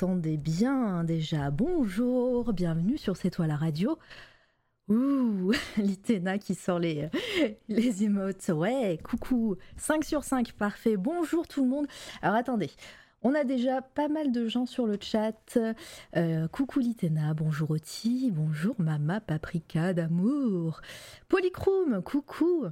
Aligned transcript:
m'entendez 0.00 0.38
bien 0.38 1.04
déjà 1.04 1.50
Bonjour, 1.50 2.54
bienvenue 2.54 2.96
sur 2.96 3.18
C'est 3.18 3.28
toi 3.28 3.46
la 3.46 3.56
radio. 3.56 3.98
Ouh, 4.88 5.52
l'Itena 5.76 6.38
qui 6.38 6.54
sort 6.54 6.78
les, 6.78 7.10
les 7.68 8.04
emotes. 8.04 8.48
Ouais, 8.48 8.98
coucou. 9.04 9.56
5 9.76 10.02
sur 10.04 10.24
5, 10.24 10.52
parfait. 10.52 10.96
Bonjour 10.96 11.46
tout 11.46 11.62
le 11.62 11.68
monde. 11.68 11.86
Alors 12.22 12.36
attendez, 12.36 12.70
on 13.20 13.34
a 13.34 13.44
déjà 13.44 13.82
pas 13.82 14.08
mal 14.08 14.32
de 14.32 14.48
gens 14.48 14.64
sur 14.64 14.86
le 14.86 14.96
chat. 14.98 15.58
Euh, 16.16 16.48
coucou 16.48 16.80
Litena, 16.80 17.34
bonjour 17.34 17.70
Oti, 17.70 18.30
bonjour 18.32 18.76
Mama 18.78 19.20
Paprika 19.20 19.92
d'amour. 19.92 20.80
Polychrome, 21.28 22.00
coucou. 22.02 22.68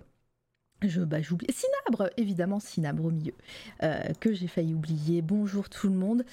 Je, 0.82 1.00
bah, 1.00 1.20
j'oublie. 1.20 1.48
Cinabre, 1.52 2.10
évidemment, 2.16 2.60
Cinabre 2.60 3.04
au 3.04 3.10
milieu, 3.10 3.34
euh, 3.82 4.00
que 4.20 4.32
j'ai 4.32 4.46
failli 4.46 4.74
oublier. 4.74 5.22
Bonjour 5.22 5.68
tout 5.68 5.88
le 5.88 5.94
monde. 5.94 6.24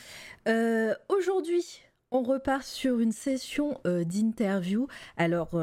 Euh, 0.48 0.94
aujourd'hui, 1.10 1.82
on 2.12 2.22
repart 2.22 2.64
sur 2.64 3.00
une 3.00 3.12
session 3.12 3.80
euh, 3.88 4.04
d'interview. 4.04 4.88
Alors, 5.18 5.60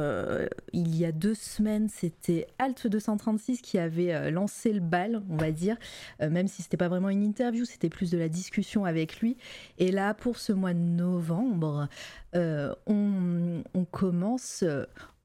il 0.72 0.97
y 0.98 1.05
a 1.05 1.12
deux 1.12 1.34
semaines, 1.34 1.89
c'était 1.89 2.48
Alt 2.58 2.89
236 2.89 3.62
qui 3.62 3.78
avait 3.78 4.33
lancé 4.33 4.72
le 4.72 4.80
bal, 4.80 5.22
on 5.30 5.36
va 5.36 5.52
dire, 5.52 5.77
même 6.19 6.48
si 6.48 6.62
c'était 6.62 6.77
pas 6.77 6.89
vraiment 6.89 7.08
une 7.08 7.22
interview, 7.22 7.64
c'était 7.64 7.89
plus 7.89 8.11
de 8.11 8.19
la 8.19 8.28
discussion 8.28 8.84
avec 8.84 9.20
lui. 9.20 9.36
Et 9.78 9.92
là, 9.92 10.12
pour 10.12 10.39
ce 10.39 10.52
mois 10.52 10.74
de 10.74 10.80
novembre, 10.80 11.89
on, 12.34 13.62
on 13.74 13.84
commence 13.84 14.64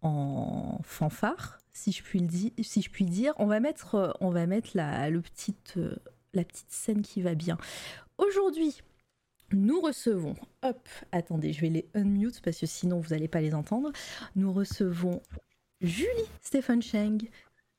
en 0.03 0.79
fanfare, 0.83 1.59
si 1.77 1.91
je 1.91 2.01
puis, 2.03 2.19
le 2.19 2.27
di- 2.27 2.53
si 2.63 2.81
je 2.81 2.89
puis 2.89 3.05
dire. 3.05 3.33
On 3.37 3.45
va 3.45 3.59
mettre, 3.59 3.95
euh, 3.95 4.11
on 4.19 4.31
va 4.31 4.47
mettre 4.47 4.69
la, 4.73 5.09
le 5.09 5.21
petite, 5.21 5.75
euh, 5.77 5.95
la 6.33 6.43
petite 6.43 6.71
scène 6.71 7.01
qui 7.03 7.21
va 7.21 7.35
bien. 7.35 7.57
Aujourd'hui, 8.17 8.81
nous 9.53 9.79
recevons, 9.79 10.33
hop, 10.63 10.89
attendez, 11.11 11.53
je 11.53 11.61
vais 11.61 11.69
les 11.69 11.87
unmute 11.93 12.41
parce 12.41 12.57
que 12.59 12.65
sinon 12.65 12.99
vous 12.99 13.09
n'allez 13.09 13.27
pas 13.27 13.41
les 13.41 13.53
entendre. 13.53 13.91
Nous 14.35 14.51
recevons 14.51 15.21
Julie 15.81 16.09
Stephen 16.41 16.81
Cheng. 16.81 17.29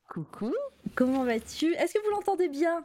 Coucou. 0.09 0.55
Comment 0.95 1.25
vas-tu? 1.25 1.75
Est-ce 1.75 1.93
que 1.93 2.03
vous 2.05 2.11
l'entendez 2.13 2.49
bien? 2.49 2.85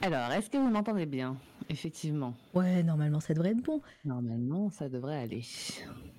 Alors, 0.00 0.30
est-ce 0.32 0.48
que 0.50 0.56
vous 0.56 0.70
m'entendez 0.70 1.06
bien? 1.06 1.36
Effectivement. 1.68 2.34
Ouais, 2.54 2.82
normalement 2.82 3.20
ça 3.20 3.34
devrait 3.34 3.50
être 3.50 3.62
bon. 3.62 3.80
Normalement, 4.04 4.70
ça 4.70 4.88
devrait 4.88 5.18
aller. 5.18 5.42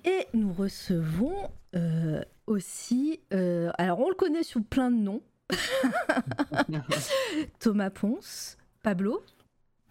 Et 0.04 0.26
nous 0.34 0.52
recevons 0.52 1.34
euh, 1.74 2.22
aussi, 2.46 3.20
euh, 3.32 3.70
alors 3.78 4.00
on 4.00 4.08
le 4.08 4.14
connaît 4.14 4.42
sous 4.42 4.62
plein 4.62 4.90
de 4.90 4.96
noms, 4.96 5.22
Thomas 7.60 7.90
Ponce, 7.90 8.56
Pablo, 8.82 9.22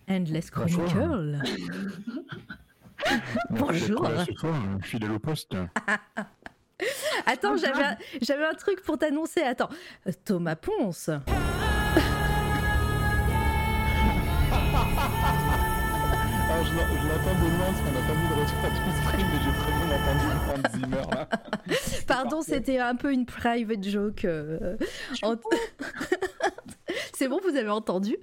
Endless 0.09 0.49
Bonjour. 0.55 0.85
Chronicle. 0.85 1.39
Bonjour. 3.49 4.05
Euh, 4.05 4.25
fidèle 4.81 5.11
au 5.11 5.19
poste. 5.19 5.51
Attends, 7.25 7.55
j'avais 7.57 7.83
un, 7.83 7.97
j'avais 8.21 8.45
un 8.45 8.53
truc 8.53 8.81
pour 8.83 8.97
t'annoncer. 8.97 9.41
Attends, 9.41 9.69
Euh, 10.07 10.11
Thomas 10.25 10.55
Ponce. 10.55 11.09
Alors, 16.47 16.63
je 16.65 16.73
l'en- 16.75 17.01
je 17.01 17.07
l'entends 17.07 17.35
de 17.35 17.47
loin 17.57 17.67
parce 17.67 17.79
qu'on 17.81 17.91
n'a 17.91 18.01
pas 18.07 18.13
mis 18.15 18.27
de 18.29 18.33
retour 18.33 18.59
à 18.63 18.69
tout 18.69 18.91
stream, 19.01 19.27
mais 19.31 19.39
j'ai 19.43 19.53
très 19.59 19.74
bien 19.85 19.95
entendu 19.95 20.25
Hans 20.49 20.77
Zimmer 20.77 21.15
là. 21.15 21.29
Pardon, 22.07 22.41
c'était 22.41 22.79
un 22.79 22.95
peu 22.95 23.11
une 23.11 23.25
private 23.25 23.83
joke. 23.83 24.25
euh, 24.25 24.77
en- 25.21 25.35
C'est 27.13 27.27
bon, 27.27 27.39
vous 27.43 27.55
avez 27.55 27.69
entendu? 27.69 28.17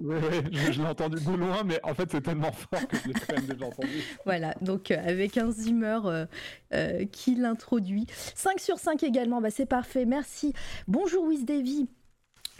Oui, 0.00 0.16
oui, 0.20 0.40
je, 0.52 0.72
je 0.72 0.82
l'ai 0.82 0.88
entendu 0.88 1.22
de 1.24 1.30
loin, 1.36 1.62
mais 1.64 1.78
en 1.84 1.94
fait 1.94 2.10
c'est 2.10 2.20
tellement 2.20 2.50
fort 2.50 2.86
que 2.88 2.96
je 2.96 3.08
l'ai 3.08 3.14
quand 3.14 3.34
même 3.36 3.46
déjà 3.46 3.66
entendu. 3.66 4.02
Voilà, 4.24 4.54
donc 4.60 4.90
euh, 4.90 4.96
avec 5.04 5.38
un 5.38 5.50
Zimmer 5.52 6.00
euh, 6.04 6.26
euh, 6.72 7.04
qui 7.06 7.36
l'introduit. 7.36 8.06
5 8.34 8.58
sur 8.58 8.78
5 8.78 9.02
également, 9.04 9.40
bah, 9.40 9.50
c'est 9.50 9.66
parfait, 9.66 10.04
merci. 10.04 10.52
Bonjour 10.88 11.24
Wiz 11.24 11.44
Davy. 11.44 11.88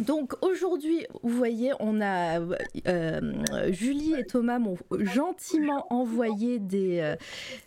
Donc 0.00 0.34
aujourd'hui, 0.42 1.06
vous 1.22 1.30
voyez, 1.36 1.72
on 1.78 2.00
a 2.00 2.40
euh, 2.88 3.20
Julie 3.70 4.14
et 4.14 4.24
Thomas 4.24 4.58
m'ont 4.58 4.76
gentiment 4.98 5.86
envoyé 5.90 6.58
des, 6.58 6.98
euh, 7.00 7.16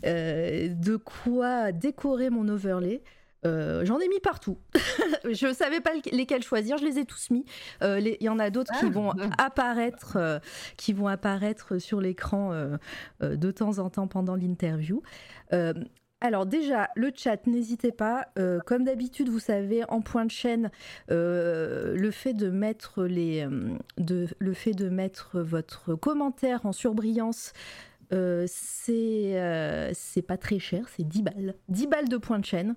euh, 0.05 0.67
de 0.69 0.97
quoi 0.97 1.71
décorer 1.71 2.29
mon 2.29 2.47
overlay. 2.49 3.01
Euh, 3.45 3.85
J'en 3.85 3.99
ai 3.99 4.09
mis 4.09 4.19
partout. 4.19 4.57
je 5.31 5.53
savais 5.53 5.79
pas 5.79 5.91
lesquels 6.11 6.43
choisir, 6.43 6.77
je 6.79 6.83
les 6.85 6.99
ai 6.99 7.05
tous 7.05 7.29
mis. 7.29 7.45
Euh, 7.81 7.99
Il 8.01 8.17
y 8.25 8.27
en 8.29 8.39
a 8.39 8.49
d'autres 8.49 8.73
qui 8.77 8.87
Ah. 8.87 8.89
vont 8.89 9.13
apparaître, 9.37 10.17
euh, 10.17 10.39
qui 10.75 10.91
vont 10.91 11.07
apparaître 11.07 11.77
sur 11.77 12.01
l'écran 12.01 12.51
euh, 12.51 12.75
euh, 13.23 13.35
de 13.37 13.51
temps 13.51 13.77
en 13.79 13.89
temps 13.89 14.07
pendant 14.07 14.35
l'interview. 14.35 15.01
Alors 16.19 16.47
déjà, 16.47 16.89
le 16.95 17.11
chat, 17.15 17.45
n'hésitez 17.45 17.91
pas. 17.91 18.27
Euh, 18.39 18.59
comme 18.65 18.83
d'habitude, 18.83 19.29
vous 19.29 19.39
savez, 19.39 19.83
en 19.87 20.01
point 20.01 20.25
de 20.25 20.31
chaîne, 20.31 20.71
euh, 21.11 21.95
le 21.95 22.09
fait 22.09 22.33
de 22.33 22.49
mettre 22.49 23.01
euh, 23.01 23.77
le 23.97 24.53
fait 24.53 24.73
de 24.73 24.89
mettre 24.89 25.39
votre 25.39 25.93
commentaire 25.93 26.65
en 26.65 26.71
surbrillance. 26.71 27.53
c'est 28.09 29.35
pas 30.27 30.37
très 30.37 30.57
cher, 30.57 30.87
c'est 30.95 31.07
10 31.07 31.21
balles. 31.21 31.55
10 31.69 31.87
balles 31.87 32.09
de 32.09 32.17
point 32.17 32.39
de 32.39 32.45
chaîne. 32.45 32.75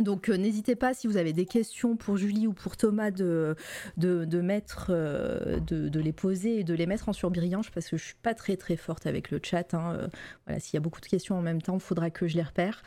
Donc 0.00 0.28
euh, 0.28 0.36
n'hésitez 0.36 0.76
pas 0.76 0.94
si 0.94 1.06
vous 1.06 1.16
avez 1.16 1.32
des 1.32 1.46
questions 1.46 1.96
pour 1.96 2.16
Julie 2.16 2.46
ou 2.46 2.52
pour 2.52 2.76
Thomas 2.76 3.10
de, 3.10 3.54
de, 3.96 4.40
mettre, 4.40 4.86
euh, 4.90 5.60
de, 5.60 6.00
les 6.00 6.12
poser 6.12 6.60
et 6.60 6.64
de 6.64 6.74
les 6.74 6.86
mettre 6.86 7.08
en 7.08 7.12
surbrillance 7.12 7.70
parce 7.70 7.88
que 7.88 7.96
je 7.96 8.04
suis 8.04 8.14
pas 8.22 8.34
très 8.34 8.56
très 8.56 8.76
forte 8.76 9.06
avec 9.06 9.30
le 9.30 9.40
chat. 9.42 9.74
hein. 9.74 9.94
Euh, 9.94 10.08
voilà, 10.46 10.60
s'il 10.60 10.74
y 10.74 10.78
a 10.78 10.80
beaucoup 10.80 11.00
de 11.00 11.06
questions 11.06 11.36
en 11.36 11.42
même 11.42 11.62
temps, 11.62 11.74
il 11.74 11.80
faudra 11.80 12.10
que 12.10 12.26
je 12.26 12.36
les 12.36 12.42
repère. 12.42 12.82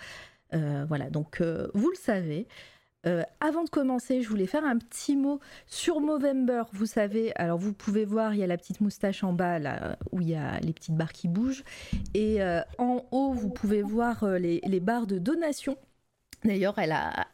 Voilà, 0.88 1.10
donc 1.10 1.42
vous 1.74 1.90
le 1.90 1.96
savez. 1.96 2.48
Avant 3.40 3.64
de 3.64 3.70
commencer, 3.72 4.22
je 4.22 4.30
voulais 4.30 4.46
faire 4.46 4.64
un 4.64 4.78
petit 4.78 5.16
mot 5.18 5.40
sur 5.66 6.00
Movember. 6.00 6.66
Vous 6.74 6.86
savez, 6.86 7.36
alors 7.38 7.58
vous 7.58 7.74
pouvez 7.74 8.06
voir, 8.06 8.36
il 8.36 8.40
y 8.40 8.44
a 8.44 8.48
la 8.48 8.58
petite 8.58 8.80
moustache 8.80 9.24
en 9.24 9.34
bas 9.34 9.58
là 9.58 9.98
où 10.12 10.22
il 10.22 10.30
y 10.30 10.36
a 10.36 10.60
les 10.60 10.72
petites 10.72 10.96
barres 10.96 11.12
qui 11.12 11.28
bougent. 11.28 11.64
Et 12.14 12.38
en 12.78 13.04
haut, 13.10 13.34
vous 13.34 13.50
pouvez 13.50 13.82
voir 13.82 14.28
les, 14.38 14.62
les 14.64 14.80
barres 14.80 15.08
de 15.08 15.18
donation. 15.18 15.76
D'ailleurs, 16.44 16.78
elle 16.80 16.92
a, 16.92 17.28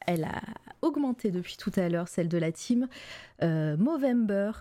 augmenté 0.81 1.31
depuis 1.31 1.57
tout 1.57 1.71
à 1.75 1.89
l'heure, 1.89 2.07
celle 2.07 2.29
de 2.29 2.37
la 2.37 2.51
team. 2.51 2.87
Euh, 3.43 3.75
Movember, 3.77 4.51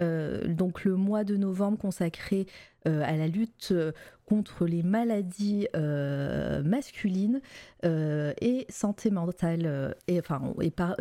euh, 0.00 0.46
donc 0.48 0.84
le 0.84 0.96
mois 0.96 1.22
de 1.24 1.36
novembre 1.36 1.78
consacré 1.78 2.46
euh, 2.88 3.02
à 3.04 3.12
la 3.16 3.28
lutte 3.28 3.74
contre 4.24 4.66
les 4.66 4.82
maladies 4.82 5.68
masculines 6.64 7.40
et 7.84 8.66
santé 8.68 9.10
mentale, 9.10 9.96
et, 10.06 10.18
enfin, 10.20 10.54
par- 10.76 10.96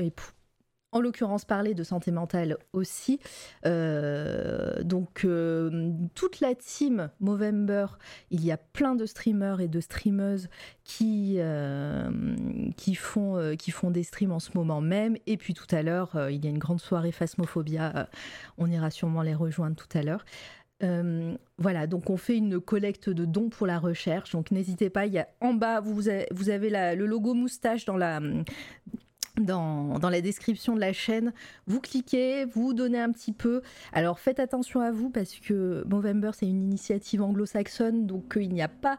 en 0.91 1.01
l'occurrence 1.01 1.45
parler 1.45 1.73
de 1.73 1.83
santé 1.83 2.11
mentale 2.11 2.57
aussi. 2.73 3.19
Euh, 3.65 4.81
donc 4.83 5.23
euh, 5.25 5.91
toute 6.15 6.39
la 6.39 6.55
team 6.55 7.09
Movember, 7.19 7.87
il 8.31 8.43
y 8.43 8.51
a 8.51 8.57
plein 8.57 8.95
de 8.95 9.05
streamers 9.05 9.61
et 9.61 9.67
de 9.67 9.79
streameuses 9.79 10.49
qui, 10.83 11.35
euh, 11.37 12.09
qui, 12.75 12.95
font, 12.95 13.55
qui 13.57 13.71
font 13.71 13.91
des 13.91 14.03
streams 14.03 14.31
en 14.31 14.39
ce 14.39 14.51
moment 14.55 14.81
même. 14.81 15.17
Et 15.27 15.37
puis 15.37 15.53
tout 15.53 15.67
à 15.71 15.83
l'heure, 15.83 16.29
il 16.29 16.43
y 16.43 16.47
a 16.47 16.49
une 16.49 16.57
grande 16.57 16.81
soirée 16.81 17.11
Phasmophobia. 17.11 18.09
on 18.57 18.69
ira 18.69 18.89
sûrement 18.89 19.21
les 19.21 19.35
rejoindre 19.35 19.75
tout 19.75 19.97
à 19.97 20.01
l'heure. 20.01 20.25
Voilà, 21.57 21.87
donc 21.87 22.09
on 22.09 22.17
fait 22.17 22.37
une 22.37 22.59
collecte 22.59 23.09
de 23.09 23.25
dons 23.25 23.49
pour 23.49 23.67
la 23.67 23.77
recherche. 23.77 24.31
Donc 24.31 24.49
n'hésitez 24.49 24.89
pas, 24.89 25.05
il 25.05 25.13
y 25.13 25.19
a 25.19 25.27
en 25.41 25.53
bas, 25.53 25.81
vous 25.81 26.07
avez, 26.07 26.25
vous 26.31 26.49
avez 26.49 26.69
le 26.95 27.05
logo 27.05 27.33
moustache 27.33 27.85
dans 27.85 27.97
la, 27.97 28.21
dans, 29.45 30.09
la 30.09 30.21
description 30.21 30.75
de 30.75 30.79
la 30.79 30.93
chaîne. 30.93 31.33
Vous 31.67 31.79
cliquez, 31.79 32.45
vous 32.45 32.73
donnez 32.73 32.99
un 32.99 33.11
petit 33.11 33.31
peu. 33.31 33.61
Alors 33.93 34.19
faites 34.19 34.39
attention 34.39 34.81
à 34.81 34.91
vous 34.91 35.09
parce 35.09 35.35
que 35.35 35.83
Movember 35.87 36.31
c'est 36.33 36.47
une 36.47 36.61
initiative 36.61 37.21
anglo-saxonne, 37.21 38.05
donc 38.05 38.37
euh, 38.37 38.43
il 38.43 38.53
n'y 38.53 38.61
a 38.61 38.67
pas 38.67 38.97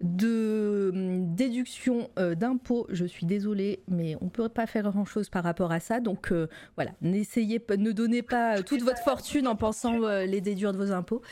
de 0.00 0.90
hum, 0.92 1.34
déduction 1.34 2.10
euh, 2.18 2.34
d'impôts. 2.34 2.86
Je 2.90 3.04
suis 3.04 3.26
désolée, 3.26 3.82
mais 3.88 4.16
on 4.20 4.26
ne 4.26 4.30
peut 4.30 4.48
pas 4.48 4.66
faire 4.66 4.90
grand-chose 4.90 5.28
par 5.28 5.44
rapport 5.44 5.72
à 5.72 5.80
ça. 5.80 6.00
Donc 6.00 6.32
euh, 6.32 6.48
voilà, 6.76 6.92
n'essayez 7.00 7.62
ne 7.76 7.92
donnez 7.92 8.22
pas 8.22 8.62
toute 8.62 8.82
votre 8.82 9.02
fortune 9.02 9.46
en 9.46 9.56
pensant 9.56 9.98
les 9.98 10.40
déduire 10.40 10.72
de 10.72 10.78
vos 10.78 10.92
impôts. 10.92 11.22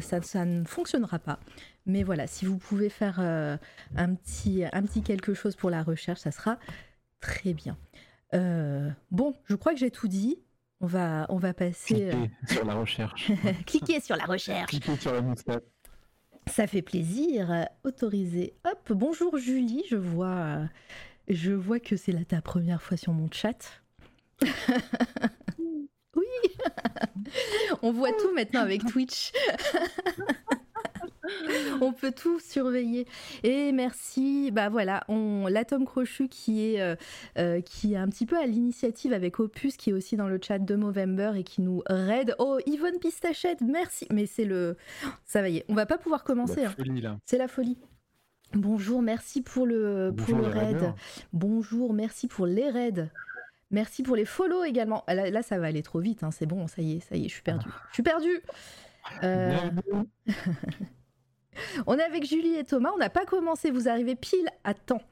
Ça, 0.00 0.44
ne 0.44 0.64
fonctionnera 0.64 1.20
pas. 1.20 1.38
Mais 1.86 2.02
voilà, 2.02 2.26
si 2.26 2.44
vous 2.44 2.58
pouvez 2.58 2.88
faire 2.88 3.20
un 3.20 4.14
petit 4.14 4.64
quelque 5.04 5.32
chose 5.32 5.54
pour 5.54 5.70
la 5.70 5.82
recherche, 5.84 6.20
ça 6.20 6.32
sera 6.32 6.58
très 7.20 7.52
bien. 7.54 7.76
Euh, 8.34 8.90
bon, 9.10 9.34
je 9.46 9.54
crois 9.56 9.72
que 9.72 9.78
j'ai 9.78 9.90
tout 9.90 10.08
dit. 10.08 10.38
On 10.80 10.86
va, 10.86 11.26
on 11.28 11.36
va 11.36 11.52
passer. 11.52 12.10
euh, 12.10 12.26
Cliquez 12.46 12.46
sur 12.54 12.64
la 12.64 12.74
recherche. 12.74 13.30
Cliquez 13.66 14.00
sur 14.00 14.16
la 14.16 14.24
recherche. 14.24 14.70
Cliquez 14.70 14.96
sur 14.96 15.12
la 15.12 15.20
moustache. 15.20 15.62
Ça 16.46 16.66
fait 16.66 16.80
plaisir. 16.82 17.66
Autorisé. 17.84 18.54
Hop, 18.64 18.92
bonjour 18.92 19.36
Julie, 19.36 19.84
je 19.90 19.96
vois, 19.96 20.60
je 21.28 21.52
vois 21.52 21.80
que 21.80 21.96
c'est 21.96 22.12
là 22.12 22.24
ta 22.24 22.40
première 22.40 22.80
fois 22.80 22.96
sur 22.96 23.12
mon 23.12 23.28
chat. 23.30 23.82
oui, 26.16 26.24
on 27.82 27.92
voit 27.92 28.12
tout 28.12 28.32
maintenant 28.34 28.60
avec 28.60 28.84
Twitch. 28.86 29.32
on 31.80 31.92
peut 31.92 32.12
tout 32.12 32.38
surveiller. 32.40 33.06
Et 33.42 33.72
merci, 33.72 34.50
bah 34.50 34.68
voilà, 34.68 35.04
on 35.08 35.46
l'atome 35.46 35.84
crochu 35.84 36.28
qui 36.28 36.64
est 36.74 36.80
euh, 36.80 36.96
euh, 37.38 37.60
qui 37.60 37.94
est 37.94 37.96
un 37.96 38.08
petit 38.08 38.26
peu 38.26 38.36
à 38.38 38.46
l'initiative 38.46 39.12
avec 39.12 39.40
Opus 39.40 39.76
qui 39.76 39.90
est 39.90 39.92
aussi 39.92 40.16
dans 40.16 40.28
le 40.28 40.38
chat 40.42 40.58
de 40.58 40.74
Movember 40.74 41.32
et 41.36 41.44
qui 41.44 41.62
nous 41.62 41.82
raid. 41.86 42.34
Oh, 42.38 42.58
Yvonne 42.66 42.98
Pistachette, 43.00 43.60
merci. 43.60 44.06
Mais 44.10 44.26
c'est 44.26 44.44
le 44.44 44.76
ça 45.24 45.42
va 45.42 45.48
y 45.48 45.58
est, 45.58 45.64
on 45.68 45.74
va 45.74 45.86
pas 45.86 45.98
pouvoir 45.98 46.24
commencer. 46.24 46.64
Hein. 46.64 46.74
C'est 47.24 47.38
la 47.38 47.48
folie. 47.48 47.78
Bonjour, 48.52 49.00
merci 49.00 49.42
pour 49.42 49.64
le, 49.64 50.12
pour 50.16 50.26
Bonjour, 50.26 50.38
le 50.38 50.52
les 50.52 50.58
raid. 50.58 50.74
raiders. 50.76 50.94
Bonjour, 51.32 51.92
merci 51.92 52.26
pour 52.26 52.46
les 52.46 52.68
raids. 52.68 53.08
Merci 53.70 54.02
pour 54.02 54.16
les 54.16 54.24
follow 54.24 54.64
également. 54.64 55.04
Ah, 55.06 55.14
Là, 55.14 55.30
là, 55.30 55.42
ça 55.42 55.58
va 55.60 55.66
aller 55.68 55.82
trop 55.82 56.00
vite, 56.00 56.24
hein, 56.24 56.32
c'est 56.32 56.46
bon, 56.46 56.66
ça 56.66 56.82
y 56.82 56.96
est, 56.96 57.00
ça 57.00 57.14
y 57.14 57.26
est, 57.26 57.28
je 57.28 57.34
suis 57.34 57.42
perdue. 57.42 57.68
Je 57.90 57.94
suis 57.94 58.02
perdue. 58.02 58.40
Euh. 59.22 59.56
on 61.86 61.98
est 61.98 62.02
avec 62.02 62.24
Julie 62.24 62.54
et 62.54 62.64
Thomas, 62.64 62.90
on 62.94 62.98
n'a 62.98 63.10
pas 63.10 63.24
commencé, 63.24 63.70
vous 63.70 63.88
arrivez 63.88 64.16
pile 64.16 64.48
à 64.64 64.74
temps. 64.74 65.02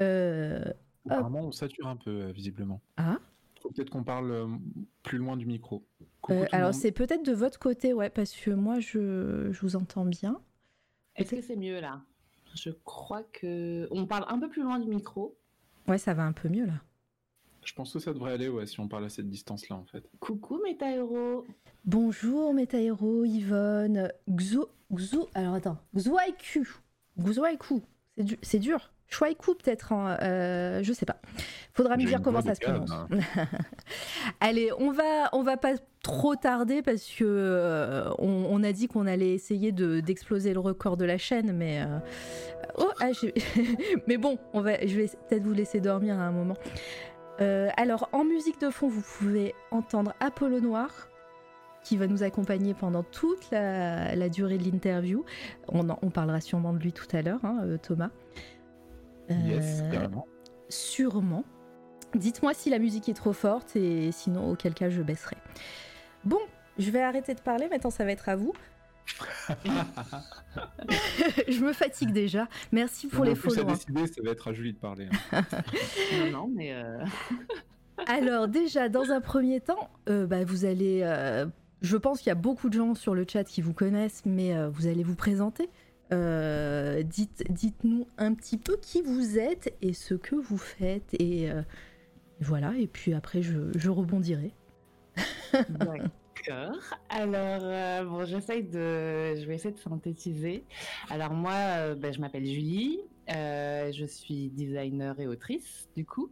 Euh, 0.00 0.64
Apparemment, 1.06 1.40
on 1.40 1.52
sature 1.52 1.86
un 1.86 1.96
peu, 1.96 2.10
euh, 2.10 2.32
visiblement. 2.32 2.80
Ah. 2.96 3.18
Faut 3.60 3.70
peut-être 3.70 3.90
qu'on 3.90 4.04
parle 4.04 4.30
euh, 4.30 4.46
plus 5.02 5.18
loin 5.18 5.36
du 5.36 5.46
micro. 5.46 5.84
Coucou 6.20 6.38
euh, 6.38 6.46
alors, 6.52 6.74
c'est 6.74 6.92
peut-être 6.92 7.24
de 7.24 7.32
votre 7.32 7.58
côté, 7.58 7.92
ouais, 7.92 8.10
parce 8.10 8.34
que 8.34 8.50
moi, 8.50 8.78
je, 8.78 9.48
je 9.50 9.60
vous 9.60 9.76
entends 9.76 10.04
bien. 10.04 10.40
Est-ce 11.16 11.34
que 11.34 11.40
c'est 11.40 11.56
mieux 11.56 11.80
là? 11.80 12.02
Je 12.54 12.70
crois 12.70 13.22
que 13.24 13.88
on 13.90 14.06
parle 14.06 14.24
un 14.28 14.38
peu 14.38 14.48
plus 14.48 14.62
loin 14.62 14.78
du 14.78 14.88
micro. 14.88 15.36
Ouais, 15.86 15.98
ça 15.98 16.14
va 16.14 16.24
un 16.24 16.32
peu 16.32 16.48
mieux 16.48 16.66
là. 16.66 16.80
Je 17.68 17.74
pense 17.74 17.92
que 17.92 17.98
ça 17.98 18.14
devrait 18.14 18.32
aller, 18.32 18.48
ouais, 18.48 18.64
si 18.64 18.80
on 18.80 18.88
parle 18.88 19.04
à 19.04 19.08
cette 19.10 19.28
distance-là, 19.28 19.76
en 19.76 19.84
fait. 19.84 20.02
Coucou 20.20 20.58
Métahéros. 20.64 21.44
Bonjour 21.84 22.54
Métahéro, 22.54 23.26
Yvonne, 23.26 24.10
Xo, 24.30 24.70
Xo, 24.94 25.28
alors 25.34 25.52
attends, 25.52 25.76
Xoaiku, 25.94 26.66
Xoaiku, 27.20 27.82
c'est 28.16 28.24
du- 28.24 28.38
c'est 28.40 28.58
dur, 28.58 28.90
Chouaikou 29.10 29.54
peut-être, 29.54 29.92
en, 29.92 30.16
euh, 30.22 30.82
je 30.82 30.92
sais 30.94 31.04
pas. 31.04 31.20
Faudra 31.74 31.98
me 31.98 32.04
dire 32.04 32.22
comment 32.22 32.40
ça 32.40 32.54
se 32.54 32.60
prononce. 32.60 32.90
Allez, 34.40 34.70
on 34.78 34.90
va, 34.90 35.28
on 35.34 35.42
va 35.42 35.56
pas 35.58 35.74
trop 36.02 36.36
tarder 36.36 36.80
parce 36.82 37.04
que 37.06 37.24
euh, 37.24 38.08
on, 38.18 38.46
on 38.50 38.62
a 38.62 38.72
dit 38.72 38.88
qu'on 38.88 39.06
allait 39.06 39.32
essayer 39.34 39.72
de 39.72 40.00
d'exploser 40.00 40.52
le 40.54 40.60
record 40.60 40.96
de 40.96 41.04
la 41.04 41.18
chaîne, 41.18 41.52
mais 41.52 41.82
euh, 41.82 41.98
oh, 42.78 42.90
ah, 43.00 43.10
mais 44.06 44.16
bon, 44.16 44.38
on 44.52 44.60
va, 44.60 44.86
je 44.86 44.94
vais 44.96 45.10
peut-être 45.28 45.42
vous 45.44 45.54
laisser 45.54 45.80
dormir 45.80 46.18
à 46.18 46.22
un 46.24 46.32
moment. 46.32 46.56
Euh, 47.40 47.68
alors, 47.76 48.08
en 48.12 48.24
musique 48.24 48.60
de 48.60 48.70
fond, 48.70 48.88
vous 48.88 49.02
pouvez 49.18 49.54
entendre 49.70 50.12
Apollo 50.20 50.60
Noir 50.60 51.08
qui 51.84 51.96
va 51.96 52.06
nous 52.08 52.22
accompagner 52.24 52.74
pendant 52.74 53.02
toute 53.04 53.50
la, 53.50 54.14
la 54.16 54.28
durée 54.28 54.58
de 54.58 54.64
l'interview. 54.64 55.24
On, 55.68 55.88
en- 55.88 55.98
on 56.02 56.10
parlera 56.10 56.40
sûrement 56.40 56.72
de 56.72 56.78
lui 56.78 56.92
tout 56.92 57.06
à 57.16 57.22
l'heure, 57.22 57.44
hein, 57.44 57.60
euh, 57.62 57.78
Thomas. 57.78 58.10
Yes, 59.30 59.80
Euh, 59.82 59.90
carrément. 59.92 60.26
Sûrement. 60.68 61.44
Dites-moi 62.14 62.52
si 62.54 62.70
la 62.70 62.78
musique 62.78 63.08
est 63.08 63.14
trop 63.14 63.32
forte 63.32 63.76
et 63.76 64.10
sinon, 64.12 64.50
auquel 64.50 64.74
cas, 64.74 64.90
je 64.90 65.02
baisserai. 65.02 65.36
Bon, 66.24 66.40
je 66.78 66.90
vais 66.90 67.00
arrêter 67.02 67.34
de 67.34 67.40
parler, 67.40 67.68
maintenant 67.68 67.90
ça 67.90 68.04
va 68.04 68.12
être 68.12 68.28
à 68.28 68.36
vous. 68.36 68.52
je 71.48 71.64
me 71.64 71.72
fatigue 71.72 72.12
déjà. 72.12 72.48
Merci 72.72 73.08
pour 73.08 73.24
Non, 73.24 73.30
les 73.30 73.36
follow. 73.36 73.64
décider, 73.64 74.06
ça 74.06 74.22
va 74.22 74.30
être 74.32 74.48
à 74.48 74.52
Julie 74.52 74.72
de 74.72 74.78
parler. 74.78 75.08
hein. 75.32 75.42
Non, 76.32 76.42
non, 76.42 76.50
mais 76.54 76.72
euh, 76.72 77.04
Alors 78.06 78.48
déjà, 78.48 78.88
dans 78.88 79.10
un 79.10 79.20
premier 79.20 79.60
temps, 79.60 79.90
euh, 80.08 80.26
bah, 80.26 80.44
vous 80.44 80.64
allez... 80.64 81.00
euh, 81.02 81.46
je 81.80 81.96
pense 81.96 82.18
qu'il 82.18 82.28
y 82.28 82.32
a 82.32 82.36
beaucoup 82.36 82.68
de 82.68 82.74
gens 82.74 82.94
sur 82.94 83.14
le 83.14 83.24
chat 83.30 83.44
qui 83.44 83.62
vous 83.62 83.72
connaissent, 83.74 84.22
mais 84.26 84.56
euh, 84.56 84.68
vous 84.68 84.86
allez 84.86 85.02
vous 85.04 85.14
présenter. 85.16 85.68
Euh, 86.12 87.02
dites, 87.02 87.44
dites-nous 87.50 88.06
un 88.16 88.34
petit 88.34 88.56
peu 88.56 88.76
qui 88.80 89.02
vous 89.02 89.38
êtes 89.38 89.74
et 89.82 89.92
ce 89.92 90.14
que 90.14 90.34
vous 90.34 90.58
faites. 90.58 91.14
Et 91.20 91.50
euh, 91.50 91.62
voilà, 92.40 92.72
et 92.76 92.86
puis 92.86 93.14
après, 93.14 93.42
je, 93.42 93.58
je 93.76 93.90
rebondirai. 93.90 94.52
Alors, 97.08 97.60
euh, 97.62 98.04
bon, 98.04 98.24
j'essaye 98.24 98.62
de, 98.64 99.34
je 99.36 99.44
vais 99.46 99.54
essayer 99.56 99.72
de 99.74 99.78
synthétiser. 99.78 100.64
Alors 101.10 101.32
moi, 101.32 101.52
euh, 101.54 101.94
ben, 101.94 102.12
je 102.12 102.20
m'appelle 102.20 102.46
Julie. 102.46 103.00
euh, 103.30 103.92
je 103.92 104.04
suis 104.06 104.48
designer 104.50 105.18
et 105.20 105.26
autrice, 105.26 105.88
du 105.96 106.04
coup. 106.06 106.30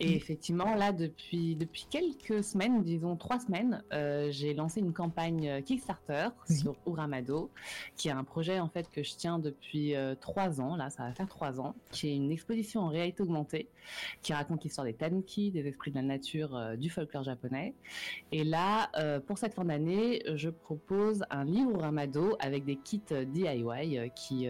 Et 0.00 0.08
Mhm. 0.10 0.16
effectivement, 0.16 0.74
là, 0.74 0.92
depuis, 0.92 1.54
depuis 1.56 1.86
quelques 1.88 2.42
semaines, 2.42 2.82
disons 2.82 3.16
trois 3.16 3.38
semaines, 3.38 3.82
euh, 3.92 4.30
j'ai 4.30 4.52
lancé 4.54 4.80
une 4.80 4.92
campagne 4.92 5.48
euh, 5.48 5.60
Kickstarter 5.60 6.28
Oui. 6.48 6.56
sur 6.56 6.76
Uramado, 6.86 7.50
qui 7.96 8.08
est 8.08 8.12
un 8.12 8.24
projet 8.24 8.58
en 8.58 8.68
fait 8.68 8.90
que 8.90 9.02
je 9.02 9.14
tiens 9.16 9.38
depuis 9.38 9.94
euh, 9.94 10.14
trois 10.16 10.60
ans. 10.60 10.74
Là, 10.76 10.90
ça 10.90 11.04
va 11.04 11.12
faire 11.14 11.28
trois 11.28 11.60
ans, 11.60 11.74
qui 11.92 12.08
est 12.08 12.16
une 12.16 12.32
exposition 12.32 12.80
en 12.80 12.88
réalité 12.88 13.22
augmentée, 13.22 13.68
qui 14.22 14.32
raconte 14.32 14.64
l'histoire 14.64 14.84
des 14.84 14.94
tanuki, 14.94 15.50
des 15.52 15.66
esprits 15.68 15.90
de 15.92 15.96
la 15.96 16.02
nature, 16.02 16.56
euh, 16.56 16.76
du 16.76 16.90
folklore 16.90 17.22
japonais. 17.24 17.74
Et 18.32 18.42
là, 18.44 18.90
pour 19.26 19.38
cette 19.38 19.54
fin 19.54 19.64
d'année, 19.64 20.22
je 20.34 20.50
propose 20.50 21.24
un 21.30 21.44
livre 21.44 21.78
Ramado 21.80 22.36
avec 22.40 22.64
des 22.64 22.76
kits 22.76 23.00
DIY 23.26 24.10
qui, 24.14 24.48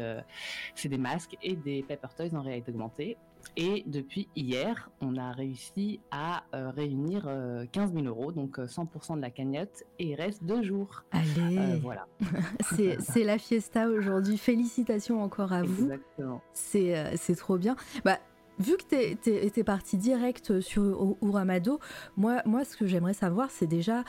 c'est 0.74 0.88
des 0.88 0.98
masques 0.98 1.36
et 1.42 1.54
des 1.56 1.82
paper 1.82 2.08
toys 2.16 2.34
en 2.38 2.42
réalité 2.42 2.70
augmentée. 2.72 3.16
Et 3.56 3.84
depuis 3.86 4.28
hier, 4.36 4.90
on 5.00 5.16
a 5.16 5.30
réussi 5.32 6.00
à 6.10 6.44
euh, 6.54 6.70
réunir 6.70 7.24
euh, 7.26 7.64
15 7.72 7.92
000 7.94 8.06
euros, 8.06 8.32
donc 8.32 8.58
euh, 8.58 8.66
100% 8.66 9.16
de 9.16 9.20
la 9.20 9.30
cagnotte, 9.30 9.84
et 9.98 10.08
il 10.10 10.14
reste 10.14 10.42
deux 10.44 10.62
jours. 10.62 11.04
Allez, 11.12 11.58
Euh, 11.58 11.78
voilà. 11.82 12.06
c'est, 13.00 13.24
la 13.24 13.38
fiesta 13.38 13.88
aujourd'hui. 13.88 14.36
Félicitations 14.38 15.22
encore 15.22 15.52
à 15.52 15.62
vous. 15.62 15.84
Exactement. 15.84 16.40
C'est 16.52 16.96
euh, 16.98 17.12
c'est 17.16 17.36
trop 17.36 17.56
bien. 17.58 17.76
Bah, 18.04 18.18
vu 18.58 18.76
que 18.76 18.84
t'es- 18.84 19.16
t'es 19.20 19.50
t'es 19.50 19.64
parti 19.64 19.96
direct 19.98 20.60
sur 20.60 20.82
U- 20.82 21.16
Uramado, 21.26 21.78
moi, 22.16 22.42
moi, 22.46 22.64
ce 22.64 22.76
que 22.76 22.86
j'aimerais 22.86 23.14
savoir, 23.14 23.50
c'est 23.50 23.66
déjà 23.66 24.04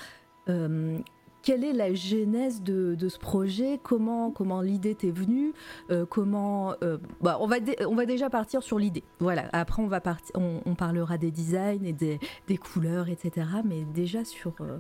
euh, 0.50 0.98
quelle 1.46 1.64
est 1.64 1.74
la 1.74 1.94
genèse 1.94 2.64
de, 2.64 2.98
ce 3.08 3.20
projet, 3.20 3.80
comment, 3.82 4.32
comment 4.32 4.62
l'idée 4.62 4.96
t'est 4.96 5.12
venue, 5.12 5.54
euh, 5.92 6.06
comment. 6.06 6.74
euh, 6.84 6.98
bah, 7.22 7.38
on, 7.40 7.46
va 7.48 7.58
on 7.88 7.94
va 7.94 8.06
déjà 8.08 8.32
partir 8.32 8.64
sur 8.64 8.80
l'idée. 8.80 9.04
Voilà. 9.20 9.48
Après, 9.54 9.82
on, 9.82 9.88
va 9.88 10.02
on, 10.34 10.76
parlera 10.76 11.20
des 11.20 11.30
designs 11.30 11.86
et 11.86 11.94
des, 11.94 12.20
des 12.48 12.58
couleurs, 12.58 13.10
etc. 13.10 13.48
Mais 13.64 13.86
déjà 13.86 14.26
sur, 14.26 14.56
euh, 14.60 14.80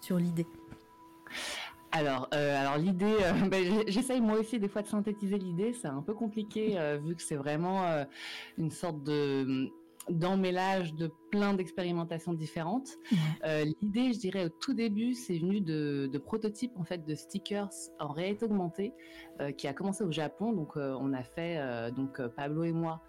sur 0.00 0.18
l'idée. 0.18 0.46
Alors, 1.90 2.28
alors 2.30 2.78
l'idée, 2.78 3.16
ben, 3.50 3.82
j'essaye 3.88 4.20
moi 4.20 4.38
aussi 4.38 4.60
des 4.60 4.68
fois 4.68 4.82
de 4.82 4.86
synthétiser 4.86 5.38
l'idée. 5.38 5.72
C'est 5.72 5.88
un 5.88 6.02
peu 6.02 6.14
compliqué 6.14 6.78
vu 7.04 7.16
que 7.16 7.22
c'est 7.22 7.36
vraiment 7.36 7.82
une 8.58 8.70
sorte 8.70 9.02
de 9.02 9.72
d'emmêlage 10.08 10.94
de 10.94 11.10
plein 11.30 11.54
d'expérimentations 11.54 12.32
différentes. 12.32 12.88
Euh, 13.44 13.64
l'idée, 13.82 14.12
je 14.12 14.18
dirais 14.18 14.44
au 14.44 14.48
tout 14.48 14.74
début, 14.74 15.14
c'est 15.14 15.38
venu 15.38 15.60
de, 15.60 16.08
de 16.12 16.18
prototypes 16.18 16.72
en 16.76 16.84
fait 16.84 17.04
de 17.04 17.14
stickers 17.14 17.70
en 17.98 18.08
réalité 18.08 18.44
augmentée 18.44 18.92
euh, 19.40 19.52
qui 19.52 19.66
a 19.66 19.72
commencé 19.72 20.04
au 20.04 20.12
Japon. 20.12 20.52
Donc, 20.52 20.76
euh, 20.76 20.96
on 21.00 21.12
a 21.12 21.22
fait 21.22 21.60
donc 21.92 22.20
Pablo 22.36 22.64
et 22.64 22.72
moi, 22.72 23.02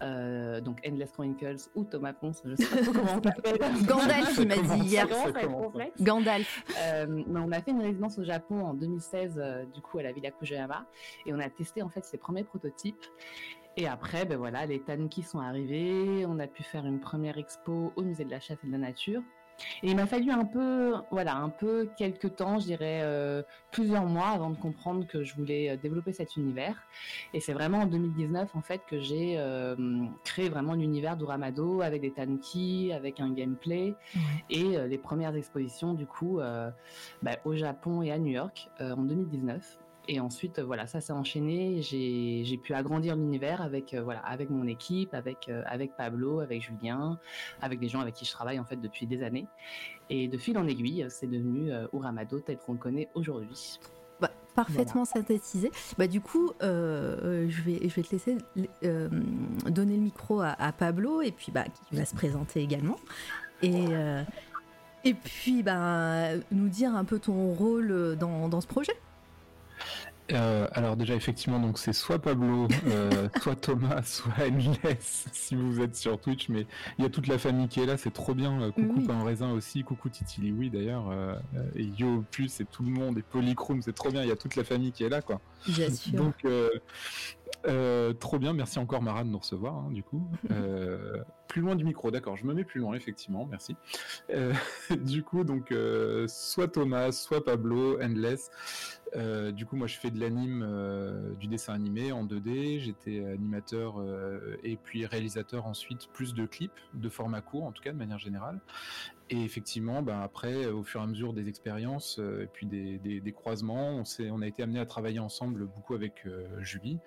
donc 0.00 0.78
Endless 0.86 1.10
Chronicles 1.12 1.68
ou 1.74 1.84
Thomas 1.84 2.12
Ponce, 2.12 2.42
je 2.44 2.54
sais 2.54 2.66
pas 2.66 2.82
trop 2.82 2.92
comment 2.92 3.12
on 3.12 3.20
l'appelle. 3.24 3.58
Gandalf, 3.86 4.38
il 4.38 4.48
m'a 4.48 4.56
dit 4.56 4.88
hier. 4.88 5.06
Gandalf. 6.00 6.64
Mais 7.08 7.40
on 7.40 7.52
a 7.52 7.60
fait 7.60 7.72
une 7.72 7.82
résidence 7.82 8.18
au 8.18 8.24
Japon 8.24 8.64
en 8.64 8.74
2016, 8.74 9.34
euh, 9.36 9.64
du 9.66 9.80
coup 9.80 9.98
à 9.98 10.02
la 10.02 10.12
Villa 10.12 10.30
Kujayama, 10.30 10.86
et 11.26 11.32
on 11.32 11.38
a 11.38 11.48
testé 11.48 11.82
en 11.82 11.88
fait 11.88 12.04
ces 12.04 12.18
premiers 12.18 12.44
prototypes. 12.44 13.04
Et 13.76 13.88
après, 13.88 14.24
ben 14.24 14.38
voilà, 14.38 14.66
les 14.66 14.80
tanuki 14.80 15.22
sont 15.22 15.40
arrivés, 15.40 16.24
on 16.26 16.38
a 16.38 16.46
pu 16.46 16.62
faire 16.62 16.86
une 16.86 17.00
première 17.00 17.38
expo 17.38 17.92
au 17.96 18.02
musée 18.02 18.24
de 18.24 18.30
la 18.30 18.40
chasse 18.40 18.58
et 18.62 18.66
de 18.66 18.72
la 18.72 18.78
nature. 18.78 19.22
Et 19.82 19.90
il 19.90 19.96
m'a 19.96 20.06
fallu 20.06 20.30
un 20.30 20.44
peu, 20.44 20.94
voilà, 21.10 21.36
un 21.36 21.48
peu 21.48 21.88
quelques 21.96 22.36
temps, 22.36 22.58
je 22.58 22.66
dirais 22.66 23.00
euh, 23.02 23.42
plusieurs 23.70 24.04
mois 24.04 24.28
avant 24.28 24.50
de 24.50 24.56
comprendre 24.56 25.06
que 25.06 25.22
je 25.22 25.34
voulais 25.34 25.70
euh, 25.70 25.76
développer 25.76 26.12
cet 26.12 26.36
univers. 26.36 26.76
Et 27.32 27.40
c'est 27.40 27.52
vraiment 27.52 27.78
en 27.80 27.86
2019 27.86 28.54
en 28.54 28.62
fait 28.62 28.80
que 28.88 28.98
j'ai 28.98 29.34
euh, 29.38 29.76
créé 30.24 30.48
vraiment 30.48 30.74
l'univers 30.74 31.16
d'Uramado 31.16 31.82
avec 31.82 32.02
des 32.02 32.12
tanuki, 32.12 32.92
avec 32.92 33.20
un 33.20 33.30
gameplay 33.30 33.94
et 34.50 34.76
euh, 34.76 34.86
les 34.86 34.98
premières 34.98 35.36
expositions 35.36 35.94
du 35.94 36.06
coup 36.06 36.40
bah, 37.22 37.36
au 37.44 37.54
Japon 37.54 38.02
et 38.02 38.10
à 38.10 38.18
New 38.18 38.32
York 38.32 38.68
en 38.80 39.02
2019. 39.02 39.78
Et 40.06 40.20
ensuite, 40.20 40.58
euh, 40.58 40.64
voilà, 40.64 40.86
ça 40.86 41.00
s'est 41.00 41.12
enchaîné. 41.12 41.80
J'ai 41.82 42.58
pu 42.58 42.74
agrandir 42.74 43.16
l'univers 43.16 43.62
avec, 43.62 43.94
euh, 43.94 44.02
voilà, 44.02 44.20
avec 44.20 44.50
mon 44.50 44.66
équipe, 44.66 45.14
avec, 45.14 45.48
euh, 45.48 45.62
avec 45.66 45.96
Pablo, 45.96 46.40
avec 46.40 46.62
Julien, 46.62 47.18
avec 47.62 47.80
des 47.80 47.88
gens 47.88 48.00
avec 48.00 48.14
qui 48.14 48.24
je 48.24 48.32
travaille 48.32 48.58
en 48.58 48.64
fait 48.64 48.76
depuis 48.76 49.06
des 49.06 49.22
années. 49.22 49.46
Et 50.10 50.28
de 50.28 50.36
fil 50.36 50.58
en 50.58 50.66
aiguille, 50.66 51.06
c'est 51.08 51.26
devenu 51.26 51.72
euh, 51.72 51.86
Uramado 51.92 52.40
tel 52.40 52.58
qu'on 52.58 52.74
le 52.74 52.78
connaît 52.78 53.08
aujourd'hui. 53.14 53.78
parfaitement 54.54 55.04
synthétisé. 55.04 55.72
Bah, 55.98 56.06
du 56.06 56.20
coup, 56.20 56.52
euh, 56.62 57.46
je, 57.48 57.62
vais, 57.62 57.88
je 57.88 57.94
vais 57.94 58.02
te 58.02 58.12
laisser 58.12 58.38
euh, 58.84 59.08
donner 59.68 59.96
le 59.96 60.02
micro 60.02 60.40
à, 60.40 60.50
à, 60.58 60.72
Pablo, 60.72 61.22
et 61.22 61.32
puis 61.32 61.50
bah, 61.50 61.64
qui 61.64 61.96
va 61.96 62.04
se 62.04 62.14
présenter 62.14 62.60
également. 62.60 62.96
Et, 63.62 63.86
euh, 63.90 64.22
et 65.04 65.14
puis, 65.14 65.62
bah, 65.62 66.36
nous 66.52 66.68
dire 66.68 66.94
un 66.94 67.04
peu 67.04 67.18
ton 67.18 67.52
rôle 67.52 68.16
dans, 68.16 68.48
dans 68.48 68.60
ce 68.60 68.66
projet. 68.66 68.94
Euh, 70.32 70.66
alors 70.72 70.96
déjà 70.96 71.14
effectivement 71.14 71.60
donc 71.60 71.76
c'est 71.78 71.92
soit 71.92 72.18
Pablo, 72.18 72.66
euh, 72.86 73.28
soit 73.42 73.56
Thomas, 73.56 74.00
soit 74.04 74.32
Endless 74.40 75.26
si 75.32 75.54
vous 75.54 75.82
êtes 75.82 75.96
sur 75.96 76.18
Twitch 76.18 76.48
mais 76.48 76.66
il 76.98 77.04
y 77.04 77.06
a 77.06 77.10
toute 77.10 77.26
la 77.26 77.36
famille 77.36 77.68
qui 77.68 77.80
est 77.80 77.86
là 77.86 77.98
c'est 77.98 78.12
trop 78.12 78.32
bien 78.32 78.62
euh, 78.62 78.70
coucou 78.70 78.94
oui. 78.96 79.06
Pain 79.06 79.22
Raisin 79.22 79.52
aussi 79.52 79.84
coucou 79.84 80.08
Titi 80.08 80.50
oui 80.50 80.70
d'ailleurs 80.70 81.12
et 81.76 81.84
Yo 81.98 82.24
plus 82.30 82.58
et 82.60 82.64
tout 82.64 82.82
le 82.82 82.90
monde 82.90 83.18
et 83.18 83.22
Polychrome 83.22 83.82
c'est 83.82 83.92
trop 83.92 84.10
bien 84.10 84.22
il 84.22 84.28
y 84.28 84.32
a 84.32 84.36
toute 84.36 84.56
la 84.56 84.64
famille 84.64 84.92
qui 84.92 85.04
est 85.04 85.10
là 85.10 85.20
quoi. 85.20 85.42
Bien 85.68 85.90
sûr. 85.94 86.12
Donc 86.14 86.46
trop 88.18 88.38
bien, 88.38 88.54
merci 88.54 88.78
encore 88.78 89.02
Mara 89.02 89.24
de 89.24 89.28
nous 89.28 89.38
recevoir, 89.38 89.74
hein, 89.74 89.90
du 89.90 90.02
coup. 90.02 90.26
Plus 91.48 91.60
loin 91.60 91.76
du 91.76 91.84
micro, 91.84 92.10
d'accord, 92.10 92.36
je 92.36 92.46
me 92.46 92.54
mets 92.54 92.64
plus 92.64 92.80
loin, 92.80 92.94
effectivement, 92.94 93.46
merci. 93.48 93.76
Du 94.90 95.22
coup, 95.22 95.44
donc, 95.44 95.72
soit 96.26 96.68
Thomas, 96.68 97.12
soit 97.12 97.44
Pablo, 97.44 98.00
Endless. 98.02 98.50
Euh, 99.16 99.52
du 99.52 99.64
coup, 99.66 99.76
moi, 99.76 99.86
je 99.86 99.96
fais 99.96 100.10
de 100.10 100.18
l'anime, 100.18 100.66
du 101.38 101.46
dessin 101.46 101.72
animé 101.72 102.12
en 102.12 102.24
2D. 102.24 102.80
J'étais 102.80 103.24
animateur 103.24 104.02
et 104.62 104.76
puis 104.76 105.06
réalisateur 105.06 105.66
ensuite, 105.66 106.08
plus 106.12 106.34
de 106.34 106.46
clips, 106.46 106.72
de 106.94 107.08
format 107.08 107.40
court, 107.40 107.64
en 107.64 107.72
tout 107.72 107.82
cas, 107.82 107.92
de 107.92 107.98
manière 107.98 108.18
générale. 108.18 108.60
Et 109.34 109.42
effectivement, 109.42 110.00
ben 110.00 110.20
après, 110.20 110.66
au 110.66 110.84
fur 110.84 111.00
et 111.00 111.02
à 111.02 111.06
mesure 111.08 111.32
des 111.32 111.48
expériences 111.48 112.20
euh, 112.20 112.44
et 112.44 112.46
puis 112.46 112.66
des, 112.66 113.32
croisements, 113.32 114.04
on, 114.30 114.42
a 114.42 114.46
été 114.46 114.62
amené 114.62 114.78
à 114.78 114.86
travailler 114.86 115.18
ensemble 115.18 115.66
beaucoup 115.66 115.94
avec 115.94 116.24
euh, 116.26 116.46
Julie. 116.60 117.00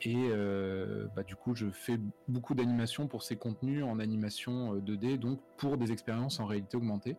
Et 0.00 0.16
euh, 0.16 1.08
bah, 1.14 1.24
du 1.24 1.36
coup, 1.36 1.54
je 1.54 1.68
fais 1.68 1.98
beaucoup 2.26 2.54
d'animation 2.54 3.06
pour 3.06 3.22
ces 3.22 3.36
contenus 3.36 3.84
en 3.84 3.98
animation 3.98 4.76
2D, 4.76 5.18
donc 5.18 5.40
pour 5.58 5.76
des 5.76 5.92
expériences 5.92 6.40
en 6.40 6.46
réalité 6.46 6.78
augmentée. 6.78 7.16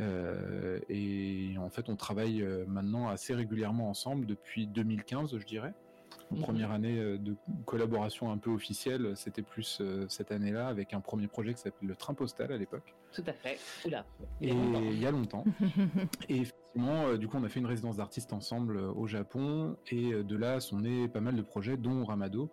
Euh, 0.00 0.80
et 0.88 1.54
en 1.56 1.70
fait, 1.70 1.88
on 1.88 1.94
travaille 1.94 2.44
maintenant 2.66 3.08
assez 3.08 3.34
régulièrement 3.34 3.88
ensemble 3.88 4.26
depuis 4.26 4.66
2015, 4.66 5.38
je 5.38 5.46
dirais. 5.46 5.74
Une 6.32 6.40
première 6.40 6.72
année 6.72 6.96
de 7.18 7.36
collaboration 7.64 8.32
un 8.32 8.38
peu 8.38 8.50
officielle, 8.50 9.12
c'était 9.14 9.42
plus 9.42 9.80
cette 10.08 10.32
année-là 10.32 10.66
avec 10.68 10.92
un 10.92 11.00
premier 11.00 11.28
projet 11.28 11.54
qui 11.54 11.60
s'appelle 11.60 11.88
le 11.88 11.94
Train 11.94 12.14
Postal 12.14 12.52
à 12.52 12.56
l'époque. 12.56 12.94
Tout 13.12 13.24
à 13.26 13.32
fait. 13.32 13.58
Oula. 13.84 14.04
Et 14.40 14.50
il 14.50 15.00
y 15.00 15.06
a 15.06 15.10
longtemps. 15.10 15.44
et 16.28 16.42
euh, 16.78 17.16
du 17.16 17.28
coup, 17.28 17.36
on 17.38 17.44
a 17.44 17.48
fait 17.48 17.60
une 17.60 17.66
résidence 17.66 17.96
d'artiste 17.96 18.32
ensemble 18.32 18.76
euh, 18.76 18.92
au 18.92 19.06
Japon, 19.06 19.76
et 19.90 20.12
euh, 20.12 20.22
de 20.22 20.36
là 20.36 20.60
sont 20.60 20.80
nés 20.80 21.08
pas 21.08 21.20
mal 21.20 21.36
de 21.36 21.42
projets, 21.42 21.76
dont 21.76 22.04
Ramado, 22.04 22.50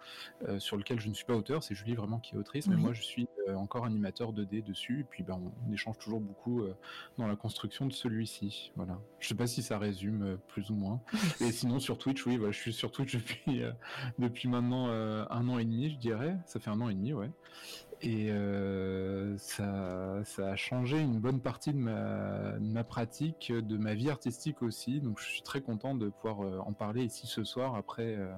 euh, 0.47 0.59
sur 0.59 0.77
lequel 0.77 0.99
je 0.99 1.09
ne 1.09 1.13
suis 1.13 1.25
pas 1.25 1.35
auteur. 1.35 1.63
C'est 1.63 1.75
Julie 1.75 1.95
vraiment 1.95 2.19
qui 2.19 2.35
est 2.35 2.37
autrice, 2.37 2.67
oui. 2.67 2.75
mais 2.75 2.81
moi 2.81 2.93
je 2.93 3.01
suis 3.01 3.27
encore 3.55 3.85
animateur 3.85 4.33
2D 4.33 4.63
dessus. 4.63 5.01
Et 5.01 5.03
puis, 5.03 5.23
ben, 5.23 5.39
on, 5.67 5.73
échange 5.73 5.97
toujours 5.97 6.21
beaucoup 6.21 6.63
dans 7.17 7.27
la 7.27 7.35
construction 7.35 7.85
de 7.85 7.91
celui-ci. 7.91 8.71
Voilà. 8.75 8.99
Je 9.19 9.27
sais 9.27 9.35
pas 9.35 9.47
si 9.47 9.61
ça 9.61 9.77
résume 9.77 10.37
plus 10.47 10.69
ou 10.69 10.75
moins. 10.75 11.01
et 11.41 11.51
sinon, 11.51 11.79
sur 11.79 11.97
Twitch, 11.97 12.25
oui, 12.25 12.37
voilà, 12.37 12.51
je 12.51 12.59
suis 12.59 12.73
sur 12.73 12.91
Twitch 12.91 13.15
depuis 13.15 13.61
depuis 14.19 14.47
maintenant 14.47 14.87
un 14.87 15.49
an 15.49 15.57
et 15.57 15.65
demi, 15.65 15.89
je 15.89 15.97
dirais. 15.97 16.37
Ça 16.45 16.59
fait 16.59 16.69
un 16.69 16.79
an 16.79 16.89
et 16.89 16.93
demi, 16.93 17.13
ouais 17.13 17.31
et 18.03 18.29
euh, 18.31 19.37
ça, 19.37 20.23
a 20.37 20.55
changé 20.57 20.99
une 20.99 21.19
bonne 21.19 21.39
partie 21.39 21.73
de 21.73 21.77
ma, 21.77 22.83
pratique, 22.83 23.51
de 23.51 23.77
ma 23.77 23.93
vie 23.93 24.09
artistique 24.09 24.61
aussi. 24.61 24.99
Donc 24.99 25.19
je 25.19 25.25
suis 25.25 25.41
très 25.41 25.61
content 25.61 25.95
de 25.95 26.09
pouvoir 26.09 26.43
euh, 26.43 26.59
en 26.65 26.73
parler 26.73 27.05
ici 27.05 27.27
ce 27.27 27.45
soir 27.45 27.75
après, 27.75 28.15
euh, 28.15 28.33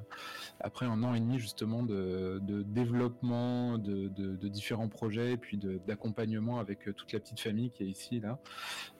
après 0.59 0.85
un 0.85 1.01
an 1.01 1.15
et 1.15 1.19
demi 1.19 1.39
justement 1.39 1.81
de, 1.81 2.39
développement 2.67 3.79
de, 3.79 4.47
différents 4.47 4.89
projets 4.89 5.33
et 5.33 5.37
puis 5.37 5.57
d'accompagnement 5.87 6.59
avec 6.59 6.83
toute 6.95 7.11
la 7.11 7.19
petite 7.19 7.39
famille 7.39 7.71
qui 7.71 7.83
est 7.83 7.87
ici 7.87 8.19
là. 8.19 8.39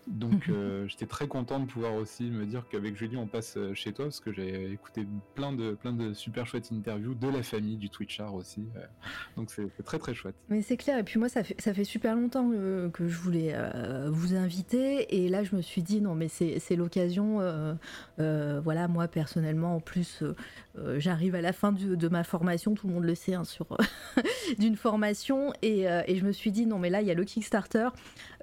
Donc 0.08 0.44
euh, 0.50 0.88
j'étais 0.88 1.06
très 1.06 1.28
content 1.28 1.60
de 1.60 1.66
pouvoir 1.66 1.96
aussi 1.96 2.24
me 2.24 2.46
dire 2.46 2.66
qu'avec 2.70 2.96
Julie 2.96 3.18
on 3.18 3.28
passe 3.28 3.56
euh, 3.58 3.74
chez 3.74 3.92
toi 3.92 4.06
parce 4.06 4.20
que 4.20 4.32
j'ai 4.32 4.72
écouté 4.72 5.08
plein 5.34 5.52
de 5.52 5.74
plein 5.74 5.94
de 5.94 6.14
super 6.14 6.46
chouettes 6.46 6.72
interviews 6.72 7.16
de 7.16 7.28
la 7.28 7.44
famille 7.44 7.78
du 7.78 7.90
Twitchar 7.90 8.34
aussi. 8.36 8.68
Euh, 8.76 8.82
donc 9.36 9.50
c'est 9.50 9.84
très 9.84 10.00
très 10.00 10.14
chouette. 10.14 10.36
Mais 10.50 10.62
c'est 10.62 10.78
clair. 10.78 11.00
Et 11.00 11.04
puis 11.04 11.20
moi 11.20 11.30
ça 11.30 11.44
fait 11.44 11.60
ça 11.60 11.74
fait 11.74 11.84
super 11.84 12.16
longtemps 12.16 12.50
que, 12.50 12.90
que 12.90 13.08
je 13.08 13.18
voulais 13.18 13.56
vous 14.08 14.36
inviter. 14.36 15.16
Et 15.16 15.30
là 15.30 15.44
je 15.44 15.56
me 15.56 15.62
suis 15.62 15.82
dit 15.82 16.02
non 16.02 16.16
mais 16.16 16.28
c'est 16.28 16.76
l'occasion 16.76 17.40
voilà 18.18 18.88
moi 18.88 19.08
personnellement 19.08 19.76
en 19.76 19.80
plus 19.80 20.24
j'arrive 20.98 21.36
à 21.36 21.42
la 21.42 21.54
fin 21.54 21.72
du, 21.72 21.98
de 21.98 22.08
ma 22.08 22.24
formation. 22.24 22.76
Tout 22.76 22.88
le 22.88 22.94
monde 22.94 23.06
le 23.06 23.16
sait 23.16 23.34
hein, 23.34 23.44
sur 23.44 23.78
d'une 24.60 24.76
formation. 24.76 25.54
Et, 25.62 25.84
et, 25.84 26.16
je 26.16 26.26
me 26.26 26.32
suis 26.32 26.52
dit 26.52 26.66
non 26.66 26.80
mais 26.80 26.90
là 26.90 27.02
il 27.02 27.08
y 27.08 27.12
a 27.12 27.16
le 27.16 27.24
Kickstarter. 27.24 27.90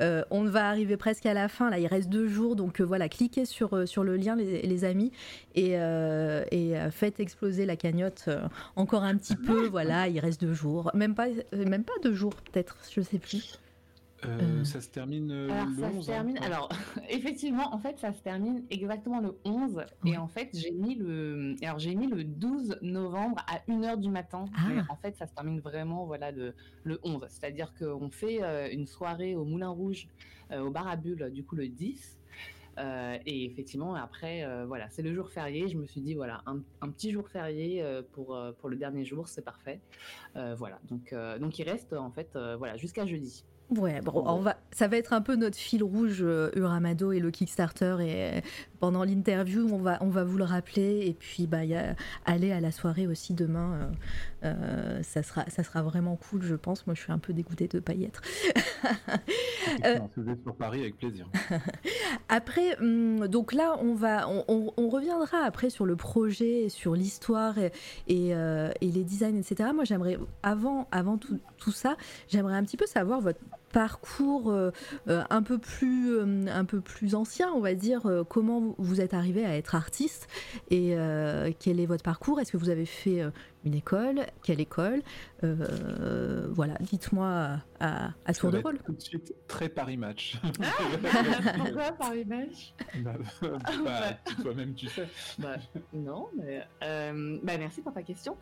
On 0.00 0.44
va 0.44 0.68
arriver 0.68 0.96
presque 0.96 1.26
à 1.26 1.34
la 1.34 1.48
fin, 1.52 1.70
là 1.70 1.78
il 1.78 1.86
reste 1.86 2.08
deux 2.08 2.28
jours, 2.28 2.56
donc 2.56 2.80
euh, 2.80 2.84
voilà, 2.84 3.08
cliquez 3.08 3.44
sur, 3.44 3.76
euh, 3.76 3.86
sur 3.86 4.04
le 4.04 4.16
lien 4.16 4.34
les, 4.36 4.62
les 4.62 4.84
amis 4.84 5.12
et, 5.54 5.78
euh, 5.78 6.44
et 6.50 6.74
faites 6.90 7.20
exploser 7.20 7.66
la 7.66 7.76
cagnotte 7.76 8.28
encore 8.76 9.04
un 9.04 9.16
petit 9.16 9.36
peu, 9.36 9.66
voilà, 9.68 10.08
il 10.08 10.18
reste 10.18 10.40
deux 10.40 10.54
jours, 10.54 10.90
même 10.94 11.14
pas, 11.14 11.26
même 11.52 11.84
pas 11.84 11.92
deux 12.02 12.14
jours 12.14 12.34
peut-être, 12.34 12.76
je 12.90 13.00
sais 13.00 13.18
plus. 13.18 13.58
Euh, 14.24 14.38
euh, 14.40 14.64
ça 14.64 14.80
se 14.80 14.88
termine 14.88 15.30
alors, 15.32 15.66
le 15.66 15.80
ça 15.80 15.88
11 15.88 16.00
se 16.04 16.10
termine, 16.10 16.38
hein. 16.38 16.44
alors 16.44 16.68
effectivement 17.08 17.74
en 17.74 17.78
fait 17.78 17.98
ça 17.98 18.12
se 18.12 18.22
termine 18.22 18.64
exactement 18.70 19.20
le 19.20 19.36
11 19.44 19.74
ouais. 19.74 19.84
et 20.04 20.16
en 20.16 20.28
fait 20.28 20.50
j'ai 20.54 20.70
mis 20.70 20.94
le 20.94 21.56
alors 21.62 21.80
j'ai 21.80 21.94
mis 21.96 22.06
le 22.06 22.22
12 22.22 22.78
novembre 22.82 23.38
à 23.48 23.58
1h 23.68 23.98
du 23.98 24.10
matin 24.10 24.44
ah. 24.56 24.60
mais 24.68 24.80
en 24.88 24.96
fait 24.96 25.16
ça 25.16 25.26
se 25.26 25.34
termine 25.34 25.58
vraiment 25.58 26.06
voilà 26.06 26.30
le, 26.30 26.54
le 26.84 27.00
11 27.02 27.26
c'est-à-dire 27.28 27.72
qu'on 27.76 28.10
fait 28.10 28.42
euh, 28.42 28.68
une 28.70 28.86
soirée 28.86 29.34
au 29.34 29.44
Moulin 29.44 29.70
Rouge 29.70 30.06
euh, 30.52 30.60
au 30.60 30.70
bar 30.70 30.86
à 30.86 30.96
bulles 30.96 31.30
du 31.32 31.42
coup 31.44 31.56
le 31.56 31.66
10 31.66 32.20
euh, 32.78 33.18
et 33.26 33.44
effectivement, 33.44 33.94
après, 33.94 34.44
euh, 34.44 34.64
voilà, 34.66 34.88
c'est 34.88 35.02
le 35.02 35.14
jour 35.14 35.28
férié. 35.30 35.68
Je 35.68 35.76
me 35.76 35.86
suis 35.86 36.00
dit, 36.00 36.14
voilà, 36.14 36.42
un, 36.46 36.60
un 36.80 36.88
petit 36.90 37.10
jour 37.12 37.28
férié 37.28 37.82
euh, 37.82 38.02
pour, 38.12 38.38
pour 38.58 38.68
le 38.68 38.76
dernier 38.76 39.04
jour, 39.04 39.28
c'est 39.28 39.42
parfait. 39.42 39.80
voilà, 40.34 40.78
donc, 40.88 41.14
donc 41.40 41.58
il 41.58 41.68
reste 41.68 41.92
en 41.92 42.10
fait, 42.10 42.30
voilà, 42.56 42.76
jusqu'à 42.76 43.06
jeudi. 43.06 43.44
Ouais, 43.78 44.02
bon, 44.02 44.22
on 44.26 44.40
va, 44.40 44.56
ça 44.70 44.86
va 44.86 44.98
être 44.98 45.14
un 45.14 45.22
peu 45.22 45.34
notre 45.34 45.56
fil 45.56 45.82
rouge, 45.82 46.18
euh, 46.20 46.50
Uramado 46.56 47.12
et 47.12 47.20
le 47.20 47.30
Kickstarter. 47.30 47.96
Et 48.00 48.14
euh, 48.14 48.40
pendant 48.80 49.02
l'interview, 49.02 49.66
on 49.72 49.78
va, 49.78 49.96
on 50.02 50.08
va 50.08 50.24
vous 50.24 50.36
le 50.36 50.44
rappeler. 50.44 51.06
Et 51.06 51.14
puis, 51.14 51.46
bah, 51.46 51.64
y 51.64 51.74
a, 51.74 51.94
aller 52.26 52.52
à 52.52 52.60
la 52.60 52.70
soirée 52.70 53.06
aussi 53.06 53.32
demain, 53.32 53.90
euh, 54.44 55.02
ça, 55.02 55.22
sera, 55.22 55.48
ça 55.48 55.62
sera 55.62 55.82
vraiment 55.82 56.16
cool, 56.16 56.42
je 56.42 56.54
pense. 56.54 56.86
Moi, 56.86 56.94
je 56.94 57.00
suis 57.00 57.12
un 57.12 57.18
peu 57.18 57.32
dégoûtée 57.32 57.66
de 57.66 57.78
ne 57.78 57.80
pas 57.80 57.94
y 57.94 58.04
être. 58.04 58.20
euh, 59.86 59.98
sur 60.42 60.54
Paris 60.56 60.80
avec 60.80 60.98
plaisir. 60.98 61.26
après, 62.28 62.78
hum, 62.78 63.26
donc 63.26 63.54
là, 63.54 63.78
on, 63.80 63.94
va, 63.94 64.28
on, 64.28 64.44
on, 64.48 64.72
on, 64.76 64.88
reviendra 64.90 65.38
après 65.46 65.70
sur 65.70 65.86
le 65.86 65.96
projet, 65.96 66.68
sur 66.68 66.94
l'histoire 66.94 67.56
et, 67.56 67.72
et, 68.06 68.30
et, 68.30 68.90
les 68.90 69.04
designs, 69.04 69.38
etc. 69.38 69.70
Moi, 69.74 69.84
j'aimerais, 69.84 70.18
avant, 70.42 70.88
avant 70.90 71.16
tout, 71.16 71.38
tout 71.56 71.72
ça, 71.72 71.96
j'aimerais 72.28 72.54
un 72.54 72.64
petit 72.64 72.76
peu 72.76 72.86
savoir 72.86 73.22
votre 73.22 73.40
parcours 73.72 74.50
euh, 74.50 74.70
euh, 75.08 75.22
un 75.30 75.42
peu 75.42 75.58
plus 75.58 76.14
euh, 76.14 76.46
un 76.52 76.64
peu 76.64 76.80
plus 76.80 77.14
ancien 77.14 77.50
on 77.52 77.60
va 77.60 77.74
dire 77.74 78.02
comment 78.28 78.74
vous 78.78 79.00
êtes 79.00 79.14
arrivé 79.14 79.44
à 79.44 79.56
être 79.56 79.74
artiste 79.74 80.28
et 80.70 80.94
quel 81.58 81.80
est 81.80 81.86
votre 81.86 82.02
parcours? 82.02 82.40
Est-ce 82.40 82.52
que 82.52 82.56
vous 82.56 82.70
avez 82.70 82.86
fait 82.86 83.22
une 83.64 83.74
école? 83.74 84.26
Quelle 84.42 84.60
école? 84.60 85.02
Voilà 85.42 86.74
dites-moi 86.80 87.58
à, 87.82 88.12
à 88.24 88.32
tour 88.32 88.50
de 88.50 88.58
rôle. 88.58 88.78
tout 88.86 88.92
de 88.92 89.00
suite 89.00 89.34
très 89.48 89.68
Paris 89.68 89.96
match. 89.96 90.40
Ah, 90.62 91.54
pourquoi 91.58 91.92
Paris 91.92 92.24
match? 92.24 92.74
Bah, 93.04 93.14
bah, 93.84 94.12
toi-même 94.42 94.74
tu 94.74 94.88
sais. 94.88 95.08
Bah, 95.38 95.56
non 95.92 96.28
mais 96.36 96.66
bah, 97.46 97.58
merci 97.58 97.80
pour 97.82 97.92
ta 97.92 98.02
question. 98.02 98.36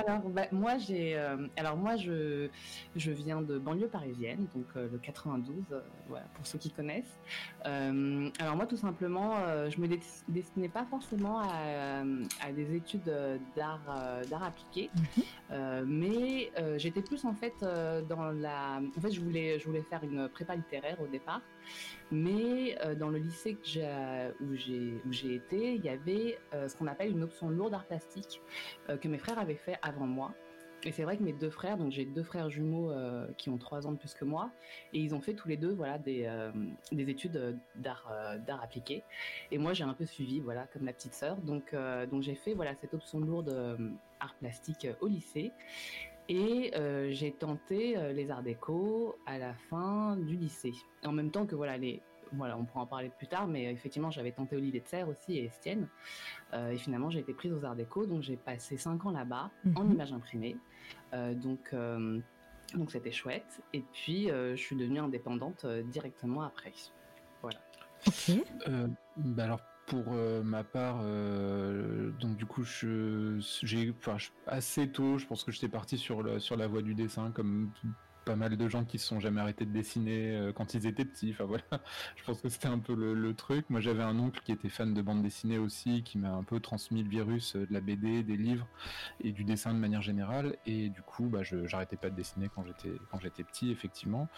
Alors 0.00 0.22
bah, 0.36 0.46
moi 0.52 0.78
j'ai 0.78 1.16
alors 1.56 1.76
moi 1.76 1.96
je 1.96 2.48
je 2.96 3.10
viens 3.10 3.42
de 3.42 3.58
banlieue 3.58 3.88
parisienne, 3.88 4.46
donc 4.54 4.66
euh, 4.76 4.88
le 4.90 4.98
92, 4.98 5.64
euh, 5.72 5.80
voilà, 6.08 6.26
pour 6.34 6.46
ceux 6.46 6.58
qui 6.58 6.70
connaissent. 6.70 7.18
Euh, 7.66 8.28
alors 8.38 8.56
moi, 8.56 8.66
tout 8.66 8.76
simplement, 8.76 9.34
je 9.68 9.80
me 9.80 9.88
destinais 10.28 10.68
pas 10.68 10.84
forcément 10.86 11.40
à, 11.40 12.02
à 12.42 12.52
des 12.52 12.74
études 12.74 13.12
d'art 13.56 13.80
d'art 14.30 14.42
appliqué, 14.42 14.90
mm 14.94 15.20
-hmm. 15.20 15.84
mais 15.86 16.52
j'étais 16.78 17.02
plus 17.02 17.24
en 17.24 17.34
fait 17.34 17.54
dans 18.08 18.19
En 18.20 19.00
fait, 19.00 19.10
je 19.10 19.20
voulais 19.20 19.58
faire 19.88 20.04
une 20.04 20.28
prépa 20.28 20.54
littéraire 20.54 21.00
au 21.00 21.06
départ, 21.06 21.42
mais 22.10 22.76
dans 22.98 23.08
le 23.08 23.18
lycée 23.18 23.56
où 24.40 24.54
j'ai 24.54 25.34
été, 25.34 25.74
il 25.74 25.84
y 25.84 25.88
avait 25.88 26.38
ce 26.52 26.76
qu'on 26.76 26.86
appelle 26.86 27.10
une 27.10 27.22
option 27.22 27.48
lourde 27.50 27.74
art 27.74 27.86
plastique 27.86 28.40
que 29.00 29.08
mes 29.08 29.18
frères 29.18 29.38
avaient 29.38 29.54
fait 29.54 29.78
avant 29.82 30.06
moi. 30.06 30.32
et 30.84 30.92
c'est 30.92 31.02
vrai 31.02 31.16
que 31.16 31.22
mes 31.22 31.32
deux 31.32 31.50
frères, 31.50 31.76
donc 31.76 31.90
j'ai 31.90 32.04
deux 32.04 32.22
frères 32.22 32.48
jumeaux 32.48 32.90
euh, 32.90 33.26
qui 33.36 33.50
ont 33.50 33.58
trois 33.58 33.86
ans 33.86 33.92
de 33.92 33.98
plus 33.98 34.14
que 34.14 34.24
moi, 34.24 34.50
et 34.92 34.98
ils 34.98 35.14
ont 35.14 35.20
fait 35.20 35.34
tous 35.34 35.48
les 35.48 35.56
deux 35.56 35.76
des, 36.04 36.24
euh, 36.26 36.50
des 36.90 37.10
études 37.10 37.58
d'art 37.76 38.10
d'art 38.46 38.62
appliqué. 38.62 39.02
Et 39.50 39.58
moi 39.58 39.74
j'ai 39.74 39.84
un 39.84 39.94
peu 39.94 40.06
suivi 40.06 40.42
comme 40.72 40.84
la 40.84 40.92
petite 40.92 41.14
sœur. 41.14 41.36
Donc 41.36 41.74
j'ai 42.20 42.34
fait 42.34 42.54
cette 42.80 42.94
option 42.94 43.20
lourde 43.20 43.78
art 44.20 44.34
plastique 44.34 44.86
au 45.00 45.06
lycée. 45.06 45.52
Et 46.32 46.72
j'ai 47.10 47.32
tenté 47.32 47.96
les 48.14 48.30
arts 48.30 48.42
déco 48.42 49.18
à 49.26 49.36
la 49.36 49.52
fin 49.52 50.16
du 50.16 50.36
lycée. 50.36 50.72
En 51.04 51.12
même 51.12 51.30
temps 51.30 51.44
que 51.44 51.56
voilà 51.56 51.76
les 51.76 52.00
voilà, 52.32 52.56
on 52.56 52.64
pourra 52.64 52.82
en 52.82 52.86
parler 52.86 53.10
plus 53.16 53.26
tard, 53.26 53.46
mais 53.46 53.72
effectivement, 53.72 54.10
j'avais 54.10 54.32
tenté 54.32 54.56
Olivier 54.56 54.80
de 54.80 54.86
Serre 54.86 55.08
aussi 55.08 55.38
et 55.38 55.46
Estienne. 55.46 55.88
Euh, 56.52 56.70
et 56.70 56.78
finalement, 56.78 57.10
j'ai 57.10 57.20
été 57.20 57.34
prise 57.34 57.52
aux 57.52 57.64
Arts 57.64 57.76
Déco, 57.76 58.06
donc 58.06 58.22
j'ai 58.22 58.36
passé 58.36 58.76
cinq 58.76 59.04
ans 59.06 59.10
là-bas 59.10 59.50
en 59.74 59.84
mhm. 59.84 59.92
image 59.92 60.12
imprimée. 60.12 60.56
Euh, 61.12 61.34
donc, 61.34 61.70
euh, 61.72 62.20
donc 62.74 62.90
c'était 62.92 63.12
chouette. 63.12 63.62
Et 63.72 63.82
puis, 63.92 64.28
je 64.28 64.56
suis 64.56 64.76
devenue 64.76 65.00
indépendante 65.00 65.66
directement 65.66 66.42
après. 66.42 66.72
Voilà. 67.42 67.58
Ok. 68.06 68.32
Bah 69.16 69.44
alors 69.44 69.60
pour 69.90 70.14
ma 70.44 70.62
part, 70.62 71.02
donc 72.20 72.36
du 72.36 72.46
coup, 72.46 72.62
j'ai, 72.62 73.92
assez 74.46 74.88
tôt, 74.88 75.18
je 75.18 75.26
pense 75.26 75.42
que 75.42 75.50
j'étais 75.50 75.68
parti 75.68 75.98
sur, 75.98 76.40
sur 76.40 76.56
la 76.56 76.68
voie 76.68 76.80
du 76.80 76.94
dessin, 76.94 77.32
comme 77.32 77.72
pas 78.30 78.36
mal 78.36 78.56
de 78.56 78.68
gens 78.68 78.84
qui 78.84 79.00
se 79.00 79.08
sont 79.08 79.18
jamais 79.18 79.40
arrêtés 79.40 79.64
de 79.64 79.72
dessiner 79.72 80.36
euh, 80.36 80.52
quand 80.52 80.74
ils 80.74 80.86
étaient 80.86 81.04
petits. 81.04 81.30
Enfin 81.32 81.46
voilà, 81.46 81.64
je 82.16 82.22
pense 82.22 82.40
que 82.40 82.48
c'était 82.48 82.68
un 82.68 82.78
peu 82.78 82.94
le, 82.94 83.34
truc. 83.34 83.68
Moi 83.70 83.80
j'avais 83.80 84.04
un 84.04 84.16
oncle 84.20 84.40
qui 84.44 84.52
était 84.52 84.68
fan 84.68 84.94
de 84.94 85.02
bande 85.02 85.20
dessinée 85.20 85.58
aussi, 85.58 86.04
qui 86.04 86.16
m'a 86.16 86.30
un 86.30 86.44
peu 86.44 86.60
transmis 86.60 87.02
le 87.02 87.08
virus 87.08 87.56
euh, 87.56 87.66
de 87.66 87.72
la 87.72 87.80
BD, 87.80 88.22
des 88.22 88.36
livres 88.36 88.68
et 89.20 89.32
du 89.32 89.42
dessin 89.42 89.74
de 89.74 89.78
manière 89.80 90.00
générale. 90.00 90.54
Et 90.64 90.90
du 90.90 91.02
coup, 91.02 91.24
bah, 91.24 91.42
je 91.42 91.66
j'arrêtais 91.66 91.96
pas 91.96 92.08
de 92.08 92.14
dessiner 92.14 92.48
quand 92.54 92.64
j'étais 92.64 92.96
quand 93.10 93.18
j'étais 93.18 93.42
petit, 93.42 93.72
effectivement. 93.72 94.28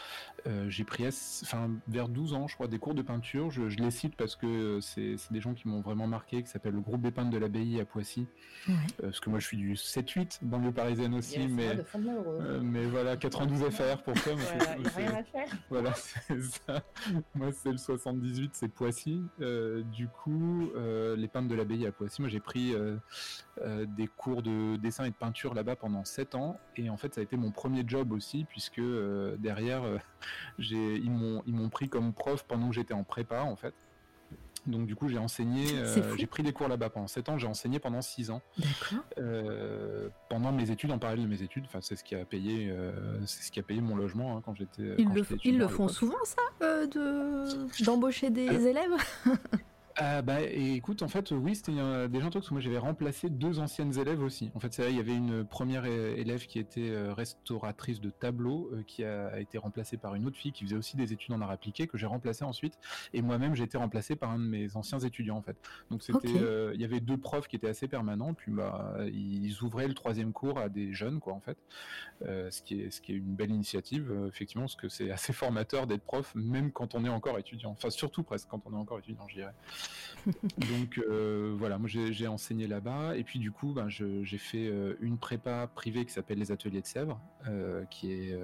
Euh, 0.47 0.71
j'ai 0.71 0.85
pris, 0.85 1.05
enfin 1.43 1.71
vers 1.87 2.09
12 2.09 2.33
ans, 2.33 2.49
je 2.49 2.55
crois, 2.55 2.69
des 2.69 2.79
cours 2.79 2.95
de 2.95 3.03
peinture. 3.03 3.51
Je, 3.51 3.63
les 3.63 3.91
cite 3.91 4.17
parce 4.17 4.37
que 4.37 4.79
c'est 4.81 5.17
des 5.31 5.41
gens 5.43 5.53
qui 5.53 5.69
m'ont 5.69 5.83
vraiment 5.83 6.07
marqué, 6.07 6.43
qui 6.43 6.49
s'appelle 6.49 6.73
le 6.73 6.81
groupe 6.81 7.03
des 7.03 7.11
peintres 7.11 7.31
de 7.31 7.39
l'abbaye 7.39 7.79
à 7.79 7.85
Poissy. 7.85 8.27
parce 9.03 9.21
que 9.21 9.29
moi 9.29 9.39
je 9.39 9.47
suis 9.47 9.59
du 9.59 9.75
7-8 9.75 10.39
banlieue 10.45 10.73
parisienne 10.73 11.15
aussi, 11.15 11.47
mais 11.47 11.77
mais 12.63 12.87
voilà 12.87 13.19
92 13.19 13.65
faire 13.83 14.03
pour 14.03 14.15
toi. 14.15 14.33
Voilà, 15.71 15.93
c'est 15.95 16.43
ça. 16.43 16.83
Moi, 17.35 17.53
c'est 17.53 17.71
le 17.71 17.79
78, 17.79 18.51
c'est 18.55 18.69
Poissy. 18.69 19.23
Euh, 19.41 19.83
du 19.83 20.09
coup, 20.09 20.71
euh, 20.77 21.17
les 21.17 21.29
peintres 21.29 21.49
de 21.49 21.55
l'abbaye 21.55 21.87
à 21.87 21.93
Poissy, 21.93 22.23
moi 22.23 22.29
j'ai 22.29 22.41
pris 22.41 22.75
euh, 22.75 22.97
des 23.87 24.09
cours 24.09 24.43
de 24.43 24.77
dessin 24.77 25.05
et 25.05 25.11
de 25.11 25.15
peinture 25.15 25.55
là-bas 25.55 25.77
pendant 25.77 26.05
7 26.05 26.35
ans. 26.35 26.59
Et 26.77 26.91
en 26.91 26.97
fait, 26.97 27.15
ça 27.15 27.21
a 27.21 27.25
été 27.25 27.37
mon 27.37 27.51
premier 27.51 27.85
job 27.87 28.13
aussi, 28.13 28.45
puisque 28.45 28.83
derrière, 29.39 29.83
j'ai, 30.59 30.97
ils, 30.97 31.11
m'ont, 31.11 31.43
ils 31.47 31.55
m'ont 31.55 31.71
pris 31.71 31.89
comme 31.89 32.13
prof 32.13 32.45
pendant 32.45 32.69
que 32.69 32.75
j'étais 32.75 32.95
en 32.95 33.05
prépa, 33.05 33.43
en 33.43 33.57
fait. 33.57 33.75
Donc 34.67 34.87
du 34.87 34.95
coup, 34.95 35.09
j'ai 35.09 35.19
enseigné, 35.19 35.67
euh, 35.75 36.17
j'ai 36.17 36.27
pris 36.27 36.43
des 36.43 36.53
cours 36.53 36.69
là-bas 36.69 36.91
pendant 36.91 37.09
7 37.09 37.29
ans, 37.31 37.39
j'ai 37.39 37.49
enseigné 37.49 37.79
pendant 37.81 38.01
6 38.01 38.31
ans. 38.31 38.43
Euh, 39.19 40.09
pendant 40.29 40.53
mes 40.53 40.71
études, 40.71 40.93
en 40.93 40.99
parallèle 40.99 41.25
de 41.25 41.29
mes 41.29 41.43
études, 41.43 41.65
enfin 41.67 41.81
c'est 41.83 41.97
ce 41.97 42.05
qui 42.05 42.15
a 42.15 42.25
payé, 42.25 42.71
euh, 42.71 43.19
c'est 43.27 43.43
ce 43.43 43.51
qui 43.51 43.59
a 43.59 43.63
payé 43.63 43.81
mon 43.81 43.97
logement 43.97 44.37
hein, 44.37 44.43
quand 44.45 44.55
j'étais. 44.55 44.95
Ils, 44.99 45.09
le, 45.13 45.25
ils 45.45 45.59
le 45.59 45.69
font 45.69 45.89
souvent 45.89 46.23
ça, 46.25 46.43
de 46.87 47.85
d'embaucher 47.85 48.31
des 48.31 48.67
élèves? 48.67 48.93
Ah 49.97 50.23
bah 50.23 50.41
écoute, 50.41 51.03
en 51.03 51.09
fait, 51.09 51.33
oui, 51.33 51.55
c'était 51.55 51.73
déjà 51.73 52.27
un 52.27 52.31
truc, 52.31 52.35
parce 52.35 52.49
que 52.49 52.55
moi 52.55 52.61
j'avais 52.61 52.79
remplacé 52.79 53.29
deux 53.29 53.59
anciennes 53.59 53.99
élèves 53.99 54.23
aussi. 54.23 54.51
En 54.55 54.61
fait, 54.61 54.73
c'est 54.73 54.91
il 54.91 54.97
y 54.97 55.01
avait 55.01 55.15
une 55.15 55.45
première 55.45 55.85
élève 55.85 56.47
qui 56.47 56.59
était 56.59 56.91
euh, 56.91 57.13
restauratrice 57.13 58.01
de 58.01 58.11
tableaux, 58.11 58.71
euh, 58.73 58.83
qui 58.87 59.05
a 59.05 59.39
été 59.39 59.59
remplacée 59.59 59.99
par 59.99 60.15
une 60.15 60.27
autre 60.27 60.37
fille 60.37 60.53
qui 60.53 60.65
faisait 60.65 60.77
aussi 60.77 60.97
des 60.97 61.13
études 61.13 61.35
en 61.35 61.41
art 61.41 61.51
appliqué, 61.51 61.87
que 61.87 61.99
j'ai 61.99 62.07
remplacé 62.07 62.45
ensuite. 62.45 62.79
Et 63.13 63.21
moi-même, 63.21 63.55
j'ai 63.55 63.65
été 63.65 63.77
remplacé 63.77 64.17
par 64.17 64.31
un 64.31 64.39
de 64.39 64.45
mes 64.45 64.77
anciens 64.77 64.99
étudiants, 64.99 65.37
en 65.37 65.43
fait. 65.43 65.57
Donc 65.91 66.03
c'était, 66.03 66.41
euh, 66.41 66.73
il 66.75 66.81
y 66.81 66.85
avait 66.85 67.01
deux 67.01 67.19
profs 67.19 67.49
qui 67.49 67.57
étaient 67.57 67.69
assez 67.69 67.89
permanents, 67.89 68.33
puis 68.33 68.51
bah, 68.51 68.97
ils 69.13 69.63
ouvraient 69.63 69.89
le 69.89 69.95
troisième 69.95 70.33
cours 70.33 70.59
à 70.59 70.69
des 70.69 70.95
jeunes, 70.95 71.21
quoi, 71.21 71.35
en 71.35 71.41
fait. 71.41 71.59
ce, 72.23 72.63
qui 72.63 72.81
est, 72.81 72.91
ce 72.91 73.01
qui 73.01 73.13
est 73.13 73.17
une 73.17 73.35
belle 73.35 73.51
initiative, 73.51 74.13
effectivement, 74.29 74.65
parce 74.65 74.77
que 74.77 74.89
c'est 74.89 75.11
assez 75.11 75.33
formateur 75.33 75.87
d'être 75.87 76.03
prof, 76.03 76.35
même 76.35 76.73
quand 76.73 76.95
on 76.95 77.05
est 77.05 77.11
encore 77.11 77.39
étudiant. 77.39 77.71
Enfin, 77.73 77.91
surtout 77.91 78.23
presque 78.23 78.49
quand 78.49 78.63
on 78.67 78.73
est 78.73 78.81
encore 78.81 78.99
étudiant, 78.99 79.27
je 79.29 79.35
dirais. 79.35 79.53
Donc 80.59 80.99
euh, 80.99 81.55
voilà, 81.59 81.79
moi 81.79 81.89
j'ai 81.89 82.27
enseigné 82.27 82.67
là-bas 82.67 83.17
et 83.17 83.25
puis 83.25 83.39
du 83.39 83.51
coup 83.51 83.73
ben, 83.73 83.89
j'ai 83.89 84.39
fait 84.39 84.69
euh, 84.69 84.95
une 85.01 85.19
prépa 85.19 85.67
privée 85.67 86.05
qui 86.05 86.13
s'appelle 86.13 86.39
les 86.39 86.53
Ateliers 86.53 86.81
de 86.81 86.87
Sèvres, 86.87 87.21
euh, 87.49 87.85
qui 87.87 88.13
est 88.13 88.37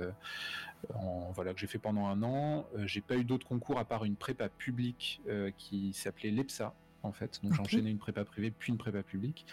voilà 1.35 1.55
que 1.55 1.61
j'ai 1.61 1.67
fait 1.67 1.79
pendant 1.79 2.07
un 2.07 2.23
an. 2.23 2.67
j'ai 2.85 3.01
pas 3.01 3.17
eu 3.17 3.25
d'autres 3.25 3.47
concours 3.47 3.79
à 3.79 3.85
part 3.85 4.05
une 4.05 4.17
prépa 4.17 4.49
publique 4.49 5.23
qui 5.57 5.93
s'appelait 5.93 6.31
l'EPSA, 6.31 6.75
en 7.03 7.13
fait. 7.13 7.41
Donc 7.43 7.55
j'ai 7.55 7.61
enchaîné 7.61 7.91
une 7.91 7.99
prépa 7.99 8.25
privée 8.25 8.51
puis 8.51 8.73
une 8.73 8.79
prépa 8.79 9.03
publique. 9.03 9.47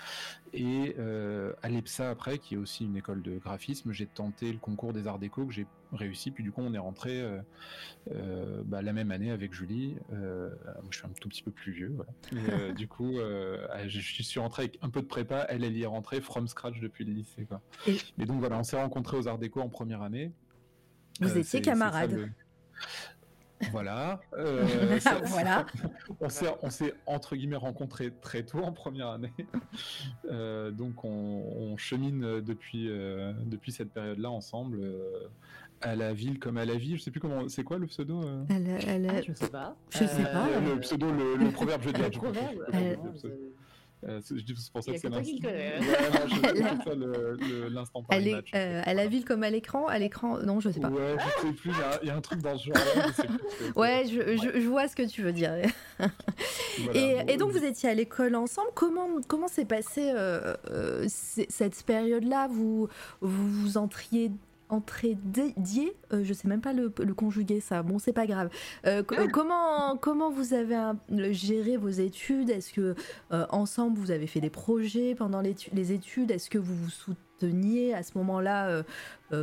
Et 0.54 0.96
euh, 0.98 1.54
à 1.62 1.70
l'EPSA 1.70 2.10
après, 2.10 2.38
qui 2.38 2.56
est 2.56 2.58
aussi 2.58 2.86
une 2.86 2.98
école 2.98 3.22
de 3.22 3.38
graphisme, 3.38 3.92
j'ai 3.92 4.08
tenté 4.08 4.52
le 4.52 4.58
concours 4.58 4.94
des 4.94 5.08
arts 5.08 5.20
déco 5.20 5.46
que 5.46 5.54
j'ai 5.54 5.68
réussi. 5.94 6.32
Puis 6.32 6.44
du 6.44 6.52
coup 6.52 6.62
on 6.62 6.74
est 6.74 6.80
rentré 6.80 7.22
euh, 7.22 7.40
euh, 8.12 8.64
bah, 8.66 8.82
la 8.82 8.94
même 8.94 9.12
année 9.12 9.32
avec 9.32 9.54
Julie. 9.54 9.96
moi 10.10 10.50
je 10.90 10.98
suis 10.98 11.06
un 11.06 11.12
tout 11.20 11.30
petit 11.30 11.44
peu 11.44 11.52
plus 11.52 11.72
vieux. 11.72 11.96
Voilà. 11.96 12.72
du 12.74 12.88
coup 12.88 13.18
je 13.88 14.00
suis 14.00 14.40
rentré 14.40 14.64
avec 14.64 14.80
un 14.82 14.90
peu 14.90 15.02
de 15.02 15.08
prépa. 15.08 15.46
Elle 15.50 15.64
elle 15.64 15.78
y 15.78 15.84
est 15.84 15.88
rentrée 15.88 16.22
from 16.22 16.48
scratch 16.48 16.80
depuis 16.80 17.06
le 17.06 17.14
lycée. 17.14 17.46
Quoi. 17.46 17.62
Et... 17.88 18.26
donc 18.26 18.40
voilà, 18.40 18.58
on 18.60 18.64
s'est 18.64 18.80
rencontrés 18.80 19.18
aux 19.18 19.28
arts 19.28 19.40
déco 19.40 19.62
en 19.62 19.70
première 19.70 20.02
année. 20.02 20.32
Vous 21.22 21.38
étiez 21.38 21.62
camarades. 21.62 22.30
Voilà. 23.72 24.20
Euh, 24.38 25.00
voilà. 25.28 25.66
on 26.20 26.30
s'est 26.70 26.94
entre 27.06 27.36
guillemets 27.36 27.56
rencontrés 27.56 28.12
très 28.22 28.44
tôt 28.44 28.60
en 28.60 28.74
première 28.74 29.08
année. 29.08 29.34
Euh, 30.30 30.72
donc 30.72 31.06
on, 31.06 31.76
chemine 31.78 32.42
depuis, 32.42 32.90
euh, 32.90 33.34
depuis 33.46 33.72
cette 33.72 33.94
période-là 33.94 34.30
ensemble 34.30 34.82
à 35.82 35.96
la 35.96 36.14
ville 36.14 36.40
comme 36.40 36.58
à 36.58 36.66
la 36.66 36.76
vie. 36.76 36.98
Je 36.98 37.02
sais 37.02 37.12
plus 37.12 37.20
comment. 37.20 37.48
C'est 37.48 37.64
quoi 37.64 37.78
le 37.78 37.88
pseudo 37.88 38.22
ah, 38.50 38.54
Je 39.22 39.34
sais 39.34 39.50
pas. 39.50 39.76
Je 39.90 40.06
sais 40.06 40.24
pas. 40.24 40.48
Le 40.60 40.80
pseudo, 40.80 41.12
le, 41.12 41.52
proverbe, 41.52 41.82
je 41.82 41.88
veux 41.88 43.54
dire. 44.06 44.22
Le 44.22 44.32
proverbe. 44.32 44.56
Euh, 44.56 44.56
c'est 44.56 44.72
pour 44.72 44.84
ça 44.84 44.92
que 44.92 44.98
c'est 44.98 45.10
l'instant 47.72 48.04
Elle 48.10 48.28
est 48.28 48.56
euh, 48.56 48.82
à 48.86 48.94
la 48.94 49.08
ville 49.08 49.26
comme 49.26 49.44
à 49.44 49.50
l'écran, 49.50 49.88
à 49.88 49.98
l'écran, 49.98 50.40
non, 50.40 50.60
je 50.60 50.70
sais 50.70 50.80
pas. 50.80 50.90
Ouais, 50.90 51.16
je 51.18 51.48
sais 51.48 51.54
plus. 51.54 51.72
Il 52.02 52.08
y, 52.08 52.12
a 52.12 52.16
un 52.16 52.22
truc 52.22 52.42
dans 52.42 52.58
ce 52.58 52.66
genre. 52.66 52.76
ouais, 53.76 54.06
je, 54.08 54.38
je, 54.38 54.68
vois 54.68 54.88
ce 54.88 54.96
que 54.96 55.04
tu 55.04 55.22
veux 55.22 55.34
dire. 55.34 55.54
et, 56.94 57.18
et, 57.28 57.38
donc 57.38 57.52
vous 57.52 57.64
étiez 57.64 57.90
à 57.90 57.94
l'école 57.94 58.36
ensemble. 58.36 58.70
Comment 58.76 59.22
comment 59.28 59.48
s'est 59.48 59.66
passée 59.66 60.12
euh, 60.14 60.56
cette 61.08 61.84
période-là? 61.84 62.48
Vous 62.48 62.88
vous 63.22 63.48
vous 63.50 63.78
entriez 63.78 64.32
entrée 64.70 65.18
dédiée, 65.24 65.96
euh, 66.14 66.24
je 66.24 66.34
sais 66.34 66.48
même 66.48 66.62
pas 66.62 66.74
le, 66.74 66.90
conjuguer 66.90 67.60
ça, 67.60 67.84
bon 67.84 68.00
c'est 68.00 68.14
pas 68.14 68.26
grave. 68.26 68.50
Euh, 68.86 69.04
ah. 69.10 69.28
comment, 69.32 69.98
comment 69.98 70.32
vous 70.32 70.54
avez 70.54 70.76
géré 71.32 71.78
vos 71.78 71.90
études? 71.90 72.50
Est-ce 72.50 72.74
que 72.74 72.96
euh, 73.32 73.46
ensemble 73.50 73.98
vous 73.98 74.12
avez 74.12 74.28
fait 74.28 74.42
des 74.42 74.50
projets 74.50 75.16
pendant 75.16 75.42
les, 75.42 75.92
études? 75.92 76.32
Est-ce 76.32 76.50
que 76.50 76.58
vous 76.58 76.76
vous 76.76 76.90
souteniez 76.90 77.94
à 77.94 78.04
ce 78.04 78.18
moment-là, 78.18 78.84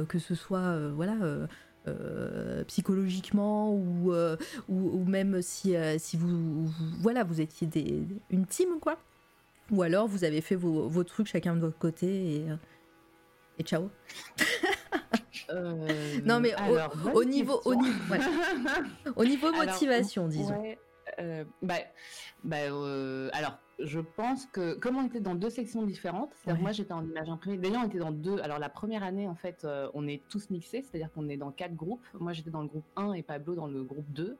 que 0.09 0.19
ce 0.19 0.35
soit 0.35 0.89
voilà 0.91 1.15
psychologiquement 2.67 3.75
ou, 3.75 4.13
ou, 4.69 5.05
même 5.05 5.41
si, 5.43 5.75
si 5.99 6.17
vous, 6.17 6.67
voilà 7.01 7.25
vous 7.25 7.41
étiez 7.41 7.67
des, 7.67 8.07
une 8.31 8.47
team 8.47 8.81
quoi? 8.81 8.99
Ou 9.71 9.83
alors 9.83 10.09
vous 10.09 10.25
avez 10.25 10.41
fait 10.41 10.57
vos, 10.57 10.89
vos 10.89 11.05
trucs 11.05 11.29
chacun 11.29 11.55
de 11.55 11.61
votre 11.61 11.79
côté 11.79 12.37
et, 12.37 12.47
et 13.59 13.63
ciao 13.63 13.89
euh, 15.51 16.21
non, 16.25 16.41
mais 16.41 16.55
au, 17.15 17.25
niveau, 17.25 17.61
au, 17.65 17.75
niveau, 17.75 18.01
au 19.17 19.25
niveau 19.25 19.53
motivation, 19.57 20.29
disons. 20.29 20.63
Euh, 21.19 21.45
bah, 21.61 21.75
bah, 22.45 22.57
euh, 22.71 23.29
alors, 23.33 23.59
je 23.79 24.01
pense 24.01 24.47
que 24.47 24.75
comme 24.75 24.97
on 24.97 25.07
était 25.07 25.21
dans 25.21 25.35
deux 25.35 25.51
sections 25.51 25.83
différentes, 25.83 26.31
c'est-à-dire 26.35 26.63
moi 26.63 26.73
j'étais 26.73 26.93
en 26.93 27.05
image 27.05 27.29
imprimée. 27.29 27.59
D'ailleurs, 27.59 27.83
on 27.85 27.89
était 27.89 27.99
dans 27.99 28.13
deux. 28.13 28.39
Alors 28.41 28.59
la 28.59 28.69
première 28.69 29.03
année, 29.03 29.27
en 29.27 29.35
fait, 29.35 29.67
on 29.95 30.07
est 30.07 30.23
tous 30.29 30.51
mixés, 30.51 30.83
c'est-à-dire 30.83 31.11
qu'on 31.13 31.29
est 31.29 31.37
dans 31.37 31.51
quatre 31.51 31.75
groupes. 31.75 32.05
Moi, 32.15 32.33
j'étais 32.33 32.51
dans 32.51 32.63
le 32.63 32.69
groupe 32.69 32.85
1 32.97 33.15
et 33.15 33.23
Pablo 33.23 33.55
dans 33.55 33.67
le 33.67 33.83
groupe 33.83 34.11
2. 34.13 34.37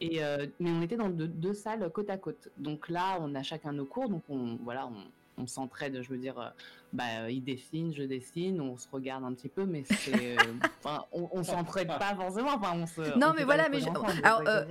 Et 0.00 0.20
mais 0.60 0.70
on 0.70 0.82
était 0.82 0.96
dans 0.96 1.08
deux, 1.08 1.28
deux, 1.28 1.54
salles 1.54 1.90
côte 1.90 2.10
à 2.10 2.18
côte. 2.18 2.50
Donc 2.56 2.88
là, 2.88 3.18
on 3.20 3.34
a 3.34 3.42
chacun 3.42 3.72
nos 3.72 3.86
cours, 3.86 4.08
donc 4.08 4.22
on 4.28 4.58
voilà, 4.62 4.86
on, 4.86 4.94
on 5.38 5.46
s'entraide, 5.46 6.00
je 6.02 6.08
veux 6.08 6.18
dire, 6.18 6.38
euh, 6.38 6.48
bah, 6.92 7.30
il 7.30 7.42
dessine, 7.42 7.92
je 7.94 8.02
dessine, 8.02 8.60
on 8.60 8.76
se 8.76 8.86
regarde 8.90 9.24
un 9.24 9.32
petit 9.34 9.48
peu, 9.48 9.64
mais 9.64 9.84
c'est, 9.84 10.36
euh, 10.38 10.96
on, 11.12 11.28
on 11.32 11.44
s'entraide 11.44 11.88
pas 11.88 12.14
forcément. 12.14 12.54
Enfin, 12.56 12.72
on 12.74 12.86
se, 12.86 13.18
non, 13.18 13.32
mais 13.36 13.44
voilà, 13.44 13.68
mais 13.68 13.80
je, 13.80 13.88
alors, 14.22 14.42
euh, 14.46 14.64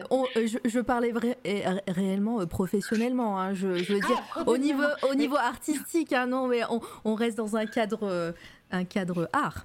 je, 0.66 0.80
parlais 0.80 1.14
réellement 1.88 2.46
professionnellement. 2.48 3.40
Hein, 3.40 3.54
je, 3.54 3.68
veux 3.68 4.00
dire, 4.00 4.24
ah, 4.36 4.44
au 4.46 4.58
niveau, 4.58 4.84
au 5.10 5.16
niveau 5.16 5.38
artistique, 5.38 6.14
hein, 6.14 6.28
non, 6.28 6.48
mais 6.48 6.62
on, 7.04 7.16
reste 7.16 7.38
dans 7.38 7.56
un 7.56 7.66
cadre 7.66 8.34
un 8.72 8.86
cadre 8.86 9.30
art. 9.34 9.64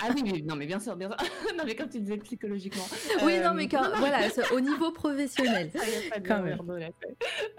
ah 0.00 0.08
oui, 0.14 0.42
non, 0.42 0.56
mais 0.56 0.66
bien 0.66 0.80
sûr, 0.80 0.96
bien 0.96 1.08
sûr. 1.08 1.16
non, 1.56 1.64
mais 1.64 1.74
comme 1.74 1.88
tu 1.88 2.00
disais 2.00 2.16
psychologiquement. 2.18 2.84
Oui, 3.24 3.38
non, 3.42 3.54
mais 3.54 3.68
quand, 3.68 3.82
voilà, 3.96 4.20
au 4.52 4.60
niveau 4.60 4.90
professionnel. 4.90 5.70
quand 6.26 6.42
même. 6.42 6.58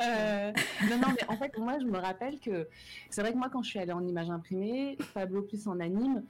Euh, 0.01 0.51
non, 0.89 0.97
non, 0.97 1.07
mais 1.15 1.27
en 1.27 1.37
fait, 1.37 1.57
moi, 1.57 1.77
je 1.79 1.85
me 1.85 1.97
rappelle 1.97 2.39
que 2.39 2.67
c'est 3.09 3.21
vrai 3.21 3.31
que 3.31 3.37
moi, 3.37 3.49
quand 3.51 3.63
je 3.63 3.69
suis 3.69 3.79
allée 3.79 3.93
en 3.93 4.05
image 4.05 4.29
imprimée, 4.29 4.97
Pablo 5.13 5.41
plus 5.43 5.67
en 5.67 5.79
anime, 5.79 6.23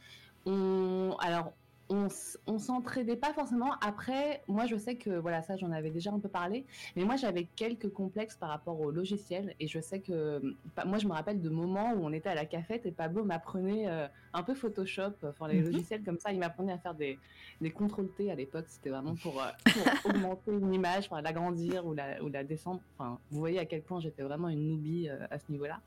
on, 0.45 1.15
alors, 1.19 1.54
on, 1.89 2.08
on 2.47 2.60
s'entraidait 2.60 3.15
pas 3.15 3.34
forcément. 3.34 3.73
Après, 3.82 4.41
moi, 4.47 4.65
je 4.65 4.76
sais 4.76 4.95
que, 4.95 5.12
voilà, 5.12 5.41
ça, 5.41 5.56
j'en 5.58 5.71
avais 5.71 5.89
déjà 5.89 6.12
un 6.12 6.19
peu 6.19 6.30
parlé, 6.30 6.65
mais 6.95 7.04
moi, 7.04 7.15
j'avais 7.15 7.45
quelques 7.56 7.89
complexes 7.89 8.36
par 8.36 8.50
rapport 8.50 8.80
au 8.80 8.91
logiciel, 8.91 9.56
et 9.60 9.67
je 9.67 9.80
sais 9.80 10.00
que, 10.00 10.41
moi, 10.86 10.97
je 10.97 11.08
me 11.08 11.13
rappelle 11.13 11.41
de 11.41 11.50
moments 11.50 11.93
où 11.93 12.06
on 12.06 12.12
était 12.12 12.30
à 12.30 12.36
la 12.36 12.45
cafette 12.45 12.86
et 12.86 12.91
Pablo 12.91 13.23
m'apprenait 13.23 13.88
euh, 13.88 14.08
un 14.34 14.43
peu 14.43 14.54
Photoshop, 14.54 15.13
enfin, 15.23 15.47
les 15.47 15.60
mhm. 15.60 15.71
logiciels 15.71 16.04
comme 16.04 16.19
ça, 16.19 16.32
il 16.32 16.39
m'apprenait 16.39 16.73
à 16.73 16.78
faire 16.78 16.93
des, 16.93 17.17
des 17.62 17.71
CTRL-T 17.71 18.32
à 18.32 18.36
l'époque, 18.36 18.65
c'était 18.67 18.89
vraiment 18.89 19.15
pour, 19.15 19.41
euh, 19.41 19.47
augmenter 20.06 20.52
une 20.52 20.73
image, 20.73 21.10
l'agrandir 21.12 21.86
ou 21.86 21.93
la, 21.93 22.21
ou 22.23 22.30
la 22.30 22.43
descendre. 22.43 22.82
Enfin, 22.97 23.17
vous 23.32 23.39
voyez 23.39 23.60
à 23.60 23.65
quel 23.65 23.82
point 23.82 24.00
j'étais 24.00 24.23
vraiment 24.23 24.50
une 24.50 24.67
noobie 24.67 25.10
euh, 25.10 25.26
à 25.32 25.39
ce 25.39 25.52
niveau-là. 25.52 25.80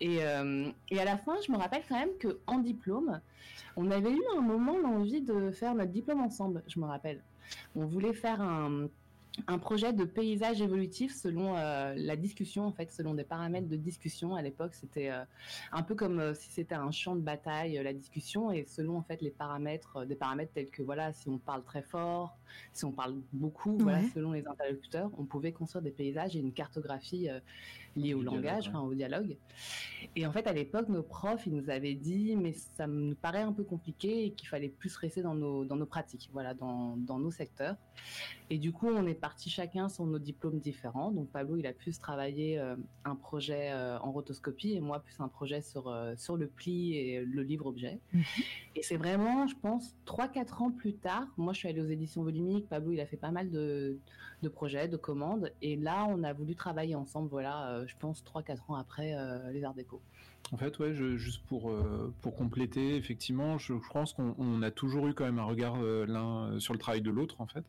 Et, 0.00 0.16
et 0.90 1.00
à 1.00 1.04
la 1.04 1.16
fin, 1.16 1.36
je 1.46 1.50
me 1.50 1.56
rappelle 1.56 1.82
quand 1.88 1.98
même 1.98 2.16
que 2.18 2.38
en 2.46 2.58
diplôme, 2.58 3.20
on 3.76 3.90
avait 3.90 4.10
eu 4.10 4.22
un 4.36 4.40
moment 4.40 4.78
l'envie 4.78 5.20
de 5.20 5.33
faire 5.52 5.74
notre 5.74 5.92
diplôme 5.92 6.20
ensemble, 6.20 6.62
je 6.66 6.78
me 6.78 6.86
rappelle. 6.86 7.22
On 7.76 7.84
voulait 7.84 8.14
faire 8.14 8.40
un, 8.40 8.88
projet 9.60 9.92
de 9.92 10.04
paysage 10.04 10.62
évolutif 10.62 11.12
selon 11.12 11.56
euh, 11.56 11.92
la 11.96 12.14
discussion, 12.14 12.66
en 12.66 12.72
fait, 12.72 12.92
selon 12.92 13.14
des 13.14 13.24
paramètres 13.24 13.68
de 13.68 13.76
discussion. 13.76 14.36
À 14.36 14.42
l'époque, 14.42 14.74
c'était 14.74 15.10
euh, 15.10 15.24
un 15.72 15.82
peu 15.82 15.96
comme 15.96 16.20
euh, 16.20 16.34
si 16.34 16.52
c'était 16.52 16.76
un 16.76 16.92
champ 16.92 17.16
de 17.16 17.20
bataille, 17.20 17.80
la 17.82 17.92
discussion, 17.92 18.52
et 18.52 18.64
selon 18.64 18.96
en 18.96 19.02
fait 19.02 19.20
les 19.22 19.30
paramètres, 19.30 20.04
des 20.04 20.14
paramètres 20.14 20.52
tels 20.52 20.70
que 20.70 20.82
voilà, 20.82 21.12
si 21.12 21.28
on 21.28 21.38
parle 21.38 21.64
très 21.64 21.82
fort, 21.82 22.38
si 22.72 22.84
on 22.84 22.92
parle 22.92 23.16
beaucoup, 23.32 23.76
voilà, 23.78 24.02
selon 24.14 24.32
les 24.32 24.46
interlocuteurs, 24.46 25.10
on 25.18 25.24
pouvait 25.24 25.52
construire 25.52 25.82
des 25.82 25.90
paysages 25.90 26.36
et 26.36 26.38
une 26.38 26.52
cartographie 26.52 27.28
lié 27.96 28.14
au 28.14 28.22
langage, 28.22 28.70
au 28.74 28.94
dialogue. 28.94 29.36
Et 30.16 30.26
en 30.26 30.32
fait, 30.32 30.46
à 30.46 30.52
l'époque, 30.52 30.88
nos 30.88 31.02
profs, 31.02 31.46
ils 31.46 31.54
nous 31.54 31.70
avaient 31.70 31.94
dit, 31.94 32.36
mais 32.36 32.52
ça 32.52 32.86
me 32.86 33.14
paraît 33.14 33.42
un 33.42 33.52
peu 33.52 33.64
compliqué 33.64 34.26
et 34.26 34.30
qu'il 34.32 34.48
fallait 34.48 34.68
plus 34.68 34.96
rester 34.96 35.22
dans 35.22 35.34
nos, 35.34 35.64
dans 35.64 35.76
nos 35.76 35.86
pratiques, 35.86 36.30
voilà, 36.32 36.54
dans, 36.54 36.96
dans 36.96 37.18
nos 37.18 37.30
secteurs. 37.30 37.76
Et 38.50 38.58
du 38.58 38.72
coup, 38.72 38.88
on 38.88 39.06
est 39.06 39.14
parti 39.14 39.48
chacun 39.48 39.88
sur 39.88 40.04
nos 40.04 40.18
diplômes 40.18 40.58
différents. 40.58 41.10
Donc, 41.10 41.30
Pablo, 41.30 41.56
il 41.56 41.66
a 41.66 41.72
pu 41.72 41.92
travailler 41.92 42.58
euh, 42.58 42.76
un 43.04 43.16
projet 43.16 43.70
euh, 43.72 43.98
en 44.00 44.12
rotoscopie 44.12 44.74
et 44.74 44.80
moi, 44.80 45.00
plus 45.00 45.18
un 45.20 45.28
projet 45.28 45.62
sur, 45.62 45.88
euh, 45.88 46.14
sur 46.16 46.36
le 46.36 46.46
pli 46.46 46.96
et 46.96 47.24
le 47.24 47.42
livre-objet. 47.42 48.00
Mhm. 48.12 48.22
Et 48.76 48.82
c'est 48.82 48.96
vraiment, 48.96 49.46
je 49.46 49.54
pense, 49.56 49.96
3-4 50.06 50.62
ans 50.62 50.70
plus 50.70 50.94
tard, 50.94 51.26
moi, 51.36 51.52
je 51.52 51.60
suis 51.60 51.68
allée 51.68 51.80
aux 51.80 51.86
éditions 51.86 52.22
volumiques, 52.22 52.68
Pablo, 52.68 52.92
il 52.92 53.00
a 53.00 53.06
fait 53.06 53.16
pas 53.16 53.30
mal 53.30 53.50
de, 53.50 53.98
de 54.44 54.48
projets, 54.48 54.88
de 54.88 54.96
commandes. 54.96 55.50
Et 55.62 55.76
là, 55.76 56.06
on 56.08 56.22
a 56.22 56.32
voulu 56.32 56.54
travailler 56.54 56.94
ensemble, 56.94 57.28
voilà, 57.28 57.84
je 57.86 57.94
pense, 57.98 58.22
3-4 58.24 58.58
ans 58.68 58.74
après 58.74 59.16
les 59.52 59.64
Arts 59.64 59.74
Déco. 59.74 60.00
En 60.52 60.58
fait, 60.58 60.78
ouais, 60.78 60.94
juste 60.94 61.42
pour, 61.46 61.70
euh, 61.70 62.12
pour 62.20 62.36
compléter, 62.36 62.96
effectivement, 62.96 63.56
je, 63.56 63.72
pense 63.92 64.12
qu'on 64.12 64.62
a 64.62 64.70
toujours 64.70 65.08
eu 65.08 65.14
quand 65.14 65.24
même 65.24 65.38
un 65.38 65.44
regard 65.44 65.76
euh, 65.82 66.04
l'un 66.06 66.52
euh, 66.52 66.60
sur 66.60 66.74
le 66.74 66.78
travail 66.78 67.00
de 67.00 67.10
l'autre, 67.10 67.40
en 67.40 67.46
fait. 67.46 67.64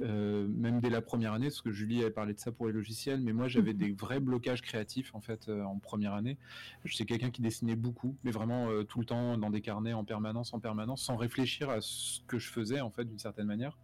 même 0.00 0.80
dès 0.80 0.90
la 0.90 1.00
première 1.00 1.32
année, 1.32 1.46
parce 1.46 1.60
que 1.60 1.70
Julie 1.70 2.00
avait 2.00 2.10
parlé 2.10 2.34
de 2.34 2.40
ça 2.40 2.50
pour 2.50 2.66
les 2.66 2.72
logiciels, 2.72 3.20
mais 3.20 3.32
moi 3.32 3.46
j'avais 3.48 3.72
des 3.74 3.92
vrais 3.92 4.20
blocages 4.20 4.62
créatifs, 4.62 5.14
en 5.14 5.20
fait, 5.20 5.48
en 5.48 5.78
première 5.78 6.12
année. 6.12 6.36
J'étais 6.84 7.04
quelqu'un 7.04 7.30
qui 7.30 7.40
dessinait 7.40 7.76
beaucoup, 7.76 8.16
mais 8.24 8.30
vraiment 8.30 8.68
tout 8.84 8.98
le 8.98 9.06
temps 9.06 9.38
dans 9.38 9.50
des 9.50 9.60
carnets 9.60 9.92
en 9.92 10.04
permanence, 10.04 10.52
en 10.52 10.60
permanence, 10.60 11.02
sans 11.02 11.16
réfléchir 11.16 11.70
à 11.70 11.80
ce 11.80 12.20
que 12.26 12.38
je 12.38 12.50
faisais, 12.50 12.80
en 12.80 12.90
fait, 12.90 13.04
d'une 13.04 13.18
certaine 13.18 13.46
manière. 13.46 13.78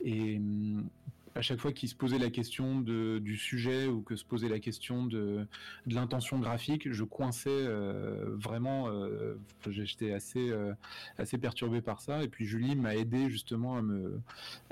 Et 0.00 0.38
hum, 0.38 0.88
à 1.34 1.42
chaque 1.42 1.58
fois 1.58 1.72
qu'il 1.72 1.88
se 1.88 1.94
posait 1.94 2.18
la 2.18 2.30
question 2.30 2.80
de, 2.80 3.18
du 3.18 3.36
sujet 3.36 3.86
ou 3.86 4.02
que 4.02 4.14
se 4.14 4.24
posait 4.24 4.48
la 4.48 4.60
question 4.60 5.04
de, 5.04 5.46
de 5.86 5.94
l'intention 5.94 6.38
graphique, 6.38 6.90
je 6.92 7.02
coinçais 7.02 7.48
euh, 7.50 8.24
vraiment. 8.36 8.88
Euh, 8.88 9.36
J'étais 9.68 10.12
assez 10.12 10.50
euh, 10.50 10.74
assez 11.18 11.38
perturbé 11.38 11.80
par 11.80 12.00
ça. 12.00 12.22
Et 12.22 12.28
puis 12.28 12.46
Julie 12.46 12.76
m'a 12.76 12.94
aidé 12.94 13.30
justement 13.30 13.76
à 13.76 13.82
me, 13.82 14.20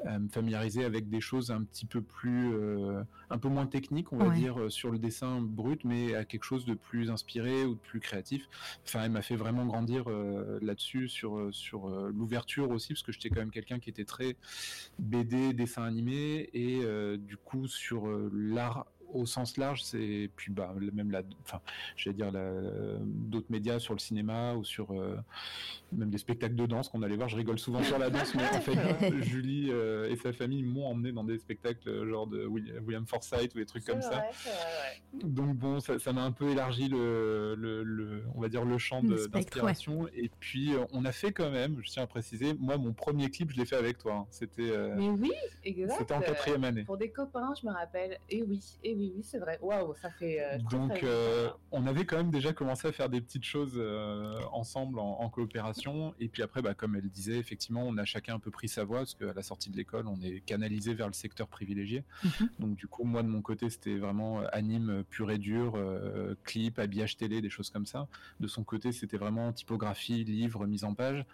à 0.04 0.18
me, 0.18 0.28
familiariser 0.28 0.84
avec 0.84 1.08
des 1.08 1.20
choses 1.20 1.50
un 1.50 1.62
petit 1.64 1.86
peu 1.86 2.00
plus, 2.00 2.52
un 3.30 3.38
peu 3.38 3.48
moins 3.48 3.66
techniques, 3.66 4.12
on 4.12 4.18
va 4.18 4.30
dire, 4.30 4.70
sur 4.70 4.90
le 4.90 4.98
dessin 4.98 5.40
brut, 5.40 5.84
mais 5.84 6.14
à 6.14 6.24
quelque 6.24 6.44
chose 6.44 6.64
de 6.64 6.74
plus 6.74 7.10
inspiré 7.10 7.64
ou 7.64 7.74
de 7.74 7.80
plus 7.80 8.00
créatif. 8.00 8.48
Enfin, 8.84 9.02
elle 9.04 9.10
m'a 9.10 9.22
fait 9.22 9.36
vraiment 9.36 9.66
grandir 9.66 10.04
là-dessus 10.60 11.08
sur 11.08 11.48
sur 11.52 11.88
l'ouverture 11.88 12.70
aussi, 12.70 12.92
parce 12.92 13.02
que 13.02 13.12
j'étais 13.12 13.30
quand 13.30 13.40
même 13.40 13.50
quelqu'un 13.50 13.78
qui 13.78 13.90
était 13.90 14.04
très 14.04 14.36
BD, 14.98 15.52
dessin 15.52 15.82
animé 15.82 16.50
et 16.54 16.80
euh, 16.84 17.16
du 17.16 17.36
coup 17.36 17.66
sur 17.66 18.08
euh, 18.08 18.30
l'art 18.32 18.86
au 19.12 19.26
sens 19.26 19.56
large, 19.56 19.82
c'est 19.82 20.30
puis 20.36 20.52
bah 20.52 20.74
même 20.92 21.10
la, 21.10 21.22
enfin, 21.44 21.60
j'allais 21.96 22.16
dire 22.16 22.32
d'autres 23.00 23.50
médias 23.50 23.78
sur 23.78 23.94
le 23.94 23.98
cinéma 23.98 24.54
ou 24.54 24.64
sur 24.64 24.92
euh, 24.92 25.16
même 25.92 26.10
des 26.10 26.18
spectacles 26.18 26.54
de 26.54 26.66
danse 26.66 26.88
qu'on 26.88 27.02
allait 27.02 27.16
voir. 27.16 27.28
Je 27.28 27.36
rigole 27.36 27.58
souvent 27.58 27.82
sur 27.82 27.98
la 27.98 28.10
danse, 28.10 28.34
mais 28.34 28.44
en 28.44 28.60
fait, 28.60 29.20
Julie 29.22 29.70
euh, 29.70 30.10
et 30.10 30.16
sa 30.16 30.32
famille 30.32 30.62
m'ont 30.62 30.86
emmené 30.86 31.12
dans 31.12 31.24
des 31.24 31.38
spectacles 31.38 31.88
euh, 31.88 32.08
genre 32.08 32.26
de 32.26 32.46
William 32.46 33.06
Forsythe 33.06 33.54
ou 33.54 33.58
des 33.58 33.66
trucs 33.66 33.84
comme 33.84 34.02
ça. 34.02 34.24
Donc 35.22 35.56
bon, 35.56 35.80
ça 35.80 36.12
m'a 36.12 36.22
un 36.22 36.32
peu 36.32 36.50
élargi 36.50 36.88
le, 36.88 37.54
le, 37.56 38.22
on 38.34 38.40
va 38.40 38.48
dire 38.48 38.64
le 38.64 38.78
champ 38.78 39.02
d'inspiration. 39.02 40.08
Et 40.14 40.30
puis 40.40 40.72
on 40.92 41.04
a 41.04 41.12
fait 41.12 41.32
quand 41.32 41.50
même, 41.50 41.78
je 41.82 41.90
tiens 41.90 42.04
à 42.04 42.06
préciser, 42.06 42.54
moi 42.54 42.76
mon 42.76 42.92
premier 42.92 43.30
clip, 43.30 43.50
je 43.50 43.56
l'ai 43.56 43.66
fait 43.66 43.76
avec 43.76 43.98
toi. 43.98 44.14
Hein. 44.14 44.26
C'était. 44.30 44.72
mais 44.96 45.10
oui, 45.10 45.32
exact. 45.64 45.96
C'était 45.98 46.14
en 46.14 46.20
quatrième 46.20 46.64
année. 46.64 46.84
Pour 46.84 46.96
des 46.96 47.10
copains, 47.10 47.52
je 47.60 47.66
me 47.66 47.72
rappelle. 47.72 48.18
Et 48.30 48.42
oui, 48.42 48.60
et 48.82 48.94
oui 48.94 49.01
oui, 49.10 49.22
c'est 49.24 49.38
vrai. 49.38 49.58
Waouh, 49.60 49.94
ça 49.94 50.10
fait. 50.10 50.40
Euh, 50.40 50.58
Donc, 50.70 51.02
euh, 51.02 51.50
on 51.70 51.86
avait 51.86 52.04
quand 52.04 52.16
même 52.16 52.30
déjà 52.30 52.52
commencé 52.52 52.86
à 52.86 52.92
faire 52.92 53.08
des 53.08 53.20
petites 53.20 53.44
choses 53.44 53.74
euh, 53.76 54.38
ensemble 54.52 54.98
en, 54.98 55.28
coopération. 55.28 56.14
Et 56.20 56.28
puis 56.28 56.42
après, 56.42 56.60
bah, 56.60 56.74
comme 56.74 56.94
elle 56.94 57.08
disait, 57.08 57.38
effectivement, 57.38 57.82
on 57.86 57.96
a 57.96 58.04
chacun 58.04 58.34
un 58.34 58.38
peu 58.38 58.50
pris 58.50 58.68
sa 58.68 58.84
voie 58.84 58.98
parce 58.98 59.14
qu'à 59.14 59.32
la 59.32 59.42
sortie 59.42 59.70
de 59.70 59.76
l'école, 59.76 60.06
on 60.06 60.20
est 60.20 60.40
canalisé 60.40 60.92
vers 60.92 61.06
le 61.06 61.14
secteur 61.14 61.48
privilégié. 61.48 62.04
Mhm. 62.22 62.48
Donc, 62.58 62.76
du 62.76 62.86
coup, 62.86 63.04
moi 63.04 63.22
de 63.22 63.28
mon 63.28 63.40
côté, 63.40 63.70
c'était 63.70 63.96
vraiment 63.96 64.40
anime 64.52 65.04
pur 65.08 65.30
et 65.30 65.38
dur, 65.38 65.78
clip, 66.44 66.78
habillage 66.78 67.16
télé, 67.16 67.40
des 67.40 67.50
choses 67.50 67.70
comme 67.70 67.86
ça. 67.86 68.08
De 68.40 68.46
son 68.46 68.62
côté, 68.62 68.92
c'était 68.92 69.16
vraiment 69.16 69.52
typographie, 69.52 70.24
livre, 70.24 70.66
mise 70.66 70.84
en 70.84 70.94
page. 70.94 71.24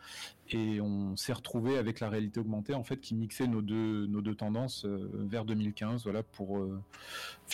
Et 0.51 0.81
on 0.81 1.17
s'est 1.17 1.33
retrouvé 1.33 1.77
avec 1.77 1.99
la 2.01 2.09
réalité 2.09 2.39
augmentée, 2.39 2.75
en 2.75 2.85
fait, 2.85 3.01
qui 3.01 3.17
mixait 3.17 3.49
nos 3.49 3.63
deux, 3.63 4.07
nos 4.07 4.23
deux 4.23 4.37
tendances 4.37 4.85
vers 4.85 5.45
2015, 5.45 6.05
voilà, 6.05 6.23
pour 6.23 6.63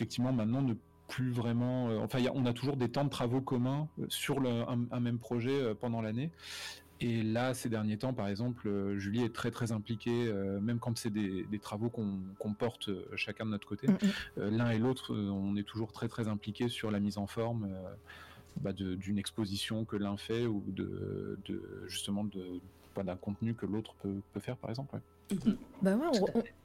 effectivement 0.05 0.33
maintenant 0.33 0.61
ne 0.61 0.75
plus 1.09 1.31
vraiment. 1.31 1.89
Euh, 1.89 1.99
enfin, 1.99 2.19
on 2.35 2.45
a 2.45 2.53
toujours 2.53 2.77
des 2.77 2.91
temps 2.91 3.05
de 3.05 3.11
travaux 3.11 3.41
communs 3.41 3.89
euh, 3.99 4.05
sur 4.11 4.39
un, 4.41 5.01
même 5.01 5.19
projet 5.19 5.59
euh, 5.59 5.75
pendant 5.75 6.03
l'année. 6.03 6.31
Et 7.01 7.23
là, 7.23 7.55
ces 7.55 7.71
derniers 7.71 7.97
temps, 7.97 8.13
par 8.13 8.29
exemple, 8.29 8.69
Julie 8.99 9.25
est 9.25 9.35
très 9.35 9.51
très 9.51 9.73
impliquée, 9.73 10.33
même 10.63 10.79
quand 10.79 10.97
c'est 10.97 11.11
des, 11.11 11.59
travaux 11.61 11.91
qu'on 11.91 12.55
porte 12.55 12.89
chacun 13.17 13.45
de 13.45 13.51
notre 13.51 13.67
côté. 13.67 13.89
L'un 14.37 14.71
et 14.71 14.79
l'autre, 14.79 15.13
on 15.13 15.57
est 15.57 15.65
toujours 15.65 15.93
très 15.93 16.09
très 16.09 16.29
impliqués 16.29 16.69
sur 16.69 16.93
la 16.93 17.01
mise 17.01 17.19
en 17.19 17.27
forme 17.27 17.69
bah, 18.61 18.73
d'une 18.73 19.19
exposition 19.19 19.85
que 19.85 19.97
l'un 19.97 20.17
fait 20.17 20.47
ou 20.47 20.63
de, 20.69 21.37
justement 21.89 22.25
d'un 22.25 23.17
contenu 23.17 23.55
que 23.55 23.67
l'autre 23.67 23.97
peut, 23.97 24.41
faire, 24.41 24.57
par 24.57 24.71
exemple. 24.71 24.99
Bah 25.83 25.99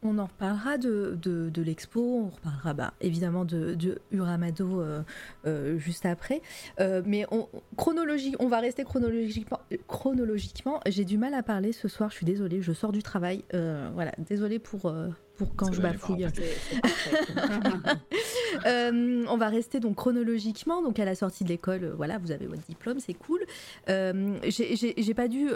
on, 0.02 0.17
en 0.17 0.26
reparlera 0.26 0.78
de, 0.78 1.17
de, 1.22 1.62
l'expo, 1.62 2.02
on 2.02 2.30
reparlera 2.30 2.74
bah, 2.74 2.93
évidemment 3.02 3.43
de, 3.43 3.74
de 3.74 4.00
Uramado 4.12 4.82
euh, 4.82 5.02
euh, 5.45 5.78
juste 5.78 6.06
après. 6.06 6.41
Euh, 6.80 7.02
mais 7.06 7.26
on, 7.32 7.50
chronologie, 7.76 8.36
on 8.39 8.48
va 8.48 8.60
rester 8.60 8.84
chronologiquement. 8.86 9.60
chronologiquement 9.88 10.80
J'ai 10.88 11.04
du 11.04 11.17
mal 11.17 11.34
à 11.34 11.43
parler 11.43 11.74
ce 11.74 11.89
soir, 11.89 12.10
je 12.12 12.15
suis 12.15 12.26
désolée, 12.26 12.62
je 12.62 12.72
sors 12.72 12.91
du 12.93 13.04
travail. 13.04 13.43
voilà, 13.52 14.13
désolée 14.19 14.60
pour, 14.60 14.93
pour 15.39 15.56
quand 15.56 15.71
je 15.71 15.82
bafouille. 15.82 16.28
Euh, 18.65 19.23
on 19.30 19.38
va 19.38 19.47
rester 19.47 19.80
donc 19.80 19.95
chronologiquement, 19.95 20.82
donc 20.82 20.99
à 20.99 21.06
la 21.06 21.13
sortie 21.15 21.43
de 21.43 21.49
l'école, 21.49 21.84
euh, 21.84 21.93
voilà, 21.95 22.17
vous 22.17 22.32
avez 22.32 22.47
votre 22.47 22.63
diplôme, 22.63 22.99
c'est 22.99 23.13
cool. 23.13 23.39
Euh, 23.89 24.38
j'ai 24.43 25.13
pas 25.13 25.28
dû 25.28 25.49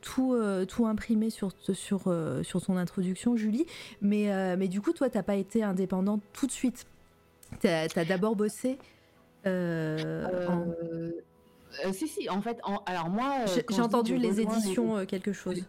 tout, 0.00 0.36
tout 0.68 0.86
imprimer 0.86 1.28
sur, 1.28 1.50
sur, 1.72 2.14
sur 2.42 2.62
ton 2.62 2.76
introduction, 2.76 3.36
Julie, 3.36 3.66
mais, 4.00 4.56
mais 4.56 4.68
du 4.68 4.80
coup, 4.80 4.92
toi, 4.92 5.10
t'as 5.10 5.24
pas 5.24 5.34
été 5.34 5.62
indépendante 5.62 6.22
tout 6.32 6.46
de 6.46 6.52
suite. 6.52 6.86
T'as 7.60 7.88
as, 7.94 8.04
d'abord 8.04 8.36
bossé. 8.36 8.78
Si, 11.92 12.08
si, 12.08 12.30
en 12.30 12.40
fait, 12.40 12.58
alors 12.86 13.10
moi. 13.10 13.44
J'ai 13.46 13.82
entendu 13.82 14.16
les 14.16 14.40
éditions 14.40 15.04
quelque 15.04 15.32
chose. 15.32 15.56
Oui, 15.56 15.64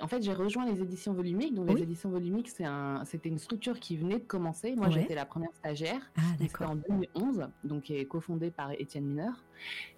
en 0.00 0.08
fait, 0.08 0.22
j'ai 0.22 0.32
rejoint 0.32 0.66
les 0.66 0.80
éditions 0.82 1.12
volumiques. 1.12 1.54
Donc, 1.54 1.70
les 1.70 1.82
éditions 1.82 2.10
volumiques, 2.10 2.48
c'était 2.48 3.28
une 3.28 3.38
structure 3.38 3.78
qui 3.78 3.96
venait 3.96 4.18
de 4.18 4.24
commencer. 4.24 4.74
Moi, 4.76 4.90
j'étais 4.90 5.14
la 5.14 5.26
première 5.26 5.54
stagiaire. 5.54 6.00
Ah, 6.16 6.20
c'était 6.38 6.64
en 6.64 6.76
2011, 6.76 7.48
donc 7.64 7.84
qui 7.84 7.96
est 7.96 8.06
cofondée 8.06 8.50
par 8.50 8.72
Étienne 8.72 9.04
Mineur. 9.04 9.44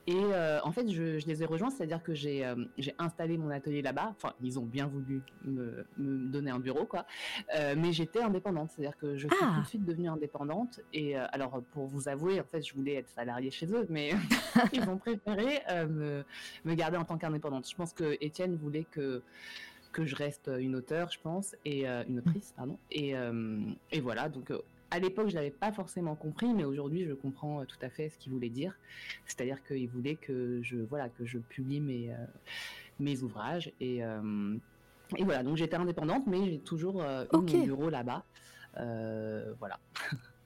Et 0.09 0.15
euh, 0.15 0.59
en 0.63 0.73
fait, 0.73 0.89
je, 0.89 1.23
les 1.27 1.43
ai 1.43 1.45
rejoints, 1.45 1.69
c'est-à-dire 1.69 2.03
que 2.03 2.15
j'ai 2.15 2.43
euh, 2.43 2.55
j'ai 2.79 2.95
installé 2.99 3.37
mon 3.37 3.51
atelier 3.51 3.83
là-bas. 3.83 4.15
Enfin, 4.17 4.33
ils 4.43 4.59
ont 4.59 4.65
bien 4.65 4.87
voulu 4.87 5.21
me, 5.45 5.85
me 5.99 6.29
donner 6.31 6.51
un 6.51 6.59
bureau, 6.59 6.87
quoi. 6.87 7.05
Euh, 7.55 7.75
mais 7.77 7.93
j'étais 7.93 8.23
indépendante, 8.23 8.71
c'est-à-dire 8.71 8.97
que 8.97 9.19
je 9.19 9.29
suis 9.29 9.37
Ah. 9.43 9.57
tout 9.57 9.61
de 9.61 9.67
suite 9.67 9.85
devenue 9.85 10.09
indépendante. 10.09 10.81
Et 10.95 11.15
alors, 11.15 11.63
pour 11.73 11.85
vous 11.85 12.09
avouer, 12.09 12.41
en 12.41 12.45
fait, 12.45 12.63
je 12.63 12.73
voulais 12.75 12.95
être 12.95 13.11
salariée 13.11 13.51
chez 13.51 13.67
eux, 13.71 13.87
mais 13.91 14.13
ils 14.73 14.89
ont 14.89 14.97
préféré 14.97 15.61
me, 15.87 16.25
me 16.65 16.75
garder 16.75 16.97
en 16.97 17.05
tant 17.05 17.19
qu'indépendante. 17.19 17.69
Je 17.69 17.77
pense 17.77 17.93
que 17.93 18.17
Étienne 18.23 18.57
voulait 18.57 18.87
que 18.91 19.23
que 19.93 20.05
je 20.05 20.15
reste 20.17 20.51
une 20.59 20.77
auteure, 20.77 21.11
je 21.11 21.19
pense, 21.19 21.55
et 21.67 21.87
une 21.87 22.19
autrice, 22.19 22.55
pardon. 22.57 22.79
Et, 22.91 23.15
et 23.91 24.01
voilà, 24.01 24.29
donc 24.29 24.53
à 24.91 24.99
l'époque, 24.99 25.29
je 25.29 25.35
l'avais 25.35 25.51
pas 25.51 25.73
forcément 25.73 26.15
compris, 26.17 26.53
mais 26.55 26.65
aujourd'hui, 26.65 27.05
je 27.05 27.13
comprends 27.13 27.61
euh, 27.61 27.65
tout 27.65 27.77
à 27.83 27.91
fait 27.91 28.09
ce 28.09 28.19
qu'il 28.19 28.33
voulait 28.33 28.49
dire. 28.49 28.75
C'est-à-dire 29.27 29.63
qu'il 29.65 29.89
voulait 29.89 30.17
que 30.17 30.61
je, 30.63 30.77
voilà, 30.77 31.09
que 31.09 31.25
je 31.27 31.39
publie 31.39 31.81
mes, 31.81 32.13
euh, 32.13 32.17
mes 32.99 33.23
ouvrages. 33.23 33.73
Et, 33.81 34.03
euh, 34.05 34.57
et 35.17 35.25
voilà, 35.25 35.43
donc 35.43 35.57
j'étais 35.57 35.77
indépendante, 35.77 36.27
mais 36.27 36.45
j'ai 36.51 36.59
toujours 36.59 37.03
euh, 37.03 37.25
eu 37.25 37.37
Ok. 37.37 37.53
mon 37.53 37.65
bureau 37.65 37.91
là-bas. 37.91 38.25
Voilà. 38.75 39.79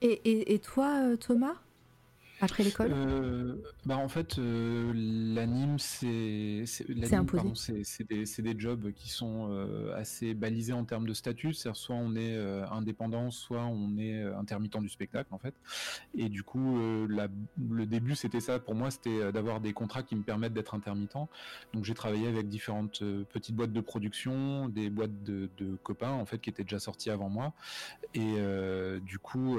Et, 0.01 0.11
et, 0.25 0.53
et 0.53 0.59
toi, 0.59 1.15
Thomas? 1.19 1.55
Après 2.43 2.63
l'école? 2.63 2.91
Euh, 2.91 3.55
bah 3.85 3.95
en 3.97 4.09
fait, 4.09 4.37
euh, 4.37 4.91
l'anime, 5.33 5.79
c'est 5.79 6.65
des, 8.09 8.25
des 8.41 8.59
jobs 8.59 8.91
qui 8.93 9.09
sont 9.09 9.47
euh, 9.49 9.95
assez 9.95 10.33
balisés 10.33 10.73
en 10.73 10.83
termes 10.83 11.07
de 11.07 11.13
statut. 11.13 11.53
C'est-à-dire 11.53 11.77
soit 11.77 11.95
on 11.95 12.15
est 12.15 12.35
euh, 12.35 12.65
indépendant, 12.69 13.31
soit 13.31 13.63
on 13.65 13.97
est 13.97 14.21
intermittent 14.23 14.73
du 14.81 14.89
spectacle 14.89 15.33
en 15.33 15.37
fait. 15.37 15.53
Et 16.17 16.27
du 16.27 16.43
coup, 16.43 16.77
la- 17.07 17.27
le 17.69 17.85
début 17.85 18.15
c'était 18.15 18.39
ça 18.41 18.59
pour 18.59 18.75
moi, 18.75 18.91
c'était 18.91 19.31
d'avoir 19.31 19.61
des 19.61 19.71
contrats 19.73 20.03
qui 20.03 20.15
me 20.15 20.23
permettent 20.23 20.53
d'être 20.53 20.73
intermittent. 20.75 21.13
Donc 21.73 21.83
j'ai 21.85 21.93
travaillé 21.93 22.27
avec 22.27 22.49
différentes 22.49 23.03
petites 23.31 23.55
boîtes 23.55 23.71
de 23.73 23.81
production, 23.81 24.67
des 24.67 24.89
boîtes 24.89 25.23
de, 25.23 25.49
de 25.57 25.75
copains 25.83 26.11
en 26.11 26.25
fait 26.25 26.39
qui 26.39 26.49
étaient 26.49 26.63
déjà 26.63 26.79
sortis 26.79 27.09
avant 27.09 27.29
moi. 27.29 27.53
Et 28.15 28.35
du 29.01 29.19
coup, 29.19 29.57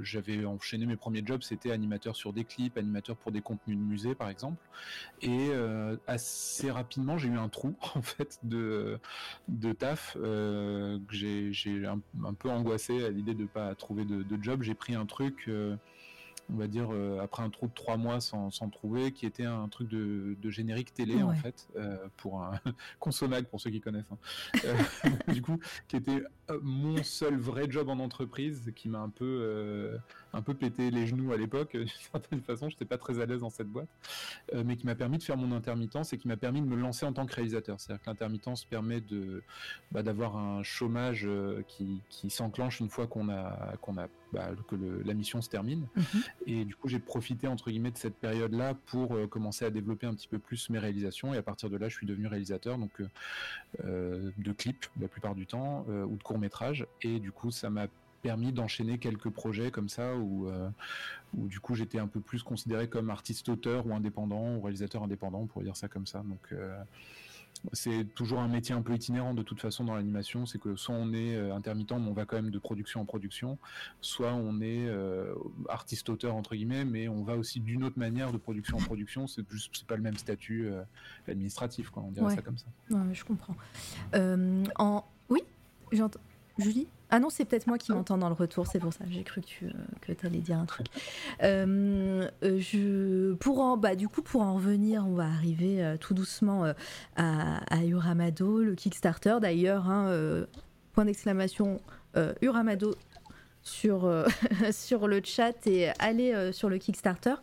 j'avais 0.00 0.44
enchaîné 0.44 0.86
mes 0.86 0.96
premiers 0.96 1.22
jobs, 1.24 1.42
c'était 1.42 1.57
animateur 1.66 2.16
sur 2.16 2.32
des 2.32 2.44
clips, 2.44 2.76
animateur 2.78 3.16
pour 3.16 3.32
des 3.32 3.40
contenus 3.40 3.76
de 3.76 3.82
musée, 3.82 4.14
par 4.14 4.28
exemple. 4.30 4.56
Et 5.22 5.48
euh, 5.50 5.96
assez 6.06 6.70
rapidement, 6.70 7.18
j'ai 7.18 7.28
eu 7.28 7.38
un 7.38 7.48
trou 7.48 7.74
en 7.94 8.02
fait 8.02 8.38
de 8.42 8.98
de 9.48 9.72
taf 9.72 10.16
euh, 10.20 10.98
que 11.08 11.14
j'ai 11.14 11.52
j'ai 11.52 11.86
un, 11.86 12.00
un 12.24 12.34
peu 12.34 12.48
angoissé 12.50 13.04
à 13.04 13.10
l'idée 13.10 13.34
de 13.34 13.44
pas 13.46 13.74
trouver 13.74 14.04
de, 14.04 14.22
de 14.22 14.42
job. 14.42 14.62
J'ai 14.62 14.74
pris 14.74 14.94
un 14.94 15.06
truc. 15.06 15.44
euh, 15.48 15.76
on 16.50 16.56
va 16.56 16.66
dire 16.66 16.88
euh, 16.94 17.20
après 17.20 17.42
un 17.42 17.50
trou 17.50 17.66
de 17.66 17.74
trois 17.74 17.98
mois 17.98 18.22
sans, 18.22 18.50
sans 18.50 18.70
trouver, 18.70 19.12
qui 19.12 19.26
était 19.26 19.44
un 19.44 19.68
truc 19.68 19.86
de, 19.90 20.34
de 20.40 20.50
générique 20.50 20.94
télé 20.94 21.22
en 21.22 21.34
fait, 21.34 21.68
euh, 21.76 21.98
pour 22.16 22.40
un 22.42 22.52
consommacle 23.00 23.48
pour 23.50 23.60
ceux 23.60 23.68
qui 23.68 23.82
connaissent. 23.82 24.06
hein. 24.10 24.16
Euh, 24.64 24.74
du 25.34 25.42
coup, 25.42 25.58
qui 25.88 25.96
était 25.96 26.22
mon 26.62 27.02
seul 27.02 27.36
vrai 27.36 27.66
job 27.68 27.90
en 27.90 27.98
entreprise, 27.98 28.72
qui 28.74 28.88
m'a 28.88 28.98
un 29.00 29.10
peu 29.10 29.98
un 30.32 30.42
peu 30.42 30.54
pété 30.54 30.90
les 30.90 31.06
genoux 31.06 31.32
à 31.32 31.36
l'époque, 31.36 31.72
d'une 31.76 31.88
certaine 31.88 32.40
façon. 32.42 32.68
J'étais 32.68 32.84
pas 32.84 32.98
très 32.98 33.20
à 33.20 33.26
l'aise 33.26 33.40
dans 33.40 33.50
cette 33.50 33.68
boîte, 33.68 33.88
euh, 34.54 34.62
mais 34.64 34.76
qui 34.76 34.86
m'a 34.86 34.94
permis 34.94 35.18
de 35.18 35.22
faire 35.22 35.36
mon 35.36 35.54
intermittence 35.54 36.12
et 36.12 36.18
qui 36.18 36.28
m'a 36.28 36.36
permis 36.36 36.60
de 36.60 36.66
me 36.66 36.76
lancer 36.76 37.06
en 37.06 37.12
tant 37.12 37.26
que 37.26 37.34
réalisateur. 37.34 37.80
C'est-à-dire 37.80 38.02
que 38.04 38.10
l'intermittence 38.10 38.64
permet 38.64 39.00
de 39.00 39.42
bah, 39.92 40.02
d'avoir 40.02 40.36
un 40.36 40.62
chômage 40.62 41.24
euh, 41.26 41.62
qui, 41.68 42.02
qui 42.08 42.30
s'enclenche 42.30 42.80
une 42.80 42.88
fois 42.90 43.06
qu'on 43.06 43.28
a 43.28 43.76
qu'on 43.80 43.96
a 43.98 44.08
bah, 44.32 44.50
que 44.68 44.76
le- 44.76 45.02
la 45.02 45.14
mission 45.14 45.40
se 45.40 45.48
termine. 45.48 45.86
Mhm. 45.96 46.04
Et 46.46 46.64
du 46.64 46.74
coup, 46.76 46.88
j'ai 46.88 46.98
profité 46.98 47.48
entre 47.48 47.70
guillemets 47.70 47.90
de 47.90 47.96
cette 47.98 48.16
période-là 48.16 48.74
pour 48.86 49.14
euh, 49.16 49.26
commencer 49.26 49.64
à 49.64 49.70
développer 49.70 50.06
un 50.06 50.14
petit 50.14 50.28
peu 50.28 50.38
plus 50.38 50.68
mes 50.70 50.78
réalisations. 50.78 51.32
Et 51.32 51.38
à 51.38 51.42
partir 51.42 51.70
de 51.70 51.76
là, 51.78 51.88
je 51.88 51.96
suis 51.96 52.06
devenu 52.06 52.26
réalisateur 52.26 52.76
donc 52.76 52.90
euh, 53.84 54.30
de 54.36 54.52
clips 54.52 54.86
la 55.00 55.08
plupart 55.08 55.34
du 55.34 55.46
temps 55.46 55.86
euh, 55.88 56.04
ou 56.04 56.16
de 56.16 56.22
courts 56.22 56.38
métrages. 56.38 56.86
Et 57.02 57.18
du 57.20 57.32
coup, 57.32 57.50
ça 57.50 57.70
m'a 57.70 57.86
permis 58.28 58.52
d'enchaîner 58.52 58.98
quelques 58.98 59.30
projets 59.30 59.70
comme 59.70 59.88
ça 59.88 60.14
où, 60.14 60.48
euh, 60.48 60.68
où 61.34 61.48
du 61.48 61.60
coup 61.60 61.74
j'étais 61.74 61.98
un 61.98 62.06
peu 62.08 62.20
plus 62.20 62.42
considéré 62.42 62.86
comme 62.86 63.08
artiste 63.08 63.48
auteur 63.48 63.86
ou 63.86 63.94
indépendant 63.94 64.56
ou 64.56 64.60
réalisateur 64.60 65.02
indépendant 65.02 65.38
on 65.40 65.46
pourrait 65.46 65.64
dire 65.64 65.78
ça 65.78 65.88
comme 65.88 66.06
ça 66.06 66.18
donc 66.18 66.40
euh, 66.52 66.76
c'est 67.72 68.04
toujours 68.14 68.40
un 68.40 68.48
métier 68.48 68.74
un 68.74 68.82
peu 68.82 68.92
itinérant 68.94 69.32
de 69.32 69.42
toute 69.42 69.60
façon 69.62 69.82
dans 69.82 69.94
l'animation, 69.96 70.44
c'est 70.44 70.60
que 70.60 70.76
soit 70.76 70.94
on 70.94 71.12
est 71.14 71.34
euh, 71.36 71.54
intermittent, 71.54 71.92
mais 71.92 72.06
on 72.06 72.12
va 72.12 72.26
quand 72.26 72.36
même 72.36 72.50
de 72.50 72.58
production 72.58 73.00
en 73.00 73.06
production, 73.06 73.56
soit 74.02 74.34
on 74.34 74.60
est 74.60 74.86
euh, 74.86 75.34
artiste-auteur 75.70 76.34
entre 76.36 76.54
guillemets, 76.54 76.84
mais 76.84 77.08
on 77.08 77.22
va 77.24 77.34
aussi 77.36 77.58
d'une 77.60 77.82
autre 77.82 77.98
manière 77.98 78.30
de 78.30 78.36
production 78.36 78.76
en 78.76 78.80
production. 78.80 79.26
C'est 79.26 79.42
juste, 79.50 79.70
c'est 79.74 79.86
pas 79.86 79.96
le 79.96 80.02
même 80.02 80.18
statut 80.18 80.70
administratif, 81.26 81.88
quoi. 81.90 82.04
On 82.06 82.12
dirait 82.12 82.26
Ouais. 82.26 82.36
ça 82.36 82.42
comme 82.42 82.58
ça. 82.58 82.66
Non, 82.90 83.02
mais 83.04 83.14
je 83.14 83.24
comprends. 83.24 83.56
En... 84.78 85.02
Oui 85.30 85.40
J'entends. 85.90 86.20
Julie? 86.58 86.86
Ah 87.10 87.20
non, 87.20 87.30
c'est 87.30 87.44
peut-être 87.44 87.66
moi 87.66 87.78
qui 87.78 87.92
m'entends 87.92 88.18
dans 88.18 88.28
le 88.28 88.34
retour, 88.34 88.66
c'est 88.66 88.78
pour 88.78 88.92
ça. 88.92 89.04
J'ai 89.08 89.22
cru 89.22 89.40
que 89.40 89.46
tu 89.46 89.72
que 90.02 90.12
allais 90.26 90.38
dire 90.40 90.58
un 90.58 90.64
truc. 90.66 90.86
Euh, 91.42 92.28
euh, 92.42 92.58
je, 92.58 93.32
pour 93.34 93.60
en, 93.60 93.76
bah, 93.76 93.94
du 93.96 94.08
coup, 94.08 94.22
pour 94.22 94.42
en 94.42 94.54
revenir, 94.54 95.06
on 95.06 95.14
va 95.14 95.24
arriver 95.24 95.82
euh, 95.82 95.96
tout 95.96 96.14
doucement 96.14 96.64
euh, 96.64 96.72
à, 97.16 97.58
à 97.74 97.84
Uramado, 97.84 98.62
le 98.62 98.74
Kickstarter. 98.74 99.36
D'ailleurs, 99.40 99.88
hein, 99.88 100.08
euh, 100.08 100.46
point 100.92 101.06
d'exclamation, 101.06 101.80
euh, 102.16 102.34
Uramado 102.42 102.94
sur, 103.68 104.04
euh, 104.04 104.26
sur 104.72 105.06
le 105.06 105.20
chat 105.22 105.66
et 105.66 105.90
allez 105.98 106.32
euh, 106.32 106.52
sur 106.52 106.68
le 106.68 106.78
Kickstarter. 106.78 107.34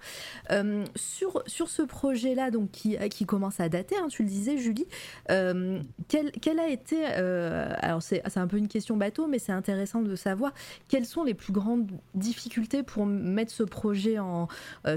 Euh, 0.52 0.84
sur, 0.96 1.44
sur 1.48 1.70
ce 1.70 1.82
projet-là, 1.82 2.52
donc 2.52 2.72
qui, 2.72 2.98
qui 3.10 3.26
commence 3.26 3.60
à 3.60 3.70
dater, 3.70 3.96
hein, 3.98 4.08
tu 4.10 4.24
le 4.24 4.30
disais, 4.30 4.58
Julie, 4.58 4.88
euh, 5.32 5.80
quelle, 6.08 6.32
quelle 6.32 6.60
a 6.60 6.68
été, 6.70 7.06
alors 7.06 8.02
c'est 8.02 8.38
un 8.38 8.48
peu 8.48 8.58
une 8.58 8.68
question 8.68 8.98
bateau, 8.98 9.28
mais 9.28 9.40
c'est 9.40 9.52
intéressant 9.52 10.02
de 10.02 10.16
savoir 10.16 10.54
quelles 10.88 11.06
sont 11.06 11.24
les 11.24 11.34
plus 11.34 11.54
grandes 11.54 11.92
difficultés 12.14 12.84
pour 12.84 13.06
mettre 13.06 13.52
ce 13.52 13.64
projet 13.64 14.20
en, 14.20 14.48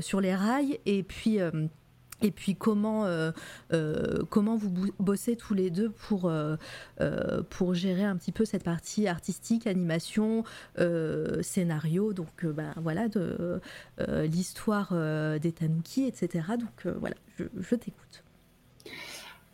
sur 0.00 0.20
les 0.20 0.34
rails 0.34 0.78
et 0.86 1.02
puis. 1.02 1.38
Et 2.22 2.30
puis 2.30 2.54
comment, 2.56 3.04
euh, 3.04 3.30
euh, 3.72 4.22
comment 4.30 4.56
vous 4.56 4.70
bossez 4.98 5.36
tous 5.36 5.54
les 5.54 5.70
deux 5.70 5.90
pour, 5.90 6.28
euh, 6.28 6.56
pour 7.50 7.74
gérer 7.74 8.04
un 8.04 8.16
petit 8.16 8.32
peu 8.32 8.44
cette 8.44 8.64
partie 8.64 9.06
artistique, 9.06 9.66
animation, 9.66 10.44
scénario, 11.42 12.12
donc 12.12 12.44
ben, 12.46 12.72
voilà, 12.76 13.08
de 13.08 13.60
l'histoire 13.98 14.92
des 15.40 15.52
Tanuki, 15.52 16.06
etc. 16.06 16.46
Donc 16.58 16.94
voilà, 16.98 17.16
je 17.38 17.74
t'écoute. 17.76 18.22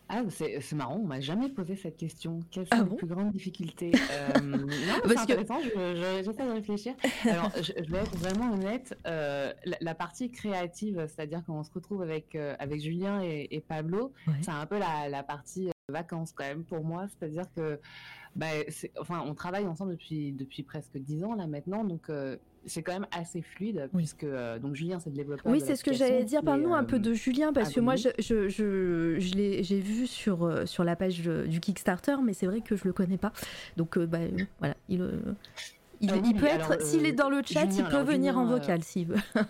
Ah, 0.08 0.22
c'est 0.28 0.72
marrant, 0.74 1.00
on 1.02 1.06
m'a 1.06 1.20
jamais 1.20 1.48
posé 1.48 1.76
cette 1.76 1.96
question. 1.96 2.40
Quelles 2.50 2.66
sont 2.66 2.72
Ah 2.72 2.82
les 2.82 2.88
bon 2.90 2.96
plus 2.96 3.06
grandes 3.06 3.32
difficultés 3.32 3.90
Euh, 4.12 4.40
Non, 4.40 4.66
c'est 5.06 5.14
que- 5.14 5.20
intéressant, 5.22 5.60
je- 5.62 5.68
je- 5.70 6.22
j'essaie 6.24 6.46
de 6.46 6.52
réfléchir. 6.52 6.94
Alors, 7.24 7.50
je, 7.56 7.72
je 7.82 7.90
vais 7.90 7.98
être 7.98 8.14
vraiment 8.16 8.52
honnête, 8.52 8.96
euh, 9.06 9.52
la, 9.64 9.76
la 9.80 9.94
partie 9.94 10.30
créative, 10.30 11.06
c'est-à-dire 11.08 11.42
quand 11.46 11.58
on 11.58 11.64
se 11.64 11.72
retrouve 11.72 12.02
avec, 12.02 12.34
euh, 12.34 12.54
avec 12.58 12.80
Julien 12.82 13.22
et, 13.22 13.48
et 13.50 13.60
Pablo, 13.60 14.12
Ouais. 14.26 14.34
c'est 14.42 14.50
un 14.50 14.66
peu 14.66 14.78
la, 14.78 15.08
la 15.08 15.22
partie 15.22 15.68
euh, 15.68 15.72
vacances 15.88 16.32
quand 16.32 16.44
même 16.44 16.64
pour 16.64 16.84
moi, 16.84 17.06
c'est-à-dire 17.08 17.46
que 17.56 17.80
bah, 18.36 18.46
enfin, 19.00 19.22
on 19.26 19.34
travaille 19.34 19.66
ensemble 19.66 19.92
depuis, 19.92 20.32
depuis 20.32 20.62
presque 20.64 20.98
dix 20.98 21.24
ans 21.24 21.34
là 21.34 21.46
maintenant, 21.46 21.82
donc 21.84 22.10
c'est 22.66 22.82
quand 22.82 22.92
même 22.92 23.06
assez 23.12 23.42
fluide, 23.42 23.88
Oui. 23.92 23.98
puisque 24.02 24.24
euh, 24.24 24.58
donc 24.58 24.74
Julien 24.74 24.98
c'est 25.00 25.10
le 25.10 25.16
développeur 25.16 25.50
Oui, 25.52 25.60
c'est 25.64 25.76
ce 25.76 25.84
que 25.84 25.92
j'allais 25.92 26.24
dire. 26.24 26.42
Parle-nous 26.42 26.74
un 26.74 26.84
peu 26.84 26.96
euh, 26.96 27.00
de 27.00 27.12
Julien, 27.14 27.52
parce 27.52 27.72
que 27.72 27.80
moi, 27.80 27.96
je, 27.96 28.08
je, 28.18 28.48
je, 28.48 29.16
je 29.18 29.34
l'ai- 29.34 29.62
j'ai 29.62 29.80
vu 29.80 30.06
sur, 30.06 30.44
euh, 30.44 30.66
sur 30.66 30.84
la 30.84 30.96
page 30.96 31.20
du 31.20 31.60
Kickstarter, 31.60 32.16
mais 32.24 32.32
c'est 32.32 32.46
vrai 32.46 32.60
que 32.60 32.76
je 32.76 32.84
le 32.84 32.92
connais 32.92 33.18
pas. 33.18 33.32
Donc, 33.76 33.96
euh, 33.98 34.06
bah, 34.06 34.18
euh, 34.18 34.30
voilà, 34.58 34.74
il, 34.88 35.00
euh, 35.02 35.12
il, 36.00 36.10
Ah 36.10 36.16
il 36.24 36.34
peut 36.36 36.46
alors, 36.48 36.72
être, 36.72 36.82
s'il 36.82 37.06
est 37.06 37.12
dans 37.12 37.28
le 37.30 37.42
chat, 37.44 37.60
Julien, 37.68 37.76
il 37.76 37.84
peut 37.84 37.96
alors, 37.96 38.04
venir 38.06 38.36
en 38.38 38.44
Julien, 38.44 38.56
euh, 38.56 38.60
vocal 38.60 38.82
s'il 38.82 39.06
veut. 39.08 39.16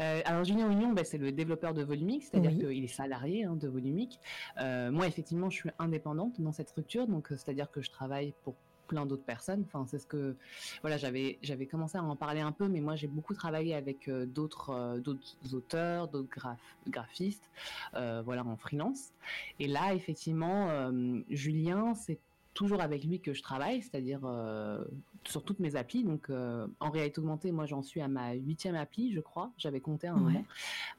Euh, 0.00 0.20
alors 0.26 0.44
Julien 0.44 0.68
Oignon, 0.68 0.92
bah, 0.92 1.02
c'est 1.04 1.18
le 1.18 1.32
développeur 1.32 1.72
de 1.72 1.82
Volumic, 1.82 2.24
c'est-à-dire 2.24 2.50
Oui. 2.52 2.58
qu'il 2.74 2.84
est 2.84 2.88
salarié 2.88 3.44
hein, 3.44 3.56
de 3.56 3.66
Volumic. 3.66 4.20
Euh, 4.60 4.90
moi, 4.90 5.06
effectivement, 5.06 5.48
je 5.50 5.56
suis 5.56 5.70
indépendante 5.78 6.40
dans 6.40 6.52
cette 6.52 6.68
structure, 6.68 7.06
donc 7.06 7.28
c'est-à-dire 7.30 7.70
que 7.70 7.80
je 7.80 7.90
travaille 7.90 8.34
pour 8.42 8.54
plein 8.88 9.06
d'autres 9.06 9.24
personnes. 9.24 9.62
Enfin, 9.66 9.86
c'est 9.86 10.00
ce 10.00 10.06
que 10.06 10.34
voilà, 10.80 10.96
j'avais 10.96 11.38
j'avais 11.42 11.66
commencé 11.66 11.96
à 11.96 12.02
en 12.02 12.16
parler 12.16 12.40
un 12.40 12.50
peu, 12.52 12.66
mais 12.66 12.80
moi 12.80 12.96
j'ai 12.96 13.06
beaucoup 13.06 13.34
travaillé 13.34 13.74
avec 13.74 14.08
euh, 14.08 14.26
d'autres 14.26 14.70
euh, 14.70 14.98
d'autres 14.98 15.36
auteurs, 15.52 16.08
d'autres 16.08 16.28
graph- 16.28 16.58
graphistes, 16.88 17.48
euh, 17.94 18.22
voilà 18.24 18.44
en 18.44 18.56
freelance. 18.56 19.12
Et 19.60 19.68
là, 19.68 19.94
effectivement, 19.94 20.90
Julien, 21.30 21.94
c'est 21.94 22.18
toujours 22.54 22.80
avec 22.80 23.04
lui 23.04 23.20
que 23.20 23.34
je 23.34 23.42
travaille, 23.42 23.82
c'est-à-dire 23.82 24.20
sur 25.24 25.44
toutes 25.44 25.60
mes 25.60 25.76
applis. 25.76 26.02
Donc 26.02 26.30
en 26.30 26.90
réalité 26.90 27.20
augmentée, 27.20 27.52
moi 27.52 27.66
j'en 27.66 27.82
suis 27.82 28.00
à 28.00 28.08
ma 28.08 28.32
huitième 28.32 28.74
appli, 28.74 29.12
je 29.12 29.20
crois. 29.20 29.52
J'avais 29.58 29.80
compté 29.80 30.08
un 30.08 30.14
Ouais. 30.16 30.44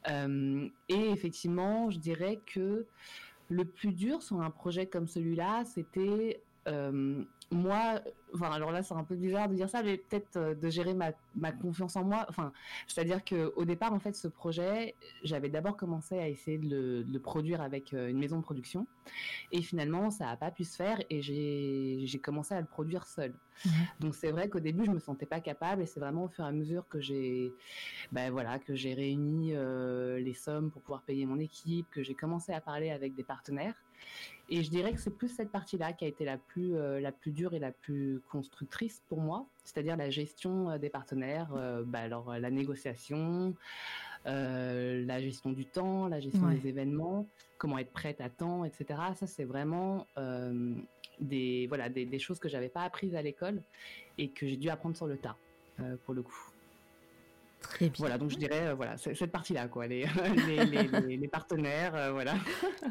moment. 0.08 0.70
Et 0.88 1.10
effectivement, 1.10 1.90
je 1.90 2.00
dirais 2.00 2.40
que 2.46 2.86
le 3.50 3.66
plus 3.66 3.92
dur 3.92 4.22
sur 4.22 4.40
un 4.42 4.52
projet 4.52 4.86
comme 4.86 5.08
celui-là, 5.08 5.66
c'était 5.66 6.42
moi, 7.52 8.02
enfin 8.34 8.52
alors 8.52 8.72
là 8.72 8.84
c'est 8.84 8.94
un 8.94 9.04
peu 9.04 9.16
bizarre 9.16 9.50
de 9.50 9.56
dire 9.56 9.70
ça, 9.70 9.82
mais 9.82 9.98
peut-être 9.98 10.38
euh, 10.38 10.56
de 10.56 10.70
gérer 10.70 10.94
ma, 10.94 11.12
ma, 11.36 11.52
confiance 11.52 11.96
en 11.96 12.04
moi. 12.04 12.26
Enfin, 12.30 12.52
c'est-à-dire 12.88 13.24
que 13.24 13.52
au 13.56 13.66
départ 13.66 13.92
en 13.94 14.00
fait 14.00 14.16
ce 14.16 14.28
projet, 14.28 14.96
j'avais 15.24 15.50
d'abord 15.50 15.76
commencé 15.76 16.18
à 16.18 16.28
essayer 16.28 16.58
de 16.58 16.70
le, 16.70 17.04
de 17.04 17.14
le, 17.14 17.20
produire 17.20 17.62
avec 17.62 17.94
euh, 17.94 18.10
une 18.10 18.20
maison 18.20 18.38
de 18.38 18.44
production, 18.44 18.86
et 19.52 19.62
finalement 19.62 20.12
ça 20.12 20.30
a 20.30 20.38
pas 20.38 20.52
pu 20.52 20.64
se 20.64 20.76
faire 20.76 21.02
et 21.10 21.22
j'ai 21.22 22.20
commencé 22.20 22.54
à 22.54 22.62
le 22.62 22.68
produire 22.68 23.06
seul. 23.06 23.34
Mmh. 23.66 23.70
Donc 24.00 24.16
c'est 24.16 24.32
vrai 24.32 24.48
qu'au 24.48 24.60
début 24.60 24.86
je 24.86 24.92
me 24.92 25.00
sentais 25.00 25.26
pas 25.26 25.42
capable 25.42 25.82
et 25.82 25.86
c'est 25.86 26.00
vraiment 26.00 26.26
au 26.26 26.30
fur 26.30 26.46
et 26.46 26.48
à 26.48 26.52
mesure 26.52 26.88
que 26.88 27.02
j'ai, 27.02 27.52
ben 28.12 28.32
voilà, 28.32 28.60
que 28.60 28.76
j'ai 28.76 28.94
réuni 28.94 29.54
euh, 29.56 30.20
les 30.20 30.34
sommes 30.34 30.72
pour 30.72 30.82
pouvoir 30.82 31.02
payer 31.02 31.26
mon 31.26 31.40
équipe, 31.40 31.88
que 31.90 32.04
j'ai 32.04 32.16
commencé 32.16 32.54
à 32.54 32.62
parler 32.62 32.92
avec 32.92 33.16
des 33.16 33.24
partenaires. 33.24 33.76
Et 34.52 34.64
je 34.64 34.70
dirais 34.70 34.94
que 34.94 35.00
c'est 35.00 35.16
plus 35.16 35.28
cette 35.28 35.52
partie-là 35.52 35.94
qui 35.94 36.06
a 36.06 36.08
été 36.08 36.26
la 36.26 36.38
plus, 36.38 36.76
euh, 36.76 37.00
la 37.00 37.12
plus 37.12 37.32
dure 37.32 37.54
et 37.54 37.60
la 37.60 37.72
plus 37.72 38.20
constructrice 38.32 39.02
pour 39.08 39.22
moi, 39.22 39.46
c'est-à-dire 39.64 39.96
la 39.96 40.10
gestion 40.10 40.72
euh, 40.72 40.78
des 40.80 40.90
partenaires, 40.90 41.50
euh, 41.56 41.84
bah 41.86 42.00
alors 42.00 42.38
la 42.38 42.50
négociation, 42.50 43.54
la 44.26 45.22
gestion 45.22 45.52
du 45.52 45.66
temps, 45.66 46.08
la 46.08 46.20
gestion 46.20 46.50
des 46.50 46.68
événements, 46.68 47.28
comment 47.58 47.78
être 47.78 47.92
prête 47.92 48.22
à 48.22 48.30
temps, 48.30 48.66
etc. 48.66 49.00
Ça, 49.16 49.28
c'est 49.28 49.46
vraiment 49.46 50.06
des, 51.20 51.68
voilà, 51.68 51.90
des, 51.90 52.06
des, 52.06 52.20
choses 52.20 52.38
que 52.38 52.50
j'avais 52.50 52.70
pas 52.70 52.84
apprises 52.84 53.16
à 53.16 53.22
l'école 53.22 53.62
et 54.18 54.30
que 54.30 54.46
j'ai 54.46 54.58
dû 54.58 54.70
apprendre 54.70 54.96
sur 54.96 55.08
le 55.08 55.18
tas, 55.18 55.38
pour 56.06 56.14
le 56.14 56.22
coup. 56.22 56.49
Très 57.62 57.90
bien. 57.90 58.00
Voilà, 58.00 58.18
donc 58.18 58.30
je 58.32 58.38
dirais, 58.38 58.68
euh, 58.68 58.74
voilà, 58.74 58.98
cette 58.98 59.32
partie-là, 59.32 59.68
quoi, 59.68 59.88
les, 59.88 60.06
les, 60.48 60.66
les, 60.66 61.18
les 61.18 61.28
partenaires, 61.28 61.94
euh, 61.96 62.12
voilà. 62.12 62.36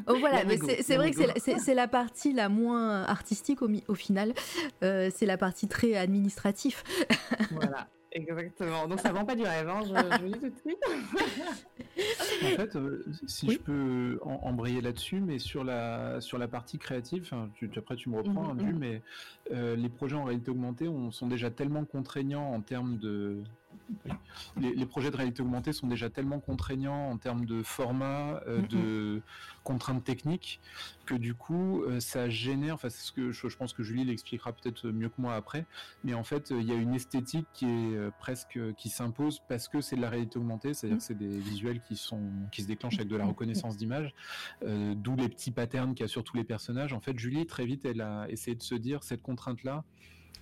Oh, 0.06 0.16
voilà, 0.20 0.44
mais 0.44 0.58
c'est 0.82 0.96
vrai 0.96 1.10
que 1.10 1.18
c'est 1.40 1.74
la, 1.74 1.88
partie 1.88 2.32
la 2.32 2.48
moins 2.48 3.02
artistique 3.04 3.62
au, 3.62 3.70
au 3.88 3.94
final. 3.94 4.34
Euh, 4.82 5.10
c'est 5.14 5.26
la 5.26 5.38
partie 5.38 5.68
très 5.68 5.94
administrative. 5.94 6.82
voilà. 7.50 7.88
Exactement. 8.12 8.88
Donc 8.88 9.00
ça 9.00 9.12
vend 9.12 9.24
pas 9.24 9.34
du 9.34 9.42
rêve, 9.42 9.68
hein, 9.68 9.80
je, 9.82 9.88
je 9.88 10.22
vous 10.22 10.32
dis 10.32 10.40
tout 10.40 10.48
de 10.48 10.56
suite. 10.56 10.82
en 12.44 12.56
fait, 12.56 12.76
euh, 12.76 13.04
si 13.26 13.50
je 13.50 13.58
peux 13.58 14.18
embrayer 14.22 14.80
là-dessus, 14.80 15.20
mais 15.20 15.38
sur 15.38 15.62
la 15.62 16.20
sur 16.20 16.38
la 16.38 16.48
partie 16.48 16.78
créative, 16.78 17.30
tu, 17.54 17.70
après 17.76 17.96
tu 17.96 18.08
me 18.08 18.16
reprends, 18.16 18.54
mm 18.54 18.60
-hmm. 18.60 18.78
mais 18.78 19.02
euh, 19.52 19.76
les 19.76 19.88
projets 19.88 20.16
en 20.16 20.24
réalité 20.24 20.50
augmentée 20.50 20.88
on, 20.88 21.10
sont 21.10 21.28
déjà 21.28 21.50
tellement 21.50 21.84
contraignants 21.84 22.50
en 22.54 22.60
termes 22.62 22.96
de 22.98 23.42
les, 24.56 24.74
les, 24.74 24.86
projets 24.86 25.10
de 25.10 25.16
réalité 25.16 25.42
augmentée 25.42 25.72
sont 25.72 25.86
déjà 25.86 26.10
tellement 26.10 26.40
contraignants 26.40 27.10
en 27.10 27.16
termes 27.16 27.46
de 27.46 27.62
format, 27.62 28.40
euh, 28.46 28.62
mm 28.62 28.68
de 28.68 29.22
contraintes 29.64 30.04
techniques, 30.04 30.60
que 31.04 31.14
du 31.14 31.34
coup, 31.34 31.82
euh, 31.82 32.00
ça 32.00 32.30
génère, 32.30 32.74
enfin, 32.74 32.88
c'est 32.88 33.02
ce 33.02 33.12
que 33.12 33.32
je, 33.32 33.48
je, 33.48 33.56
pense 33.56 33.74
que 33.74 33.82
Julie 33.82 34.04
l'expliquera 34.04 34.52
peut-être 34.52 34.88
mieux 34.88 35.10
que 35.10 35.20
moi 35.20 35.34
après, 35.34 35.66
mais 36.04 36.14
en 36.14 36.24
fait, 36.24 36.50
il 36.50 36.62
y 36.62 36.72
a 36.72 36.74
une 36.74 36.94
esthétique 36.94 37.46
qui 37.52 37.66
est 37.66 37.94
euh, 37.94 38.10
presque, 38.18 38.58
qui 38.76 38.88
s'impose 38.88 39.40
parce 39.48 39.68
que 39.68 39.80
c'est 39.82 39.96
de 39.96 40.00
la 40.00 40.08
réalité 40.08 40.38
augmentée, 40.38 40.72
c'est-à-dire 40.72 40.96
mmh. 40.96 41.00
que 41.00 41.04
c'est 41.04 41.18
des 41.18 41.38
visuels 41.38 41.82
qui 41.82 41.96
sont, 41.96 42.30
qui 42.50 42.62
se 42.62 42.66
déclenchent 42.66 42.96
avec 42.96 43.08
de 43.08 43.16
la 43.16 43.26
reconnaissance 43.26 43.76
d'image, 43.76 44.14
d'où 44.62 45.16
les 45.16 45.28
petits 45.28 45.50
patterns 45.50 45.94
qu'il 45.94 46.04
y 46.04 46.04
a 46.04 46.08
sur 46.08 46.24
tous 46.24 46.36
les 46.36 46.44
personnages. 46.44 46.92
En 46.92 47.00
fait, 47.00 47.18
Julie, 47.18 47.46
très 47.46 47.66
vite, 47.66 47.84
elle 47.84 48.00
a 48.00 48.26
essayé 48.30 48.56
de 48.56 48.62
se 48.62 48.74
dire, 48.74 49.02
cette 49.02 49.22
contrainte-là, 49.22 49.84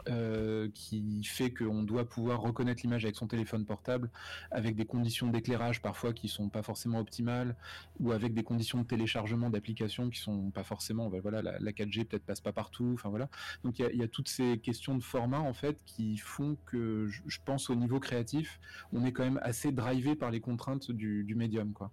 euh, 0.08 0.68
qui 0.74 1.22
fait 1.24 1.50
qu'on 1.50 1.82
doit 1.82 2.08
pouvoir 2.08 2.40
reconnaître 2.40 2.82
l'image 2.82 3.04
avec 3.04 3.16
son 3.16 3.26
téléphone 3.26 3.64
portable, 3.64 4.10
avec 4.50 4.76
des 4.76 4.84
conditions 4.84 5.28
d'éclairage 5.28 5.82
parfois 5.82 6.12
qui 6.12 6.28
sont 6.28 6.48
pas 6.48 6.62
forcément 6.62 6.98
optimales, 6.98 7.56
ou 8.00 8.12
avec 8.12 8.34
des 8.34 8.42
conditions 8.42 8.80
de 8.80 8.86
téléchargement 8.86 9.50
d'applications 9.50 10.10
qui 10.10 10.20
sont 10.20 10.50
pas 10.50 10.64
forcément, 10.64 11.08
ben 11.08 11.20
voilà, 11.20 11.42
la, 11.42 11.58
la 11.58 11.72
4G 11.72 12.04
peut-être 12.04 12.24
passe 12.24 12.40
pas 12.40 12.52
partout, 12.52 12.92
enfin 12.94 13.08
voilà. 13.08 13.28
Donc 13.64 13.78
il 13.78 13.96
y, 13.96 14.02
a, 14.02 14.08
toutes 14.08 14.28
ces 14.28 14.58
questions 14.58 14.96
de 14.96 15.02
format 15.02 15.40
en 15.40 15.52
fait 15.52 15.82
qui 15.84 16.16
font 16.16 16.56
que 16.66 17.06
je, 17.06 17.38
pense 17.44 17.70
au 17.70 17.74
niveau 17.74 18.00
créatif, 18.00 18.60
on 18.92 19.04
est 19.04 19.12
quand 19.12 19.24
même 19.24 19.40
assez 19.42 19.72
drivé 19.72 20.16
par 20.16 20.30
les 20.30 20.40
contraintes 20.40 20.90
du, 20.90 21.34
médium 21.36 21.72
quoi. 21.72 21.90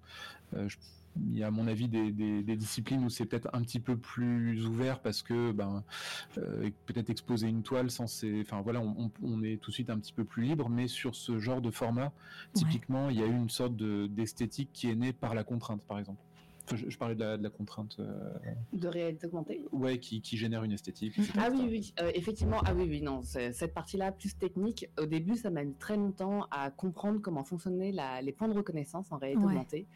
Euh, 0.55 0.67
il 1.15 1.37
y 1.37 1.43
a 1.43 1.47
à 1.47 1.51
mon 1.51 1.67
avis 1.67 1.87
des, 1.87 2.11
des, 2.11 2.43
des 2.43 2.55
disciplines 2.55 3.03
où 3.03 3.09
c'est 3.09 3.25
peut-être 3.25 3.49
un 3.53 3.61
petit 3.61 3.79
peu 3.79 3.97
plus 3.97 4.65
ouvert 4.65 4.99
parce 4.99 5.21
que 5.21 5.51
ben 5.51 5.83
euh, 6.37 6.69
peut-être 6.85 7.09
exposer 7.09 7.47
une 7.47 7.63
toile 7.63 7.91
sans 7.91 8.07
ces 8.07 8.41
enfin 8.41 8.61
voilà 8.61 8.81
on, 8.81 9.11
on, 9.21 9.43
est 9.43 9.61
tout 9.61 9.71
de 9.71 9.75
suite 9.75 9.89
un 9.89 9.99
petit 9.99 10.13
peu 10.13 10.23
plus 10.23 10.43
libre 10.43 10.69
mais 10.69 10.87
sur 10.87 11.15
ce 11.15 11.39
genre 11.39 11.61
de 11.61 11.71
format 11.71 12.11
typiquement 12.53 13.07
ouais. 13.07 13.13
il 13.13 13.19
y 13.19 13.23
a 13.23 13.27
eu 13.27 13.35
une 13.35 13.49
sorte 13.49 13.75
d'esthétique 13.75 14.69
qui 14.73 14.89
est 14.89 14.95
née 14.95 15.13
par 15.13 15.35
la 15.35 15.43
contrainte 15.43 15.81
par 15.83 15.99
exemple 15.99 16.21
Enfin, 16.65 16.77
je, 16.77 16.89
je, 16.89 16.97
parlais 16.97 17.15
de 17.15 17.19
la, 17.19 17.37
de 17.37 17.43
la 17.43 17.49
contrainte. 17.49 17.97
Euh... 17.99 18.33
De 18.71 18.87
réalité 18.87 19.27
augmentée 19.27 19.61
Ouais, 19.71 19.97
qui, 19.99 20.21
qui, 20.21 20.37
génère 20.37 20.63
une 20.63 20.71
esthétique. 20.71 21.13
Ah 21.37 21.49
oui, 21.51 21.67
oui, 21.69 21.93
euh, 22.01 22.11
effectivement. 22.15 22.61
Ah 22.65 22.73
oui, 22.73 22.85
oui, 22.89 23.01
non. 23.01 23.21
Cette 23.23 23.73
partie-là, 23.73 24.11
plus 24.11 24.37
technique, 24.37 24.89
au 24.99 25.05
début, 25.05 25.35
ça 25.35 25.49
m'a 25.49 25.63
mis 25.63 25.75
très 25.75 25.97
longtemps 25.97 26.47
à 26.51 26.71
comprendre 26.71 27.19
comment 27.21 27.43
fonctionnaient 27.43 27.91
la, 27.91 28.21
les 28.21 28.31
points 28.31 28.47
de 28.47 28.53
reconnaissance 28.53 29.11
en 29.11 29.17
réalité 29.17 29.43
ouais. 29.43 29.51
augmentée. 29.51 29.87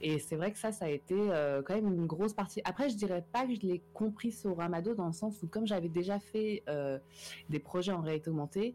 Et 0.00 0.18
c'est 0.18 0.36
vrai 0.36 0.52
que 0.52 0.58
ça, 0.58 0.72
ça 0.72 0.86
a 0.86 0.88
été 0.88 1.14
euh, 1.14 1.62
quand 1.62 1.74
même 1.74 1.86
une 1.86 2.06
grosse 2.06 2.32
partie. 2.32 2.60
Après, 2.64 2.88
je 2.88 2.96
dirais 2.96 3.24
pas 3.32 3.46
que 3.46 3.54
je 3.54 3.60
l'ai 3.60 3.82
compris 3.94 4.32
sur 4.32 4.56
Ramado 4.56 4.94
dans 4.94 5.06
le 5.06 5.12
sens 5.12 5.42
où, 5.42 5.46
comme 5.46 5.66
j'avais 5.66 5.88
déjà 5.88 6.18
fait 6.18 6.62
euh, 6.68 6.98
des 7.48 7.58
projets 7.58 7.92
en 7.92 8.00
réalité 8.00 8.30
augmentée, 8.30 8.74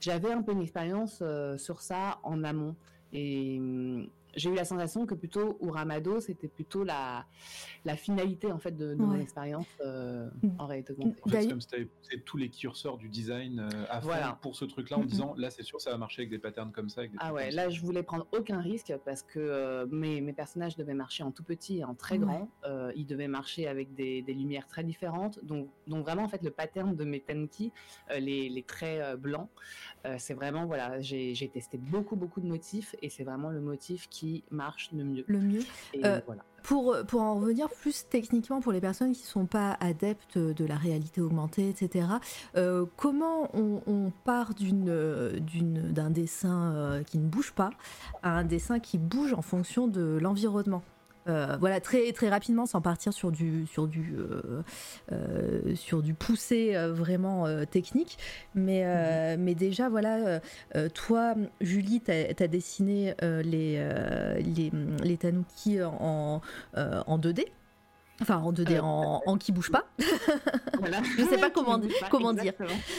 j'avais 0.00 0.30
un 0.30 0.42
peu 0.42 0.52
une 0.52 0.62
expérience 0.62 1.20
euh, 1.22 1.58
sur 1.58 1.80
ça 1.80 2.20
en 2.22 2.44
amont. 2.44 2.76
Et 3.12 3.58
hum, 3.58 4.08
j'ai 4.36 4.50
eu 4.50 4.54
la 4.54 4.64
sensation 4.64 5.06
que 5.06 5.14
plutôt 5.14 5.58
Uramado, 5.60 6.20
c'était 6.20 6.48
plutôt 6.48 6.84
la, 6.84 7.26
la 7.84 7.96
finalité 7.96 8.50
en 8.52 8.58
fait 8.58 8.72
de, 8.72 8.94
de 8.94 9.00
ouais. 9.00 9.06
mon 9.06 9.20
expérience 9.20 9.66
euh, 9.80 10.28
en 10.58 10.66
réalité 10.66 10.92
augmentée. 10.92 11.20
En 11.24 11.28
fait, 11.28 11.42
c'est 11.42 11.48
comme 11.48 11.60
si 11.60 11.68
tu 11.68 11.74
avais 11.76 11.84
poussé 11.86 12.20
tous 12.24 12.36
les 12.36 12.48
curseurs 12.50 12.98
du 12.98 13.08
design 13.08 13.60
euh, 13.60 13.68
à 13.88 14.00
voilà. 14.00 14.28
fond 14.28 14.36
pour 14.42 14.56
ce 14.56 14.64
truc-là 14.64 14.98
en 14.98 15.00
mm 15.00 15.04
-hmm. 15.04 15.08
disant 15.08 15.34
là 15.36 15.50
c'est 15.50 15.62
sûr 15.62 15.80
ça 15.80 15.90
va 15.90 15.98
marcher 15.98 16.22
avec 16.22 16.30
des 16.30 16.38
patterns 16.38 16.72
comme 16.72 16.90
ça. 16.94 17.02
ah 17.18 17.32
ouais, 17.34 17.50
là 17.58 17.64
je 17.74 17.80
voulais 17.86 18.02
prendre 18.02 18.26
aucun 18.38 18.60
risque 18.60 18.92
parce 19.04 19.22
que 19.22 19.38
euh, 19.38 19.86
mes, 20.02 20.20
mes, 20.26 20.32
personnages 20.32 20.76
devaient 20.76 21.00
marcher 21.04 21.22
en 21.28 21.32
tout 21.36 21.44
petit 21.52 21.74
et 21.80 21.84
en 21.84 21.94
très 21.94 22.18
ouais. 22.18 22.24
grand. 22.24 22.44
Euh, 22.64 22.92
ils 23.00 23.06
devaient 23.06 23.32
marcher 23.40 23.64
avec 23.74 23.94
des, 23.94 24.22
des, 24.22 24.34
lumières 24.34 24.66
très 24.74 24.84
différentes. 24.92 25.36
Donc, 25.50 25.64
donc 25.86 26.00
vraiment 26.06 26.24
en 26.28 26.28
fait 26.34 26.42
le 26.42 26.50
pattern 26.60 26.90
de 27.00 27.04
mes 27.12 27.20
tenki, 27.28 27.66
euh, 28.10 28.18
les, 28.28 28.42
les, 28.56 28.64
traits 28.72 29.00
blancs, 29.26 29.50
c'est 30.24 30.36
vraiment 30.40 30.64
voilà, 30.72 30.86
j'ai 31.00 31.50
testé 31.56 31.76
beaucoup 31.94 32.16
beaucoup 32.22 32.40
de 32.40 32.46
motifs 32.54 32.90
et 33.02 33.08
c'est 33.14 33.26
vraiment 33.30 33.50
le 33.58 33.62
motif 33.72 34.00
qui 34.14 34.23
qui 34.24 34.44
marche 34.50 34.90
le 34.92 35.04
mieux. 35.04 35.24
Le 35.26 35.38
mieux. 35.38 35.62
Et 35.92 36.04
euh, 36.04 36.20
voilà. 36.26 36.42
Pour, 36.62 36.96
pour 37.06 37.20
en 37.20 37.34
revenir 37.34 37.68
plus 37.68 38.06
techniquement 38.08 38.62
pour 38.62 38.72
les 38.72 38.80
personnes 38.80 39.12
qui 39.12 39.20
ne 39.20 39.26
sont 39.26 39.44
pas 39.44 39.76
adeptes 39.80 40.38
de 40.38 40.64
la 40.64 40.76
réalité 40.76 41.20
augmentée, 41.20 41.68
etc., 41.68 42.06
euh, 42.56 42.86
comment 42.96 43.50
on, 43.54 43.82
on 43.86 44.10
part 44.24 44.52
d'un 44.54 46.10
dessin 46.10 46.72
euh, 46.72 47.02
qui 47.02 47.18
ne 47.18 47.28
bouge 47.28 47.52
pas 47.52 47.68
à 48.22 48.30
un 48.30 48.44
dessin 48.44 48.80
qui 48.80 48.96
bouge 48.96 49.34
en 49.34 49.42
fonction 49.42 49.88
de 49.88 50.18
l'environnement? 50.22 50.82
Euh, 51.26 51.56
voilà 51.58 51.80
très 51.80 52.12
très 52.12 52.28
rapidement 52.28 52.66
sans 52.66 52.82
partir 52.82 53.12
sur 53.14 53.32
du 53.32 53.66
sur 53.66 53.88
du 53.88 54.14
euh, 54.18 54.62
euh, 55.12 55.74
sur 55.74 56.02
du 56.02 56.12
poussé 56.12 56.74
vraiment 56.90 57.46
technique 57.66 58.18
mais 58.54 58.84
mmh. 58.84 59.40
mais 59.40 59.54
déjà 59.54 59.88
voilà 59.88 60.40
toi 60.92 61.34
Julie 61.60 62.00
t'as 62.00 62.24
as 62.38 62.48
dessiné 62.48 63.14
les, 63.22 63.78
les 64.40 64.70
les 65.02 65.16
tanuki 65.16 65.82
en 65.82 66.40
en 66.76 67.18
2D 67.18 67.46
Enfin, 68.22 68.36
en 68.36 68.52
2D, 68.52 68.78
en, 68.80 69.22
en, 69.26 69.36
qui 69.36 69.50
bouge 69.50 69.72
pas. 69.72 69.86
voilà. 70.78 71.02
Je 71.18 71.24
sais 71.24 71.36
pas 71.36 71.50
comment, 71.50 71.80
pas, 71.80 72.08
comment 72.08 72.32
dire. 72.32 72.52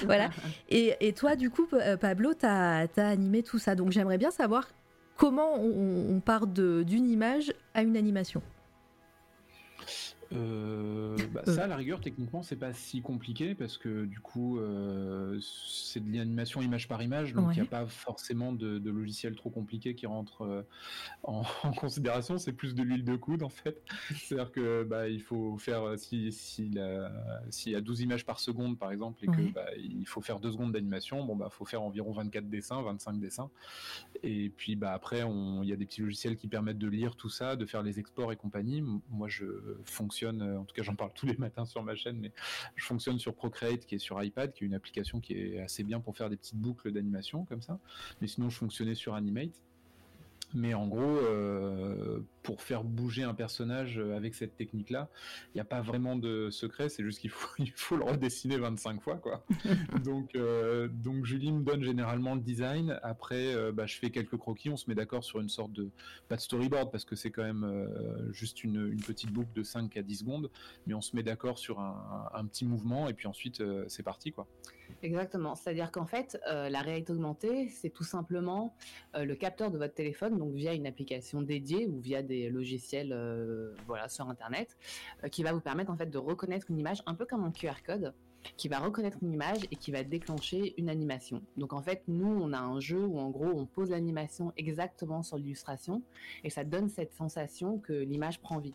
Voilà. 0.03 0.29
Et, 0.69 0.93
et, 0.99 1.13
toi, 1.13 1.38
du 1.38 1.49
coup, 1.49 1.67
Pablo, 2.01 2.33
tu 2.33 2.45
as, 2.45 2.85
as, 2.97 3.07
animé 3.07 3.41
tout 3.41 3.57
ça. 3.57 3.75
Donc, 3.75 3.91
j'aimerais 3.91 4.17
bien 4.17 4.29
savoir 4.29 4.67
comment 5.15 5.56
on, 5.56 6.19
part 6.19 6.47
d'une 6.47 7.08
image 7.10 7.54
à 7.73 7.82
une 7.84 7.97
animation 7.97 8.41
euh, 10.33 11.15
bah, 11.31 11.41
ça, 11.45 11.65
à 11.65 11.67
la 11.67 11.75
rigueur, 11.75 12.01
techniquement, 12.01 12.41
c'est 12.41 12.55
pas 12.55 12.73
si 12.73 13.01
compliqué 13.01 13.55
parce 13.55 13.78
que 13.78 14.05
du 14.05 14.19
coup, 14.19 14.59
euh, 14.59 15.39
c'est 15.41 16.03
de 16.03 16.17
l'animation 16.17 16.61
image 16.61 16.88
par 16.88 17.01
image, 17.01 17.34
donc 17.34 17.45
il 17.45 17.47
ouais. 17.49 17.55
n'y 17.55 17.61
a 17.61 17.65
pas 17.65 17.86
forcément 17.86 18.51
de, 18.51 18.80
de, 18.80 18.89
logiciel 18.89 19.36
trop 19.36 19.49
compliqué 19.49 19.95
qui 19.95 20.05
rentre 20.05 20.41
euh, 20.41 20.61
en, 21.23 21.43
en, 21.63 21.71
considération. 21.73 22.38
C'est 22.38 22.53
plus 22.53 22.73
de 22.76 22.84
l'huile 22.84 23.05
de 23.05 23.15
coude 23.15 23.43
en 23.43 23.49
fait. 23.49 23.82
C'est-à-dire 24.15 24.51
que 24.51 24.84
bah, 24.84 25.07
il 25.09 25.21
faut 25.21 25.57
faire 25.57 25.84
euh, 25.84 25.97
si 25.97 26.32
s'il 26.32 26.82
si 27.49 27.71
y 27.71 27.76
a 27.76 27.82
12 27.82 28.01
images 28.01 28.26
par 28.26 28.39
seconde 28.39 28.80
par 28.80 28.91
exemple 28.91 29.23
et 29.23 29.30
ouais. 29.30 29.36
que 29.36 29.53
bah, 29.53 29.65
il 29.78 30.07
faut 30.07 30.21
faire 30.21 30.39
2 30.39 30.51
secondes 30.51 30.71
d'animation, 30.71 31.23
bon 31.23 31.36
bah 31.36 31.49
faut 31.51 31.65
faire 31.65 31.84
environ 31.84 32.11
24 32.11 32.49
dessins, 32.49 32.82
25 32.82 33.19
dessins. 33.19 33.49
Et 34.23 34.49
puis 34.49 34.76
bah 34.76 34.93
après, 34.93 35.21
il 35.21 35.69
y 35.69 35.73
a 35.73 35.76
des 35.76 35.86
petits 35.86 36.01
logiciels 36.01 36.36
qui 36.36 36.47
permettent 36.47 36.80
de 36.80 36.88
lire 36.88 37.15
tout 37.15 37.30
ça, 37.30 37.55
de 37.55 37.65
faire 37.65 37.84
les 37.84 37.99
exports 37.99 38.32
et 38.32 38.36
compagnie. 38.36 38.84
Moi, 39.09 39.28
je 39.28 39.45
fonctionne 39.84 40.14
euh, 40.24 40.57
en 40.57 40.66
tout 40.66 40.76
cas 40.76 40.84
j'en 40.84 40.95
parle 40.95 41.11
tous 41.13 41.26
les 41.26 41.36
matins 41.38 41.66
sur 41.66 41.84
ma 41.84 41.95
chaîne, 41.95 42.18
mais 42.20 42.32
je 42.76 42.86
fonctionne 42.86 43.20
sur 43.20 43.36
Procreate 43.36 43.86
qui 43.86 43.95
est 43.95 43.99
sur 43.99 44.22
iPad, 44.22 44.53
qui 44.53 44.63
est 44.63 44.68
une 44.68 44.74
application 44.74 45.20
qui 45.20 45.34
est 45.34 45.59
assez 45.59 45.84
bien 45.84 45.99
pour 45.99 46.16
faire 46.16 46.30
des 46.30 46.38
petites 46.38 46.57
boucles 46.57 46.91
d'animation 46.91 47.45
comme 47.45 47.61
ça. 47.61 47.80
Mais 48.22 48.28
sinon 48.28 48.49
je 48.49 48.57
fonctionnais 48.57 48.95
sur 48.95 49.16
Animate. 49.16 49.61
Mais 50.56 50.74
en 50.74 50.88
gros, 50.88 51.01
euh, 51.01 52.20
pour 52.41 52.62
faire 52.62 52.84
bouger 52.84 53.24
un 53.24 53.34
personnage 53.34 53.99
avec 53.99 54.36
cette 54.36 54.56
technique-là. 54.56 55.10
Il 55.53 55.58
n'y 55.58 55.62
a 55.62 55.66
pas 55.66 55.82
vraiment 55.82 56.16
de 56.16 56.49
secret, 56.49 56.89
c'est 56.89 57.03
juste 57.03 57.20
qu'il 57.20 57.30
faut, 57.30 57.49
il 57.60 57.72
faut 57.72 57.97
le 57.97 58.03
redessiner 58.03 58.58
25 58.58 59.01
fois, 59.01 59.18
quoi. 59.18 59.45
donc, 60.03 60.38
donc 60.91 61.26
Julie 61.26 61.51
me 61.51 61.64
donne 61.64 61.84
généralement 61.84 62.36
le 62.36 62.41
design. 62.41 62.99
Après, 63.03 63.72
bah, 63.74 63.86
je 63.86 63.97
fais 63.97 64.12
quelques 64.12 64.38
croquis, 64.38 64.70
on 64.70 64.78
se 64.78 64.89
met 64.89 64.95
d'accord 64.95 65.24
sur 65.24 65.41
une 65.41 65.49
sorte 65.49 65.74
de, 65.74 65.89
pas 66.30 66.36
de 66.36 66.41
storyboard 66.41 66.91
parce 66.91 67.06
que 67.06 67.16
c'est 67.16 67.32
quand 67.32 67.43
même 67.43 67.89
juste 68.32 68.64
une, 68.64 68.88
une, 68.88 69.01
petite 69.01 69.32
boucle 69.32 69.53
de 69.53 69.64
5 69.64 69.97
à 69.97 70.01
10 70.01 70.18
secondes, 70.18 70.49
mais 70.88 70.93
on 70.93 71.01
se 71.01 71.16
met 71.16 71.24
d'accord 71.24 71.58
sur 71.58 71.80
un, 71.80 72.30
un, 72.34 72.45
petit 72.45 72.66
mouvement 72.66 73.10
et 73.10 73.14
puis 73.14 73.28
ensuite 73.28 73.62
c'est 73.88 74.03
parti, 74.03 74.32
quoi. 74.32 74.47
Exactement. 75.03 75.55
C'est-à-dire 75.55 75.91
qu'en 75.91 76.05
fait, 76.05 76.39
euh, 76.47 76.69
la 76.69 76.81
réalité 76.81 77.11
augmentée, 77.11 77.69
c'est 77.69 77.89
tout 77.89 78.03
simplement 78.03 78.75
euh, 79.15 79.23
le 79.23 79.36
capteur 79.36 79.71
de 79.71 79.77
votre 79.77 79.93
téléphone, 79.93 80.38
donc 80.38 80.53
via 80.53 80.73
une 80.73 80.88
application 80.88 81.41
dédiée 81.41 81.88
ou 81.88 81.99
via 81.99 82.23
des 82.23 82.49
logiciels, 82.49 83.11
euh, 83.13 83.73
voilà, 83.88 84.09
sur 84.09 84.27
Internet, 84.29 84.77
qui 85.31 85.43
va 85.43 85.53
vous 85.53 85.59
permettre 85.59 85.91
en 85.91 85.97
fait 85.97 86.09
de 86.09 86.17
reconnaître 86.17 86.67
une 86.69 86.79
image, 86.79 87.03
un 87.05 87.13
peu 87.13 87.25
comme 87.25 87.43
un 87.43 87.51
QR 87.51 87.83
code, 87.86 88.13
qui 88.57 88.67
va 88.67 88.79
reconnaître 88.79 89.17
une 89.21 89.31
image 89.31 89.63
et 89.71 89.75
qui 89.75 89.91
va 89.91 90.03
déclencher 90.03 90.73
une 90.77 90.89
animation. 90.89 91.41
Donc 91.57 91.73
en 91.73 91.81
fait, 91.81 92.03
nous, 92.07 92.27
on 92.27 92.53
a 92.53 92.59
un 92.59 92.79
jeu 92.79 93.05
où 93.05 93.19
en 93.19 93.29
gros, 93.29 93.47
on 93.47 93.65
pose 93.65 93.91
l'animation 93.91 94.53
exactement 94.57 95.23
sur 95.23 95.37
l'illustration 95.37 96.01
et 96.43 96.49
ça 96.49 96.63
donne 96.63 96.89
cette 96.89 97.13
sensation 97.13 97.79
que 97.79 97.93
l'image 97.93 98.39
prend 98.39 98.59
vie. 98.59 98.73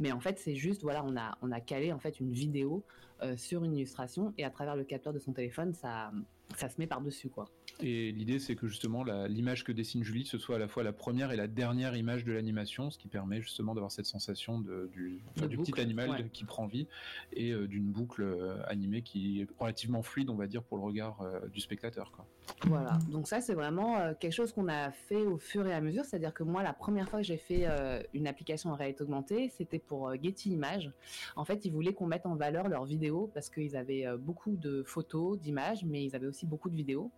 Mais 0.00 0.12
en 0.12 0.20
fait, 0.20 0.38
c'est 0.38 0.54
juste, 0.54 0.82
voilà, 0.82 1.04
on 1.04 1.16
a, 1.16 1.36
on 1.42 1.52
a 1.52 1.60
calé 1.60 1.92
en 1.92 1.98
fait 1.98 2.20
une 2.20 2.32
vidéo 2.32 2.82
euh, 3.22 3.36
sur 3.36 3.64
une 3.64 3.74
illustration 3.74 4.34
et 4.36 4.44
à 4.44 4.50
travers 4.50 4.76
le 4.76 4.84
capteur 4.84 5.12
de 5.12 5.18
son 5.18 5.32
téléphone, 5.32 5.72
ça, 5.74 6.12
ça 6.56 6.68
se 6.68 6.74
met 6.78 6.86
par-dessus 6.86 7.28
quoi. 7.28 7.46
Et 7.80 8.12
l'idée, 8.12 8.38
c'est 8.38 8.56
que 8.56 8.66
justement, 8.66 9.04
l'image 9.04 9.64
que 9.64 9.72
dessine 9.72 10.02
Julie, 10.02 10.24
ce 10.24 10.38
soit 10.38 10.56
à 10.56 10.58
la 10.58 10.68
fois 10.68 10.82
la 10.82 10.92
première 10.92 11.30
et 11.32 11.36
la 11.36 11.46
dernière 11.46 11.94
image 11.96 12.24
de 12.24 12.32
l'animation, 12.32 12.90
ce 12.90 12.98
qui 12.98 13.08
permet 13.08 13.42
justement 13.42 13.74
d'avoir 13.74 13.92
cette 13.92 14.06
sensation 14.06 14.60
de, 14.60 14.88
du, 14.92 15.20
du 15.48 15.58
petit 15.58 15.78
animal 15.80 16.30
qui 16.32 16.44
prend 16.44 16.66
vie 16.66 16.86
et 17.32 17.52
euh, 17.52 17.66
d'une 17.66 17.90
boucle 17.90 18.22
euh, 18.22 18.56
animée 18.66 19.02
qui 19.02 19.42
est 19.42 19.48
relativement 19.58 20.02
fluide, 20.02 20.30
on 20.30 20.36
va 20.36 20.46
dire, 20.46 20.62
pour 20.62 20.78
le 20.78 20.84
regard 20.84 21.22
du 21.52 21.60
spectateur. 21.60 22.12
Quoi. 22.12 22.26
Voilà, 22.62 22.98
donc 23.10 23.28
ça, 23.28 23.40
c'est 23.40 23.54
vraiment 23.54 24.14
quelque 24.14 24.32
chose 24.32 24.52
qu'on 24.52 24.68
a 24.68 24.90
fait 24.90 25.26
au 25.26 25.38
fur 25.38 25.66
et 25.66 25.74
à 25.74 25.80
mesure. 25.80 26.04
C'est-à-dire 26.04 26.32
que 26.32 26.42
moi, 26.42 26.62
la 26.62 26.72
première 26.72 27.08
fois 27.08 27.20
que 27.20 27.26
j'ai 27.26 27.36
fait 27.36 27.66
une 28.14 28.26
application 28.26 28.70
en 28.70 28.74
réalité 28.74 29.02
augmentée, 29.02 29.50
c'était 29.56 29.78
pour 29.78 30.12
Getty 30.14 30.50
Images. 30.50 30.90
En 31.34 31.44
fait, 31.44 31.64
ils 31.64 31.72
voulaient 31.72 31.92
qu'on 31.92 32.06
mette 32.06 32.26
en 32.26 32.36
valeur 32.36 32.68
leurs 32.68 32.84
vidéos 32.84 33.30
parce 33.34 33.50
qu'ils 33.50 33.76
avaient 33.76 34.06
beaucoup 34.18 34.56
de 34.56 34.82
photos, 34.84 35.38
d'images, 35.38 35.84
mais 35.84 36.04
ils 36.04 36.16
avaient 36.16 36.26
aussi 36.26 36.46
beaucoup 36.46 36.70
de 36.70 36.76
vidéos. 36.76 37.10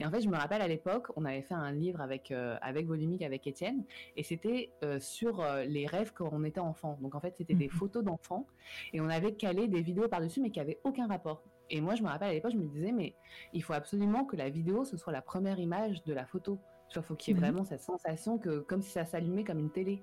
Et 0.00 0.06
en 0.06 0.10
fait, 0.10 0.20
je 0.20 0.28
me 0.28 0.36
rappelle 0.36 0.62
à 0.62 0.68
l'époque, 0.68 1.08
on 1.16 1.24
avait 1.24 1.42
fait 1.42 1.54
un 1.54 1.72
livre 1.72 2.00
avec 2.00 2.30
euh, 2.30 2.56
avec 2.62 2.86
Volumique, 2.86 3.22
avec 3.22 3.46
Étienne, 3.46 3.84
et 4.16 4.22
c'était 4.22 4.70
euh, 4.82 4.98
sur 5.00 5.40
euh, 5.40 5.64
les 5.64 5.86
rêves 5.86 6.12
quand 6.14 6.28
on 6.32 6.44
était 6.44 6.60
enfant. 6.60 6.98
Donc 7.00 7.14
en 7.14 7.20
fait, 7.20 7.34
c'était 7.36 7.54
des 7.54 7.66
mhm. 7.66 7.72
photos 7.72 8.04
d'enfants, 8.04 8.46
et 8.92 9.00
on 9.00 9.08
avait 9.08 9.34
calé 9.34 9.68
des 9.68 9.82
vidéos 9.82 10.08
par-dessus, 10.08 10.40
mais 10.40 10.50
qui 10.50 10.60
avaient 10.60 10.80
aucun 10.84 11.06
rapport. 11.06 11.42
Et 11.70 11.80
moi, 11.80 11.94
je 11.94 12.02
me 12.02 12.08
rappelle 12.08 12.28
à 12.28 12.32
l'époque, 12.32 12.52
je 12.52 12.58
me 12.58 12.68
disais, 12.68 12.92
mais 12.92 13.14
il 13.52 13.62
faut 13.62 13.72
absolument 13.72 14.24
que 14.24 14.36
la 14.36 14.50
vidéo, 14.50 14.84
ce 14.84 14.96
soit 14.96 15.12
la 15.12 15.22
première 15.22 15.58
image 15.58 16.04
de 16.04 16.12
la 16.12 16.26
photo. 16.26 16.58
Il 17.00 17.06
faut 17.06 17.14
qu'il 17.14 17.34
y 17.34 17.36
ait 17.36 17.40
vraiment 17.40 17.64
cette 17.64 17.80
sensation 17.80 18.38
que 18.38 18.60
comme 18.60 18.82
si 18.82 18.90
ça 18.90 19.04
s'allumait 19.04 19.44
comme 19.44 19.58
une 19.58 19.70
télé. 19.70 20.02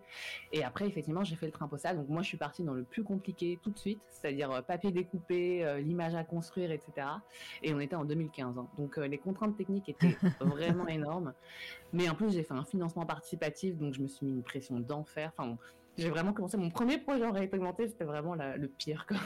Et 0.52 0.64
après, 0.64 0.88
effectivement, 0.88 1.24
j'ai 1.24 1.36
fait 1.36 1.46
le 1.46 1.52
train 1.52 1.68
postal. 1.68 1.98
Donc 1.98 2.10
moi, 2.10 2.22
je 2.22 2.28
suis 2.28 2.38
partie 2.38 2.64
dans 2.64 2.74
le 2.74 2.84
plus 2.84 3.04
compliqué 3.04 3.60
tout 3.62 3.72
de 3.72 3.78
suite, 3.78 4.02
c'est-à-dire 4.10 4.52
euh, 4.52 4.62
papier 4.62 4.92
découpé, 4.92 5.66
euh, 5.66 5.80
l'image 5.80 6.16
à 6.16 6.24
construire, 6.24 6.72
etc. 6.72 7.08
Et 7.64 7.74
on 7.74 7.80
était 7.80 7.96
en 7.96 8.06
2015. 8.06 8.58
Hein. 8.58 8.68
Donc 8.78 8.98
euh, 8.98 9.08
les 9.08 9.18
contraintes 9.18 9.58
techniques 9.58 9.90
étaient 9.90 10.18
vraiment 10.40 10.88
énormes. 10.88 11.34
Mais 11.94 12.10
en 12.10 12.16
plus, 12.16 12.32
j'ai 12.32 12.44
fait 12.44 12.54
un 12.54 12.64
financement 12.64 13.06
participatif, 13.06 13.78
donc 13.78 13.94
je 13.94 14.02
me 14.02 14.08
suis 14.08 14.26
mis 14.26 14.34
une 14.34 14.44
pression 14.44 14.80
d'enfer. 14.80 15.32
Enfin, 15.38 15.58
j'ai 15.98 16.10
vraiment 16.10 16.34
commencé 16.34 16.58
mon 16.58 16.70
premier 16.70 16.98
projet 16.98 17.26
en 17.26 17.32
réalité 17.32 17.58
augmentée, 17.58 17.88
c'était 17.88 18.06
vraiment 18.06 18.36
le 18.36 18.68
pire. 18.68 19.06
Quoi. 19.08 19.18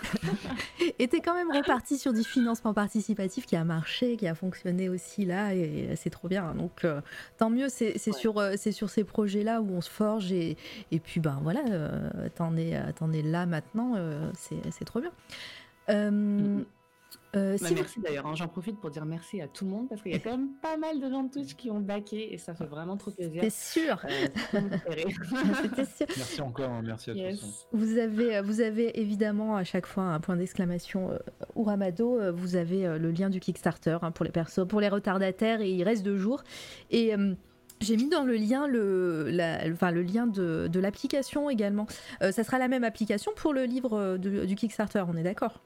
et 0.99 1.07
t'es 1.07 1.21
quand 1.21 1.35
même 1.35 1.51
reparti 1.51 1.97
sur 1.97 2.11
du 2.11 2.23
financement 2.23 2.73
participatif 2.73 3.45
qui 3.45 3.55
a 3.55 3.63
marché, 3.63 4.17
qui 4.17 4.27
a 4.27 4.35
fonctionné 4.35 4.89
aussi 4.89 5.25
là, 5.25 5.53
et 5.53 5.95
c'est 5.95 6.09
trop 6.09 6.27
bien. 6.27 6.53
Donc 6.55 6.83
euh, 6.83 7.01
tant 7.37 7.49
mieux, 7.49 7.69
c'est 7.69 7.97
sur, 8.11 8.39
euh, 8.39 8.55
sur 8.57 8.89
ces 8.89 9.03
projets-là 9.03 9.61
où 9.61 9.69
on 9.71 9.81
se 9.81 9.89
forge, 9.89 10.31
et, 10.31 10.57
et 10.91 10.99
puis 10.99 11.19
ben 11.19 11.39
voilà, 11.43 11.61
euh, 11.69 12.29
t'en 12.35 12.57
es, 12.57 12.71
es, 12.71 13.21
là 13.21 13.45
maintenant, 13.45 13.93
c'est 14.33 14.85
trop 14.85 15.01
bien. 15.01 15.11
Mm-hmm. 15.87 16.65
Euh, 17.35 17.57
bah, 17.61 17.67
merci 17.73 17.99
d'ailleurs, 17.99 18.25
hein. 18.25 18.35
j'en 18.35 18.47
profite 18.47 18.79
pour 18.79 18.89
dire 18.89 19.05
merci 19.05 19.41
à 19.41 19.47
tout 19.47 19.65
le 19.65 19.71
monde 19.71 19.89
parce 19.89 20.01
qu'il 20.01 20.11
y 20.11 20.15
a 20.15 20.19
quand 20.19 20.31
même 20.31 20.49
pas 20.61 20.77
mal 20.77 21.01
de 21.01 21.09
gens 21.09 21.23
de 21.23 21.31
Twitch 21.31 21.55
qui 21.55 21.69
ont 21.69 21.79
backé 21.79 22.33
et 22.33 22.37
ça 22.37 22.53
fait 22.53 22.65
vraiment 22.65 22.97
trop 22.97 23.11
plaisir. 23.11 23.41
C'est 23.43 23.51
sûr. 23.51 24.05
Euh, 24.05 24.59
sûr. 25.97 26.07
Merci 26.15 26.41
encore, 26.41 26.69
hein. 26.69 26.81
merci 26.83 27.11
à 27.11 27.31
tous. 27.31 27.67
Vous 27.73 27.97
avez, 27.97 28.41
vous 28.41 28.61
avez 28.61 28.99
évidemment 28.99 29.55
à 29.55 29.63
chaque 29.63 29.85
fois 29.85 30.03
un 30.03 30.19
point 30.19 30.37
d'exclamation 30.37 31.11
euh, 31.11 31.17
Uramado, 31.55 32.19
vous 32.33 32.55
avez 32.55 32.97
le 32.97 33.11
lien 33.11 33.29
du 33.29 33.39
Kickstarter 33.39 33.97
hein, 34.01 34.11
pour 34.11 34.23
les 34.23 34.31
persos, 34.31 34.65
pour 34.67 34.79
les 34.79 34.89
retardataires 34.89 35.61
et 35.61 35.71
il 35.71 35.83
reste 35.83 36.03
deux 36.03 36.17
jours 36.17 36.43
et 36.91 37.13
j'ai 37.81 37.97
mis 37.97 38.09
dans 38.09 38.23
le 38.23 38.35
lien 38.35 38.67
le, 38.67 39.29
enfin, 39.71 39.91
le 39.91 40.03
lien 40.03 40.27
de, 40.27 40.67
de 40.71 40.79
l'application 40.79 41.49
également. 41.49 41.87
ça 42.21 42.43
sera 42.43 42.59
la 42.59 42.67
même 42.67 42.83
application 42.83 43.31
pour 43.35 43.53
le 43.53 43.63
livre 43.63 44.17
du 44.17 44.55
Kickstarter, 44.55 45.03
on 45.07 45.15
est 45.17 45.23
d'accord? 45.23 45.61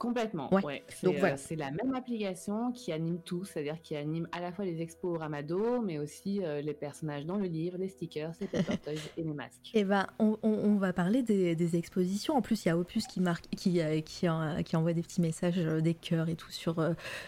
Complètement, 0.00 0.52
ouais. 0.54 0.82
Donc 1.02 1.16
voilà. 1.18 1.34
Euh, 1.34 1.36
c'est 1.38 1.56
la 1.56 1.70
même 1.70 1.94
application 1.94 2.72
qui 2.72 2.90
anime 2.90 3.20
tout, 3.20 3.44
c'est-à-dire 3.44 3.82
qui 3.82 3.94
anime 3.94 4.26
à 4.32 4.40
la 4.40 4.50
fois 4.50 4.64
les 4.64 4.80
expos 4.80 5.14
au 5.14 5.18
Ramado, 5.18 5.82
mais 5.82 5.98
aussi 5.98 6.42
euh, 6.42 6.62
les 6.62 6.72
personnages 6.72 7.26
dans 7.26 7.36
le 7.36 7.44
livre, 7.44 7.76
les 7.76 7.88
stickers, 7.88 8.32
les 8.40 8.46
paper 8.46 8.94
et 9.18 9.22
les 9.22 9.34
masques. 9.34 9.70
Et 9.74 9.80
eh 9.80 9.84
ben, 9.84 10.06
on, 10.18 10.38
on, 10.42 10.76
va 10.76 10.94
parler 10.94 11.22
des, 11.22 11.54
des, 11.54 11.76
expositions. 11.76 12.34
En 12.34 12.40
plus, 12.40 12.64
il 12.64 12.68
y 12.68 12.70
a 12.70 12.78
Opus 12.78 13.06
qui 13.08 13.20
marque, 13.20 13.46
qui, 13.50 13.82
euh, 13.82 14.00
qui, 14.00 14.26
qui, 14.64 14.76
envoie 14.76 14.94
des 14.94 15.02
petits 15.02 15.20
messages, 15.20 15.58
des 15.58 15.92
cœurs 15.92 16.30
et 16.30 16.34
tout 16.34 16.50
sur, 16.50 16.82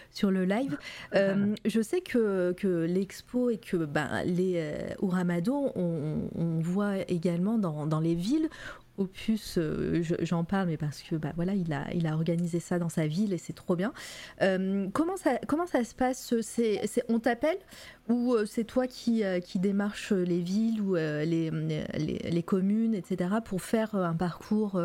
sur 0.09 0.31
le 0.31 0.43
live. 0.43 0.75
je 1.13 1.81
sais 1.81 2.01
que, 2.01 2.53
que 2.53 2.85
l'expo 2.85 3.51
et 3.51 3.59
que 3.59 3.77
ben, 3.77 4.23
les 4.25 4.67
Uramado, 4.99 5.71
on, 5.75 6.27
on, 6.35 6.59
voit 6.59 7.07
également 7.07 7.59
dans, 7.59 7.85
dans 7.85 7.99
les 7.99 8.15
villes 8.15 8.49
Opus, 8.97 9.57
euh, 9.57 10.03
j'en 10.21 10.43
parle, 10.43 10.67
mais 10.67 10.77
parce 10.77 11.01
que 11.01 11.15
bah, 11.15 11.31
voilà, 11.35 11.55
il 11.55 11.73
a, 11.73 11.91
il 11.95 12.05
a 12.05 12.13
organisé 12.13 12.59
ça 12.59 12.77
dans 12.77 12.89
sa 12.89 13.07
ville 13.07 13.33
et 13.33 13.39
c'est 13.39 13.53
trop 13.53 13.75
bien. 13.75 13.91
Euh, 14.43 14.87
comment, 14.93 15.17
ça, 15.17 15.39
comment 15.47 15.65
ça 15.65 15.83
se 15.83 15.95
passe 15.95 16.33
c'est, 16.41 16.79
On 17.09 17.19
t'appelle 17.19 17.57
ou 18.07 18.33
euh, 18.33 18.45
c'est 18.45 18.65
toi 18.65 18.85
qui, 18.85 19.23
qui 19.43 19.59
démarche 19.59 20.11
les 20.11 20.41
villes 20.41 20.81
ou 20.81 20.93
les, 20.95 21.49
les, 21.49 22.43
communes, 22.43 22.93
etc., 22.93 23.35
pour 23.43 23.61
faire 23.61 23.95
un 23.95 24.13
parcours 24.13 24.79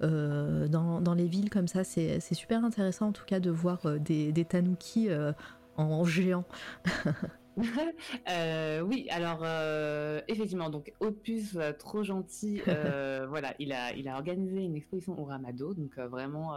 dans, 0.00 1.00
dans, 1.00 1.14
les 1.14 1.26
villes 1.26 1.50
comme 1.50 1.66
ça? 1.66 1.82
C'est, 1.82 2.20
super 2.32 2.64
intéressant 2.64 3.08
en 3.08 3.12
tout 3.12 3.24
cas 3.24 3.40
de 3.40 3.50
voir 3.50 3.98
des, 3.98 4.30
des 4.30 4.46
en 5.76 6.04
géant. 6.04 6.44
Euh, 8.28 8.80
oui, 8.80 9.08
alors 9.10 9.40
euh, 9.42 10.20
effectivement, 10.28 10.70
donc 10.70 10.92
Opus, 11.00 11.56
euh, 11.56 11.72
trop 11.72 12.02
gentil, 12.02 12.60
voilà, 13.28 13.54
il 13.58 13.72
a, 13.72 13.92
il 13.94 14.08
a 14.08 14.16
organisé 14.16 14.62
une 14.62 14.76
exposition 14.76 15.18
au 15.20 15.24
Ramado, 15.24 15.74
donc 15.74 15.98
vraiment, 15.98 16.56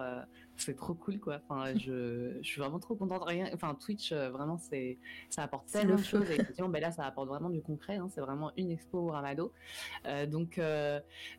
c'est 0.57 0.75
trop 0.75 0.93
cool, 0.93 1.19
quoi. 1.19 1.39
Enfin, 1.47 1.73
je, 1.77 2.37
je 2.41 2.47
suis 2.47 2.59
vraiment 2.59 2.79
trop 2.79 2.95
contente. 2.95 3.23
Rien, 3.25 3.49
enfin, 3.53 3.75
Twitch, 3.75 4.13
vraiment, 4.13 4.57
c'est, 4.57 4.97
ça 5.29 5.43
apporte 5.43 5.67
tellement 5.67 5.95
de 5.95 6.03
choses. 6.03 6.29
Et 6.29 6.35
effectivement, 6.35 6.69
ben 6.69 6.81
là, 6.81 6.91
ça 6.91 7.05
apporte 7.05 7.27
vraiment 7.27 7.49
du 7.49 7.61
concret. 7.61 7.97
Hein, 7.97 8.07
c'est 8.09 8.21
vraiment 8.21 8.51
une 8.57 8.71
expo 8.71 8.99
au 8.99 9.11
Ramado. 9.11 9.51
donc, 10.27 10.59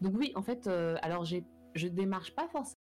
donc 0.00 0.14
oui, 0.16 0.32
en 0.34 0.42
fait, 0.42 0.66
alors 0.66 1.24
j'ai, 1.24 1.44
je 1.74 1.88
démarche 1.88 2.34
pas 2.34 2.48
forcément 2.48 2.83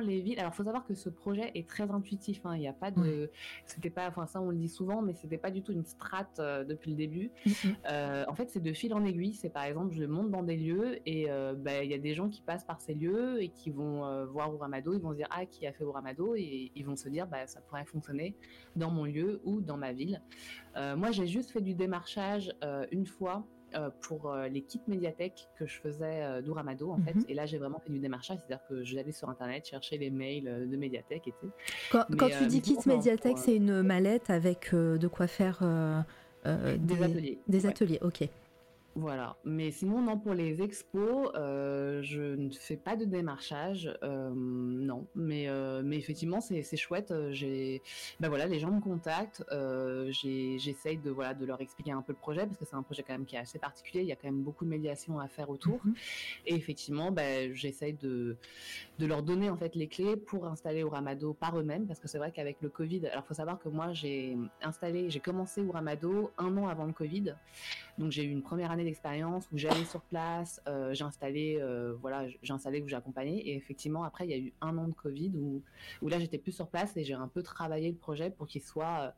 les 0.00 0.20
villes. 0.20 0.38
Alors, 0.38 0.54
faut 0.54 0.64
savoir 0.64 0.84
que 0.84 0.94
ce 0.94 1.08
projet 1.08 1.50
est 1.54 1.68
très 1.68 1.90
intuitif. 1.90 2.40
Hein. 2.44 2.56
Il 2.56 2.60
n'y 2.60 2.68
a 2.68 2.72
pas 2.72 2.90
de, 2.90 3.30
c'était 3.66 3.90
pas, 3.90 4.08
enfin 4.08 4.26
ça 4.26 4.40
on 4.40 4.50
le 4.50 4.56
dit 4.56 4.68
souvent, 4.68 5.02
mais 5.02 5.14
c'était 5.14 5.38
pas 5.38 5.50
du 5.50 5.62
tout 5.62 5.72
une 5.72 5.84
strate 5.84 6.38
euh, 6.38 6.64
depuis 6.64 6.90
le 6.90 6.96
début. 6.96 7.30
Euh, 7.90 8.24
en 8.28 8.34
fait, 8.34 8.50
c'est 8.50 8.62
de 8.62 8.72
fil 8.72 8.94
en 8.94 9.04
aiguille. 9.04 9.34
C'est 9.34 9.50
par 9.50 9.64
exemple, 9.64 9.94
je 9.94 10.04
monte 10.04 10.30
dans 10.30 10.42
des 10.42 10.56
lieux 10.56 10.98
et 11.06 11.30
euh, 11.30 11.54
bah, 11.54 11.82
il 11.82 11.90
y 11.90 11.94
a 11.94 11.98
des 11.98 12.14
gens 12.14 12.28
qui 12.28 12.40
passent 12.40 12.64
par 12.64 12.80
ces 12.80 12.94
lieux 12.94 13.42
et 13.42 13.48
qui 13.48 13.70
vont 13.70 14.24
voir 14.26 14.52
Uramado. 14.52 14.94
Ils 14.94 15.00
vont 15.00 15.10
se 15.10 15.16
dire 15.16 15.28
ah 15.30 15.44
qui 15.46 15.66
a 15.66 15.72
fait 15.72 15.84
Uramado 15.84 16.34
et 16.34 16.72
ils 16.74 16.84
vont 16.84 16.96
se 16.96 17.08
dire 17.08 17.26
bah 17.26 17.46
ça 17.46 17.60
pourrait 17.60 17.84
fonctionner 17.84 18.34
dans 18.74 18.90
mon 18.90 19.04
lieu 19.04 19.40
ou 19.44 19.60
dans 19.60 19.76
ma 19.76 19.92
ville. 19.92 20.20
moi, 20.76 21.10
j'ai 21.10 21.26
juste 21.26 21.50
fait 21.50 21.60
du 21.60 21.74
démarchage 21.74 22.52
une 22.90 23.06
fois 23.06 23.44
pour 24.00 24.30
euh, 24.30 24.48
les 24.48 24.62
kits 24.62 24.80
médiathèques 24.88 25.48
que 25.58 25.66
je 25.66 25.78
faisais 25.80 26.22
euh, 26.22 26.42
d'Uramado 26.42 26.90
en 26.90 26.98
fait. 26.98 27.14
Mhm. 27.14 27.24
Et 27.28 27.34
là, 27.34 27.46
j'ai 27.46 27.58
vraiment 27.58 27.78
fait 27.78 27.92
du 27.92 27.98
démarchage, 27.98 28.38
c'est-à-dire 28.38 28.66
que 28.68 28.84
j'allais 28.84 29.12
sur 29.12 29.28
internet 29.28 29.66
chercher 29.66 29.98
les 29.98 30.10
mails 30.10 30.68
de 30.68 30.76
médiathèque 30.76 31.28
et 31.28 31.34
tout. 31.40 31.50
Quand, 31.90 32.28
tu 32.28 32.46
dis 32.46 32.60
kit 32.60 32.78
médiathèque, 32.86 33.38
c'est 33.38 33.56
une 33.56 33.82
mallette 33.82 34.30
avec 34.30 34.74
de 34.74 35.08
quoi 35.08 35.26
faire 35.26 35.62
des, 36.44 37.02
ateliers. 37.02 37.38
Des 37.48 37.66
ateliers, 37.66 37.98
ok. 38.02 38.28
Voilà. 38.96 39.36
Mais 39.44 39.72
sinon, 39.72 40.00
non, 40.00 40.18
pour 40.18 40.34
les 40.34 40.62
expos, 40.62 41.30
euh, 41.34 42.00
je 42.02 42.20
ne 42.20 42.50
fais 42.50 42.76
pas 42.76 42.94
de 42.94 43.04
démarchage. 43.04 43.92
Euh, 44.04 44.30
non. 44.32 45.06
Mais, 45.16 45.48
euh, 45.48 45.82
mais 45.84 45.96
effectivement, 45.96 46.40
c'est 46.40 46.76
chouette. 46.76 47.12
J'ai, 47.30 47.82
ben 48.20 48.28
voilà, 48.28 48.46
les 48.46 48.60
gens 48.60 48.70
me 48.70 48.80
contactent. 48.80 49.44
J'essaye 50.10 50.98
de, 50.98 51.10
voilà, 51.10 51.34
de 51.34 51.44
leur 51.44 51.60
expliquer 51.60 51.90
un 51.90 52.02
peu 52.02 52.12
le 52.12 52.18
projet 52.18 52.46
parce 52.46 52.56
que 52.56 52.64
c'est 52.64 52.76
un 52.76 52.82
projet 52.82 53.02
quand 53.02 53.14
même 53.14 53.26
qui 53.26 53.34
est 53.34 53.40
assez 53.40 53.58
particulier. 53.58 54.02
Il 54.02 54.06
y 54.06 54.12
a 54.12 54.16
quand 54.16 54.28
même 54.28 54.42
beaucoup 54.42 54.64
de 54.64 54.70
médiation 54.70 55.18
à 55.18 55.26
faire 55.26 55.50
autour. 55.50 55.80
Mhm. 55.84 55.94
Et 56.46 56.54
effectivement, 56.54 57.10
ben, 57.10 57.52
j'essaye 57.52 57.94
de, 57.94 58.36
de 58.98 59.06
leur 59.06 59.24
donner 59.24 59.50
en 59.50 59.56
fait 59.56 59.74
les 59.74 59.88
clés 59.88 60.16
pour 60.16 60.46
installer 60.46 60.80
Uramado 60.80 61.34
par 61.34 61.58
eux-mêmes 61.58 61.86
parce 61.86 61.98
que 61.98 62.06
c'est 62.06 62.18
vrai 62.18 62.30
qu'avec 62.30 62.58
le 62.60 62.68
Covid, 62.68 63.06
alors 63.08 63.24
faut 63.24 63.34
savoir 63.34 63.58
que 63.58 63.68
moi 63.68 63.92
j'ai 63.92 64.36
installé, 64.62 65.10
j'ai 65.10 65.20
commencé 65.20 65.62
Uramado 65.62 66.30
un 66.38 66.56
an 66.56 66.68
avant 66.68 66.84
le 66.86 66.92
Covid. 66.92 67.34
Donc 67.98 68.10
j'ai 68.10 68.24
eu 68.24 68.30
une 68.30 68.42
première 68.42 68.70
année 68.70 68.84
d'expérience 68.84 69.46
où 69.52 69.58
j'allais 69.58 69.84
sur 69.84 70.00
place, 70.00 70.60
euh, 70.66 70.92
j'ai 70.94 71.04
installé, 71.04 71.58
euh, 71.60 71.94
voilà, 72.00 72.26
j'ai 72.42 72.52
installé 72.52 72.82
où 72.82 72.88
j'ai 72.88 72.96
accompagné. 72.96 73.38
Et 73.48 73.56
effectivement, 73.56 74.02
après, 74.02 74.24
il 74.26 74.30
y 74.30 74.34
a 74.34 74.38
eu 74.38 74.52
un 74.60 74.76
an 74.78 74.88
de 74.88 74.94
Covid 74.94 75.32
où, 75.36 75.62
où 76.02 76.08
là, 76.08 76.18
j'étais 76.18 76.38
plus 76.38 76.52
sur 76.52 76.66
place 76.68 76.96
et 76.96 77.04
j'ai 77.04 77.14
un 77.14 77.28
peu 77.28 77.42
travaillé 77.42 77.90
le 77.90 77.96
projet 77.96 78.30
pour 78.30 78.48
qu'il 78.48 78.62
soit 78.62 79.00
euh, 79.00 79.10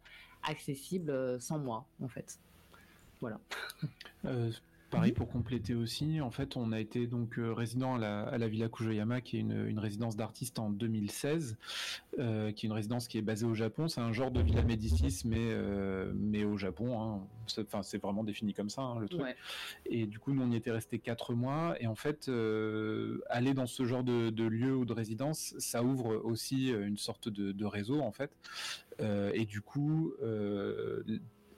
accessible 0.42 1.40
sans 1.40 1.58
moi, 1.58 1.86
en 2.02 2.08
fait. 2.08 2.38
Voilà. 3.20 3.40
Pareil 4.91 5.12
pour 5.12 5.28
compléter 5.28 5.74
aussi, 5.74 6.20
en 6.20 6.30
fait, 6.30 6.57
on 6.57 6.70
a 6.70 6.78
été 6.78 7.09
donc 7.09 7.39
euh, 7.39 7.53
résident 7.53 7.97
à 7.97 8.39
la, 8.39 8.49
Villa 8.49 8.68
Kujoyama, 8.68 9.20
qui 9.20 9.37
est 9.37 9.41
une, 9.41 9.78
résidence 9.80 10.16
d'artistes 10.16 10.61
en 10.61 10.70
2016, 10.70 11.57
euh, 12.18 12.53
qui 12.53 12.66
est 12.66 12.68
une 12.68 12.72
résidence 12.72 13.09
qui 13.09 13.18
est 13.18 13.22
basée 13.22 13.47
au 13.47 13.55
Japon. 13.55 13.89
C'est 13.89 14.01
un 14.01 14.12
genre 14.12 14.30
de 14.30 14.41
Villa 14.41 14.62
Médicis, 14.62 15.22
mais 15.24 15.39
euh, 15.41 16.12
mais 16.14 16.45
au 16.45 16.57
Japon. 16.57 17.01
Hein. 17.01 17.20
Enfin, 17.59 17.82
c'est 17.82 17.99
vraiment 17.99 18.22
défini 18.22 18.55
comme 18.55 18.70
ça 18.70 18.82
hein, 18.82 19.01
le 19.01 19.09
truc. 19.09 19.26
Et 19.87 20.07
du 20.07 20.20
coup, 20.20 20.32
nous 20.32 20.43
on 20.43 20.53
y 20.53 20.57
était 20.57 20.70
resté 20.70 21.01
quatre 21.01 21.34
mois. 21.34 21.74
Et 21.80 21.89
en 21.89 21.97
fait, 21.97 22.30
aller 23.28 23.55
dans 23.55 23.66
ce 23.66 23.84
genre 23.84 24.05
de, 24.05 24.45
lieu 24.47 24.76
ou 24.76 24.84
de 24.84 24.93
résidence, 24.93 25.55
ça 25.59 25.82
ouvre 25.82 26.20
aussi 26.24 26.68
une 26.68 26.97
sorte 26.97 27.28
de, 27.28 27.51
de 27.51 27.64
réseau 27.64 28.01
en 28.01 28.12
fait. 28.12 28.30
et 29.01 29.47
du 29.47 29.61
coup 29.62 30.12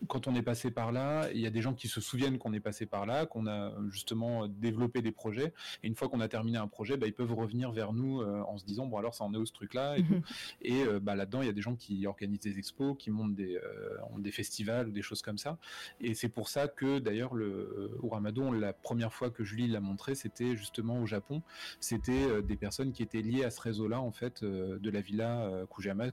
quand 0.06 0.26
on 0.28 0.34
est 0.34 0.42
passé 0.42 0.70
par 0.70 0.92
là, 0.92 1.28
il 1.34 1.40
y 1.40 1.46
a 1.46 1.50
des 1.50 1.62
gens 1.62 1.74
qui 1.74 1.88
se 1.88 2.00
souviennent 2.00 2.38
qu'on 2.38 2.52
est 2.52 2.60
passé 2.60 2.86
par 2.86 3.06
là, 3.06 3.26
qu'on 3.26 3.46
a 3.46 3.72
justement 3.90 4.46
développé 4.46 5.02
des 5.02 5.10
projets. 5.10 5.52
Et 5.82 5.88
une 5.88 5.96
fois 5.96 6.08
qu'on 6.08 6.20
a 6.20 6.28
terminé 6.28 6.58
un 6.58 6.68
projet, 6.68 6.96
bah, 6.96 7.06
ils 7.06 7.14
peuvent 7.14 7.34
revenir 7.34 7.72
vers 7.72 7.92
nous 7.92 8.20
euh, 8.20 8.42
en 8.46 8.58
se 8.58 8.64
disant 8.64 8.86
bon 8.86 8.98
alors 8.98 9.14
ça 9.14 9.24
en 9.24 9.34
est 9.34 9.36
où 9.36 9.46
ce 9.46 9.52
truc-là 9.52 9.98
et, 9.98 10.02
mhm. 10.02 10.22
et 10.62 10.82
euh, 10.82 11.00
bah, 11.00 11.14
là-dedans 11.16 11.42
il 11.42 11.46
y 11.46 11.50
a 11.50 11.52
des 11.52 11.62
gens 11.62 11.74
qui 11.74 12.06
organisent 12.06 12.40
des 12.40 12.58
expos, 12.58 12.96
qui 12.98 13.10
montent 13.10 13.34
des, 13.34 13.56
euh, 13.56 13.96
des 14.18 14.30
festivals 14.30 14.88
ou 14.88 14.90
des 14.92 15.02
choses 15.02 15.22
comme 15.22 15.38
ça. 15.38 15.58
Et 16.00 16.14
c'est 16.14 16.28
pour 16.28 16.48
ça 16.48 16.68
que 16.68 16.98
d'ailleurs 16.98 17.34
le 17.34 17.98
Uramado, 18.02 18.52
la 18.52 18.72
première 18.72 19.12
fois 19.12 19.30
que 19.30 19.44
Julie 19.44 19.66
l'a 19.66 19.80
montré, 19.80 20.14
c'était 20.14 20.56
justement 20.56 21.00
au 21.00 21.06
Japon. 21.06 21.42
C'était 21.80 22.42
des 22.42 22.56
personnes 22.56 22.92
qui 22.92 23.02
étaient 23.02 23.22
liées 23.22 23.44
à 23.44 23.50
ce 23.50 23.60
réseau-là 23.60 24.00
en 24.00 24.12
fait 24.12 24.44
de 24.44 24.90
la 24.90 25.00
villa 25.00 25.50
Kujama. 25.70 26.06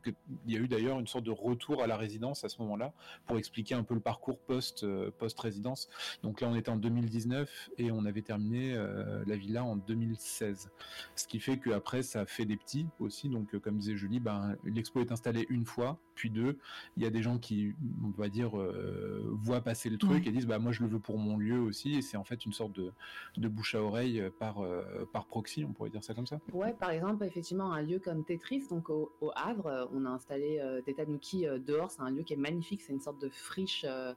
Il 0.47 0.53
y 0.53 0.57
a 0.57 0.59
eu 0.59 0.67
d'ailleurs 0.67 0.99
une 0.99 1.07
sorte 1.07 1.25
de 1.25 1.31
retour 1.31 1.83
à 1.83 1.87
la 1.87 1.97
résidence 1.97 2.43
à 2.43 2.49
ce 2.49 2.61
moment-là 2.61 2.93
pour 3.25 3.37
expliquer 3.37 3.74
un 3.75 3.83
peu 3.83 3.93
le 3.93 3.99
parcours 3.99 4.39
post 4.39 4.83
euh, 4.83 5.11
post 5.17 5.39
résidence. 5.39 5.89
Donc 6.23 6.41
là, 6.41 6.47
on 6.49 6.55
était 6.55 6.69
en 6.69 6.77
2019 6.77 7.69
et 7.77 7.91
on 7.91 8.05
avait 8.05 8.21
terminé 8.21 8.73
euh, 8.73 9.23
la 9.27 9.35
villa 9.35 9.63
en 9.63 9.75
2016. 9.75 10.69
Ce 11.15 11.27
qui 11.27 11.39
fait 11.39 11.57
qu'après, 11.57 12.03
ça 12.03 12.25
fait 12.25 12.45
des 12.45 12.57
petits 12.57 12.87
aussi. 12.99 13.29
Donc, 13.29 13.53
euh, 13.53 13.59
comme 13.59 13.77
disait 13.77 13.95
Julie, 13.95 14.19
ben, 14.19 14.55
l'expo 14.63 15.01
est 15.01 15.11
installée 15.11 15.45
une 15.49 15.65
fois, 15.65 15.99
puis 16.15 16.29
deux. 16.29 16.57
Il 16.97 17.03
y 17.03 17.05
a 17.05 17.09
des 17.09 17.21
gens 17.21 17.37
qui, 17.37 17.73
on 18.03 18.09
va 18.19 18.29
dire, 18.29 18.51
voient 19.31 19.61
passer 19.61 19.89
le 19.89 19.97
truc 19.97 20.25
et 20.27 20.31
disent, 20.31 20.47
bah 20.47 20.59
moi, 20.59 20.71
je 20.71 20.81
le 20.81 20.89
veux 20.89 20.99
pour 20.99 21.17
mon 21.17 21.37
lieu 21.37 21.59
aussi. 21.59 21.95
Et 21.95 22.01
c'est 22.01 22.17
en 22.17 22.23
fait 22.23 22.45
une 22.45 22.53
sorte 22.53 22.73
de, 22.73 22.91
de 23.37 23.47
bouche 23.47 23.75
à 23.75 23.81
oreille 23.81 24.23
par 24.39 24.63
par 25.11 25.25
proxy, 25.25 25.65
on 25.65 25.73
pourrait 25.73 25.89
dire 25.89 26.03
ça 26.03 26.13
comme 26.13 26.27
ça. 26.27 26.39
Ouais, 26.53 26.73
par 26.73 26.91
exemple, 26.91 27.25
effectivement, 27.25 27.73
un 27.73 27.81
lieu 27.81 27.99
comme 27.99 28.23
Tetris, 28.23 28.63
donc 28.69 28.89
au, 28.89 29.11
Havre, 29.35 29.89
on 29.93 30.05
a 30.05 30.09
installé 30.09 30.61
des 30.85 30.93
tanuki 30.93 31.45
dehors. 31.65 31.91
C'est 31.91 32.01
un 32.01 32.09
lieu 32.09 32.23
qui 32.23 32.33
est 32.33 32.37
magnifique. 32.37 32.81
C'est 32.81 32.93
une 32.93 33.01
sorte 33.01 33.21
de 33.21 33.29
friche 33.29 33.85
euh, 33.87 34.13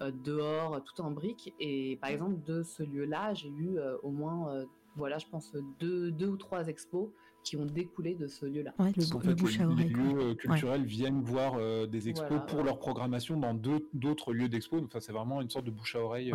euh, 0.00 0.10
dehors, 0.10 0.82
tout 0.84 1.00
en 1.00 1.10
briques. 1.10 1.54
Et 1.60 1.98
par 2.00 2.10
exemple, 2.10 2.42
de 2.44 2.62
ce 2.62 2.82
lieu-là, 2.82 3.34
j'ai 3.34 3.48
eu 3.48 3.78
euh, 3.78 3.96
au 4.02 4.10
moins, 4.10 4.66
voilà, 4.96 5.18
je 5.18 5.26
pense, 5.26 5.54
deux, 5.78 6.10
deux 6.10 6.28
ou 6.28 6.36
trois 6.36 6.68
expos 6.68 7.08
qui 7.46 7.56
ont 7.56 7.64
découlé 7.64 8.14
de 8.14 8.26
ce 8.26 8.44
lieu-là. 8.44 8.72
Ouais, 8.80 8.92
le, 8.96 9.34
bouche 9.34 9.60
à 9.60 9.68
oreille. 9.68 9.88
Les 9.88 9.94
lieux 9.94 10.34
culturels 10.34 10.84
viennent 10.84 11.22
voir 11.22 11.54
des 11.86 12.08
expos 12.08 12.40
pour 12.48 12.64
leur 12.64 12.78
programmation 12.78 13.38
dans 13.38 13.54
d'autres 13.54 14.32
lieux 14.32 14.48
d'expo. 14.48 14.80
Enfin, 14.84 14.98
c'est 15.00 15.12
vraiment 15.12 15.40
une 15.40 15.48
sorte 15.48 15.64
de 15.64 15.70
bouche 15.70 15.94
à 15.94 16.00
oreille. 16.00 16.34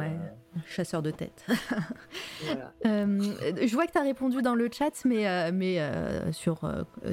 Chasseur 0.65 1.01
de 1.01 1.11
tête. 1.11 1.45
je 2.85 3.73
vois 3.73 3.87
que 3.87 3.91
tu 3.91 3.97
as 3.97 4.03
répondu 4.03 4.41
dans 4.41 4.55
le 4.55 4.69
chat, 4.71 5.03
mais, 5.03 5.51
mais 5.51 5.81
sur, 6.31 6.61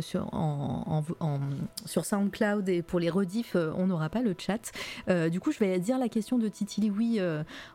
sur, 0.01 0.33
en, 0.33 1.05
en, 1.19 1.41
sur 1.85 2.05
SoundCloud 2.05 2.69
et 2.69 2.83
pour 2.83 3.01
les 3.01 3.11
rediffs, 3.11 3.57
on 3.57 3.89
n'aura 3.89 4.11
pas 4.11 4.23
le 4.23 4.37
chat. 4.39 4.71
du 5.29 5.41
coup, 5.41 5.51
je 5.51 5.59
vais 5.59 5.77
dire 5.81 5.99
la 5.99 6.09
question 6.09 6.39
de 6.39 6.47
Titi 6.47 6.89
oui 6.89 7.21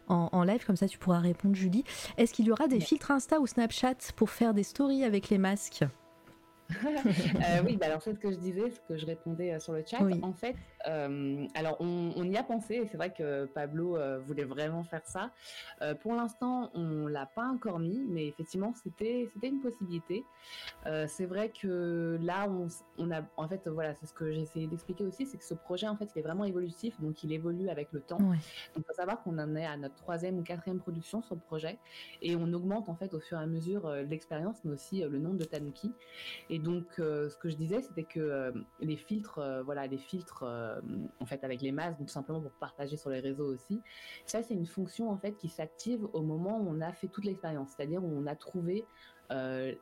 en, 0.07 0.29
en, 0.31 0.43
live, 0.43 0.65
comme 0.65 0.77
ça 0.77 0.87
tu 0.87 0.97
pourras 0.97 1.19
répondre, 1.19 1.55
Julie. 1.55 1.83
Est-ce 2.17 2.33
qu'il 2.33 2.45
y 2.45 2.51
aura 2.51 2.69
des 2.69 2.79
filtres 2.79 3.11
Insta 3.11 3.41
ou 3.41 3.47
Snapchat 3.47 4.13
pour 4.15 4.29
faire 4.29 4.53
des 4.53 4.63
stories 4.63 5.03
avec 5.03 5.29
les 5.29 5.37
masques? 5.37 5.83
euh, 5.83 5.87
oui, 7.65 7.77
bah 7.77 7.87
alors 7.87 8.01
c'est 8.01 8.13
ce 8.13 8.19
que 8.19 8.31
je 8.31 8.37
disais, 8.37 8.71
ce 8.71 8.79
que 8.81 8.97
je 8.97 9.05
répondais 9.05 9.53
euh, 9.53 9.59
sur 9.59 9.73
le 9.73 9.83
chat. 9.85 9.99
En 10.21 10.33
fait, 10.33 10.55
euh, 10.87 11.45
alors 11.55 11.77
on, 11.79 12.23
y 12.23 12.37
a 12.37 12.43
pensé 12.43 12.75
et 12.75 12.87
c'est 12.87 12.97
vrai 12.97 13.11
que 13.11 13.45
Pablo 13.45 13.97
voulait 14.25 14.43
vraiment 14.43 14.83
faire 14.83 15.05
ça. 15.05 15.31
pour 16.01 16.13
l'instant, 16.13 16.71
on 16.73 17.07
l'a 17.07 17.25
pas 17.25 17.45
encore 17.47 17.79
mis, 17.79 17.99
mais 18.07 18.27
effectivement, 18.27 18.73
c'était 18.83 19.29
c'était 19.33 19.49
une 19.49 19.61
possibilité. 19.61 20.23
c'est 21.07 21.25
vrai 21.25 21.49
que 21.49 22.17
là, 22.21 22.47
on, 22.49 22.67
on, 22.97 23.11
a, 23.11 23.21
en 23.37 23.47
fait, 23.47 23.67
voilà, 23.67 23.93
c'est 23.95 24.05
ce 24.05 24.13
que 24.13 24.31
j'ai 24.31 24.41
essayé 24.41 24.67
d'expliquer 24.67 25.03
aussi, 25.03 25.25
c'est 25.25 25.37
que 25.37 25.43
ce 25.43 25.53
projet, 25.53 25.87
en 25.87 25.95
fait, 25.95 26.09
il 26.15 26.19
est 26.19 26.23
vraiment 26.23 26.45
évolutif, 26.45 26.99
donc 27.01 27.23
il 27.23 27.31
évolue 27.33 27.69
avec 27.69 27.91
le 27.91 28.01
temps. 28.01 28.17
Donc, 28.17 28.37
il 28.75 28.83
faut 28.83 28.93
savoir 28.93 29.21
qu'on 29.23 29.37
en 29.37 29.55
est 29.55 29.65
à 29.65 29.77
notre 29.77 29.95
troisième 29.95 30.39
ou 30.39 30.43
quatrième 30.43 30.79
production 30.79 31.21
sur 31.21 31.35
le 31.35 31.41
projet 31.41 31.77
et 32.21 32.35
on 32.35 32.51
augmente 32.53 32.89
en 32.89 32.95
fait 32.95 33.13
au 33.13 33.19
fur 33.19 33.37
et 33.37 33.43
à 33.43 33.47
mesure 33.47 33.89
l'expérience, 34.09 34.57
mais 34.63 34.71
aussi 34.71 35.01
le 35.01 35.19
nombre 35.19 35.37
de 35.37 35.45
tanuki. 35.45 35.91
Et 36.49 36.59
donc, 36.59 36.85
euh, 36.99 37.29
ce 37.29 37.37
que 37.37 37.49
je 37.49 37.55
disais, 37.55 37.81
c'était 37.81 38.03
que 38.03 38.19
euh, 38.19 38.51
les 38.79 38.97
filtres, 38.97 39.39
euh, 39.39 39.63
voilà, 39.63 39.87
les 39.87 39.97
filtres, 39.97 40.43
en 41.19 41.25
fait, 41.25 41.43
avec 41.43 41.61
les 41.61 41.71
masques, 41.71 41.99
tout 41.99 42.07
simplement 42.07 42.41
pour 42.41 42.51
partager 42.53 42.97
sur 42.97 43.09
les 43.09 43.19
réseaux 43.19 43.45
aussi, 43.45 43.81
ça, 44.25 44.43
c'est 44.43 44.53
une 44.53 44.65
fonction, 44.65 45.09
en 45.09 45.17
fait, 45.17 45.33
qui 45.33 45.49
s'active 45.49 46.07
au 46.13 46.21
moment 46.21 46.59
où 46.59 46.67
on 46.69 46.81
a 46.81 46.91
fait 46.91 47.07
toute 47.07 47.25
l'expérience, 47.25 47.71
c'est-à-dire 47.75 48.03
où 48.03 48.07
on 48.07 48.25
a 48.27 48.35
trouvé 48.35 48.85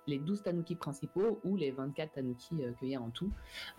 les 0.08 0.18
12 0.18 0.44
tanuki 0.44 0.76
principaux 0.76 1.42
ou 1.44 1.58
les 1.58 1.72
24 1.72 2.14
tanuki 2.14 2.56
qu'il 2.80 2.88
y 2.88 2.96
a 2.96 3.02
en 3.02 3.10
tout. 3.10 3.32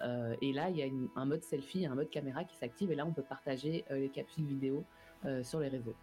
et 0.02 0.52
là, 0.52 0.68
il 0.68 0.76
y 0.76 0.82
a 0.82 0.86
un 1.16 1.24
mode 1.24 1.42
selfie, 1.42 1.86
un 1.86 1.94
mode 1.94 2.10
caméra 2.10 2.44
qui 2.44 2.56
s'active 2.56 2.92
et 2.92 2.94
là, 2.94 3.06
on 3.06 3.12
peut 3.12 3.22
partager 3.22 3.84
les 3.90 4.10
capsules 4.10 4.44
vidéo 4.44 4.84
sur 5.42 5.60
les 5.60 5.68
réseaux. 5.68 5.96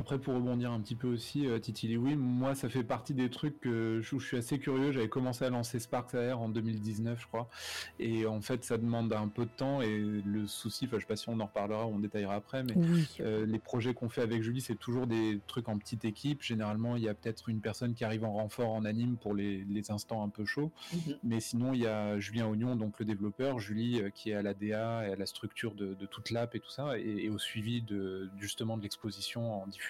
Après, 0.00 0.18
pour 0.18 0.34
rebondir 0.34 0.72
un 0.72 0.80
petit 0.80 0.94
peu 0.94 1.08
aussi, 1.08 1.46
euh, 1.46 1.58
Titi 1.58 1.94
oui, 1.98 2.16
moi, 2.16 2.54
ça 2.54 2.70
fait 2.70 2.82
partie 2.82 3.12
des 3.12 3.28
trucs 3.28 3.60
que 3.60 4.00
je, 4.00 4.18
je 4.18 4.24
suis 4.24 4.36
assez 4.38 4.58
curieux. 4.58 4.92
J'avais 4.92 5.10
commencé 5.10 5.44
à 5.44 5.50
lancer 5.50 5.78
Sparks 5.78 6.14
AR 6.14 6.40
en 6.40 6.48
2019, 6.48 7.20
je 7.20 7.26
crois. 7.26 7.50
Et 7.98 8.24
en 8.24 8.40
fait, 8.40 8.64
ça 8.64 8.78
demande 8.78 9.12
un 9.12 9.28
peu 9.28 9.44
de 9.44 9.50
temps. 9.50 9.82
Et 9.82 9.98
le 9.98 10.46
souci, 10.46 10.86
enfin, 10.86 10.96
je 10.96 11.02
sais 11.02 11.06
pas 11.06 11.16
si 11.16 11.28
on 11.28 11.38
en 11.38 11.44
reparlera, 11.44 11.86
on 11.86 11.98
détaillera 11.98 12.34
après, 12.34 12.62
mais 12.62 12.74
euh, 13.20 13.44
les 13.44 13.58
projets 13.58 13.92
qu'on 13.92 14.08
fait 14.08 14.22
avec 14.22 14.42
Julie, 14.42 14.62
c'est 14.62 14.74
toujours 14.74 15.06
des 15.06 15.38
trucs 15.46 15.68
en 15.68 15.76
petite 15.76 16.06
équipe. 16.06 16.42
Généralement, 16.42 16.96
il 16.96 17.02
y 17.02 17.08
a 17.08 17.14
peut-être 17.14 17.50
une 17.50 17.60
personne 17.60 17.92
qui 17.92 18.04
arrive 18.04 18.24
en 18.24 18.32
renfort 18.32 18.70
en 18.70 18.86
anime 18.86 19.18
pour 19.18 19.34
les, 19.34 19.64
les 19.68 19.90
instants 19.90 20.22
un 20.22 20.30
peu 20.30 20.46
chauds. 20.46 20.72
Mhm. 20.94 21.16
Mais 21.24 21.40
sinon, 21.40 21.74
il 21.74 21.80
y 21.80 21.86
a 21.86 22.18
Julien 22.18 22.46
Oignon, 22.46 22.74
donc 22.74 22.98
le 23.00 23.04
développeur, 23.04 23.58
Julie, 23.60 24.00
euh, 24.00 24.08
qui 24.08 24.30
est 24.30 24.34
à 24.34 24.42
la 24.42 24.54
DA 24.54 25.06
et 25.06 25.12
à 25.12 25.16
la 25.16 25.26
structure 25.26 25.74
de, 25.74 25.92
de 25.92 26.06
toute 26.06 26.30
l'app 26.30 26.54
et 26.54 26.60
tout 26.60 26.70
ça, 26.70 26.98
et, 26.98 27.24
et, 27.24 27.28
au 27.28 27.38
suivi 27.38 27.82
de, 27.82 28.30
justement 28.38 28.78
de 28.78 28.82
l'exposition 28.82 29.62
en 29.62 29.66
diffusion 29.66 29.89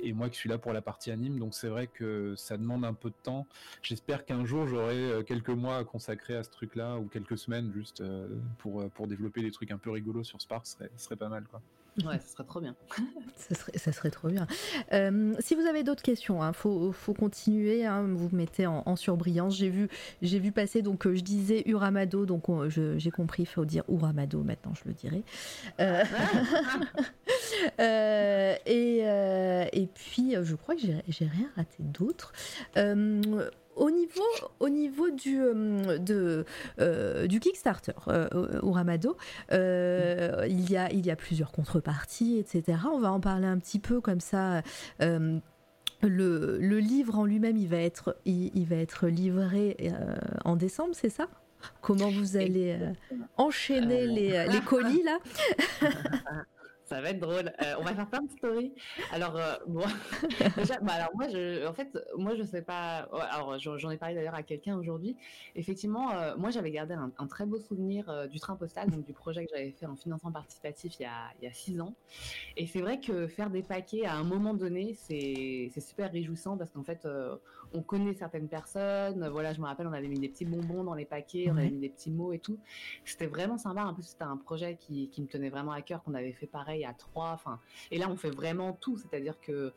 et 0.00 0.12
moi 0.12 0.28
qui 0.28 0.36
suis 0.36 0.48
là 0.48 0.58
pour 0.58 0.72
la 0.72 0.82
partie 0.82 1.10
anime, 1.10 1.38
donc 1.38 1.54
c'est 1.54 1.68
vrai 1.68 1.86
que 1.86 2.34
ça 2.36 2.56
demande 2.56 2.84
un 2.84 2.94
peu 2.94 3.10
de 3.10 3.14
temps. 3.22 3.46
J'espère 3.82 4.24
qu'un 4.24 4.44
jour 4.44 4.66
j'aurai 4.66 4.96
euh, 4.96 5.22
quelques 5.22 5.50
mois 5.50 5.78
à 5.78 5.84
consacrer 5.84 6.36
à 6.36 6.44
ce 6.44 6.50
truc-là, 6.50 6.96
ou 6.98 7.06
quelques 7.06 7.38
semaines 7.38 7.72
juste 7.72 8.00
euh, 8.00 8.28
pour, 8.58 8.80
euh, 8.80 8.88
pour 8.88 9.06
développer 9.06 9.42
des 9.42 9.50
trucs 9.50 9.70
un 9.70 9.78
peu 9.78 9.90
rigolos 9.90 10.24
sur 10.24 10.40
Spark, 10.40 10.66
ce 10.66 10.74
serait, 10.74 10.90
serait 10.96 11.16
pas 11.16 11.28
mal 11.28 11.44
quoi. 11.44 11.60
Ouais, 12.02 12.18
ça 12.18 12.32
serait 12.32 12.44
trop 12.44 12.60
bien. 12.60 12.74
ça, 13.36 13.54
serait, 13.54 13.78
ça 13.78 13.92
serait 13.92 14.10
trop 14.10 14.28
bien. 14.28 14.46
Euh, 14.92 15.34
si 15.38 15.54
vous 15.54 15.62
avez 15.62 15.84
d'autres 15.84 16.02
questions, 16.02 16.42
il 16.42 16.46
hein, 16.46 16.52
faut, 16.52 16.90
faut, 16.92 17.14
continuer. 17.14 17.86
Hein, 17.86 18.06
vous 18.08 18.28
mettez 18.32 18.66
en, 18.66 18.82
en 18.84 18.96
surbrillance. 18.96 19.56
J'ai 19.56 19.68
vu, 19.68 19.88
j'ai 20.20 20.40
vu 20.40 20.50
passer, 20.50 20.82
donc 20.82 21.06
euh, 21.06 21.14
je 21.14 21.22
disais 21.22 21.62
Uramado, 21.66 22.26
donc 22.26 22.44
j'ai 22.68 23.10
compris, 23.10 23.44
il 23.44 23.46
faut 23.46 23.64
dire 23.64 23.84
Uramado 23.88 24.42
maintenant, 24.42 24.72
je 24.74 24.88
le 24.88 24.94
dirai. 24.94 25.22
Euh, 25.80 26.04
et, 28.66 28.98
et 29.80 29.86
puis, 29.86 30.34
je 30.42 30.54
crois 30.56 30.74
que 30.74 30.82
j'ai 30.82 31.26
rien 31.26 31.48
raté 31.56 31.76
d'autre 31.78 32.32
au 33.76 33.90
niveau, 33.90 34.22
au 34.60 34.68
niveau 34.68 35.10
du, 35.10 35.38
de, 35.38 36.44
du 37.26 37.40
Kickstarter 37.40 37.92
au 38.62 38.72
Ramado, 38.72 39.16
il, 39.50 40.70
y 40.70 40.76
a, 40.76 40.90
il 40.92 41.06
y 41.06 41.10
a 41.10 41.16
plusieurs 41.16 41.52
contreparties, 41.52 42.38
etc. 42.38 42.78
On 42.92 42.98
va 42.98 43.12
en 43.12 43.20
parler 43.20 43.46
un 43.46 43.58
petit 43.58 43.78
peu 43.78 44.00
comme 44.00 44.20
ça. 44.20 44.62
Le, 45.00 46.58
le, 46.58 46.78
livre 46.80 47.18
en 47.18 47.24
lui-même, 47.24 47.56
il, 47.56 47.68
va 47.68 47.78
être, 47.78 48.16
il, 48.26 48.66
va 48.66 48.76
être 48.76 49.06
livré 49.06 49.76
en 50.44 50.56
décembre, 50.56 50.94
c'est 50.94 51.08
ça? 51.08 51.28
Comment 51.80 52.10
vous 52.10 52.36
allez 52.36 52.76
enchaîner 53.38 54.06
les, 54.06 54.46
les, 54.48 54.60
colis 54.60 55.02
là? 55.02 55.18
Ça 56.84 57.00
va 57.00 57.10
être 57.10 57.20
drôle. 57.20 57.50
Euh, 57.62 57.74
on 57.78 57.82
va 57.82 57.94
faire 57.94 58.08
plein 58.08 58.22
de 58.22 58.30
stories. 58.30 58.74
Alors, 59.10 59.36
euh, 59.36 59.54
déjà, 60.56 60.78
bah, 60.80 60.92
alors 60.92 61.10
moi, 61.14 61.28
je, 61.28 61.66
en 61.66 61.72
fait, 61.72 61.98
moi, 62.16 62.34
je 62.34 62.42
sais 62.42 62.60
pas. 62.60 63.08
Alors, 63.30 63.58
j'en 63.58 63.90
ai 63.90 63.96
parlé 63.96 64.14
d'ailleurs 64.14 64.34
à 64.34 64.42
quelqu'un 64.42 64.76
aujourd'hui. 64.76 65.16
Effectivement, 65.56 66.12
euh, 66.12 66.36
moi, 66.36 66.50
j'avais 66.50 66.70
gardé 66.70 66.94
un, 66.94 67.26
très 67.26 67.46
beau 67.46 67.58
souvenir 67.58 68.28
du 68.28 68.38
train 68.38 68.54
postal, 68.54 68.90
donc 68.90 69.06
du 69.06 69.14
projet 69.14 69.46
que 69.46 69.50
j'avais 69.54 69.70
fait 69.70 69.86
en 69.86 69.96
financement 69.96 70.30
participatif 70.30 71.00
il 71.00 71.04
y 71.42 71.46
a 71.46 71.52
six 71.52 71.80
ans. 71.80 71.94
Et 72.56 72.66
c'est 72.66 72.80
vrai 72.80 73.00
que 73.00 73.26
faire 73.26 73.48
des 73.48 73.62
paquets 73.62 74.04
à 74.04 74.14
un 74.14 74.24
moment 74.24 74.52
donné, 74.52 74.94
c'est 74.94 75.70
super 75.80 76.12
réjouissant 76.12 76.58
parce 76.58 76.70
qu'en 76.70 76.84
fait, 76.84 77.08
on 77.74 77.82
connaît 77.82 78.14
certaines 78.14 78.48
personnes. 78.48 79.28
Voilà, 79.28 79.52
je 79.52 79.60
me 79.60 79.66
rappelle, 79.66 79.86
on 79.86 79.92
avait 79.92 80.08
mis 80.08 80.18
des 80.18 80.28
petits 80.28 80.44
bonbons 80.44 80.84
dans 80.84 80.94
les 80.94 81.04
paquets, 81.04 81.50
on 81.50 81.56
avait 81.56 81.70
mis 81.70 81.80
des 81.80 81.88
petits 81.88 82.10
mots 82.10 82.32
et 82.32 82.38
tout. 82.38 82.58
C'était 83.04 83.26
vraiment 83.26 83.58
sympa. 83.58 83.84
En 83.84 83.92
plus, 83.92 84.04
c'était 84.04 84.24
un 84.24 84.36
projet 84.36 84.76
qui, 84.76 85.08
qui, 85.08 85.20
me 85.20 85.26
tenait 85.26 85.50
vraiment 85.50 85.72
à 85.72 85.82
cœur, 85.82 86.02
qu'on 86.02 86.14
avait 86.14 86.32
fait 86.32 86.46
pareil 86.46 86.84
à 86.84 86.94
trois. 86.94 87.32
Enfin, 87.32 87.58
et 87.90 87.98
là, 87.98 88.08
on 88.08 88.16
fait 88.16 88.30
vraiment 88.30 88.72
tout. 88.72 88.96
C'est-à-dire 88.96 89.40
que 89.40 89.72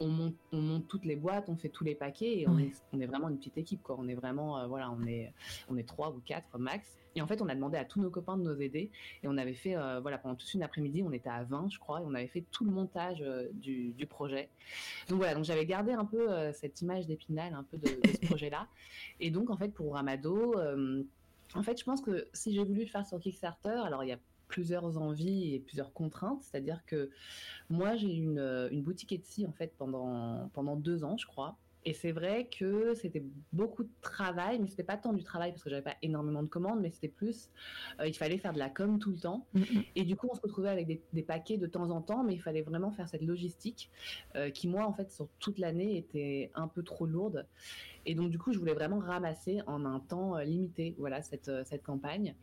on 0.00 0.08
monte, 0.08 0.34
on 0.52 0.60
monte 0.60 0.88
toutes 0.88 1.04
les 1.04 1.14
boîtes, 1.14 1.48
on 1.48 1.56
fait 1.56 1.68
tous 1.68 1.84
les 1.84 1.94
paquets 1.94 2.40
et 2.40 2.48
on, 2.48 2.58
est, 2.58 2.72
on 2.92 3.00
est, 3.00 3.06
vraiment 3.06 3.28
une 3.28 3.36
petite 3.36 3.58
équipe. 3.58 3.82
Quoi. 3.82 3.96
On 3.98 4.08
est 4.08 4.14
vraiment, 4.14 4.58
euh, 4.58 4.66
voilà, 4.66 4.90
on 4.90 5.06
est, 5.06 5.32
on 5.68 5.76
est 5.76 5.86
trois 5.86 6.10
ou 6.10 6.20
quatre 6.24 6.58
max. 6.58 6.96
Et 7.14 7.20
en 7.20 7.26
fait, 7.26 7.42
on 7.42 7.48
a 7.48 7.54
demandé 7.54 7.76
à 7.76 7.84
tous 7.84 8.00
nos 8.00 8.08
copains 8.08 8.36
de 8.36 8.42
nous 8.42 8.62
aider. 8.62 8.90
Et 9.22 9.28
on 9.28 9.36
avait 9.36 9.54
fait, 9.54 9.76
euh, 9.76 10.00
voilà, 10.00 10.16
pendant 10.16 10.36
toute 10.36 10.52
une 10.54 10.62
après-midi, 10.62 11.02
on 11.02 11.12
était 11.12 11.28
à 11.28 11.44
20, 11.44 11.68
je 11.70 11.78
crois, 11.78 12.00
et 12.00 12.04
on 12.06 12.14
avait 12.14 12.28
fait 12.28 12.44
tout 12.50 12.64
le 12.64 12.70
montage 12.70 13.20
euh, 13.20 13.48
du, 13.52 13.90
du, 13.90 14.06
projet. 14.06 14.48
Donc 15.08 15.18
voilà, 15.18 15.34
donc 15.34 15.44
j'avais 15.44 15.66
gardé 15.66 15.92
un 15.92 16.04
peu 16.04 16.28
cette 16.52 16.80
image 16.80 17.06
d'épinal, 17.06 17.54
un 17.54 17.64
peu 17.64 17.76
de, 17.76 17.88
ce 17.88 18.20
projet-là. 18.26 18.68
Et 19.20 19.30
donc, 19.30 19.50
en 19.50 19.56
fait, 19.56 19.68
pour 19.68 19.94
Ramado, 19.94 20.54
en 21.54 21.62
fait, 21.62 21.78
je 21.78 21.84
pense 21.84 22.00
que 22.00 22.28
si 22.32 22.54
j'ai 22.54 22.64
voulu 22.64 22.80
le 22.82 22.86
faire 22.86 23.04
sur 23.04 23.18
Kickstarter, 23.18 23.82
alors 23.84 24.04
il 24.04 24.08
y 24.08 24.12
a 24.12 24.18
plusieurs 24.50 24.98
envies 24.98 25.54
et 25.54 25.60
plusieurs 25.60 25.92
contraintes. 25.92 26.42
C'est-à-dire 26.42 26.84
que 26.84 27.10
moi, 27.70 27.96
j'ai 27.96 28.12
une, 28.12 28.38
euh, 28.38 28.68
une 28.70 28.82
boutique 28.82 29.12
Etsy 29.12 29.46
en 29.46 29.52
fait 29.52 29.72
pendant, 29.78 30.50
pendant 30.52 30.76
deux 30.76 31.04
ans, 31.04 31.16
je 31.16 31.26
crois. 31.26 31.56
Et 31.86 31.94
c'est 31.94 32.12
vrai 32.12 32.46
que 32.46 32.94
c'était 32.94 33.24
beaucoup 33.52 33.84
de 33.84 33.90
travail, 34.02 34.58
mais 34.58 34.66
c'était 34.66 34.82
pas 34.82 34.98
tant 34.98 35.14
du 35.14 35.22
travail 35.22 35.52
parce 35.52 35.62
que 35.62 35.70
j'avais 35.70 35.82
pas 35.82 35.96
énormément 36.02 36.42
de 36.42 36.48
commandes, 36.48 36.80
mais 36.80 36.90
c'était 36.90 37.08
plus, 37.08 37.48
euh, 38.00 38.06
il 38.06 38.14
fallait 38.14 38.36
faire 38.36 38.52
de 38.52 38.58
la 38.58 38.68
com 38.68 38.98
tout 38.98 39.10
le 39.10 39.16
temps. 39.16 39.46
Mm, 39.54 39.60
mm. 39.60 39.82
Et 39.96 40.04
du 40.04 40.14
coup, 40.14 40.28
on 40.30 40.34
se 40.34 40.42
retrouvait 40.42 40.68
avec 40.68 40.86
des, 40.86 41.00
des, 41.14 41.22
paquets 41.22 41.56
de 41.56 41.66
temps 41.66 41.90
en 41.90 42.02
temps, 42.02 42.22
mais 42.22 42.34
il 42.34 42.42
fallait 42.42 42.60
vraiment 42.60 42.90
faire 42.90 43.08
cette 43.08 43.22
logistique 43.22 43.90
euh, 44.36 44.50
qui, 44.50 44.68
moi, 44.68 44.86
en 44.86 44.92
fait, 44.92 45.10
sur 45.10 45.28
toute 45.38 45.58
l'année, 45.58 45.96
était 45.96 46.50
un 46.54 46.68
peu 46.68 46.82
trop 46.82 47.06
lourde. 47.06 47.46
Et 48.04 48.14
donc, 48.14 48.30
du 48.30 48.38
coup, 48.38 48.52
je 48.52 48.58
voulais 48.58 48.74
vraiment 48.74 48.98
ramasser 48.98 49.62
en 49.66 49.86
un 49.86 50.00
temps 50.00 50.36
limité, 50.38 50.94
voilà, 50.98 51.22
cette, 51.22 51.50
cette 51.64 51.82
campagne. 51.82 52.34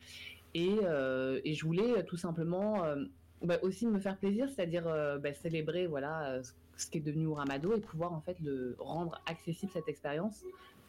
Euh, 0.58 1.40
et, 1.44 1.54
je 1.54 1.66
voulais 1.66 1.98
euh, 1.98 2.04
tout 2.04 2.18
simplement 2.18 2.84
euh, 2.84 3.04
bah, 3.44 3.58
aussi 3.62 3.86
me 3.86 4.00
faire 4.00 4.18
plaisir, 4.18 4.50
c'est-à-dire 4.50 4.84
bah, 5.22 5.34
célébrer 5.34 5.88
voilà 5.88 6.42
ce 6.76 6.88
qui 6.88 7.00
est 7.00 7.02
devenu 7.02 7.28
Ramado 7.28 7.76
et 7.76 7.80
pouvoir 7.80 8.14
en 8.14 8.22
fait 8.22 8.40
le 8.40 8.76
rendre 8.80 9.22
accessible 9.26 9.72
cette 9.72 9.88
expérience, 9.88 10.44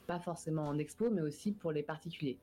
pas 0.06 0.18
forcément 0.18 0.66
en 0.66 0.78
expo, 0.78 1.10
mais 1.10 1.22
aussi 1.22 1.52
pour 1.52 1.72
les 1.72 1.82
particuliers. 1.82 2.38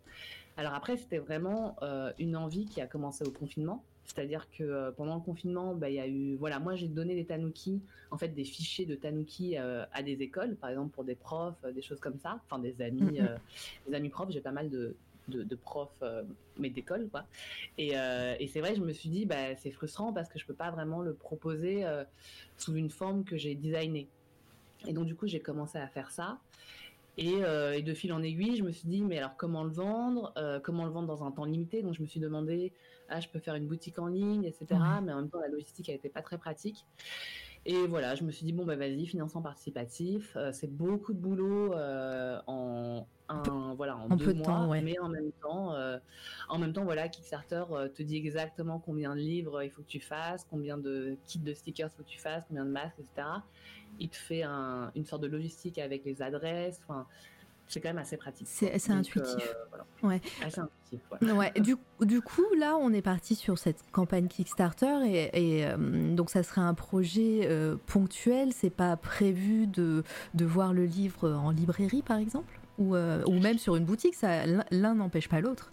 Alors 0.58 0.74
après, 0.74 0.98
c'était 0.98 1.18
vraiment 1.18 1.78
une 2.20 2.38
envie 2.38 2.66
qui 2.66 2.82
a 2.82 2.88
commencé 2.88 3.26
au 3.26 3.32
confinement. 3.32 3.84
C'est-à-dire 4.04 4.48
que 4.52 4.92
pendant 4.92 5.16
le 5.16 5.22
confinement, 5.22 5.74
bah, 5.74 5.90
il 5.90 5.96
y 5.96 6.00
a 6.00 6.08
eu, 6.08 6.36
voilà, 6.36 6.60
moi 6.60 6.76
j'ai 6.76 6.88
donné 6.88 7.16
des 7.16 7.26
tanuki, 7.26 7.82
en 8.12 8.18
fait 8.20 8.30
des 8.30 8.44
fichiers 8.44 8.86
de 8.86 8.94
tanuki 8.94 9.58
à 9.58 10.04
des 10.04 10.22
écoles, 10.22 10.56
par 10.56 10.70
exemple 10.70 10.92
pour 10.92 11.04
des 11.04 11.16
profs, 11.16 11.66
des 11.74 11.82
choses 11.82 12.00
comme 12.00 12.20
ça, 12.20 12.40
enfin 12.46 12.60
des 12.62 12.80
amis, 12.84 13.20
des 13.88 13.96
amis 13.96 14.10
profs. 14.10 14.30
J'ai 14.30 14.42
pas 14.42 14.52
mal 14.52 14.70
de, 14.70 14.96
de, 15.28 15.56
profs, 15.56 15.90
euh, 16.02 16.24
mais 16.58 16.70
d'école, 16.70 17.10
quoi. 17.10 17.26
Et, 17.78 17.98
euh, 17.98 18.36
et 18.40 18.48
c'est 18.48 18.60
vrai, 18.60 18.76
je 18.76 18.82
me 18.82 18.94
suis 18.94 19.10
dit, 19.10 19.26
bah, 19.26 19.56
c'est 19.58 19.72
frustrant 19.72 20.14
parce 20.14 20.30
que 20.30 20.40
je 20.40 20.46
peux 20.46 20.54
pas 20.54 20.72
vraiment 20.72 21.02
le 21.02 21.14
proposer 21.14 21.86
euh, 21.86 22.04
sous 22.58 22.76
une 22.76 22.90
forme 22.90 23.24
que 23.24 23.38
j'ai 23.38 23.56
designée. 23.56 24.08
Et 24.88 24.94
donc, 24.94 25.06
du 25.06 25.16
coup, 25.16 25.28
j'ai 25.28 25.40
commencé 25.40 25.78
à 25.78 25.88
faire 25.88 26.12
ça. 26.12 26.40
Et, 27.18 27.36
et, 27.40 27.82
de 27.82 27.94
fil 27.94 28.12
en 28.12 28.22
aiguille, 28.22 28.58
je 28.58 28.64
me 28.64 28.74
suis 28.74 28.90
dit, 28.90 29.02
mais 29.02 29.18
alors 29.20 29.38
comment 29.38 29.64
le 29.64 29.70
vendre 29.70 30.34
Comment 30.64 30.84
le 30.84 30.92
vendre 30.92 31.08
dans 31.08 31.24
un 31.24 31.32
temps 31.32 31.46
limité? 31.46 31.82
Donc, 31.82 31.94
je 31.94 32.02
me 32.02 32.08
suis 32.08 32.20
demandé, 32.20 32.74
ah, 33.08 33.22
je 33.22 33.30
peux 33.30 33.40
faire 33.40 33.56
une 33.56 33.68
boutique 33.68 34.00
en 34.00 34.08
ligne, 34.08 34.44
etc. 34.44 34.66
Mais 35.02 35.14
en 35.14 35.22
même 35.22 35.30
temps, 35.30 35.40
la 35.40 35.48
logistique, 35.48 35.88
elle 35.88 35.96
n'était 35.96 36.10
pas 36.10 36.22
très 36.22 36.38
pratique. 36.38 36.86
Et 37.66 37.88
voilà, 37.88 38.16
je 38.16 38.24
me 38.24 38.32
suis 38.32 38.46
dit, 38.46 38.54
bon, 38.54 38.66
bah 38.66 38.76
vas-y, 38.76 39.06
financement 39.08 39.42
participatif, 39.42 40.38
c'est 40.52 40.72
beaucoup 40.72 41.14
de 41.14 41.20
boulot 41.20 41.74
en, 42.46 43.08
un, 43.30 43.74
voilà, 43.76 43.98
en 43.98 44.16
deux 44.16 44.34
mois, 44.34 44.68
mais 44.82 45.00
en 45.00 45.10
même 45.10 45.32
temps, 45.42 45.74
euh, 45.74 45.98
en 46.50 46.60
même 46.60 46.74
temps, 46.74 46.84
voilà, 46.84 47.10
Kickstarter 47.10 47.64
euh, 47.72 47.88
te 47.88 48.04
dit 48.04 48.18
exactement 48.18 48.80
combien 48.80 49.16
de 49.16 49.22
livres 49.22 49.64
il 49.64 49.72
faut 49.72 49.82
que 49.82 49.88
tu 49.88 50.00
fasses, 50.00 50.46
combien 50.50 50.78
de 50.78 51.18
kits 51.26 51.40
de 51.40 51.54
stickers 51.54 51.90
il 51.92 51.98
faut 51.98 52.04
que 52.04 52.10
tu 52.10 52.20
fasses, 52.20 52.44
combien 52.48 52.66
de 52.66 52.72
masques, 52.72 53.00
etc. 53.00 53.28
Il 54.00 54.10
te 54.10 54.18
fait 54.18 54.44
un, 54.44 54.92
une 54.96 55.06
sorte 55.06 55.24
de 55.24 55.28
logistique 55.28 55.80
avec 55.80 56.06
les 56.06 56.22
adresses. 56.22 56.82
Enfin, 56.84 57.08
c'est 57.68 57.82
quand 57.82 57.90
même 57.90 57.98
assez 57.98 58.18
pratique. 58.18 58.48
C'est 58.50 58.72
assez 58.72 58.92
intuitif. 58.92 59.56
Euh, 60.04 60.08
ouais. 60.08 60.22
Assez 60.44 60.60
intuitif. 60.60 61.02
Ouais. 61.22 61.52
Du, 61.60 61.76
du, 62.02 62.22
coup, 62.22 62.46
là, 62.58 62.78
on 62.78 62.94
est 62.94 63.02
parti 63.02 63.36
sur 63.36 63.58
cette 63.58 63.84
campagne 63.92 64.28
Kickstarter 64.28 65.00
et, 65.06 65.62
et 65.62 65.68
donc 65.78 66.30
ça 66.30 66.44
serait 66.44 66.62
un 66.62 66.74
projet 66.74 67.50
ponctuel. 67.88 68.54
C'est 68.54 68.70
pas 68.70 68.96
prévu 68.98 69.68
de, 69.68 70.04
de 70.34 70.46
voir 70.46 70.74
le 70.74 70.86
livre 70.86 71.32
en 71.32 71.52
librairie, 71.52 72.04
par 72.04 72.18
exemple? 72.18 72.60
Euh, 72.80 73.24
ou, 73.28 73.40
même 73.40 73.58
sur 73.58 73.76
une 73.76 73.86
boutique, 73.86 74.16
ça, 74.16 74.46
l'un 74.72 74.96
n'empêche 74.96 75.30
pas 75.30 75.40
l'autre. 75.40 75.72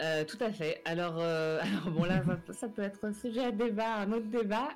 Euh, 0.00 0.24
tout 0.24 0.38
à 0.40 0.50
fait. 0.50 0.82
Alors, 0.84 1.16
euh, 1.18 1.60
bon 1.86 2.04
là, 2.04 2.22
ça, 2.52 2.68
peut 2.68 2.82
être 2.82 3.04
un 3.04 3.12
sujet 3.12 3.44
à 3.44 3.50
débat, 3.50 3.96
un 3.96 4.12
autre 4.12 4.26
débat. 4.26 4.68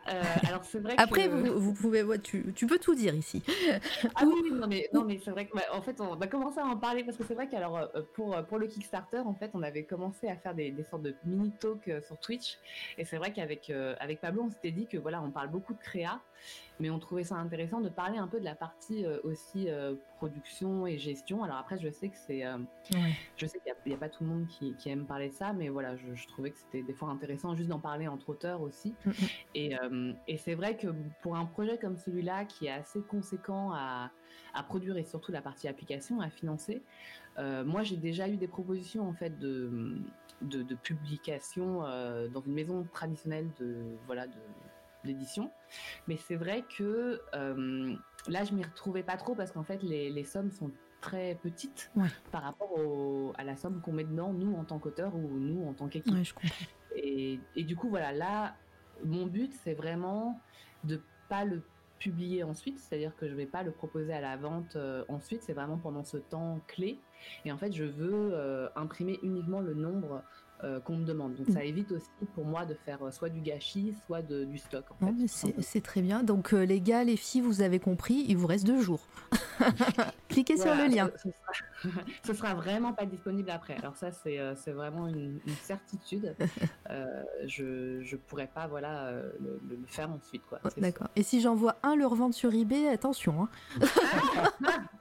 alors 0.47 0.65
c'est 0.65 0.81
vrai. 0.81 0.95
Après, 0.99 1.29
vous, 1.29 1.61
vous, 1.61 1.75
pouvez, 1.75 2.05
tu, 2.21 2.53
tu, 2.55 2.67
peux 2.67 2.79
tout 2.79 2.95
dire 2.95 3.15
ici. 3.15 3.43
ah 4.15 4.25
oui, 4.25 4.51
non 4.53 4.67
mais, 4.67 4.89
non, 4.93 5.05
mais 5.05 5.21
c'est 5.25 5.31
vrai 5.31 5.47
que, 5.47 5.55
bah, 5.55 5.63
en 5.73 5.83
fait, 5.83 6.01
on 6.01 6.17
va 6.17 6.27
commencer 6.27 6.61
à 6.61 6.67
en 6.67 6.77
parler 6.77 7.05
parce 7.05 7.17
que 7.17 7.25
c'est 7.25 7.35
vrai 7.35 7.49
qu'alors 7.49 7.91
pour 8.15 8.37
pour 8.47 8.59
le 8.59 8.67
Kickstarter, 8.67 9.19
en 9.19 9.35
fait, 9.35 9.51
on 9.55 9.63
avait 9.63 9.85
commencé 9.85 10.29
à 10.29 10.37
faire 10.37 10.55
des, 10.55 10.71
des 10.71 10.85
sortes 10.85 11.03
de 11.03 11.15
mini 11.25 11.53
talks 11.61 11.91
sur 12.07 12.19
Twitch, 12.19 12.59
et 12.99 13.05
c'est 13.05 13.17
vrai 13.17 13.33
qu'avec 13.33 13.71
avec 14.01 14.21
Pablo, 14.21 14.45
on 14.47 14.51
s'était 14.51 14.71
dit 14.71 14.87
que 14.87 14.97
voilà, 14.97 15.23
on 15.23 15.31
parle 15.31 15.51
beaucoup 15.51 15.75
de 15.75 15.81
créa, 15.81 16.21
mais 16.81 16.91
on 16.91 16.99
trouvait 16.99 17.25
ça 17.25 17.37
intéressant 17.37 17.81
de 17.81 17.89
parler 17.89 18.19
un 18.19 18.27
peu 18.27 18.41
de 18.41 18.45
la 18.45 18.55
partie 18.55 19.05
euh, 19.05 19.19
aussi 19.23 19.69
euh, 19.69 19.95
production 20.17 20.87
et 20.87 20.99
gestion. 20.99 21.45
Alors 21.45 21.59
après, 21.59 21.79
je 21.79 21.91
sais 21.91 22.09
que 22.09 22.17
c'est, 22.17 22.45
euh, 22.45 22.59
je 23.37 23.47
sais 23.47 23.59
qu'il 23.59 23.73
n'y 23.87 23.95
a, 23.95 23.99
pas 23.99 24.09
tout 24.09 24.25
le 24.25 24.31
monde 24.31 24.47
qui, 24.49 24.75
aime 24.87 25.07
parler 25.07 25.29
de 25.29 25.35
ça, 25.35 25.53
mais 25.53 25.69
voilà, 25.69 25.95
je, 25.97 26.27
trouvais 26.29 26.51
que 26.51 26.59
c'était 26.59 26.83
des 26.83 26.95
fois 26.95 27.11
intéressant 27.11 27.55
juste 27.55 27.69
d'en 27.69 27.79
parler 27.79 28.09
entre 28.09 28.31
auteurs 28.31 28.63
aussi. 28.63 28.95
Mm, 29.05 29.11
mm. 29.61 30.15
Et, 30.27 30.37
c'est 30.39 30.55
vrai 30.55 30.77
que 30.77 30.89
pour 31.23 31.37
un 31.37 31.45
projet 31.45 31.77
comme 31.77 31.99
celui-là, 31.99 32.47
qui 32.47 32.67
est 32.67 32.73
assez 32.73 33.03
conséquent 33.03 33.73
à, 33.73 34.11
produire 34.69 34.97
et 34.97 35.05
surtout 35.05 35.33
la 35.33 35.43
partie 35.43 35.69
application 35.69 36.21
à 36.21 36.31
financer, 36.31 36.83
moi 37.39 37.83
j'ai 37.83 37.97
déjà 37.97 38.29
eu 38.29 38.37
des 38.37 38.49
propositions 38.49 39.09
en 39.09 39.13
fait 39.13 39.39
de 39.39 39.97
de, 40.43 40.63
de 40.63 40.75
publication 40.75 41.81
dans 42.33 42.41
une 42.41 42.55
maison 42.55 42.87
traditionnelle 42.93 43.49
de 43.59 43.77
voilà 44.07 44.27
de 44.27 44.39
d'édition. 45.05 45.51
Mais 46.09 46.17
c'est 46.17 46.37
vrai 46.37 46.65
que 46.77 47.21
euh, 47.35 47.95
là, 48.29 48.45
je 48.45 48.55
m'y 48.55 48.65
retrouvais 48.65 49.03
pas 49.03 49.17
trop 49.17 49.35
parce 49.35 49.53
qu'en 49.53 49.65
fait, 49.65 49.83
les, 49.83 50.25
sommes 50.25 50.51
sont 50.51 50.71
très 51.01 51.37
petites 51.43 51.91
par 52.31 52.43
rapport 52.43 53.35
à 53.39 53.45
la 53.45 53.57
somme 53.57 53.81
qu'on 53.81 53.93
met 53.93 54.05
dedans, 54.05 54.33
nous 54.33 54.55
en 54.55 54.65
tant 54.65 54.79
qu'auteur 54.79 55.15
ou 55.15 55.39
nous 55.39 55.67
en 55.67 55.73
tant 55.73 55.89
qu'équipe. 55.89 56.15
et, 56.97 57.41
et, 57.57 57.65
du 57.65 57.77
coup, 57.77 57.89
voilà, 57.89 58.13
là, 58.13 58.55
mon 59.05 59.27
but, 59.27 59.53
c'est 59.65 59.75
vraiment 59.75 60.41
de 60.85 61.01
pas 61.29 61.45
le 61.45 61.63
publier 62.01 62.43
ensuite, 62.43 62.81
c'est-à-dire 62.81 63.15
que 63.15 63.29
je 63.29 63.35
vais 63.35 63.47
pas 63.47 63.63
le 63.63 63.71
proposer 63.71 64.13
à 64.13 64.21
la 64.21 64.37
vente 64.37 64.75
euh, 64.75 65.05
ensuite, 65.09 65.43
c'est 65.43 65.53
vraiment 65.53 65.77
pendant 65.77 66.03
ce 66.03 66.17
temps 66.17 66.61
clé. 66.67 66.99
Et 67.45 67.53
en 67.53 67.59
fait, 67.59 67.73
je 67.73 67.85
veux 67.85 68.31
euh, 68.33 68.69
imprimer 68.75 69.21
uniquement 69.23 69.61
le 69.61 69.75
nombre 69.75 70.23
qu'on 70.85 70.97
me 70.97 71.05
demande. 71.05 71.35
Donc 71.37 71.49
ça 71.51 71.65
évite 71.65 71.93
aussi 71.93 72.09
pour 72.35 72.45
moi 72.45 72.67
de 72.67 72.75
faire 72.75 73.03
euh, 73.03 73.11
soit 73.11 73.29
du 73.29 73.41
gâchis, 73.41 73.95
soit 74.07 74.23
de, 74.23 74.45
du 74.45 74.59
stock. 74.59 74.85
c'est 75.59 75.83
très 75.83 76.03
bien. 76.03 76.23
Donc 76.23 76.53
euh, 76.53 76.65
les 76.65 76.81
gars, 76.81 77.05
les 77.05 77.17
filles, 77.17 77.41
vous 77.41 77.63
avez 77.63 77.79
compris, 77.79 78.25
il 78.29 78.37
vous 78.37 78.47
reste 78.47 78.67
deux 78.67 78.81
jours. 78.81 79.01
Cliquez 80.29 80.57
sur 80.57 80.75
le 80.75 80.87
lien. 80.87 81.11
Ce, 82.25 82.35
sera, 82.35 82.55
vraiment 82.55 82.93
pas 82.93 83.07
disponible 83.07 83.51
après. 83.51 83.77
Alors 83.77 83.97
ça, 83.97 84.11
c'est 84.13 84.73
vraiment 84.73 85.09
une, 85.09 85.41
certitude. 85.63 86.37
je 87.47 87.63
ne 88.01 88.17
pourrais 88.17 88.47
pas 88.49 88.67
voilà, 88.67 89.13
le, 89.41 89.61
faire 89.87 90.11
ensuite. 90.11 90.43
D'accord. 90.77 91.09
Et 91.17 91.23
si 91.23 91.41
j'envoie 91.41 91.77
un 91.83 91.97
le 91.97 92.07
revendre 92.07 92.35
sur 92.35 92.53
eBay, 92.53 92.89
attention. 92.89 93.43
Hein. 93.43 93.49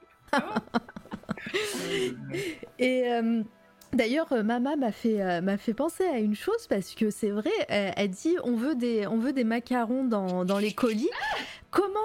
Et 2.80 3.12
euh, 3.12 3.44
D'ailleurs, 3.94 4.32
euh, 4.34 4.44
Mama 4.44 4.76
m'a 4.76 4.92
fait, 4.92 5.22
euh, 5.22 5.42
m'a 5.42 5.58
fait 5.58 5.74
penser 5.74 6.06
à 6.06 6.20
une 6.20 6.36
chose 6.36 6.68
parce 6.68 6.94
que 6.94 7.10
c'est 7.10 7.32
vrai, 7.32 7.50
elle, 7.68 7.94
elle 7.98 8.10
dit 8.10 8.36
on 8.44 8.56
veut 8.56 8.76
des, 8.76 9.08
on 9.08 9.18
veut 9.18 9.34
des 9.34 9.44
macarons 9.44 10.04
dans, 10.04 10.46
dans 10.46 10.60
les 10.60 10.74
colis. 10.74 11.10
Comment 11.72 12.00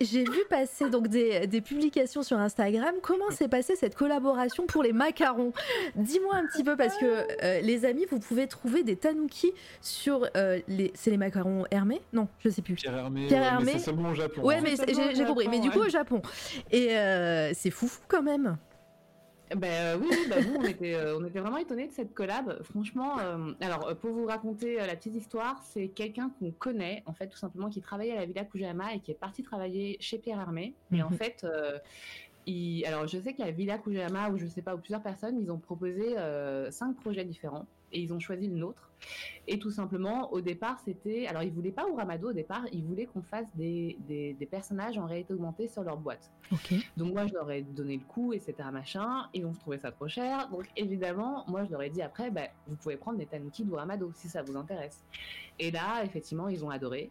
j'ai 0.00 0.24
vu 0.24 0.40
passer 0.50 0.90
donc 0.90 1.06
des, 1.08 1.46
des 1.46 1.60
publications 1.60 2.22
sur 2.24 2.38
Instagram. 2.38 2.94
Comment 3.00 3.30
s'est 3.30 3.48
passée 3.48 3.76
cette 3.76 3.94
collaboration 3.94 4.66
pour 4.66 4.82
les 4.82 4.92
macarons? 4.92 5.52
Dis-moi 5.94 6.34
un 6.34 6.46
petit 6.46 6.64
peu 6.64 6.76
parce 6.76 6.96
que 6.98 7.26
euh, 7.44 7.60
les 7.60 7.84
amis, 7.84 8.06
vous 8.10 8.18
pouvez 8.18 8.48
trouver 8.48 8.82
des 8.82 8.96
tanuki 8.96 9.52
sur 9.80 10.28
euh, 10.36 10.60
les, 10.66 10.92
c'est 10.94 11.10
les 11.10 11.16
macarons 11.16 11.64
Hermé? 11.70 12.00
Non, 12.12 12.26
je 12.40 12.48
sais 12.48 12.62
plus. 12.62 12.74
Pierre 12.74 12.96
Hermé, 12.96 13.26
Pierre 13.28 13.42
ouais, 13.42 13.64
mais 13.64 13.70
Hermé. 13.72 13.78
seulement 13.82 14.10
au 14.10 14.14
Japon. 14.14 14.42
Ouais, 14.42 14.56
hein. 14.56 14.60
mais 14.64 15.14
j'ai 15.14 15.24
compris. 15.24 15.48
Mais 15.48 15.60
du 15.60 15.70
coup 15.70 15.80
au 15.80 15.88
Japon. 15.88 16.20
Et 16.72 16.96
c'est 17.54 17.70
fou 17.70 17.88
quand 18.08 18.22
même. 18.22 18.56
Ben 19.56 19.98
oui, 20.00 20.08
oui, 20.10 20.26
bah, 20.28 20.36
nous, 20.42 20.54
on 20.56 20.62
était, 20.64 20.94
euh, 20.94 21.16
on 21.18 21.24
était 21.24 21.40
vraiment 21.40 21.58
étonnés 21.58 21.86
de 21.88 21.92
cette 21.92 22.12
collab. 22.14 22.62
Franchement, 22.62 23.18
euh, 23.20 23.52
alors 23.60 23.94
pour 23.96 24.10
vous 24.10 24.26
raconter 24.26 24.76
la 24.76 24.96
petite 24.96 25.14
histoire, 25.14 25.60
c'est 25.62 25.88
quelqu'un 25.88 26.30
qu'on 26.38 26.50
connaît, 26.50 27.02
en 27.06 27.12
fait, 27.12 27.28
tout 27.28 27.38
simplement, 27.38 27.68
qui 27.70 27.80
travaillait 27.80 28.12
à 28.12 28.20
la 28.20 28.26
Villa 28.26 28.44
Kujama 28.44 28.94
et 28.94 29.00
qui 29.00 29.10
est 29.10 29.14
parti 29.18 29.42
travailler 29.42 29.96
chez 30.00 30.18
Pierre 30.18 30.40
Hermé. 30.40 30.74
Et 30.92 31.02
en 31.02 31.10
Mhm. 31.10 31.16
fait, 31.16 31.46
il- 32.46 32.84
alors 32.86 33.06
je 33.06 33.18
sais 33.18 33.32
qu'à 33.34 33.50
Villa 33.50 33.78
Kujama, 33.78 34.28
ou 34.30 34.36
je 34.38 34.46
sais 34.46 34.62
pas, 34.62 34.74
ou 34.74 34.78
plusieurs 34.78 35.02
personnes, 35.02 35.38
ils 35.40 35.50
ont 35.50 35.58
proposé 35.58 36.14
cinq 36.70 36.96
projets 36.96 37.24
différents 37.24 37.66
et 37.94 38.00
ils 38.00 38.12
ont 38.12 38.20
choisi 38.20 38.48
le 38.48 38.56
nôtre. 38.56 38.90
Et 39.46 39.58
tout 39.58 39.70
simplement, 39.70 40.32
au 40.32 40.40
départ, 40.40 40.80
c'était. 40.84 41.26
Alors, 41.26 41.42
ils 41.42 41.52
voulaient 41.52 41.72
pas 41.72 41.86
Uramado 41.88 42.30
au 42.30 42.32
départ, 42.32 42.64
ils 42.72 42.82
voulaient 42.82 43.06
qu'on 43.06 43.22
fasse 43.22 43.46
des, 43.54 43.96
des, 44.08 44.34
des 44.34 44.46
personnages 44.46 44.98
en 44.98 45.06
réalité 45.06 45.34
augmentée 45.34 45.68
sur 45.68 45.82
leur 45.82 45.96
boîte. 45.98 46.30
Donc 46.96 47.12
moi, 47.12 47.26
je 47.26 47.34
leur 47.34 47.50
ai 47.50 47.62
donné 47.62 47.96
le 47.96 48.04
coup, 48.04 48.32
etc. 48.32 48.54
machin. 48.72 49.28
Ils 49.34 49.44
ont 49.46 49.52
trouvé 49.52 49.78
ça 49.78 49.92
trop 49.92 50.08
cher. 50.08 50.48
Donc 50.50 50.66
évidemment, 50.76 51.44
moi, 51.48 51.64
je 51.64 51.70
leur 51.70 51.82
ai 51.82 51.90
dit 51.90 52.02
après, 52.02 52.30
bah, 52.30 52.48
vous 52.66 52.76
pouvez 52.76 52.96
prendre 52.96 53.18
des 53.18 53.26
tanuki 53.26 53.64
d'Uramado 53.64 54.10
si 54.14 54.28
ça 54.28 54.42
vous 54.42 54.56
intéresse. 54.56 55.04
Et 55.58 55.70
là, 55.70 56.02
effectivement, 56.04 56.48
ils 56.48 56.64
ont 56.64 56.70
adoré. 56.70 57.10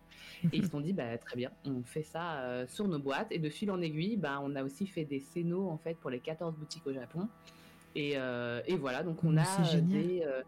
Et 0.52 0.58
ils 0.58 0.66
se 0.66 0.72
sont 0.72 0.82
dit, 0.82 0.94
bah, 0.94 1.18
très 1.18 1.38
bien, 1.38 1.52
on 1.66 1.84
fait 1.84 2.04
ça 2.04 2.40
euh, 2.40 2.66
sur 2.68 2.88
nos 2.88 3.00
boîtes. 3.00 3.32
Et 3.32 3.40
de 3.40 3.50
fil 3.50 3.72
en 3.72 3.82
aiguille, 3.82 4.18
bah, 4.18 4.40
on 4.44 4.56
a 4.56 4.64
aussi 4.64 4.88
fait 4.88 5.06
des 5.06 5.20
scénos, 5.20 5.72
en 5.72 5.78
fait, 5.78 5.96
pour 5.96 6.10
les 6.10 6.20
14 6.20 6.56
boutiques 6.56 6.86
au 6.88 6.94
Japon. 6.94 7.28
Et, 7.96 8.14
euh, 8.16 8.62
et 8.66 8.76
voilà, 8.76 9.04
donc 9.04 9.24
on 9.24 9.30
Mais 9.30 9.42
a, 9.42 9.82
des, 9.82 10.24
euh, 10.26 10.42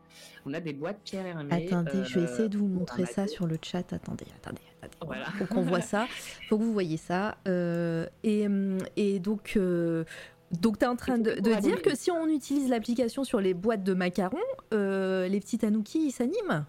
on 0.45 0.53
a 0.53 0.59
des 0.59 0.73
boîtes 0.73 0.99
Pierre 1.03 1.25
Hermé. 1.27 1.67
Attendez, 1.67 2.03
je 2.03 2.19
vais 2.19 2.25
euh, 2.25 2.33
essayer 2.33 2.49
de 2.49 2.57
vous 2.57 2.67
montrer 2.67 3.05
ça 3.05 3.27
sur 3.27 3.45
le 3.45 3.57
chat. 3.61 3.93
Attendez, 3.93 4.25
attendez, 4.35 4.61
attendez. 4.81 5.05
Voilà. 5.05 5.25
Faut 5.25 5.45
qu'on 5.45 5.61
voit 5.61 5.81
ça. 5.81 6.07
Faut 6.49 6.57
que 6.57 6.63
vous 6.63 6.73
voyez 6.73 6.97
ça. 6.97 7.37
Et, 7.45 8.47
et 8.95 9.19
donc. 9.19 9.59
donc, 10.51 10.79
tu 10.79 10.85
es 10.85 10.87
en 10.87 10.95
train 10.95 11.17
de, 11.19 11.59
dire 11.59 11.81
que 11.81 11.95
si 11.95 12.09
on 12.09 12.27
utilise 12.27 12.69
l'application 12.69 13.23
sur 13.23 13.39
les 13.39 13.53
boîtes 13.53 13.83
de 13.83 13.93
macarons, 13.93 14.37
euh, 14.73 15.27
les 15.27 15.39
petits 15.39 15.59
tanuki 15.59 16.07
ils 16.07 16.11
s'animent? 16.11 16.65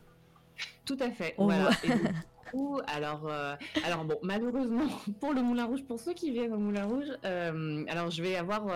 Tout 0.85 0.97
à 1.01 1.11
fait. 1.11 1.35
On 1.39 1.47
voilà. 1.47 1.71
Et 1.85 1.89
du 1.89 2.51
coup, 2.51 2.81
alors, 2.87 3.27
euh, 3.29 3.55
alors 3.85 4.05
bon, 4.05 4.19
malheureusement 4.23 4.87
pour 5.21 5.33
le 5.33 5.43
Moulin 5.43 5.65
Rouge, 5.65 5.83
pour 5.85 5.99
ceux 5.99 6.15
qui 6.15 6.31
viennent 6.31 6.53
au 6.53 6.59
Moulin 6.59 6.85
Rouge, 6.85 7.11
euh, 7.25 7.85
alors 7.89 8.11
je 8.11 8.23
vais 8.23 8.37
avoir 8.37 8.67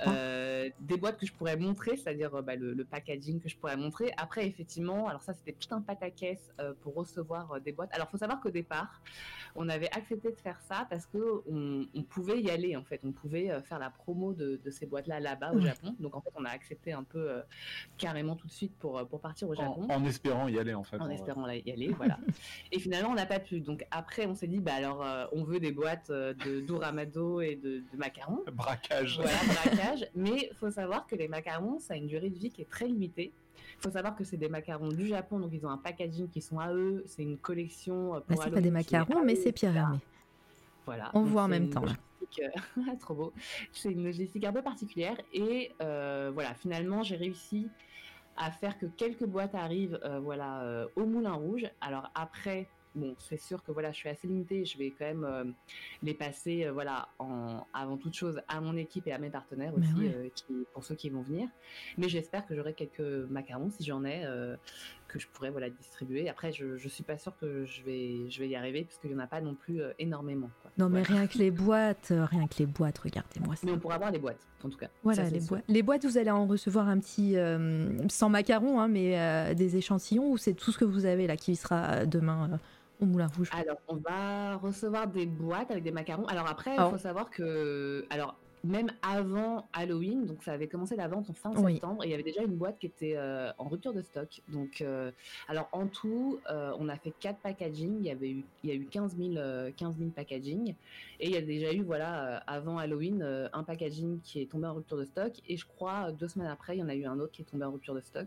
euh, 0.00 0.26
euh, 0.66 0.70
des 0.80 0.96
boîtes 0.96 1.18
que 1.18 1.26
je 1.26 1.32
pourrais 1.32 1.56
montrer, 1.56 1.96
c'est-à-dire 1.96 2.34
euh, 2.34 2.42
bah, 2.42 2.56
le, 2.56 2.72
le 2.74 2.84
packaging 2.84 3.40
que 3.40 3.48
je 3.48 3.56
pourrais 3.56 3.76
montrer. 3.76 4.12
Après, 4.16 4.46
effectivement, 4.46 5.08
alors 5.08 5.22
ça 5.22 5.34
c'était 5.34 5.52
tout 5.52 5.74
un 5.74 5.80
pataquès 5.80 6.38
euh, 6.60 6.72
pour 6.80 6.94
recevoir 6.94 7.52
euh, 7.52 7.60
des 7.60 7.72
boîtes. 7.72 7.90
Alors, 7.92 8.08
faut 8.10 8.16
savoir 8.18 8.40
qu'au 8.40 8.50
départ, 8.50 9.00
on 9.54 9.68
avait 9.68 9.90
accepté 9.94 10.30
de 10.30 10.36
faire 10.36 10.60
ça 10.60 10.86
parce 10.90 11.06
que 11.06 11.42
on, 11.50 11.86
on 11.94 12.02
pouvait 12.02 12.40
y 12.40 12.50
aller 12.50 12.76
en 12.76 12.84
fait, 12.84 13.00
on 13.04 13.12
pouvait 13.12 13.60
faire 13.62 13.78
la 13.78 13.90
promo 13.90 14.32
de, 14.32 14.60
de 14.62 14.70
ces 14.70 14.86
boîtes-là 14.86 15.20
là-bas 15.20 15.52
au. 15.52 15.60
Japon. 15.60 15.96
Donc 15.98 16.14
en 16.14 16.20
fait, 16.20 16.30
on 16.36 16.44
a 16.44 16.50
accepté 16.50 16.92
un 16.92 17.02
peu 17.02 17.28
carrément 17.98 18.36
tout 18.36 18.46
de 18.46 18.52
suite 18.52 18.76
pour 18.78 19.04
pour 19.08 19.20
partir 19.20 19.48
au 19.48 19.54
Japon 19.54 19.86
En, 19.88 19.94
en 20.02 20.04
espérant 20.04 20.46
y 20.48 20.58
aller 20.58 20.74
en 20.74 20.84
fait. 20.84 20.96
en 21.00 21.06
vrai. 21.06 21.14
espérant 21.14 21.48
y 21.48 21.70
aller, 21.72 21.88
voilà. 21.88 22.18
Et 22.72 22.78
finalement, 22.78 23.10
on 23.10 23.14
n'a 23.14 23.26
pas 23.26 23.40
pu. 23.40 23.60
Donc 23.60 23.84
après, 23.90 24.26
on 24.26 24.34
s'est 24.34 24.46
dit, 24.46 24.60
bah 24.60 24.74
alors, 24.74 25.04
on 25.32 25.42
veut 25.44 25.58
des 25.58 25.72
boîtes 25.72 26.10
de 26.10 26.60
d'Uramado 26.60 27.40
et 27.40 27.56
de, 27.56 27.82
de 27.92 27.96
macarons. 27.96 28.44
Braquage. 28.52 29.16
Voilà, 29.20 29.38
braquage. 29.48 29.85
Mais 30.14 30.50
faut 30.54 30.70
savoir 30.70 31.06
que 31.06 31.16
les 31.16 31.28
macarons, 31.28 31.78
ça 31.78 31.94
a 31.94 31.96
une 31.96 32.06
durée 32.06 32.30
de 32.30 32.38
vie 32.38 32.50
qui 32.50 32.62
est 32.62 32.70
très 32.70 32.86
limitée. 32.86 33.32
faut 33.78 33.90
savoir 33.90 34.14
que 34.16 34.24
c'est 34.24 34.36
des 34.36 34.48
macarons 34.48 34.88
du 34.88 35.06
Japon, 35.06 35.38
donc 35.38 35.50
ils 35.52 35.64
ont 35.66 35.70
un 35.70 35.78
packaging 35.78 36.28
qui 36.28 36.40
sont 36.40 36.58
à 36.58 36.72
eux. 36.72 37.02
C'est 37.06 37.22
une 37.22 37.38
collection 37.38 38.14
euh, 38.14 38.18
Bah, 38.18 38.24
pour 38.34 38.42
c'est 38.42 38.50
pas 38.50 38.60
des 38.60 38.70
macarons, 38.70 39.24
mais 39.24 39.34
c'est 39.34 39.52
Pierre. 39.52 39.76
Hermé. 39.76 39.98
Voilà. 40.84 41.10
On 41.14 41.22
Donc, 41.22 41.28
voit 41.30 41.42
en 41.42 41.48
même 41.48 41.70
temps, 41.70 41.84
euh, 41.84 42.48
ah, 42.88 42.96
trop 42.98 43.14
beau. 43.14 43.32
C'est 43.72 43.90
une 43.92 44.04
logistique 44.04 44.44
un 44.44 44.52
peu 44.52 44.62
particulière. 44.62 45.16
Et 45.32 45.72
euh, 45.82 46.30
voilà, 46.32 46.54
finalement, 46.54 47.02
j'ai 47.02 47.16
réussi 47.16 47.68
à 48.36 48.50
faire 48.50 48.78
que 48.78 48.86
quelques 48.86 49.24
boîtes 49.24 49.54
arrivent 49.54 49.98
euh, 50.04 50.20
voilà, 50.20 50.60
euh, 50.62 50.86
au 50.96 51.06
Moulin 51.06 51.32
Rouge. 51.32 51.66
Alors 51.80 52.10
après, 52.14 52.68
bon, 52.96 53.14
c'est 53.18 53.38
sûr 53.38 53.62
que 53.62 53.70
voilà, 53.70 53.92
je 53.92 53.96
suis 53.96 54.08
assez 54.08 54.26
limitée. 54.26 54.64
Je 54.64 54.76
vais 54.78 54.90
quand 54.90 55.04
même 55.04 55.24
euh, 55.24 55.44
les 56.02 56.14
passer 56.14 56.64
euh, 56.64 56.72
voilà, 56.72 57.08
en, 57.18 57.66
avant 57.72 57.96
toute 57.96 58.14
chose 58.14 58.40
à 58.48 58.60
mon 58.60 58.76
équipe 58.76 59.06
et 59.06 59.12
à 59.12 59.18
mes 59.18 59.30
partenaires 59.30 59.72
Mais 59.76 59.86
aussi, 59.86 60.08
euh, 60.08 60.28
qui, 60.34 60.66
pour 60.72 60.84
ceux 60.84 60.94
qui 60.94 61.10
vont 61.10 61.22
venir. 61.22 61.48
Mais 61.98 62.08
j'espère 62.08 62.46
que 62.46 62.56
j'aurai 62.56 62.72
quelques 62.72 63.00
macarons, 63.30 63.70
si 63.70 63.84
j'en 63.84 64.04
ai, 64.04 64.24
que 65.08 65.18
je 65.18 65.28
pourrais 65.28 65.50
voilà, 65.50 65.70
distribuer. 65.70 66.28
Après, 66.28 66.52
je 66.52 66.64
ne 66.64 66.88
suis 66.88 67.04
pas 67.04 67.18
sûre 67.18 67.36
que 67.38 67.64
je 67.64 67.82
vais, 67.82 68.30
je 68.30 68.40
vais 68.40 68.48
y 68.48 68.56
arriver, 68.56 68.84
parce 68.84 68.98
qu'il 68.98 69.10
n'y 69.10 69.16
en 69.16 69.20
a 69.20 69.26
pas 69.26 69.40
non 69.40 69.54
plus 69.54 69.80
énormément. 69.98 70.50
quoi. 70.62 70.70
Non, 70.78 70.88
mais 70.88 71.02
rien 71.02 71.26
que 71.26 71.38
les 71.38 71.50
boîtes, 71.50 72.08
rien 72.10 72.46
que 72.46 72.54
les 72.58 72.66
boîtes, 72.66 72.98
regardez-moi 72.98 73.54
ça. 73.54 73.66
Mais 73.66 73.72
on 73.72 73.78
pourra 73.78 73.96
avoir 73.96 74.10
les 74.10 74.18
boîtes, 74.18 74.40
en 74.64 74.70
tout 74.70 74.78
cas. 74.78 74.88
Voilà, 75.02 75.24
Ça, 75.24 75.30
les, 75.30 75.40
boîtes. 75.40 75.64
les 75.68 75.82
boîtes, 75.82 76.04
vous 76.04 76.18
allez 76.18 76.30
en 76.30 76.46
recevoir 76.46 76.88
un 76.88 76.98
petit, 76.98 77.36
sans 78.08 78.28
macarons, 78.28 78.80
hein, 78.80 78.88
mais 78.88 79.54
des 79.54 79.76
échantillons, 79.76 80.30
ou 80.30 80.38
c'est 80.38 80.54
tout 80.54 80.72
ce 80.72 80.78
que 80.78 80.84
vous 80.84 81.04
avez 81.04 81.26
là 81.26 81.36
qui 81.36 81.56
sera 81.56 82.06
demain 82.06 82.58
au 83.00 83.06
Moulin 83.06 83.28
Rouge 83.36 83.50
Alors, 83.52 83.78
on 83.88 83.96
va 83.96 84.56
recevoir 84.56 85.06
des 85.06 85.26
boîtes 85.26 85.70
avec 85.70 85.84
des 85.84 85.90
macarons. 85.90 86.26
Alors 86.26 86.48
après, 86.48 86.72
il 86.74 86.78
Alors- 86.78 86.90
faut 86.90 86.98
savoir 86.98 87.30
que, 87.30 88.06
alors 88.10 88.36
même 88.66 88.90
avant 89.02 89.66
Halloween, 89.72 90.26
donc 90.26 90.42
ça 90.42 90.52
avait 90.52 90.68
commencé 90.68 90.96
la 90.96 91.08
vente 91.08 91.30
en 91.30 91.32
fin 91.32 91.52
Oui. 91.56 91.74
septembre, 91.74 92.04
et 92.04 92.08
il 92.08 92.10
y 92.10 92.14
avait 92.14 92.22
déjà 92.22 92.42
une 92.42 92.56
boîte 92.56 92.78
qui 92.78 92.86
était 92.86 93.14
euh, 93.16 93.50
en 93.58 93.68
rupture 93.68 93.92
de 93.92 94.02
stock. 94.02 94.40
Donc, 94.48 94.80
euh, 94.80 95.10
alors 95.48 95.68
en 95.72 95.86
tout, 95.86 96.38
euh, 96.50 96.72
on 96.78 96.88
a 96.88 96.96
fait 96.96 97.12
quatre 97.18 97.38
packaging. 97.40 97.96
Il 98.00 98.06
y 98.06 98.10
avait 98.10 98.30
eu, 98.30 98.44
il 98.64 98.70
y 98.70 98.72
a 98.72 98.76
eu 98.76 98.86
15 98.86 99.16
000, 99.16 99.36
euh, 99.36 99.70
15 99.76 99.96
000 99.98 100.10
packaging, 100.10 100.74
et 101.20 101.26
il 101.26 101.32
y 101.32 101.36
a 101.36 101.42
déjà 101.42 101.72
eu, 101.72 101.82
voilà, 101.82 102.38
avant 102.46 102.78
Halloween, 102.78 103.22
un 103.52 103.62
packaging 103.64 104.20
qui 104.20 104.40
est 104.42 104.50
tombé 104.50 104.66
en 104.66 104.74
rupture 104.74 104.96
de 104.98 105.04
stock, 105.04 105.32
et 105.48 105.56
je 105.56 105.66
crois 105.66 106.12
deux 106.12 106.28
semaines 106.28 106.48
après, 106.48 106.76
il 106.76 106.80
y 106.80 106.82
en 106.82 106.88
a 106.88 106.94
eu 106.94 107.04
un 107.06 107.18
autre 107.20 107.32
qui 107.32 107.42
est 107.42 107.46
tombé 107.46 107.64
en 107.64 107.72
rupture 107.72 107.94
de 107.94 108.00
stock. 108.00 108.26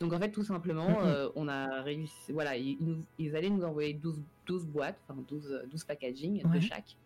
Donc 0.00 0.12
en 0.12 0.18
fait, 0.18 0.30
tout 0.30 0.44
simplement, 0.44 0.98
on 1.34 1.48
a 1.48 1.82
réussi. 1.82 2.32
Voilà, 2.32 2.56
ils, 2.56 2.76
ils 2.80 2.86
nous- 2.86 3.04
ils 3.18 3.36
allaient 3.36 3.50
nous 3.50 3.64
envoyer 3.64 3.94
12, 3.94 4.20
12 4.46 4.66
boîtes, 4.66 4.96
enfin 5.08 5.20
12, 5.28 5.50
euh, 5.52 5.66
12 5.70 5.84
packaging 5.84 6.42
Ouais. 6.46 6.56
de 6.58 6.60
chaque. 6.60 6.96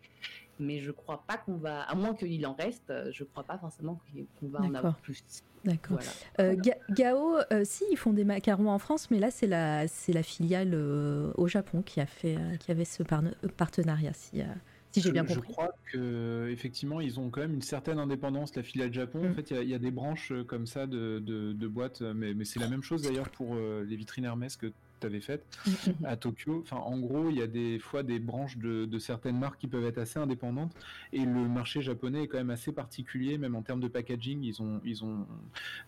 Mais 0.59 0.79
je 0.79 0.91
crois 0.91 1.23
pas 1.27 1.37
qu'on 1.37 1.57
va, 1.57 1.81
à 1.83 1.93
moins 1.95 2.13
qu'il 2.15 2.45
en 2.47 2.53
reste, 2.53 2.89
euh, 2.89 3.09
je 3.13 3.23
crois 3.23 3.43
pas 3.43 3.57
forcément 3.57 3.99
qu'on 4.39 4.47
va 4.47 4.59
en 4.61 4.73
avoir 4.73 4.97
plus. 4.97 5.23
D'accord. 5.65 5.97
Voilà. 5.99 6.11
Euh, 6.51 6.55
Ga- 6.59 6.77
Gao, 6.91 7.37
euh, 7.51 7.63
si, 7.65 7.83
ils 7.91 7.97
font 7.97 8.13
des 8.13 8.23
macarons 8.23 8.69
en 8.69 8.79
France, 8.79 9.11
mais 9.11 9.19
là, 9.19 9.31
c'est 9.31 9.47
la, 9.47 9.87
c'est 9.87 10.13
la 10.13 10.23
filiale 10.23 10.71
euh, 10.73 11.31
au 11.35 11.47
Japon 11.47 11.81
qui, 11.81 11.99
a 11.99 12.05
fait, 12.05 12.37
euh, 12.37 12.55
qui 12.57 12.71
avait 12.71 12.85
ce 12.85 13.03
partenariat, 13.03 14.13
si, 14.13 14.41
euh, 14.41 14.45
si 14.91 15.01
j'ai 15.01 15.09
Je- 15.09 15.13
bien 15.13 15.25
Je 15.27 15.35
compris. 15.35 15.51
crois 15.53 15.73
que 15.91 16.47
effectivement 16.51 17.01
ils 17.01 17.19
ont 17.19 17.29
quand 17.29 17.41
même 17.41 17.53
une 17.53 17.61
certaine 17.61 17.99
indépendance, 17.99 18.55
la 18.55 18.63
filiale 18.63 18.93
Japon. 18.93 19.23
Mm. 19.23 19.31
En 19.31 19.33
fait, 19.33 19.51
il 19.51 19.57
y 19.57 19.59
a- 19.59 19.63
il 19.63 19.69
y, 19.69 19.73
a 19.75 19.79
des 19.79 19.91
branches 19.91 20.31
comme 20.47 20.65
ça 20.65 20.87
de, 20.87 21.19
de- 21.19 21.53
de 21.53 21.67
boîtes, 21.67 22.01
mais, 22.01 22.33
mais 22.33 22.45
c'est 22.45 22.59
la 22.59 22.69
même 22.69 22.83
chose 22.83 23.01
d'ailleurs 23.01 23.29
pour 23.29 23.53
euh, 23.55 23.83
les 23.87 23.95
vitrines 23.95 24.25
Hermès 24.25 24.55
que 24.55 24.71
tu 24.99 25.07
avais 25.07 25.21
faites 25.21 25.45
Mhm. 25.65 26.05
à 26.05 26.15
Tokyo. 26.17 26.61
Enfin, 26.63 26.77
en 26.77 26.97
gros, 26.99 27.29
il 27.29 27.37
y 27.37 27.41
a 27.41 27.47
des 27.47 27.79
fois 27.79 28.03
des 28.03 28.19
branches 28.19 28.57
de, 28.57 28.85
de 28.85 28.99
certaines 28.99 29.37
marques 29.37 29.59
qui 29.59 29.67
peuvent 29.67 29.85
être 29.85 29.97
assez 29.97 30.19
indépendantes. 30.19 30.73
Et 31.13 31.19
le 31.25 31.47
marché 31.47 31.81
japonais 31.81 32.23
est 32.23 32.27
quand 32.27 32.37
même 32.37 32.49
assez 32.49 32.71
particulier, 32.71 33.37
même 33.37 33.55
en 33.55 33.61
termes 33.61 33.79
de 33.81 33.87
packaging. 33.87 34.43
Ils 34.43 34.61
ont, 34.61 34.81
ils 34.83 35.03
ont 35.03 35.25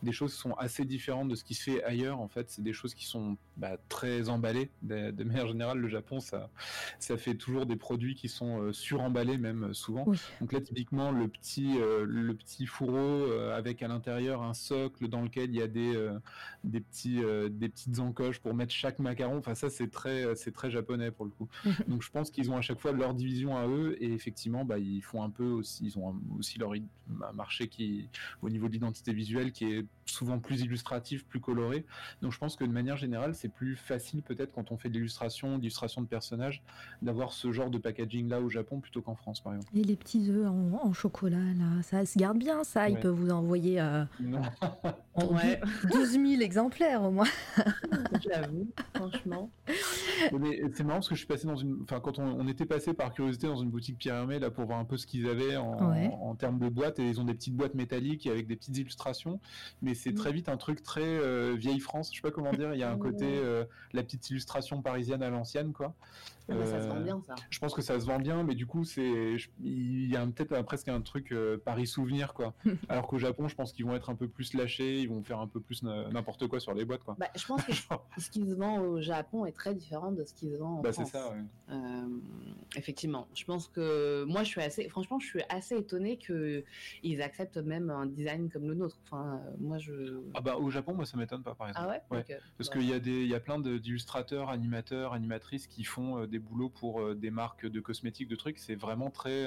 des 0.04 0.12
choses 0.12 0.34
qui 0.34 0.40
sont 0.40 0.54
assez 0.54 0.86
différentes 0.86 1.30
de 1.30 1.36
ce 1.36 1.44
qui 1.44 1.54
se 1.54 1.64
fait 1.72 1.84
ailleurs. 1.84 2.20
En 2.20 2.28
fait, 2.28 2.50
c'est 2.50 2.62
des 2.64 2.74
choses 2.74 2.94
qui 2.94 3.06
sont 3.06 3.38
bah, 3.58 3.78
très 3.90 4.30
emballées. 4.30 4.70
De, 4.82 5.12
de 5.12 5.24
manière 5.24 5.48
générale, 5.48 5.80
le 5.80 5.88
Japon, 5.88 6.20
ça, 6.20 6.50
ça 7.00 7.18
fait 7.18 7.36
toujours 7.36 7.66
des 7.66 7.76
produits 7.76 8.16
qui 8.16 8.30
sont 8.30 8.62
euh, 8.62 8.74
suremballés, 8.74 9.38
même 9.38 9.66
euh, 9.66 9.74
souvent. 9.74 10.04
Oui. 10.08 10.18
Donc 10.42 10.54
là, 10.54 10.62
typiquement, 10.62 11.12
le 11.12 11.28
petit, 11.28 11.78
euh, 11.80 12.06
le 12.08 12.34
petit 12.34 12.66
fourreau 12.66 12.96
euh, 12.98 13.58
avec 13.58 13.82
à 13.84 13.88
l'intérieur 13.88 14.42
un 14.44 14.54
socle 14.54 15.08
dans 15.08 15.22
lequel 15.22 15.50
il 15.50 15.56
y 15.56 15.62
a 15.62 15.68
des, 15.68 16.10
des, 16.64 16.80
petits, 16.82 17.22
des 17.50 17.70
petites 17.70 18.00
encoches 18.00 18.40
pour 18.40 18.54
mettre 18.54 18.74
chaque 18.74 18.99
chaque 19.00 19.18
macaron, 19.18 19.38
enfin 19.38 19.56
ça 19.56 19.70
c'est 19.70 19.90
très 19.90 20.36
c'est 20.36 20.52
très 20.52 20.70
japonais 20.70 21.12
pour 21.12 21.26
le 21.26 21.32
coup. 21.32 21.48
Donc 21.88 22.02
je 22.02 22.12
pense 22.12 22.30
qu'ils 22.30 22.52
ont 22.52 22.58
à 22.58 22.62
chaque 22.62 22.80
fois 22.80 22.92
leur 22.92 23.14
division 23.14 23.58
à 23.58 23.68
eux 23.68 23.96
et 24.00 24.12
effectivement 24.14 24.66
bah 24.66 24.78
ils 24.78 25.02
font 25.02 25.24
un 25.24 25.30
peu 25.30 25.46
aussi 25.46 25.86
ils 25.86 25.98
ont 25.98 26.16
aussi 26.38 26.60
leur 26.60 26.74
marché 27.34 27.68
qui 27.68 28.08
au 28.42 28.50
niveau 28.50 28.68
de 28.68 28.74
l'identité 28.74 29.14
visuelle 29.14 29.52
qui 29.52 29.66
est 29.66 29.86
souvent 30.06 30.40
plus 30.40 30.62
illustratif, 30.62 31.26
plus 31.26 31.40
coloré. 31.40 31.86
Donc 32.22 32.32
je 32.32 32.38
pense 32.38 32.56
que 32.56 32.64
de 32.64 32.72
manière 32.72 32.98
générale 32.98 33.36
c'est 33.36 33.50
plus 33.50 33.76
facile 33.76 34.22
peut-être 34.22 34.52
quand 34.52 34.72
on 34.72 34.78
fait 34.78 34.90
de 34.90 34.96
l'illustration, 34.96 35.58
d'illustration 35.58 36.02
de 36.02 36.08
personnages 36.08 36.62
d'avoir 37.02 37.32
ce 37.32 37.52
genre 37.52 37.70
de 37.70 37.78
packaging 37.78 38.28
là 38.28 38.42
au 38.42 38.50
Japon 38.50 38.80
plutôt 38.80 39.02
qu'en 39.02 39.16
France 39.16 39.42
par 39.42 39.54
exemple. 39.54 39.78
Et 39.78 39.84
les 39.84 39.96
petits 39.96 40.30
œufs 40.30 40.48
en, 40.48 40.94
chocolat 40.94 41.38
là, 41.38 41.82
ça 41.84 42.06
se 42.06 42.18
garde 42.18 42.38
bien 42.38 42.64
ça? 42.64 42.90
Ils 42.90 43.00
peuvent 43.00 43.14
vous 43.14 43.32
envoyer 43.32 43.80
euh, 43.80 44.04
ouais. 45.16 45.62
12 45.92 46.12
000 46.12 46.42
exemplaires 46.42 47.04
au 47.04 47.12
moins. 47.12 47.28
J'avoue, 48.22 48.68
franchement. 48.96 49.52
c'est 50.74 50.84
marrant 50.84 50.98
parce 50.98 51.10
que 51.10 51.16
je 51.16 51.20
suis 51.20 51.28
passé 51.28 51.48
dans 51.48 51.56
une. 51.56 51.80
Enfin, 51.84 52.00
quand 52.00 52.20
on, 52.20 52.48
était 52.48 52.66
passé 52.66 52.94
par 52.94 53.14
curiosité 53.14 53.48
dans 53.48 53.56
une 53.56 53.70
boutique 53.70 53.98
Pierre 53.98 54.16
Hermé 54.16 54.40
là 54.40 54.50
pour 54.50 54.66
voir 54.66 54.80
un 54.80 54.86
peu 54.86 54.98
ce 54.98 55.06
qu'ils 55.06 55.28
avaient 55.28 55.58
en, 55.58 56.36
termes 56.36 56.60
de 56.60 56.70
boîtes, 56.70 57.00
et 57.00 57.08
ils 57.08 57.20
ont 57.20 57.26
des 57.26 57.34
petites 57.34 57.56
boîtes 57.56 57.76
métalliques 57.76 58.28
avec 58.28 58.48
des 58.48 58.56
petites 58.56 58.78
illustrations, 58.78 59.40
mais 59.82 59.94
c'est 59.94 60.14
très 60.14 60.32
vite 60.32 60.50
un 60.50 60.58
truc 60.58 60.84
très 60.84 61.02
euh, 61.02 61.56
vieille 61.58 61.80
France. 61.80 62.10
Je 62.12 62.18
sais 62.18 62.22
pas 62.22 62.32
comment 62.32 62.54
dire. 62.54 62.74
Il 62.74 62.80
y 62.80 62.84
a 62.84 62.92
un 62.92 62.98
côté 62.98 63.26
euh, 63.26 63.66
la 63.94 64.04
petite 64.04 64.30
illustration 64.30 64.82
parisienne 64.82 65.24
à 65.24 65.30
l'ancienne, 65.30 65.74
quoi. 65.74 65.94
Ah, 66.52 66.66
ça 66.66 66.82
se 66.82 66.88
vend 66.88 67.00
bien, 67.02 67.22
ça. 67.26 67.36
Je 67.50 67.60
pense 67.60 67.74
que 67.74 67.82
ça 67.82 68.00
se 68.00 68.06
vend 68.06 68.20
bien, 68.20 68.44
mais 68.44 68.56
du 68.56 68.66
coup, 68.66 68.84
c'est 68.84 69.38
il 69.60 70.10
y 70.10 70.16
a 70.16 70.26
peut-être 70.26 70.62
presque 70.64 70.88
un 70.88 71.02
truc 71.02 71.34
Paris 71.66 71.88
souvenir, 71.88 72.34
quoi. 72.34 72.54
Alors 72.90 73.08
qu'au 73.08 73.18
Japon, 73.18 73.48
je 73.48 73.56
pense 73.56 73.74
qu'ils 73.74 73.86
vont 73.86 73.96
être 73.96 74.10
un 74.10 74.16
peu 74.16 74.28
plus 74.28 74.54
lâchés, 74.54 75.02
ils 75.02 75.10
vont 75.10 75.24
faire 75.24 75.40
un 75.40 75.48
peu 75.48 75.60
plus 75.60 75.84
n'importe 75.84 76.48
quoi 76.48 76.60
sur 76.60 76.74
les 76.74 76.86
boîtes, 76.86 77.04
quoi. 77.04 77.16
Bah, 77.20 77.28
je 77.36 77.46
pense 77.46 77.64
que 77.64 77.74
ce 77.74 78.30
qui 78.30 78.48
se 78.48 78.56
vend 78.56 78.80
au 78.80 79.02
Japon 79.02 79.46
est 79.46 79.52
très 79.52 79.74
différent 79.74 80.12
de 80.12 80.24
ce 80.24 80.34
qui 80.34 80.50
se 80.50 80.58
vend 80.58 80.80
en 80.80 80.82
bah, 80.82 80.92
France. 80.92 81.12
Ça, 81.12 81.34
euh, 81.72 82.08
effectivement. 82.76 83.28
Je 83.34 83.46
pense 83.46 83.68
que 83.68 84.24
moi, 84.26 84.44
je 84.44 84.50
suis 84.50 84.62
assez, 84.62 84.90
franchement, 84.90 85.20
je 85.20 85.28
suis 85.28 85.44
assez 85.50 85.76
étonné 85.76 86.18
que 86.18 86.64
ils 87.04 87.22
acceptent 87.22 87.58
même 87.58 87.90
un 87.90 88.06
design 88.06 88.50
comme 88.50 88.68
le 88.68 88.76
nôtre. 88.76 88.98
Enfin, 89.06 89.42
moi, 89.60 89.78
je. 89.78 90.22
Ah 90.34 90.42
bah 90.42 90.56
au 90.56 90.70
Japon, 90.70 90.94
moi, 90.94 91.06
ça 91.06 91.18
m'étonne 91.18 91.44
pas, 91.44 91.56
par 91.56 91.70
exemple. 91.70 91.88
Ah 91.90 92.02
ouais? 92.12 92.26
Parce 92.58 92.70
qu'il 92.70 92.88
y 92.88 92.94
a 92.94 93.00
des, 93.00 93.24
il 93.24 93.30
y 93.30 93.36
a 93.36 93.40
plein 93.40 93.60
d'illustrateurs, 93.60 94.50
animateurs, 94.50 95.14
animatrices 95.14 95.68
qui 95.68 95.84
font 95.84 96.20
euh, 96.20 96.28
des 96.40 96.48
boulots 96.48 96.70
pour 96.70 97.02
euh, 97.02 97.16
des 97.16 97.32
marques 97.32 97.66
de 97.68 97.80
cosmétiques, 97.80 98.28
de 98.28 98.36
trucs. 98.36 98.58
C'est 98.58 98.76
vraiment 98.76 99.10
très, 99.10 99.46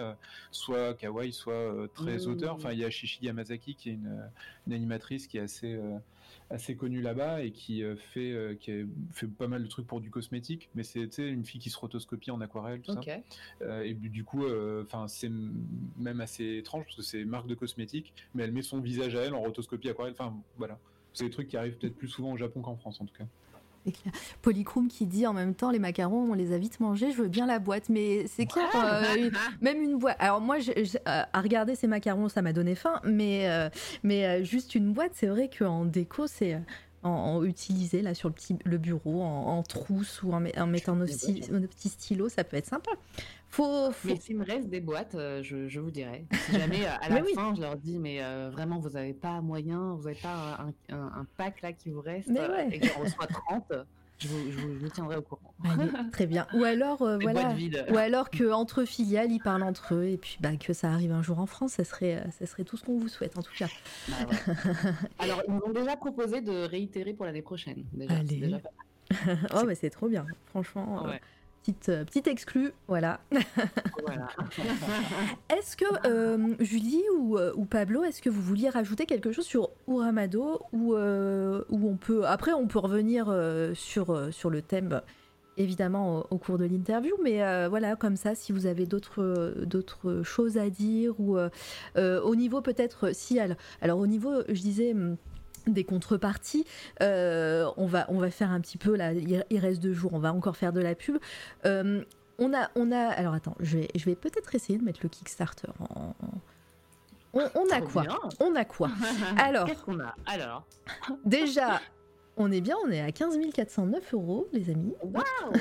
soit 0.50 0.94
kawaii, 0.94 1.32
soit 1.32 1.88
très 1.94 2.18
mmh. 2.18 2.30
auteur. 2.30 2.54
Enfin, 2.54 2.72
il 2.72 2.78
y 2.78 2.84
a 2.84 2.90
Shishi 2.90 3.24
Yamazaki 3.24 3.74
qui 3.74 3.90
est 3.90 3.94
une, 3.94 4.30
une 4.66 4.72
animatrice 4.72 5.26
qui 5.26 5.38
est 5.38 5.42
assez 5.42 5.78
assez 6.52 6.76
connue 6.76 7.00
là-bas 7.00 7.42
et 7.42 7.50
qui 7.50 7.82
euh, 7.82 7.96
fait 7.96 8.32
euh, 8.32 8.54
qui 8.54 8.84
fait 9.12 9.26
pas 9.26 9.48
mal 9.48 9.62
de 9.62 9.68
trucs 9.68 9.86
pour 9.86 10.00
du 10.00 10.10
cosmétique, 10.10 10.68
mais 10.74 10.82
c'est 10.82 11.08
une 11.18 11.44
fille 11.44 11.60
qui 11.60 11.70
se 11.70 11.78
rotoscopie 11.78 12.30
en 12.30 12.40
aquarelle, 12.40 12.80
tout 12.80 12.92
ça. 12.92 13.00
Euh, 13.62 13.82
et 13.82 13.94
du 13.94 14.24
coup, 14.24 14.44
enfin 14.82 15.08
c'est 15.08 15.30
même 15.98 16.20
assez 16.20 16.58
étrange 16.58 16.84
parce 16.84 16.96
que 16.96 17.02
c'est 17.02 17.24
marque 17.24 17.46
de 17.46 17.54
cosmétique, 17.54 18.12
mais 18.34 18.44
elle 18.44 18.52
met 18.52 18.62
son 18.62 18.80
visage 18.80 19.14
à 19.16 19.22
elle 19.22 19.34
en 19.34 19.40
rotoscopie 19.40 19.88
aquarelle. 19.88 20.12
Enfin 20.12 20.34
voilà, 20.58 20.78
c'est 21.12 21.24
des 21.24 21.30
trucs 21.30 21.48
qui 21.48 21.56
arrivent 21.56 21.78
peut-être 21.78 21.96
plus 21.96 22.08
souvent 22.08 22.32
au 22.32 22.36
Japon 22.36 22.60
qu'en 22.60 22.76
France 22.76 23.00
en 23.00 23.06
tout 23.06 23.14
cas. 23.14 23.26
Polychrome 24.42 24.88
qui 24.88 25.06
dit 25.06 25.26
en 25.26 25.32
même 25.32 25.54
temps 25.54 25.70
les 25.70 25.78
macarons, 25.78 26.30
on 26.30 26.34
les 26.34 26.52
a 26.52 26.58
vite 26.58 26.80
mangés, 26.80 27.12
je 27.12 27.22
veux 27.22 27.28
bien 27.28 27.46
la 27.46 27.58
boîte. 27.58 27.88
Mais 27.88 28.26
c'est 28.26 28.46
clair, 28.46 28.68
euh, 28.74 29.30
même 29.60 29.82
une 29.82 29.98
boîte. 29.98 30.16
Alors 30.18 30.40
moi, 30.40 30.56
euh, 30.58 30.84
à 31.04 31.40
regarder 31.40 31.74
ces 31.74 31.86
macarons, 31.86 32.28
ça 32.28 32.42
m'a 32.42 32.52
donné 32.52 32.74
faim, 32.74 33.00
mais, 33.04 33.48
euh, 33.48 33.68
mais 34.02 34.44
juste 34.44 34.74
une 34.74 34.92
boîte, 34.92 35.12
c'est 35.14 35.26
vrai 35.26 35.50
qu'en 35.56 35.84
déco, 35.84 36.26
c'est. 36.26 36.60
En, 37.02 37.42
utiliser 37.42 38.00
là 38.00 38.14
sur 38.14 38.28
le, 38.28 38.34
petit, 38.34 38.56
le 38.64 38.78
bureau 38.78 39.22
en, 39.22 39.62
trousse 39.64 40.22
ou 40.22 40.32
en, 40.32 40.40
mettant 40.40 40.94
nos, 40.94 41.06
petits 41.06 41.88
stylos, 41.88 42.28
ça 42.28 42.44
peut 42.44 42.56
être 42.56 42.66
sympa. 42.66 42.92
Faut, 43.48 43.90
Mais 44.04 44.16
s'il 44.16 44.38
me 44.38 44.44
reste 44.44 44.68
des 44.68 44.80
boîtes, 44.80 45.16
je, 45.42 45.68
je, 45.68 45.80
vous 45.80 45.90
dirai. 45.90 46.24
Si 46.46 46.52
jamais 46.58 46.86
à 46.86 47.08
la 47.08 47.24
fin, 47.34 47.54
je 47.54 47.60
leur 47.60 47.76
dis, 47.76 47.98
mais 47.98 48.20
vraiment, 48.50 48.78
vous 48.78 48.90
n'avez 48.90 49.14
pas 49.14 49.40
moyen, 49.40 49.94
vous 49.94 50.04
n'avez 50.04 50.20
pas 50.20 50.72
un, 50.88 50.96
un, 50.96 51.26
pack 51.36 51.60
là 51.62 51.72
qui 51.72 51.90
vous 51.90 52.00
reste 52.00 52.30
et 52.30 52.78
que 52.78 52.86
j'en 52.86 53.00
reçois 53.00 53.26
30 53.26 53.72
je 54.22 54.28
vous, 54.28 54.88
tiendrai 54.88 55.16
au 55.16 55.22
courant. 55.22 55.54
très 56.12 56.26
bien. 56.26 56.46
Ou 56.54 56.64
alors, 56.64 57.02
euh, 57.02 57.18
voilà, 57.20 57.54
ou 57.90 57.96
alors 57.96 58.30
que 58.30 58.52
entre 58.52 58.84
filiales, 58.84 59.30
ils 59.30 59.40
parlent 59.40 59.62
entre 59.62 59.94
eux 59.94 60.04
et 60.04 60.16
puis 60.16 60.38
bah, 60.40 60.56
que 60.56 60.72
ça 60.72 60.90
arrive 60.90 61.12
un 61.12 61.22
jour 61.22 61.38
en 61.38 61.46
France, 61.46 61.72
ça 61.72 61.84
serait, 61.84 62.16
euh, 62.16 62.30
ça 62.30 62.46
serait 62.46 62.64
tout 62.64 62.76
ce 62.76 62.84
qu'on 62.84 62.98
vous 62.98 63.08
souhaite 63.08 63.38
en 63.38 63.42
tout 63.42 63.54
cas. 63.56 63.68
Bah 64.08 64.14
alors, 65.18 65.42
ils 65.46 65.54
m'ont 65.54 65.72
déjà 65.72 65.96
proposé 65.96 66.40
de 66.40 66.64
réitérer 66.64 67.12
pour 67.14 67.26
l'année 67.26 67.42
prochaine. 67.42 67.84
Allez. 68.08 68.56
oh, 69.54 69.64
mais 69.66 69.74
c'est 69.74 69.90
trop 69.90 70.08
bien, 70.08 70.26
franchement. 70.46 71.06
Euh, 71.06 71.16
petite, 71.62 71.88
euh, 71.88 72.04
petite 72.04 72.26
exclue, 72.26 72.72
voilà. 72.88 73.20
est-ce 75.48 75.76
que 75.76 75.84
euh, 76.06 76.54
Julie 76.60 77.02
ou, 77.16 77.38
euh, 77.38 77.52
ou, 77.56 77.64
Pablo, 77.64 78.02
est-ce 78.02 78.20
que 78.20 78.30
vous 78.30 78.42
vouliez 78.42 78.68
rajouter 78.68 79.06
quelque 79.06 79.32
chose 79.32 79.44
sur 79.44 79.70
Uramado 79.86 80.60
ou 80.72 80.94
où 80.94 81.88
on 81.88 81.96
peut 81.96 82.26
après 82.26 82.52
on 82.52 82.66
peut 82.66 82.78
revenir 82.78 83.34
sur 83.74 84.32
sur 84.32 84.50
le 84.50 84.62
thème 84.62 85.00
évidemment 85.58 86.26
au, 86.30 86.38
cours 86.38 86.58
de 86.58 86.64
l'interview, 86.64 87.14
mais 87.22 87.68
voilà 87.68 87.96
comme 87.96 88.16
ça 88.16 88.34
si 88.34 88.52
vous 88.52 88.66
avez 88.66 88.86
d'autres 88.86 89.54
d'autres 89.64 90.22
choses 90.22 90.58
à 90.58 90.70
dire 90.70 91.18
ou 91.20 91.38
au 91.96 92.36
niveau 92.36 92.60
peut-être 92.60 93.14
si 93.14 93.38
alors, 93.38 93.56
alors 93.80 93.98
au 93.98 94.06
niveau 94.06 94.42
je 94.48 94.60
disais 94.60 94.92
hum, 94.92 95.16
des 95.66 95.84
contreparties. 95.84 96.64
Euh, 97.02 97.70
on, 97.76 97.86
va, 97.86 98.06
on 98.08 98.18
va 98.18 98.30
faire 98.30 98.50
un 98.50 98.60
petit 98.60 98.78
peu, 98.78 98.96
là, 98.96 99.12
il 99.12 99.58
reste 99.58 99.82
deux 99.82 99.92
jours, 99.92 100.12
on 100.14 100.18
va 100.18 100.32
encore 100.32 100.56
faire 100.56 100.72
de 100.72 100.80
la 100.80 100.94
pub. 100.94 101.18
Euh, 101.66 102.02
on, 102.38 102.54
a, 102.54 102.70
on 102.74 102.90
a, 102.92 103.08
alors 103.08 103.34
attends, 103.34 103.56
je 103.60 103.78
vais, 103.78 103.88
je 103.94 104.04
vais 104.04 104.16
peut-être 104.16 104.54
essayer 104.54 104.78
de 104.78 104.84
mettre 104.84 105.00
le 105.02 105.08
Kickstarter 105.08 105.68
en... 105.90 106.14
On, 107.34 107.70
a 107.70 107.80
quoi? 107.80 108.04
On 108.40 108.54
a 108.54 108.64
quoi? 108.66 108.90
Alors, 109.38 109.66
qu'est-ce 109.66 109.82
qu'on 109.82 109.98
a? 110.00 110.14
Alors, 110.26 110.66
déjà, 111.24 111.80
on 112.36 112.52
est 112.52 112.60
bien, 112.60 112.76
on 112.84 112.90
est 112.90 113.00
à 113.00 113.10
15 113.10 113.38
409 113.54 114.14
euros, 114.14 114.48
les 114.52 114.70
amis. 114.70 114.94
Waouh 115.02 115.22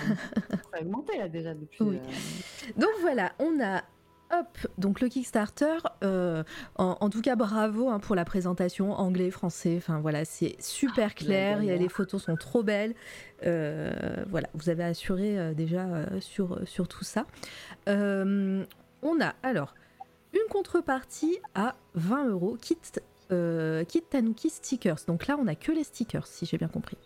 Ça 0.49 0.77
a 0.77 0.81
augmenté 0.81 1.17
là 1.17 1.29
déjà 1.29 1.53
depuis. 1.53 1.83
Euh, 1.85 1.97
Donc 2.75 2.91
voilà, 2.99 3.33
on 3.39 3.61
a 3.63 3.83
Hop, 4.33 4.57
donc 4.77 5.01
le 5.01 5.09
Kickstarter, 5.09 5.77
euh, 6.03 6.43
en, 6.75 7.09
tout 7.09 7.21
cas 7.21 7.35
bravo 7.35 7.89
hein, 7.89 7.99
pour 7.99 8.15
la 8.15 8.23
présentation 8.23 8.93
anglais, 8.93 9.29
français, 9.29 9.75
enfin 9.77 9.99
voilà, 9.99 10.23
c'est 10.23 10.55
super 10.61 11.09
ah, 11.11 11.13
clair, 11.13 11.59
les 11.59 11.89
photos 11.89 12.23
sont 12.23 12.37
trop 12.37 12.63
belles, 12.63 12.93
euh, 13.45 13.91
voilà, 14.29 14.47
vous 14.53 14.69
avez 14.69 14.85
assuré 14.85 15.37
euh, 15.37 15.53
déjà 15.53 15.85
sur, 16.21 16.61
sur 16.65 16.87
tout 16.87 17.03
ça. 17.03 17.25
on 17.87 18.65
a 19.19 19.33
alors 19.43 19.75
une 20.33 20.49
contrepartie 20.49 21.37
à 21.53 21.75
20 21.95 22.29
euros, 22.29 22.57
kit, 22.61 22.77
kit 23.87 24.01
Tanuki 24.09 24.49
stickers, 24.49 24.99
donc 25.07 25.27
là 25.27 25.35
on 25.37 25.47
a 25.47 25.55
que 25.55 25.73
les 25.73 25.83
stickers 25.83 26.25
si 26.25 26.45
j'ai 26.45 26.57
bien 26.57 26.69
compris. 26.69 26.97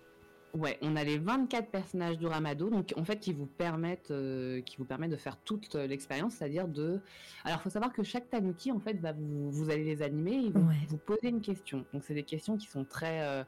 Ouais, 0.55 0.77
on 0.81 0.95
a 0.95 1.03
les 1.03 1.17
24 1.17 1.69
personnages 1.69 2.17
du 2.17 2.27
Ramado, 2.27 2.69
donc 2.69 2.93
en 2.95 3.03
fait 3.03 3.19
qui 3.19 3.33
vous 3.33 3.45
permettent, 3.45 4.11
euh, 4.11 4.61
qui 4.61 4.77
vous 4.77 4.85
permettent 4.85 5.11
de 5.11 5.17
faire 5.17 5.35
toute 5.43 5.75
l'expérience, 5.75 6.35
c'est-à-dire 6.35 6.69
de. 6.69 7.01
Alors, 7.43 7.59
il 7.59 7.63
faut 7.63 7.69
savoir 7.69 7.91
que 7.91 8.03
chaque 8.03 8.29
Tanuki, 8.29 8.71
en 8.71 8.79
fait, 8.79 8.93
va 9.01 9.11
vous, 9.11 9.51
vous 9.51 9.69
allez 9.69 9.83
les 9.83 10.01
animer 10.01 10.45
et 10.45 10.51
vous 10.87 10.97
poser 10.97 11.27
une 11.27 11.41
question. 11.41 11.83
Donc, 11.91 12.03
c'est 12.05 12.13
des 12.13 12.23
questions 12.23 12.55
qui 12.55 12.67
sont 12.67 12.85
très, 12.85 13.21
euh, 13.21 13.43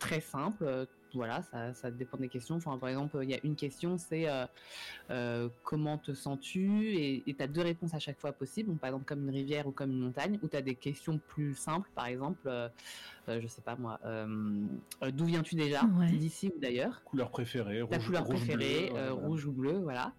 très 0.00 0.20
simples 0.20 0.88
voilà, 1.14 1.42
ça, 1.42 1.72
ça, 1.74 1.90
dépend 1.90 2.18
des 2.18 2.28
questions. 2.28 2.56
Enfin, 2.56 2.76
par 2.78 2.88
exemple, 2.88 3.18
il 3.22 3.30
y 3.30 3.34
a 3.34 3.38
une 3.42 3.56
question, 3.56 3.98
c'est 3.98 4.28
euh, 4.28 4.46
euh, 5.10 5.48
comment 5.64 5.98
te 5.98 6.12
sens-tu? 6.12 6.94
Et 6.96 7.22
tu 7.26 7.42
as 7.42 7.46
deux 7.46 7.62
réponses 7.62 7.94
à 7.94 7.98
chaque 7.98 8.18
fois 8.18 8.32
possibles, 8.32 8.74
par 8.76 8.88
exemple 8.88 9.06
comme 9.06 9.24
une 9.28 9.34
rivière 9.34 9.66
ou 9.66 9.70
comme 9.70 9.90
une 9.90 10.00
montagne, 10.00 10.38
ou 10.42 10.48
tu 10.48 10.56
as 10.56 10.62
des 10.62 10.74
questions 10.74 11.18
plus 11.28 11.54
simples, 11.54 11.88
par 11.94 12.06
exemple, 12.06 12.40
euh, 12.46 12.68
je 13.28 13.46
sais 13.46 13.60
pas 13.60 13.76
moi, 13.76 14.00
d'où 15.12 15.24
viens-tu 15.26 15.54
déjà? 15.54 15.82
D'ici 16.10 16.50
ou 16.54 16.58
d'ailleurs 16.58 17.02
Couleur 17.04 17.30
préférée, 17.30 17.82
Ta 17.90 17.98
couleur 17.98 18.24
préférée, 18.24 18.90
rouge 19.10 19.46
ou 19.46 19.52
bleu, 19.52 19.78
voilà. 19.78 20.12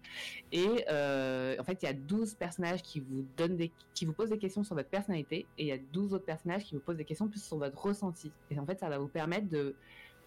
Et 0.52 0.68
en 0.68 1.64
fait, 1.64 1.82
il 1.82 1.86
y 1.86 1.88
a 1.88 1.94
12 1.94 2.34
personnages 2.34 2.82
qui 2.82 3.00
vous, 3.00 3.24
donnent 3.36 3.56
des, 3.56 3.70
qui 3.94 4.06
vous 4.06 4.12
posent 4.12 4.30
des 4.30 4.38
questions 4.38 4.64
sur 4.64 4.74
votre 4.74 4.88
personnalité, 4.88 5.46
et 5.58 5.64
il 5.64 5.66
y 5.66 5.72
a 5.72 5.78
12 5.92 6.14
autres 6.14 6.24
personnages 6.24 6.64
qui 6.64 6.74
vous 6.74 6.80
posent 6.80 6.96
des 6.96 7.04
questions 7.04 7.28
plus 7.28 7.42
sur 7.42 7.58
votre 7.58 7.78
ressenti. 7.80 8.30
Et 8.50 8.58
en 8.58 8.66
fait, 8.66 8.78
ça 8.78 8.88
va 8.88 8.98
vous 8.98 9.08
permettre 9.08 9.48
de 9.48 9.74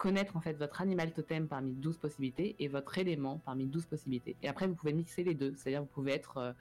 connaître 0.03 0.35
en 0.35 0.41
fait 0.41 0.51
votre 0.51 0.81
animal 0.81 1.13
totem 1.13 1.47
parmi 1.47 1.71
12 1.71 1.95
possibilités 1.95 2.57
et 2.59 2.67
votre 2.67 2.97
élément 2.97 3.41
parmi 3.45 3.65
12 3.65 3.85
possibilités. 3.85 4.35
Et 4.43 4.49
après, 4.49 4.67
vous 4.67 4.75
pouvez 4.75 4.91
mixer 4.91 5.23
les 5.23 5.33
deux. 5.33 5.53
C'est-à-dire, 5.55 5.79
vous 5.79 5.87
pouvez 5.87 6.11
être, 6.11 6.35
euh, 6.37 6.51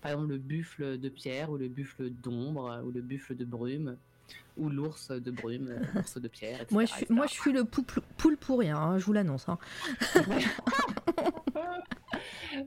par 0.00 0.10
exemple, 0.10 0.30
le 0.30 0.38
buffle 0.38 0.98
de 0.98 1.08
pierre 1.08 1.48
ou 1.48 1.56
le 1.56 1.68
buffle 1.68 2.10
d'ombre 2.10 2.82
ou 2.84 2.90
le 2.90 3.00
buffle 3.00 3.36
de 3.36 3.44
brume 3.44 3.96
ou 4.56 4.68
l'ours 4.68 5.12
de 5.12 5.30
brume, 5.30 5.78
l'ours 5.94 6.18
de 6.18 6.26
pierre. 6.26 6.66
moi, 6.72 6.86
je 6.86 6.92
suis, 6.92 7.06
moi, 7.08 7.28
je 7.28 7.34
suis 7.34 7.52
le 7.52 7.62
poule 7.64 8.36
pour 8.36 8.58
rien, 8.58 8.76
hein, 8.76 8.98
je 8.98 9.04
vous 9.04 9.12
l'annonce. 9.12 9.48
Hein. 9.48 9.58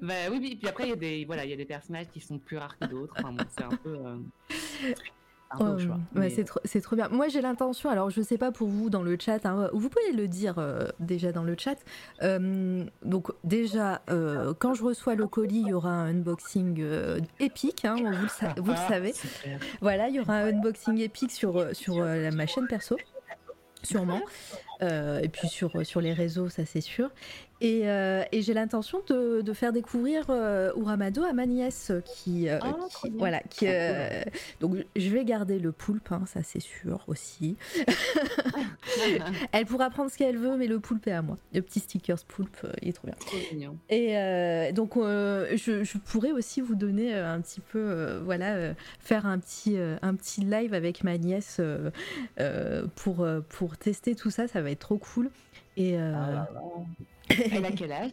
bah, 0.02 0.30
oui, 0.32 0.38
oui, 0.40 0.56
puis 0.56 0.70
après, 0.70 0.86
il 0.86 0.92
y, 0.92 0.94
a 0.94 0.96
des, 0.96 1.26
voilà, 1.26 1.44
y 1.44 1.52
a 1.52 1.58
des 1.58 1.66
personnages 1.66 2.08
qui 2.08 2.22
sont 2.22 2.40
plus 2.40 2.56
rares 2.56 2.80
que 2.80 2.86
d'autres. 2.86 3.16
Enfin, 3.18 3.36
c'est 3.50 3.64
un 3.66 3.76
peu. 3.84 3.98
Euh, 3.98 4.18
un 5.60 5.78
choix. 5.78 5.98
c'est 6.30 6.44
trop, 6.44 6.60
trop, 6.82 6.96
bien. 6.96 7.10
Moi, 7.10 7.28
j'ai 7.28 7.42
l'intention, 7.42 7.90
alors 7.90 8.10
je 8.10 8.22
sais 8.22 8.38
pas 8.38 8.52
pour 8.52 8.68
vous 8.68 8.90
dans 8.90 9.04
le 9.04 9.18
chat, 9.20 9.46
hein, 9.46 9.70
vous 9.74 9.90
pouvez 9.90 10.12
le 10.14 10.28
dire 10.28 10.56
déjà 11.00 11.32
dans 11.32 11.44
le 11.44 11.56
chat. 11.58 11.78
donc, 12.22 13.32
déjà, 13.44 14.02
quand 14.60 14.74
je 14.74 14.84
reçois 14.84 15.16
le 15.16 15.28
colis, 15.28 15.62
il 15.62 15.68
y 15.68 15.74
aura 15.74 15.92
un 15.92 16.12
unboxing 16.12 16.84
épique, 17.40 17.86
hein, 17.86 17.96
vous, 17.96 18.06
le, 18.06 18.62
vous 18.62 18.72
le 18.72 18.78
savez. 18.78 19.14
Voilà, 19.82 20.10
il 20.10 20.16
y 20.16 20.20
aura 20.20 20.36
un 20.36 20.48
unboxing 20.50 21.00
épique 21.00 21.32
sur, 21.32 21.76
sur 21.76 21.96
ma 21.98 22.48
chaîne 22.48 22.68
perso 22.68 22.98
sûrement. 23.84 24.22
Euh, 24.82 25.20
et 25.22 25.30
puis 25.30 25.48
sur, 25.48 25.86
sur 25.86 26.02
les 26.02 26.14
réseaux, 26.14 26.50
ça 26.50 26.66
c'est 26.66 26.82
sûr. 26.82 27.10
Et, 27.62 27.82
euh, 27.84 28.24
et 28.32 28.42
j'ai 28.42 28.56
l'intention 28.56 29.04
de, 29.08 29.42
de, 29.42 29.54
faire 29.54 29.72
découvrir 29.72 30.26
euh, 30.30 30.72
Uramado 30.76 31.24
à 31.24 31.32
ma 31.32 31.46
nièce 31.46 31.92
qui, 32.06 32.50
euh, 32.50 32.58
ah, 32.60 32.76
voilà, 33.20 33.40
qui, 33.52 33.68
donc 34.60 34.78
je 34.96 35.10
vais 35.10 35.24
garder 35.24 35.60
le 35.60 35.72
poulpe, 35.72 36.12
hein, 36.12 36.24
ça 36.26 36.42
c'est 36.42 36.60
sûr 36.60 37.04
aussi. 37.06 37.58
Elle 39.52 39.68
pourra 39.68 39.92
prendre 39.92 40.10
ce 40.10 40.18
qu'elle 40.18 40.38
veut, 40.38 40.58
mais 40.58 40.66
le 40.66 40.80
poulpe 40.80 41.06
est 41.06 41.12
à 41.12 41.22
moi. 41.22 41.38
Le 41.54 41.62
petit 41.62 41.80
stickers 41.80 42.24
poulpe, 42.28 42.66
il 42.82 42.90
est 42.90 42.94
trop 42.94 43.08
bien. 43.08 43.76
Et 43.90 44.74
donc 44.74 44.96
je, 44.96 45.84
je, 45.84 45.98
pourrais 46.00 46.32
aussi 46.32 46.62
vous 46.62 46.76
donner 46.76 47.14
un 47.14 47.40
petit 47.42 47.62
peu, 47.62 48.20
voilà, 48.24 48.74
faire 49.00 49.28
un 49.28 49.38
petit, 49.38 49.78
un 50.02 50.16
petit 50.16 50.42
live 50.42 50.74
avec 50.74 51.04
ma 51.04 51.16
nièce 51.20 51.62
pour, 52.96 53.28
pour 53.50 53.78
tester 53.78 54.16
tout 54.16 54.32
ça, 54.32 54.48
ça 54.48 54.64
va 54.64 54.72
être 54.72 54.80
trop 54.80 54.98
cool. 54.98 55.30
Et 55.78 55.98
ah 55.98 56.48
Elle 57.52 57.66
a 57.66 57.72
quel 57.72 57.92
âge? 57.92 58.12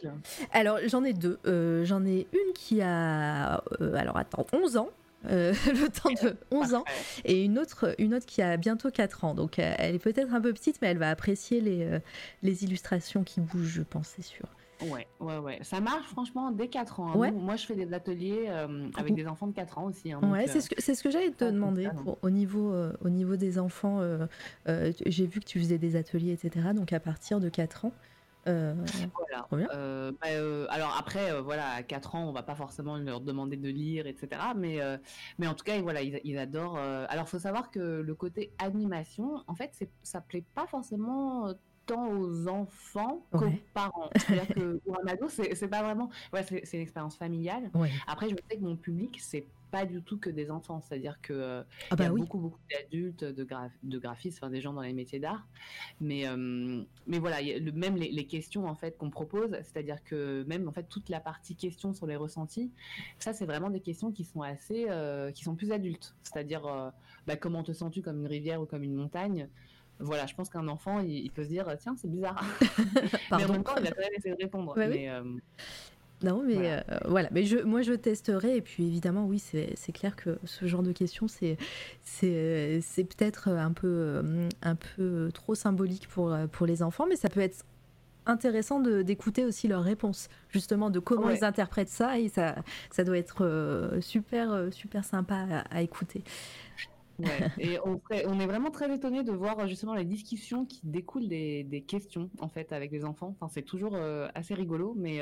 Alors, 0.52 0.78
j'en 0.86 1.04
ai 1.04 1.12
deux. 1.12 1.38
Euh, 1.46 1.84
j'en 1.84 2.04
ai 2.04 2.26
une 2.32 2.52
qui 2.54 2.80
a. 2.82 3.62
Euh, 3.80 3.94
alors, 3.94 4.16
attends, 4.16 4.46
11 4.52 4.76
ans. 4.76 4.88
Euh, 5.28 5.52
le 5.66 5.88
temps 5.88 6.12
de 6.22 6.36
11 6.52 6.74
ans 6.74 6.84
et 7.24 7.42
une 7.44 7.58
autre, 7.58 7.92
une 7.98 8.14
autre 8.14 8.24
qui 8.24 8.40
a 8.40 8.56
bientôt 8.56 8.88
4 8.88 9.24
ans 9.24 9.34
donc 9.34 9.58
elle 9.58 9.96
est 9.96 9.98
peut-être 9.98 10.32
un 10.32 10.40
peu 10.40 10.52
petite 10.52 10.78
mais 10.80 10.86
elle 10.86 10.98
va 10.98 11.10
apprécier 11.10 11.60
les, 11.60 11.98
les 12.44 12.62
illustrations 12.62 13.24
qui 13.24 13.40
bougent 13.40 13.66
je 13.66 13.82
pense 13.82 14.06
c'est 14.14 14.22
sûr 14.22 14.46
Ouais, 14.80 15.08
ouais, 15.18 15.38
ouais. 15.38 15.58
Ça 15.62 15.80
marche 15.80 16.06
franchement 16.06 16.52
dès 16.52 16.68
4 16.68 17.00
ans. 17.00 17.20
Hein. 17.20 17.32
moi, 17.32 17.56
je 17.56 17.66
fais 17.66 17.74
des 17.74 17.92
ateliers 17.92 18.48
avec 18.96 19.12
des 19.16 19.26
enfants 19.26 19.48
de 19.48 19.52
4 19.52 19.78
ans 19.78 19.86
aussi. 19.86 20.12
Hein, 20.12 20.20
ouais, 20.22 20.46
c'est 20.46 20.60
ce 20.60 20.70
que, 20.70 20.80
ce 20.80 21.02
que 21.02 21.10
j'allais 21.10 21.32
te 21.32 21.46
demander 21.46 21.88
pour, 22.04 22.16
au, 22.22 22.30
niveau, 22.30 22.72
au 23.04 23.08
niveau 23.08 23.34
des 23.34 23.58
enfants. 23.58 24.00
J'ai 25.04 25.26
vu 25.26 25.40
que 25.40 25.46
tu 25.46 25.58
faisais 25.58 25.78
des 25.78 25.96
ateliers, 25.96 26.30
etc. 26.30 26.68
Donc 26.76 26.92
à 26.92 27.00
partir 27.00 27.40
de 27.40 27.48
4 27.48 27.86
ans. 27.86 27.92
Euh, 28.48 28.74
voilà. 29.50 29.68
Euh, 29.74 30.12
bah, 30.12 30.28
euh, 30.28 30.66
alors 30.70 30.96
après, 30.98 31.40
voilà, 31.40 31.70
à 31.70 31.82
4 31.82 32.14
ans, 32.14 32.28
on 32.28 32.32
va 32.32 32.42
pas 32.42 32.54
forcément 32.54 32.96
leur 32.96 33.20
demander 33.20 33.56
de 33.56 33.68
lire, 33.68 34.06
etc. 34.06 34.28
Mais, 34.56 34.78
mais 35.38 35.46
en 35.46 35.54
tout 35.54 35.64
cas, 35.64 35.80
voilà, 35.80 36.02
ils, 36.02 36.38
adorent. 36.38 36.78
Alors, 36.78 37.28
faut 37.28 37.38
savoir 37.38 37.70
que 37.70 38.00
le 38.00 38.14
côté 38.14 38.52
animation, 38.58 39.42
en 39.46 39.54
fait, 39.54 39.72
ça 40.02 40.20
plaît 40.20 40.44
pas 40.54 40.66
forcément 40.66 41.52
tant 41.88 42.08
aux 42.10 42.46
enfants 42.48 43.26
qu'aux 43.32 43.50
parents. 43.74 44.10
C'est-à-dire 44.14 44.54
que 44.54 44.76
pour 44.84 44.98
Amado, 45.00 45.28
c'est 45.28 45.68
pas 45.68 45.82
vraiment. 45.82 46.10
Ouais, 46.32 46.44
c'est 46.44 46.74
une 46.74 46.82
expérience 46.82 47.16
familiale. 47.16 47.70
Après, 48.06 48.28
je 48.28 48.36
sais 48.48 48.56
que 48.56 48.62
mon 48.62 48.76
public, 48.76 49.18
c'est 49.20 49.46
pas 49.70 49.84
du 49.84 50.02
tout 50.02 50.18
que 50.18 50.30
des 50.30 50.50
enfants, 50.50 50.80
c'est-à-dire 50.80 51.20
que 51.20 51.32
euh, 51.32 51.62
ah 51.90 51.96
il 51.98 52.02
y 52.02 52.06
a 52.06 52.08
bah 52.08 52.14
beaucoup 52.16 52.38
beaucoup 52.38 52.60
d'adultes, 52.70 53.24
de, 53.24 53.46
de 53.82 53.98
graphistes, 53.98 54.38
enfin 54.40 54.50
des 54.50 54.60
gens 54.60 54.72
dans 54.72 54.82
les 54.82 54.92
métiers 54.92 55.18
d'art, 55.18 55.46
mais 56.00 56.26
euh, 56.26 56.82
mais 57.06 57.18
voilà, 57.18 57.40
le, 57.42 57.70
même 57.72 57.96
les, 57.96 58.26
questions 58.26 58.66
en 58.66 58.74
fait 58.74 58.96
qu'on 58.96 59.10
propose, 59.10 59.50
c'est-à-dire 59.50 60.02
que 60.04 60.44
même 60.48 60.68
en 60.68 60.72
fait 60.72 60.84
toute 60.84 61.08
la 61.08 61.20
partie 61.20 61.54
questions 61.54 61.92
sur 61.92 62.06
les 62.06 62.16
ressentis, 62.16 62.72
ça 63.18 63.32
c'est 63.32 63.46
vraiment 63.46 63.70
des 63.70 63.80
questions 63.80 64.10
qui 64.10 64.24
sont 64.24 64.42
assez, 64.42 64.86
euh, 64.88 65.30
qui 65.32 65.44
sont 65.44 65.54
plus 65.54 65.72
adultes, 65.72 66.14
c'est-à-dire 66.22 66.92
bah, 67.26 67.36
comment 67.36 67.62
te 67.62 67.72
sens-tu 67.72 68.02
comme 68.02 68.20
une 68.20 68.26
rivière 68.26 68.60
ou 68.60 68.66
comme 68.66 68.82
une 68.82 68.94
montagne? 68.94 69.48
Voilà, 70.00 70.26
je 70.26 70.34
pense 70.34 70.48
qu'un 70.48 70.68
enfant, 70.68 71.00
il, 71.00 71.30
peut 71.30 71.42
se 71.42 71.48
dire, 71.48 71.66
tiens, 71.78 71.96
c'est 71.96 72.10
bizarre. 72.10 72.44
mais 73.30 73.44
en 73.44 73.52
même 73.52 73.64
temps, 73.64 73.76
il 73.78 73.86
a 73.86 73.90
quand 73.90 74.00
même 74.00 74.14
essayé 74.16 74.34
de 74.34 74.40
répondre. 74.42 74.74
mais, 74.76 75.10
non, 76.22 76.42
mais 76.42 76.82
voilà. 77.04 77.28
Euh, 77.28 77.32
Mais 77.32 77.44
je, 77.44 77.58
moi, 77.58 77.82
je 77.82 77.92
testerai. 77.92 78.56
Et 78.56 78.60
puis, 78.60 78.84
évidemment, 78.86 79.26
oui, 79.26 79.38
c'est 79.38 79.92
clair 79.92 80.16
que 80.16 80.38
ce 80.44 80.66
genre 80.66 80.82
de 80.82 80.92
questions, 80.92 81.26
c'est 81.28 81.56
peut-être 82.04 83.48
un 83.48 83.72
peu, 83.72 83.86
euh, 83.88 84.48
un 84.62 84.74
peu 84.74 85.30
trop 85.32 85.54
symbolique 85.54 86.08
pour, 86.08 86.32
euh, 86.32 86.46
pour 86.46 86.66
les 86.66 86.82
enfants, 86.82 87.06
mais 87.08 87.16
ça 87.16 87.28
peut 87.28 87.40
être 87.40 87.64
intéressant 88.26 88.80
d'écouter 88.80 89.46
aussi 89.46 89.68
leurs 89.68 89.82
réponses, 89.82 90.28
justement, 90.50 90.90
de 90.90 90.98
comment 90.98 91.30
ils 91.30 91.44
interprètent 91.44 91.88
ça. 91.88 92.18
Et 92.18 92.28
ça, 92.28 92.56
ça 92.90 93.02
doit 93.04 93.16
être 93.16 93.98
super, 94.00 94.68
super 94.70 95.04
sympa 95.04 95.64
à, 95.70 95.80
écouter. 95.80 96.22
Ouais. 97.18 97.26
Et 97.58 97.78
on, 97.84 98.00
on, 98.26 98.40
est 98.40 98.46
vraiment 98.46 98.70
très 98.70 98.92
étonné 98.94 99.22
de 99.24 99.32
voir 99.32 99.66
justement 99.66 99.94
les 99.94 100.04
discussions 100.04 100.64
qui 100.64 100.80
découlent 100.84 101.28
des, 101.28 101.64
des 101.64 101.82
questions 101.82 102.30
en 102.40 102.48
fait 102.48 102.72
avec 102.72 102.92
les 102.92 103.04
enfants. 103.04 103.34
Enfin, 103.38 103.50
c'est 103.52 103.62
toujours 103.62 103.96
assez 104.34 104.54
rigolo, 104.54 104.94
mais 104.96 105.20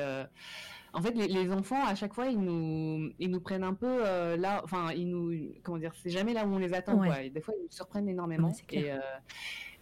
en 0.96 1.02
fait, 1.02 1.10
les, 1.12 1.52
enfants, 1.52 1.84
à 1.84 1.94
chaque 1.94 2.14
fois, 2.14 2.26
ils 2.28 2.40
nous, 2.40 3.10
ils 3.18 3.30
nous 3.30 3.40
prennent 3.40 3.64
un 3.64 3.74
peu 3.74 4.06
euh, 4.06 4.38
là, 4.38 4.62
enfin, 4.64 4.92
ils 4.92 5.08
nous, 5.08 5.52
comment 5.62 5.76
dire, 5.76 5.92
c'est 6.02 6.08
jamais 6.08 6.32
là 6.32 6.46
où 6.46 6.54
on 6.54 6.58
les 6.58 6.72
attend, 6.72 6.96
quoi. 6.96 7.28
des 7.28 7.40
fois, 7.42 7.52
ils 7.58 7.62
nous 7.62 7.70
surprennent 7.70 8.08
énormément. 8.08 8.50
et, 8.70 8.92
euh, 8.92 8.98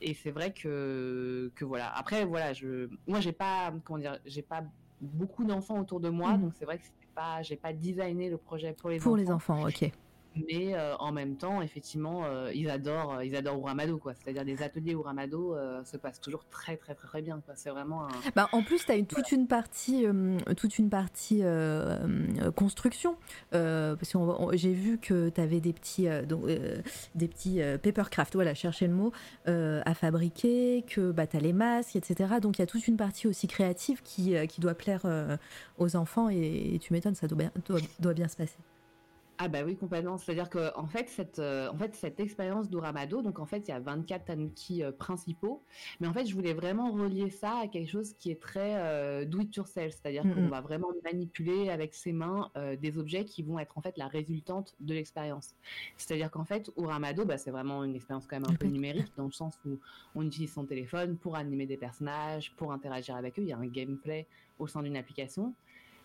et 0.00 0.14
c'est 0.14 0.32
vrai 0.32 0.52
que, 0.52 1.52
que 1.54 1.64
voilà. 1.64 1.96
Après, 1.96 2.24
voilà, 2.24 2.52
je, 2.52 2.88
moi, 3.06 3.20
j'ai 3.20 3.32
pas, 3.32 3.72
comment 3.84 4.00
dire, 4.00 4.18
j'ai 4.26 4.42
pas 4.42 4.64
beaucoup 5.00 5.44
d'enfants 5.44 5.78
autour 5.78 6.00
de 6.00 6.08
moi, 6.08 6.32
mhm. 6.32 6.42
donc 6.42 6.52
c'est 6.58 6.64
vrai 6.64 6.78
que 6.78 6.84
pas, 7.14 7.42
j'ai 7.42 7.56
pas 7.56 7.72
designé 7.72 8.28
le 8.28 8.36
projet 8.36 8.72
pour 8.72 8.90
les 8.90 8.96
enfants. 8.96 9.10
Pour 9.10 9.16
les 9.16 9.30
enfants, 9.30 9.68
ok 9.68 9.92
mais 10.36 10.74
euh, 10.74 10.96
en 10.96 11.12
même 11.12 11.36
temps, 11.36 11.62
effectivement, 11.62 12.24
euh, 12.24 12.50
ils 12.54 12.68
adorent, 12.68 13.14
euh, 13.14 13.24
ils 13.24 13.36
adorent 13.36 13.58
Uramado, 13.58 13.98
quoi. 13.98 14.14
C'est-à-dire 14.14 14.44
des 14.44 14.62
ateliers 14.62 14.92
Uramado 14.92 15.56
se 15.84 15.96
passent 15.96 16.20
toujours 16.20 16.44
très, 16.48 16.76
très, 16.76 16.94
très, 16.94 17.06
très 17.06 17.22
bien. 17.22 17.40
C'est 17.54 17.70
vraiment. 17.70 18.04
Un... 18.04 18.08
Bah, 18.34 18.48
en 18.52 18.62
plus, 18.62 18.84
tu 18.84 18.90
as 18.90 18.96
une, 18.96 19.06
toute, 19.06 19.32
une 19.32 19.46
partie, 19.46 20.06
toute 20.56 20.78
une 20.78 20.90
partie 20.90 21.42
construction, 22.56 23.16
parce 23.50 24.12
que 24.12 24.18
j'ai 24.56 24.72
vu 24.72 24.98
que 24.98 25.28
tu 25.28 25.40
avais 25.40 25.60
des 25.60 25.72
petits, 25.72 26.08
donc, 26.26 26.46
des 27.14 27.28
petits 27.28 27.60
papercraft, 27.82 28.34
voilà, 28.34 28.54
chercher 28.54 28.86
le 28.86 28.94
mot, 28.94 29.12
à 29.46 29.94
fabriquer, 29.94 30.84
que 30.86 31.12
bah, 31.12 31.26
tu 31.26 31.36
as 31.36 31.40
les 31.40 31.52
masques, 31.52 31.96
etc. 31.96 32.34
Donc 32.40 32.58
il 32.58 32.62
y 32.62 32.64
a 32.64 32.66
toute 32.66 32.88
une 32.88 32.96
partie 32.96 33.28
aussi 33.28 33.46
créative 33.46 34.02
qui, 34.02 34.34
qui 34.48 34.60
doit 34.60 34.74
plaire 34.74 35.06
aux 35.78 35.96
enfants, 35.96 36.28
et, 36.28 36.78
tu 36.80 36.92
m'étonnes, 36.92 37.14
ça 37.14 37.28
doit 37.28 37.44
doit 38.00 38.14
bien 38.14 38.28
se 38.28 38.36
passer. 38.36 38.58
Ah 39.38 39.48
bah 39.48 39.64
oui 39.64 39.76
complètement. 39.76 40.16
C'est-à-dire 40.16 40.48
que 40.48 40.72
en 40.76 40.86
fait 40.86 41.08
cette 41.08 41.40
euh, 41.40 41.68
en 41.68 41.76
fait 41.76 41.94
cette 41.94 42.20
expérience 42.20 42.70
d'Uramado, 42.70 43.20
donc 43.20 43.40
en 43.40 43.46
fait 43.46 43.66
il 43.66 43.72
y 43.72 43.74
a 43.74 43.80
24 43.80 44.26
tanuki 44.26 44.84
euh, 44.84 44.92
principaux, 44.92 45.62
mais 45.98 46.06
en 46.06 46.12
fait 46.12 46.26
je 46.26 46.34
voulais 46.34 46.52
vraiment 46.52 46.92
relier 46.92 47.30
ça 47.30 47.58
à 47.62 47.66
quelque 47.66 47.90
chose 47.90 48.14
qui 48.14 48.30
est 48.30 48.40
très 48.40 48.76
euh, 48.76 49.24
do 49.24 49.40
it 49.40 49.54
yourself, 49.56 49.92
c'est-à-dire 49.92 50.22
qu'on 50.22 50.46
va 50.46 50.60
vraiment 50.60 50.88
manipuler 51.04 51.68
avec 51.70 51.94
ses 51.94 52.12
mains 52.12 52.50
des 52.80 52.98
objets 52.98 53.24
qui 53.24 53.42
vont 53.42 53.58
être 53.58 53.76
en 53.76 53.80
fait 53.80 53.96
la 53.98 54.06
résultante 54.06 54.74
de 54.80 54.94
l'expérience. 54.94 55.54
C'est-à-dire 55.96 56.30
qu'en 56.30 56.44
fait 56.44 56.70
Uramado, 56.76 57.24
bah, 57.24 57.38
c'est 57.38 57.50
vraiment 57.50 57.84
une 57.84 57.94
expérience 57.94 58.26
quand 58.26 58.38
même 58.38 58.50
un 58.50 58.54
peu 58.54 58.66
numérique 58.66 59.12
dans 59.16 59.26
le 59.26 59.32
sens 59.32 59.58
où 59.66 59.78
on 60.14 60.26
utilise 60.26 60.52
son 60.52 60.64
téléphone 60.64 61.16
pour 61.16 61.36
animer 61.36 61.66
des 61.66 61.76
personnages, 61.76 62.52
pour 62.56 62.72
interagir 62.72 63.16
avec 63.16 63.38
eux. 63.38 63.42
Il 63.42 63.48
y 63.48 63.52
a 63.52 63.58
un 63.58 63.66
gameplay 63.66 64.26
au 64.58 64.66
sein 64.66 64.82
d'une 64.82 64.96
application. 64.96 65.54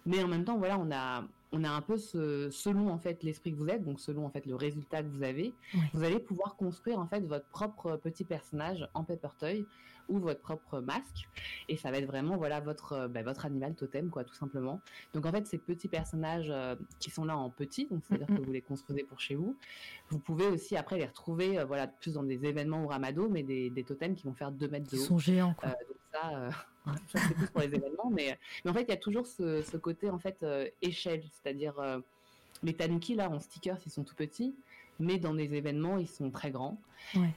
Mais 0.05 0.23
en 0.23 0.27
même 0.27 0.45
temps, 0.45 0.57
voilà, 0.57 0.79
on 0.79 0.91
a, 0.91 1.23
on 1.51 1.63
a 1.63 1.69
un 1.69 1.81
peu 1.81 1.97
ce, 1.97 2.49
selon 2.51 2.89
en 2.89 2.99
fait 2.99 3.23
l'esprit 3.23 3.51
que 3.51 3.57
vous 3.57 3.69
êtes, 3.69 3.83
donc 3.83 3.99
selon 3.99 4.25
en 4.25 4.29
fait 4.29 4.45
le 4.45 4.55
résultat 4.55 5.01
que 5.01 5.07
vous 5.07 5.23
avez, 5.23 5.53
vous 5.93 6.03
allez 6.03 6.19
pouvoir 6.19 6.55
construire 6.55 6.99
en 6.99 7.07
fait 7.07 7.21
votre 7.21 7.45
propre 7.47 7.97
petit 7.97 8.23
personnage 8.23 8.87
en 8.93 9.03
Toy 9.03 9.65
ou 10.09 10.19
votre 10.19 10.41
propre 10.41 10.79
masque 10.79 11.29
et 11.67 11.77
ça 11.77 11.91
va 11.91 11.97
être 11.97 12.07
vraiment 12.07 12.35
voilà 12.35 12.59
votre 12.59 13.07
bah, 13.07 13.21
votre 13.21 13.45
animal 13.45 13.75
totem 13.75 14.09
quoi 14.09 14.23
tout 14.23 14.33
simplement. 14.33 14.81
Donc 15.13 15.25
en 15.25 15.31
fait 15.31 15.45
ces 15.47 15.57
petits 15.57 15.87
personnages 15.87 16.49
euh, 16.49 16.75
qui 16.99 17.09
sont 17.09 17.25
là 17.25 17.37
en 17.37 17.49
petit, 17.49 17.87
donc 17.87 18.03
c'est 18.07 18.15
à 18.15 18.17
dire 18.17 18.27
que 18.27 18.41
vous 18.41 18.51
les 18.51 18.61
construisez 18.61 19.03
pour 19.03 19.19
chez 19.19 19.35
vous, 19.35 19.55
vous 20.09 20.19
pouvez 20.19 20.47
aussi 20.47 20.75
après 20.75 20.97
les 20.97 21.05
retrouver 21.05 21.59
euh, 21.59 21.65
voilà 21.65 21.87
plus 21.87 22.13
dans 22.13 22.23
des 22.23 22.43
événements 22.45 22.83
ou 22.83 22.87
ramado 22.87 23.29
mais 23.29 23.43
des, 23.43 23.69
des 23.69 23.83
totems 23.83 24.15
qui 24.15 24.23
vont 24.25 24.33
faire 24.33 24.51
2 24.51 24.67
mètres 24.67 24.89
de 24.91 24.97
haut. 24.97 25.01
Ils 25.01 25.05
sont 25.05 25.19
géants 25.19 25.53
quoi. 25.53 25.69
Euh, 25.69 25.73
donc 25.87 25.97
ça 26.11 26.49
ça 27.07 27.19
c'est 27.27 27.33
plus 27.33 27.47
pour 27.47 27.61
les 27.61 27.67
événements, 27.67 28.09
mais, 28.11 28.37
mais 28.63 28.71
en 28.71 28.73
fait 28.73 28.83
il 28.83 28.89
y 28.89 28.93
a 28.93 28.97
toujours 28.97 29.27
ce, 29.27 29.61
ce 29.61 29.77
côté 29.77 30.09
en 30.09 30.19
fait 30.19 30.37
euh, 30.43 30.67
échelle, 30.81 31.23
c'est-à-dire 31.31 31.77
euh, 31.79 31.99
les 32.63 32.73
tanuki 32.73 33.15
là 33.15 33.29
en 33.29 33.39
stickers 33.39 33.77
ils 33.85 33.91
sont 33.91 34.03
tout 34.03 34.15
petits, 34.15 34.55
mais 34.99 35.17
dans 35.17 35.33
des 35.33 35.53
événements 35.53 35.97
ils 35.97 36.07
sont 36.07 36.31
très 36.31 36.51
grands. 36.51 36.79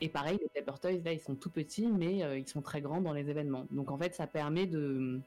Et 0.00 0.08
pareil 0.08 0.38
les 0.40 0.62
paper 0.62 0.78
toys 0.80 1.02
là 1.04 1.12
ils 1.12 1.20
sont 1.20 1.34
tout 1.34 1.50
petits, 1.50 1.86
mais 1.86 2.22
euh, 2.22 2.38
ils 2.38 2.48
sont 2.48 2.62
très 2.62 2.80
grands 2.80 3.00
dans 3.00 3.12
les 3.12 3.28
événements. 3.30 3.66
Donc 3.70 3.90
en 3.90 3.98
fait 3.98 4.14
ça 4.14 4.26
permet 4.26 4.66
de 4.66 5.20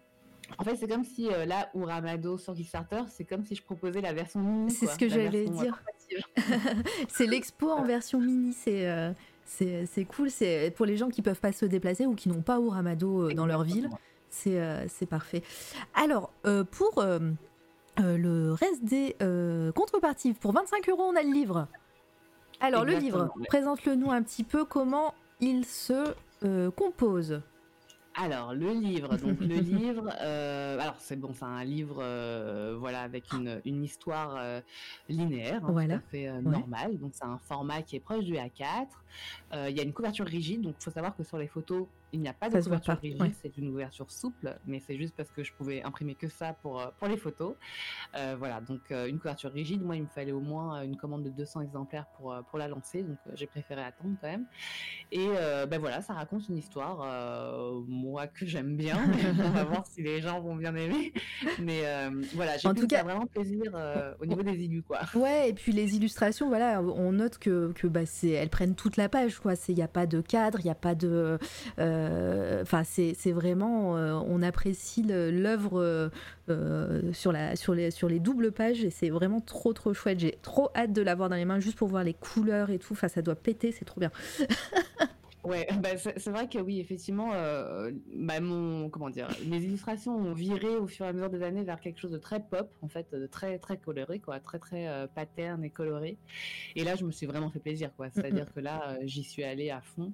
en 0.60 0.64
fait, 0.64 0.76
c'est 0.76 0.88
comme 0.88 1.04
si 1.04 1.28
là 1.48 1.72
où 1.74 1.86
Ramado 1.86 2.38
sur 2.38 2.54
Kickstarter, 2.54 3.02
c'est 3.10 3.24
comme 3.24 3.44
si 3.44 3.56
je 3.56 3.64
proposais 3.64 4.00
la 4.00 4.14
version 4.14 4.42
mini. 4.42 4.70
C'est 4.70 4.86
ce 4.86 4.96
que 4.96 5.10
j'allais 5.10 5.50
dire. 5.50 5.84
c'est 7.10 7.26
l'expo 7.26 7.72
en 7.72 7.84
version 7.84 8.22
mini. 8.22 8.54
C'est 8.54 9.16
c'est 9.46 10.06
cool. 10.06 10.30
C'est 10.30 10.74
pour 10.76 10.86
les 10.86 10.98
gens 10.98 11.10
qui 11.10 11.22
peuvent 11.22 11.40
pas 11.40 11.52
se 11.52 11.66
déplacer 11.66 12.06
ou 12.06 12.16
qui 12.16 12.30
n'ont 12.30 12.42
pas 12.42 12.60
Uramado 12.60 13.32
dans 13.34 13.46
leur 13.46 13.64
ville. 13.64 13.90
Euh, 14.48 14.86
c'est 14.88 15.06
parfait. 15.06 15.44
Alors, 15.94 16.32
euh, 16.46 16.64
pour 16.64 17.00
euh, 17.00 17.20
le 17.98 18.52
reste 18.54 18.84
des 18.84 19.16
contreparties, 19.76 20.34
pour 20.34 20.52
25 20.54 20.90
euros, 20.90 21.04
on 21.04 21.16
a 21.16 21.24
le 21.24 21.32
livre. 21.32 21.68
Alors 22.62 22.86
le 22.86 22.94
livre, 22.94 23.34
présente-le 23.48 23.96
nous 23.96 24.12
un 24.12 24.24
petit 24.24 24.44
peu 24.44 24.66
comment 24.66 25.14
il 25.40 25.66
se 25.66 26.14
compose. 26.72 27.42
Alors, 28.18 28.54
le 28.54 28.72
livre, 28.72 29.18
donc 29.18 29.42
le 29.42 29.56
livre, 29.60 30.10
euh, 30.22 30.80
alors 30.80 30.96
c'est 31.00 31.18
bon, 31.18 31.34
c'est 31.34 31.44
un 31.44 31.66
livre, 31.66 31.98
euh, 32.00 32.78
voilà, 32.80 33.02
avec 33.02 33.34
une, 33.34 33.60
une 33.66 33.84
histoire 33.84 34.38
euh, 34.40 34.62
linéaire, 35.10 35.60
hein, 35.66 35.72
Voilà. 35.74 35.96
tout 35.98 36.04
à 36.08 36.10
fait 36.12 36.32
Ouais. 36.32 36.42
normale. 36.42 36.98
Donc 36.98 37.12
c'est 37.14 37.26
un 37.26 37.38
format 37.38 37.82
qui 37.82 37.98
est 37.98 38.00
proche 38.00 38.24
du 38.24 38.36
A4. 38.36 38.88
Euh, 39.54 39.70
Il 39.70 39.76
y 39.76 39.82
a 39.82 39.84
une 39.84 39.92
couverture 39.92 40.26
rigide, 40.26 40.62
donc 40.62 40.76
il 40.80 40.84
faut 40.86 40.92
savoir 40.92 41.14
que 41.14 41.24
sur 41.24 41.38
les 41.38 41.48
photos, 41.48 41.88
il 42.14 42.22
n'y 42.22 42.28
a 42.30 42.34
pas 42.34 42.48
de 42.48 42.54
Ça 42.54 42.60
voit 42.60 42.78
couverture 42.80 43.00
rigide, 43.02 43.22
ouais. 43.22 43.32
c'est 43.42 43.58
une 43.58 43.68
ouverture 43.70 44.10
souple, 44.12 44.58
mais 44.66 44.80
c'est 44.80 44.96
juste 44.98 45.16
parce 45.18 45.32
que 45.32 45.44
je 45.44 45.52
pouvais 45.54 45.84
imprimer 45.84 46.16
que 46.16 46.28
ça 46.30 46.54
pour 46.62 46.80
euh, 46.82 46.88
pour 46.98 47.08
les 47.08 47.18
photos. 47.18 47.56
Euh, 48.16 48.36
voilà, 48.38 48.62
donc 48.62 48.80
euh, 48.92 49.08
une 49.08 49.20
couverture 49.20 49.52
rigide. 49.52 49.82
Moi, 49.84 49.98
il 49.98 50.04
me 50.04 50.08
fallait 50.08 50.32
au 50.32 50.40
moins 50.40 50.82
une 50.84 50.96
commande 50.98 51.24
de 51.24 51.30
200 51.30 51.62
exemplaires 51.62 52.06
pour 52.18 52.36
pour 52.50 52.58
la 52.60 52.68
lancer, 52.68 53.04
donc 53.04 53.18
j'ai 53.34 53.48
préféré 53.48 53.82
attendre 53.82 54.16
quand 54.22 54.28
même. 54.28 54.46
Et 55.12 55.28
euh, 55.30 55.66
ben 55.66 55.80
voilà, 55.80 56.02
ça 56.02 56.14
raconte 56.14 56.48
une 56.48 56.58
histoire, 56.58 57.02
euh, 57.04 57.82
moi 57.88 58.28
que 58.28 58.46
j'aime 58.46 58.78
bien. 58.78 58.98
on 59.44 59.50
va 59.52 59.64
voir 59.66 59.86
si 59.88 60.02
les 60.02 60.22
gens 60.22 60.40
vont 60.42 60.56
bien 60.56 60.76
aimer. 60.76 61.12
Mais 61.60 61.84
voilà, 62.34 62.58
j'ai 62.58 62.68
En 62.68 62.74
tout 62.74 62.88
cas- 62.88 63.04
vraiment 63.04 63.26
plaisir 63.26 63.74
au 64.20 64.26
niveau 64.26 64.42
des 64.44 64.64
illus, 64.64 64.84
quoi. 64.84 65.00
Ouais, 65.16 65.50
et 65.50 65.54
puis 65.54 65.72
les 65.72 65.96
illustrations, 65.96 66.48
voilà, 66.48 66.82
on 66.82 67.12
note 67.14 67.38
que, 67.40 67.72
que 67.74 67.88
bah, 67.88 68.06
c'est, 68.06 68.30
elles 68.30 68.50
prennent 68.50 68.76
toute 68.76 68.98
la 68.98 69.10
page, 69.10 69.40
quoi. 69.40 69.54
Il 69.68 69.76
n'y 69.76 69.82
a 69.82 69.88
pas 69.88 70.06
de 70.06 70.22
cadre, 70.22 70.60
il 70.60 70.66
n'y 70.66 70.70
a 70.72 70.76
pas 70.76 70.96
de. 70.96 71.38
euh, 71.80 71.95
Enfin, 72.62 72.84
c'est, 72.84 73.32
vraiment. 73.32 73.98
euh, 73.98 74.20
on 74.28 74.42
apprécie 74.42 75.04
l'œuvre 75.04 75.80
euh, 75.82 76.10
euh, 76.50 77.14
sur, 77.14 77.32
les, 77.32 77.92
sur 77.92 78.10
les 78.10 78.20
doubles 78.20 78.52
pages 78.52 78.84
et 78.84 78.90
c'est 78.90 79.10
vraiment 79.10 79.42
trop, 79.42 79.74
trop 79.74 79.94
chouette. 79.94 80.20
J'ai 80.20 80.38
trop 80.42 80.70
hâte 80.76 80.94
de 80.94 81.02
l'avoir 81.02 81.30
dans 81.30 81.36
les 81.36 81.46
mains 81.46 81.60
juste 81.60 81.78
pour 81.78 81.88
voir 81.88 82.04
les 82.04 82.14
couleurs 82.14 82.70
et 82.70 82.80
tout. 82.80 82.94
Enfin, 82.94 83.08
ça 83.08 83.22
doit 83.22 83.36
péter, 83.36 83.72
c'est 83.72 83.86
trop 83.86 84.00
bien. 84.00 84.12
Ouais, 85.46 85.68
bah, 85.82 85.98
c'est 85.98 86.30
vrai 86.30 86.50
que 86.50 86.58
oui, 86.60 86.80
effectivement, 86.80 87.32
euh, 87.34 87.92
bah, 88.14 88.40
mon, 88.40 88.90
comment 88.90 89.10
dire, 89.10 89.28
mes 89.48 89.58
illustrations 89.58 90.16
ont 90.16 90.34
viré 90.34 90.76
au 90.76 90.88
fur 90.88 91.06
et 91.06 91.10
à 91.10 91.14
mesure 91.14 91.30
des 91.30 91.44
années 91.44 91.64
vers 91.64 91.80
quelque 91.80 92.00
chose 92.00 92.12
de 92.12 92.18
très 92.18 92.40
pop, 92.40 92.70
en 92.82 92.88
fait, 92.88 93.08
de 93.14 93.28
très 93.28 93.60
très 93.60 93.78
coloré, 93.78 94.20
quoi, 94.20 94.40
très 94.40 94.60
très 94.60 94.88
euh, 94.88 95.08
pattern 95.08 95.64
et 95.64 95.70
coloré. 95.70 96.18
Et 96.76 96.84
là, 96.84 96.96
je 96.96 97.06
me 97.06 97.12
suis 97.12 97.26
vraiment 97.28 97.50
fait 97.50 97.60
plaisir, 97.60 97.92
quoi. 97.96 98.10
C'est-à-dire 98.10 98.52
que 98.54 98.60
là, 98.60 98.90
euh, 98.90 98.98
j'y 99.04 99.24
suis 99.24 99.44
allée 99.44 99.70
à 99.70 99.82
fond. 99.82 100.14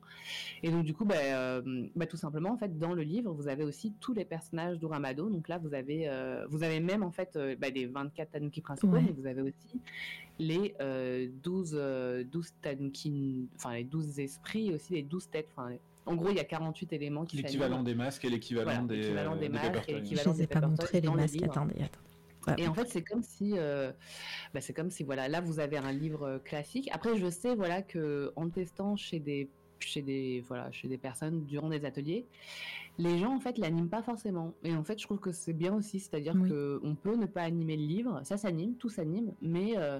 Et 0.63 0.69
donc 0.69 0.83
du 0.83 0.93
coup, 0.93 1.05
bah, 1.05 1.15
euh, 1.17 1.87
bah, 1.95 2.05
tout 2.05 2.17
simplement, 2.17 2.51
en 2.51 2.57
fait, 2.57 2.77
dans 2.77 2.93
le 2.93 3.03
livre, 3.03 3.31
vous 3.31 3.47
avez 3.47 3.63
aussi 3.63 3.93
tous 3.99 4.13
les 4.13 4.25
personnages 4.25 4.79
d'Uramado. 4.79 5.29
Donc 5.29 5.47
là, 5.47 5.57
vous 5.57 5.73
avez, 5.73 6.09
vous 6.49 6.63
avez 6.63 6.79
même 6.79 7.03
en 7.03 7.11
fait 7.11 7.37
bah, 7.59 7.69
les 7.69 7.85
24 7.85 8.31
tanuki 8.31 8.61
principaux, 8.61 8.91
Ouais. 8.91 9.03
mais 9.05 9.13
vous 9.13 9.25
avez 9.27 9.41
aussi 9.41 9.79
les 10.41 10.73
euh, 10.81 11.27
12, 11.43 11.75
euh, 11.75 12.23
12 12.23 12.53
tanuki, 12.61 13.47
enfin 13.55 13.75
les 13.75 13.83
12 13.83 14.19
esprits 14.19 14.73
aussi 14.73 14.93
les 14.93 15.03
12 15.03 15.20
têtes. 15.29 15.49
Enfin, 15.55 15.75
en 16.05 16.15
gros, 16.15 16.29
il 16.29 16.37
y 16.37 16.39
a 16.39 16.43
48 16.43 16.93
éléments 16.93 17.25
qui 17.25 17.37
L'équivalent 17.37 17.83
des 17.83 17.95
masques 17.95 18.25
et 18.25 18.29
l'équivalent 18.29 18.71
Voilà, 18.71 18.87
des, 18.87 18.97
l'équivalent 18.97 19.35
des 19.35 19.41
des 19.41 19.49
masques 19.49 19.89
et 19.89 19.93
l'équivalent 19.93 20.33
des 20.33 20.47
pas 20.47 20.61
montré 20.61 21.01
les 21.01 21.07
le 21.07 21.15
masques. 21.15 21.43
Attendez, 21.43 21.75
attendez. 21.75 22.11
Et 22.57 22.67
en 22.67 22.73
fait, 22.73 22.87
c'est 22.87 23.03
comme 23.03 23.21
si, 23.21 23.53
euh, 23.55 23.91
bah, 24.53 24.61
c'est 24.61 24.73
comme 24.73 24.89
si 24.89 25.03
voilà, 25.03 25.27
là 25.27 25.41
vous 25.41 25.59
avez 25.59 25.77
un 25.77 25.91
livre 25.91 26.23
euh, 26.23 26.39
classique. 26.39 26.89
Après, 26.91 27.17
je 27.17 27.29
sais 27.29 27.55
voilà 27.55 27.81
que 27.81 28.33
en 28.35 28.45
le 28.45 28.51
testant 28.51 28.95
chez 28.95 29.19
des 29.19 29.49
chez 29.79 30.01
des 30.01 30.43
voilà 30.47 30.71
chez 30.71 30.87
des 30.87 30.97
personnes 30.97 31.45
durant 31.45 31.69
des 31.69 31.85
ateliers, 31.85 32.25
les 32.97 33.17
gens 33.19 33.35
en 33.35 33.39
fait 33.39 33.57
l'animent 33.57 33.89
pas 33.89 34.01
forcément. 34.03 34.53
Et 34.63 34.75
en 34.75 34.83
fait, 34.83 34.99
je 34.99 35.05
trouve 35.05 35.19
que 35.19 35.31
c'est 35.31 35.53
bien 35.53 35.73
aussi, 35.73 35.99
c'est-à-dire 35.99 36.35
Oui. 36.35 36.49
que 36.49 36.79
on 36.83 36.95
peut 36.95 37.15
ne 37.15 37.25
pas 37.25 37.41
animer 37.41 37.75
le 37.77 37.85
livre, 37.85 38.21
ça 38.23 38.37
s'anime, 38.37 38.75
tout 38.75 38.89
s'anime, 38.89 39.33
mais 39.41 39.73
euh, 39.77 39.99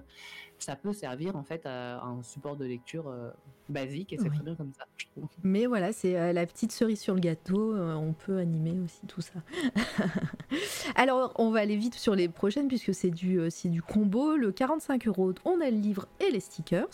ça 0.60 0.76
peut 0.76 0.94
servir 0.94 1.36
en 1.36 1.44
fait 1.44 1.66
à, 1.66 1.98
à 2.00 2.06
un 2.06 2.22
support 2.22 2.56
de 2.58 2.66
lecture 2.66 3.08
euh, 3.08 3.32
basique 3.70 4.14
et 4.14 4.18
c'est 4.18 4.30
Oui. 4.30 4.36
très 4.36 4.44
bien 4.44 4.56
comme 4.56 4.74
ça, 4.78 4.86
je 4.98 5.06
trouve. 5.08 5.28
Mais 5.44 5.66
voilà, 5.66 5.94
c'est 5.94 6.18
euh, 6.20 6.34
la 6.34 6.46
petite 6.46 6.72
cerise 6.72 7.00
sur 7.00 7.14
le 7.16 7.22
gâteau. 7.22 7.76
on 7.76 8.14
peut 8.14 8.38
animer 8.38 8.80
aussi 8.80 9.06
tout 9.08 9.22
ça. 9.22 9.39
Alors, 10.96 11.34
on 11.38 11.50
va 11.52 11.60
aller 11.60 11.78
vite 11.78 11.96
sur 11.96 12.16
les 12.16 12.30
prochaines 12.30 12.68
puisque 12.68 12.94
c'est 12.94 13.10
du, 13.12 13.39
c'est 13.50 13.70
du 13.70 13.82
combo. 13.82 14.36
Le 14.36 14.52
45 14.52 15.08
euros, 15.08 15.34
on 15.46 15.62
a 15.62 15.70
le 15.70 15.78
livre 15.78 16.08
et 16.20 16.32
les 16.32 16.39
stickers. 16.39 16.89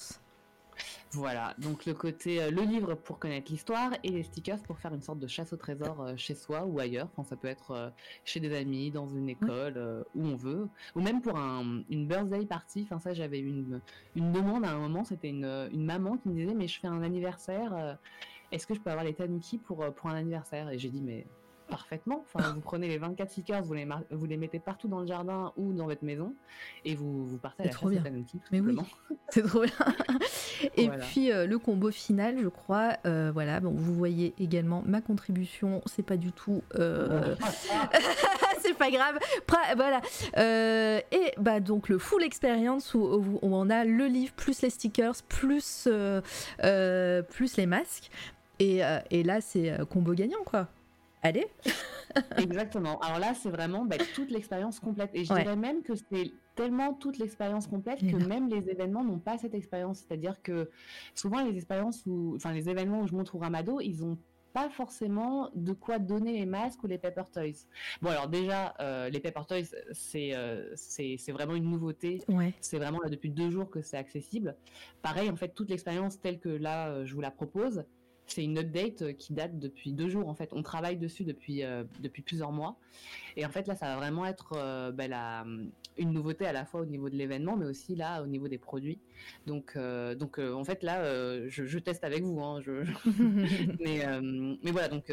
Voilà, 1.11 1.55
donc 1.57 1.85
le 1.85 1.93
côté 1.93 2.41
euh, 2.41 2.51
le 2.51 2.63
livre 2.63 2.93
pour 2.93 3.17
connaître 3.17 3.49
l'histoire 3.49 3.91
et 4.03 4.09
les 4.09 4.23
stickers 4.23 4.61
pour 4.63 4.77
faire 4.77 4.93
une 4.93 5.01
sorte 5.01 5.19
de 5.19 5.27
chasse 5.27 5.53
au 5.53 5.55
trésor 5.55 6.01
euh, 6.01 6.13
chez 6.17 6.35
soi 6.35 6.65
ou 6.65 6.79
ailleurs. 6.79 7.07
Enfin, 7.15 7.23
ça 7.23 7.37
peut 7.37 7.47
être 7.47 7.71
euh, 7.71 7.89
chez 8.25 8.41
des 8.41 8.53
amis, 8.53 8.91
dans 8.91 9.07
une 9.07 9.29
école, 9.29 10.05
où 10.15 10.25
on 10.25 10.35
veut, 10.35 10.67
ou 10.95 11.01
même 11.01 11.21
pour 11.21 11.37
un, 11.37 11.83
une 11.89 12.07
birthday 12.07 12.45
party. 12.45 12.83
Enfin, 12.83 12.99
ça, 12.99 13.13
j'avais 13.13 13.39
eu 13.39 13.47
une, 13.47 13.79
une 14.15 14.31
demande 14.33 14.65
à 14.65 14.71
un 14.71 14.79
moment. 14.79 15.05
C'était 15.05 15.29
une, 15.29 15.69
une 15.71 15.85
maman 15.85 16.17
qui 16.17 16.29
me 16.29 16.35
disait 16.35 16.53
mais 16.53 16.67
je 16.67 16.79
fais 16.79 16.87
un 16.87 17.01
anniversaire. 17.01 17.97
Est-ce 18.51 18.67
que 18.67 18.73
je 18.73 18.79
peux 18.79 18.89
avoir 18.89 19.05
les 19.05 19.13
tanuki 19.13 19.57
pour 19.57 19.85
pour 19.93 20.09
un 20.09 20.15
anniversaire? 20.15 20.69
Et 20.69 20.77
j'ai 20.77 20.89
dit 20.89 21.01
mais 21.01 21.25
parfaitement. 21.67 22.23
Enfin, 22.33 22.53
vous 22.53 22.61
prenez 22.61 22.87
les 22.87 22.97
24 22.97 23.29
stickers, 23.29 23.61
vous 23.63 23.73
les, 23.73 23.85
mar- 23.85 24.03
vous 24.11 24.25
les 24.25 24.37
mettez 24.37 24.59
partout 24.59 24.87
dans 24.87 25.01
le 25.01 25.07
jardin 25.07 25.51
ou 25.57 25.73
dans 25.73 25.85
votre 25.85 26.03
maison 26.03 26.33
et 26.85 26.95
vous, 26.95 27.25
vous 27.25 27.37
partez 27.37 27.63
à 27.63 27.65
la 27.67 27.71
trop 27.71 27.89
bien. 27.89 28.03
Mais 28.51 28.59
oui. 28.59 28.75
C'est 29.29 29.43
trop 29.43 29.61
bien. 29.61 29.71
Et 30.75 30.87
Voilà. 30.87 31.05
puis 31.05 31.31
euh, 31.31 31.45
le 31.45 31.59
combo 31.59 31.91
final, 31.91 32.37
je 32.41 32.47
crois. 32.47 32.93
euh, 33.05 33.29
voilà, 33.33 33.59
bon, 33.59 33.71
vous 33.71 33.93
voyez 33.93 34.33
également 34.39 34.81
ma 34.85 35.01
contribution. 35.01 35.81
C'est 35.85 36.03
pas 36.03 36.17
du 36.17 36.31
tout. 36.31 36.63
euh, 36.75 37.35
c'est 38.61 38.73
pas 38.75 38.89
grave. 38.89 39.19
Voilà. 39.75 40.01
Euh, 40.37 40.99
et 41.11 41.33
bah 41.37 41.59
donc 41.59 41.89
le 41.89 41.97
full 41.99 42.23
experience 42.23 42.93
où, 42.93 42.99
où 42.99 43.39
on 43.41 43.69
a 43.69 43.83
le 43.85 44.05
livre 44.07 44.33
plus 44.33 44.61
les 44.61 44.69
stickers 44.69 45.15
plus 45.27 45.87
plus 47.29 47.57
les 47.57 47.65
masques. 47.65 48.09
Et, 48.59 48.81
et 49.11 49.23
là 49.23 49.41
c'est 49.41 49.77
combo 49.89 50.13
gagnant 50.13 50.43
quoi. 50.45 50.67
Allez. 51.23 51.47
Exactement. 52.37 52.99
Alors 52.99 53.19
là, 53.19 53.33
c'est 53.33 53.49
vraiment 53.49 53.85
bah, 53.85 53.97
toute 54.15 54.31
l'expérience 54.31 54.79
complète. 54.79 55.09
Et 55.13 55.25
je 55.25 55.33
Ouais. 55.33 55.43
dirais 55.43 55.55
même 55.55 55.83
que 55.83 55.93
c'est 55.95 56.31
tellement 56.55 56.93
toute 56.93 57.17
l'expérience 57.17 57.67
complète 57.67 57.99
que 57.99 58.15
même 58.15 58.49
les 58.49 58.69
événements 58.69 59.03
n'ont 59.03 59.19
pas 59.19 59.37
cette 59.37 59.53
expérience. 59.53 59.99
C'est-à-dire 59.99 60.41
que 60.41 60.69
souvent, 61.13 61.43
les 61.43 61.55
expériences 61.55 62.03
où, 62.05 62.33
enfin, 62.35 62.51
les 62.53 62.69
événements 62.69 63.01
où 63.01 63.07
je 63.07 63.13
montre 63.15 63.35
au 63.35 63.39
Ramado, 63.39 63.79
ils 63.81 64.03
ont 64.03 64.17
pas 64.53 64.69
forcément 64.69 65.51
de 65.53 65.73
quoi 65.73 65.99
donner 65.99 66.33
les 66.33 66.47
masques 66.47 66.81
ou 66.83 66.87
les 66.87 66.97
Pepper 66.97 67.23
Toys. 67.31 67.67
Bon, 68.01 68.09
alors 68.09 68.27
déjà, 68.27 68.73
euh, 68.79 69.07
les 69.09 69.19
Pepper 69.19 69.41
Toys, 69.47 69.75
c'est 69.91 70.33
euh, 70.35 70.71
c'est 70.75 71.17
vraiment 71.31 71.53
une 71.55 71.69
nouveauté. 71.69 72.23
Ouais. 72.27 72.53
C'est 72.61 72.77
vraiment 72.77 72.99
là 73.03 73.09
depuis 73.09 73.29
deux 73.29 73.51
jours 73.51 73.69
que 73.69 73.81
c'est 73.81 73.97
accessible. 73.97 74.55
Pareil, 75.03 75.29
en 75.29 75.35
fait, 75.35 75.49
toute 75.49 75.69
l'expérience 75.69 76.19
telle 76.19 76.39
que 76.39 76.49
là, 76.49 76.87
euh, 76.87 77.05
je 77.05 77.13
vous 77.13 77.21
la 77.21 77.29
propose, 77.29 77.83
c'est 78.27 78.43
une 78.43 78.57
update 78.59 79.01
euh, 79.01 79.13
qui 79.13 79.33
date 79.33 79.57
depuis 79.57 79.93
deux 79.93 80.09
jours. 80.09 80.27
En 80.27 80.35
fait, 80.35 80.49
on 80.53 80.61
travaille 80.61 80.97
dessus 80.97 81.23
depuis 81.23 81.63
euh, 81.63 81.83
depuis 82.01 82.21
plusieurs 82.21 82.51
mois. 82.51 82.77
Et 83.35 83.45
en 83.45 83.49
fait, 83.49 83.67
là, 83.67 83.75
ça 83.75 83.87
va 83.87 83.95
vraiment 83.97 84.25
être 84.25 84.53
euh, 84.55 84.91
ben, 84.91 85.09
la- 85.09 85.45
une 85.97 86.11
nouveauté 86.11 86.45
à 86.45 86.51
la 86.53 86.65
fois 86.65 86.81
au 86.81 86.85
niveau 86.85 87.09
de 87.09 87.15
l'événement, 87.15 87.55
mais 87.57 87.65
aussi 87.65 87.95
là 87.95 88.21
au 88.21 88.27
niveau 88.27 88.47
des 88.47 88.57
produits. 88.57 88.99
Donc, 89.45 89.73
euh, 89.75 90.13
donc 90.15 90.37
en 90.39 90.63
fait, 90.63 90.83
là, 90.83 91.47
je, 91.47 91.65
je 91.65 91.79
teste 91.79 92.03
avec 92.03 92.23
vous. 92.23 92.39
Hein, 92.41 92.61
je, 92.61 92.83
mais, 93.79 94.05
mais 94.63 94.71
voilà, 94.71 94.89
donc, 94.89 95.11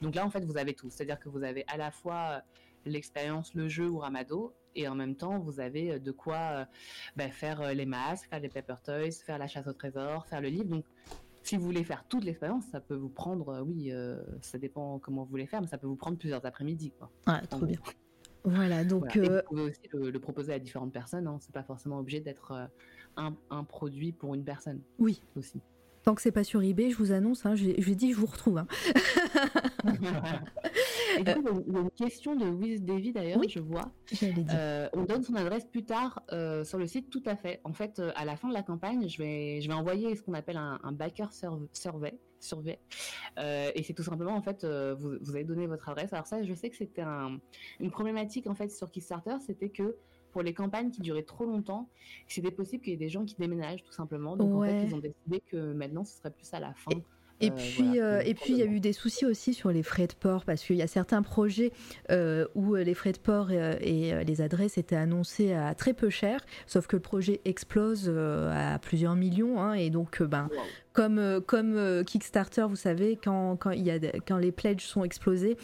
donc 0.00 0.14
là, 0.14 0.24
en 0.24 0.30
fait, 0.30 0.44
vous 0.44 0.56
avez 0.56 0.74
tout. 0.74 0.90
C'est-à-dire 0.90 1.20
que 1.20 1.28
vous 1.28 1.42
avez 1.44 1.64
à 1.68 1.76
la 1.76 1.90
fois 1.90 2.42
l'expérience, 2.86 3.54
le 3.54 3.68
jeu 3.68 3.88
ou 3.88 3.98
Ramado, 3.98 4.54
et 4.74 4.88
en 4.88 4.94
même 4.94 5.14
temps, 5.14 5.38
vous 5.38 5.60
avez 5.60 6.00
de 6.00 6.10
quoi 6.10 6.66
ben, 7.16 7.30
faire 7.30 7.72
les 7.74 7.86
masques, 7.86 8.28
faire 8.28 8.40
les 8.40 8.48
Pepper 8.48 8.74
Toys, 8.84 9.12
faire 9.24 9.38
la 9.38 9.46
chasse 9.46 9.66
au 9.68 9.72
trésor, 9.72 10.26
faire 10.26 10.40
le 10.40 10.48
livre. 10.48 10.64
Donc, 10.64 10.84
si 11.44 11.56
vous 11.56 11.64
voulez 11.64 11.84
faire 11.84 12.04
toute 12.08 12.24
l'expérience, 12.24 12.64
ça 12.72 12.80
peut 12.80 12.94
vous 12.96 13.08
prendre, 13.08 13.48
euh, 13.50 13.60
oui, 13.62 13.92
euh, 13.92 14.20
ça 14.40 14.58
dépend 14.58 14.98
comment 14.98 15.22
vous 15.24 15.30
voulez 15.30 15.46
faire, 15.46 15.60
mais 15.60 15.66
ça 15.68 15.78
peut 15.78 15.86
vous 15.86 15.94
prendre 15.96 16.18
plusieurs 16.18 16.44
après-midi. 16.44 16.92
Ouais, 17.26 17.40
trop 17.48 17.64
bien. 17.66 17.78
Voilà, 18.44 18.84
donc 18.84 19.04
Voilà. 19.14 19.26
Et 19.26 19.30
euh, 19.30 19.36
vous 19.42 19.48
pouvez 19.56 19.62
aussi 19.70 19.80
le, 19.92 20.10
le 20.10 20.20
proposer 20.20 20.52
à 20.52 20.58
différentes 20.58 20.92
personnes. 20.92 21.26
Hein. 21.26 21.38
C'est 21.40 21.52
pas 21.54 21.62
forcément 21.62 21.98
obligé 21.98 22.20
d'être 22.20 22.52
euh, 22.52 22.66
un, 23.16 23.34
un 23.50 23.64
produit 23.64 24.12
pour 24.12 24.34
une 24.34 24.44
personne 24.44 24.80
oui, 24.98 25.22
aussi. 25.36 25.60
tant 26.02 26.14
que 26.14 26.20
c'est 26.20 26.32
pas 26.32 26.44
sur 26.44 26.62
eBay, 26.62 26.90
je 26.90 26.96
vous 26.96 27.12
annonce, 27.12 27.46
hein, 27.46 27.54
je, 27.54 27.70
je 27.78 27.92
dis 27.94 28.12
je 28.12 28.18
vous 28.18 28.26
retrouve. 28.26 28.58
hein. 28.58 28.66
Et 31.18 31.22
du 31.22 31.34
coup, 31.34 31.40
il 31.66 31.72
y 31.72 31.76
a 31.76 31.80
une- 31.80 31.90
question 31.90 32.36
de 32.36 32.44
Wiz 32.46 32.82
Davy 32.82 33.12
d'ailleurs, 33.12 33.38
Oui. 33.38 33.48
je 33.48 33.58
vois. 33.60 33.92
Euh, 34.22 34.88
on 34.94 35.02
donne 35.04 35.22
son 35.22 35.34
adresse 35.34 35.64
plus 35.66 35.84
tard 35.84 36.22
euh, 36.32 36.64
sur 36.64 36.78
le 36.78 36.86
site, 36.86 37.10
tout 37.10 37.22
à 37.26 37.36
fait. 37.36 37.60
En 37.64 37.72
fait, 37.72 37.98
euh, 37.98 38.12
à 38.16 38.24
la 38.24 38.36
fin 38.36 38.48
de 38.48 38.54
la 38.54 38.62
campagne, 38.62 39.08
je 39.08 39.18
vais, 39.18 39.60
je 39.60 39.68
vais 39.68 39.74
envoyer 39.74 40.14
ce 40.16 40.22
qu'on 40.22 40.34
appelle 40.34 40.56
un, 40.56 40.78
un 40.82 40.92
backer 40.92 41.30
surv- 41.32 41.68
survey. 41.72 42.18
survey. 42.40 42.78
Euh, 43.38 43.70
et 43.74 43.82
c'est 43.82 43.94
tout 43.94 44.02
simplement, 44.02 44.34
en 44.34 44.42
fait, 44.42 44.64
euh, 44.64 44.94
vous, 44.98 45.12
vous 45.20 45.30
avez 45.34 45.44
donné 45.44 45.66
votre 45.66 45.88
adresse. 45.88 46.12
Alors 46.12 46.26
ça, 46.26 46.42
je 46.42 46.52
sais 46.54 46.68
que 46.70 46.76
c'était 46.76 47.02
un- 47.02 47.38
une 47.80 47.90
problématique, 47.90 48.46
en 48.46 48.54
fait, 48.54 48.68
sur 48.70 48.90
Kickstarter, 48.90 49.36
c'était 49.40 49.70
que 49.70 49.96
pour 50.32 50.42
les 50.42 50.52
campagnes 50.52 50.90
qui 50.90 51.00
duraient 51.00 51.22
trop 51.22 51.44
longtemps, 51.46 51.88
c'était 52.26 52.50
possible 52.50 52.82
qu'il 52.82 52.92
y 52.92 52.96
ait 52.96 52.98
des 52.98 53.08
gens 53.08 53.24
qui 53.24 53.36
déménagent, 53.36 53.84
tout 53.84 53.92
simplement. 53.92 54.36
Donc, 54.36 54.52
en 54.52 54.62
fait, 54.62 54.84
ils 54.88 54.94
ont 54.94 54.98
décidé 54.98 55.40
que 55.46 55.72
maintenant, 55.72 56.04
ce 56.04 56.18
serait 56.18 56.32
plus 56.32 56.52
à 56.52 56.58
la 56.60 56.74
fin. 56.74 56.90
Et 57.40 57.50
puis, 57.50 57.98
et 57.98 58.34
puis, 58.34 58.52
il 58.52 58.56
y 58.56 58.62
a 58.62 58.66
eu 58.66 58.80
des 58.80 58.92
soucis 58.92 59.26
aussi 59.26 59.54
sur 59.54 59.70
les 59.70 59.82
frais 59.82 60.06
de 60.06 60.14
port 60.14 60.44
parce 60.44 60.62
qu'il 60.62 60.76
y 60.76 60.82
a 60.82 60.86
certains 60.86 61.22
projets 61.22 61.72
où 62.54 62.74
les 62.74 62.94
frais 62.94 63.12
de 63.12 63.18
port 63.18 63.50
et, 63.50 64.24
les 64.24 64.40
adresses 64.40 64.78
étaient 64.78 64.96
annoncés 64.96 65.52
à 65.52 65.74
très 65.74 65.92
peu 65.92 66.10
cher, 66.10 66.40
sauf 66.66 66.86
que 66.86 66.96
le 66.96 67.02
projet 67.02 67.40
explose 67.44 68.08
à 68.08 68.78
plusieurs 68.78 69.16
millions, 69.16 69.60
hein, 69.60 69.74
et 69.74 69.90
donc, 69.90 70.22
ben, 70.22 70.48
comme, 70.92 71.40
comme 71.46 72.04
Kickstarter, 72.04 72.66
vous 72.68 72.76
savez, 72.76 73.18
quand, 73.22 73.56
quand, 73.56 73.72
y 73.72 73.90
a, 73.90 73.98
quand 74.26 74.38
les 74.38 74.52
pledges 74.52 74.86
sont 74.86 75.04
explosés, 75.04 75.56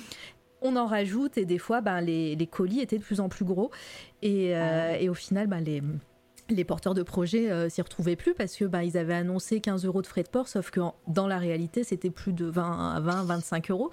on 0.62 0.76
en 0.76 0.86
rajoute 0.86 1.38
et 1.38 1.44
des 1.44 1.58
fois, 1.58 1.80
ben, 1.80 2.00
les, 2.00 2.36
les 2.36 2.46
colis 2.46 2.80
étaient 2.80 2.98
de 2.98 3.02
plus 3.02 3.20
en 3.20 3.28
plus 3.28 3.44
gros. 3.44 3.70
Et, 4.22 4.54
ah 4.54 5.00
et 5.00 5.08
au 5.08 5.14
final, 5.14 5.46
ben, 5.46 5.60
les, 5.60 5.82
les 6.54 6.64
porteurs 6.64 6.94
de 6.94 7.02
projets 7.02 7.50
euh, 7.50 7.68
s'y 7.68 7.82
retrouvaient 7.82 8.16
plus 8.16 8.34
parce 8.34 8.56
que 8.56 8.64
bah, 8.64 8.84
ils 8.84 8.96
avaient 8.96 9.14
annoncé 9.14 9.60
15 9.60 9.84
euros 9.84 10.02
de 10.02 10.06
frais 10.06 10.22
de 10.22 10.28
port, 10.28 10.48
sauf 10.48 10.70
que 10.70 10.80
dans 11.08 11.26
la 11.26 11.38
réalité 11.38 11.84
c'était 11.84 12.10
plus 12.10 12.32
de 12.32 12.46
20 12.46 13.00
20 13.00 13.24
25 13.24 13.70
euros. 13.70 13.90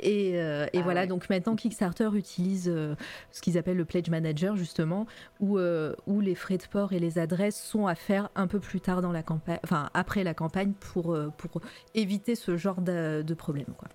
Et, 0.00 0.32
euh, 0.34 0.66
et 0.72 0.78
ah 0.78 0.82
voilà, 0.82 1.06
donc 1.06 1.28
maintenant 1.30 1.56
Kickstarter 1.56 2.10
utilise 2.14 2.68
euh, 2.68 2.94
ce 3.32 3.40
qu'ils 3.40 3.58
appellent 3.58 3.76
le 3.76 3.84
Pledge 3.84 4.10
Manager 4.10 4.56
justement, 4.56 5.06
où, 5.40 5.58
où 6.06 6.20
les 6.20 6.34
frais 6.34 6.58
de 6.58 6.64
port 6.70 6.92
et 6.92 6.98
les 6.98 7.18
adresses 7.18 7.60
sont 7.60 7.86
à 7.86 7.94
faire 7.94 8.30
un 8.34 8.46
peu 8.46 8.60
plus 8.60 8.80
tard 8.80 9.02
dans 9.02 9.12
la 9.12 9.22
campagne, 9.22 9.58
enfin 9.64 9.90
après 9.94 10.24
la 10.24 10.34
campagne 10.34 10.72
pour, 10.72 11.16
pour 11.36 11.60
éviter 11.94 12.34
ce 12.34 12.56
genre 12.56 12.80
de, 12.80 13.22
de 13.22 13.34
problème. 13.34 13.66
Quoi. 13.78 13.88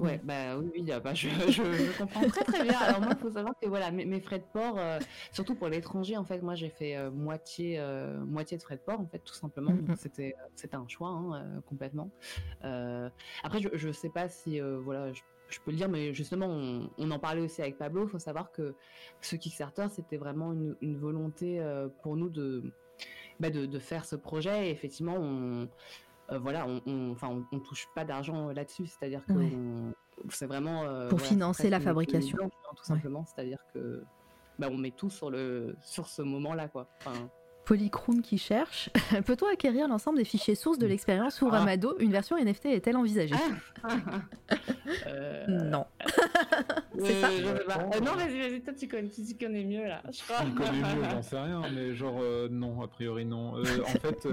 Ouais, 0.00 0.20
bah 0.24 0.58
oui, 0.58 0.70
oui 0.74 0.92
bah, 1.02 1.14
je, 1.14 1.28
je, 1.28 1.98
comprends 1.98 2.26
très 2.28 2.44
très 2.44 2.62
bien. 2.62 2.78
Alors 2.78 3.00
moi, 3.00 3.12
il 3.12 3.18
faut 3.18 3.30
savoir 3.30 3.54
que 3.60 3.68
voilà, 3.68 3.90
mes, 3.90 4.20
frais 4.20 4.38
de 4.38 4.44
port, 4.52 4.78
euh, 4.78 4.98
surtout 5.32 5.54
pour 5.54 5.68
l'étranger, 5.68 6.16
en 6.16 6.24
fait, 6.24 6.42
moi 6.42 6.54
j'ai 6.54 6.70
fait 6.70 6.96
euh, 6.96 7.10
moitié 7.10 7.78
euh, 7.78 8.18
moitié 8.24 8.56
de 8.56 8.62
frais 8.62 8.76
de 8.76 8.82
port, 8.82 9.00
en 9.00 9.06
fait, 9.06 9.20
tout 9.20 9.34
simplement. 9.34 9.72
Mm-hmm. 9.72 9.96
C'était 9.96 10.34
c'était 10.54 10.76
un 10.76 10.88
choix 10.88 11.08
hein, 11.08 11.62
complètement. 11.66 12.10
après, 12.62 13.60
je 13.60 13.68
je 13.72 13.90
sais 13.90 14.10
pas 14.10 14.28
si 14.28 14.60
voilà. 14.60 15.12
Je, 15.12 15.60
peux 15.60 15.70
le 15.70 15.76
dire, 15.76 15.88
mais 15.88 16.12
justement, 16.14 16.48
on, 16.48 17.10
en 17.10 17.18
parlait 17.20 17.42
aussi 17.42 17.60
avec 17.62 17.78
Pablo. 17.78 18.06
Il 18.06 18.08
faut 18.08 18.18
savoir 18.18 18.50
que 18.50 18.74
ce 19.20 19.36
Kickstarter, 19.36 19.86
c'était 19.88 20.16
vraiment 20.16 20.52
une, 20.52 20.74
une 20.80 20.96
volonté 20.96 21.62
pour 22.02 22.16
nous 22.16 22.28
de, 22.28 22.72
bah 23.38 23.50
de, 23.50 23.66
de, 23.66 23.78
faire 23.78 24.04
ce 24.04 24.16
projet. 24.16 24.68
Et 24.68 24.70
effectivement, 24.70 25.16
on, 25.16 25.68
euh, 26.32 26.38
voilà, 26.38 26.66
on, 26.86 27.10
enfin, 27.12 27.44
on, 27.52 27.58
touche 27.60 27.86
pas 27.94 28.04
d'argent 28.04 28.50
là-dessus, 28.50 28.86
c'est-à-dire 28.86 29.24
que 29.26 29.34
c'est 30.30 30.46
vraiment 30.46 30.84
euh, 30.84 31.08
pour 31.08 31.20
financer 31.20 31.68
la 31.68 31.80
fabrication, 31.80 32.50
tout 32.76 32.84
simplement. 32.84 33.24
C'est-à-dire 33.26 33.58
que 33.74 34.02
bah, 34.58 34.68
on 34.70 34.78
met 34.78 34.90
tout 34.90 35.10
sur 35.10 35.30
le 35.30 35.76
sur 35.82 36.08
ce 36.08 36.22
moment-là, 36.22 36.68
quoi. 36.68 36.88
Polychrome 37.64 38.22
qui 38.22 38.38
cherche. 38.38 38.90
Peut-on 39.26 39.46
acquérir 39.46 39.88
l'ensemble 39.88 40.18
des 40.18 40.24
fichiers 40.24 40.54
sources 40.54 40.78
de 40.78 40.86
l'expérience 40.86 41.40
ou 41.42 41.48
ah. 41.50 41.58
Ramado? 41.58 41.96
Une 41.98 42.12
version 42.12 42.36
NFT 42.36 42.66
est-elle 42.66 42.96
envisagée? 42.96 43.34
Ah. 43.82 43.96
euh... 45.06 45.46
Non. 45.46 45.86
c'est 46.98 47.20
ça 47.20 47.28
euh, 47.28 48.00
Non, 48.00 48.12
vas-y, 48.12 48.38
vas-y, 48.38 48.60
toi 48.62 48.72
tu 48.74 48.88
connais, 48.88 49.08
tu 49.08 49.34
connais 49.38 49.64
mieux 49.64 49.84
là. 49.86 50.02
Je 50.10 50.22
crois. 50.22 50.44
connais 50.56 50.80
mieux, 50.94 51.04
j'en 51.10 51.22
sais 51.22 51.38
rien, 51.38 51.62
mais 51.74 51.94
genre 51.94 52.18
euh, 52.20 52.48
non, 52.50 52.82
a 52.82 52.88
priori 52.88 53.24
non. 53.24 53.56
Euh, 53.56 53.64
en 53.82 53.98
fait, 53.98 54.28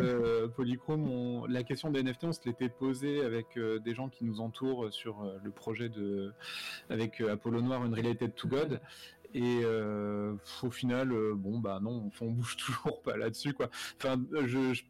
Polychrome, 0.56 1.48
la 1.48 1.64
question 1.64 1.92
des 1.92 2.04
NFT, 2.04 2.24
on 2.26 2.32
se 2.34 2.40
l'était 2.46 2.70
posé 2.70 3.24
avec 3.24 3.58
des 3.58 3.94
gens 3.94 4.10
qui 4.10 4.24
nous 4.26 4.42
entourent 4.42 4.92
sur 4.92 5.24
le 5.44 5.52
projet 5.52 5.90
de 5.90 6.34
avec 6.90 7.22
Apollo 7.22 7.62
Noir, 7.62 7.86
une 7.86 7.94
Related 7.94 8.36
to 8.36 8.48
God. 8.48 8.80
Et 9.34 9.62
euh, 9.64 10.36
au 10.64 10.72
final, 10.72 11.12
euh, 11.12 11.34
bon 11.36 11.60
bah 11.60 11.80
non, 11.82 12.10
on, 12.20 12.32
bouge 12.32 12.58
toujours 12.66 13.02
pas 13.02 13.18
là-dessus 13.18 13.54
quoi. 13.54 13.70
Enfin, 13.98 14.22
je, 14.46 14.74
je 14.74 14.84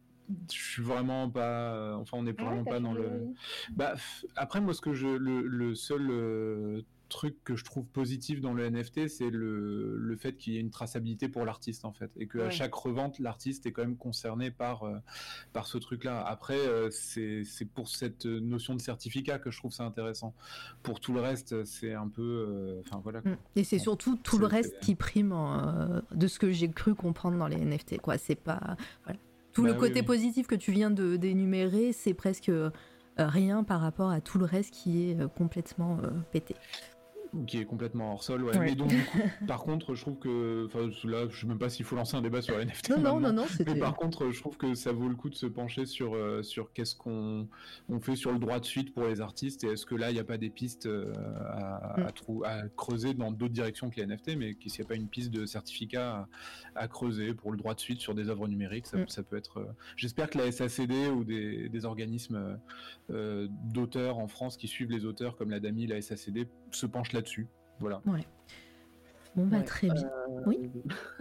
suis 0.48 0.82
vraiment 0.82 1.28
pas 1.28 1.96
enfin 1.96 2.18
on 2.18 2.22
n'est 2.22 2.34
ah 2.38 2.44
vraiment 2.44 2.64
pas 2.64 2.80
dans 2.80 2.92
le 2.92 3.34
bah 3.74 3.94
après 4.36 4.60
moi 4.60 4.72
ce 4.72 4.80
que 4.80 4.94
je 4.94 5.08
le, 5.08 5.42
le 5.42 5.74
seul 5.74 6.08
euh, 6.10 6.82
truc 7.12 7.36
que 7.44 7.56
je 7.56 7.64
trouve 7.64 7.86
positif 7.86 8.40
dans 8.40 8.54
le 8.54 8.68
NFT, 8.68 9.08
c'est 9.08 9.30
le, 9.30 9.96
le 9.96 10.16
fait 10.16 10.36
qu'il 10.36 10.54
y 10.54 10.56
ait 10.56 10.60
une 10.60 10.70
traçabilité 10.70 11.28
pour 11.28 11.44
l'artiste 11.44 11.84
en 11.84 11.92
fait, 11.92 12.10
et 12.16 12.26
qu'à 12.26 12.50
chaque 12.50 12.74
revente, 12.74 13.18
l'artiste 13.18 13.66
est 13.66 13.72
quand 13.72 13.82
même 13.82 13.96
concerné 13.96 14.50
par 14.50 14.84
euh, 14.84 14.96
par 15.52 15.66
ce 15.66 15.78
truc-là. 15.78 16.24
Après, 16.26 16.58
euh, 16.58 16.90
c'est 16.90 17.44
pour 17.74 17.88
cette 17.88 18.24
notion 18.24 18.74
de 18.74 18.80
certificat 18.80 19.38
que 19.38 19.50
je 19.50 19.58
trouve 19.58 19.72
ça 19.72 19.84
intéressant. 19.84 20.34
Pour 20.82 21.00
tout 21.00 21.12
le 21.12 21.20
reste, 21.20 21.64
c'est 21.64 21.94
un 21.94 22.08
peu, 22.08 22.22
euh, 22.22 22.80
enfin 22.86 23.00
voilà. 23.02 23.20
Mm. 23.20 23.36
Et 23.56 23.64
c'est 23.64 23.78
surtout 23.78 24.16
tout 24.16 24.38
le 24.38 24.46
reste 24.46 24.78
qui 24.80 24.94
prime 24.94 25.34
de 26.12 26.26
ce 26.26 26.38
que 26.38 26.50
j'ai 26.50 26.70
cru 26.70 26.94
comprendre 26.94 27.38
dans 27.38 27.48
les 27.48 27.56
NFT. 27.56 27.98
Quoi, 27.98 28.18
c'est 28.18 28.34
pas 28.34 28.76
voilà. 29.04 29.18
tout 29.52 29.64
le 29.64 29.72
bah 29.72 29.78
côté 29.78 30.02
positif 30.02 30.46
que 30.46 30.54
tu 30.54 30.72
viens 30.72 30.90
de 30.90 31.16
d'énumérer, 31.16 31.92
c'est 31.92 32.14
presque 32.14 32.50
rien 33.18 33.62
par 33.62 33.80
rapport 33.80 34.10
à 34.10 34.20
tout 34.20 34.38
le 34.38 34.46
reste 34.46 34.72
qui 34.72 35.10
est 35.10 35.34
complètement 35.34 35.98
pété 36.32 36.56
qui 37.46 37.58
est 37.58 37.64
complètement 37.64 38.12
hors 38.12 38.22
sol. 38.22 38.44
Ouais. 38.44 38.58
Mais 38.58 38.74
donc, 38.74 38.88
du 38.88 39.04
coup, 39.04 39.18
par 39.46 39.62
contre, 39.62 39.94
je 39.94 40.02
trouve 40.02 40.18
que, 40.18 40.66
enfin, 40.66 40.90
là, 41.04 41.26
je 41.30 41.40
sais 41.40 41.46
même 41.46 41.58
pas 41.58 41.70
s'il 41.70 41.84
faut 41.84 41.96
lancer 41.96 42.16
un 42.16 42.22
débat 42.22 42.42
sur 42.42 42.58
les 42.58 42.66
NFT. 42.66 42.90
Non, 42.90 42.98
non, 42.98 43.20
non, 43.20 43.32
non, 43.32 43.46
Mais 43.66 43.74
par 43.74 43.94
contre, 43.94 44.30
je 44.30 44.40
trouve 44.40 44.56
que 44.56 44.74
ça 44.74 44.92
vaut 44.92 45.08
le 45.08 45.14
coup 45.14 45.30
de 45.30 45.34
se 45.34 45.46
pencher 45.46 45.86
sur 45.86 46.14
euh, 46.14 46.42
sur 46.42 46.72
qu'est-ce 46.72 46.94
qu'on 46.94 47.48
on 47.88 48.00
fait 48.00 48.16
sur 48.16 48.32
le 48.32 48.38
droit 48.38 48.60
de 48.60 48.64
suite 48.64 48.92
pour 48.92 49.04
les 49.04 49.20
artistes 49.20 49.64
et 49.64 49.68
est-ce 49.68 49.86
que 49.86 49.94
là, 49.94 50.10
il 50.10 50.14
n'y 50.14 50.20
a 50.20 50.24
pas 50.24 50.38
des 50.38 50.50
pistes 50.50 50.86
euh, 50.86 51.12
à, 51.48 51.96
mm. 51.98 52.42
à, 52.44 52.68
creuser 52.76 53.14
dans 53.14 53.30
d'autres 53.30 53.54
directions 53.54 53.90
que 53.90 53.96
les 53.96 54.06
NFT, 54.06 54.36
mais 54.36 54.54
qu'il 54.54 54.70
n'y 54.72 54.84
a 54.84 54.88
pas 54.88 54.94
une 54.94 55.08
piste 55.08 55.30
de 55.30 55.46
certificat 55.46 56.28
à, 56.74 56.88
creuser 56.88 57.34
pour 57.34 57.50
le 57.50 57.56
droit 57.56 57.74
de 57.74 57.80
suite 57.80 58.00
sur 58.00 58.14
des 58.14 58.28
œuvres 58.28 58.48
numériques, 58.48 58.86
ça, 58.86 58.98
mm. 58.98 59.08
ça 59.08 59.22
peut 59.22 59.36
être. 59.36 59.58
Euh, 59.58 59.66
j'espère 59.96 60.28
que 60.28 60.38
la 60.38 60.52
SACD 60.52 61.08
ou 61.08 61.24
des, 61.24 61.68
des 61.68 61.84
organismes 61.84 62.58
d'auteurs 63.08 64.18
en 64.18 64.26
France 64.26 64.56
qui 64.56 64.68
suivent 64.68 64.90
les 64.90 65.04
auteurs 65.04 65.36
comme 65.36 65.50
la 65.50 65.60
DAMI, 65.60 65.86
la 65.86 66.00
SACD 66.00 66.46
se 66.70 66.86
penchent 66.86 67.12
là-dessus. 67.22 67.46
Voilà. 67.78 68.02
Ouais. 68.06 68.26
Bon, 69.36 69.46
bah, 69.46 69.62
très 69.62 69.88
bien. 69.88 70.04
Euh, 70.04 70.42
oui. 70.46 70.70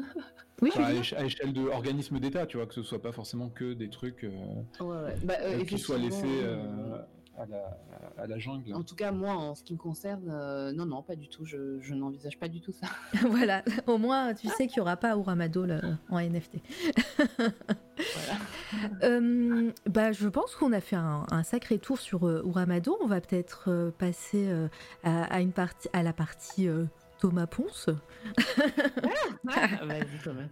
oui, 0.61 0.71
à, 0.75 1.23
échelle 1.23 1.53
de 1.53 1.61
organisme 1.61 2.19
d'État, 2.19 2.45
tu 2.45 2.57
vois, 2.57 2.65
que 2.65 2.73
ce 2.73 2.83
soit 2.83 3.01
pas 3.01 3.11
forcément 3.11 3.49
que 3.49 3.73
des 3.73 3.89
trucs 3.89 4.25
euh, 4.25 4.31
bah, 5.23 5.35
euh, 5.41 5.63
qui 5.63 5.77
soient 5.79 5.97
laissés 5.97 6.43
à 7.41 7.45
la, 7.45 7.77
à, 8.17 8.27
la, 8.27 8.39
jungle. 8.39 8.73
En 8.73 8.83
tout 8.83 8.95
cas, 8.95 9.11
moi, 9.11 9.33
en 9.33 9.55
ce 9.55 9.63
qui 9.63 9.73
me 9.73 9.77
concerne, 9.77 10.25
non, 10.73 10.85
non, 10.85 11.01
pas 11.01 11.15
du 11.15 11.27
tout. 11.27 11.45
Je, 11.45 11.79
je 11.79 11.93
n'envisage 11.93 12.37
pas 12.37 12.47
du 12.47 12.61
tout 12.61 12.71
ça. 12.71 12.87
voilà. 13.27 13.63
Au 13.87 13.97
moins, 13.97 14.33
tu 14.33 14.47
sais 14.47 14.67
qu'il 14.67 14.77
n'y 14.77 14.81
aura 14.81 14.97
pas 14.97 15.15
Uramado 15.15 15.65
en 16.09 16.19
NFT. 16.19 16.57
voilà. 17.97 19.19
bah, 19.85 20.11
je 20.11 20.27
pense 20.27 20.55
qu'on 20.55 20.71
a 20.71 20.81
fait 20.81 20.95
un, 20.95 21.25
un 21.29 21.43
sacré 21.43 21.79
tour 21.79 21.99
sur 21.99 22.27
Uramado. 22.27 22.97
On 23.01 23.07
va 23.07 23.21
peut-être 23.21 23.91
passer 23.97 24.51
à, 25.03 25.23
à, 25.23 25.41
une 25.41 25.53
partie, 25.53 25.89
à 25.93 26.03
la 26.03 26.13
partie 26.13 26.67
Thomas 27.21 27.45
Ponce. 27.45 27.87
Ah, 29.47 29.85
vas-y, 29.85 30.17
Thomas. 30.23 30.47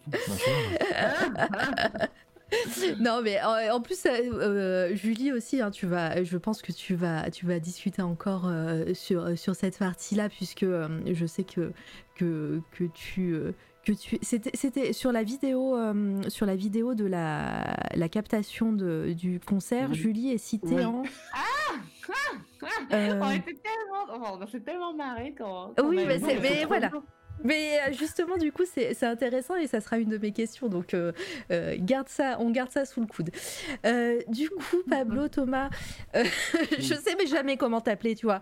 non 3.00 3.22
mais 3.22 3.40
en, 3.42 3.82
plus 3.82 4.06
euh, 4.06 4.10
euh, 4.34 4.96
Julie 4.96 5.32
aussi 5.32 5.62
hein, 5.62 5.72
tu 5.72 5.86
vas 5.86 6.24
je 6.24 6.38
pense 6.38 6.62
que 6.62 6.72
tu 6.72 6.96
vas 6.96 7.30
tu 7.30 7.46
vas 7.46 7.60
discuter 7.60 8.02
encore 8.02 8.48
euh, 8.48 8.94
sur 8.94 9.38
sur 9.38 9.56
cette 9.56 9.78
partie 9.78 10.16
là 10.16 10.30
puisque 10.30 10.66
je 10.66 11.26
sais 11.26 11.44
que 11.44 11.72
que, 12.16 12.62
que 12.72 12.86
tu 12.86 13.40
que 13.86 13.94
tu 13.94 14.18
c'était 14.22 14.94
sur 14.94 15.12
la 15.12 15.24
vidéo 15.24 15.78
sur 16.28 16.46
la 16.46 16.56
vidéo 16.56 16.96
de 16.96 17.06
la, 17.06 17.76
la 17.94 18.10
captation 18.10 18.74
de, 18.74 19.14
du 19.16 19.40
concert 19.40 19.94
Julie 19.94 20.32
est 20.32 20.38
citée 20.38 20.84
en 20.86 21.04
ah 21.34 21.40
euh, 22.92 23.20
on 23.22 23.32
était 23.32 23.56
tellement, 23.56 24.40
on 24.42 24.48
s'est 24.48 24.60
tellement 24.62 24.94
marré 24.94 25.34
quand. 25.38 25.74
oui, 25.84 26.06
mais, 26.06 26.20
mais 26.42 26.66
voilà. 26.66 26.92
Mais 27.44 27.80
euh, 27.80 27.94
justement, 27.94 28.38
du 28.38 28.52
coup, 28.52 28.64
c'est 28.66 29.04
intéressant 29.04 29.56
et 29.56 29.68
ça 29.68 29.82
sera 29.82 29.98
une 29.98 30.10
de 30.10 30.18
mes 30.18 30.32
questions. 30.32 30.68
Donc, 30.68 30.94
euh, 30.94 31.12
garde 31.80 32.10
ça, 32.10 32.38
on 32.40 32.50
garde 32.50 32.72
ça 32.72 32.86
sous 32.86 33.02
le 33.02 33.08
coude. 33.08 33.32
du 34.28 34.50
coup, 34.50 34.84
Pablo, 34.90 35.28
Thomas, 35.30 35.70
je 36.14 36.94
sais 36.94 37.16
mais 37.18 37.28
jamais 37.28 37.58
comment 37.58 37.82
t'appeler, 37.82 38.16
tu 38.16 38.26
vois. 38.26 38.42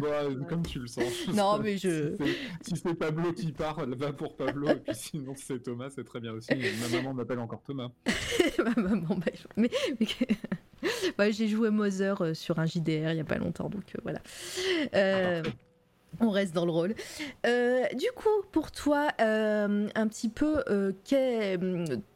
bah, 0.00 0.24
comme 0.48 0.66
tu 0.66 0.80
le 0.80 0.86
sens. 0.86 1.04
Non, 1.34 1.58
mais 1.58 1.78
je. 1.78 2.14
Si 2.60 2.76
c'est 2.76 2.94
Pablo 2.94 3.32
qui 3.32 3.52
parle, 3.52 3.94
va 3.94 4.12
pour 4.12 4.36
Pablo. 4.36 4.68
Et 4.68 4.76
puis 4.76 4.94
sinon, 4.94 5.34
c'est 5.36 5.62
Thomas, 5.62 5.88
c'est 5.90 6.04
très 6.04 6.20
bien 6.20 6.32
aussi. 6.32 6.50
Ma 6.54 6.96
maman 6.96 7.14
m'appelle 7.14 7.38
encore 7.38 7.62
Thomas. 7.62 7.88
Ma 8.58 8.82
maman, 8.82 9.16
bah, 9.16 9.32
mais... 9.56 9.70
mais... 9.98 10.06
j'ai 11.32 11.48
joué 11.48 11.70
Mother 11.70 12.22
euh, 12.22 12.34
sur 12.34 12.58
un 12.58 12.66
JDR 12.66 13.10
il 13.10 13.14
n'y 13.14 13.20
a 13.20 13.24
pas 13.24 13.38
longtemps, 13.38 13.68
donc 13.68 13.84
euh, 13.94 14.00
voilà. 14.02 14.20
Euh, 14.94 15.42
on 16.22 16.30
reste 16.30 16.54
dans 16.54 16.64
le 16.64 16.72
rôle. 16.72 16.94
du 17.44 18.06
coup, 18.14 18.42
pour 18.50 18.70
toi, 18.70 19.08
un 19.18 20.08
petit 20.08 20.28
peu, 20.28 20.62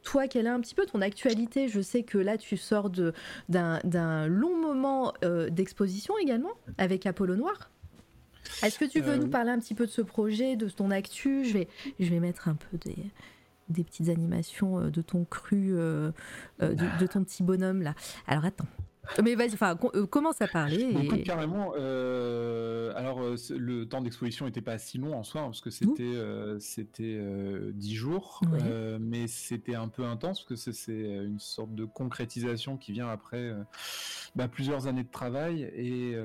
toi, 0.03 0.28
quelle 0.28 0.47
est 0.47 0.51
un 0.51 0.61
petit 0.61 0.74
peu 0.74 0.87
ton 0.87 1.01
actualité? 1.01 1.69
Je 1.69 1.81
sais 1.81 2.03
que 2.03 2.19
là, 2.19 2.39
tu 2.39 2.57
sors 2.57 2.91
d'un 3.49 4.27
long 4.27 4.57
moment 4.57 5.12
d'exposition 5.51 6.16
également 6.19 6.53
avec 6.78 7.07
Apollo 7.07 7.37
Noir. 7.37 7.70
Est-ce 8.62 8.78
que 8.78 8.85
tu 8.85 9.01
veux 9.01 9.16
nous 9.16 9.28
parler 9.28 9.51
un 9.51 9.59
petit 9.59 9.74
peu 9.74 9.87
de 9.87 9.91
ce 9.91 10.03
projet, 10.03 10.57
de 10.57 10.69
ton 10.69 10.91
actu? 10.91 11.45
Je 11.45 11.53
vais, 11.53 11.69
je 11.99 12.09
vais 12.09 12.20
mettre 12.20 12.49
un 12.49 12.55
peu 12.55 12.78
des, 12.78 12.97
des 13.69 13.85
petites 13.85 14.09
animations 14.09 14.81
euh, 14.81 14.91
de 14.91 15.03
ton 15.03 15.24
cru, 15.24 15.70
euh, 15.73 16.11
euh, 16.62 16.74
de, 16.74 17.07
ton 17.07 17.24
petit 17.24 17.43
bonhomme 17.43 17.83
là. 17.83 17.95
Alors 18.27 18.45
attends. 18.45 18.69
Mais 19.23 19.35
vas-y, 19.35 19.55
enfin, 19.55 19.77
commence 19.77 20.41
à 20.41 20.49
parler. 20.49 20.83
Et... 20.83 21.23
carrément. 21.23 21.73
alors, 21.73 23.20
le 23.51 23.85
temps 23.85 24.01
d'exposition 24.01 24.47
n'était 24.47 24.61
pas 24.61 24.78
si 24.78 24.99
long 24.99 25.15
en 25.16 25.23
soi, 25.23 25.43
hein, 25.43 25.47
parce 25.47 25.61
que 25.61 25.70
c'était 25.70 26.15
c'était 26.59 27.20
dix 27.73 27.95
jours, 27.95 28.41
mais 29.01 29.27
c'était 29.27 29.74
un 29.74 29.89
peu 29.89 30.05
intense 30.05 30.45
parce 30.45 30.62
que 30.65 30.73
c'est 30.73 30.93
une 30.93 31.41
sorte 31.41 31.74
de 31.74 31.85
concrétisation 31.85 32.77
qui 32.77 32.93
vient 32.93 33.09
après 33.09 33.55
bah, 34.35 34.49
plusieurs 34.49 34.87
années 34.87 35.05
de 35.05 35.11
travail 35.11 35.62
et 35.62 36.16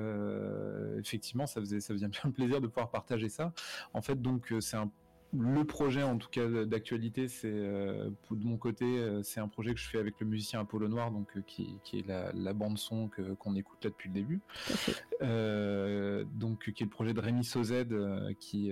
effectivement, 0.98 1.46
ça 1.46 1.60
faisait 1.60 1.80
ça 1.80 1.94
faisait 1.94 2.08
bien 2.08 2.30
plaisir 2.34 2.60
de 2.60 2.66
pouvoir 2.66 2.90
partager 2.90 3.28
ça. 3.28 3.52
En 3.94 4.02
fait, 4.02 4.20
donc 4.20 4.52
c'est 4.60 4.76
un 4.76 4.90
le 5.34 5.64
projet, 5.64 6.02
en 6.02 6.18
tout 6.18 6.28
cas 6.28 6.46
d'actualité, 6.66 7.26
c'est 7.26 7.50
euh, 7.50 8.10
de 8.30 8.44
mon 8.44 8.58
côté, 8.58 8.84
euh, 8.84 9.22
c'est 9.22 9.40
un 9.40 9.48
projet 9.48 9.72
que 9.72 9.80
je 9.80 9.88
fais 9.88 9.98
avec 9.98 10.20
le 10.20 10.26
musicien 10.26 10.60
Apollo 10.60 10.88
Noir, 10.88 11.10
donc 11.10 11.28
euh, 11.36 11.42
qui, 11.46 11.80
est 11.94 12.06
la, 12.06 12.52
bande 12.52 12.76
son 12.76 13.08
qu'on 13.38 13.56
écoute 13.56 13.78
là 13.82 13.90
depuis 13.90 14.10
le 14.10 14.14
début. 14.14 14.40
donc 16.38 16.70
qui 16.72 16.82
est 16.82 16.86
le 16.86 16.90
projet 16.90 17.14
de 17.14 17.20
Rémi 17.20 17.44
Sozed, 17.44 17.94
qui 18.38 18.70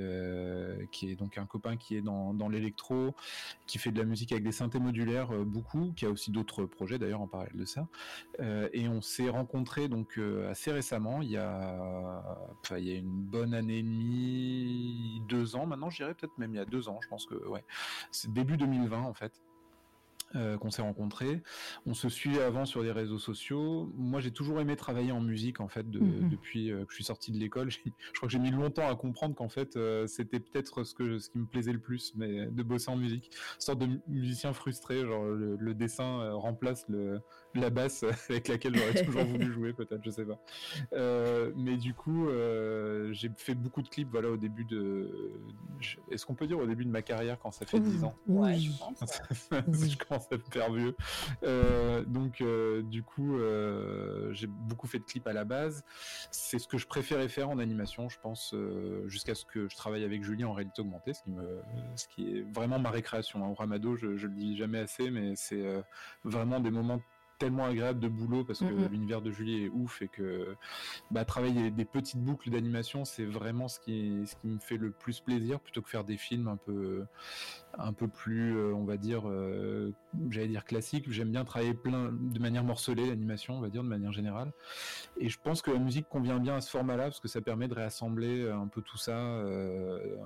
qui 0.92 1.10
est 1.10 1.16
donc 1.16 1.38
un 1.38 1.46
copain 1.46 1.76
qui 1.76 1.96
est 1.96 2.02
dans, 2.02 2.34
dans 2.34 2.48
l'électro, 2.48 3.14
qui 3.66 3.78
fait 3.78 3.90
de 3.90 3.98
la 3.98 4.04
musique 4.04 4.32
avec 4.32 4.44
des 4.44 4.52
synthés 4.52 4.80
modulaires 4.80 5.30
beaucoup, 5.44 5.92
qui 5.96 6.04
a 6.04 6.10
aussi 6.10 6.30
d'autres 6.30 6.66
projets 6.66 6.98
d'ailleurs 6.98 7.22
en 7.22 7.26
parallèle 7.26 7.56
de 7.56 7.64
ça. 7.64 7.88
et 8.38 8.86
on 8.88 9.00
s'est 9.00 9.30
rencontrés 9.30 9.88
donc 9.88 10.20
assez 10.50 10.72
récemment, 10.72 11.22
il 11.22 11.30
y 11.30 11.38
a, 11.38 12.22
il 12.76 12.84
y 12.84 12.92
a 12.92 12.96
une 12.96 13.22
bonne 13.22 13.54
année 13.54 13.78
et 13.78 13.82
demie, 13.82 15.22
deux 15.26 15.56
ans 15.56 15.64
maintenant, 15.64 15.88
je 15.88 15.96
dirais 15.96 16.14
peut-être 16.14 16.36
même 16.36 16.49
il 16.54 16.56
y 16.56 16.60
a 16.60 16.64
deux 16.64 16.88
ans, 16.88 16.98
je 17.02 17.08
pense 17.08 17.26
que 17.26 17.34
ouais, 17.48 17.64
c'est 18.10 18.32
début 18.32 18.56
2020 18.56 19.02
en 19.02 19.14
fait. 19.14 19.40
Euh, 20.36 20.56
qu'on 20.58 20.70
s'est 20.70 20.82
rencontrés. 20.82 21.42
On 21.86 21.94
se 21.94 22.08
suit 22.08 22.38
avant 22.38 22.64
sur 22.64 22.84
les 22.84 22.92
réseaux 22.92 23.18
sociaux. 23.18 23.90
Moi, 23.96 24.20
j'ai 24.20 24.30
toujours 24.30 24.60
aimé 24.60 24.76
travailler 24.76 25.10
en 25.10 25.20
musique, 25.20 25.58
en 25.58 25.66
fait, 25.66 25.82
mhm. 25.82 26.28
depuis 26.28 26.70
euh, 26.70 26.84
que 26.84 26.90
je 26.90 26.94
suis 26.94 27.04
sorti 27.04 27.32
de 27.32 27.38
l'école. 27.38 27.68
Je 27.72 28.12
crois 28.14 28.28
que 28.28 28.32
j'ai 28.32 28.38
mis 28.38 28.52
longtemps 28.52 28.88
à 28.88 28.94
comprendre 28.94 29.34
qu'en 29.34 29.48
fait, 29.48 29.76
euh, 29.76 30.06
c'était 30.06 30.38
peut-être 30.38 30.84
ce 30.84 30.94
que 30.94 31.18
ce 31.18 31.30
qui 31.30 31.38
me 31.38 31.46
plaisait 31.46 31.72
le 31.72 31.80
plus, 31.80 32.12
mais 32.14 32.46
de 32.46 32.62
bosser 32.62 32.92
en 32.92 32.96
musique. 32.96 33.32
Une 33.56 33.60
sorte 33.60 33.80
de 33.80 33.88
musicien 34.06 34.52
frustré, 34.52 35.04
genre 35.04 35.24
le, 35.24 35.74
dessin 35.74 36.30
remplace 36.34 36.86
le, 36.88 37.20
la 37.54 37.70
basse 37.70 38.04
avec 38.28 38.48
laquelle 38.48 38.76
j'aurais 38.76 39.04
toujours 39.04 39.24
voulu 39.24 39.52
jouer, 39.52 39.72
peut-être, 39.72 40.02
je 40.04 40.10
sais 40.10 40.24
pas. 40.24 40.38
mais 41.56 41.76
du 41.76 41.94
coup, 41.94 42.28
j'ai 43.12 43.30
fait 43.36 43.54
beaucoup 43.54 43.82
de 43.82 43.88
clips, 43.88 44.08
voilà, 44.10 44.30
au 44.30 44.36
début 44.36 44.64
de. 44.64 45.32
Est-ce 46.10 46.26
qu'on 46.26 46.34
peut 46.34 46.46
dire 46.46 46.58
au 46.58 46.66
début 46.66 46.84
de 46.84 46.90
ma 46.90 47.02
carrière 47.02 47.38
quand 47.38 47.50
ça 47.50 47.66
fait 47.66 47.80
10 47.80 48.04
ans? 48.04 48.14
Ouais, 48.26 48.58
je 48.58 48.70
pense. 48.78 49.22
je 49.50 49.96
commence 49.96 50.26
à 50.30 50.36
me 50.36 50.42
faire 50.50 50.72
vieux. 50.72 50.96
Euh, 51.42 52.04
donc, 52.04 52.40
euh, 52.40 52.82
du 52.82 53.02
coup, 53.02 53.38
euh, 53.38 54.32
j'ai 54.32 54.46
beaucoup 54.46 54.86
fait 54.86 54.98
de 54.98 55.04
clips 55.04 55.26
à 55.26 55.32
la 55.32 55.44
base. 55.44 55.84
C'est 56.30 56.58
ce 56.58 56.68
que 56.68 56.78
je 56.78 56.86
préférais 56.86 57.28
faire 57.28 57.48
en 57.48 57.58
animation, 57.58 58.08
je 58.08 58.18
pense, 58.20 58.54
jusqu'à 59.06 59.34
ce 59.34 59.44
que 59.44 59.68
je 59.68 59.76
travaille 59.76 60.04
avec 60.04 60.22
Julien 60.22 60.48
en 60.48 60.52
réalité 60.52 60.82
augmentée, 60.82 61.14
ce 61.14 61.22
qui, 61.22 61.30
me, 61.30 61.60
ce 61.96 62.08
qui 62.08 62.38
est 62.38 62.42
vraiment 62.52 62.78
ma 62.78 62.90
récréation. 62.90 63.44
Hein. 63.44 63.48
Au 63.48 63.54
Ramado, 63.54 63.96
je, 63.96 64.16
je 64.16 64.26
le 64.26 64.34
dis 64.34 64.56
jamais 64.56 64.78
assez, 64.78 65.10
mais 65.10 65.34
c'est 65.36 65.64
vraiment 66.24 66.60
des 66.60 66.70
moments 66.70 67.00
tellement 67.40 67.64
agréable 67.64 68.00
de 68.00 68.08
boulot 68.08 68.44
parce 68.44 68.60
que 68.60 68.88
l'univers 68.90 69.22
de 69.22 69.32
Julie 69.32 69.64
est 69.64 69.68
ouf 69.70 70.02
et 70.02 70.08
que 70.08 70.54
bah, 71.10 71.24
travailler 71.24 71.70
des 71.70 71.86
petites 71.86 72.20
boucles 72.22 72.50
d'animation, 72.50 73.06
c'est 73.06 73.24
vraiment 73.24 73.66
ce 73.66 73.80
qui, 73.80 74.22
ce 74.26 74.36
qui 74.36 74.46
me 74.46 74.58
fait 74.58 74.76
le 74.76 74.90
plus 74.90 75.20
plaisir 75.20 75.58
plutôt 75.58 75.80
que 75.80 75.88
faire 75.88 76.04
des 76.04 76.18
films 76.18 76.48
un 76.48 76.58
peu, 76.58 77.06
un 77.78 77.92
peu 77.92 78.08
plus, 78.08 78.56
euh, 78.56 78.74
on 78.74 78.84
va 78.84 78.96
dire, 78.96 79.28
euh, 79.28 79.92
j'allais 80.30 80.48
dire 80.48 80.64
classique. 80.64 81.10
J'aime 81.10 81.30
bien 81.30 81.44
travailler 81.44 81.74
plein 81.74 82.10
de 82.12 82.38
manière 82.38 82.64
morcelée 82.64 83.06
l'animation, 83.06 83.56
on 83.56 83.60
va 83.60 83.68
dire 83.68 83.82
de 83.82 83.88
manière 83.88 84.12
générale. 84.12 84.52
Et 85.18 85.28
je 85.28 85.38
pense 85.40 85.62
que 85.62 85.70
la 85.70 85.78
musique 85.78 86.08
convient 86.08 86.38
bien 86.38 86.56
à 86.56 86.60
ce 86.60 86.70
format-là 86.70 87.04
parce 87.04 87.20
que 87.20 87.28
ça 87.28 87.40
permet 87.40 87.68
de 87.68 87.74
réassembler 87.74 88.48
un 88.50 88.66
peu 88.66 88.82
tout 88.82 88.98
ça, 88.98 89.16
euh, 89.16 90.16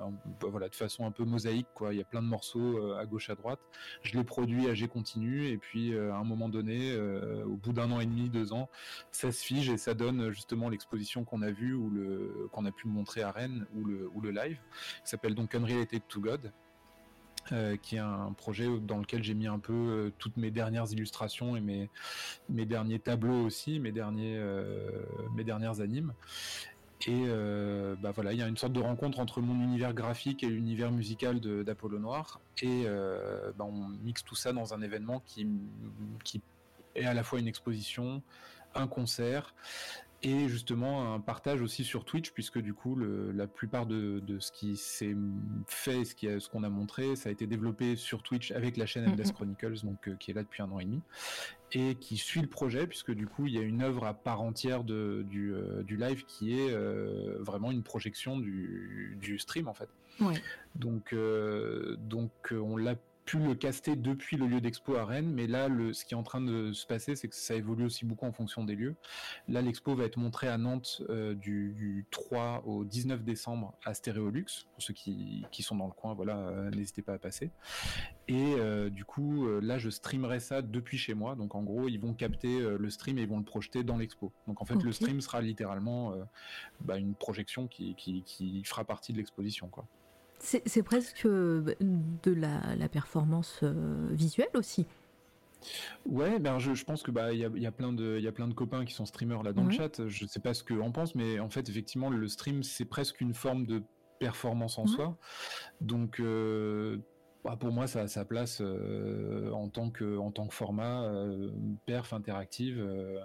bah, 0.40 0.48
voilà, 0.50 0.68
de 0.68 0.74
façon 0.74 1.06
un 1.06 1.10
peu 1.10 1.24
mosaïque. 1.24 1.68
Quoi. 1.74 1.92
Il 1.92 1.98
y 1.98 2.02
a 2.02 2.04
plein 2.04 2.22
de 2.22 2.28
morceaux 2.28 2.94
à 2.94 3.04
gauche 3.06 3.30
à 3.30 3.34
droite. 3.34 3.60
Je 4.02 4.16
les 4.16 4.24
produis 4.24 4.68
à 4.68 4.74
G 4.74 4.88
continu 4.88 5.46
et 5.46 5.58
puis 5.58 5.96
à 5.96 6.16
un 6.16 6.24
moment 6.24 6.48
donné 6.48 6.92
euh, 6.92 7.44
au 7.44 7.56
bout 7.56 7.72
d'un 7.72 7.90
an 7.90 8.00
et 8.00 8.06
demi, 8.06 8.30
deux 8.30 8.52
ans, 8.52 8.68
ça 9.10 9.32
se 9.32 9.44
fige 9.44 9.68
et 9.68 9.76
ça 9.76 9.94
donne 9.94 10.30
justement 10.30 10.68
l'exposition 10.68 11.24
qu'on 11.24 11.42
a 11.42 11.50
vue 11.50 11.74
ou 11.74 12.48
qu'on 12.52 12.64
a 12.64 12.72
pu 12.72 12.88
montrer 12.88 13.22
à 13.22 13.30
Rennes 13.30 13.66
ou 13.74 13.84
le, 13.84 14.10
ou 14.14 14.20
le 14.20 14.30
live, 14.30 14.58
qui 15.02 15.10
s'appelle 15.10 15.34
donc 15.34 15.54
Unrelated 15.54 16.02
to 16.08 16.20
God. 16.20 16.52
Euh, 17.52 17.76
qui 17.76 17.96
est 17.96 18.00
un 18.00 18.32
projet 18.38 18.66
dans 18.80 18.96
lequel 18.96 19.22
j'ai 19.22 19.34
mis 19.34 19.46
un 19.46 19.58
peu 19.58 19.72
euh, 19.72 20.12
toutes 20.18 20.38
mes 20.38 20.50
dernières 20.50 20.90
illustrations 20.90 21.56
et 21.56 21.60
mes, 21.60 21.90
mes 22.48 22.64
derniers 22.64 22.98
tableaux 22.98 23.44
aussi, 23.44 23.78
mes, 23.78 23.92
derniers, 23.92 24.40
mes 25.34 25.44
dernières 25.44 25.80
animes. 25.80 26.12
Et 27.06 27.24
bah 28.00 28.12
voilà, 28.14 28.32
il 28.32 28.38
y 28.38 28.42
a 28.42 28.48
une 28.48 28.56
sorte 28.56 28.72
de 28.72 28.80
rencontre 28.80 29.20
entre 29.20 29.42
mon 29.42 29.62
univers 29.62 29.92
graphique 29.92 30.42
et 30.42 30.48
l'univers 30.48 30.90
musical 30.90 31.38
d'Apollo 31.38 31.98
Noir. 31.98 32.40
Et 32.62 32.84
bah 33.58 33.66
on 33.66 33.88
mixe 34.02 34.24
tout 34.24 34.36
ça 34.36 34.54
dans 34.54 34.72
un 34.72 34.80
événement 34.80 35.22
qui, 35.26 35.46
qui 36.22 36.40
et 36.94 37.04
à 37.04 37.12
la 37.12 37.22
fois 37.22 37.40
une 37.40 37.48
exposition, 37.48 38.22
un 38.74 38.86
concert 38.86 39.54
et 40.24 40.48
justement 40.48 41.14
un 41.14 41.20
partage 41.20 41.60
aussi 41.60 41.84
sur 41.84 42.04
Twitch 42.04 42.30
puisque 42.30 42.58
du 42.58 42.74
coup 42.74 42.96
la 42.96 43.46
plupart 43.46 43.86
de, 43.86 44.22
ce 44.38 44.50
qui 44.52 44.76
s'est 44.76 45.16
fait, 45.66 46.04
ce 46.04 46.14
qui 46.14 46.28
ce 46.40 46.48
qu'on 46.48 46.62
a 46.62 46.68
montré, 46.68 47.16
ça 47.16 47.28
a 47.28 47.32
été 47.32 47.46
développé 47.46 47.96
sur 47.96 48.22
Twitch 48.22 48.50
avec 48.52 48.76
la 48.76 48.86
chaîne 48.86 49.08
Endless 49.08 49.32
Chronicles 49.32 49.84
donc 49.84 50.08
euh, 50.08 50.16
qui 50.16 50.30
est 50.30 50.34
là 50.34 50.42
depuis 50.42 50.62
un 50.62 50.70
an 50.70 50.80
et 50.80 50.84
demi 50.84 51.02
et 51.72 51.96
qui 51.96 52.16
suit 52.16 52.40
le 52.40 52.48
projet 52.48 52.86
puisque 52.86 53.12
du 53.12 53.26
coup 53.26 53.46
il 53.46 53.54
y 53.54 53.58
a 53.58 53.62
une 53.62 53.82
œuvre 53.82 54.04
à 54.04 54.14
part 54.14 54.40
entière 54.40 54.84
de, 54.84 55.24
du, 55.28 55.52
euh, 55.52 55.82
du 55.82 55.96
live 55.96 56.24
qui 56.26 56.58
est 56.58 56.70
euh, 56.70 57.36
vraiment 57.40 57.70
une 57.70 57.82
projection 57.82 58.38
du, 58.38 59.18
du 59.20 59.38
stream 59.38 59.68
en 59.68 59.74
fait. 59.74 59.88
Donc 60.76 61.14
donc 61.98 62.52
on 62.52 62.76
l'a 62.76 62.94
pu 63.24 63.38
le 63.38 63.54
caster 63.54 63.96
depuis 63.96 64.36
le 64.36 64.46
lieu 64.46 64.60
d'expo 64.60 64.96
à 64.96 65.04
Rennes, 65.04 65.32
mais 65.32 65.46
là, 65.46 65.68
le, 65.68 65.92
ce 65.92 66.04
qui 66.04 66.14
est 66.14 66.16
en 66.16 66.22
train 66.22 66.40
de 66.40 66.72
se 66.72 66.86
passer, 66.86 67.16
c'est 67.16 67.28
que 67.28 67.34
ça 67.34 67.54
évolue 67.54 67.84
aussi 67.84 68.04
beaucoup 68.04 68.26
en 68.26 68.32
fonction 68.32 68.64
des 68.64 68.76
lieux. 68.76 68.96
Là, 69.48 69.62
l'expo 69.62 69.94
va 69.94 70.04
être 70.04 70.18
montrée 70.18 70.48
à 70.48 70.58
Nantes 70.58 71.02
euh, 71.08 71.34
du, 71.34 72.06
3 72.10 72.64
au 72.66 72.84
19 72.84 73.24
décembre 73.24 73.74
à 73.84 73.94
Stéréolux. 73.94 74.66
Pour 74.72 74.82
ceux 74.82 74.92
qui, 74.92 75.44
qui 75.50 75.62
sont 75.62 75.76
dans 75.76 75.86
le 75.86 75.92
coin, 75.92 76.14
voilà, 76.14 76.36
euh, 76.36 76.70
n'hésitez 76.70 77.02
pas 77.02 77.14
à 77.14 77.18
passer. 77.18 77.50
Et 78.28 78.54
euh, 78.58 78.90
du 78.90 79.04
coup, 79.04 79.46
là, 79.60 79.78
je 79.78 79.90
streamerai 79.90 80.40
ça 80.40 80.62
depuis 80.62 80.98
chez 80.98 81.14
moi. 81.14 81.34
Donc, 81.34 81.54
en 81.54 81.62
gros, 81.62 81.88
ils 81.88 81.98
vont 81.98 82.14
capter 82.14 82.60
le 82.60 82.90
stream 82.90 83.18
et 83.18 83.22
ils 83.22 83.28
vont 83.28 83.38
le 83.38 83.44
projeter 83.44 83.84
dans 83.84 83.96
l'expo. 83.96 84.32
Donc, 84.46 84.60
en 84.60 84.64
fait, 84.64 84.82
le 84.82 84.92
stream 84.92 85.20
sera 85.20 85.40
littéralement 85.40 86.14
bah, 86.80 86.98
une 86.98 87.14
projection 87.14 87.66
qui, 87.68 87.94
qui, 87.94 88.22
qui 88.22 88.64
fera 88.64 88.84
partie 88.84 89.12
de 89.12 89.18
l'exposition, 89.18 89.68
quoi. 89.68 89.86
C'est 90.44 90.82
presque 90.82 91.24
euh, 91.24 91.74
de 91.80 92.32
la, 92.32 92.88
performance 92.88 93.60
euh, 93.62 94.08
visuelle 94.10 94.50
aussi. 94.54 94.86
Ouais, 96.04 96.38
ben 96.38 96.58
je, 96.58 96.84
pense 96.84 97.02
que 97.02 97.10
bah 97.10 97.32
il 97.32 97.38
y 97.38 97.66
a, 97.66 97.72
plein 97.72 97.94
de 97.94 98.18
il 98.18 98.24
y 98.24 98.30
plein 98.30 98.48
de 98.48 98.52
copains 98.52 98.84
qui 98.84 98.92
sont 98.92 99.06
streamers 99.06 99.42
là 99.42 99.54
dans 99.54 99.64
le 99.64 99.70
chat. 99.70 100.06
Je 100.06 100.26
sais 100.26 100.40
pas 100.40 100.52
ce 100.52 100.62
que 100.62 100.74
en 100.74 100.92
pense, 100.92 101.14
mais 101.14 101.40
en 101.40 101.48
fait 101.48 101.70
effectivement 101.70 102.10
le 102.10 102.28
stream 102.28 102.62
c'est 102.62 102.84
presque 102.84 103.22
une 103.22 103.32
forme 103.32 103.64
de 103.64 103.82
performance 104.18 104.78
en 104.78 104.86
soi. 104.86 105.16
Donc 105.80 106.20
euh, 106.20 106.98
bah, 107.44 107.56
pour 107.60 107.70
moi, 107.72 107.86
ça 107.86 108.00
a 108.00 108.08
sa 108.08 108.24
place 108.24 108.62
euh, 108.62 109.50
en, 109.52 109.68
tant 109.68 109.90
que, 109.90 110.16
en 110.16 110.30
tant 110.30 110.46
que 110.46 110.54
format 110.54 111.02
euh, 111.02 111.50
perf 111.84 112.14
interactive 112.14 112.78
euh, 112.78 113.20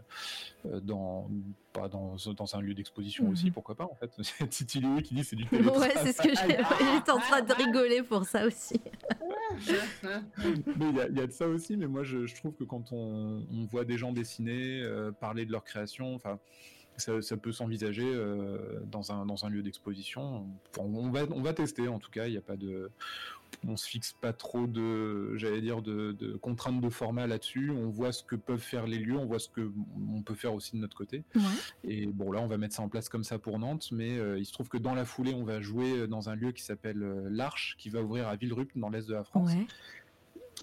dans, 0.81 1.29
pas 1.71 1.87
dans, 1.87 2.17
dans, 2.35 2.55
un 2.55 2.61
lieu 2.61 2.73
d'exposition 2.73 3.23
mhm. 3.23 3.31
aussi, 3.31 3.51
pourquoi 3.51 3.75
pas 3.75 3.85
en 3.85 3.95
fait. 3.95 4.11
C'est 4.21 4.49
Titi 4.49 4.81
qui 5.03 5.13
dit 5.13 5.23
c'est 5.23 5.37
du 5.37 5.43
Ouais, 5.43 5.93
c'est 6.03 6.11
ce 6.11 6.21
que 6.21 6.35
j'étais 6.35 7.11
en 7.11 7.19
train 7.19 7.41
de 7.41 7.53
rigoler 7.53 8.03
pour 8.03 8.25
ça 8.25 8.45
aussi. 8.45 8.81
mais 10.77 10.89
il 10.89 11.17
y, 11.17 11.21
a 11.21 11.27
de 11.27 11.31
ça 11.31 11.47
aussi, 11.47 11.77
mais 11.77 11.87
moi 11.87 12.03
je, 12.03 12.25
je 12.25 12.35
trouve 12.35 12.53
que 12.53 12.65
quand 12.65 12.91
on, 12.91 13.45
on, 13.51 13.65
voit 13.65 13.85
des 13.85 13.97
gens 13.97 14.11
dessiner, 14.11 14.83
parler 15.21 15.45
de 15.45 15.51
leur 15.51 15.63
création, 15.63 16.13
enfin 16.13 16.39
ça, 16.99 17.21
ça, 17.21 17.38
peut 17.38 17.51
s'envisager 17.51 18.09
dans, 18.85 19.11
un, 19.11 19.26
dans 19.26 19.45
un 19.45 19.49
lieu 19.49 19.61
d'exposition. 19.61 20.47
on, 20.77 21.09
va, 21.09 21.21
on 21.31 21.41
va 21.41 21.53
tester 21.53 21.88
en 21.88 21.99
tout 21.99 22.11
cas, 22.11 22.27
il 22.27 22.31
n'y 22.31 22.38
a 22.38 22.41
pas 22.41 22.57
de 22.57 22.89
on 23.67 23.76
se 23.76 23.88
fixe 23.88 24.13
pas 24.13 24.34
trop 24.34 24.67
de, 24.67 25.35
j'allais 25.38 25.61
dire, 25.61 25.81
de, 25.81 26.38
contraintes 26.41 26.81
de 26.81 26.89
format 26.89 27.27
là-dessus. 27.27 27.71
On 27.71 27.89
voit 27.89 28.11
ce 28.11 28.23
que 28.23 28.35
peuvent 28.35 28.59
faire 28.59 28.88
les 28.88 28.97
lieux, 28.97 29.17
on 29.17 29.26
voit 29.26 29.39
ce 29.39 29.49
que 29.49 29.71
on 30.15 30.21
peut 30.21 30.35
faire 30.35 30.53
aussi 30.53 30.76
de 30.76 30.81
notre 30.81 30.95
côté. 30.95 31.23
Et 31.84 32.07
bon, 32.07 32.31
là, 32.31 32.41
on 32.41 32.47
va 32.47 32.57
mettre 32.57 32.76
ça 32.76 32.84
en 32.84 32.89
place 32.89 33.09
comme 33.09 33.23
ça 33.23 33.38
pour 33.38 33.59
Nantes, 33.59 33.89
mais 33.91 34.17
euh, 34.17 34.39
il 34.39 34.45
se 34.45 34.53
trouve 34.53 34.69
que 34.69 34.77
dans 34.77 34.95
la 34.95 35.05
foulée, 35.05 35.34
on 35.34 35.43
va 35.43 35.61
jouer 35.61 36.07
dans 36.07 36.30
un 36.30 36.35
lieu 36.35 36.51
qui 36.51 36.63
s'appelle 36.63 37.03
euh, 37.03 37.27
l'Arche, 37.30 37.76
qui 37.77 37.89
va 37.89 38.01
ouvrir 38.01 38.27
à 38.27 38.35
Villerupt, 38.35 38.77
dans 38.77 38.89
l'est 38.89 39.07
de 39.07 39.13
la 39.13 39.23
France. 39.23 39.51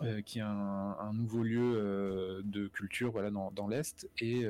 Euh, 0.02 0.20
qui 0.20 0.40
est 0.40 0.43
un, 0.43 1.12
nouveau 1.14 1.43
lieu 1.43 2.43
de 2.44 2.68
culture 2.68 3.10
voilà 3.12 3.31
dans, 3.31 3.51
dans 3.51 3.66
l'est 3.66 4.09
et 4.18 4.44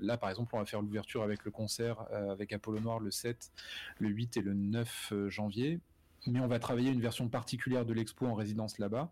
là 0.00 0.16
par 0.16 0.30
exemple 0.30 0.54
on 0.54 0.58
va 0.58 0.64
faire 0.64 0.80
l'ouverture 0.80 1.22
avec 1.22 1.44
le 1.44 1.50
concert 1.50 2.06
avec 2.12 2.52
Apollo 2.52 2.80
Noir 2.80 3.00
le 3.00 3.10
7 3.10 3.50
le 3.98 4.08
8 4.08 4.36
et 4.36 4.42
le 4.42 4.54
9 4.54 5.12
janvier 5.28 5.80
mais 6.26 6.40
on 6.40 6.46
va 6.46 6.58
travailler 6.58 6.90
une 6.90 7.00
version 7.00 7.28
particulière 7.28 7.84
de 7.84 7.92
l'expo 7.92 8.26
en 8.26 8.34
résidence 8.34 8.78
là-bas 8.78 9.10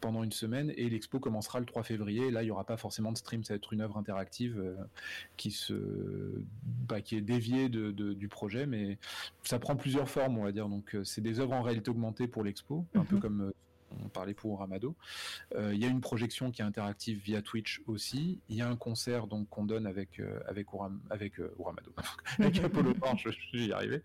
pendant 0.00 0.24
une 0.24 0.32
semaine 0.32 0.72
et 0.76 0.88
l'expo 0.88 1.20
commencera 1.20 1.60
le 1.60 1.66
3 1.66 1.82
février. 1.82 2.30
là, 2.30 2.42
il 2.42 2.46
n'y 2.46 2.50
aura 2.50 2.64
pas 2.64 2.76
forcément 2.76 3.12
de 3.12 3.18
stream, 3.18 3.44
ça 3.44 3.54
va 3.54 3.56
être 3.56 3.72
une 3.72 3.80
œuvre 3.80 3.96
interactive 3.96 4.58
euh, 4.58 4.74
qui 5.36 5.50
se, 5.50 5.74
bah, 6.88 7.00
qui 7.00 7.16
est 7.16 7.20
déviée 7.20 7.68
de, 7.68 7.90
du 7.90 8.28
projet, 8.28 8.66
mais 8.66 8.98
ça 9.42 9.58
prend 9.58 9.76
plusieurs 9.76 10.08
formes, 10.08 10.38
on 10.38 10.44
va 10.44 10.52
dire. 10.52 10.68
Donc, 10.68 10.94
euh, 10.94 11.04
c'est 11.04 11.20
des 11.20 11.38
œuvres 11.40 11.54
en 11.54 11.62
réalité 11.62 11.90
augmentée 11.90 12.26
pour 12.26 12.42
l'expo, 12.42 12.86
un 12.94 13.04
peu 13.04 13.16
mhm. 13.16 13.22
comme 13.22 13.40
euh, 13.42 13.52
on 14.04 14.08
parlait 14.08 14.34
pour 14.34 14.58
Ramado. 14.58 14.94
Euh, 15.54 15.72
il 15.74 15.80
y 15.80 15.84
a 15.84 15.88
une 15.88 16.00
projection 16.00 16.50
qui 16.50 16.62
est 16.62 16.64
interactive 16.64 17.18
via 17.18 17.42
Twitch 17.42 17.82
aussi. 17.86 18.38
Il 18.48 18.56
y 18.56 18.62
a 18.62 18.68
un 18.68 18.76
concert 18.76 19.26
donc 19.26 19.48
qu'on 19.48 19.64
donne 19.64 19.86
avec 19.86 20.20
euh, 20.20 20.40
avec 20.46 20.66
avec 21.10 21.40
euh, 21.40 21.54
avec 22.38 22.58
Apollo 22.64 22.94
je, 23.16 23.30
suis 23.30 23.66
y 23.66 23.72
arrivé. 23.72 24.02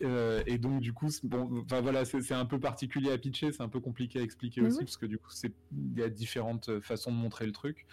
et 0.00 0.58
donc 0.58 0.80
du 0.80 0.92
coup, 0.92 1.08
bon, 1.24 1.64
voilà, 1.68 2.04
c'est 2.04 2.32
un 2.32 2.46
peu 2.46 2.58
particulier 2.58 3.12
à 3.12 3.18
pitcher, 3.18 3.52
c'est 3.52 3.62
un 3.62 3.68
peu 3.68 3.80
compliqué 3.80 4.18
à 4.20 4.22
expliquer 4.22 4.60
aussi 4.62 4.78
parce 4.78 4.96
que 4.96 5.06
du 5.06 5.18
coup, 5.18 5.30
c'est 5.30 5.52
il 5.72 5.98
y 5.98 6.02
a 6.02 6.08
différentes 6.08 6.80
façons 6.80 7.10
de 7.10 7.16
montrer 7.16 7.46
le 7.46 7.52
truc. 7.52 7.86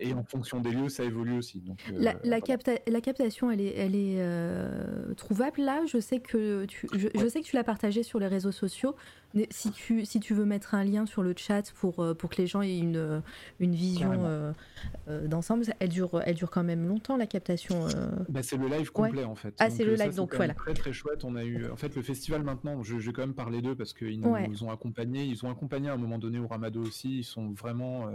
et 0.00 0.12
en 0.14 0.24
fonction 0.24 0.60
des 0.60 0.70
lieux, 0.70 0.88
ça 0.88 1.04
évolue 1.04 1.38
aussi. 1.38 1.60
Donc 1.60 1.80
la, 1.92 2.14
la, 2.24 2.40
captation, 2.40 3.50
elle 3.50 3.60
est 3.60 3.74
elle 3.74 3.94
est 3.94 5.14
trouvable 5.16 5.62
là? 5.62 5.82
Je 5.86 6.00
sais 6.00 6.20
que 6.20 6.64
tu 6.66 6.88
je 6.92 7.28
sais 7.28 7.40
que 7.40 7.46
tu 7.46 7.56
l'as 7.56 7.64
partagé 7.64 8.02
sur 8.02 8.18
les 8.18 8.26
réseaux 8.26 8.52
sociaux. 8.52 8.94
Si 9.50 9.72
tu, 9.72 10.04
si 10.04 10.20
tu 10.20 10.23
veux 10.32 10.44
mettre 10.46 10.74
un 10.74 10.84
lien 10.84 11.04
sur 11.04 11.22
le 11.22 11.34
chat 11.36 11.70
pour, 11.72 12.02
euh, 12.02 12.14
pour 12.14 12.30
que 12.30 12.36
les 12.36 12.46
gens 12.46 12.62
aient 12.62 12.78
une, 12.78 12.96
euh, 12.96 13.20
une 13.60 13.74
vision 13.74 14.12
euh, 14.24 15.26
d'ensemble, 15.26 15.64
elle 15.80 15.90
dure, 15.90 16.22
elle 16.24 16.34
dure 16.34 16.50
quand 16.50 16.62
même 16.62 16.88
longtemps 16.88 17.16
la 17.16 17.26
captation. 17.26 17.86
Bah, 18.28 18.42
c'est 18.42 18.56
le 18.56 18.68
live 18.68 18.90
complet 18.90 19.24
en 19.24 19.34
fait. 19.34 19.54
Ah, 19.58 19.68
c'est 19.68 19.84
le 19.84 19.94
live, 19.94 20.14
donc 20.14 20.34
voilà. 20.34 20.54
Très 20.54 20.72
très 20.72 20.92
chouette. 20.92 21.24
On 21.24 21.36
a 21.36 21.44
eu, 21.44 21.68
en 21.70 21.76
fait, 21.76 21.94
le 21.94 22.02
festival 22.02 22.42
maintenant, 22.42 22.82
je, 22.82 22.98
je 22.98 23.06
vais 23.06 23.12
quand 23.12 23.22
même 23.22 23.34
parler 23.34 23.60
d'eux 23.60 23.74
parce 23.74 23.92
qu'ils 23.92 24.20
nous, 24.20 24.64
ont 24.64 24.70
accompagnés. 24.70 25.24
Ils 25.24 25.44
ont 25.44 25.50
accompagné 25.50 25.90
à 25.90 25.94
un 25.94 25.98
moment 25.98 26.18
donné 26.18 26.38
au 26.38 26.46
Ramado 26.46 26.80
aussi. 26.80 27.18
Ils 27.18 27.24
sont 27.24 27.50
vraiment. 27.50 28.06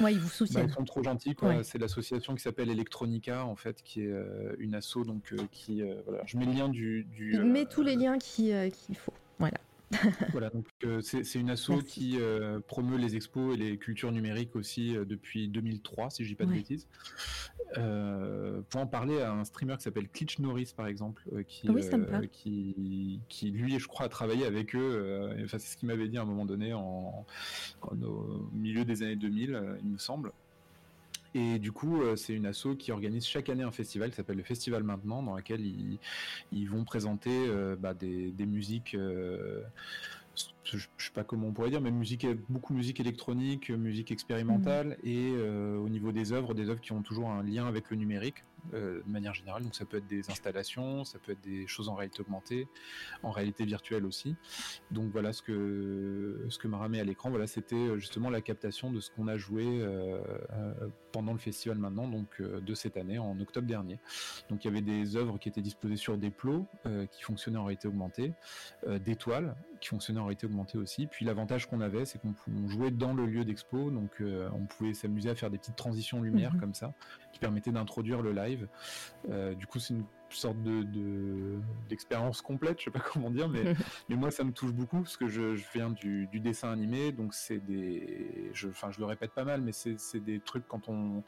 ouais, 0.00 0.12
ils 0.12 0.18
vous 0.18 0.28
soutiennent. 0.28 0.66
Bah, 0.66 0.68
ils 0.70 0.74
sont 0.74 0.84
trop 0.84 1.02
gentils. 1.02 1.34
C'est 1.62 1.78
l'association 1.78 2.34
qui 2.34 2.42
s'appelle 2.42 2.68
Electronica 2.68 3.44
en 3.46 3.56
fait, 3.56 3.82
qui 3.82 4.02
est 4.02 4.14
une 4.58 4.74
asso 4.74 4.98
donc 5.06 5.34
qui. 5.50 5.82
voilà. 6.06 6.22
Je 6.26 6.36
mets 6.36 6.46
le 6.46 6.52
lien 6.52 6.68
du. 6.68 7.04
du 7.04 7.38
Mets 7.38 7.64
tous 7.64 7.82
les 7.82 7.96
liens 7.96 8.18
qu'il 8.18 8.72
faut. 8.96 9.14
Voilà. 9.38 9.58
voilà, 10.32 10.50
donc 10.50 10.66
euh, 10.84 11.00
c'est 11.00 11.34
une 11.34 11.50
asso 11.50 11.82
qui 11.86 12.18
euh, 12.20 12.60
promeut 12.60 12.98
les 12.98 13.16
expos 13.16 13.54
et 13.54 13.56
les 13.56 13.78
cultures 13.78 14.12
numériques 14.12 14.54
aussi 14.54 14.96
euh, 14.96 15.04
depuis 15.04 15.48
2003, 15.48 16.10
si 16.10 16.24
je 16.24 16.28
dis 16.28 16.34
pas 16.34 16.44
de 16.44 16.52
bêtises. 16.52 16.86
pour 17.74 18.80
en 18.80 18.86
parler 18.86 19.20
à 19.20 19.32
un 19.32 19.44
streamer 19.44 19.76
qui 19.76 19.84
s'appelle 19.84 20.08
Klitsch 20.08 20.38
Norris, 20.38 20.72
par 20.76 20.86
exemple, 20.86 21.22
qui, 21.46 21.68
qui, 22.32 23.20
qui, 23.28 23.50
lui, 23.50 23.78
je 23.78 23.88
crois, 23.88 24.06
a 24.06 24.08
travaillé 24.08 24.44
avec 24.44 24.74
eux. 24.74 25.30
Enfin, 25.44 25.58
c'est 25.58 25.72
ce 25.72 25.76
qu'il 25.76 25.88
m'avait 25.88 26.08
dit 26.08 26.18
à 26.18 26.22
un 26.22 26.26
moment 26.26 26.44
donné, 26.44 26.74
en, 26.74 27.24
au 27.82 28.50
milieu 28.52 28.84
des 28.84 29.02
années 29.02 29.16
2000, 29.16 29.78
il 29.82 29.88
me 29.88 29.98
semble. 29.98 30.32
Et 31.34 31.58
du 31.58 31.72
coup, 31.72 32.00
euh, 32.00 32.16
c'est 32.16 32.32
une 32.32 32.46
asso 32.46 32.76
qui 32.78 32.92
organise 32.92 33.26
chaque 33.26 33.48
année 33.48 33.62
un 33.62 33.70
festival 33.70 34.10
qui 34.10 34.16
s'appelle 34.16 34.36
le 34.36 34.42
Festival 34.42 34.82
Maintenant, 34.82 35.22
dans 35.22 35.36
lequel 35.36 35.60
ils, 35.60 36.66
vont 36.68 36.84
présenter 36.84 37.30
euh, 37.30 37.76
bah, 37.76 37.94
des, 37.94 38.32
musiques. 38.46 38.96
Euh, 40.74 40.78
je 40.78 40.86
ne 40.86 41.02
sais 41.02 41.12
pas 41.12 41.24
comment 41.24 41.48
on 41.48 41.52
pourrait 41.52 41.70
dire, 41.70 41.80
mais 41.80 41.90
musique, 41.90 42.26
beaucoup 42.48 42.72
de 42.72 42.78
musique 42.78 43.00
électronique, 43.00 43.70
musique 43.70 44.10
expérimentale, 44.10 44.98
mmh. 45.02 45.08
et 45.08 45.32
au 45.32 45.88
niveau 45.88 46.12
des 46.12 46.32
œuvres, 46.32 46.54
des 46.54 46.68
œuvres 46.68 46.80
qui 46.80 46.92
ont 46.92 47.02
toujours 47.02 47.30
un 47.30 47.42
lien 47.42 47.66
avec 47.66 47.90
le 47.90 47.96
numérique. 47.96 48.44
Euh, 48.74 49.02
de 49.06 49.10
manière 49.10 49.32
générale. 49.32 49.62
Donc 49.62 49.74
ça 49.74 49.84
peut 49.84 49.96
être 49.96 50.06
des 50.06 50.30
installations, 50.30 51.04
ça 51.04 51.18
peut 51.18 51.32
être 51.32 51.40
des 51.40 51.66
choses 51.66 51.88
en 51.88 51.94
réalité 51.94 52.20
augmentée, 52.20 52.68
en 53.22 53.30
réalité 53.30 53.64
virtuelle 53.64 54.04
aussi. 54.04 54.36
Donc 54.90 55.10
voilà 55.10 55.32
ce 55.32 55.40
que 55.40 56.44
ce 56.50 56.58
que 56.58 56.68
m'a 56.68 56.76
ramené 56.76 57.00
à 57.00 57.04
l'écran. 57.04 57.30
Voilà, 57.30 57.46
c'était 57.46 57.76
euh, 57.76 57.98
justement 57.98 58.28
la 58.28 58.42
captation 58.42 58.92
de 58.92 59.00
ce 59.00 59.10
qu'on 59.10 59.28
a 59.28 59.38
joué 59.38 59.64
euh, 59.66 60.20
pendant 61.12 61.32
le 61.32 61.38
festival 61.38 61.78
maintenant, 61.78 62.08
donc 62.08 62.42
de 62.42 62.74
cette 62.74 62.96
année 62.96 63.18
en 63.18 63.38
octobre 63.40 63.66
dernier. 63.66 63.98
Donc 64.50 64.64
il 64.64 64.68
y 64.68 64.70
avait 64.70 64.82
des 64.82 65.16
œuvres 65.16 65.38
qui 65.38 65.48
étaient 65.48 65.62
disposées 65.62 65.96
sur 65.96 66.18
des 66.18 66.30
plots 66.30 66.66
qui 67.10 67.22
fonctionnaient 67.22 67.58
en 67.58 67.64
réalité 67.64 67.88
augmentée, 67.88 68.32
des 68.86 69.16
toiles 69.16 69.56
qui 69.80 69.88
fonctionnaient 69.88 70.20
en 70.20 70.24
réalité 70.24 70.46
augmentée 70.46 70.57
aussi. 70.78 71.06
Puis 71.06 71.24
l'avantage 71.24 71.66
qu'on 71.66 71.80
avait, 71.80 72.04
c'est 72.04 72.18
qu'on 72.20 72.34
jouait 72.68 72.90
dans 72.90 73.12
le 73.12 73.26
lieu 73.26 73.44
d'expo, 73.44 73.90
donc 73.90 74.22
on 74.52 74.66
pouvait 74.66 74.94
s'amuser 74.94 75.30
à 75.30 75.34
faire 75.34 75.50
des 75.50 75.58
petites 75.58 75.76
transitions 75.76 76.22
lumière 76.22 76.54
mhm. 76.54 76.60
comme 76.60 76.74
ça, 76.74 76.92
qui 77.32 77.38
permettaient 77.38 77.72
d'introduire 77.72 78.22
le 78.22 78.32
live 78.32 78.68
euh, 79.30 79.54
du 79.54 79.66
coup, 79.66 79.78
c'est 79.78 79.94
une 79.94 80.04
sorte 80.36 80.62
de 80.62 81.58
d'expérience 81.88 82.42
complète, 82.42 82.78
je 82.78 82.84
sais 82.84 82.90
pas 82.90 83.00
comment 83.12 83.30
dire, 83.30 83.48
mais 83.48 83.62
mais 84.08 84.16
moi 84.16 84.30
ça 84.30 84.44
me 84.44 84.52
touche 84.52 84.72
beaucoup 84.72 85.00
parce 85.00 85.16
que 85.16 85.28
je, 85.28 85.54
viens 85.72 85.90
du, 85.90 86.28
dessin 86.34 86.70
animé, 86.70 87.12
donc 87.12 87.34
c'est 87.34 87.58
des, 87.58 88.50
je, 88.52 88.68
enfin 88.68 88.90
je 88.90 89.00
le 89.00 89.06
répète 89.06 89.32
pas 89.32 89.44
mal, 89.44 89.60
mais 89.60 89.72
c'est 89.72 90.20
des 90.20 90.40
trucs 90.40 90.66
quand 90.68 90.88
on 90.88 91.22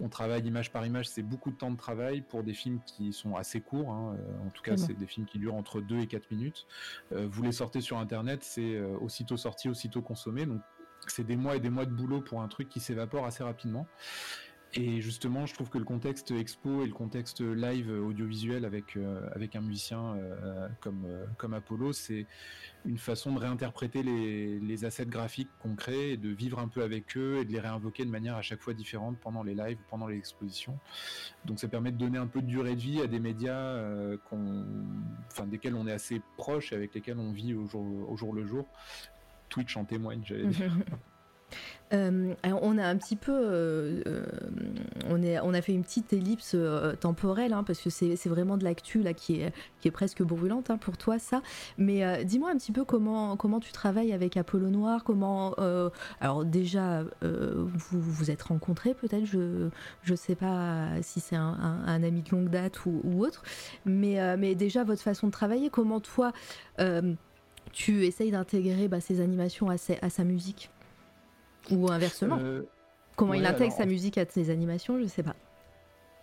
on 0.00 0.08
travaille 0.08 0.46
image 0.46 0.70
par 0.70 0.86
image, 0.86 1.08
c'est 1.08 1.22
beaucoup 1.22 1.50
de 1.50 1.56
temps 1.56 1.70
de 1.70 1.76
travail 1.76 2.20
pour 2.20 2.42
des 2.42 2.54
films 2.54 2.80
qui 2.84 3.12
sont 3.12 3.36
assez 3.36 3.60
courts. 3.60 3.90
Hein. 3.90 4.16
Euh, 4.18 4.46
en 4.46 4.50
tout 4.50 4.62
cas, 4.62 4.76
c'est 4.76 4.94
des 4.94 5.06
films 5.06 5.26
qui 5.26 5.38
durent 5.38 5.54
entre 5.54 5.80
2 5.80 6.00
et 6.00 6.06
4 6.06 6.30
minutes. 6.30 6.66
Euh, 7.12 7.26
vous 7.30 7.42
les 7.42 7.52
sortez 7.52 7.80
sur 7.80 7.98
internet, 7.98 8.42
c'est 8.42 8.80
aussitôt 9.00 9.36
sorti, 9.36 9.68
aussitôt 9.68 10.02
consommé, 10.02 10.46
donc 10.46 10.60
c'est 11.06 11.24
des 11.24 11.36
mois 11.36 11.56
et 11.56 11.60
des 11.60 11.70
mois 11.70 11.86
de 11.86 11.92
boulot 11.92 12.20
pour 12.20 12.42
un 12.42 12.48
truc 12.48 12.68
qui 12.68 12.80
s'évapore 12.80 13.26
assez 13.26 13.42
rapidement. 13.42 13.86
Et 14.74 15.00
justement, 15.00 15.46
je 15.46 15.54
trouve 15.54 15.70
que 15.70 15.78
le 15.78 15.84
contexte 15.84 16.30
expo 16.32 16.82
et 16.82 16.86
le 16.86 16.92
contexte 16.92 17.40
live 17.40 17.90
audiovisuel 17.90 18.64
avec 18.64 18.96
euh, 18.96 19.26
avec 19.34 19.56
un 19.56 19.60
musicien 19.60 20.16
euh, 20.16 20.68
comme 20.80 21.04
euh, 21.06 21.24
comme 21.38 21.54
Apollo, 21.54 21.92
c'est 21.92 22.26
une 22.84 22.98
façon 22.98 23.32
de 23.32 23.38
réinterpréter 23.38 24.02
les, 24.02 24.60
les 24.60 24.84
assets 24.84 25.06
graphiques 25.06 25.48
qu'on 25.60 25.74
crée 25.74 26.12
et 26.12 26.16
de 26.16 26.28
vivre 26.28 26.58
un 26.58 26.68
peu 26.68 26.82
avec 26.82 27.16
eux 27.16 27.38
et 27.40 27.44
de 27.44 27.52
les 27.52 27.60
réinvoquer 27.60 28.04
de 28.04 28.10
manière 28.10 28.36
à 28.36 28.42
chaque 28.42 28.60
fois 28.60 28.74
différente 28.74 29.16
pendant 29.18 29.42
les 29.42 29.54
lives, 29.54 29.78
pendant 29.88 30.08
les 30.08 30.18
expositions. 30.18 30.78
Donc 31.46 31.58
ça 31.58 31.68
permet 31.68 31.90
de 31.90 31.98
donner 31.98 32.18
un 32.18 32.26
peu 32.26 32.42
de 32.42 32.46
durée 32.46 32.74
de 32.74 32.80
vie 32.80 33.00
à 33.00 33.06
des 33.06 33.20
médias 33.20 33.80
qu'on, 34.28 34.66
enfin 35.30 35.46
desquels 35.46 35.74
on 35.74 35.86
est 35.86 35.92
assez 35.92 36.20
proche 36.36 36.72
et 36.72 36.76
avec 36.76 36.94
lesquels 36.94 37.18
on 37.18 37.32
vit 37.32 37.54
au 37.54 37.66
jour, 37.66 38.10
au 38.10 38.16
jour 38.16 38.34
le 38.34 38.46
jour. 38.46 38.66
Twitch 39.48 39.76
en 39.76 39.84
témoigne, 39.84 40.22
j'allais 40.24 40.48
dire. 40.48 40.72
Euh, 41.92 42.34
on 42.42 42.78
a 42.78 42.84
un 42.84 42.96
petit 42.96 43.14
peu, 43.14 43.32
euh, 43.32 44.02
euh, 44.06 44.26
on, 45.08 45.54
a 45.54 45.62
fait 45.62 45.72
une 45.72 45.84
petite 45.84 46.12
ellipse 46.12 46.56
temporelle 47.00 47.52
hein, 47.52 47.62
parce 47.62 47.80
que 47.80 47.90
c'est 47.90 48.26
vraiment 48.26 48.56
de 48.56 48.64
l'actu 48.64 49.02
là 49.02 49.14
qui 49.14 49.40
est, 49.40 49.52
presque 49.92 50.24
brûlante 50.24 50.70
hein, 50.70 50.78
pour 50.78 50.96
toi 50.96 51.20
ça. 51.20 51.42
Mais 51.78 52.24
dis-moi 52.24 52.50
un 52.50 52.56
petit 52.56 52.72
peu 52.72 52.84
comment, 52.84 53.60
tu 53.60 53.70
travailles 53.70 54.12
avec 54.12 54.36
Apollo 54.36 54.68
Noir, 54.68 55.04
comment, 55.04 55.54
alors 56.20 56.44
déjà 56.44 57.04
vous 57.22 58.00
vous 58.00 58.30
êtes 58.32 58.42
rencontrés 58.42 58.94
peut-être, 58.94 59.24
je 59.24 59.68
je 60.02 60.14
sais 60.16 60.34
pas 60.34 60.88
si 61.02 61.20
c'est 61.20 61.36
un, 61.36 61.84
ami 61.86 62.22
de 62.22 62.30
longue 62.30 62.50
date 62.50 62.84
ou, 62.84 63.24
autre, 63.24 63.44
mais 63.84 64.54
déjà 64.56 64.82
votre 64.82 65.02
façon 65.02 65.28
de 65.28 65.32
travailler, 65.32 65.70
comment 65.70 66.00
toi 66.00 66.32
tu 67.72 68.06
essayes 68.06 68.32
d'intégrer 68.32 68.88
bah, 68.88 69.00
ces 69.00 69.20
animations 69.20 69.68
à 69.70 69.78
sa 69.78 70.24
musique? 70.24 70.70
Ou 71.70 71.90
inversement. 71.90 72.38
Euh, 72.40 72.62
Comment 73.16 73.34
il 73.34 73.46
intègre 73.46 73.72
sa 73.72 73.86
musique 73.86 74.18
à 74.18 74.26
ses 74.26 74.50
animations 74.50 74.98
Je 75.00 75.06
sais 75.06 75.22
pas. 75.22 75.34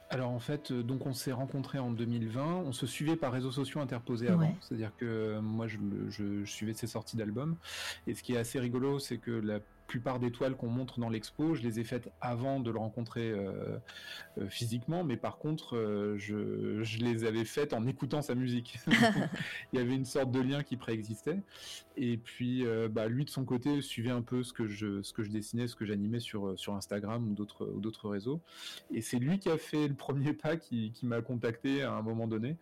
Alors 0.10 0.30
en 0.30 0.40
fait, 0.40 0.70
euh, 0.70 0.84
donc 0.84 1.08
on 1.08 1.14
s'est 1.14 1.32
rencontrés 1.32 1.80
en 1.80 1.90
2020, 1.90 2.46
on 2.68 2.72
se 2.72 2.86
suivait 2.86 3.16
par 3.16 3.32
réseaux 3.34 3.52
sociaux 3.52 3.82
interposés 3.82 4.28
avant, 4.28 4.56
c'est-à-dire 4.62 4.92
que 4.96 5.06
euh, 5.06 5.42
moi 5.42 5.66
je, 5.68 5.78
je, 6.10 6.46
suivais 6.46 6.74
ses 6.74 6.86
sorties 6.86 7.18
d'albums, 7.18 7.56
et 8.06 8.14
ce 8.14 8.22
qui 8.22 8.36
est 8.36 8.38
assez 8.38 8.60
rigolo, 8.60 9.00
c'est 9.00 9.18
que 9.18 9.32
la 9.32 9.60
plupart 9.88 10.20
des 10.20 10.32
toiles 10.32 10.56
qu'on 10.56 10.70
montre 10.70 11.00
dans 11.00 11.10
l'expo, 11.10 11.56
je 11.56 11.62
les 11.62 11.80
ai 11.80 11.84
faites 11.84 12.12
avant 12.22 12.60
de 12.60 12.72
le 12.72 12.80
rencontrer 12.80 13.32
euh, 13.32 13.78
euh, 14.38 14.48
physiquement, 14.50 15.04
mais 15.04 15.18
par 15.18 15.38
contre, 15.38 15.76
euh, 15.76 16.18
je, 16.18 16.84
je, 16.84 17.00
les 17.00 17.26
avais 17.26 17.46
faites 17.46 17.74
en 17.74 17.86
écoutant 17.86 18.22
sa 18.22 18.36
musique. 18.36 18.80
Il 19.74 19.80
y 19.80 19.82
avait 19.82 19.96
une 19.96 20.06
sorte 20.06 20.32
de 20.32 20.40
lien 20.40 20.64
qui 20.64 20.78
préexistait. 20.78 21.40
Et 21.96 22.18
puis, 22.18 22.66
bah, 22.90 23.08
lui 23.08 23.24
de 23.24 23.30
son 23.30 23.46
côté 23.46 23.82
suivait 23.82 24.10
un 24.10 24.24
peu 24.24 24.42
ce 24.42 24.52
que 24.52 24.68
je, 24.68 25.04
ce 25.04 25.14
que 25.14 25.22
je 25.22 25.30
dessinais, 25.30 25.68
ce 25.68 25.76
que 25.76 25.86
j'animais 25.86 26.20
sur, 26.20 26.58
sur 26.58 26.74
Instagram 26.74 27.30
ou 27.30 27.36
d'autres, 27.36 27.68
d'autres 27.78 28.10
réseaux. 28.10 28.42
Et 28.92 29.02
c'est 29.02 29.20
lui 29.20 29.38
qui 29.38 29.50
a 29.50 29.60
fait 29.60 29.88
le 29.88 29.94
premier 29.94 30.34
pas, 30.34 30.58
qui, 30.58 30.92
qui 30.92 31.06
m'a 31.06 31.22
contacté 31.22 31.84
à 31.84 31.94
un 31.94 32.02
moment 32.02 32.28
donné. 32.28 32.58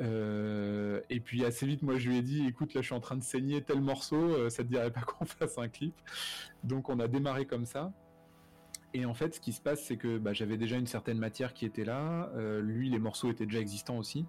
Euh, 0.00 1.00
et 1.10 1.20
puis 1.20 1.44
assez 1.44 1.66
vite, 1.66 1.82
moi 1.82 1.98
je 1.98 2.08
lui 2.08 2.18
ai 2.18 2.22
dit, 2.22 2.46
écoute, 2.46 2.74
là 2.74 2.80
je 2.80 2.86
suis 2.86 2.94
en 2.94 3.00
train 3.00 3.16
de 3.16 3.22
saigner 3.22 3.62
tel 3.62 3.80
morceau, 3.80 4.16
euh, 4.16 4.50
ça 4.50 4.62
te 4.62 4.68
dirait 4.68 4.90
pas 4.90 5.00
qu'on 5.06 5.24
fasse 5.24 5.58
un 5.58 5.68
clip 5.68 5.94
Donc 6.62 6.88
on 6.88 6.98
a 7.00 7.08
démarré 7.08 7.46
comme 7.46 7.66
ça. 7.66 7.92
Et 8.96 9.06
en 9.06 9.14
fait, 9.14 9.34
ce 9.34 9.40
qui 9.40 9.52
se 9.52 9.60
passe, 9.60 9.82
c'est 9.82 9.96
que 9.96 10.18
bah, 10.18 10.32
j'avais 10.32 10.56
déjà 10.56 10.76
une 10.76 10.86
certaine 10.86 11.18
matière 11.18 11.52
qui 11.52 11.66
était 11.66 11.84
là. 11.84 12.30
Euh, 12.36 12.60
lui, 12.60 12.88
les 12.88 13.00
morceaux 13.00 13.28
étaient 13.28 13.44
déjà 13.44 13.58
existants 13.58 13.98
aussi. 13.98 14.24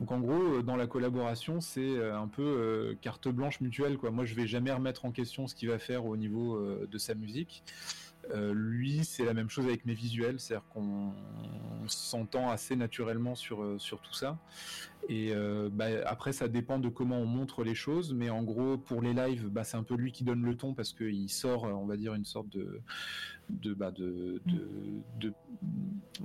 Donc 0.00 0.10
en 0.10 0.18
gros, 0.18 0.62
dans 0.62 0.76
la 0.76 0.86
collaboration, 0.86 1.60
c'est 1.60 2.02
un 2.10 2.26
peu 2.26 2.96
carte 3.02 3.28
blanche 3.28 3.60
mutuelle. 3.60 3.98
Moi, 4.10 4.24
je 4.24 4.34
vais 4.34 4.46
jamais 4.46 4.72
remettre 4.72 5.04
en 5.04 5.12
question 5.12 5.46
ce 5.46 5.54
qu'il 5.54 5.68
va 5.68 5.78
faire 5.78 6.06
au 6.06 6.16
niveau 6.16 6.58
de 6.86 6.98
sa 6.98 7.14
musique. 7.14 7.62
Lui, 8.34 9.04
c'est 9.04 9.24
la 9.24 9.34
même 9.34 9.48
chose 9.48 9.66
avec 9.66 9.86
mes 9.86 9.94
visuels, 9.94 10.38
c'est-à-dire 10.40 10.66
qu'on 10.68 11.12
s'entend 11.86 12.50
assez 12.50 12.76
naturellement 12.76 13.34
sur, 13.34 13.80
sur 13.80 14.00
tout 14.00 14.14
ça. 14.14 14.38
Et 15.08 15.32
bah, 15.72 15.86
après, 16.04 16.32
ça 16.32 16.48
dépend 16.48 16.78
de 16.78 16.88
comment 16.88 17.18
on 17.18 17.26
montre 17.26 17.64
les 17.64 17.74
choses, 17.74 18.12
mais 18.12 18.30
en 18.30 18.42
gros, 18.42 18.76
pour 18.76 19.00
les 19.00 19.14
lives, 19.14 19.48
bah, 19.48 19.64
c'est 19.64 19.76
un 19.76 19.82
peu 19.82 19.94
lui 19.94 20.12
qui 20.12 20.24
donne 20.24 20.42
le 20.42 20.56
ton 20.56 20.74
parce 20.74 20.92
qu'il 20.92 21.30
sort, 21.30 21.64
on 21.64 21.86
va 21.86 21.96
dire, 21.96 22.14
une 22.14 22.24
sorte 22.26 22.48
de, 22.50 22.82
de, 23.50 23.74
bah, 23.74 23.90
de, 23.90 24.40
de, 25.16 25.32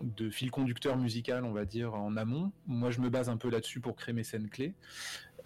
de, 0.02 0.30
fil 0.30 0.52
conducteur 0.52 0.98
musical, 0.98 1.46
on 1.46 1.54
va 1.54 1.66
dire, 1.66 1.94
en 1.94 2.18
amont. 2.18 2.52
Moi, 2.68 2.92
je 2.92 3.00
me 3.00 3.10
base 3.10 3.30
un 3.30 3.38
peu 3.38 3.50
là-dessus 3.50 3.80
pour 3.80 3.96
créer 3.96 4.14
mes 4.14 4.24
scènes 4.24 4.50
clés. 4.50 4.74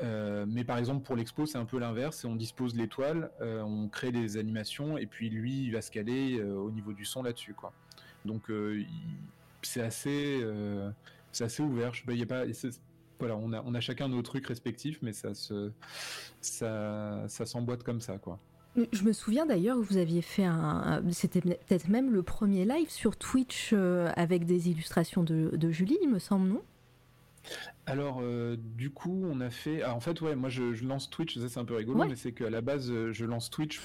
Euh, 0.02 0.46
mais 0.48 0.64
par 0.64 0.78
exemple 0.78 1.04
pour 1.04 1.16
l'expo 1.16 1.46
c'est 1.46 1.58
un 1.58 1.66
peu 1.66 1.80
l'inverse, 1.80 2.24
on 2.24 2.36
dispose 2.36 2.76
l'étoile, 2.76 3.32
euh, 3.42 3.62
on 3.62 3.88
crée 3.88 4.12
des 4.12 4.38
animations 4.38 4.98
et 4.98 5.08
puis 5.08 5.30
lui 5.30 5.64
il 5.64 5.72
va 5.72 5.82
se 5.82 5.90
caler 5.90 6.40
euh, 6.40 6.54
au 6.54 6.70
niveau 6.70 6.94
du 6.94 7.04
son 7.04 7.24
là-dessus 7.24 7.54
quoi. 7.54 7.74
Donc 8.26 8.52
c'est 9.62 9.82
assez 9.82 10.46
c'est 11.32 11.46
assez 11.46 11.64
ouvert. 11.64 11.94
Je, 11.94 12.12
y 12.12 12.22
a 12.22 12.26
pas 12.26 12.44
voilà 13.20 13.36
on 13.38 13.52
a 13.54 13.64
on 13.66 13.74
a 13.74 13.80
chacun 13.80 14.08
nos 14.08 14.22
trucs 14.22 14.46
respectifs 14.46 15.00
mais 15.02 15.14
ça 15.14 15.34
se 15.34 15.72
ça 16.42 17.24
ça 17.28 17.46
s'emboîte 17.46 17.84
comme 17.84 18.02
ça 18.02 18.18
quoi. 18.18 18.40
Je 18.92 19.04
me 19.04 19.12
souviens 19.12 19.48
d'ailleurs 19.48 19.78
que 19.78 19.82
vous 19.82 19.98
aviez 19.98 20.22
fait 20.22 20.44
un. 20.44 21.02
C'était 21.10 21.42
peut-être 21.42 21.88
même 21.88 22.12
le 22.12 22.22
premier 22.22 22.64
live 22.64 22.92
sur 22.92 23.18
Twitch 23.18 23.74
avec 24.16 24.46
des 24.46 24.70
illustrations 24.70 25.24
de, 25.24 25.72
Julie, 25.72 25.98
il 26.04 26.10
me 26.10 26.20
semble, 26.20 26.50
non? 26.50 26.62
Alors, 27.86 28.20
euh, 28.22 28.58
du 28.58 28.90
coup, 28.90 29.26
on 29.32 29.40
a 29.42 29.50
fait. 29.50 29.82
Ah, 29.82 29.96
en 29.96 30.00
fait, 30.00 30.20
ouais, 30.22 30.36
moi 30.36 30.50
je, 30.50 30.84
lance 30.86 31.10
Twitch, 31.10 31.38
ça 31.38 31.50
c'est 31.50 31.60
un 31.60 31.66
peu 31.66 31.76
rigolo, 31.76 32.06
mais 32.06 32.16
c'est 32.16 32.32
qu'à 32.32 32.50
la 32.50 32.62
base, 32.62 32.92
euh, 32.92 33.12
je 33.14 33.26
lance 33.26 33.50
Twitch 33.50 33.80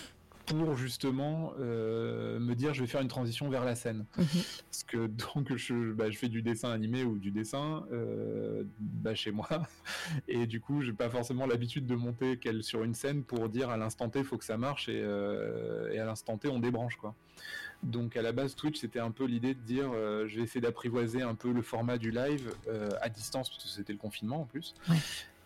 pour 0.47 0.76
justement 0.76 1.52
euh, 1.60 2.39
me 2.39 2.55
dire 2.55 2.74
je 2.74 2.80
vais 2.80 2.86
faire 2.86 3.01
une 3.01 3.09
transition 3.09 3.48
vers 3.48 3.64
la 3.64 3.74
scène. 3.74 4.05
Mhm. 4.16 4.26
Parce 4.70 4.84
que 4.84 5.06
donc 5.34 5.55
je, 5.56 5.93
bah, 5.93 6.10
je, 6.10 6.18
fais 6.18 6.28
du 6.28 6.43
dessin 6.43 6.70
animé 6.70 7.05
ou 7.05 7.18
du 7.18 7.30
dessin 7.30 7.84
euh, 7.93 8.64
bah, 8.78 9.14
chez 9.14 9.30
moi 9.30 9.48
et 10.28 10.47
du 10.47 10.60
coup 10.60 10.82
j'ai 10.82 10.93
pas 10.93 11.10
forcément 11.10 11.47
l'habitude 11.47 11.86
de 11.86 11.94
monter 11.94 12.36
qu'elle 12.39 12.62
sur 12.62 12.84
une 12.84 12.94
scène 12.94 13.24
pour 13.24 13.48
dire 13.48 13.70
à 13.70 13.76
l'instant 13.76 14.09
T 14.09 14.22
faut 14.24 14.39
que 14.39 14.44
ça 14.44 14.56
marche 14.56 14.89
et, 14.89 15.01
euh, 15.02 15.93
et 15.93 15.98
à 15.98 16.05
l'instant 16.05 16.39
T 16.39 16.48
on 16.48 16.59
débranche 16.59 16.97
quoi. 16.97 17.14
Donc 17.82 18.16
à 18.16 18.22
la 18.22 18.32
base 18.32 18.54
Twitch 18.54 18.78
c'était 18.80 19.00
un 19.00 19.10
peu 19.10 19.24
l'idée 19.24 19.54
de 19.54 19.60
dire 19.60 19.90
je 19.92 20.36
vais 20.36 20.42
essayer 20.42 20.60
d'apprivoiser 20.60 21.22
un 21.22 21.34
peu 21.34 21.52
le 21.52 21.62
format 21.62 21.98
du 21.98 22.10
live 22.10 22.54
à 23.00 23.09
distance 23.09 23.50
parce 23.50 23.64
que 23.64 23.68
c'était 23.68 23.92
le 23.92 23.98
confinement 23.98 24.42
en 24.42 24.44
plus. 24.44 24.74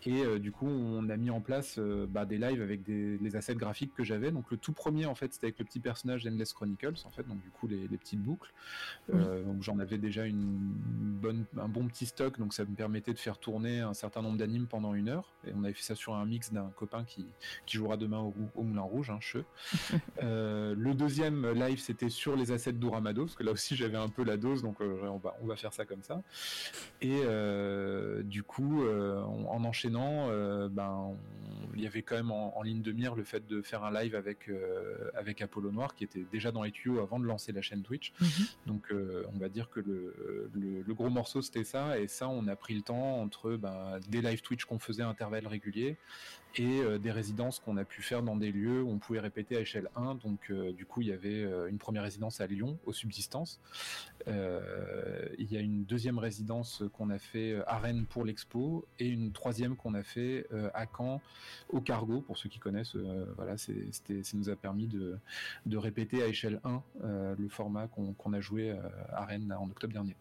Et 0.07 0.23
euh, 0.23 0.39
du 0.39 0.53
coup, 0.53 0.67
on 0.67 1.09
a 1.09 1.17
mis 1.17 1.29
en 1.29 1.41
place 1.41 1.75
euh, 1.79 2.07
bah, 2.07 2.23
des 2.23 2.37
lives 2.37 2.61
avec 2.61 2.81
des, 2.81 3.17
les 3.17 3.35
assets 3.35 3.55
graphiques 3.55 3.93
que 3.93 4.05
j'avais. 4.05 4.31
Donc 4.31 4.49
le 4.49 4.55
tout 4.55 4.71
premier, 4.71 5.05
en 5.05 5.15
fait, 5.15 5.33
c'était 5.33 5.47
avec 5.47 5.59
le 5.59 5.65
petit 5.65 5.81
personnage 5.81 6.23
d'Endless 6.23 6.53
Chronicles, 6.53 6.93
en 7.03 7.09
fait. 7.09 7.27
Donc 7.27 7.41
du 7.41 7.49
coup, 7.49 7.67
les, 7.67 7.89
petites 7.97 8.21
boucles. 8.21 8.53
Euh, 9.13 9.43
donc 9.43 9.63
j'en 9.63 9.79
avais 9.79 9.97
déjà 9.97 10.25
une 10.25 10.59
bonne, 11.21 11.43
un 11.57 11.67
bon 11.67 11.85
petit 11.87 12.05
stock. 12.05 12.39
Donc 12.39 12.53
ça 12.53 12.63
me 12.63 12.73
permettait 12.73 13.13
de 13.13 13.19
faire 13.19 13.37
tourner 13.37 13.81
un 13.81 13.93
certain 13.93 14.21
nombre 14.21 14.37
d'animes 14.37 14.67
pendant 14.67 14.93
une 14.93 15.09
heure. 15.09 15.29
Et 15.45 15.51
on 15.53 15.65
avait 15.65 15.73
fait 15.73 15.83
ça 15.83 15.95
sur 15.95 16.15
un 16.15 16.25
mix 16.25 16.53
d'un 16.53 16.71
copain 16.77 17.03
qui, 17.03 17.25
qui 17.65 17.75
jouera 17.75 17.97
demain 17.97 18.31
au, 18.55 18.63
Moulin 18.63 18.83
Rouge, 18.83 19.09
un 19.09 19.15
hein, 19.15 19.19
le 20.21 20.93
deuxième 20.93 21.51
live, 21.51 21.79
c'était 21.79 22.09
sur 22.09 22.37
les 22.37 22.53
assets 22.53 22.73
d'Uramado, 22.73 23.25
parce 23.25 23.35
que 23.35 23.43
là 23.43 23.51
aussi 23.51 23.75
j'avais 23.75 23.97
un 23.97 24.09
peu 24.09 24.23
la 24.23 24.37
dose, 24.37 24.61
donc 24.61 24.79
on, 24.79 25.17
va, 25.17 25.35
on 25.41 25.47
va 25.47 25.55
faire 25.57 25.73
ça 25.73 25.85
comme 25.85 26.03
ça. 26.03 26.21
Et 27.01 27.21
du 28.23 28.43
coup, 28.43 28.85
en 28.87 29.63
enchaînant 29.65 29.96
euh, 30.01 30.69
ben, 30.69 31.15
il 31.75 31.81
y 31.81 31.87
avait 31.87 32.01
quand 32.01 32.15
même 32.15 32.31
en, 32.31 32.61
ligne 32.63 32.81
de 32.81 32.91
mire 32.91 33.15
le 33.15 33.23
fait 33.23 33.45
de 33.45 33.61
faire 33.61 33.83
un 33.83 33.91
live 33.91 34.15
avec, 34.15 34.49
euh, 34.49 35.09
avec 35.13 35.41
Apollo 35.41 35.71
Noir, 35.71 35.95
qui 35.95 36.03
était 36.03 36.25
déjà 36.31 36.51
dans 36.51 36.63
les 36.63 36.71
tuyaux 36.71 36.99
avant 36.99 37.19
de 37.19 37.25
lancer 37.25 37.51
la 37.51 37.61
chaîne 37.61 37.83
Twitch. 37.83 38.13
Mhm. 38.19 38.27
Donc, 38.65 38.91
euh, 38.91 39.23
on 39.33 39.37
va 39.37 39.49
dire 39.49 39.69
que 39.69 39.79
le, 39.79 40.49
le, 40.55 40.93
gros 40.93 41.09
morceau, 41.09 41.41
c'était 41.41 41.63
ça. 41.63 41.99
Et 41.99 42.07
ça, 42.07 42.27
on 42.29 42.47
a 42.47 42.55
pris 42.55 42.73
le 42.73 42.81
temps 42.81 43.21
entre 43.21 43.55
ben, 43.55 43.99
des 44.07 44.21
live 44.21 44.41
Twitch 44.41 44.65
qu'on 44.65 44.79
faisait 44.79 45.03
à 45.03 45.07
intervalles 45.07 45.47
réguliers 45.47 45.97
et 46.55 46.81
euh, 46.81 46.97
des 46.97 47.11
résidences 47.11 47.59
qu'on 47.59 47.77
a 47.77 47.83
pu 47.83 48.01
faire 48.01 48.23
dans 48.23 48.35
des 48.35 48.51
lieux 48.51 48.81
où 48.81 48.89
on 48.89 48.97
pouvait 48.97 49.19
répéter 49.19 49.57
à 49.57 49.61
échelle 49.61 49.89
1. 49.95 50.15
Donc 50.15 50.49
euh, 50.49 50.71
du 50.71 50.85
coup, 50.85 51.01
il 51.01 51.07
y 51.07 51.11
avait 51.11 51.43
euh, 51.43 51.67
une 51.67 51.77
première 51.77 52.03
résidence 52.03 52.41
à 52.41 52.47
Lyon, 52.47 52.77
au 52.85 52.93
Subsistance. 52.93 53.59
il 54.27 55.51
y 55.51 55.57
a 55.57 55.61
une 55.61 55.85
deuxième 55.85 56.19
résidence 56.19 56.83
qu'on 56.93 57.09
a 57.09 57.19
fait 57.19 57.61
à 57.67 57.77
Rennes 57.77 58.05
pour 58.09 58.25
l'expo 58.25 58.85
et 58.99 59.07
une 59.07 59.31
troisième 59.31 59.75
qu'on 59.75 59.93
a 59.93 60.03
fait 60.03 60.45
à 60.73 60.85
Caen 60.85 61.21
au 61.69 61.79
Cargo, 61.79 62.19
pour 62.21 62.37
ceux 62.37 62.49
qui 62.49 62.59
connaissent. 62.59 62.95
voilà, 63.37 63.57
ça 63.57 63.71
nous 64.33 64.49
a 64.49 64.55
permis 64.55 64.87
de, 64.87 65.77
répéter 65.77 66.23
à 66.23 66.27
échelle 66.27 66.59
1 66.63 66.83
le 67.37 67.47
format 67.47 67.87
qu'on 67.87 68.33
a 68.33 68.41
joué 68.41 68.75
à 69.13 69.23
Rennes 69.23 69.55
en 69.57 69.69
octobre 69.69 69.93
dernier. 69.93 70.15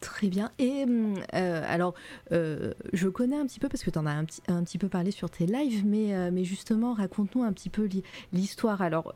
Très 0.00 0.28
bien. 0.28 0.50
Et 0.58 0.84
hum, 0.84 1.14
euh, 1.34 1.62
alors, 1.66 1.94
euh, 2.32 2.74
je 2.92 3.08
connais 3.08 3.36
un 3.36 3.46
petit 3.46 3.60
peu 3.60 3.68
parce 3.68 3.82
que 3.82 3.90
tu 3.90 3.98
en 3.98 4.06
as 4.06 4.12
un 4.12 4.24
petit, 4.24 4.78
peu 4.78 4.88
parlé 4.88 5.10
sur 5.10 5.30
tes 5.30 5.46
lives, 5.46 5.86
mais, 5.86 6.14
euh, 6.14 6.44
justement, 6.44 6.92
raconte-nous 6.92 7.42
un 7.42 7.52
petit 7.52 7.70
peu 7.70 7.88
l'histoire. 8.32 8.82
Alors, 8.82 9.14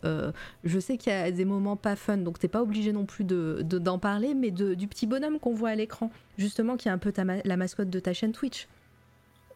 je 0.65 0.81
sais 0.81 0.97
qu'il 0.97 1.13
y 1.13 1.17
a 1.17 1.31
des 1.31 1.45
moments 1.45 1.77
pas 1.77 1.97
fun, 1.97 2.19
donc 2.19 2.39
t'es 2.39 2.49
pas 2.49 2.63
obligé 2.63 2.93
non 2.93 3.05
plus 3.05 3.25
d'en 3.25 3.63
de, 3.63 3.99
parler, 3.99 4.35
mais 4.35 4.51
de, 4.51 4.75
du 4.75 4.89
petit 4.89 5.07
bonhomme 5.07 5.39
qu'on 5.39 5.53
voit 5.53 5.71
à 5.71 5.75
l'écran, 5.75 6.11
justement, 6.39 6.77
qui 6.77 6.89
est 6.89 6.93
un 6.93 6.99
peu 6.99 7.13
ta, 7.13 7.25
la 7.25 7.57
mascotte 7.57 7.91
de 7.91 8.01
ta 8.01 8.13
chaîne 8.13 8.33
Twitch. 8.33 8.67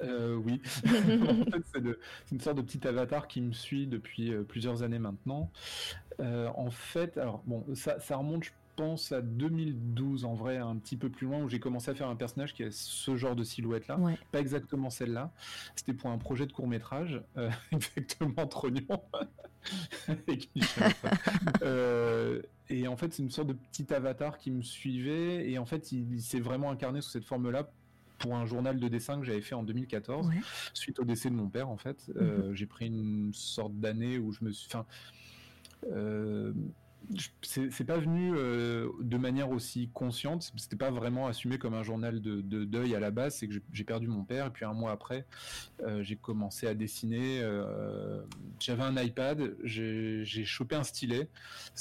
oui, 0.02 0.60
en 0.86 1.50
fait, 1.50 1.62
c'est 1.72 2.32
une 2.32 2.40
sorte 2.40 2.58
de 2.58 2.62
petit 2.62 2.86
avatar 2.86 3.28
qui 3.28 3.40
me 3.40 3.52
suit 3.52 3.86
depuis 3.86 4.32
plusieurs 4.46 4.82
années 4.82 4.98
maintenant. 4.98 5.50
en 6.20 6.70
fait, 6.70 7.16
alors 7.16 7.42
bon, 7.46 7.64
ça, 7.74 8.16
remonte, 8.16 8.44
pense 8.76 9.12
à 9.12 9.20
2012 9.20 10.24
en 10.24 10.34
vrai, 10.34 10.58
un 10.58 10.76
petit 10.76 10.96
peu 10.96 11.08
plus 11.08 11.26
loin, 11.26 11.42
où 11.42 11.48
j'ai 11.48 11.60
commencé 11.60 11.90
à 11.90 11.94
faire 11.94 12.08
un 12.08 12.16
personnage 12.16 12.54
qui 12.54 12.62
a 12.64 12.70
ce 12.70 13.16
genre 13.16 13.36
de 13.36 13.44
silhouette-là. 13.44 13.98
Pas 14.32 14.40
exactement 14.40 14.90
celle-là. 14.90 15.32
C'était 15.76 15.94
pour 15.94 16.10
un 16.10 16.18
projet 16.18 16.46
de 16.46 16.52
court 16.52 16.68
métrage, 16.68 17.22
euh, 17.36 17.50
exactement 17.72 18.46
Trognon. 18.46 19.02
euh, 21.62 22.42
et 22.68 22.88
en 22.88 22.96
fait, 22.96 23.12
c'est 23.12 23.22
une 23.22 23.30
sorte 23.30 23.48
de 23.48 23.52
petit 23.54 23.92
avatar 23.92 24.38
qui 24.38 24.50
me 24.50 24.62
suivait. 24.62 25.48
Et 25.50 25.58
en 25.58 25.66
fait, 25.66 25.92
il, 25.92 26.20
s'est 26.20 26.40
vraiment 26.40 26.70
incarné 26.70 27.00
sous 27.00 27.10
cette 27.10 27.24
forme-là 27.24 27.70
pour 28.18 28.36
un 28.36 28.46
journal 28.46 28.78
de 28.78 28.88
dessin 28.88 29.18
que 29.18 29.26
j'avais 29.26 29.40
fait 29.40 29.54
en 29.54 29.62
2014, 29.62 30.30
suite 30.72 30.98
au 31.00 31.04
décès 31.04 31.30
de 31.30 31.34
mon 31.34 31.48
père, 31.48 31.68
en 31.68 31.76
fait. 31.76 32.10
Euh, 32.16 32.48
mhm. 32.48 32.54
J'ai 32.54 32.66
pris 32.66 32.86
une 32.86 33.32
sorte 33.34 33.74
d'année 33.78 34.18
où 34.18 34.32
je 34.32 34.44
me 34.44 34.52
suis. 34.52 34.68
Enfin, 34.68 34.86
euh, 35.92 36.52
c'est 37.42 37.84
pas 37.84 37.98
venu 37.98 38.32
euh, 38.34 38.88
de 39.00 39.16
manière 39.16 39.50
aussi 39.50 39.90
consciente. 39.92 40.52
C'était 40.56 40.76
pas 40.76 40.90
vraiment 40.90 41.26
assumé 41.26 41.58
comme 41.58 41.74
un 41.74 41.82
journal 41.82 42.20
de, 42.20 42.40
deuil 42.64 42.94
à 42.94 43.00
la 43.00 43.10
base. 43.10 43.36
C'est 43.36 43.48
que 43.48 43.54
j'ai 43.72 43.84
perdu 43.84 44.06
mon 44.06 44.24
père 44.24 44.46
et 44.46 44.50
puis 44.50 44.64
un 44.64 44.72
mois 44.72 44.92
après, 44.92 45.26
euh, 45.82 46.02
j'ai 46.02 46.16
commencé 46.16 46.66
à 46.66 46.74
dessiner. 46.74 47.40
Euh, 47.42 48.22
j'avais 48.58 48.82
un 48.82 48.96
iPad, 48.96 49.56
j'ai 49.64 50.44
chopé 50.44 50.76
un 50.76 50.84
stylet. 50.84 51.28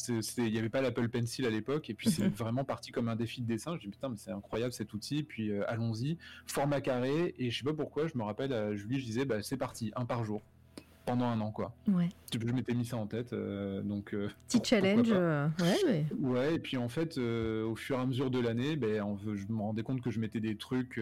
Il 0.09 0.43
n'y 0.51 0.59
avait 0.59 0.69
pas 0.69 0.81
l'Apple 0.81 1.09
Pencil 1.09 1.45
à 1.45 1.49
l'époque 1.49 1.89
et 1.89 1.93
puis 1.93 2.09
c'est 2.09 2.25
mhm. 2.25 2.33
vraiment 2.33 2.63
parti 2.63 2.91
comme 2.91 3.09
un 3.09 3.15
défi 3.15 3.41
de 3.41 3.47
dessin. 3.47 3.75
Je 3.75 3.81
dis 3.81 3.89
putain 3.89 4.09
mais 4.09 4.17
c'est 4.17 4.31
incroyable 4.31 4.73
cet 4.73 4.93
outil. 4.93 5.23
Puis 5.23 5.51
allons-y, 5.63 6.17
format 6.47 6.81
carré 6.81 7.33
et 7.37 7.51
je 7.51 7.57
sais 7.57 7.65
pas 7.65 7.73
pourquoi. 7.73 8.07
Je 8.07 8.17
me 8.17 8.23
rappelle 8.23 8.53
à 8.53 8.75
Julie, 8.75 8.99
je 8.99 9.05
disais 9.05 9.25
bah 9.25 9.41
c'est 9.41 9.57
parti, 9.57 9.91
un 9.95 10.05
par 10.05 10.23
jour 10.25 10.41
pendant 11.05 11.25
un 11.25 11.39
an 11.41 11.51
quoi. 11.51 11.75
Ouais. 11.87 12.09
Je 12.33 12.51
m'étais 12.51 12.73
mis 12.73 12.85
ça 12.85 12.97
en 12.97 13.07
tête 13.07 13.33
euh, 13.33 13.81
donc 13.81 14.13
euh, 14.13 14.29
petit 14.47 14.61
challenge 14.63 15.09
euh, 15.11 15.47
ouais, 15.59 16.05
ouais 16.19 16.55
et 16.55 16.59
puis 16.59 16.77
en 16.77 16.89
fait 16.89 17.17
au 17.17 17.75
fur 17.75 17.97
et 17.97 18.01
à 18.01 18.05
mesure 18.05 18.31
de 18.31 18.39
l'année 18.39 18.75
ben 18.75 19.03
je 19.25 19.51
me 19.51 19.61
rendais 19.61 19.83
compte 19.83 20.01
que 20.01 20.11
je 20.11 20.19
mettais 20.19 20.39
des 20.39 20.55
trucs 20.55 20.99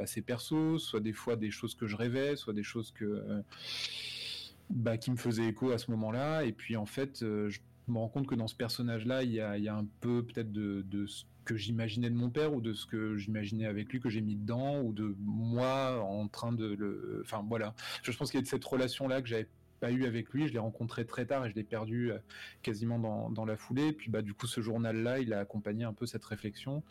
assez 0.00 0.22
perso 0.22 0.78
soit 0.78 1.00
des 1.00 1.12
fois 1.12 1.36
des 1.36 1.50
choses 1.50 1.74
que 1.74 1.86
je 1.86 1.96
rêvais 1.96 2.36
soit 2.36 2.52
des 2.52 2.62
choses 2.62 2.92
que 2.92 3.42
bah, 4.70 4.98
qui 4.98 5.10
me 5.10 5.16
faisaient 5.16 5.46
écho 5.46 5.70
à 5.70 5.78
ce 5.78 5.90
moment-là 5.92 6.44
et 6.44 6.52
puis 6.52 6.76
en 6.76 6.86
fait 6.86 7.20
je 7.20 7.58
me 7.86 7.98
rends 7.98 8.08
compte 8.08 8.26
que 8.26 8.34
dans 8.34 8.48
ce 8.48 8.56
personnage 8.56 9.06
là 9.06 9.22
il 9.22 9.32
y 9.32 9.40
a, 9.40 9.56
y 9.56 9.68
a, 9.68 9.76
un 9.76 9.86
peu 10.00 10.22
peut-être 10.22 10.52
de, 10.52 10.84
de 10.90 11.06
que 11.48 11.56
j'imaginais 11.56 12.10
de 12.10 12.14
mon 12.14 12.28
père 12.28 12.52
ou 12.52 12.60
de 12.60 12.74
ce 12.74 12.84
que 12.84 13.16
j'imaginais 13.16 13.64
avec 13.64 13.90
lui 13.90 14.00
que 14.00 14.10
j'ai 14.10 14.20
mis 14.20 14.36
dedans 14.36 14.82
ou 14.82 14.92
de 14.92 15.16
moi 15.18 15.98
en 16.02 16.28
train 16.28 16.52
de 16.52 16.74
le 16.74 17.22
enfin 17.24 17.42
voilà. 17.48 17.74
Je 18.02 18.12
pense 18.12 18.30
qu'il 18.30 18.38
y 18.38 18.42
a 18.42 18.44
de 18.44 18.48
cette 18.48 18.64
relation 18.64 19.08
là 19.08 19.22
que 19.22 19.28
j'avais 19.28 19.48
pas 19.80 19.90
eu 19.90 20.04
avec 20.04 20.28
lui. 20.30 20.46
Je 20.46 20.52
l'ai 20.52 20.58
rencontré 20.58 21.06
très 21.06 21.24
tard 21.24 21.46
et 21.46 21.50
je 21.50 21.54
l'ai 21.54 21.64
perdu 21.64 22.12
euh, 22.12 22.18
quasiment 22.62 22.98
dans, 22.98 23.30
dans, 23.30 23.46
la 23.46 23.56
foulée. 23.56 23.94
Puis 23.94 24.10
bah 24.10 24.20
du 24.20 24.34
coup 24.34 24.46
ce 24.46 24.60
journal 24.60 25.02
là 25.02 25.20
il 25.20 25.32
a 25.32 25.40
accompagné 25.40 25.84
un 25.84 25.94
peu 25.94 26.04
cette 26.04 26.24
réflexion 26.24 26.82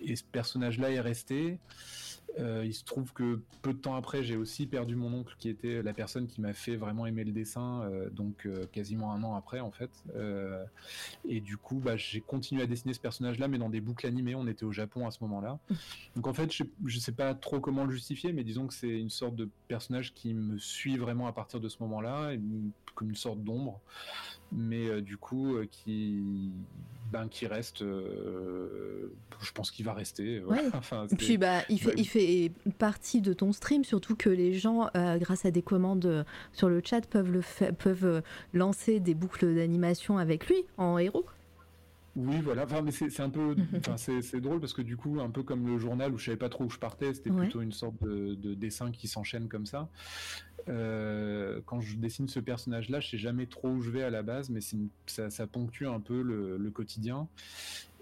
et 0.00 0.16
ce 0.16 0.24
personnage 0.24 0.78
là 0.78 0.90
est 0.90 1.00
resté 1.00 1.58
euh, 2.38 2.64
il 2.66 2.74
se 2.74 2.84
trouve 2.84 3.12
que 3.12 3.40
peu 3.62 3.72
de 3.72 3.78
temps 3.78 3.94
après, 3.94 4.22
j'ai 4.22 4.36
aussi 4.36 4.66
perdu 4.66 4.94
mon 4.94 5.12
oncle 5.12 5.34
qui 5.38 5.48
était 5.48 5.82
la 5.82 5.94
personne 5.94 6.26
qui 6.26 6.40
m'a 6.40 6.52
fait 6.52 6.76
vraiment 6.76 7.06
aimer 7.06 7.24
le 7.24 7.32
dessin, 7.32 7.82
euh, 7.84 8.10
donc 8.10 8.44
euh, 8.44 8.66
quasiment 8.72 9.12
un 9.12 9.22
an 9.22 9.34
après 9.34 9.60
en 9.60 9.70
fait. 9.70 9.90
et 11.26 11.40
du 11.40 11.56
coup, 11.56 11.76
bah, 11.76 11.96
j'ai 11.96 12.20
continué 12.20 12.62
à 12.62 12.66
dessiner 12.66 12.92
ce 12.92 13.00
personnage-là, 13.00 13.48
mais 13.48 13.58
dans 13.58 13.70
des 13.70 13.80
boucles 13.80 14.06
animées. 14.06 14.34
On 14.34 14.46
était 14.46 14.64
au 14.64 14.72
Japon 14.72 15.06
à 15.06 15.10
ce 15.10 15.18
moment-là. 15.22 15.58
Donc 16.16 16.26
en 16.26 16.34
fait, 16.34 16.52
je, 16.52 16.64
ne 16.82 16.90
sais 16.90 17.12
pas 17.12 17.34
trop 17.34 17.60
comment 17.60 17.84
le 17.84 17.92
justifier, 17.92 18.32
mais 18.32 18.44
disons 18.44 18.66
que 18.66 18.74
c'est 18.74 18.88
une 18.88 19.10
sorte 19.10 19.36
de 19.36 19.48
personnage 19.68 20.12
qui 20.14 20.34
me 20.34 20.58
suit 20.58 20.96
vraiment 20.96 21.26
à 21.26 21.32
partir 21.32 21.60
de 21.60 21.68
ce 21.68 21.82
moment-là 21.82 22.06
là, 22.06 22.38
comme 22.94 23.10
une 23.10 23.16
sorte 23.16 23.42
d'ombre, 23.42 23.80
mais 24.52 25.00
du 25.02 25.16
coup 25.16 25.56
qui 25.70 26.50
ben, 27.12 27.28
qui 27.28 27.46
reste. 27.46 27.84
je 27.84 29.52
pense 29.54 29.70
qu'il 29.70 29.84
va 29.84 29.94
rester. 29.94 30.42
Et 31.10 31.16
puis 31.16 31.38
bah, 31.38 31.60
il, 31.68 31.80
fait, 31.80 31.94
il 31.96 32.06
fait 32.06 32.50
partie 32.78 33.20
de 33.20 33.32
ton 33.32 33.52
stream, 33.52 33.84
surtout 33.84 34.16
que 34.16 34.28
les 34.28 34.52
gens, 34.54 34.90
grâce 34.94 35.44
à 35.44 35.50
des 35.50 35.62
commandes 35.62 36.26
sur 36.52 36.68
le 36.68 36.82
chat, 36.84 37.06
peuvent, 37.06 37.30
le 37.30 37.42
peuvent 37.72 38.22
lancer 38.52 38.98
des 38.98 39.14
boucles 39.14 39.54
d'animation 39.54 40.18
avec 40.18 40.48
lui 40.48 40.64
en 40.78 40.98
héros. 40.98 41.26
Oui, 42.16 42.40
voilà. 42.42 42.64
Enfin, 42.64 42.80
mais 42.80 42.90
c'est 42.90 43.20
un 43.20 43.28
peu, 43.28 43.54
enfin, 43.76 43.96
c'est 43.96 44.40
drôle 44.40 44.58
parce 44.58 44.72
que 44.72 44.82
du 44.82 44.96
coup, 44.96 45.20
un 45.20 45.30
peu 45.30 45.42
comme 45.42 45.66
le 45.66 45.78
journal 45.78 46.12
où 46.12 46.18
je 46.18 46.24
savais 46.26 46.36
pas 46.36 46.48
trop 46.48 46.64
où 46.64 46.70
je 46.70 46.78
partais, 46.78 47.14
c'était 47.14 47.30
plutôt 47.30 47.60
une 47.60 47.72
sorte 47.72 48.02
de, 48.02 48.54
dessin 48.54 48.90
qui 48.90 49.06
s'enchaîne 49.06 49.48
comme 49.48 49.66
ça. 49.66 49.88
Euh, 50.68 51.60
quand 51.66 51.80
je 51.80 51.96
dessine 51.96 52.28
ce 52.28 52.40
personnage-là, 52.40 53.00
je 53.00 53.08
sais 53.08 53.18
jamais 53.18 53.46
trop 53.46 53.68
où 53.68 53.80
je 53.80 53.90
vais 53.90 54.02
à 54.02 54.10
la 54.10 54.22
base, 54.22 54.50
mais 54.50 54.60
ça, 55.06 55.30
ça, 55.30 55.46
ponctue 55.46 55.84
un 55.84 56.00
peu 56.00 56.22
le, 56.22 56.56
le 56.56 56.70
quotidien 56.70 57.28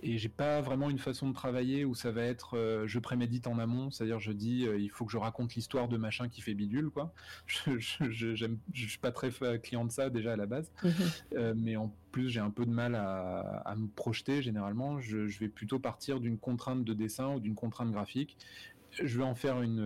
et 0.05 0.19
j'ai 0.19 0.29
pas 0.29 0.61
vraiment 0.61 0.91
une 0.91 0.99
façon 0.99 1.31
de 1.31 1.35
travailler 1.35 1.85
où 1.87 1.95
ça 1.95 2.11
va 2.13 2.23
être 2.23 2.59
euh, 2.59 2.87
je 2.87 2.99
prémédite 2.99 3.47
en 3.47 3.59
amont, 3.59 3.91
c'est-à-dire 3.91 4.21
je 4.21 4.33
dis 4.33 4.67
euh, 4.67 4.79
il 4.79 4.91
faut 4.91 5.07
que 5.07 5.13
je 5.13 5.17
raconte 5.17 5.55
l'histoire 5.55 5.89
de 5.89 5.97
machin 5.97 6.29
qui 6.29 6.43
fait 6.43 6.55
bidule 6.55 6.91
quoi. 6.91 7.13
Je, 7.47 7.79
je, 8.11 8.35
je, 8.35 8.87
suis 8.87 8.99
pas 8.99 9.13
très 9.13 9.31
client 9.61 9.85
de 9.85 9.91
ça 9.91 10.11
déjà 10.11 10.35
à 10.35 10.37
la 10.37 10.47
base, 10.47 10.71
mhm. 10.83 11.55
mais 11.57 11.77
en 11.77 11.95
plus 12.13 12.29
j'ai 12.29 12.41
un 12.41 12.51
peu 12.51 12.67
de 12.67 12.71
mal 12.71 12.95
à, 12.95 13.63
à 13.65 13.75
me 13.77 13.87
projeter 13.89 14.43
généralement. 14.43 15.01
Je, 15.01 15.19
vais 15.39 15.49
plutôt 15.49 15.79
partir 15.79 16.21
d'une 16.21 16.39
contrainte 16.39 16.85
de 16.85 16.93
dessin 16.93 17.35
ou 17.35 17.41
d'une 17.41 17.55
contrainte 17.55 17.91
graphique. 17.91 18.37
Je 19.03 19.19
vais 19.19 19.25
en 19.25 19.35
faire 19.35 19.61
une, 19.63 19.81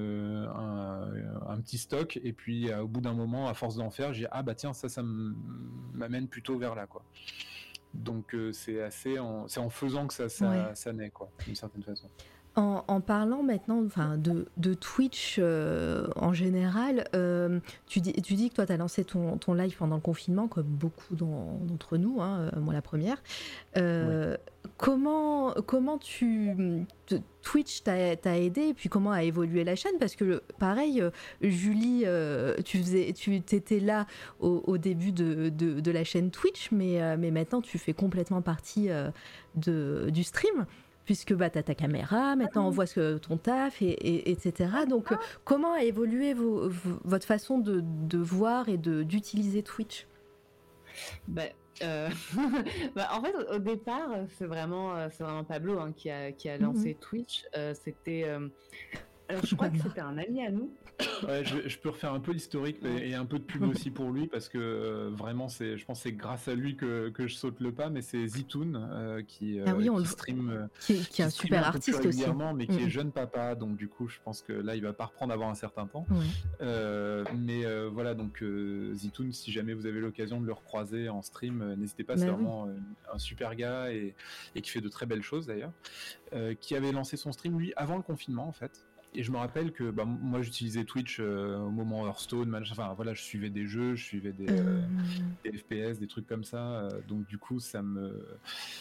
un, 0.55 1.11
un 1.49 1.61
petit 1.61 1.79
stock 1.79 2.19
et 2.23 2.33
puis 2.33 2.73
au 2.75 2.89
bout 2.89 3.01
d'un 3.01 3.15
moment, 3.15 3.49
à 3.49 3.55
force 3.55 3.77
d'en 3.77 3.91
faire, 3.91 4.13
j'ai 4.13 4.27
ah 4.31 4.43
bah 4.43 4.55
tiens 4.55 4.73
ça 4.73 4.89
ça 4.89 5.03
m'amène 5.03 6.29
plutôt 6.29 6.59
vers 6.59 6.75
là 6.75 6.87
quoi. 6.87 7.05
Donc 7.95 8.35
euh, 8.35 8.53
c'est 8.53 8.83
assez, 8.83 9.19
en, 9.19 9.49
c'est 9.49 9.61
en 9.61 9.71
faisant 9.71 10.07
que 10.07 10.15
ça, 10.15 10.29
ça, 10.29 10.93
naît, 10.93 11.11
quoi, 11.11 11.31
d'une 11.45 11.55
certaine 11.55 11.83
façon. 11.83 12.09
En, 12.59 13.01
parlant 13.01 13.45
maintenant 13.45 13.85
enfin, 13.87 14.17
de, 14.17 14.47
de 14.57 14.75
Twitch 14.75 15.37
euh, 15.39 16.09
en 16.17 16.33
général, 16.33 17.05
euh, 17.15 17.61
tu, 17.87 18.01
dis, 18.01 18.13
tu 18.15 18.35
dis 18.35 18.51
que 18.51 18.57
toi, 18.57 18.67
tu 18.67 18.73
as 18.73 18.77
lancé 18.77 19.05
ton, 19.05 19.39
ton, 19.39 19.55
live 19.55 19.77
pendant 19.77 19.95
le 19.95 20.03
confinement, 20.03 20.49
comme 20.49 20.67
beaucoup 20.67 21.15
d'entre 21.15 21.97
nous, 21.99 22.21
hein, 22.21 22.51
moi 22.57 22.75
la 22.75 22.83
première. 22.83 23.23
Comment, 24.77 25.55
comment 25.67 25.99
tu, 25.99 26.53
Twitch 27.43 27.83
t'a 27.85 28.39
aidé 28.39 28.69
et 28.69 28.75
puis 28.75 28.89
comment 28.89 29.13
a 29.13 29.23
évolué 29.23 29.63
la 29.63 29.77
chaîne? 29.77 29.97
Parce 30.01 30.17
que 30.17 30.43
pareil, 30.59 31.03
Julie, 31.41 32.05
tu 32.65 32.79
faisais, 32.79 33.13
tu 33.13 33.37
étais 33.37 33.79
là 33.79 34.07
au, 34.41 34.79
début 34.79 35.13
de, 35.13 35.49
de, 35.49 35.91
la 35.93 36.03
chaîne 36.03 36.33
Twitch, 36.33 36.71
mais, 36.73 37.17
mais 37.17 37.31
maintenant 37.31 37.61
tu 37.61 37.79
fais 37.79 37.95
complètement 37.95 38.43
partie 38.43 38.89
de, 39.55 40.11
du 40.11 40.25
stream 40.25 40.67
puisque 41.09 41.33
bah, 41.33 41.49
tu 41.49 41.57
as 41.57 41.63
ta 41.63 41.75
caméra, 41.75 42.37
maintenant 42.37 42.67
on 42.67 42.71
voit 42.71 42.85
ce, 42.85 43.17
ton 43.17 43.39
taf, 43.39 43.81
et, 43.81 44.31
etc. 44.31 44.71
Donc, 44.87 45.09
comment 45.43 45.73
a 45.73 45.83
évolué 45.83 46.35
votre 46.35 47.27
façon 47.27 47.59
de, 47.59 47.81
de 47.83 48.19
voir 48.19 48.69
et 48.69 48.77
d'utiliser 48.77 49.63
Twitch? 49.63 50.07
Bah, 51.27 51.45
euh, 51.83 52.11
bah, 52.95 53.09
En 53.15 53.23
fait, 53.23 53.35
au, 53.35 53.59
départ, 53.59 54.11
c'est 54.37 54.45
vraiment, 54.45 55.09
c'est 55.09 55.25
vraiment 55.25 55.45
Pablo 55.45 55.79
hein, 55.79 55.95
qui, 55.97 56.11
a, 56.11 56.31
qui 56.31 56.51
a 56.51 56.59
lancé 56.59 56.91
mhm. 56.91 57.01
Twitch. 57.01 57.47
Euh, 57.57 57.73
c'était. 57.73 58.25
Euh, 58.27 58.47
alors, 59.31 59.47
je 59.47 59.55
crois 59.57 59.71
que 59.71 59.79
c'était 59.79 60.01
un 60.01 60.19
ami 60.19 60.45
à 60.45 60.51
nous 60.51 60.71
Ouais, 61.27 61.45
je, 61.45 61.79
peux 61.79 61.91
refaire 61.91 62.13
un 62.13 62.19
peu 62.19 62.33
l'historique 62.33 62.79
et, 62.85 63.15
un 63.15 63.25
peu 63.25 63.39
de 63.39 63.45
pub 63.45 63.63
aussi 63.63 63.91
pour 63.91 64.11
lui 64.11 64.27
parce 64.27 64.49
que 64.49 64.59
euh, 64.59 65.11
vraiment, 65.13 65.49
c'est, 65.49 65.77
je 65.77 65.85
pense, 65.85 65.99
que 65.99 66.03
c'est 66.05 66.13
grâce 66.13 66.49
à 66.49 66.55
lui 66.55 66.77
que, 66.77 67.11
que, 67.11 67.29
je 67.29 67.35
saute 67.35 67.61
le 67.61 67.73
pas. 67.73 67.89
Mais 67.89 68.03
c'est 68.03 68.27
Zitoun 68.27 68.89
euh, 68.91 69.23
qui, 69.23 69.61
euh, 69.61 69.65
ah 69.69 69.75
qui 69.75 70.07
stream, 70.07 70.69
qui, 70.81 70.93
est 70.95 71.25
un 71.25 71.31
super 71.31 71.67
artiste 71.67 72.05
aussi, 72.05 72.25
mais 72.57 72.67
qui 72.67 72.83
est 72.83 72.91
jeune 72.91 73.13
papa. 73.13 73.55
Donc 73.55 73.77
du 73.77 73.89
coup, 73.89 74.09
je 74.09 74.19
pense 74.25 74.43
que 74.43 74.53
là, 74.53 74.75
il 74.75 74.83
va 74.83 74.93
pas 74.93 75.07
reprendre 75.07 75.33
avant 75.33 75.51
un 75.51 75.55
certain 75.55 75.87
temps. 75.87 76.07
mais 76.61 77.65
voilà, 77.91 78.15
donc 78.15 78.43
Zitoun, 78.95 79.33
si 79.33 79.53
jamais 79.53 79.75
vous 79.75 79.87
avez 79.87 80.01
l'occasion 80.01 80.41
de 80.41 80.47
le 80.47 80.53
recroiser 80.53 81.09
en 81.09 81.23
stream, 81.23 81.75
n'hésitez 81.75 82.05
pas. 82.05 82.17
c'est 82.17 82.27
bah 82.27 82.33
vraiment 82.33 82.69
un 83.13 83.19
super 83.19 83.55
gars 83.55 83.93
et, 83.93 84.15
et, 84.55 84.63
qui 84.63 84.71
fait 84.71 84.81
de 84.81 84.89
très 84.89 85.07
belles 85.07 85.23
choses 85.23 85.47
d'ailleurs. 85.47 85.73
qui 86.61 86.75
avait 86.75 86.93
lancé 86.93 87.17
son 87.17 87.33
stream 87.33 87.59
lui 87.59 87.73
avant 87.77 87.97
le 87.97 88.03
confinement 88.03 88.49
en 88.49 88.53
fait 88.53 88.88
et 89.19 89.25
je 89.25 89.33
me 89.33 89.37
rappelle 89.37 89.73
que 89.73 89.91
bah, 89.91 90.05
moi 90.05 90.43
j'utilisais 90.43 90.85
Twitch 90.85 91.19
euh, 91.19 91.59
au 91.59 91.71
moment 91.71 92.07
Hearthstone, 92.07 92.57
enfin 92.71 92.93
voilà, 92.95 93.15
je 93.15 93.23
suivais 93.23 93.51
des 93.51 93.67
jeux, 93.67 93.97
je 93.97 94.05
suivais 94.05 94.31
des, 94.31 94.47
euh, 94.49 94.81
FPS, 95.45 95.99
des 95.99 96.07
trucs 96.07 96.29
comme 96.29 96.45
ça. 96.45 96.59
Euh, 96.59 96.89
donc 97.09 97.27
du 97.27 97.37
coup, 97.37 97.59
ça 97.59 97.83
me. 97.83 98.25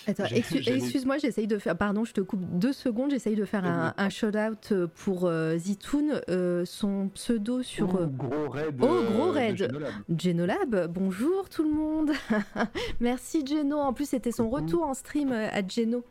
Attends, 0.06 0.26
excuse-moi, 0.32 1.18
j'essaye 1.18 1.48
de 1.48 1.58
faire. 1.58 1.76
Pardon, 1.76 2.06
je 2.06 2.14
te 2.14 2.22
coupe 2.22 2.46
deux 2.60 2.72
secondes. 2.72 3.10
J'essaye 3.10 3.36
de 3.36 3.46
faire 3.46 3.66
un, 3.66 3.96
un 3.98 4.10
shout-out 4.10 4.74
pour 4.94 5.28
Zitoun, 5.58 6.22
son 6.66 7.10
pseudo 7.10 7.64
sur. 7.64 8.00
Oh, 8.00 8.06
gros 8.06 8.50
raid. 8.50 8.76
Oh, 8.80 9.02
gros 9.12 9.32
raid. 9.32 9.74
Genolab. 10.16 10.94
Bonjour 10.94 11.50
tout 11.50 11.64
le 11.64 11.74
monde. 11.74 12.12
Merci 13.00 13.44
Geno. 13.44 13.80
En 13.80 13.92
plus, 13.92 14.10
c'était 14.10 14.32
son 14.32 14.52
retour 14.52 14.84
en 14.84 14.94
stream 14.94 15.32
à 15.32 15.68
Geno 15.68 16.06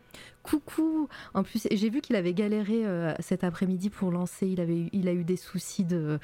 coucou. 0.47 1.09
En 1.35 1.43
plus, 1.43 1.67
j'ai 1.71 1.91
vu 1.91 2.01
qu'il 2.01 2.17
avait 2.17 2.35
galéré 2.35 2.87
euh, 2.87 3.13
cet 3.19 3.45
après-midi 3.45 3.91
pour 3.91 4.11
lancer. 4.11 4.47
Il, 4.47 4.61
avait, 4.61 4.89
il 4.93 5.09
a 5.09 5.13
eu 5.13 5.25
des 5.25 5.37
soucis 5.37 5.85
de, 5.85 6.19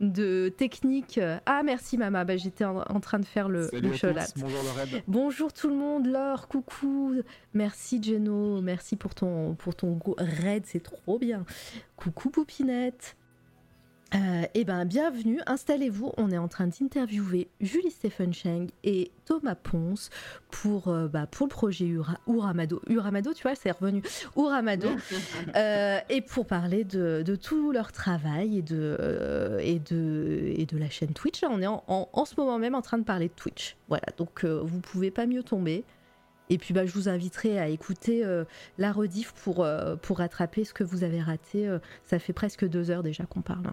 de 0.00 0.52
technique. 0.56 1.18
Ah, 1.46 1.62
merci, 1.64 1.98
Mama. 1.98 2.24
Bah, 2.24 2.36
J'étais 2.36 2.64
en, 2.64 3.00
train 3.00 3.18
de 3.18 3.24
faire 3.24 3.48
le, 3.48 3.70
le 3.72 3.92
show 3.92 4.08
Bonjour, 4.36 4.60
Bonjour 5.08 5.52
tout 5.52 5.68
le 5.68 5.76
monde. 5.76 6.06
Laure, 6.06 6.48
coucou. 6.48 7.14
Merci, 7.54 8.02
Geno. 8.02 8.60
Merci 8.60 8.96
pour 8.96 9.14
ton, 9.14 9.54
pour 9.54 9.74
ton 9.74 9.98
raid. 10.18 10.64
C'est 10.66 10.82
trop 10.82 11.18
bien. 11.18 11.44
Coucou, 11.96 12.30
Poupinette. 12.30 13.16
Euh, 14.14 14.42
eh 14.52 14.64
bien, 14.64 14.84
bienvenue, 14.84 15.40
installez-vous. 15.46 16.12
On 16.18 16.30
est 16.30 16.38
en 16.38 16.48
train 16.48 16.66
d'interviewer 16.66 17.48
Julie 17.60 17.90
Stephen 17.90 18.34
Cheng 18.34 18.68
et 18.84 19.10
Thomas 19.24 19.54
Ponce 19.54 20.10
pour, 20.50 20.88
euh, 20.88 21.08
bah, 21.08 21.26
pour 21.26 21.46
le 21.46 21.50
projet 21.50 21.86
Ura, 21.86 22.18
Uramado. 22.26 22.82
Uramado, 22.88 23.32
tu 23.32 23.42
vois, 23.42 23.54
c'est 23.54 23.70
revenu. 23.70 24.02
Uramado. 24.36 24.88
euh, 25.56 25.98
et 26.10 26.20
pour 26.20 26.46
parler 26.46 26.84
de, 26.84 27.22
de, 27.24 27.36
tout 27.36 27.72
leur 27.72 27.90
travail 27.90 28.58
et 28.58 28.62
de, 28.62 29.58
et, 29.60 29.78
de, 29.78 30.52
et 30.56 30.66
de 30.66 30.76
la 30.76 30.90
chaîne 30.90 31.14
Twitch. 31.14 31.42
on 31.48 31.62
est 31.62 31.66
en, 31.66 31.82
en, 31.88 32.24
ce 32.26 32.34
moment 32.36 32.58
même 32.58 32.74
en 32.74 32.82
train 32.82 32.98
de 32.98 33.04
parler 33.04 33.28
de 33.28 33.34
Twitch. 33.34 33.76
Voilà, 33.88 34.06
donc 34.18 34.44
vous 34.44 34.80
pouvez 34.80 35.10
pas 35.10 35.24
mieux 35.26 35.42
tomber. 35.42 35.84
Et 36.50 36.58
puis 36.58 36.74
bah, 36.74 36.84
je 36.84 36.92
vous 36.92 37.08
inviterai 37.08 37.58
à 37.58 37.68
écouter 37.68 38.26
la 38.76 38.92
rediff 38.92 39.32
pour, 39.32 39.66
pour 40.02 40.18
rattraper 40.18 40.64
ce 40.64 40.74
que 40.74 40.84
vous 40.84 41.02
avez 41.02 41.22
raté. 41.22 41.66
ça 42.04 42.18
fait 42.18 42.34
presque 42.34 42.68
deux 42.68 42.90
heures 42.90 43.02
déjà 43.02 43.24
qu'on 43.24 43.40
parle. 43.40 43.72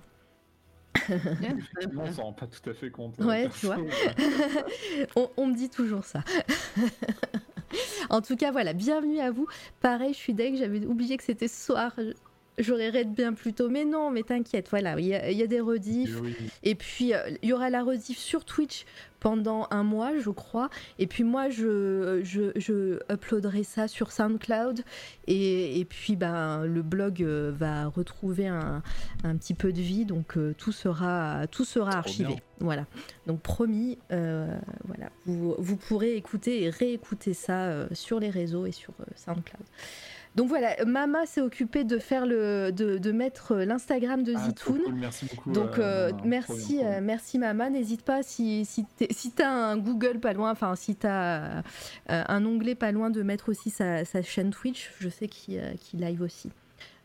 On 1.97 2.11
s'en 2.11 2.23
rend 2.23 2.33
pas 2.33 2.47
tout 2.47 2.69
à 2.69 2.73
fait 2.73 2.91
compte. 2.91 3.17
Ouais, 3.19 3.49
tu 3.59 3.65
vois. 3.65 3.77
on, 5.37 5.47
me 5.47 5.55
dit 5.55 5.69
toujours 5.69 6.05
ça. 6.05 6.23
en 8.09 8.21
tout 8.21 8.35
cas, 8.35 8.51
voilà, 8.51 8.73
bienvenue 8.73 9.19
à 9.19 9.31
vous. 9.31 9.47
Pareil, 9.81 10.13
je 10.13 10.19
suis 10.19 10.33
deg, 10.33 10.55
j'avais 10.55 10.85
oublié 10.85 11.17
que 11.17 11.23
c'était 11.23 11.47
ce 11.47 11.65
soir. 11.65 11.93
J'aurais 12.59 12.89
raid 12.89 13.13
bien 13.13 13.33
plus 13.33 13.53
tôt, 13.53 13.69
mais 13.69 13.85
non, 13.85 14.11
mais 14.11 14.23
t'inquiète, 14.23 14.67
voilà, 14.69 14.99
il 14.99 15.07
y, 15.07 15.13
a 15.15 15.47
des 15.47 15.61
rediffs. 15.61 16.19
Et 16.63 16.75
puis, 16.75 17.13
euh, 17.13 17.19
il 17.41 17.49
y 17.49 17.53
aura 17.53 17.69
la 17.69 17.83
rediff 17.83 18.17
sur 18.17 18.43
Twitch 18.43 18.85
pendant 19.21 19.67
un 19.71 19.83
mois, 19.83 20.17
je 20.19 20.29
crois. 20.29 20.69
Et 20.97 21.07
puis 21.07 21.23
moi, 21.23 21.49
je, 21.49 22.19
je, 22.23 22.51
je 22.57 22.99
uploaderai 23.09 23.63
ça 23.63 23.87
sur 23.87 24.11
SoundCloud. 24.11 24.81
Et, 25.27 25.79
et 25.79 25.85
puis, 25.85 26.17
ben, 26.17 26.65
le 26.65 26.81
blog 26.81 27.23
euh, 27.23 27.53
va 27.55 27.87
retrouver 27.87 28.47
un, 28.47 28.83
un, 29.23 29.37
petit 29.37 29.53
peu 29.53 29.71
de 29.71 29.81
vie. 29.81 30.03
Donc, 30.05 30.35
euh, 30.35 30.53
tout 30.57 30.73
sera, 30.73 31.47
tout 31.47 31.65
sera 31.65 31.93
archivé. 31.93 32.41
Voilà. 32.59 32.87
Donc, 33.25 33.39
promis, 33.39 33.99
voilà, 34.09 35.11
vous, 35.25 35.55
vous, 35.57 35.77
pourrez 35.77 36.17
écouter 36.17 36.63
et 36.63 36.69
réécouter 36.69 37.33
ça 37.33 37.87
sur 37.93 38.19
les 38.19 38.29
réseaux 38.29 38.65
et 38.65 38.73
sur 38.73 38.93
SoundCloud. 39.15 39.63
Donc 40.39 40.47
voilà, 40.47 40.73
Mama 40.85 41.25
s'est 41.25 41.41
occupée 41.41 41.83
de 41.83 41.99
faire 41.99 42.25
le, 42.25 42.71
de, 42.71 42.97
de 42.97 43.11
mettre 43.11 43.57
l'Instagram 43.57 44.23
de 44.23 44.33
ah, 44.37 44.39
Zitoun. 44.39 44.79
Merci 44.93 45.25
beaucoup. 45.25 45.51
Donc 45.51 45.77
euh, 45.77 46.13
euh, 46.13 46.17
merci, 46.23 46.79
euh, 46.81 47.01
merci 47.03 47.37
Mama. 47.37 47.69
N'hésite 47.69 48.03
pas 48.03 48.23
si, 48.23 48.63
si, 48.63 48.85
si 49.11 49.33
tu 49.33 49.41
as 49.41 49.51
un 49.51 49.75
Google 49.75 50.21
pas 50.21 50.31
loin, 50.31 50.51
enfin 50.51 50.77
si 50.77 50.95
tu 50.95 51.05
as 51.07 51.61
un 52.07 52.45
onglet 52.45 52.75
pas 52.75 52.93
loin 52.93 53.09
de 53.09 53.21
mettre 53.21 53.49
aussi 53.49 53.69
sa, 53.69 54.05
sa 54.05 54.21
chaîne 54.21 54.51
Twitch. 54.51 54.89
Je 55.01 55.09
sais 55.09 55.27
qu'il 55.27 55.59
live 55.91 56.21
aussi. 56.21 56.51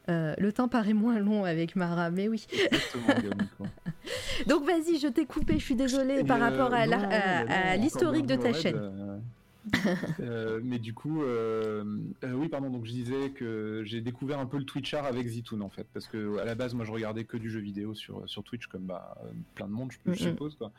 le 0.06 0.50
temps 0.52 0.68
paraît 0.68 0.92
moins 0.92 1.18
long 1.18 1.42
avec 1.42 1.74
Mara, 1.74 2.10
mais 2.10 2.28
oui. 2.28 2.46
Donc 4.46 4.64
vas-y, 4.64 5.00
je 5.00 5.08
t'ai 5.08 5.26
coupé, 5.26 5.58
je 5.58 5.64
suis 5.64 5.74
désolée 5.74 6.22
par 6.22 6.38
rapport 6.38 6.72
à 6.72 7.76
l'historique 7.78 8.26
de 8.26 8.36
ta 8.36 8.52
chaîne. 8.52 8.76
Euh, 8.76 9.18
mais 10.62 10.78
du 10.78 10.94
coup, 10.94 11.22
euh, 11.22 11.84
euh, 12.22 12.32
oui, 12.32 12.48
pardon. 12.48 12.70
Donc 12.70 12.84
je 12.84 12.92
disais 12.92 13.30
que 13.30 13.82
j'ai 13.84 14.00
découvert 14.00 14.38
un 14.38 14.46
peu 14.46 14.58
le 14.58 14.64
Twitchart 14.64 15.04
avec 15.04 15.26
Zitoun 15.26 15.62
en 15.62 15.68
fait, 15.68 15.86
parce 15.92 16.06
que 16.06 16.38
à 16.38 16.44
la 16.44 16.54
base, 16.54 16.74
moi, 16.74 16.84
je 16.84 16.92
regardais 16.92 17.24
que 17.24 17.36
du 17.36 17.50
jeu 17.50 17.60
vidéo 17.60 17.94
sur 17.94 18.28
sur 18.28 18.42
Twitch, 18.44 18.66
comme 18.66 18.84
bah, 18.84 19.16
plein 19.54 19.66
de 19.66 19.72
monde, 19.72 19.92
je, 19.92 20.12
je 20.12 20.18
suppose 20.18 20.56
quoi. 20.56 20.72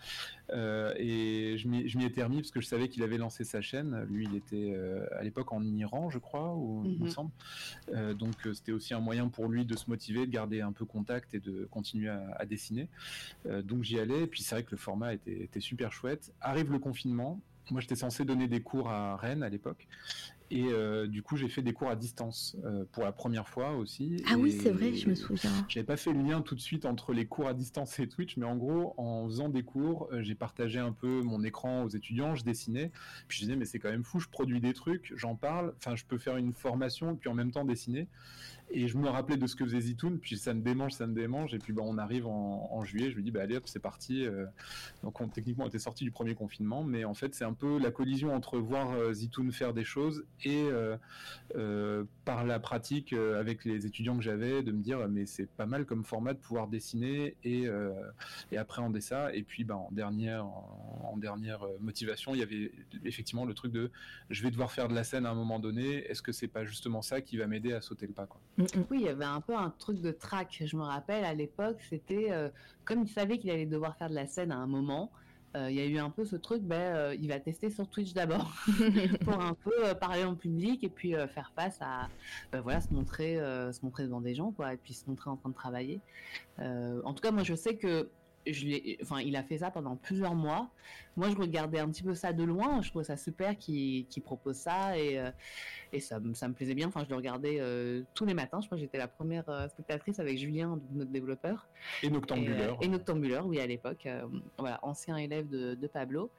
et 0.52 1.58
je 1.58 1.68
m'y 1.68 2.06
étais 2.06 2.24
remis 2.24 2.38
parce 2.38 2.52
que 2.52 2.62
je 2.62 2.68
savais 2.68 2.90
qu'il 2.90 3.04
avait 3.04 3.18
lancé 3.18 3.44
sa 3.44 3.62
chaîne. 3.62 4.06
Lui, 4.10 4.28
il 4.30 4.36
était 4.36 4.76
à 5.18 5.24
l'époque 5.24 5.52
en 5.52 5.64
Iran, 5.64 6.10
je 6.10 6.20
crois, 6.20 6.54
ou 6.56 6.84
il 6.86 7.00
me 7.00 7.06
mhm. 7.06 7.10
semble. 7.10 7.32
donc 8.16 8.36
c'était 8.54 8.72
aussi 8.72 8.94
un 8.94 9.00
moyen 9.00 9.28
pour 9.30 9.50
lui 9.50 9.66
de 9.66 9.76
se 9.76 9.90
motiver, 9.90 10.26
de 10.26 10.32
garder 10.32 10.62
un 10.62 10.72
peu 10.72 10.86
contact 10.86 11.34
et 11.34 11.40
de 11.40 11.68
continuer 11.72 12.10
à, 12.10 12.36
à 12.38 12.46
dessiner. 12.46 12.88
donc 13.64 13.84
j'y 13.84 14.00
allais. 14.00 14.24
Et 14.24 14.28
puis 14.28 14.44
c'est 14.44 14.56
vrai 14.56 14.64
que 14.64 14.72
le 14.72 14.78
format 14.78 15.14
était, 15.14 15.44
était 15.44 15.60
super 15.60 15.92
chouette. 15.92 16.34
Arrive 16.42 16.72
le 16.72 16.80
confinement 16.80 17.42
moi, 17.72 17.82
j'étais 17.82 17.96
censé 17.96 18.26
donner 18.26 18.48
des 18.48 18.62
cours 18.62 18.90
à 18.90 19.16
Rennes 19.18 19.44
à 19.44 19.50
l'époque. 19.50 19.88
Et 20.52 20.66
euh, 20.66 21.08
du 21.08 21.24
coup, 21.24 21.38
j'ai 21.38 21.48
fait 21.48 21.64
des 21.64 21.74
cours 21.74 21.90
à 21.90 21.96
distance 21.96 22.56
euh, 22.66 22.86
pour 22.92 23.04
la 23.04 23.12
première 23.12 23.48
fois 23.48 23.72
aussi. 23.72 24.24
Ah 24.30 24.36
oui, 24.38 24.52
c'est 24.52 24.70
vrai, 24.70 24.94
je 24.94 25.10
me 25.10 25.16
souviens. 25.16 25.50
J'avais 25.68 25.86
pas 25.86 25.98
fait 25.98 26.14
le 26.14 26.22
lien 26.22 26.42
tout 26.42 26.54
de 26.54 26.62
suite 26.62 26.86
entre 26.86 27.14
les 27.14 27.26
cours 27.26 27.48
à 27.48 27.54
distance 27.54 27.98
et 28.00 28.08
Twitch, 28.08 28.38
mais 28.38 28.46
en 28.46 28.56
gros, 28.56 28.94
en 28.98 29.26
faisant 29.26 29.50
des 29.50 29.64
cours, 29.64 30.08
euh, 30.12 30.22
j'ai 30.22 30.36
partagé 30.36 30.80
un 30.80 30.92
peu 30.92 31.22
mon 31.24 31.44
écran 31.44 31.84
aux 31.84 31.90
étudiants, 31.90 32.36
je 32.36 32.44
dessinais. 32.44 32.92
Puis 33.28 33.40
je 33.40 33.44
disais, 33.46 33.56
mais 33.56 33.66
c'est 33.66 33.80
quand 33.80 33.90
même 33.90 34.04
fou, 34.04 34.20
je 34.20 34.30
produis 34.30 34.62
des 34.62 34.74
trucs, 34.74 35.12
j'en 35.16 35.36
parle. 35.36 35.74
Enfin, 35.78 35.96
je 35.96 36.06
peux 36.06 36.20
faire 36.20 36.38
une 36.38 36.54
formation 36.54 37.16
puis 37.16 37.30
en 37.30 37.34
même 37.34 37.52
temps 37.52 37.66
dessiner. 37.66 38.08
Et 38.72 38.88
je 38.88 38.98
me 38.98 39.08
rappelais 39.08 39.38
de 39.38 39.48
ce 39.48 39.56
que 39.56 39.64
faisait 39.64 39.80
Zitoun, 39.80 40.20
puis 40.20 40.38
ça 40.38 40.54
me 40.54 40.62
démange, 40.62 40.94
ça 40.94 41.06
me 41.08 41.14
démange. 41.14 41.54
Et 41.54 41.60
puis 41.60 41.72
bah, 41.72 41.84
on 41.86 41.98
arrive 41.98 42.28
en, 42.28 42.84
juillet, 42.84 43.10
je 43.12 43.18
me 43.18 43.22
dis, 43.22 43.32
bah, 43.32 43.42
allez 43.42 43.58
hop, 43.58 43.64
c'est 43.68 43.80
parti. 43.80 44.26
Euh. 44.26 44.46
donc 45.04 45.20
on, 45.22 45.28
techniquement, 45.28 45.66
on 45.66 45.68
était 45.68 45.80
sorti 45.80 46.04
du 46.04 46.12
premier 46.12 46.36
confinement, 46.36 46.84
mais 46.84 47.06
en 47.06 47.14
fait, 47.14 47.34
c'est 47.34 47.46
un 47.46 47.54
peu 47.54 47.80
la 47.80 47.92
collision 47.92 48.34
entre 48.34 48.60
voir 48.60 48.92
euh, 48.92 49.14
Zitoun 49.14 49.52
faire 49.52 49.74
des 49.74 49.84
choses 49.84 50.26
et 50.44 50.68
euh, 51.56 52.04
par 52.26 52.44
la 52.44 52.60
pratique 52.60 53.14
avec 53.14 53.66
les 53.66 53.86
étudiants 53.86 54.18
que 54.18 54.24
j'avais, 54.24 54.64
de 54.64 54.72
me 54.72 54.82
dire, 54.82 55.08
mais 55.08 55.26
c'est 55.26 55.50
pas 55.50 55.66
mal 55.66 55.86
comme 55.86 56.04
format 56.04 56.34
de 56.34 56.40
pouvoir 56.40 56.68
dessiner 56.68 57.36
et, 57.44 57.66
et 58.52 58.58
appréhender 58.58 59.02
ça. 59.02 59.34
Et 59.34 59.44
puis 59.44 59.64
bah, 59.64 59.76
en, 59.76 59.90
dernière, 59.92 60.46
en, 60.46 61.16
dernière 61.18 61.66
motivation, 61.80 62.34
il 62.34 62.40
y 62.40 62.44
avait 62.44 62.72
effectivement 63.04 63.46
le 63.46 63.54
truc 63.54 63.72
de, 63.72 63.92
je 64.30 64.44
vais 64.44 64.52
devoir 64.52 64.72
faire 64.72 64.88
de 64.88 64.96
la 64.96 65.04
scène 65.04 65.26
à 65.26 65.32
un 65.32 65.36
moment 65.36 65.60
donné. 65.60 66.06
Est-ce 66.10 66.22
que 66.22 66.32
c'est 66.32 66.48
pas 66.48 66.66
justement 66.66 67.02
ça 67.02 67.22
qui 67.22 67.38
va 67.38 67.48
m'aider 67.48 67.74
à 67.74 67.82
sauter 67.82 68.08
le 68.08 68.14
pas 68.14 68.26
quoi? 68.26 68.42
Mm. 68.58 68.65
Oui, 68.90 69.00
il 69.02 69.06
y 69.06 69.10
avait 69.10 69.26
un 69.26 69.42
peu 69.42 69.56
un 69.56 69.70
truc 69.70 70.02
de 70.02 70.12
track. 70.12 70.64
Je 70.66 70.76
me 70.76 70.84
rappelle 70.84 71.24
à 71.26 71.34
l'époque, 71.34 71.78
c'était 71.90 72.32
euh, 72.32 72.50
comme 72.84 73.04
il 73.04 73.10
savait 73.10 73.38
qu'il 73.38 73.50
allait 73.52 73.66
devoir 73.66 73.96
faire 73.98 74.10
de 74.10 74.16
la 74.16 74.28
scène 74.28 74.52
à 74.52 74.58
un 74.58 74.68
moment. 74.68 75.12
Euh, 75.56 75.70
il 75.70 75.78
y 75.78 75.80
a 75.80 75.86
eu 75.86 75.98
un 76.00 76.10
peu 76.10 76.26
ce 76.26 76.36
truc, 76.36 76.64
ben, 76.64 76.76
euh, 76.76 77.16
il 77.16 77.30
va 77.30 77.40
tester 77.40 77.70
sur 77.70 77.88
Twitch 77.88 78.14
d'abord 78.14 78.52
pour 79.24 79.40
un 79.42 79.54
peu 79.54 79.96
parler 80.02 80.26
en 80.26 80.36
public 80.36 80.84
et 80.84 80.90
puis 80.90 81.14
faire 81.14 81.54
face 81.56 81.78
à, 81.80 82.10
ben, 82.52 82.60
voilà, 82.60 82.82
se 82.82 82.94
montrer, 82.94 83.36
se 83.38 83.80
montrer 83.84 84.04
devant 84.04 84.20
des 84.20 84.36
gens, 84.36 84.52
quoi, 84.52 84.74
et 84.74 84.78
puis 84.78 84.94
se 84.94 85.10
montrer 85.10 85.30
en 85.30 85.38
train 85.38 85.50
de 85.50 85.56
travailler. 85.56 86.02
en 86.60 87.14
tout 87.14 87.22
cas, 87.22 87.32
moi, 87.32 87.44
je 87.44 87.56
sais 87.56 87.78
que 87.78 88.10
je 88.48 89.02
enfin, 89.02 89.22
il 89.22 89.36
a 89.36 89.44
fait 89.44 89.60
ça 89.60 89.72
pendant 89.72 89.96
plusieurs 89.96 90.36
mois. 90.36 90.70
Moi, 91.18 91.30
je 91.30 91.36
regardais 91.36 91.80
un 91.80 91.90
petit 91.90 92.04
peu 92.04 92.14
ça 92.14 92.34
de 92.34 92.44
loin. 92.44 92.82
Je 92.82 92.90
trouvais 92.90 93.06
ça 93.06 93.18
super 93.18 93.58
qu'il 93.58 94.06
propose 94.24 94.56
ça 94.56 94.98
et, 94.98 95.18
euh, 95.18 95.32
et 95.94 96.00
ça, 96.00 96.20
ça, 96.34 96.48
me 96.48 96.54
plaisait 96.54 96.76
bien. 96.76 96.88
Enfin, 96.88 97.04
je 97.04 97.10
le 97.10 97.16
regardais 97.16 97.58
euh, 97.60 98.04
tous 98.14 98.26
les 98.26 98.34
matins. 98.34 98.60
Je 98.62 98.68
crois 98.68 98.78
que 98.78 98.84
j'étais 98.84 98.98
la 98.98 99.08
première 99.08 99.48
euh, 99.50 99.68
spectatrice 99.70 100.20
avec 100.20 100.38
Julien, 100.38 100.80
notre 100.92 101.12
développeur. 101.12 101.68
Et 102.04 102.10
Noctambuleur. 102.10 102.78
Et, 102.82 102.88
Noctambuleur, 102.88 103.46
oui, 103.48 103.60
à 103.60 103.68
l'époque. 103.68 104.08
voilà, 104.58 104.80
ancien 104.84 105.18
élève 105.18 105.48
de, 105.48 105.76
de 105.76 105.88
Pablo. 105.88 106.30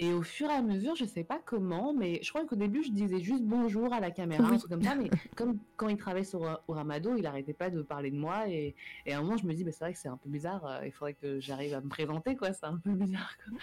Et 0.00 0.12
au 0.12 0.22
fur 0.22 0.48
et 0.48 0.54
à 0.54 0.62
mesure, 0.62 0.94
je 0.94 1.04
sais 1.04 1.24
pas 1.24 1.40
comment, 1.44 1.92
mais 1.92 2.20
je 2.22 2.30
crois 2.30 2.46
qu'au 2.46 2.54
début, 2.54 2.84
je 2.84 2.92
disais 2.92 3.18
juste 3.18 3.42
bonjour 3.42 3.92
à 3.92 3.98
la 3.98 4.12
caméra, 4.12 4.46
un 4.46 4.56
truc 4.56 4.70
comme 4.70 4.82
ça. 4.82 4.94
Mais 4.94 5.10
comme 5.36 5.58
quand 5.76 5.88
il 5.88 5.96
travaillait 5.96 6.24
sur 6.24 6.44
euh, 6.44 6.54
Ramado, 6.68 7.16
il 7.16 7.26
arrêtait 7.26 7.52
pas 7.52 7.68
de 7.68 7.82
parler 7.82 8.12
de 8.12 8.16
moi. 8.16 8.48
Et, 8.48 8.76
et 9.06 9.12
à 9.12 9.18
un 9.18 9.22
moment, 9.22 9.36
je 9.36 9.44
me 9.44 9.52
dis, 9.54 9.64
bah, 9.64 9.72
c'est 9.72 9.84
vrai 9.84 9.92
que 9.92 9.98
c'est 9.98 10.08
un 10.08 10.16
peu 10.16 10.30
bizarre. 10.30 10.64
Euh, 10.64 10.86
il 10.86 10.92
faudrait 10.92 11.14
que 11.14 11.40
j'arrive 11.40 11.74
à 11.74 11.80
me 11.80 11.88
présenter, 11.88 12.36
quoi. 12.36 12.52
C'est 12.52 12.66
un 12.66 12.76
peu 12.76 12.92
bizarre. 12.92 13.36
Quoi. 13.44 13.58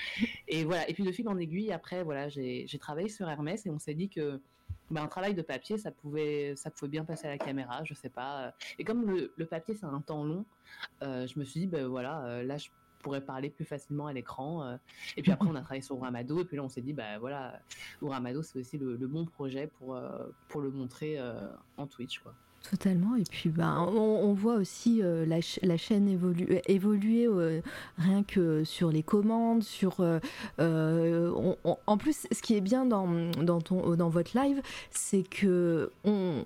Et 0.50 0.66
voilà. 0.66 0.90
Et 0.90 0.94
puis 0.94 1.06
de 1.06 1.12
fil 1.14 1.26
en 1.30 1.38
aiguille, 1.38 1.72
après, 1.72 2.04
voilà, 2.04 2.28
j'ai 2.28 2.68
travaillé 2.82 3.08
sur 3.08 3.30
Hermès 3.30 3.66
et 3.66 3.70
on 3.70 3.80
s'est 3.80 3.96
dit 3.96 4.10
que 4.10 4.42
bah, 4.92 5.04
un 5.04 5.08
travail 5.08 5.36
de 5.36 5.42
papier, 5.42 5.78
ça 5.78 5.92
pouvait, 5.92 6.54
ça 6.58 6.70
pouvait 6.70 6.92
bien 6.92 7.06
passer 7.06 7.28
à 7.28 7.30
la 7.30 7.38
caméra, 7.38 7.86
je 7.86 7.94
sais 7.94 8.10
pas. 8.10 8.54
Et 8.78 8.84
comme 8.84 9.06
le, 9.10 9.32
le 9.38 9.46
papier, 9.46 9.74
c'est 9.74 9.86
un 9.86 10.02
temps 10.02 10.26
long, 10.26 10.44
euh, 11.02 11.28
je 11.28 11.40
me 11.40 11.46
suis 11.46 11.62
dit, 11.62 11.68
ben 11.68 11.88
voilà, 11.88 12.44
là, 12.44 12.58
je 12.58 12.68
pourrait 13.06 13.22
parler 13.22 13.52
plus 13.52 13.66
facilement 13.66 14.08
à 14.08 14.14
l'écran. 14.14 14.64
Euh. 14.64 14.78
Et 15.16 15.22
puis 15.22 15.32
après, 15.32 15.48
on 15.48 15.54
a 15.54 15.62
travaillé 15.62 15.84
sur 15.84 16.00
Ramado, 16.00 16.42
et 16.42 16.44
puis 16.44 16.58
là, 16.58 16.64
on 16.64 16.70
s'est 16.70 16.82
dit, 16.82 16.92
bah 16.92 17.20
voilà, 17.20 17.62
Ramado, 18.02 18.42
c'est 18.42 18.58
aussi 18.58 18.80
le, 18.80 18.98
bon 19.06 19.26
projet 19.26 19.68
pour, 19.78 19.94
euh, 19.94 20.26
pour 20.48 20.62
le 20.62 20.72
montrer 20.72 21.20
euh, 21.20 21.40
en 21.78 21.86
Twitch, 21.86 22.18
quoi. 22.20 22.34
Totalement. 22.68 23.16
Et 23.16 23.24
puis, 23.30 23.50
bah, 23.50 23.80
on, 23.80 24.34
voit 24.34 24.56
aussi 24.56 25.00
la, 25.04 25.38
la, 25.62 25.78
chaîne 25.78 26.08
évoluer, 26.08 26.64
évoluer 26.66 27.28
rien 28.00 28.24
que 28.24 28.64
sur 28.64 28.90
les 28.90 29.04
commandes, 29.04 29.62
sur. 29.62 30.00
en 30.58 31.98
plus, 32.00 32.26
ce 32.32 32.42
qui 32.42 32.56
est 32.56 32.62
bien 32.62 32.88
dans, 32.88 33.30
dans, 33.44 33.62
ton, 33.62 33.96
dans 33.96 34.10
votre 34.10 34.36
live, 34.36 34.64
c'est 34.90 35.22
que 35.22 35.92
on, 36.06 36.44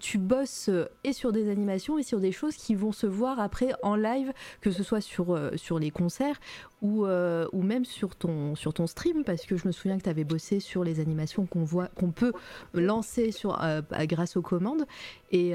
tu 0.00 0.18
bosses 0.18 0.68
euh, 0.68 0.86
et 1.04 1.12
sur 1.12 1.32
des 1.32 1.50
animations 1.50 1.98
et 1.98 2.02
sur 2.02 2.20
des 2.20 2.32
choses 2.32 2.56
qui 2.56 2.74
vont 2.74 2.92
se 2.92 3.06
voir 3.06 3.40
après 3.40 3.72
en 3.82 3.96
live, 3.96 4.32
que 4.60 4.70
ce 4.70 4.82
soit 4.82 5.00
sur, 5.00 5.34
euh, 5.34 5.50
sur 5.56 5.78
les 5.78 5.90
concerts 5.90 6.40
ou, 6.82 7.06
euh, 7.06 7.46
ou 7.52 7.62
même 7.62 7.84
sur 7.84 8.16
ton, 8.16 8.54
sur 8.54 8.74
ton 8.74 8.86
stream, 8.86 9.24
parce 9.24 9.46
que 9.46 9.56
je 9.56 9.66
me 9.66 9.72
souviens 9.72 9.98
que 9.98 10.04
tu 10.04 10.10
avais 10.10 10.24
bossé 10.24 10.60
sur 10.60 10.84
les 10.84 11.00
animations 11.00 11.46
qu'on 11.46 11.64
voit 11.64 11.88
qu'on 11.88 12.10
peut 12.10 12.32
lancer 12.74 13.32
sur, 13.32 13.58
grâce 14.02 14.36
aux 14.36 14.42
commandes. 14.42 14.84
Et, 15.32 15.54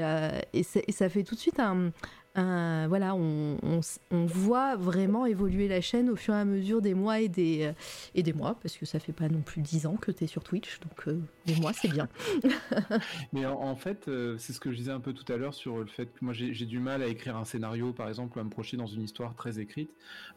et, 0.52 0.62
ça 0.64 1.08
fait 1.08 1.22
tout 1.22 1.36
de 1.36 1.40
suite 1.40 1.60
un, 1.60 1.92
voilà, 2.34 3.14
on, 3.14 3.90
voit 4.10 4.76
vraiment 4.76 5.26
évoluer 5.26 5.68
la 5.68 5.80
chaîne 5.80 6.10
au 6.10 6.16
fur 6.16 6.34
et 6.34 6.38
à 6.38 6.44
mesure 6.44 6.80
des 6.80 6.94
mois 6.94 7.20
et 7.20 7.28
des, 7.28 7.64
euh, 7.64 7.72
et 8.14 8.22
des 8.22 8.32
mois, 8.32 8.56
parce 8.60 8.76
que 8.76 8.86
ça 8.86 8.98
fait 8.98 9.12
pas 9.12 9.28
non 9.28 9.40
plus 9.40 9.60
dix 9.60 9.86
ans 9.86 9.96
que 9.96 10.10
tu 10.10 10.24
es 10.24 10.26
sur 10.26 10.42
Twitch, 10.42 10.80
donc 10.80 11.08
euh, 11.08 11.20
des 11.46 11.56
mois 11.56 11.72
c'est 11.72 11.88
bien. 11.88 12.08
Mais 13.32 13.46
en, 13.46 13.76
fait, 13.76 14.08
euh, 14.08 14.36
c'est 14.38 14.52
ce 14.52 14.60
que 14.60 14.70
je 14.70 14.76
disais 14.76 14.92
un 14.92 15.00
peu 15.00 15.12
tout 15.12 15.30
à 15.32 15.36
l'heure 15.36 15.54
sur 15.54 15.78
le 15.78 15.86
fait 15.86 16.06
que 16.06 16.24
moi 16.24 16.32
j'ai 16.32 16.66
du 16.66 16.78
mal 16.78 17.02
à 17.02 17.06
écrire 17.06 17.36
un 17.36 17.44
scénario, 17.44 17.92
par 17.92 18.08
exemple, 18.08 18.36
ou 18.38 18.40
à 18.40 18.44
me 18.44 18.50
projeter 18.50 18.76
dans 18.76 18.86
une 18.86 19.02
histoire 19.02 19.34
très 19.34 19.58
écrite. 19.58 19.90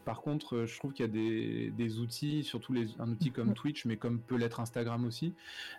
Par 0.04 0.20
contre, 0.20 0.64
je 0.66 0.78
trouve 0.78 0.92
qu'il 0.92 1.06
y 1.06 1.08
a 1.08 1.12
des, 1.12 1.70
des, 1.70 1.98
outils, 1.98 2.44
surtout 2.44 2.72
les, 2.72 2.88
un 2.98 3.10
outil 3.10 3.30
comme 3.30 3.54
Twitch, 3.54 3.84
mais 3.84 3.96
comme 3.96 4.18
peut 4.18 4.36
l'être 4.36 4.60
Instagram 4.60 5.04
aussi, 5.04 5.34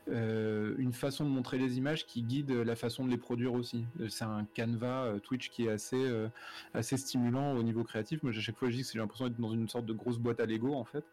une 0.07 0.93
façon 0.93 1.25
de 1.25 1.29
montrer 1.29 1.57
les 1.57 1.77
images 1.77 2.05
qui 2.05 2.23
guide 2.23 2.51
la 2.51 2.75
façon 2.75 3.05
de 3.05 3.11
les 3.11 3.17
produire 3.17 3.53
aussi. 3.53 3.85
C'est 4.09 4.25
un 4.25 4.45
canevas 4.53 5.19
Twitch 5.23 5.49
qui 5.49 5.65
est 5.65 5.69
assez 5.69 6.04
euh, 6.05 6.27
assez 6.73 6.97
stimulant 6.97 7.53
au 7.53 7.63
niveau 7.63 7.83
créatif. 7.83 8.23
Moi, 8.23 8.31
à 8.31 8.39
chaque 8.39 8.57
fois, 8.57 8.69
je 8.69 8.75
dis 8.75 8.83
que 8.83 8.89
j'ai 8.93 8.99
l'impression 8.99 9.27
d'être 9.27 9.39
dans 9.39 9.53
une 9.53 9.67
sorte 9.67 9.85
de 9.85 9.93
grosse 9.93 10.17
boîte 10.17 10.39
à 10.39 10.45
Lego, 10.45 10.73
en 10.73 10.85
fait. 10.85 11.05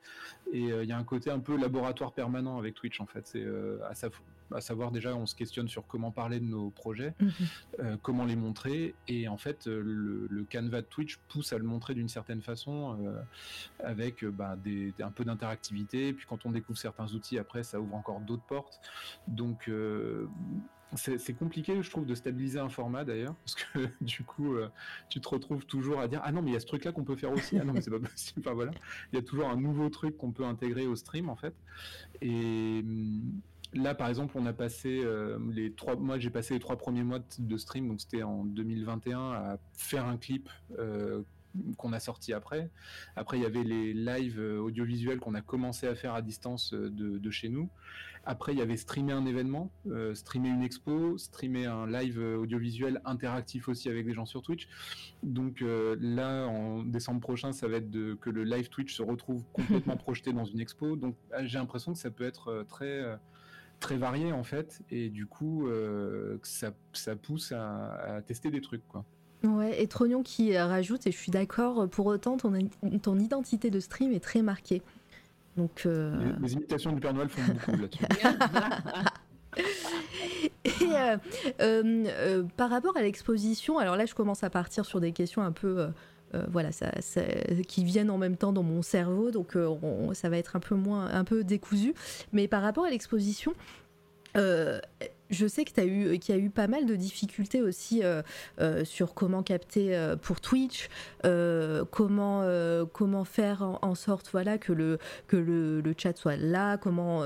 Et 0.53 0.73
euh, 0.73 0.85
il 0.85 0.89
y 0.89 0.93
a 0.93 0.99
un 0.99 1.05
côté 1.05 1.31
un 1.31 1.41
peu 1.41 1.57
laboratoire 1.57 2.13
permanent 2.13 2.59
avec 2.59 2.75
Twitch, 2.75 3.01
en 3.01 3.07
fait. 3.07 3.27
C'est 3.27 3.43
euh, 3.43 3.79
à, 3.89 4.61
savoir 4.61 4.91
déjà, 4.91 5.15
on 5.15 5.27
se 5.27 5.35
questionne 5.35 5.69
sur 5.69 5.87
comment 5.87 6.11
parler 6.11 6.41
de 6.41 6.45
nos 6.45 6.71
projets, 6.71 7.15
mhm. 7.21 7.97
comment 8.03 8.27
les 8.27 8.37
montrer, 8.37 8.95
et 9.09 9.27
en 9.27 9.39
fait, 9.39 9.67
le, 9.67 10.27
le, 10.29 10.45
canevas 10.45 10.83
de 10.83 10.87
Twitch 10.87 11.17
pousse 11.29 11.55
à 11.55 11.59
le 11.59 11.65
montrer 11.65 11.95
d'une 11.95 12.09
certaine 12.09 12.43
façon, 12.43 12.99
avec 13.79 14.27
bah, 14.27 14.57
des, 14.63 14.93
un 15.01 15.11
peu 15.11 15.25
d'interactivité. 15.25 16.13
Puis 16.13 16.27
quand 16.29 16.45
on 16.45 16.51
découvre 16.51 16.79
certains 16.79 17.07
outils, 17.15 17.39
après, 17.39 17.63
ça 17.63 17.81
ouvre 17.81 17.95
encore 17.95 18.21
d'autres 18.21 18.45
portes. 18.45 18.79
Donc 19.27 19.71
c'est 20.97 21.33
compliqué, 21.33 21.83
je 21.83 21.91
trouve, 21.91 22.07
de 22.07 22.15
stabiliser 22.15 22.59
un 22.59 22.69
format 22.69 23.05
d'ailleurs, 23.05 23.35
parce 23.37 23.55
que 23.55 23.89
du 24.01 24.23
coup, 24.25 24.55
euh, 24.55 24.69
tu 25.09 25.21
te 25.21 25.29
retrouves 25.29 25.65
toujours 25.67 26.01
à 26.01 26.09
dire 26.09 26.21
ah 26.25 26.33
non 26.33 26.43
mais 26.43 26.51
il 26.51 26.55
y 26.55 26.57
a 26.57 26.61
ce 26.61 26.67
truc 26.67 26.85
là 26.85 26.93
qu'on 26.93 27.05
peut 27.05 27.17
faire 27.17 27.33
aussi, 27.33 27.59
ah 27.59 27.65
non 27.65 27.73
mais 27.73 27.81
c'est 27.81 27.91
pas 27.91 27.99
possible. 28.11 28.41
Enfin 28.41 28.55
voilà, 28.55 28.73
il 29.13 29.17
y 29.17 29.19
a 29.19 29.23
toujours 29.23 29.49
un 29.49 29.57
nouveau 29.57 29.89
truc 29.89 30.17
qu'on 30.17 30.33
peut 30.33 30.45
intégrer 30.45 30.87
au 30.87 30.97
stream 30.97 31.29
en 31.29 31.37
fait. 31.37 31.55
Et 32.21 32.81
hum, 32.83 33.41
là, 33.75 33.95
par 33.95 34.09
exemple, 34.09 34.37
on 34.39 34.47
a 34.47 34.53
passé 34.53 35.01
euh, 35.03 35.39
les 35.51 35.73
trois 35.73 35.97
j'ai 36.19 36.31
passé 36.31 36.55
les 36.55 36.61
trois 36.61 36.77
premiers 36.77 37.05
mois 37.05 37.21
de 37.39 37.57
stream, 37.57 37.89
donc 37.89 38.01
c'était 38.01 38.23
en 38.23 38.45
2021, 38.45 39.19
à 39.33 39.59
faire 39.75 40.07
un 40.07 40.17
clip. 40.17 40.49
Euh, 40.79 41.23
qu'on 41.77 41.93
a 41.93 42.01
sorti 42.01 42.33
après. 42.33 42.71
Après, 43.17 43.39
il 43.39 43.43
y 43.43 43.47
avait 43.47 43.65
les 43.65 43.93
lives 43.95 44.41
audiovisuels 44.41 45.19
qu'on 45.19 45.35
a 45.35 45.43
commencé 45.43 45.87
à 45.87 45.95
faire 45.95 46.15
à 46.15 46.23
distance 46.23 46.73
de, 46.73 47.19
de 47.19 47.31
chez 47.31 47.49
nous. 47.49 47.71
Après, 48.25 48.53
il 48.53 48.59
y 48.59 48.63
avait 48.63 48.77
streamer 48.77 49.13
un 49.13 49.27
événement, 49.27 49.73
euh, 49.89 50.15
streamer 50.15 50.51
une 50.51 50.63
expo, 50.63 51.19
streamer 51.19 51.67
un 51.67 51.89
live 51.89 52.21
euh, 52.21 52.37
audiovisuel 52.37 53.01
interactif 53.05 53.69
aussi 53.69 53.89
avec 53.89 54.07
des 54.07 54.15
gens 54.15 54.27
sur 54.27 54.43
Twitch. 54.43 54.69
Donc 55.25 55.61
euh, 55.61 55.97
là, 56.01 56.47
en 56.47 56.85
décembre 56.85 57.21
prochain, 57.21 57.53
ça 57.53 57.67
va 57.67 57.79
être 57.79 57.91
de, 57.91 58.15
que 58.15 58.31
le 58.31 58.45
live 58.45 58.69
Twitch 58.69 58.95
se 58.95 59.03
retrouve 59.03 59.45
complètement 59.53 59.97
projeté 59.97 60.33
dans 60.33 60.45
une 60.45 60.61
expo. 60.61 60.95
Donc 60.95 61.17
ah, 61.33 61.45
j'ai 61.45 61.59
l'impression 61.59 61.93
que 61.93 61.99
ça 61.99 62.11
peut 62.11 62.25
être 62.25 62.65
très 62.69 63.19
très 63.81 63.97
varié 63.97 64.33
en 64.33 64.45
fait, 64.45 64.81
et 64.91 65.09
du 65.09 65.27
coup, 65.27 65.69
ça, 66.45 66.73
ça, 66.93 67.17
pousse 67.17 67.51
à, 67.51 67.95
à, 67.95 68.23
tester 68.23 68.53
des 68.53 68.61
trucs 68.61 68.87
quoi. 68.87 69.05
Ouais, 69.45 69.83
et 69.83 69.89
Trognon 69.89 70.23
qui 70.23 70.57
rajoute, 70.57 71.07
et 71.07 71.13
je 71.13 71.17
suis 71.17 71.33
d'accord, 71.33 71.89
pour 71.89 72.07
autant, 72.07 72.37
ton, 72.37 72.53
ton 73.03 73.19
identité 73.19 73.71
de 73.71 73.81
stream 73.81 74.13
est 74.13 74.23
très 74.23 74.43
marquée. 74.43 74.83
Donc, 75.57 75.87
les, 76.41 76.53
imitations 76.55 76.93
du 76.93 77.01
Père 77.01 77.13
Noël 77.13 77.29
font 77.29 77.53
beaucoup 77.53 77.73
là-dessus. 77.73 78.05
Et 80.65 82.47
par 82.57 82.71
rapport 82.71 82.97
à 82.97 83.03
l'exposition, 83.03 83.79
alors 83.79 83.97
là 83.97 84.07
je 84.07 84.15
commence 84.15 84.45
à 84.45 84.51
partir 84.51 84.87
sur 84.87 85.01
des 85.01 85.13
questions 85.13 85.43
un 85.43 85.53
peu 85.53 85.89
voilà, 86.49 86.73
ça, 86.73 86.91
qui 87.69 87.85
viennent 87.85 88.11
en 88.11 88.17
même 88.17 88.37
temps 88.37 88.53
dans 88.53 88.63
mon 88.63 88.81
cerveau, 88.81 89.31
donc 89.31 89.59
ça 90.15 90.31
va 90.31 90.39
être 90.39 90.57
un 90.57 90.61
peu 90.61 90.75
moins, 90.75 91.07
un 91.07 91.25
peu 91.25 91.45
décousu. 91.45 91.95
Mais 92.33 92.49
par 92.49 92.63
rapport 92.63 92.85
à 92.85 92.91
l'exposition, 92.91 93.53
euh, 94.37 94.81
je 95.33 95.47
sais 95.47 95.65
que 95.65 95.73
tu 95.73 95.81
as 95.81 95.87
eu 95.87 96.19
qu'il 96.19 96.35
y 96.35 96.39
a 96.39 96.41
eu 96.41 96.51
pas 96.51 96.69
mal 96.69 96.87
de 96.87 96.95
difficultés 96.95 97.63
aussi 97.63 98.05
euh, 98.05 98.23
euh, 98.61 98.85
sur 98.85 99.15
comment 99.15 99.43
capter 99.43 99.99
pour 100.23 100.41
Twitch, 100.41 100.89
comment 101.91 102.47
comment 102.93 103.25
faire 103.25 103.79
en, 103.83 103.95
sorte 103.95 104.29
voilà 104.33 104.59
que 104.59 104.73
le 104.73 104.99
que 105.27 105.37
le, 105.37 105.95
chat 105.97 106.17
soit 106.17 106.37
là, 106.37 106.77
comment 106.77 107.25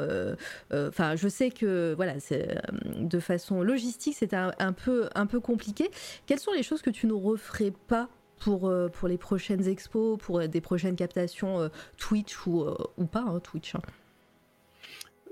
enfin 0.73 1.17
je 1.17 1.29
sais 1.29 1.51
que 1.51 1.95
voilà 1.97 2.21
c'est 2.21 2.61
de 2.99 3.19
façon 3.19 3.63
logistique 3.63 4.17
c'était 4.19 4.37
un, 4.37 4.73
peu 4.73 5.09
un 5.15 5.27
peu 5.27 5.41
compliqué. 5.41 5.91
Quelles 6.27 6.41
sont 6.41 6.53
les 6.53 6.63
choses 6.63 6.83
que 6.83 6.91
tu 6.91 7.07
ne 7.07 7.13
referais 7.13 7.73
pas 7.89 8.09
pour, 8.39 8.73
pour 8.93 9.09
les 9.09 9.19
prochaines 9.19 9.67
expos, 9.67 10.19
pour 10.19 10.47
des 10.47 10.61
prochaines 10.61 10.97
captations 10.97 11.71
Twitch 11.97 12.47
ou, 12.47 12.65
ou 12.97 13.07
pas 13.07 13.25
hein, 13.27 13.41
Twitch 13.41 13.75
hein? 13.75 13.81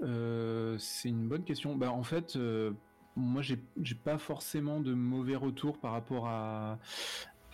Euh, 0.03 0.77
c'est 0.79 1.09
une 1.09 1.29
bonne 1.29 1.45
question. 1.45 1.77
Bah, 1.77 1.91
en 1.93 2.03
fait, 2.03 2.37
euh, 2.37 2.73
moi, 3.17 3.43
j'ai 3.43 3.59
pas 3.95 4.19
forcément 4.19 4.81
de 4.81 4.95
mauvais 4.95 5.37
retours 5.37 5.79
par 5.79 5.93
rapport 5.93 6.27
à, 6.29 6.79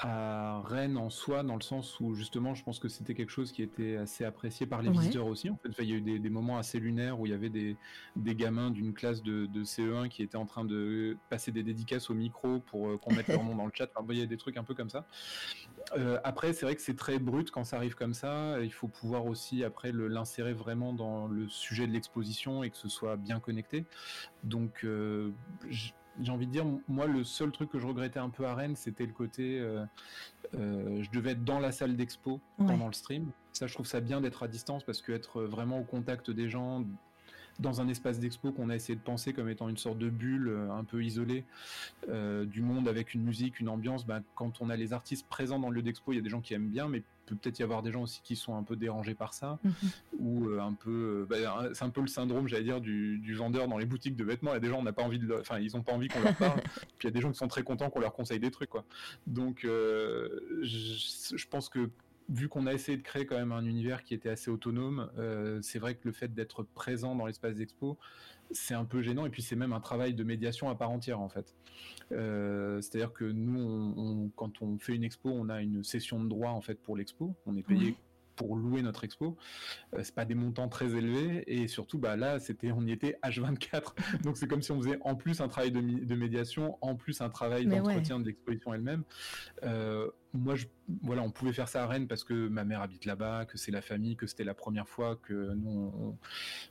à 0.02 0.62
Rennes 0.64 0.96
en 0.96 1.10
soi, 1.10 1.42
dans 1.42 1.56
le 1.56 1.62
sens 1.62 2.00
où 2.00 2.14
justement, 2.14 2.54
je 2.54 2.64
pense 2.64 2.78
que 2.78 2.88
c'était 2.88 3.14
quelque 3.14 3.30
chose 3.30 3.52
qui 3.52 3.62
était 3.62 3.96
assez 3.96 4.24
apprécié 4.24 4.66
par 4.66 4.80
les 4.80 4.90
visiteurs 4.90 5.26
aussi. 5.26 5.50
En 5.50 5.56
fait, 5.56 5.70
il 5.82 5.90
y 5.90 5.92
a 5.92 5.96
eu 5.96 6.18
des, 6.18 6.30
moments 6.30 6.58
assez 6.58 6.80
lunaires 6.80 7.20
où 7.20 7.26
il 7.26 7.32
y 7.32 7.34
avait 7.34 7.50
des, 7.50 7.76
des 8.16 8.34
gamins 8.34 8.70
d'une 8.70 8.94
classe 8.94 9.22
de, 9.22 9.46
de, 9.46 9.64
CE1 9.64 10.08
qui 10.08 10.22
étaient 10.22 10.36
en 10.36 10.46
train 10.46 10.64
de 10.64 11.16
passer 11.28 11.52
des 11.52 11.62
dédicaces 11.62 12.08
au 12.08 12.14
micro 12.14 12.60
pour 12.60 12.88
euh, 12.88 12.98
qu'on 12.98 13.12
mette 13.12 13.28
leur 13.28 13.44
nom 13.44 13.54
dans 13.56 13.66
le 13.66 13.72
chat. 13.74 13.90
Enfin, 13.94 14.06
il 14.10 14.18
y 14.18 14.22
a 14.22 14.26
des 14.26 14.38
trucs 14.38 14.56
un 14.56 14.64
peu 14.64 14.74
comme 14.74 14.90
ça. 14.90 15.06
Euh, 15.96 16.18
après, 16.24 16.52
c'est 16.52 16.64
vrai 16.64 16.76
que 16.76 16.82
c'est 16.82 16.96
très 16.96 17.18
brut 17.18 17.50
quand 17.50 17.64
ça 17.64 17.76
arrive 17.76 17.94
comme 17.94 18.14
ça. 18.14 18.60
Il 18.62 18.72
faut 18.72 18.88
pouvoir 18.88 19.26
aussi 19.26 19.64
après 19.64 19.92
l'insérer 19.92 20.54
vraiment 20.54 20.92
dans 20.92 21.26
le 21.26 21.48
sujet 21.48 21.86
de 21.86 21.92
l'exposition 21.92 22.62
et 22.62 22.70
que 22.70 22.76
ce 22.76 22.88
soit 22.88 23.16
bien 23.16 23.40
connecté. 23.40 23.84
Donc, 24.44 24.84
euh, 24.84 25.32
j'ai 26.20 26.32
envie 26.32 26.46
de 26.46 26.52
dire, 26.52 26.64
moi, 26.88 27.06
le 27.06 27.24
seul 27.24 27.50
truc 27.50 27.70
que 27.70 27.78
je 27.78 27.86
regrettais 27.86 28.18
un 28.18 28.30
peu 28.30 28.46
à 28.46 28.54
Rennes, 28.54 28.76
c'était 28.76 29.06
le 29.06 29.12
côté, 29.12 29.58
euh, 29.58 29.84
euh, 30.54 31.02
je 31.02 31.10
devais 31.10 31.32
être 31.32 31.44
dans 31.44 31.58
la 31.60 31.72
salle 31.72 31.96
d'expo 31.96 32.40
pendant 32.58 32.86
le 32.86 32.92
stream. 32.92 33.30
Ça, 33.52 33.66
je 33.66 33.74
trouve 33.74 33.86
ça 33.86 34.00
bien 34.00 34.20
d'être 34.20 34.42
à 34.42 34.48
distance 34.48 34.84
parce 34.84 35.02
que 35.02 35.12
être 35.12 35.42
vraiment 35.42 35.78
au 35.78 35.84
contact 35.84 36.30
des 36.30 36.48
gens, 36.48 36.84
dans 37.60 37.80
un 37.80 37.88
espace 37.88 38.18
d'expo 38.18 38.52
qu'on 38.52 38.70
a 38.70 38.74
essayé 38.74 38.96
de 38.96 39.02
penser 39.02 39.32
comme 39.32 39.48
étant 39.48 39.68
une 39.68 39.76
sorte 39.76 39.98
de 39.98 40.08
bulle 40.08 40.48
euh, 40.48 40.72
un 40.72 40.84
peu 40.84 41.04
isolée 41.04 41.44
euh, 42.08 42.44
du 42.44 42.62
monde 42.62 42.88
avec 42.88 43.14
une 43.14 43.22
musique, 43.22 43.60
une 43.60 43.68
ambiance, 43.68 44.06
bah, 44.06 44.20
quand 44.34 44.60
on 44.60 44.70
a 44.70 44.76
les 44.76 44.92
artistes 44.92 45.26
présents 45.28 45.58
dans 45.58 45.68
le 45.68 45.76
lieu 45.76 45.82
d'expo, 45.82 46.12
il 46.12 46.16
y 46.16 46.18
a 46.18 46.22
des 46.22 46.30
gens 46.30 46.40
qui 46.40 46.54
aiment 46.54 46.70
bien, 46.70 46.88
mais 46.88 47.02
peut 47.26 47.36
peut-être 47.36 47.60
y 47.60 47.62
avoir 47.62 47.82
des 47.82 47.92
gens 47.92 48.02
aussi 48.02 48.22
qui 48.24 48.34
sont 48.34 48.56
un 48.56 48.64
peu 48.64 48.74
dérangés 48.74 49.14
par 49.14 49.34
ça, 49.34 49.58
mhm. 49.62 49.72
ou 50.18 50.48
euh, 50.48 50.60
un 50.60 50.72
peu, 50.72 51.26
bah, 51.28 51.68
c'est 51.74 51.84
un 51.84 51.90
peu 51.90 52.00
le 52.00 52.08
syndrome, 52.08 52.48
j'allais 52.48 52.64
dire, 52.64 52.80
du, 52.80 53.34
vendeur 53.34 53.68
dans 53.68 53.78
les 53.78 53.86
boutiques 53.86 54.16
de 54.16 54.24
vêtements. 54.24 54.50
Il 54.52 54.54
y 54.54 54.56
a 54.56 54.60
des 54.60 54.68
gens, 54.68 54.78
on 54.78 54.82
n'a 54.82 54.92
pas 54.92 55.02
envie 55.02 55.18
de, 55.18 55.32
enfin, 55.38 55.58
ils 55.60 55.76
ont 55.76 55.82
pas 55.82 55.92
envie 55.92 56.08
qu'on 56.08 56.20
leur 56.20 56.34
parle. 56.34 56.60
puis 56.98 57.04
il 57.04 57.06
y 57.06 57.08
a 57.08 57.12
des 57.12 57.20
gens 57.20 57.30
qui 57.30 57.38
sont 57.38 57.48
très 57.48 57.62
contents 57.62 57.88
qu'on 57.90 58.00
leur 58.00 58.12
conseille 58.12 58.40
des 58.40 58.50
trucs, 58.50 58.70
quoi. 58.70 58.84
Donc, 59.26 59.60
je 59.62 61.46
pense 61.48 61.68
que 61.68 61.90
vu 62.30 62.48
qu'on 62.48 62.66
a 62.66 62.72
essayé 62.72 62.96
de 62.96 63.02
créer 63.02 63.26
quand 63.26 63.36
même 63.36 63.52
un 63.52 63.64
univers 63.64 64.04
qui 64.04 64.14
était 64.14 64.28
assez 64.28 64.50
autonome, 64.50 65.10
euh, 65.18 65.60
c'est 65.62 65.78
vrai 65.78 65.94
que 65.94 66.02
le 66.04 66.12
fait 66.12 66.32
d'être 66.32 66.62
présent 66.62 67.14
dans 67.16 67.26
l'espace 67.26 67.56
d'expo, 67.56 67.98
c'est 68.52 68.74
un 68.74 68.84
peu 68.84 69.02
gênant. 69.02 69.26
Et 69.26 69.30
puis 69.30 69.42
c'est 69.42 69.56
même 69.56 69.72
un 69.72 69.80
travail 69.80 70.14
de 70.14 70.24
médiation 70.24 70.70
à 70.70 70.74
part 70.74 70.90
entière 70.90 71.20
en 71.20 71.28
fait. 71.28 71.54
Euh, 72.12 72.80
c'est-à-dire 72.80 73.12
que 73.12 73.24
nous, 73.24 74.32
quand 74.36 74.62
on 74.62 74.78
fait 74.78 74.94
une 74.94 75.04
expo, 75.04 75.30
on 75.30 75.48
a 75.48 75.60
une 75.60 75.82
session 75.84 76.22
de 76.22 76.28
droit 76.28 76.50
en 76.50 76.60
fait 76.60 76.80
pour 76.80 76.96
l'expo. 76.96 77.34
On 77.46 77.56
est 77.56 77.62
payé 77.62 77.96
pour 78.40 78.56
louer 78.56 78.80
notre 78.80 79.04
expo. 79.04 79.36
Euh, 79.94 80.00
c'est 80.02 80.14
pas 80.14 80.24
des 80.24 80.34
montants 80.34 80.68
très 80.68 80.94
élevés 80.94 81.44
et 81.46 81.68
surtout 81.68 81.98
bah 81.98 82.16
là 82.16 82.40
c'était 82.40 82.72
on 82.72 82.86
y 82.86 82.90
était 82.90 83.18
H24 83.22 84.22
donc 84.24 84.38
c'est 84.38 84.46
comme 84.48 84.62
si 84.62 84.72
on 84.72 84.80
faisait 84.80 84.98
en 85.02 85.14
plus 85.14 85.42
un 85.42 85.48
travail 85.48 85.70
de, 85.70 86.14
médiation, 86.14 86.78
en 86.80 86.94
plus 86.94 87.20
un 87.20 87.28
travail 87.28 87.66
d'entretien 87.66 88.18
de 88.18 88.24
l'exposition 88.24 88.72
elle-même. 88.72 89.02
Euh, 89.62 90.08
moi 90.32 90.54
je, 90.54 90.66
voilà 91.02 91.22
on 91.22 91.30
pouvait 91.30 91.52
faire 91.52 91.68
ça 91.68 91.82
à 91.82 91.86
Rennes 91.86 92.06
parce 92.06 92.24
que 92.24 92.48
ma 92.48 92.64
mère 92.64 92.80
habite 92.80 93.04
là-bas, 93.04 93.44
que 93.44 93.58
c'est 93.58 93.72
la 93.72 93.82
famille, 93.82 94.16
que 94.16 94.26
c'était 94.26 94.44
la 94.44 94.54
première 94.54 94.88
fois 94.88 95.16
que 95.16 95.52
nous 95.54 96.16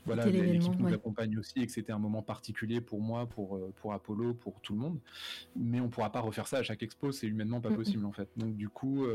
voilà 0.06 0.26
l'équipe 0.26 0.80
nous 0.80 0.92
accompagne 0.92 1.38
aussi 1.38 1.62
et 1.62 1.68
que 1.68 1.72
c'était 1.72 1.92
un 1.92 2.00
moment 2.00 2.24
particulier 2.24 2.82
pour 2.82 3.00
moi, 3.00 3.28
pour 3.28 3.58
euh, 3.58 3.72
pour 3.76 3.94
Apollo, 3.94 4.34
pour 4.34 4.60
tout 4.62 4.74
le 4.74 4.80
monde. 4.80 5.00
Mais 5.56 5.82
on 5.82 5.90
pourra 5.90 6.12
pas 6.12 6.22
refaire 6.22 6.48
ça 6.48 6.58
à 6.58 6.64
chaque 6.64 6.82
expo, 6.82 7.12
c'est 7.12 7.28
humainement 7.28 7.62
pas 7.62 7.70
possible 7.70 8.06
en 8.06 8.12
fait. 8.12 8.30
Donc 8.38 8.56
du 8.56 8.70
coup 8.70 9.06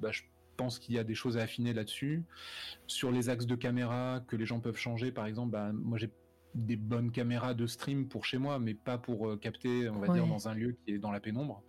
bah, 0.00 0.12
je 0.12 0.22
pense 0.58 0.78
qu'il 0.78 0.94
y 0.94 0.98
a 0.98 1.04
des 1.04 1.14
choses 1.14 1.38
à 1.38 1.42
affiner 1.42 1.72
là-dessus. 1.72 2.24
Sur 2.86 3.10
les 3.10 3.30
axes 3.30 3.46
de 3.46 3.54
caméra 3.54 4.22
que 4.28 4.36
les 4.36 4.44
gens 4.44 4.60
peuvent 4.60 4.76
changer, 4.76 5.10
par 5.10 5.24
exemple, 5.24 5.52
bah, 5.52 5.70
moi 5.72 5.96
j'ai 5.96 6.10
des 6.54 6.76
bonnes 6.76 7.10
caméras 7.10 7.54
de 7.54 7.66
stream 7.66 8.08
pour 8.08 8.24
chez 8.24 8.38
moi, 8.38 8.58
mais 8.58 8.74
pas 8.74 8.98
pour 8.98 9.28
euh, 9.28 9.36
capter, 9.36 9.88
on 9.88 9.98
va 9.98 10.08
dire, 10.08 10.26
dans 10.26 10.48
un 10.48 10.54
lieu 10.54 10.76
qui 10.84 10.94
est 10.94 10.98
dans 10.98 11.10
la 11.10 11.20
pénombre, 11.20 11.62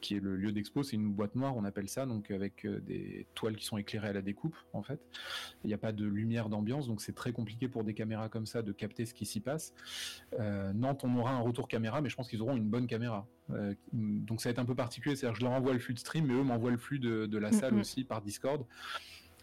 qui 0.00 0.16
est 0.16 0.20
le 0.20 0.36
lieu 0.36 0.52
d'expo. 0.52 0.82
C'est 0.82 0.96
une 0.96 1.12
boîte 1.12 1.34
noire, 1.34 1.56
on 1.56 1.64
appelle 1.64 1.88
ça, 1.88 2.06
donc 2.06 2.30
avec 2.30 2.64
euh, 2.64 2.80
des 2.80 3.26
toiles 3.34 3.56
qui 3.56 3.64
sont 3.64 3.78
éclairées 3.78 4.08
à 4.08 4.12
la 4.12 4.22
découpe, 4.22 4.56
en 4.72 4.82
fait. 4.82 5.00
Il 5.64 5.68
n'y 5.68 5.74
a 5.74 5.78
pas 5.78 5.92
de 5.92 6.04
lumière 6.04 6.48
d'ambiance, 6.48 6.86
donc 6.86 7.00
c'est 7.00 7.14
très 7.14 7.32
compliqué 7.32 7.68
pour 7.68 7.84
des 7.84 7.94
caméras 7.94 8.28
comme 8.28 8.46
ça 8.46 8.62
de 8.62 8.72
capter 8.72 9.06
ce 9.06 9.14
qui 9.14 9.26
s'y 9.26 9.40
passe. 9.40 9.74
Euh, 10.40 10.72
Nantes, 10.72 11.02
on 11.04 11.14
aura 11.16 11.32
un 11.32 11.40
retour 11.40 11.68
caméra, 11.68 12.00
mais 12.00 12.08
je 12.08 12.16
pense 12.16 12.28
qu'ils 12.28 12.42
auront 12.42 12.56
une 12.56 12.68
bonne 12.68 12.86
caméra. 12.86 13.26
donc 13.92 14.40
ça 14.40 14.48
va 14.48 14.52
être 14.52 14.58
un 14.58 14.64
peu 14.64 14.74
particulier, 14.74 15.14
c'est-à-dire 15.14 15.34
que 15.34 15.40
je 15.40 15.44
leur 15.44 15.52
envoie 15.52 15.72
le 15.72 15.78
flux 15.78 15.94
de 15.94 15.98
stream, 15.98 16.26
mais 16.26 16.34
eux 16.34 16.42
m'envoient 16.42 16.70
le 16.70 16.78
flux 16.78 16.98
de, 16.98 17.38
la 17.38 17.52
salle 17.52 17.74
aussi 17.74 18.04
par 18.04 18.22
Discord 18.22 18.64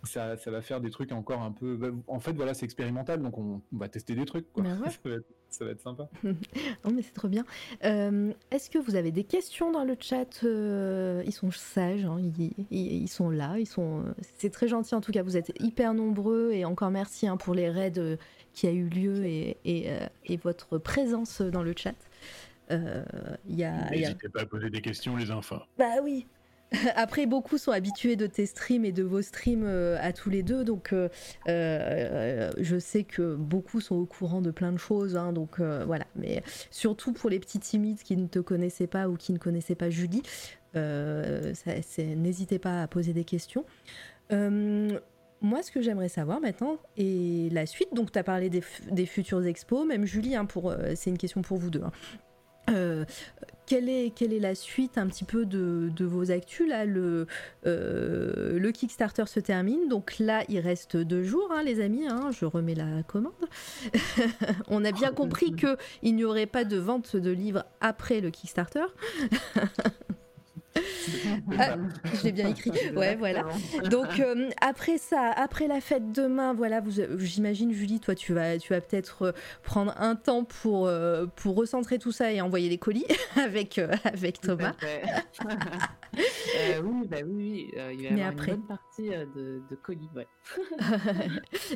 ça, 0.03 0.37
ça, 0.37 0.51
va 0.51 0.61
faire 0.61 0.79
des 0.81 0.89
trucs 0.89 1.11
encore 1.11 1.41
un 1.41 1.51
peu. 1.51 1.75
Bah, 1.75 1.89
en 2.07 2.19
fait, 2.19 2.33
voilà, 2.33 2.53
c'est 2.53 2.65
expérimental, 2.65 3.21
donc 3.21 3.37
on, 3.37 3.61
va 3.71 3.89
tester 3.89 4.15
des 4.15 4.25
trucs. 4.25 4.51
Quoi. 4.53 4.63
Bah 4.63 4.77
ça, 5.49 5.65
va 5.65 5.71
être, 5.71 5.81
sympa. 5.81 6.07
non, 6.23 6.91
mais 6.93 7.01
c'est 7.01 7.13
trop 7.13 7.27
bien. 7.27 7.45
Euh, 7.83 8.31
est-ce 8.51 8.69
que 8.69 8.77
vous 8.77 8.95
avez 8.95 9.11
des 9.11 9.23
questions 9.23 9.71
dans 9.71 9.83
le 9.83 9.95
chat 9.99 10.43
euh, 10.43 11.23
Ils 11.25 11.33
sont 11.33 11.51
sages, 11.51 12.05
hein, 12.05 12.17
ils, 12.71 13.07
sont 13.07 13.29
là, 13.29 13.57
ils 13.57 13.67
sont. 13.67 14.03
C'est 14.37 14.51
très 14.51 14.67
gentil 14.67 14.95
en 14.95 15.01
tout 15.01 15.11
cas. 15.11 15.23
Vous 15.23 15.37
êtes 15.37 15.51
hyper 15.59 15.93
nombreux 15.93 16.51
et 16.53 16.65
encore 16.65 16.91
merci 16.91 17.27
hein, 17.27 17.37
pour 17.37 17.53
les 17.53 17.69
raids 17.69 17.93
euh, 17.97 18.15
qui 18.53 18.67
a 18.67 18.71
eu 18.71 18.87
lieu 18.87 19.25
et, 19.25 19.57
et, 19.65 20.37
votre 20.37 20.77
présence 20.77 21.41
dans 21.41 21.63
le 21.63 21.73
chat. 21.75 21.95
N'hésitez 22.69 24.29
pas 24.29 24.41
à 24.41 24.45
poser 24.45 24.69
des 24.69 24.81
questions, 24.81 25.15
les 25.15 25.31
enfants. 25.31 25.61
Bah 25.77 26.01
oui, 26.03 26.25
Après, 26.95 27.25
beaucoup 27.25 27.57
sont 27.57 27.71
habitués 27.71 28.15
de 28.15 28.27
tes 28.27 28.45
streams 28.45 28.85
et 28.85 28.91
de 28.91 29.03
vos 29.03 29.21
streams 29.21 29.63
euh, 29.65 29.97
à 29.99 30.13
tous 30.13 30.29
les 30.29 30.43
deux, 30.43 30.63
donc 30.63 30.93
euh, 30.93 31.09
euh, 31.47 32.51
je 32.57 32.77
sais 32.77 33.03
que 33.03 33.35
beaucoup 33.35 33.81
sont 33.81 33.95
au 33.95 34.05
courant 34.05 34.41
de 34.41 34.51
plein 34.51 34.71
de 34.71 34.77
choses, 34.77 35.15
hein, 35.15 35.33
donc 35.33 35.59
voilà. 35.59 36.05
Mais 36.15 36.43
surtout 36.69 37.13
pour 37.13 37.29
les 37.29 37.39
petits 37.39 37.59
timides 37.59 38.01
qui 38.01 38.15
ne 38.17 38.27
te 38.27 38.39
connaissaient 38.39 38.87
pas 38.87 39.09
ou 39.09 39.15
qui 39.15 39.33
ne 39.33 39.37
connaissaient 39.37 39.75
pas 39.75 39.89
Julie, 39.89 40.23
n'hésitez 40.75 42.59
pas 42.59 42.83
à 42.83 42.87
poser 42.87 43.13
des 43.13 43.23
questions. 43.23 43.65
moi, 44.31 45.63
ce 45.63 45.71
que 45.71 45.81
j'aimerais 45.81 46.09
savoir 46.09 46.39
maintenant, 46.39 46.77
et 46.97 47.49
la 47.51 47.65
suite, 47.65 47.93
donc 47.93 48.11
tu 48.11 48.19
as 48.19 48.23
parlé 48.23 48.49
des, 48.49 49.05
futures 49.05 49.45
expos, 49.45 49.87
même 49.87 50.05
Julie, 50.05 50.35
hein, 50.35 50.47
c'est 50.95 51.09
une 51.09 51.17
question 51.17 51.41
pour 51.41 51.57
vous 51.57 51.69
deux. 51.69 51.83
Hein. 51.83 51.91
Euh, 52.71 53.05
quelle, 53.65 53.87
est, 53.87 54.11
quelle 54.15 54.33
est 54.33 54.39
la 54.39 54.55
suite 54.55 54.97
un 54.97 55.07
petit 55.07 55.23
peu 55.23 55.45
de, 55.45 55.91
vos 55.99 56.31
actus 56.31 56.67
là 56.67 56.85
le, 56.85 57.27
euh, 57.67 58.57
le 58.57 58.71
Kickstarter 58.71 59.25
se 59.27 59.39
termine, 59.39 59.87
donc 59.87 60.17
là 60.17 60.43
il 60.49 60.59
reste 60.59 60.97
deux 60.97 61.23
jours, 61.23 61.49
hein, 61.51 61.61
les 61.63 61.79
amis. 61.81 62.07
Hein, 62.07 62.31
je 62.31 62.45
remets 62.45 62.75
la 62.75 63.03
commande. 63.03 63.33
On 64.69 64.83
a 64.83 64.91
bien 64.91 65.11
compris 65.11 65.51
que 65.51 65.77
il 66.01 66.15
n'y 66.15 66.23
aurait 66.23 66.47
pas 66.47 66.63
de 66.63 66.77
vente 66.77 67.15
de 67.15 67.31
livres 67.31 67.63
après 67.79 68.21
le 68.21 68.31
Kickstarter. 68.31 68.85
Ah, 71.57 71.75
je 72.13 72.23
l'ai 72.23 72.31
bien 72.31 72.49
écrit. 72.49 72.71
Ouais, 72.95 73.15
voilà. 73.15 73.45
Donc 73.89 74.19
euh, 74.19 74.49
après 74.61 74.97
ça, 74.97 75.31
après 75.35 75.67
la 75.67 75.81
fête 75.81 76.11
demain, 76.11 76.53
voilà, 76.53 76.81
j'imagine 77.17 77.71
Julie, 77.71 77.99
toi 77.99 78.15
tu 78.15 78.33
vas, 78.33 78.57
tu 78.57 78.73
vas 78.73 78.81
peut-être 78.81 79.23
euh, 79.23 79.31
prendre 79.63 79.93
un 79.97 80.15
temps 80.15 80.43
pour 80.43 80.87
euh, 80.87 81.25
pour 81.35 81.55
recentrer 81.55 81.99
tout 81.99 82.11
ça 82.11 82.31
et 82.31 82.41
envoyer 82.41 82.69
les 82.69 82.77
colis 82.77 83.05
avec 83.35 83.79
avec 84.03 84.41
Thomas. 84.41 84.73
oui, 86.13 87.07
bah 87.07 87.17
oui, 87.25 87.71
il 87.73 87.77
va 87.77 87.93
y 87.93 88.21
avoir 88.21 88.47
une 88.47 88.55
bonne 88.55 88.67
partie 88.67 89.09
de, 89.09 89.61
colis, 89.83 90.09
ouais. 90.15 90.27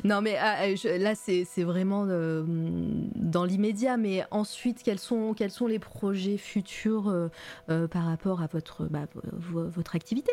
non 0.04 0.20
mais 0.20 0.36
ah, 0.36 0.66
là 0.98 1.14
c'est 1.14 1.64
vraiment 1.64 2.06
dans 2.06 3.44
l'immédiat, 3.44 3.96
mais 3.96 4.24
ensuite 4.30 4.82
quels 4.82 4.98
sont 4.98 5.34
quels 5.34 5.50
sont 5.50 5.66
les 5.66 5.78
projets 5.78 6.36
futurs 6.36 7.30
par 7.66 8.04
rapport 8.04 8.42
à 8.42 8.46
votre 8.46 8.86
bah, 8.94 9.06
votre 9.50 9.96
activité 9.96 10.32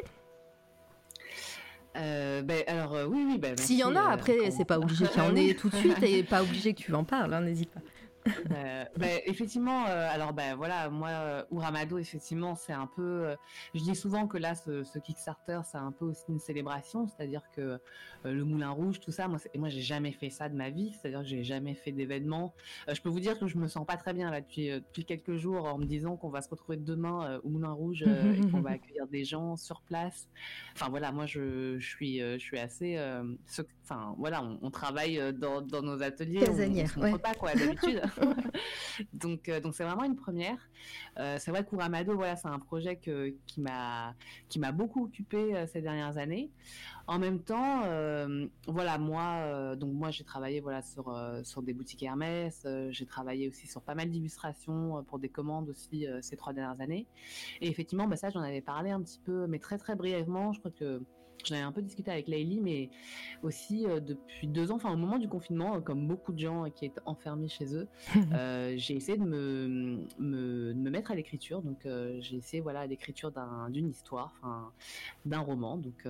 Euh, 1.98 2.42
ben, 2.42 2.64
alors 2.68 2.94
euh, 2.94 3.06
oui, 3.06 3.26
oui. 3.28 3.38
Ben, 3.38 3.58
S'il 3.58 3.78
y 3.78 3.84
en 3.84 3.96
a, 3.96 4.02
euh, 4.02 4.14
après, 4.14 4.52
c'est 4.52 4.66
pas 4.66 4.78
obligé 4.78 5.08
qu'il 5.10 5.22
y 5.22 5.26
en 5.26 5.36
ait 5.36 5.56
tout 5.56 5.70
de 5.70 5.76
suite 5.76 6.02
et 6.04 6.24
pas 6.24 6.42
obligé 6.44 6.74
que 6.74 6.82
tu 6.82 6.94
en 6.94 7.04
parles, 7.04 7.34
hein, 7.34 7.42
n'hésite 7.42 7.72
pas. 7.72 7.82
Euh, 8.52 8.86
ben, 8.98 9.20
effectivement, 9.26 9.86
alors 9.86 10.32
ben 10.32 10.56
voilà, 10.56 10.92
moi, 10.92 11.44
Ouramado, 11.50 11.98
effectivement, 11.98 12.54
c'est 12.56 12.72
un 12.72 12.86
peu. 12.86 13.36
je 13.74 13.82
dis 13.82 13.96
souvent 13.96 14.28
que 14.28 14.38
là, 14.38 14.54
ce, 14.54 14.84
ce 14.84 15.00
Kickstarter, 15.00 15.62
c'est 15.70 15.80
un 15.80 15.92
peu 15.92 16.06
aussi 16.06 16.26
une 16.30 16.40
célébration, 16.40 17.08
c'est-à-dire 17.08 17.42
que 17.56 17.80
le 18.24 18.44
Moulin 18.44 18.70
Rouge, 18.70 19.00
tout 19.00 19.12
ça, 19.12 19.28
moi, 19.28 19.40
moi, 19.58 19.70
j'ai 19.70 19.82
jamais 19.82 20.12
fait 20.12 20.30
ça 20.30 20.50
de 20.50 20.56
ma 20.56 20.70
vie, 20.70 20.92
c'est-à-dire 20.94 21.22
que 21.22 21.26
j'ai 21.28 21.44
jamais 21.44 21.76
fait 21.76 21.92
d'événement. 21.92 22.54
Euh, 22.88 22.94
je 22.94 23.02
peux 23.02 23.10
vous 23.10 23.20
dire 23.20 23.38
que 23.40 23.48
je 23.48 23.58
me 23.58 23.68
sens 23.68 23.86
pas 23.86 23.98
très 23.98 24.14
bien 24.14 24.30
là 24.32 24.42
depuis 24.42 24.70
euh, 24.70 24.80
depuis 24.80 25.06
quelques 25.06 25.36
jours 25.38 25.66
en 25.66 25.78
me 25.78 25.86
disant 25.86 26.18
qu'on 26.18 26.30
va 26.30 26.42
se 26.42 26.50
retrouver 26.50 26.78
demain 26.78 27.26
euh, 27.32 27.40
au 27.44 27.50
Moulin 27.50 27.72
Rouge 27.72 28.04
euh, 28.06 28.34
et 28.34 28.52
qu'on 28.52 28.62
va 28.62 28.72
accueillir 28.72 29.08
des 29.08 29.24
gens 29.24 29.56
sur 29.58 29.82
place. 29.82 30.28
Enfin 30.76 30.90
voilà, 30.90 31.12
moi, 31.12 31.26
je, 31.26 31.78
je 31.80 31.88
suis 31.88 32.22
euh, 32.22 32.34
je 32.38 32.44
suis 32.44 32.60
assez. 32.60 32.98
euh, 32.98 33.24
Enfin 33.84 34.16
voilà, 34.18 34.42
on, 34.42 34.58
on 34.62 34.72
travaille 34.72 35.20
euh, 35.20 35.34
dans, 35.34 35.62
dans 35.62 35.82
nos 35.82 36.02
ateliers, 36.02 36.40
on, 36.40 36.44
on 36.44 36.46
Casanière, 36.46 36.90
se 36.90 37.00
montre 37.00 37.14
ouais. 37.14 37.20
pas 37.20 37.34
quoi 37.34 37.54
d'habitude. 37.54 38.02
donc 39.14 39.50
euh, 39.50 39.60
donc 39.60 39.74
c'est 39.76 39.84
vraiment 39.84 40.04
une 40.06 40.16
première. 40.16 40.58
Euh, 41.20 41.38
c'est 41.40 41.52
vrai 41.52 41.66
qu'Ouramado, 41.66 42.16
voilà, 42.16 42.36
c'est 42.38 42.48
un 42.48 42.60
projet 42.60 42.96
que, 42.96 43.36
qui 43.48 43.60
m'a 43.60 44.16
qui 44.48 44.60
m'a 44.60 44.72
beaucoup 44.72 45.04
occupé 45.04 45.56
euh, 45.56 45.68
ces 45.68 45.82
dernières 45.82 46.18
années. 46.18 46.52
En 47.08 47.20
même 47.20 47.40
temps, 47.40 47.84
euh, 47.86 48.48
voilà, 48.68 48.98
moi, 48.98 49.38
euh, 49.42 49.76
donc 49.76 49.94
moi, 49.94 50.12
j'ai 50.12 50.24
travaillé 50.24 50.60
voilà 50.60 50.82
sur 50.82 51.10
euh, 51.10 51.44
sur 51.44 51.62
des 51.62 51.74
boutiques 51.74 52.04
Hermès. 52.04 52.66
j'ai 52.90 53.06
travaillé 53.06 53.48
aussi 53.48 53.68
sur 53.68 53.82
pas 53.82 53.96
mal 53.96 54.10
d'illustrations 54.10 55.04
pour 55.08 55.20
des 55.20 55.30
commandes 55.30 55.70
aussi 55.70 56.06
ces 56.22 56.38
trois 56.38 56.54
dernières 56.54 56.80
années. 56.82 57.08
Et 57.62 57.68
effectivement, 57.68 58.08
bah, 58.08 58.16
ça, 58.16 58.30
j'en 58.30 58.42
avais 58.42 58.62
parlé 58.62 58.92
un 58.92 59.02
petit 59.02 59.20
peu, 59.20 59.48
mais 59.48 59.60
très 59.60 59.78
très 59.78 59.96
brièvement. 59.96 60.54
Je 60.54 60.60
crois 60.60 60.72
que 60.72 61.02
j'en 61.46 61.56
avais 61.56 61.64
un 61.64 61.72
peu 61.72 61.82
discuté 61.82 62.12
avec 62.12 62.28
Leïli, 62.28 62.60
mais 62.60 62.90
aussi 63.44 63.86
euh, 63.88 64.00
depuis 64.00 64.48
deux 64.48 64.72
ans, 64.72 64.76
enfin 64.76 64.92
au 64.94 64.98
moment 64.98 65.18
du 65.20 65.28
confinement, 65.28 65.76
euh, 65.76 65.80
comme 65.80 66.08
beaucoup 66.08 66.32
de 66.34 66.40
gens 66.40 66.66
euh, 66.66 66.70
qui 66.70 66.86
étaient 66.86 67.02
enfermés 67.06 67.48
chez 67.48 67.76
eux, 67.76 67.88
euh, 68.34 68.74
j'ai 68.78 68.96
essayé 68.96 69.18
de 69.18 69.24
me, 69.24 70.00
me, 70.20 70.74
de 70.74 70.80
me 70.80 70.90
mettre 70.90 71.12
à 71.12 71.16
l'écriture. 71.16 71.62
Donc 71.62 71.80
j'ai 72.20 72.36
essayé 72.38 72.62
voilà 72.62 72.86
l'écriture 72.88 73.32
d'un- 73.32 73.70
d'une 73.70 73.90
histoire, 73.90 74.34
enfin 74.42 74.72
d'un 75.26 75.40
roman. 75.40 75.78
Donc 75.78 76.08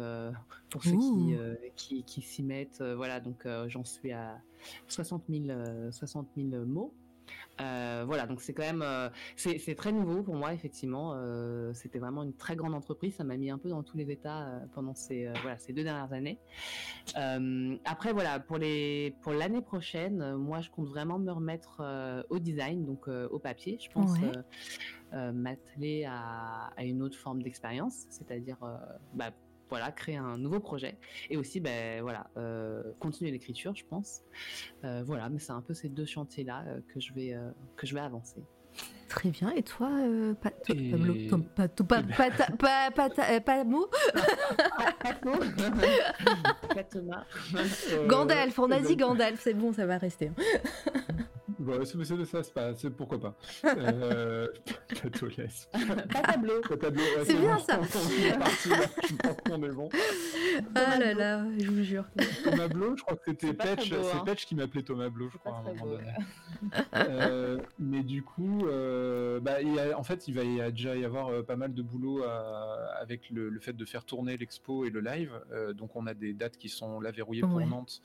pour 0.70 0.84
ceux 0.84 0.92
Ouh. 0.96 1.28
qui, 1.28 1.36
qui, 1.76 2.04
qui 2.04 2.22
s'y 2.22 2.44
mettent, 2.44 2.82
voilà 2.82 3.20
donc 3.20 3.48
j'en 3.68 3.84
suis 3.84 4.12
à 4.12 4.42
60 4.88 5.24
000, 5.30 5.50
euh, 5.50 5.92
60 5.92 6.28
000 6.38 6.66
mots. 6.66 6.94
Euh, 7.62 8.04
voilà, 8.06 8.26
donc 8.26 8.42
c'est 8.42 8.54
quand 8.54 8.64
même 8.64 8.82
euh, 8.82 9.10
c'est 9.36 9.76
très 9.76 9.92
nouveau 9.92 10.24
pour 10.24 10.36
moi 10.36 10.54
effectivement. 10.54 11.14
Euh, 11.16 11.72
C'était 11.74 12.00
vraiment 12.00 12.24
une 12.24 12.34
très 12.34 12.56
grande 12.56 12.74
entreprise. 12.74 13.16
Ça 13.16 13.24
m'a 13.24 13.38
mis 13.38 13.52
un 13.52 13.58
peu 13.58 13.70
dans 13.70 13.84
tous 13.84 13.98
les 13.98 14.10
états 14.12 14.62
pendant 14.74 14.96
ces 14.96 15.32
voilà 15.42 15.58
ces 15.58 15.74
deux 15.74 15.84
dernières 15.84 16.12
années. 16.14 16.40
Après 17.86 18.14
voilà 18.14 18.40
pour 18.40 18.58
les 18.58 19.16
pour 19.22 19.34
l'année 19.34 19.62
prochaine, 19.62 20.36
moi 20.36 20.62
je 20.62 20.70
compte 20.70 20.88
vraiment 20.88 21.20
me 21.20 21.32
remettre 21.32 21.82
au 22.30 22.40
design 22.40 22.86
donc 22.86 23.08
au 23.08 23.40
papier. 23.40 23.78
Je 23.80 23.90
pense 23.90 24.12
Ouais. 24.22 25.32
m'atteler 25.32 26.06
à, 26.06 26.72
à 26.78 26.84
une 26.84 27.02
autre 27.02 27.18
forme 27.18 27.42
d'expérience, 27.44 28.06
c'est-à-dire 28.10 28.58
bah, 29.14 29.32
voilà 29.72 29.92
créer 29.92 30.18
un 30.18 30.38
nouveau 30.38 30.60
projet 30.60 30.98
et 31.32 31.38
aussi 31.38 31.60
ben 31.60 32.02
voilà 32.02 32.30
euh, 32.38 32.84
continuer 33.00 33.32
l'écriture 33.32 33.76
je 33.76 33.86
pense. 33.86 34.22
Euh, 34.84 35.02
voilà, 35.04 35.30
mais 35.30 35.40
c'est 35.40 35.54
un 35.54 35.62
peu 35.62 35.74
ces 35.74 35.90
deux 35.90 36.06
chantiers 36.06 36.44
là 36.44 36.64
que 36.94 37.00
je 37.00 37.14
vais 37.14 37.34
euh, 37.34 37.50
que 37.76 37.88
je 37.88 37.96
vais 37.96 38.02
avancer. 38.02 38.44
Très 39.12 39.30
bien. 39.30 39.52
Et 39.52 39.64
toi, 39.64 39.90
euh, 40.00 40.32
euh, 40.32 40.34
pas 40.34 40.52
mot 43.66 43.90
Pas 46.74 46.84
Thomas. 46.84 47.26
Euh, 47.92 48.08
Gandalf, 48.08 48.58
on 48.58 48.72
a 48.72 48.80
dit 48.80 48.96
Gandalf, 48.96 49.42
c'est 49.42 49.54
bon, 49.54 49.74
ça 49.74 49.86
va 49.86 49.98
rester. 49.98 50.32
Bah, 51.62 51.74
c'est 51.86 52.04
c'est- 52.04 52.26
ça, 52.26 52.44
c'est 52.44 52.54
pas, 52.54 52.76
c'est 52.76 52.90
pourquoi 52.90 53.20
pas. 53.20 53.36
Euh, 53.78 54.48
laisse. 55.38 55.70
Pas 56.12 56.22
tableau. 56.22 56.60
Tableau, 56.62 57.02
ouais, 57.02 57.26
C'est 57.26 57.34
bien, 57.40 57.56
bon. 57.56 57.64
ça. 57.64 57.80
Je 57.90 59.16
pense 59.16 59.36
qu'on 59.46 59.64
est 59.64 59.70
bon. 59.72 59.90
Ah 60.76 60.98
là 61.00 61.14
là, 61.14 61.46
je 61.58 61.70
vous 61.70 61.84
jure. 61.84 62.06
Thomas 62.44 62.68
Blo, 62.68 62.96
je 62.98 63.04
crois 63.04 63.16
que 63.16 63.22
c'était 63.32 63.54
pas 63.54 63.76
beau, 63.76 63.82
c'est 63.86 63.96
hein. 63.96 64.24
Petch 64.26 64.46
qui 64.46 64.56
m'appelait 64.56 64.84
Thomas 64.84 65.10
Blo, 65.10 65.28
je 65.28 65.34
C'est 65.34 65.40
crois, 65.40 65.52
pas 65.54 65.58
à 65.58 65.62
un 65.62 65.64
très 65.64 65.74
moment 65.86 65.92
beau. 65.92 65.98
donné. 65.98 66.12
Euh, 66.96 67.58
mais 67.80 68.04
du 68.04 68.24
coup, 68.24 68.68
euh, 68.68 69.40
bah, 69.40 69.62
il 69.62 69.74
y 69.74 69.80
a- 69.80 69.98
en 69.98 70.04
fait, 70.04 70.28
il 70.28 70.36
va 70.36 70.44
y 70.44 70.62
a 70.62 70.72
déjà 70.72 70.96
y 70.96 71.06
avoir 71.06 71.30
euh, 71.30 71.44
pas 71.44 71.56
mal 71.56 71.74
de 71.74 71.82
boulot 71.82 72.24
à- 72.24 72.96
avec 73.02 73.30
le, 73.30 73.50
le 73.50 73.60
fait 73.60 73.74
de 73.74 73.86
faire 73.86 74.04
tourner 74.06 74.38
l'expo 74.38 74.86
et 74.86 74.90
le 74.90 75.00
live. 75.00 75.32
Euh, 75.52 75.74
donc, 75.74 75.96
on 75.96 76.06
a 76.08 76.14
des 76.14 76.34
dates 76.34 76.58
qui 76.58 76.70
sont 76.70 77.00
là 77.00 77.12
verrouillées 77.12 77.42
pour 77.42 77.52
Ouais. 77.56 77.66
Nantes, 77.66 78.02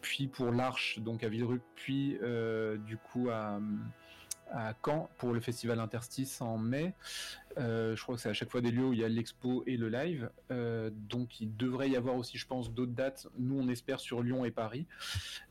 puis 0.00 0.26
pour 0.28 0.50
l'Arche, 0.50 0.98
donc 1.00 1.24
à 1.24 1.28
Villerupt, 1.28 1.64
puis 1.74 2.18
euh, 2.22 2.76
du 2.94 2.98
coup 2.98 3.28
à, 3.30 3.58
Caen 4.84 5.08
pour 5.18 5.32
le 5.32 5.40
festival 5.40 5.80
Interstice 5.80 6.40
en 6.40 6.58
mai. 6.58 6.94
Euh, 7.58 7.94
je 7.94 8.02
crois 8.02 8.16
que 8.16 8.20
c'est 8.20 8.28
à 8.28 8.32
chaque 8.32 8.50
fois 8.50 8.60
des 8.60 8.70
lieux 8.70 8.86
où 8.86 8.92
il 8.92 8.98
y 8.98 9.04
a 9.04 9.08
l'expo 9.08 9.62
et 9.66 9.76
le 9.76 9.88
live. 9.88 10.30
Euh, 10.50 10.90
donc 10.92 11.40
il 11.40 11.56
devrait 11.56 11.88
y 11.90 11.96
avoir 11.96 12.16
aussi, 12.16 12.36
je 12.38 12.46
pense, 12.46 12.72
d'autres 12.72 12.92
dates. 12.92 13.26
Nous, 13.38 13.58
on 13.58 13.68
espère 13.68 14.00
sur 14.00 14.22
Lyon 14.22 14.44
et 14.44 14.50
Paris. 14.50 14.86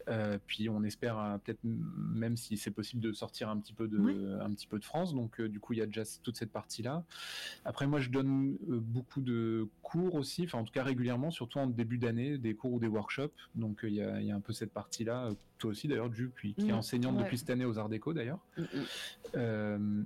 Euh, 0.10 0.38
puis 0.48 0.68
on 0.70 0.84
espère 0.84 1.40
peut-être 1.44 1.60
même 1.64 2.36
si 2.36 2.58
c'est 2.58 2.72
possible 2.72 3.02
de 3.02 3.14
sortir 3.14 3.48
un 3.50 3.58
petit 3.58 3.74
peu 3.74 3.88
de, 3.88 4.38
un 4.42 4.52
petit 4.54 4.68
peu 4.68 4.80
de 4.80 4.86
France. 4.86 5.14
Donc 5.16 5.40
du 5.42 5.60
coup, 5.60 5.74
il 5.74 5.80
y 5.80 5.82
a 5.82 5.86
déjà 5.86 6.04
toute 6.24 6.36
cette 6.36 6.52
partie-là. 6.52 7.04
Après, 7.66 7.88
moi, 7.88 8.00
je 8.00 8.10
donne 8.10 8.58
beaucoup 8.68 9.22
de 9.22 9.68
cours 9.82 10.16
aussi, 10.16 10.44
enfin 10.44 10.60
en 10.60 10.64
tout 10.64 10.74
cas 10.74 10.84
régulièrement, 10.84 11.32
surtout 11.32 11.60
en 11.60 11.68
début 11.68 11.98
d'année, 11.98 12.38
des 12.38 12.56
cours 12.56 12.74
ou 12.74 12.80
des 12.80 12.88
workshops. 12.88 13.32
Donc 13.56 13.80
il 13.84 13.94
y, 13.94 14.02
a, 14.02 14.20
il 14.20 14.28
y 14.28 14.32
a 14.32 14.36
un 14.36 14.42
peu 14.42 14.54
cette 14.54 14.74
partie-là. 14.74 15.30
Toi 15.58 15.72
aussi, 15.72 15.88
d'ailleurs, 15.88 16.14
Ju, 16.14 16.30
puis 16.34 16.54
qui 16.54 16.62
est 16.68 16.72
Mhm. 16.74 16.80
enseignante 16.80 17.16
Ouais. 17.18 17.24
depuis 17.24 17.38
cette 17.38 17.50
année 17.50 17.64
aux 17.66 17.78
Arts 17.78 17.88
Déco, 17.90 18.12
d'ailleurs. 18.14 18.40
Mm, 18.58 18.62
mm. 18.62 18.68
Euh, 19.36 20.04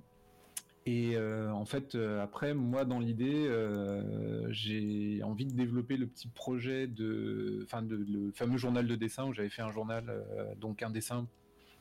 et 0.88 1.18
euh, 1.18 1.52
en 1.52 1.66
fait, 1.66 1.96
euh, 1.96 2.24
après, 2.24 2.54
moi, 2.54 2.86
dans 2.86 3.00
l'idée, 3.00 3.46
euh, 3.46 4.48
j'ai 4.52 5.22
envie 5.22 5.46
de 5.46 5.52
développer 5.52 5.98
le 5.98 6.08
petit 6.08 6.30
projet 6.30 6.88
de, 6.88 7.60
enfin, 7.66 7.82
de, 7.82 7.98
le 7.98 8.32
fameux 8.32 8.58
journal 8.58 8.88
de 8.88 8.96
dessin 8.96 9.26
où 9.26 9.34
j'avais 9.34 9.50
fait 9.50 9.62
un 9.62 9.72
journal, 9.72 10.24
donc 10.62 10.84
un 10.84 10.90
dessin 10.90 11.28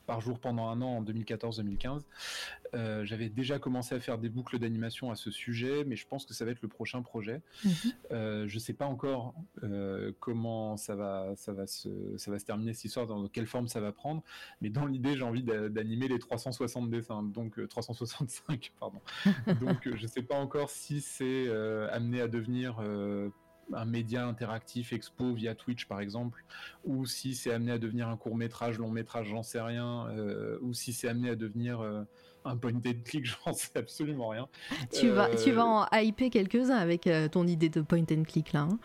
par 0.07 0.20
jour 0.20 0.39
pendant 0.39 0.69
un 0.69 0.81
an 0.83 0.99
en 0.99 1.03
2014-2015. 1.03 2.03
Euh, 2.74 3.05
j'avais 3.05 3.28
déjà 3.28 3.59
commencé 3.59 3.95
à 3.95 4.01
faire 4.01 4.19
des 4.19 4.28
boucles 4.28 4.59
d'animation 4.59 5.11
à 5.11 5.16
ce 5.16 5.31
sujet, 5.31 5.85
mais 5.85 5.97
je 5.97 6.07
pense 6.07 6.27
que 6.27 6.35
ça 6.35 6.45
va 6.45 6.51
être 6.51 6.62
le 6.62 6.69
prochain 6.69 7.03
projet. 7.03 7.43
Mhm. 7.65 7.73
Euh, 8.12 8.49
je 8.49 8.59
sais 8.59 8.73
pas 8.73 8.87
encore 8.87 9.35
euh, 9.62 10.12
comment 10.20 10.77
ça 10.77 10.95
va, 10.95 11.33
ça 11.37 11.53
va 11.53 11.66
se, 11.66 12.16
ça 12.16 12.31
va 12.31 12.39
se 12.39 12.45
terminer 12.45 12.73
cette 12.73 12.87
histoire, 12.87 13.07
dans 13.07 13.27
quelle 13.28 13.47
forme 13.47 13.69
ça 13.69 13.81
va 13.81 13.93
prendre. 13.93 14.23
Mais 14.61 14.70
dans 14.70 14.87
l'idée, 14.87 15.16
j'ai 15.16 15.23
envie 15.24 15.43
d'a- 15.43 15.69
d'animer 15.69 16.09
les 16.09 16.19
360 16.19 16.91
dessins, 16.91 17.23
donc 17.23 17.59
euh, 17.59 17.66
365, 17.66 18.73
pardon. 18.78 19.01
donc 19.61 19.89
je 19.95 20.07
sais 20.07 20.23
pas 20.23 20.37
encore 20.37 20.70
si 20.70 21.01
c'est 21.01 21.49
amené 21.91 22.20
à 22.20 22.28
devenir 22.28 22.81
un 23.72 23.84
média 23.84 24.26
interactif 24.26 24.93
expo 24.93 25.32
via 25.34 25.55
Twitch 25.55 25.86
par 25.86 26.01
exemple, 26.01 26.44
ou 26.84 27.05
si 27.06 27.34
c'est 27.34 27.52
amené 27.52 27.72
à 27.72 27.78
devenir 27.78 28.09
un 28.09 28.16
court 28.16 28.36
métrage, 28.36 28.78
long 28.78 28.90
métrage, 28.90 29.28
j'en 29.28 29.43
sais 29.43 29.60
rien, 29.60 30.09
euh, 30.10 30.59
ou 30.62 30.72
si 30.72 30.93
c'est 30.93 31.09
amené 31.09 31.30
à 31.30 31.36
devenir 31.36 31.80
euh, 31.80 32.02
un 32.44 32.56
point 32.56 32.72
and 32.74 32.80
click, 33.05 33.24
j'en 33.44 33.52
sais 33.52 33.76
absolument 33.76 34.28
rien. 34.28 34.47
Tu, 34.93 35.09
vas, 35.09 35.28
tu 35.34 35.51
Euh, 35.51 35.55
vas 35.55 35.66
en 35.66 35.86
hyper 35.98 36.30
quelques-uns 36.30 36.76
avec 36.76 37.09
ton 37.32 37.47
idée 37.47 37.68
de 37.68 37.80
point 37.80 38.05
and 38.12 38.22
click 38.22 38.52
là. 38.52 38.68
hein. 38.70 38.78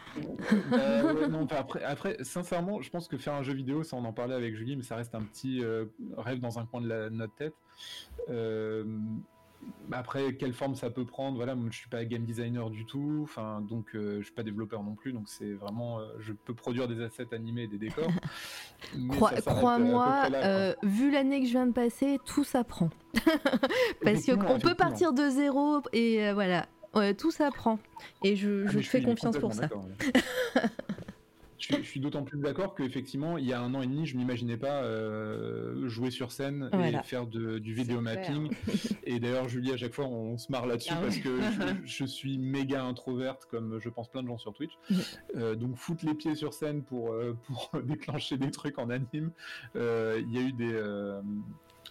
Ouais, 0.71 1.29
non, 1.29 1.43
enfin, 1.43 1.57
après, 1.57 1.83
après, 1.83 2.17
sincèrement, 2.23 2.81
je 2.81 2.89
pense 2.89 3.07
que 3.07 3.17
faire 3.17 3.33
un 3.33 3.43
jeu 3.43 3.53
vidéo, 3.53 3.83
ça 3.83 3.97
on 3.97 4.05
en 4.05 4.13
parlait 4.13 4.33
avec 4.35 4.55
Julie, 4.55 4.75
mais 4.75 4.83
ça 4.83 4.95
reste 4.95 5.13
un 5.13 5.21
petit 5.21 5.61
rêve 6.17 6.39
dans 6.39 6.57
un 6.57 6.65
coin 6.65 6.81
de, 6.81 6.87
la- 6.87 7.09
de 7.09 7.15
notre 7.15 7.35
tête. 7.35 7.53
Euh, 9.63 9.95
après, 9.95 10.35
quelle 10.35 10.53
forme 10.53 10.75
ça 10.75 10.89
peut 10.89 11.05
prendre 11.05 11.35
Voilà, 11.37 11.55
moi, 11.55 11.69
je 11.71 11.77
suis 11.77 11.89
pas 11.89 12.05
game 12.05 12.23
designer 12.23 12.69
du 12.69 12.85
tout, 12.85 13.21
enfin, 13.23 13.61
donc 13.61 13.95
euh, 13.95 14.17
je 14.19 14.25
suis 14.25 14.33
pas 14.33 14.43
développeur 14.43 14.83
non 14.83 14.95
plus, 14.95 15.11
donc 15.11 15.23
c'est 15.27 15.51
vraiment, 15.53 15.99
euh, 15.99 16.05
je 16.19 16.33
peux 16.33 16.53
produire 16.53 16.87
des 16.87 17.01
assets 17.01 17.33
animés 17.33 17.63
et 17.63 17.67
des 17.67 17.77
décors. 17.77 18.07
euh, 18.95 19.41
Crois-moi, 19.45 20.27
euh, 20.33 20.73
vu 20.83 21.11
l'année 21.11 21.41
que 21.41 21.45
je 21.45 21.51
viens 21.51 21.67
de 21.67 21.73
passer, 21.73 22.19
tout 22.25 22.43
s'apprend. 22.43 22.89
Parce 24.03 24.25
qu'on 24.25 24.59
peut 24.59 24.75
partir 24.75 25.13
de 25.13 25.29
zéro 25.29 25.81
et 25.93 26.31
voilà, 26.33 26.65
tout 27.17 27.31
s'apprend. 27.31 27.79
Et 28.23 28.35
je, 28.35 28.65
Ah, 28.67 28.71
je 28.71 28.79
fais 28.79 29.01
confiance 29.01 29.37
pour 29.37 29.53
ça. 29.53 29.69
ouais. 31.69 31.69
Je 31.69 31.75
suis, 31.75 31.83
je 31.83 31.89
suis 31.89 31.99
d'autant 31.99 32.23
plus 32.23 32.39
d'accord 32.39 32.75
qu'effectivement, 32.75 33.37
il 33.37 33.45
y 33.45 33.53
a 33.53 33.61
un 33.61 33.73
an 33.75 33.81
et 33.81 33.87
demi, 33.87 34.05
je 34.05 34.17
m'imaginais 34.17 34.57
pas 34.57 34.83
euh, 34.83 35.87
jouer 35.87 36.11
sur 36.11 36.31
scène 36.31 36.69
Voilà. 36.73 36.99
et 36.99 37.03
faire 37.03 37.27
de- 37.27 37.59
du 37.59 37.73
vidéo 37.73 38.01
mapping. 38.01 38.51
Et 39.03 39.19
d'ailleurs, 39.19 39.47
Julie, 39.49 39.71
à 39.71 39.77
chaque 39.77 39.93
fois, 39.93 40.05
on, 40.05 40.37
se 40.37 40.51
marre 40.51 40.65
là-dessus 40.65 40.91
Ah 40.93 40.99
parce 41.01 41.15
ouais. 41.17 41.21
que 41.21 41.37
je, 41.39 41.85
je 41.85 42.05
suis 42.05 42.37
méga 42.37 42.83
introverte, 42.83 43.45
comme 43.49 43.79
je 43.79 43.89
pense 43.89 44.09
plein 44.09 44.23
de 44.23 44.27
gens 44.27 44.37
sur 44.37 44.53
Twitch. 44.53 44.73
Euh, 45.35 45.55
donc, 45.55 45.75
foutre 45.77 46.05
les 46.05 46.13
pieds 46.13 46.35
sur 46.35 46.53
scène 46.53 46.83
pour, 46.83 47.13
euh, 47.13 47.37
pour 47.45 47.71
déclencher 47.83 48.37
des 48.37 48.51
trucs 48.51 48.79
en 48.79 48.89
anime, 48.89 49.31
euh, 49.75 50.21
il 50.25 50.33
y 50.33 50.37
a 50.37 50.41
eu 50.41 50.53
des. 50.53 50.73
euh, 50.73 51.21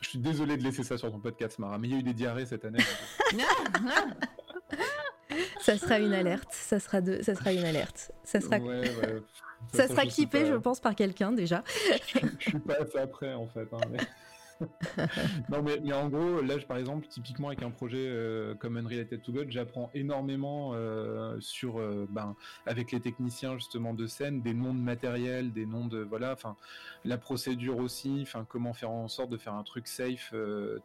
je 0.00 0.08
suis 0.08 0.18
désolé 0.18 0.56
de 0.56 0.62
laisser 0.64 0.82
ça 0.82 0.96
sur 0.96 1.10
ton 1.12 1.18
podcast, 1.20 1.58
Mara, 1.58 1.78
mais 1.78 1.88
il 1.88 1.92
y 1.92 1.96
a 1.96 2.00
eu 2.00 2.02
des 2.02 2.14
diarrhées 2.14 2.46
cette 2.46 2.64
année. 2.64 2.78
ça 5.60 5.76
sera 5.76 5.98
une 5.98 6.12
alerte. 6.14 6.48
Ça 6.52 6.80
sera 6.80 7.00
de, 7.00 7.22
ça 7.22 7.34
sera 7.34 7.52
une 7.52 7.64
alerte. 7.64 8.10
Ça 8.24 8.40
sera. 8.40 8.58
Ça, 9.72 9.88
sera 9.88 10.04
clippé, 10.04 10.46
je 10.46 10.54
pense, 10.54 10.80
par 10.80 10.94
quelqu'un 10.94 11.32
déjà. 11.32 11.62
je, 12.06 12.18
je, 12.38 12.50
suis 12.50 12.58
pas 12.58 12.74
assez 12.80 12.98
après 12.98 13.34
en 13.34 13.46
fait. 13.46 13.68
Hein, 13.72 14.04
non, 15.48 15.62
mais, 15.62 15.80
mais, 15.82 15.92
en 15.92 16.08
gros, 16.08 16.40
là, 16.42 16.56
par 16.66 16.76
exemple, 16.76 17.06
typiquement 17.06 17.48
avec 17.48 17.62
un 17.62 17.70
projet 17.70 18.06
euh, 18.06 18.54
comme 18.54 18.76
Unrelated 18.76 19.22
to 19.22 19.32
God, 19.32 19.50
j'apprends 19.50 19.90
énormément 19.94 20.72
euh, 20.74 21.36
sur, 21.40 21.78
euh, 21.78 22.06
ben, 22.10 22.34
avec 22.66 22.92
les 22.92 23.00
techniciens 23.00 23.56
justement 23.56 23.94
de 23.94 24.06
scène, 24.06 24.42
des 24.42 24.54
noms 24.54 24.74
de 24.74 24.80
matériel, 24.80 25.52
des 25.52 25.66
noms 25.66 25.86
de, 25.86 25.98
voilà, 25.98 26.32
enfin, 26.32 26.56
la 27.04 27.18
procédure 27.18 27.78
aussi, 27.78 28.20
enfin, 28.22 28.44
comment 28.48 28.72
faire 28.72 28.90
en 28.90 29.08
sorte 29.08 29.30
de 29.30 29.38
faire 29.38 29.54
un 29.54 29.64
truc 29.64 29.86
safe, 29.86 30.34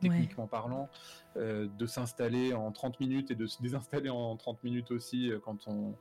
techniquement 0.02 0.48
parlant. 0.48 0.90
Euh, 1.38 1.68
de 1.78 1.86
s'installer 1.86 2.54
en 2.54 2.72
30 2.72 3.02
minutes 3.02 3.30
et 3.30 3.36
de 3.36 3.46
se 3.46 3.62
désinstaller 3.62 4.10
en 4.10 4.38
30 4.38 4.64
minutes 4.64 4.92
aussi 4.92 5.30
euh, 5.30 5.40
quand 5.40 5.68
on 5.68 5.94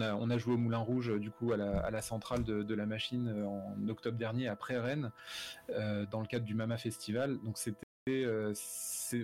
a 0.00 0.14
on 0.16 0.30
a 0.30 0.38
joué 0.38 0.54
au 0.54 0.56
Moulin 0.56 0.78
Rouge 0.78 1.16
du 1.20 1.30
coup 1.30 1.52
à 1.52 1.56
la, 1.56 2.02
centrale 2.02 2.42
de, 2.42 2.74
la 2.74 2.84
machine 2.84 3.28
euh, 3.28 3.46
en 3.46 3.88
octobre 3.88 4.18
dernier 4.18 4.48
après 4.48 4.80
Rennes 4.80 5.12
dans 5.68 6.20
le 6.20 6.26
cadre 6.26 6.44
du 6.44 6.56
Mama 6.56 6.76
Festival 6.76 7.38
donc 7.44 7.56
c'était 7.56 8.26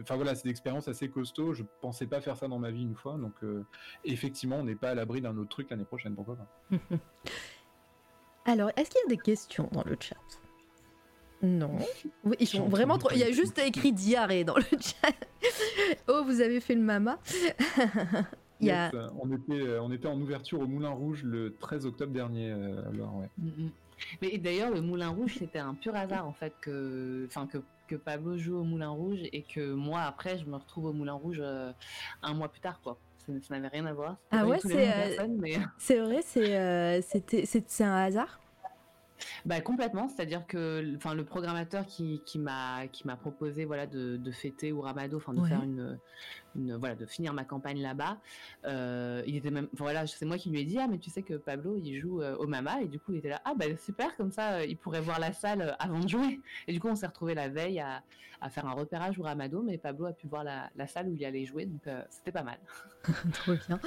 enfin 0.03 0.15
voilà, 0.15 0.37
c'est 0.37 0.45
une 0.45 0.51
expérience 0.51 0.87
assez 0.87 1.09
costaud. 1.09 1.53
Je 1.53 1.65
pensais 1.81 2.07
pas 2.07 2.21
faire 2.21 2.37
ça 2.37 2.47
dans 2.47 2.61
ma 2.61 2.71
vie 2.71 2.83
une 2.83 2.95
fois, 2.95 3.19
donc 3.19 3.35
effectivement, 4.05 4.57
on 4.57 4.65
n'est 4.65 4.77
pas 4.77 4.91
à 4.91 4.95
l'abri 4.95 5.21
d'un 5.21 5.37
autre 5.37 5.49
truc 5.49 5.71
l'année 5.71 5.85
prochaine, 5.85 6.15
pourquoi 6.15 6.37
pas? 6.37 6.77
Alors, 8.45 8.71
est-ce 8.77 8.91
qu'il 8.91 9.01
y 9.03 9.13
a 9.13 9.17
des 9.17 9.21
questions 9.21 9.69
dans 9.73 9.83
le 9.83 9.97
chat? 9.99 10.17
Non. 11.43 11.71
ils 12.41 12.47
sont 12.47 12.69
vraiment 12.69 12.99
trop. 12.99 13.11
Il 13.13 13.19
y 13.19 13.25
a 13.25 13.31
juste 13.31 13.59
écrit 13.59 13.93
diarrhée 13.93 14.45
dans 14.45 14.57
le 14.57 14.63
chat. 14.81 15.13
oh, 16.09 16.23
vous 16.25 16.41
avez 16.41 16.61
fait 16.61 16.75
le 16.75 16.83
mama. 16.83 17.19
Il 18.61 18.73
on, 19.21 19.33
était, 19.33 19.69
euh, 19.69 19.83
on 19.83 19.93
était 19.93 20.09
en 20.09 20.21
ouverture 20.21 20.61
au 20.61 20.67
Moulin 20.67 20.91
Rouge 20.91 21.23
le 21.23 21.55
13 21.61 21.87
octobre 21.87 22.13
dernier. 22.13 22.51
Euh, 22.51 22.89
alors, 22.93 23.17
ouais. 23.17 23.29
Mm, 23.39 23.47
mm. 23.47 23.71
Mais 24.21 24.39
d'ailleurs, 24.39 24.71
le 24.71 24.81
Moulin 24.81 25.11
Rouge, 25.11 25.37
c'était 25.39 25.59
un 25.59 25.75
pur 25.75 25.95
hasard 25.95 26.27
en 26.27 26.33
fait 26.33 26.53
que, 26.61 27.25
enfin 27.27 27.47
que, 27.47 27.59
que 27.87 27.97
Pablo 27.97 28.37
joue 28.37 28.57
au 28.57 28.65
Moulin 28.65 28.91
Rouge 28.91 29.21
et 29.33 29.43
que 29.43 29.75
moi 29.75 30.03
après, 30.03 30.39
je 30.39 30.45
me 30.45 30.57
retrouve 30.57 30.87
au 30.87 30.93
Moulin 30.93 31.15
Rouge 31.15 31.39
euh, 31.41 31.73
un 32.23 32.35
mois 32.35 32.49
plus 32.49 32.61
tard, 32.61 32.81
quoi. 32.83 32.99
Ça, 33.43 33.55
n'avait 33.55 33.69
rien 33.69 33.87
à 33.87 33.93
voir. 33.93 34.17
Ah 34.31 34.47
ouais, 34.47 34.59
c'est 35.77 35.99
vrai, 36.01 36.21
c'est 36.23 37.03
c'était 37.03 37.45
c'est 37.45 37.85
un 37.85 37.95
hasard? 37.95 38.41
Bah 39.45 39.61
complètement, 39.61 40.09
c'est-à-dire 40.09 40.47
que 40.47 40.97
enfin 40.97 41.15
le 41.15 41.25
programmateur 41.25 41.87
qui, 41.87 42.23
qui 42.25 42.39
m'a 42.39 42.87
qui 42.89 43.07
m'a 43.07 43.17
proposé 43.17 43.65
voilà 43.65 43.87
de, 43.87 44.17
de 44.17 44.31
fêter 44.31 44.73
ou 44.73 44.81
Ramado, 44.81 45.17
enfin 45.17 45.35
de 45.35 45.45
faire 45.45 45.63
une, 45.63 45.99
une, 46.57 46.77
voilà 46.77 46.95
de 46.95 47.07
finir 47.07 47.33
ma 47.33 47.45
campagne 47.45 47.81
là-bas. 47.81 48.19
Euh, 48.65 49.23
il 49.27 49.37
était 49.37 49.51
même 49.51 49.69
voilà, 49.73 50.07
c'est 50.07 50.27
moi 50.27 50.37
qui 50.39 50.51
lui 50.51 50.61
ai 50.61 50.65
dit 50.65 50.79
ah 50.79 50.87
mais 50.89 50.99
tu 50.99 51.11
sais 51.11 51.23
que 51.23 51.35
Pablo 51.35 51.77
il 51.77 51.99
joue 51.99 52.23
euh, 52.23 52.37
au 52.37 52.47
Mama 52.47 52.81
et 52.83 52.89
du 52.89 52.99
coup 52.99 53.13
il 53.13 53.19
était 53.19 53.29
là 53.29 53.41
ah 53.45 53.55
bah 53.57 53.67
super 53.77 54.17
comme 54.17 54.33
ça 54.33 54.55
euh, 54.55 54.67
il 54.67 54.77
pourrait 54.77 55.01
voir 55.01 55.19
la 55.19 55.33
salle 55.33 55.77
avant 55.79 56.01
de 56.01 56.09
jouer 56.09 56.41
et 56.67 56.73
du 56.73 56.81
coup 56.81 56.89
on 56.89 56.97
s'est 56.97 57.07
retrouvé 57.07 57.35
la 57.35 57.49
veille 57.49 57.81
à, 57.81 58.03
à, 58.41 58.51
faire 58.51 58.67
un 58.67 58.73
repérage 58.73 59.19
au 59.19 59.23
Ramado 59.23 59.63
mais 59.63 59.79
Pablo 59.79 60.07
a 60.07 60.13
pu 60.13 60.27
voir 60.27 60.45
la, 60.45 60.71
la 60.77 60.87
salle 60.87 61.09
où 61.09 61.15
il 61.15 61.25
allait 61.25 61.45
jouer 61.45 61.67
donc 61.67 61.83
c'était 62.11 62.33
pas 62.33 62.43
mal. 62.43 62.59
Trop 63.33 63.55
bien. 63.55 63.81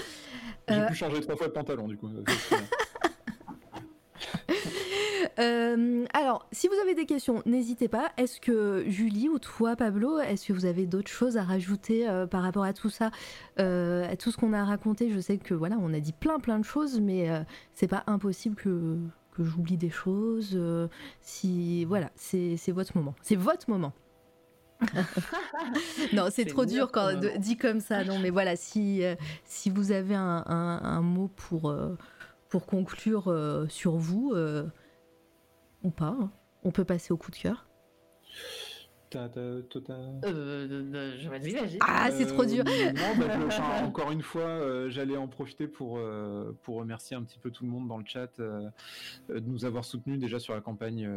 J'ai 0.67 0.85
pu 0.87 0.95
changer 0.95 1.21
trois 1.21 1.35
fois 1.35 1.47
de 1.47 1.53
pantalon 1.53 1.87
du 1.87 1.97
coup. 1.97 2.09
Euh, 5.39 6.05
alors, 6.13 6.47
si 6.51 6.67
vous 6.67 6.75
avez 6.81 6.95
des 6.95 7.05
questions, 7.05 7.41
n'hésitez 7.45 7.87
pas. 7.87 8.11
Est-ce 8.17 8.39
que 8.39 8.83
Julie 8.87 9.29
ou 9.29 9.39
toi, 9.39 9.75
Pablo, 9.75 10.19
est-ce 10.19 10.47
que 10.47 10.53
vous 10.53 10.65
avez 10.65 10.85
d'autres 10.85 11.11
choses 11.11 11.37
à 11.37 11.43
rajouter 11.43 12.07
euh, 12.07 12.27
par 12.27 12.41
rapport 12.41 12.63
à 12.63 12.73
tout 12.73 12.89
ça, 12.89 13.11
euh, 13.59 14.09
à 14.09 14.15
tout 14.15 14.31
ce 14.31 14.37
qu'on 14.37 14.53
a 14.53 14.63
raconté? 14.63 15.09
Je 15.09 15.19
sais 15.19 15.37
que 15.37 15.53
voilà, 15.53 15.77
on 15.79 15.93
a 15.93 15.99
dit 15.99 16.13
plein 16.13 16.39
plein 16.39 16.59
de 16.59 16.65
choses, 16.65 16.99
mais 16.99 17.29
c'est 17.73 17.87
pas 17.87 18.03
impossible 18.07 18.55
que, 18.55 18.97
que 19.35 19.43
j'oublie 19.43 19.77
des 19.77 19.89
choses. 19.89 20.59
si 21.21 21.85
voilà, 21.85 22.09
c'est 22.15 22.71
votre 22.71 22.97
moment. 22.97 23.15
C'est 23.21 23.35
votre 23.35 23.69
moment. 23.69 23.93
non, 26.13 26.29
c'est 26.31 26.45
trop 26.45 26.65
dur 26.65 26.91
quand 26.91 27.11
dit 27.37 27.55
comme 27.55 27.81
ça. 27.81 28.03
Non, 28.03 28.17
mais 28.17 28.31
voilà, 28.31 28.55
si 28.55 29.03
si 29.45 29.69
vous 29.69 29.91
avez 29.91 30.15
un, 30.15 30.43
un 30.47 31.01
mot 31.01 31.29
pour 31.35 31.75
pour 32.49 32.65
conclure 32.65 33.33
sur 33.69 33.95
vous, 33.95 34.33
ou 35.83 35.89
pas. 35.89 36.15
Hein. 36.19 36.31
On 36.63 36.71
peut 36.71 36.85
passer 36.85 37.13
au 37.13 37.17
coup 37.17 37.31
de 37.31 37.37
cœur. 37.37 37.67
Euh, 39.15 39.61
je 41.19 41.29
vas-y, 41.29 41.77
Ah, 41.81 42.09
c'est 42.11 42.25
trop 42.25 42.45
dur. 42.45 42.63
Euh, 42.67 42.93
bah, 42.93 43.79
encore 43.83 44.11
une 44.11 44.21
fois, 44.21 44.43
euh, 44.43 44.89
j'allais 44.89 45.17
en 45.17 45.27
profiter 45.27 45.67
pour 45.67 45.99
pour 46.63 46.77
remercier 46.77 47.15
un 47.15 47.23
petit 47.23 47.39
peu 47.39 47.51
tout 47.51 47.63
le 47.63 47.69
monde 47.69 47.87
dans 47.87 47.97
le 47.97 48.05
chat 48.05 48.39
de 48.39 49.39
nous 49.39 49.65
avoir 49.65 49.85
soutenus 49.85 50.19
déjà 50.19 50.39
sur 50.39 50.53
la 50.53 50.61
campagne 50.61 51.09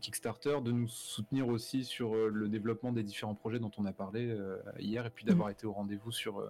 Kickstarter, 0.00 0.58
de 0.64 0.72
nous 0.72 0.88
soutenir 0.88 1.48
aussi 1.48 1.84
sur 1.84 2.14
le 2.14 2.48
développement 2.48 2.92
des 2.92 3.02
différents 3.02 3.34
projets 3.34 3.58
dont 3.58 3.70
on 3.78 3.86
a 3.86 3.92
parlé 3.92 4.36
hier, 4.78 5.06
et 5.06 5.10
puis 5.10 5.24
d'avoir 5.24 5.48
mm. 5.48 5.52
été 5.52 5.66
au 5.66 5.72
rendez-vous 5.72 6.12
sur 6.12 6.42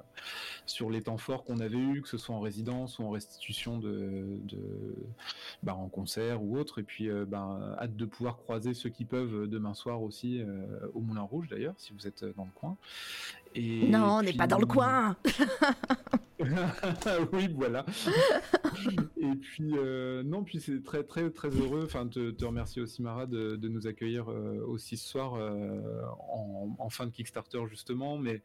sur 0.66 0.90
les 0.90 1.02
temps 1.02 1.18
forts 1.18 1.44
qu'on 1.44 1.60
avait 1.60 1.78
eu, 1.78 2.02
que 2.02 2.08
ce 2.08 2.18
soit 2.18 2.34
en 2.34 2.40
résidence 2.40 2.98
ou 2.98 3.04
en 3.04 3.10
restitution 3.10 3.78
de, 3.78 4.40
de 4.44 4.96
bah, 5.62 5.74
en 5.74 5.88
concert 5.88 6.42
ou 6.42 6.58
autre, 6.58 6.80
et 6.80 6.82
puis 6.82 7.08
bah, 7.26 7.76
hâte 7.78 7.96
de 7.96 8.04
pouvoir 8.04 8.36
croiser 8.36 8.74
ceux 8.74 8.90
qui 8.90 9.04
peuvent 9.04 9.46
demain 9.46 9.74
soir 9.74 10.02
aussi 10.02 10.42
euh, 10.55 10.55
au 10.94 11.00
Moulin 11.00 11.22
Rouge 11.22 11.48
d'ailleurs, 11.48 11.74
si 11.76 11.92
vous 11.92 12.06
êtes 12.06 12.22
euh, 12.22 12.32
dans 12.36 12.44
le 12.44 12.50
coin. 12.54 12.76
Et 13.54 13.88
non, 13.88 14.18
on 14.18 14.22
n'est 14.22 14.32
pas 14.32 14.46
dans 14.46 14.58
le 14.58 14.66
coin. 14.66 15.16
oui, 17.32 17.48
voilà. 17.54 17.86
et 19.16 19.34
puis 19.40 19.72
euh, 19.76 20.22
non, 20.22 20.44
puis 20.44 20.60
c'est 20.60 20.82
très 20.82 21.02
très 21.04 21.30
très 21.30 21.48
heureux. 21.48 21.84
Enfin, 21.84 22.06
te, 22.06 22.30
te 22.30 22.44
remercier 22.44 22.82
aussi 22.82 23.02
Mara 23.02 23.26
de, 23.26 23.56
de 23.56 23.68
nous 23.68 23.86
accueillir 23.86 24.28
aussi 24.28 24.96
ce 24.96 25.08
soir 25.08 25.34
en, 25.34 26.76
en, 26.78 26.90
fin 26.90 27.06
de 27.06 27.12
Kickstarter 27.12 27.60
justement, 27.68 28.18
mais 28.18 28.42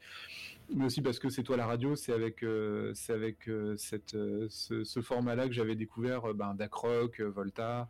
mais 0.76 0.86
aussi 0.86 1.02
parce 1.02 1.20
que 1.20 1.30
c'est 1.30 1.44
toi 1.44 1.58
la 1.58 1.66
radio, 1.66 1.96
c'est 1.96 2.14
avec 2.14 2.44
euh, 2.44 2.92
c'est 2.96 3.14
avec 3.14 3.48
euh, 3.48 3.76
cette 3.78 4.16
euh, 4.16 4.48
ce, 4.50 5.02
format-là 5.02 5.48
que 5.48 5.54
j'avais 5.54 5.76
découvert 5.76 6.34
ben 6.34 6.54
Dacroc, 6.54 7.20
Volta, 7.22 7.90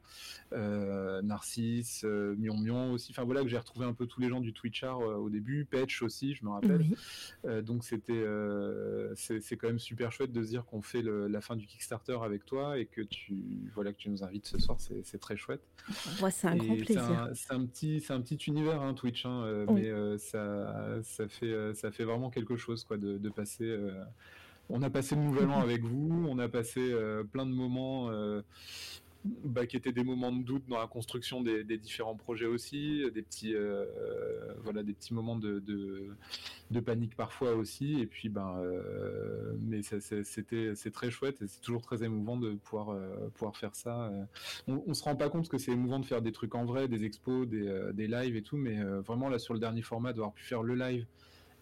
Narcisse, 0.52 2.04
Mion 2.04 2.58
Mion 2.58 2.94
aussi. 2.94 3.12
Enfin 3.12 3.24
voilà 3.24 3.42
que 3.44 3.48
j'ai 3.48 3.58
retrouvé 3.58 3.86
un 3.86 3.94
peu 3.94 4.06
tous 4.06 4.22
les 4.22 4.30
gens 4.30 4.40
du 4.40 4.54
Twitchar 4.54 5.00
au 5.00 5.30
début, 5.30 5.66
Patch 5.66 6.02
aussi, 6.02 6.34
je 6.34 6.46
me 6.46 6.52
rappelle. 6.52 6.86
donc 7.64 7.84
c'était 7.84 8.24
c'est 9.16 9.58
quand 9.58 9.68
même 9.68 9.80
super 9.80 10.12
chouette 10.12 10.32
de 10.32 10.44
se 10.44 10.50
dire 10.50 10.66
qu'on 10.66 10.82
fait 10.82 11.02
la 11.04 11.42
fin 11.42 11.56
du 11.56 11.68
Kickstarter 11.68 12.18
avec 12.24 12.46
toi 12.46 12.78
et 12.80 12.86
que 12.86 13.02
tu 13.02 13.70
voilà 13.74 13.92
que 13.92 13.98
tu 13.98 14.10
nous 14.10 14.24
invites 14.24 14.48
ce 14.48 14.58
soir, 14.58 14.78
c'est 14.80 15.20
très 15.20 15.36
chouette. 15.36 15.62
Moi, 16.20 16.32
c'est 16.32 16.48
un 16.48 16.56
grand 16.56 16.76
plaisir. 16.76 17.30
C'est 17.34 17.54
un, 17.54 17.66
petit 17.66 18.00
c'est 18.02 18.14
un 18.14 18.22
petit 18.22 18.36
univers 18.48 18.82
hein, 18.82 18.94
Twitch, 18.94 19.26
hein, 19.26 19.66
mais 19.70 19.92
ça 20.18 21.02
ça 21.04 21.28
fait 21.28 21.74
ça 21.74 21.92
fait 21.92 22.06
vraiment 22.06 22.30
quelque 22.30 22.56
chose 22.56 22.71
quoi, 22.88 22.98
de, 22.98 23.30
passer. 23.30 23.66
Euh, 23.66 24.04
on 24.70 24.82
a 24.82 24.90
passé 24.90 25.16
le 25.16 25.22
nouvel 25.22 25.50
an 25.50 25.60
avec 25.62 25.84
vous, 25.84 26.26
on 26.30 26.40
a 26.40 26.48
passé 26.48 26.80
euh, 26.80 27.24
plein 27.24 27.46
de 27.46 27.52
moments 27.52 28.10
euh, 28.10 28.42
bah, 29.44 29.66
qui 29.68 29.78
étaient 29.78 29.92
des 29.92 30.04
moments 30.04 30.32
de 30.32 30.42
doute 30.44 30.64
dans 30.68 30.80
la 30.80 30.88
construction 30.88 31.42
des, 31.42 31.64
différents 31.78 32.16
projets 32.16 32.48
aussi, 32.48 33.04
des 33.14 33.22
petits, 33.22 33.54
voilà, 34.64 34.82
des 34.82 34.94
petits 34.94 35.14
moments 35.14 35.36
de, 35.36 35.60
de, 35.60 36.80
panique 36.80 37.16
parfois 37.16 37.54
aussi. 37.54 38.00
Et 38.00 38.08
puis, 38.08 38.30
ben, 38.30 38.60
mais 39.60 39.82
c'était, 39.84 40.74
c'est 40.74 40.92
très 40.92 41.12
chouette 41.12 41.40
et 41.44 41.48
c'est 41.48 41.62
toujours 41.62 41.84
très 41.84 42.04
émouvant 42.04 42.36
de 42.36 42.54
pouvoir, 42.54 42.98
pouvoir 43.36 43.56
faire 43.58 43.76
ça. 43.76 44.12
On, 44.68 44.82
on 44.88 44.94
se 44.96 45.04
rend 45.04 45.16
pas 45.16 45.30
compte 45.30 45.50
que 45.50 45.60
c'est 45.60 45.72
émouvant 45.72 46.00
de 46.00 46.06
faire 46.06 46.24
des 46.24 46.32
trucs 46.32 46.56
en 46.56 46.66
vrai, 46.66 46.88
des 46.88 47.04
expos, 47.04 47.48
des, 47.48 47.92
des 47.94 48.08
lives 48.08 48.36
et 48.36 48.42
tout, 48.42 48.58
mais 48.58 48.82
vraiment 49.02 49.30
là 49.30 49.38
sur 49.38 49.54
le 49.54 49.60
dernier 49.60 49.84
format, 49.84 50.14
d'avoir 50.14 50.34
pu 50.34 50.44
faire 50.44 50.64
le 50.64 50.74
live 50.74 51.06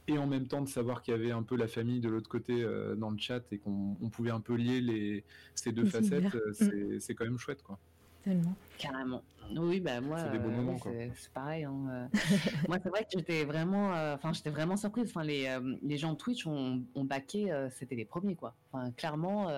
et 0.10 0.18
en 0.18 0.28
même 0.28 0.48
temps 0.48 0.62
de 0.62 0.68
savoir 0.68 1.02
qu'il 1.02 1.14
y 1.14 1.18
avait 1.18 1.32
un 1.32 1.44
peu 1.44 1.56
la 1.56 1.68
famille 1.68 2.00
de 2.00 2.10
l'autre 2.10 2.30
côté 2.30 2.64
euh, 2.64 2.96
dans 2.96 3.12
le 3.12 3.18
chat 3.18 3.42
et 3.52 3.60
qu'on 3.60 3.96
pouvait 4.12 4.32
un 4.32 4.40
peu 4.40 4.56
lier 4.56 4.82
les, 4.82 5.24
ces 5.54 5.72
deux 5.72 5.86
facettes, 5.86 6.36
euh, 6.36 6.96
mm. 6.96 7.00
c'est 7.00 7.14
quand 7.14 7.26
même 7.26 7.38
chouette 7.38 7.62
quoi. 7.62 7.78
Tellement. 8.24 8.56
Carrément. 8.80 9.22
Oui, 9.56 9.80
bah 9.80 10.00
moi, 10.00 10.18
c'est 10.20 10.88
euh, 10.88 11.10
pareil. 11.34 11.64
Hein, 11.64 12.10
moi, 12.68 12.78
c'est 12.82 12.90
vrai 12.90 13.02
que 13.02 13.10
j'étais 13.18 13.46
vraiment, 13.46 13.92
enfin, 14.14 14.32
j'étais 14.32 14.52
vraiment 14.52 14.78
surprise. 14.78 15.10
Enfin, 15.10 15.24
les, 15.24 15.50
les 15.82 15.98
gens 15.98 16.14
de 16.14 16.18
Twitch 16.18 16.46
ont, 16.48 16.84
ont 16.96 17.04
baqué, 17.04 17.52
c'était 17.72 17.96
les 17.96 18.06
premiers, 18.06 18.36
quoi. 18.36 18.56
Enfin, 18.72 18.92
clairement, 18.92 19.50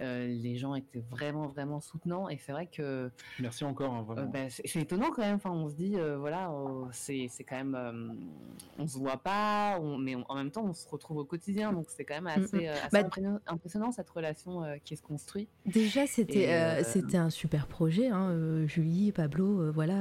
euh, 0.00 0.28
les 0.28 0.56
gens 0.56 0.76
étaient 0.76 1.02
vraiment 1.10 1.48
vraiment 1.48 1.80
soutenants 1.80 2.28
et 2.28 2.38
c'est 2.38 2.52
vrai 2.52 2.66
que 2.66 3.10
merci 3.40 3.64
encore 3.64 3.94
hein, 3.94 4.02
vraiment. 4.02 4.22
Euh, 4.22 4.26
bah, 4.26 4.48
c'est 4.48 4.80
étonnant 4.80 5.10
quand 5.10 5.22
même 5.22 5.36
enfin 5.36 5.50
on 5.50 5.68
se 5.68 5.74
dit 5.74 5.96
euh, 5.96 6.16
voilà 6.18 6.52
c'est 6.92 7.26
c'est 7.28 7.42
quand 7.42 7.56
même 7.56 8.16
on 8.78 8.86
se 8.86 8.96
voit 8.96 9.16
pas 9.16 9.80
mais 9.98 10.14
en 10.28 10.36
même 10.36 10.52
temps 10.52 10.64
on 10.64 10.72
se 10.72 10.88
retrouve 10.88 11.16
au 11.16 11.24
quotidien 11.24 11.72
donc 11.72 11.86
c'est 11.88 12.04
quand 12.04 12.20
même 12.20 12.32
mm, 12.32 12.44
assez, 12.44 12.68
mm. 12.68 12.72
Bah, 12.92 13.00
impressionnant, 13.48 13.90
cette 13.90 14.10
relation 14.10 14.62
qui 14.84 14.96
se 14.96 15.02
construit 15.02 15.48
déjà 15.66 16.06
c'était 16.06 16.84
c'était 16.84 17.16
un 17.16 17.30
super 17.30 17.66
projet 17.66 18.06
hein, 18.06 18.27
hein, 18.28 18.66
Julie, 18.66 19.12
Pablo, 19.12 19.72
voilà, 19.72 19.96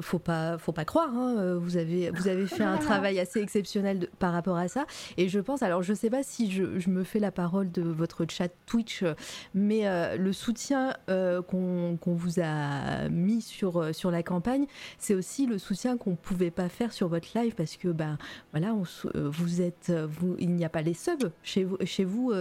faut 0.00 0.18
pas, 0.18 0.58
faut 0.58 0.72
pas 0.72 0.84
croire. 0.84 1.10
Hein, 1.14 1.56
vous 1.60 1.76
avez, 1.76 2.10
vous 2.10 2.28
avez 2.28 2.46
fait 2.46 2.64
un 2.64 2.76
travail 2.78 3.18
assez 3.18 3.40
exceptionnel 3.40 4.08
par 4.18 4.32
rapport 4.32 4.56
à 4.56 4.68
ça. 4.68 4.86
Et 5.16 5.28
je 5.28 5.40
pense, 5.40 5.62
alors 5.62 5.82
je 5.82 5.94
sais 5.94 6.10
pas 6.10 6.22
si 6.22 6.50
je, 6.50 6.78
je 6.78 6.90
me 6.90 7.04
fais 7.04 7.18
la 7.18 7.30
parole 7.30 7.70
de 7.70 7.82
votre 7.82 8.26
chat 8.28 8.48
Twitch, 8.66 9.04
mais 9.54 9.84
le 10.16 10.32
soutien 10.32 10.94
qu'on 11.06 11.98
vous 12.04 12.40
a 12.40 13.08
mis 13.08 13.40
sur 13.40 13.94
sur 13.94 14.10
la 14.10 14.22
campagne, 14.22 14.66
c'est 14.98 15.14
aussi 15.14 15.46
le 15.46 15.58
soutien 15.58 15.96
qu'on 15.96 16.14
pouvait 16.14 16.50
pas 16.50 16.68
faire 16.68 16.92
sur 16.92 17.08
votre 17.08 17.28
live 17.36 17.54
parce 17.54 17.76
que 17.76 17.88
ben 17.88 18.18
voilà, 18.52 18.74
on, 18.74 18.84
vous 19.14 19.60
êtes, 19.60 19.92
vous, 19.92 20.36
il 20.38 20.50
n'y 20.50 20.64
a 20.64 20.68
pas 20.68 20.82
les 20.82 20.94
subs 20.94 21.30
chez 21.42 21.64
vous, 21.64 21.76
chez 21.84 22.04
vous, 22.04 22.32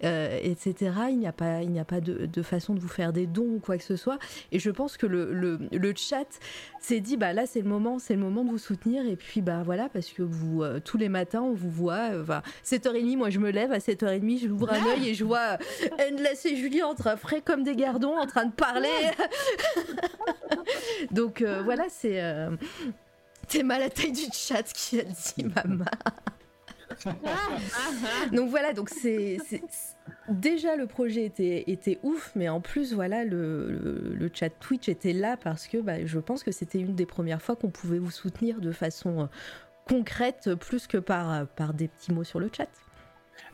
etc. 0.00 0.92
Il 1.10 1.18
n'y 1.18 1.26
a 1.26 1.32
pas, 1.32 1.62
il 1.62 1.70
n'y 1.70 1.80
a 1.80 1.84
pas 1.84 2.00
de, 2.00 2.26
de, 2.26 2.42
façon 2.42 2.74
de 2.74 2.80
vous 2.80 2.88
faire 2.88 3.12
des 3.12 3.26
dons 3.26 3.56
ou 3.56 3.58
quoi 3.58 3.78
que 3.78 3.84
ce 3.84 3.96
soit. 3.96 4.18
Et 4.50 4.58
je 4.58 4.70
pense 4.70 4.96
que 4.96 5.06
le, 5.06 5.94
chat 5.96 6.26
s'est 6.80 7.00
dit, 7.00 7.16
bah 7.16 7.32
là, 7.32 7.46
c'est 7.46 7.60
le 7.60 7.68
moment, 7.68 7.98
c'est 7.98 8.14
le 8.14 8.20
moment 8.20 8.44
de 8.44 8.50
vous 8.50 8.58
soutenir. 8.58 9.06
Et 9.06 9.16
puis, 9.16 9.40
bah 9.40 9.62
voilà, 9.64 9.88
parce 9.88 10.08
que 10.10 10.22
vous, 10.22 10.62
euh, 10.62 10.80
tous 10.80 10.98
les 10.98 11.08
matins, 11.08 11.42
on 11.42 11.52
vous 11.52 11.70
voit. 11.70 12.10
Euh, 12.12 12.24
7h30, 12.64 13.16
moi, 13.16 13.30
je 13.30 13.38
me 13.38 13.50
lève 13.50 13.72
à 13.72 13.78
7h30, 13.78 14.46
j'ouvre 14.46 14.72
un 14.72 14.86
œil 14.86 15.10
et 15.10 15.14
je 15.14 15.24
vois 15.24 15.58
euh, 15.58 16.08
Endless 16.10 16.46
et 16.46 16.56
Julie 16.56 16.82
entre 16.82 17.16
frais 17.18 17.42
comme 17.42 17.62
des 17.62 17.76
gardons 17.76 18.16
en 18.16 18.26
train 18.26 18.46
de 18.46 18.52
parler. 18.52 18.88
Donc 21.10 21.42
voilà, 21.42 21.84
c'est. 21.88 22.20
T'es 23.48 23.62
mal 23.62 23.82
à 23.82 23.84
la 23.84 23.90
taille 23.90 24.12
du 24.12 24.26
chat 24.32 24.62
qui 24.62 25.00
a 25.00 25.04
dit 25.04 25.44
maman. 25.44 25.84
donc 28.32 28.50
voilà, 28.50 28.72
donc 28.72 28.88
c'est 28.90 29.38
déjà 30.28 30.76
le 30.76 30.86
projet 30.86 31.24
était, 31.24 31.64
était 31.66 31.98
ouf, 32.02 32.32
mais 32.34 32.48
en 32.48 32.60
plus 32.60 32.94
voilà 32.94 33.24
le, 33.24 33.70
le, 33.70 34.30
chat 34.32 34.50
Twitch 34.50 34.88
était 34.88 35.12
là 35.12 35.36
parce 35.36 35.66
que 35.66 35.78
bah, 35.78 36.04
je 36.04 36.18
pense 36.18 36.42
que 36.42 36.52
c'était 36.52 36.80
une 36.80 36.94
des 36.94 37.06
premières 37.06 37.42
fois 37.42 37.56
qu'on 37.56 37.70
pouvait 37.70 37.98
vous 37.98 38.10
soutenir 38.10 38.60
de 38.60 38.72
façon 38.72 39.22
euh, 39.22 39.26
concrète 39.86 40.54
plus 40.54 40.86
que 40.86 40.98
par, 40.98 41.46
par 41.48 41.74
des 41.74 41.88
petits 41.88 42.12
mots 42.12 42.24
sur 42.24 42.40
le 42.40 42.50
chat. 42.54 42.68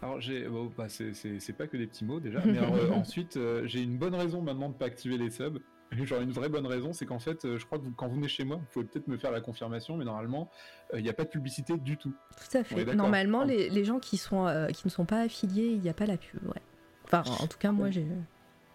Alors 0.02 0.20
j'ai, 0.20 0.46
bah, 0.76 0.86
c'est 0.88 1.56
pas 1.56 1.66
que 1.66 1.76
des 1.76 1.86
petits 1.86 2.04
mots 2.04 2.20
déjà, 2.20 2.40
mais 2.44 2.58
euh, 2.58 2.90
ensuite 2.92 3.36
euh, 3.36 3.66
j'ai 3.66 3.80
une 3.80 3.98
bonne 3.98 4.14
raison 4.14 4.42
maintenant 4.42 4.68
de 4.68 4.74
pas 4.74 4.86
activer 4.86 5.18
les 5.18 5.30
subs. 5.30 5.58
Genre 6.04 6.20
une 6.20 6.32
vraie 6.32 6.48
bonne 6.48 6.66
raison, 6.66 6.92
c'est 6.92 7.06
qu'en 7.06 7.18
fait, 7.18 7.56
je 7.56 7.64
crois 7.64 7.78
que 7.78 7.86
quand 7.96 8.08
vous 8.08 8.16
venez 8.16 8.28
chez 8.28 8.44
moi, 8.44 8.56
vous 8.56 8.66
pouvez 8.72 8.84
peut-être 8.84 9.08
me 9.08 9.16
faire 9.16 9.30
la 9.30 9.40
confirmation, 9.40 9.96
mais 9.96 10.04
normalement, 10.04 10.50
il 10.94 11.02
n'y 11.02 11.08
a 11.08 11.14
pas 11.14 11.24
de 11.24 11.30
publicité 11.30 11.76
du 11.76 11.96
tout. 11.96 12.12
Tout 12.36 12.58
à 12.58 12.64
fait. 12.64 12.94
Normalement, 12.94 13.44
les, 13.44 13.70
les, 13.70 13.84
gens 13.84 13.98
qui, 13.98 14.18
sont, 14.18 14.68
qui 14.74 14.86
ne 14.86 14.90
sont 14.90 15.06
pas 15.06 15.20
affiliés, 15.22 15.68
il 15.68 15.80
n'y 15.80 15.88
a 15.88 15.94
pas 15.94 16.06
la 16.06 16.18
pub. 16.18 16.42
Ouais. 16.46 16.62
Enfin, 17.04 17.22
en 17.40 17.46
tout 17.46 17.58
cas, 17.58 17.72
moi, 17.72 17.90
j'ai, 17.90 18.06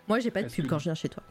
moi, 0.08 0.20
j'ai 0.20 0.32
pas 0.32 0.44
de 0.44 0.50
pub 0.50 0.68
quand 0.68 0.80
je 0.80 0.86
viens 0.86 0.96
chez 0.96 1.10
toi. 1.10 1.24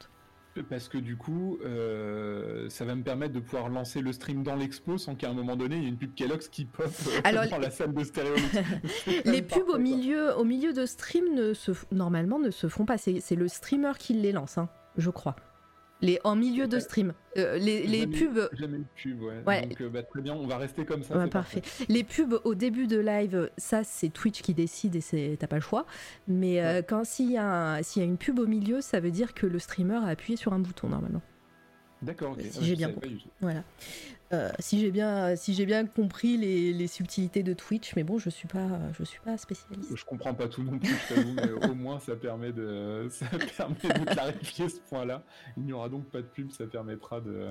Parce 0.69 0.89
que 0.89 0.99
du 0.99 1.17
coup, 1.17 1.59
euh, 1.65 2.69
ça 2.69 2.85
va 2.85 2.95
me 2.95 3.03
permettre 3.03 3.33
de 3.33 3.41
pouvoir 3.41 3.71
lancer 3.71 4.03
le 4.03 4.13
stream 4.13 4.43
dans 4.43 4.55
l'expo 4.55 4.99
sans 4.99 5.15
qu'à 5.15 5.31
un 5.31 5.33
moment 5.33 5.57
donné, 5.57 5.77
il 5.77 5.83
y 5.83 5.87
ait 5.87 5.89
une 5.89 5.97
pub 5.97 6.15
Kellogg's 6.15 6.49
qui 6.49 6.67
pop 6.67 6.93
euh, 7.07 7.21
Alors, 7.25 7.47
dans 7.49 7.59
la 7.59 7.71
salle 7.71 7.95
de 7.95 8.05
stéréo. 8.05 8.35
les 9.25 9.41
pubs 9.41 9.69
au 9.69 9.79
milieu, 9.79 10.37
au 10.37 10.45
milieu 10.45 10.75
de 10.75 10.85
stream 10.85 11.35
ne 11.35 11.55
se, 11.55 11.73
normalement 11.91 12.39
ne 12.39 12.51
se 12.51 12.69
font 12.69 12.85
pas. 12.85 12.99
C'est, 12.99 13.35
le 13.35 13.49
streamer 13.49 13.93
qui 13.99 14.13
les 14.13 14.33
lance, 14.33 14.59
hein, 14.59 14.69
je 14.99 15.09
crois 15.09 15.37
les 16.03 16.19
en 16.25 16.37
milieu 16.37 16.67
de 16.67 16.79
stream. 16.79 17.15
Euh, 17.39 17.57
les, 17.57 17.87
les 17.87 18.07
pubs. 18.07 18.51
Jamais 18.53 18.79
le 18.79 18.85
pub, 18.95 19.23
ouais. 19.23 19.67
Donc, 19.67 19.81
euh, 19.81 19.89
bah, 19.89 20.03
très 20.03 20.21
bien, 20.21 20.35
on 20.35 20.47
va 20.47 20.59
rester 20.59 20.85
comme 20.85 21.03
ça. 21.03 21.27
parfait. 21.29 21.63
Les 21.89 22.05
pubs 22.05 22.39
au 22.45 22.55
début 22.55 22.87
de 22.87 22.99
live, 22.99 23.51
ça 23.57 23.85
c'est 23.85 24.11
Twitch 24.11 24.43
qui 24.43 24.53
décide 24.53 24.97
et 24.97 25.37
t'as 25.39 25.47
pas 25.47 25.57
le 25.57 25.63
choix. 25.63 25.87
Mais 26.29 26.61
euh, 26.63 26.83
quand 26.83 27.05
s'il 27.05 27.31
y, 27.31 27.39
a 27.39 27.81
y 27.81 28.01
a 28.01 28.05
une 28.05 28.19
pub 28.19 28.39
au 28.39 28.47
milieu, 28.47 28.81
ça 28.81 29.01
veut 29.01 29.11
dire 29.11 29.33
que 29.33 29.47
le 29.47 29.59
streamer 29.59 29.97
a 30.05 30.09
appuyé 30.09 30.37
sur 30.37 30.53
un 30.53 30.59
bouton 30.59 30.89
normalement. 30.89 31.23
D'accord, 32.03 32.37
Si 32.39 32.59
ah, 32.59 32.63
j'ai 32.63 32.77
bien 32.77 32.93
compris. 32.93 33.27
Voilà. 33.41 33.63
Euh, 34.33 34.51
si 34.59 34.81
j'ai 34.81 34.91
bien, 34.91 35.37
si 35.37 35.53
j'ai 35.53 35.67
bien 35.67 35.85
compris 35.85 36.39
les, 36.39 36.73
les, 36.73 36.87
subtilités 36.87 37.43
de 37.43 37.53
Twitch, 37.53 37.95
mais 37.97 38.03
bon, 38.03 38.19
je 38.19 38.31
suis 38.31 38.49
pas, 38.49 38.67
je 38.99 39.05
suis 39.05 39.21
pas 39.21 39.37
spécialiste. 39.37 39.95
Je 39.95 40.05
comprends 40.07 40.33
pas 40.33 40.49
tout 40.49 40.63
non 40.63 40.79
plus, 40.79 40.97
mais 41.37 41.51
au 41.69 41.75
moins 41.75 42.01
ça 42.01 42.17
permet 42.17 42.51
de, 42.51 43.09
ça 43.11 43.27
permet 43.57 44.01
de 44.01 44.05
clarifier 44.11 44.71
ce 44.71 44.81
point-là. 44.89 45.23
Il 45.59 45.65
n'y 45.65 45.75
aura 45.75 45.91
donc 45.91 46.07
pas 46.07 46.23
de 46.23 46.27
pub, 46.27 46.51
ça 46.51 46.67
permettra 46.67 47.21
de, 47.21 47.47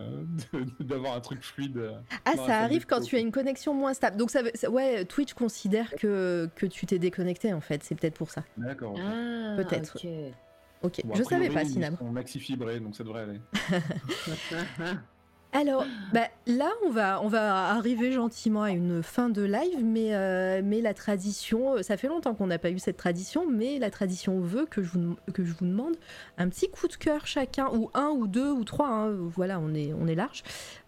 d'avoir 0.79 1.15
un 1.15 1.21
truc 1.21 1.43
fluide. 1.43 1.79
Ah, 2.25 2.33
ça 2.35 2.61
arrive 2.61 2.87
quand 2.87 3.01
tu 3.01 3.15
as 3.15 3.19
une 3.19 3.31
connexion 3.31 3.75
moins 3.75 3.93
stable. 3.93 4.17
Donc 4.17 4.31
ça, 4.31 4.41
ouais, 4.67 5.05
Twitch 5.05 5.33
considère 5.35 5.93
que 5.95 6.49
que 6.55 6.65
tu 6.65 6.87
t'es 6.87 6.97
déconnecté 6.97 7.53
en 7.53 7.61
fait. 7.61 7.83
C'est 7.83 7.93
peut-être 7.93 8.17
pour 8.17 8.31
ça. 8.31 8.43
D'accord. 8.57 8.95
Ah, 8.99 9.53
peut-être. 9.55 9.97
Ok, 10.83 11.01
je 11.13 11.23
savais 11.23 11.49
pas, 11.49 11.65
Sinam. 11.65 11.97
On 12.01 12.11
maxi 12.11 12.39
fibré, 12.39 12.79
donc 12.79 12.95
ça 12.95 13.03
devrait 13.03 13.23
aller. 13.23 13.41
Alors, 15.53 15.85
bah, 16.13 16.27
là, 16.47 16.71
on 16.85 16.89
va, 16.89 17.21
on 17.21 17.27
va 17.27 17.71
arriver 17.71 18.13
gentiment 18.13 18.63
à 18.63 18.69
une 18.69 19.03
fin 19.03 19.27
de 19.27 19.41
live, 19.41 19.83
mais, 19.83 20.15
euh, 20.15 20.61
mais 20.63 20.79
la 20.79 20.93
tradition, 20.93 21.73
euh, 21.73 21.83
ça 21.83 21.97
fait 21.97 22.07
longtemps 22.07 22.33
qu'on 22.33 22.47
n'a 22.47 22.57
pas 22.57 22.69
eu 22.69 22.79
cette 22.79 22.95
tradition, 22.95 23.45
mais 23.49 23.77
la 23.77 23.91
tradition 23.91 24.39
veut 24.39 24.65
que 24.65 24.81
je 24.81 24.91
vous, 24.91 25.17
que 25.33 25.43
je 25.43 25.51
vous 25.51 25.65
demande 25.65 25.97
un 26.37 26.47
petit 26.47 26.69
coup 26.69 26.87
de 26.87 26.95
cœur 26.95 27.27
chacun, 27.27 27.67
ou 27.73 27.91
un, 27.93 28.11
ou 28.11 28.27
deux, 28.27 28.49
ou 28.49 28.63
trois, 28.63 28.87
hein, 28.87 29.11
voilà, 29.11 29.59
on 29.59 29.73
est, 29.73 29.91
on 29.93 30.07
est 30.07 30.15
large. 30.15 30.43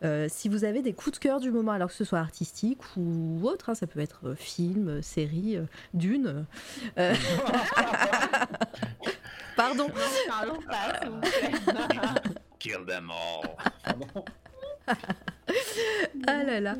Euh, 0.06 0.28
si 0.30 0.48
vous 0.48 0.64
avez 0.64 0.82
des 0.82 0.94
coups 0.94 1.20
de 1.20 1.22
cœur 1.22 1.41
du 1.41 1.52
moment, 1.52 1.74
alors 1.74 1.90
que 1.90 1.95
ce 1.95 2.06
soit 2.06 2.20
artistique 2.20 2.80
ou 2.95 3.41
autre, 3.44 3.70
hein, 3.70 3.76
ça 3.76 3.86
peut 3.86 3.99
être 3.99 4.34
film, 4.34 5.02
série, 5.02 5.57
dune. 5.94 6.45
Pardon. 9.55 9.88
Kill 12.59 12.85
them 12.85 13.11
all. 13.11 13.57
ah 16.27 16.43
là 16.43 16.59
là. 16.59 16.75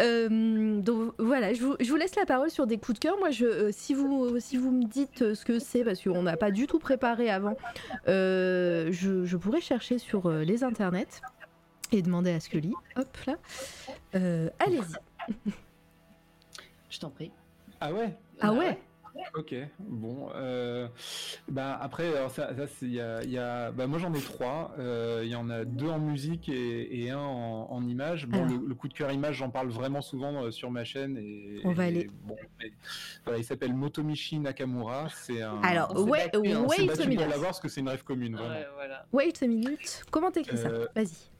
Euh, 0.00 0.80
donc 0.80 1.14
voilà, 1.18 1.54
je 1.54 1.62
vous, 1.62 1.76
je 1.80 1.88
vous, 1.88 1.96
laisse 1.96 2.16
la 2.16 2.26
parole 2.26 2.50
sur 2.50 2.66
des 2.66 2.78
coups 2.78 2.98
de 2.98 3.02
cœur. 3.02 3.18
Moi, 3.18 3.30
je, 3.30 3.44
euh, 3.44 3.70
si, 3.72 3.94
vous, 3.94 4.38
si 4.40 4.56
vous 4.56 4.70
me 4.70 4.84
dites 4.84 5.34
ce 5.34 5.44
que 5.44 5.58
c'est, 5.58 5.84
parce 5.84 6.02
qu'on 6.02 6.22
n'a 6.22 6.36
pas 6.36 6.50
du 6.50 6.66
tout 6.66 6.78
préparé 6.78 7.30
avant, 7.30 7.56
euh, 8.08 8.90
je, 8.92 9.24
je, 9.24 9.36
pourrais 9.36 9.60
chercher 9.60 9.98
sur 9.98 10.30
les 10.30 10.64
internets 10.64 11.20
et 11.92 12.02
demander 12.02 12.32
à 12.32 12.40
Scully. 12.40 12.74
Hop 12.96 13.16
là. 13.26 13.36
Allez-y. 14.58 15.52
Je 16.90 17.00
t'en 17.00 17.10
prie. 17.10 17.32
Ah 17.80 17.92
ouais? 17.92 18.16
Ah 18.40 18.52
ouais 18.52 18.78
Ok, 19.36 19.54
bon. 19.78 20.28
Euh, 20.34 20.88
bah 21.48 21.78
après, 21.80 22.16
alors 22.16 22.30
ça, 22.30 22.54
ça 22.54 22.64
il 22.82 22.94
y 22.94 23.00
a, 23.00 23.22
y 23.24 23.38
a 23.38 23.70
bah 23.70 23.86
moi 23.86 23.98
j'en 23.98 24.12
ai 24.12 24.20
trois. 24.20 24.74
Euh, 24.78 25.22
il 25.24 25.30
y 25.30 25.36
en 25.36 25.48
a 25.50 25.64
deux 25.64 25.88
en 25.88 25.98
musique 25.98 26.48
et, 26.48 27.04
et 27.04 27.10
un 27.10 27.18
en, 27.18 27.70
en 27.70 27.86
image. 27.86 28.26
Bon, 28.26 28.44
le, 28.44 28.74
coup 28.74 28.88
de 28.88 28.94
cœur 28.94 29.12
image, 29.12 29.36
j'en 29.36 29.50
parle 29.50 29.68
vraiment 29.68 30.02
souvent 30.02 30.44
euh, 30.44 30.50
sur 30.50 30.70
ma 30.70 30.84
chaîne. 30.84 31.16
Et, 31.16 31.60
On 31.64 31.72
va 31.72 31.84
aller. 31.84 32.10
Bon, 32.24 32.36
voilà, 33.24 33.38
il 33.38 33.44
s'appelle 33.44 33.74
Motomichi 33.74 34.38
Nakamura. 34.40 35.08
C'est 35.14 35.42
un. 35.42 35.60
Alors, 35.62 35.92
wait, 36.08 36.34
wait 36.36 36.54
a 36.54 37.06
minute. 37.06 37.18
Pour 37.18 37.28
l'avoir 37.28 37.50
parce 37.50 37.60
que 37.60 37.68
c'est 37.68 37.80
une 37.80 37.88
rêve 37.88 38.02
commune. 38.02 38.34
Vraiment. 38.36 38.54
Ouais, 38.54 38.66
voilà. 38.74 39.06
Wait 39.12 39.42
a 39.42 39.46
minute. 39.46 40.04
Comment 40.10 40.30
t'écris 40.32 40.58
ça? 40.58 40.68
Euh, 40.68 40.86
Vas-y. 40.94 41.30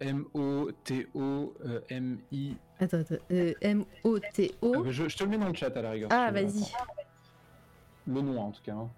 M-O-T-O-M-I. 0.00 1.06
Attends, 2.80 2.98
attends. 2.98 3.16
M-O-T-O. 3.30 4.74
Ah, 4.74 4.90
je, 4.90 5.08
je, 5.08 5.16
te 5.16 5.24
le 5.24 5.30
mets 5.30 5.38
dans 5.38 5.48
le 5.48 5.54
chat 5.54 5.74
à 5.76 5.82
la 5.82 5.90
rigueur. 5.90 6.08
Ah, 6.12 6.30
vas-y. 6.30 6.70
Le 8.06 8.20
nom, 8.20 8.40
en 8.40 8.50
tout 8.50 8.62
cas. 8.62 8.74
Hein. 8.74 8.90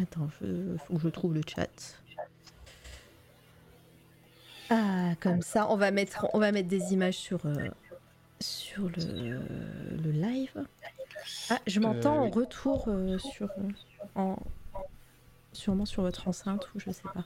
Attends, 0.00 0.28
je... 0.40 0.76
faut 0.86 0.94
que 0.94 1.00
je 1.00 1.08
trouve 1.08 1.34
le 1.34 1.40
chat. 1.46 2.02
Ah, 4.70 5.14
comme 5.20 5.42
ça, 5.42 5.70
on 5.70 5.76
va 5.76 5.90
mettre, 5.90 6.26
on 6.34 6.38
va 6.38 6.52
mettre 6.52 6.68
des 6.68 6.92
images 6.92 7.16
sur, 7.16 7.46
euh, 7.46 7.68
sur 8.40 8.88
le, 8.90 9.40
le 9.96 10.10
live. 10.10 10.64
Ah, 11.50 11.58
je 11.66 11.80
m'entends 11.80 12.16
euh, 12.16 12.26
en 12.26 12.30
retour 12.30 12.84
euh, 12.88 13.18
sur, 13.18 13.48
en, 14.14 14.36
sûrement 15.52 15.86
sur 15.86 16.02
votre 16.02 16.28
enceinte 16.28 16.68
ou 16.74 16.80
je 16.80 16.90
sais 16.90 17.02
pas. 17.02 17.24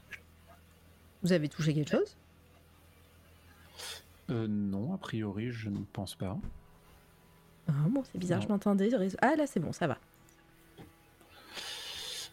Vous 1.23 1.33
avez 1.33 1.49
touché 1.49 1.75
quelque 1.75 1.91
chose? 1.91 2.17
Euh, 4.33 4.47
Non, 4.49 4.95
a 4.95 4.99
priori, 4.99 5.51
je 5.51 5.69
ne 5.69 5.81
pense 5.93 6.15
pas. 6.15 6.39
Ah 7.69 7.73
bon, 7.89 8.03
c'est 8.05 8.19
bizarre, 8.19 8.41
je 8.41 8.49
m'entendais. 8.49 8.91
Ah 9.21 9.37
là, 9.37 9.47
c'est 9.47 9.61
bon, 9.61 9.73
ça 9.73 9.87
va. 9.87 9.99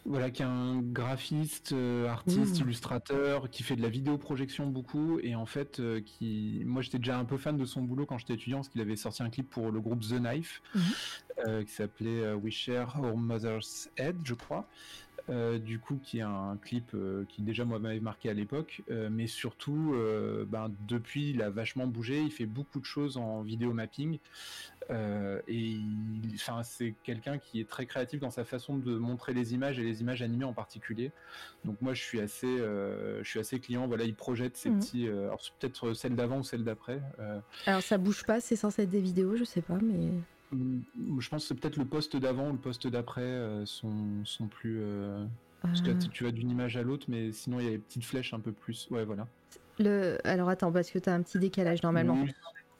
Voilà, 0.06 0.30
qui 0.30 0.40
est 0.40 0.46
un 0.46 0.80
graphiste, 0.80 1.72
euh, 1.72 2.08
artiste, 2.08 2.58
illustrateur, 2.58 3.50
qui 3.50 3.62
fait 3.62 3.76
de 3.76 3.82
la 3.82 3.90
vidéoprojection 3.90 4.66
beaucoup, 4.66 5.20
et 5.20 5.34
en 5.34 5.44
fait, 5.44 5.78
euh, 5.78 6.00
qui, 6.00 6.62
moi 6.64 6.80
j'étais 6.80 6.96
déjà 6.96 7.18
un 7.18 7.26
peu 7.26 7.36
fan 7.36 7.58
de 7.58 7.66
son 7.66 7.82
boulot 7.82 8.06
quand 8.06 8.16
j'étais 8.16 8.32
étudiant, 8.32 8.58
parce 8.58 8.70
qu'il 8.70 8.80
avait 8.80 8.96
sorti 8.96 9.22
un 9.22 9.28
clip 9.28 9.48
pour 9.50 9.70
le 9.70 9.78
groupe 9.78 10.00
The 10.00 10.18
Knife, 10.18 10.62
mhm. 10.74 11.64
qui 11.64 11.72
s'appelait 11.72 12.32
We 12.32 12.52
Share 12.52 12.98
Our 12.98 13.16
Mother's 13.16 13.90
Head, 13.98 14.16
je 14.24 14.34
crois. 14.34 14.66
Du 15.58 15.78
coup, 15.78 15.98
qui 16.02 16.18
est 16.18 16.22
un 16.22 16.58
clip 16.60 16.96
qui 17.28 17.42
déjà 17.42 17.64
moi 17.64 17.78
m'avait 17.78 18.00
marqué 18.00 18.28
à 18.28 18.34
l'époque, 18.34 18.82
mais 18.88 19.26
surtout, 19.26 19.94
ben, 20.48 20.70
depuis, 20.88 21.30
il 21.30 21.42
a 21.42 21.50
vachement 21.50 21.86
bougé. 21.86 22.20
Il 22.22 22.32
fait 22.32 22.46
beaucoup 22.46 22.80
de 22.80 22.84
choses 22.84 23.16
en 23.16 23.42
vidéo 23.42 23.72
mapping. 23.72 24.18
Euh, 24.90 25.40
et 25.46 25.78
enfin, 26.34 26.62
c'est 26.62 26.94
quelqu'un 27.04 27.38
qui 27.38 27.60
est 27.60 27.68
très 27.68 27.86
créatif 27.86 28.20
dans 28.20 28.30
sa 28.30 28.44
façon 28.44 28.76
de 28.76 28.96
montrer 28.96 29.32
les 29.32 29.54
images 29.54 29.78
et 29.78 29.82
les 29.82 30.00
images 30.00 30.22
animées 30.22 30.44
en 30.44 30.52
particulier. 30.52 31.12
Donc 31.64 31.80
moi, 31.80 31.94
je 31.94 32.02
suis 32.02 32.20
assez, 32.20 32.46
euh, 32.46 33.22
je 33.22 33.28
suis 33.28 33.38
assez 33.38 33.60
client. 33.60 33.86
Voilà, 33.86 34.04
il 34.04 34.14
projette 34.14 34.56
ces 34.56 34.70
mhm. 34.70 34.78
petits, 34.78 35.08
euh, 35.08 35.26
alors 35.26 35.40
peut-être 35.58 35.92
celle 35.94 36.16
d'avant 36.16 36.38
ou 36.38 36.44
celle 36.44 36.64
d'après. 36.64 37.00
Alors 37.66 37.82
ça 37.82 37.98
bouge 37.98 38.24
pas, 38.24 38.40
c'est 38.40 38.56
censé 38.56 38.82
être 38.82 38.90
des 38.90 39.00
vidéos, 39.00 39.36
je 39.36 39.44
sais 39.44 39.62
pas, 39.62 39.78
mais. 39.80 40.10
Je 40.52 41.28
pense 41.28 41.42
que 41.42 41.48
c'est 41.48 41.60
peut-être 41.60 41.76
le 41.76 41.84
poste 41.84 42.16
d'avant 42.16 42.48
ou 42.48 42.52
le 42.52 42.58
poste 42.58 42.86
d'après 42.86 43.62
sont, 43.66 44.24
sont 44.24 44.46
plus. 44.46 44.80
Parce 45.62 45.82
que 45.82 45.90
tu 45.90 46.24
vas 46.24 46.32
d'une 46.32 46.50
image 46.50 46.76
à 46.76 46.82
l'autre, 46.82 47.06
mais 47.08 47.32
sinon 47.32 47.60
il 47.60 47.64
y 47.64 47.68
a 47.68 47.72
des 47.72 47.78
petites 47.78 48.04
flèches 48.04 48.34
un 48.34 48.40
peu 48.40 48.52
plus. 48.52 48.88
Ouais, 48.90 49.04
voilà. 49.04 49.26
Le... 49.78 50.18
Alors 50.24 50.48
attends, 50.48 50.72
parce 50.72 50.90
que 50.90 50.98
tu 50.98 51.08
as 51.08 51.14
un 51.14 51.22
petit 51.22 51.38
décalage 51.38 51.82
normalement. 51.82 52.24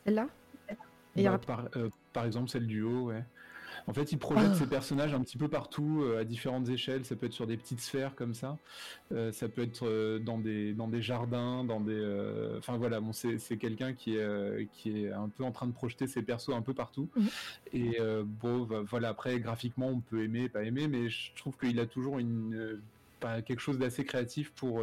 Celle-là? 0.05 0.29
Bah, 1.17 1.65
euh, 1.77 1.89
par, 2.13 2.25
exemple, 2.25 2.49
celle 2.49 2.67
du 2.67 2.83
haut, 2.83 3.07
ouais. 3.07 3.25
En 3.87 3.93
fait, 3.93 4.13
il 4.13 4.19
projette 4.19 4.55
ses 4.55 4.65
ah. 4.65 4.69
personnages 4.69 5.15
un 5.15 5.21
petit 5.21 5.37
peu 5.37 5.49
partout, 5.49 6.03
euh, 6.03 6.21
à 6.21 6.25
différentes 6.25 6.69
échelles. 6.69 7.05
Ça 7.05 7.17
peut 7.17 7.27
être 7.27 7.33
sur 7.33 7.47
des 7.47 7.57
petites 7.57 7.81
sphères 7.81 8.15
comme 8.15 8.35
ça. 8.35 8.59
Euh, 9.13 9.33
ça 9.33 9.49
peut 9.49 9.63
être 9.63 10.19
dans 10.19 10.39
des 10.39 10.73
dans 10.73 10.89
des 10.89 11.03
jardins, 11.03 11.65
dans 11.65 11.81
des. 11.81 12.01
Enfin 12.59 12.77
voilà, 12.77 13.01
bon, 13.01 13.13
c'est 13.13 13.57
quelqu'un 13.57 13.93
qui 13.93 14.17
est 14.17 14.69
qui 14.73 15.05
est 15.05 15.13
un 15.13 15.29
peu 15.29 15.45
en 15.45 15.53
train 15.53 15.67
de 15.67 15.73
projeter 15.73 16.07
ses 16.07 16.23
persos 16.23 16.55
un 16.55 16.63
peu 16.63 16.75
partout. 16.75 17.09
Mhm. 17.17 17.29
Et 17.73 17.99
bon, 18.25 18.69
voilà. 18.89 19.11
Après, 19.11 19.39
graphiquement, 19.41 19.89
on 19.89 20.01
peut 20.01 20.23
aimer, 20.23 20.49
pas 20.49 20.63
aimer, 20.63 20.89
mais 20.89 21.09
je 21.09 21.33
trouve 21.37 21.57
qu'il 21.57 21.79
a 21.81 21.87
toujours 21.87 22.19
une 22.19 22.81
quelque 23.45 23.61
chose 23.61 23.79
d'assez 23.79 24.05
créatif 24.05 24.51
pour 24.53 24.83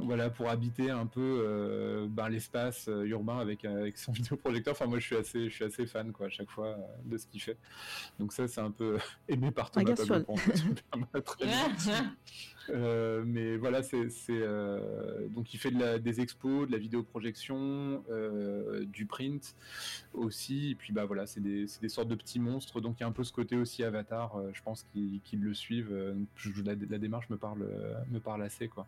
voilà 0.00 0.30
pour 0.30 0.48
habiter 0.48 0.90
un 0.90 1.06
peu 1.06 1.44
euh, 1.44 2.06
ben, 2.08 2.28
l'espace 2.28 2.88
euh, 2.88 3.04
urbain 3.04 3.38
avec, 3.38 3.64
euh, 3.64 3.80
avec 3.80 3.98
son 3.98 4.12
vidéoprojecteur. 4.12 4.72
Enfin 4.72 4.86
moi 4.86 4.98
je 4.98 5.06
suis 5.06 5.16
assez 5.16 5.48
je 5.48 5.54
suis 5.54 5.64
assez 5.64 5.86
fan 5.86 6.12
quoi 6.12 6.26
à 6.26 6.28
chaque 6.28 6.50
fois 6.50 6.76
de 7.04 7.16
ce 7.16 7.26
qu'il 7.26 7.40
fait. 7.40 7.56
Donc 8.18 8.32
ça 8.32 8.48
c'est 8.48 8.60
un 8.60 8.70
peu 8.70 8.98
aimé 9.28 9.50
par 9.50 9.70
Thomas 9.70 9.94
euh, 12.70 13.22
mais 13.24 13.56
voilà 13.56 13.82
c'est 13.82 14.08
donc 15.30 15.54
il 15.54 15.58
fait 15.58 15.70
de 15.70 15.78
la, 15.78 15.98
des 15.98 16.20
expos, 16.20 16.66
de 16.66 16.72
la 16.72 16.78
vidéoprojection, 16.78 18.02
du 18.86 19.06
print 19.06 19.54
aussi. 20.14 20.70
Et 20.70 20.74
puis 20.74 20.92
bah 20.92 21.04
voilà 21.04 21.26
c'est 21.26 21.40
des, 21.40 21.66
des 21.80 21.88
sortes 21.88 22.08
de 22.08 22.14
petits 22.14 22.40
monstres. 22.40 22.80
Donc 22.80 22.96
il 22.98 23.02
y 23.02 23.04
a 23.04 23.06
un 23.06 23.12
peu 23.12 23.24
ce 23.24 23.32
côté 23.32 23.56
aussi 23.56 23.84
Avatar. 23.84 24.36
je 24.52 24.62
pense 24.62 24.84
qu'ils 24.92 25.40
le 25.40 25.54
suivent. 25.54 25.94
La, 26.64 26.74
la, 26.74 26.98
démarche 26.98 27.28
me 27.30 27.36
parle 27.36 27.66
me 28.10 28.18
parle 28.18 28.42
assez 28.42 28.68
quoi. 28.68 28.86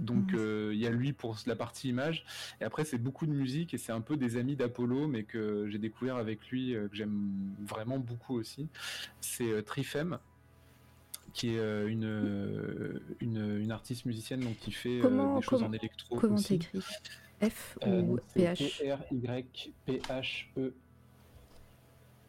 Donc 0.00 0.32
mmh. 0.32 0.36
euh, 0.36 0.74
il 0.74 0.80
y 0.80 0.86
a 0.86 0.90
lui 0.90 1.12
pour 1.12 1.36
la 1.46 1.56
partie 1.56 1.88
image. 1.88 2.24
Et 2.60 2.64
après 2.64 2.84
c'est 2.84 2.98
beaucoup 2.98 3.26
de 3.26 3.32
musique 3.32 3.74
et 3.74 3.78
c'est 3.78 3.92
un 3.92 4.00
peu 4.00 4.16
des 4.16 4.36
amis 4.36 4.56
d'Apollo, 4.56 5.06
mais 5.06 5.24
que 5.24 5.66
j'ai 5.68 5.78
découvert 5.78 6.16
avec 6.16 6.48
lui, 6.48 6.74
euh, 6.74 6.88
que 6.88 6.96
j'aime 6.96 7.54
vraiment 7.64 7.98
beaucoup 7.98 8.36
aussi. 8.36 8.68
C'est 9.20 9.50
euh, 9.50 9.62
Trifem 9.62 10.18
qui 11.32 11.50
est 11.50 11.86
une, 11.86 13.02
une, 13.20 13.70
artiste 13.70 14.06
musicienne 14.06 14.40
donc 14.40 14.56
qui 14.56 14.72
fait 14.72 15.02
des 15.02 15.42
choses 15.42 15.62
en 15.62 15.70
électro. 15.70 16.16
Comment 16.16 16.36
t'écris 16.36 16.80
F 17.42 17.78
ou 17.86 18.18
PH 18.34 18.82
R 18.82 19.12
Y 19.12 19.72
P 19.84 19.98
H 20.08 20.46
E. 20.56 20.72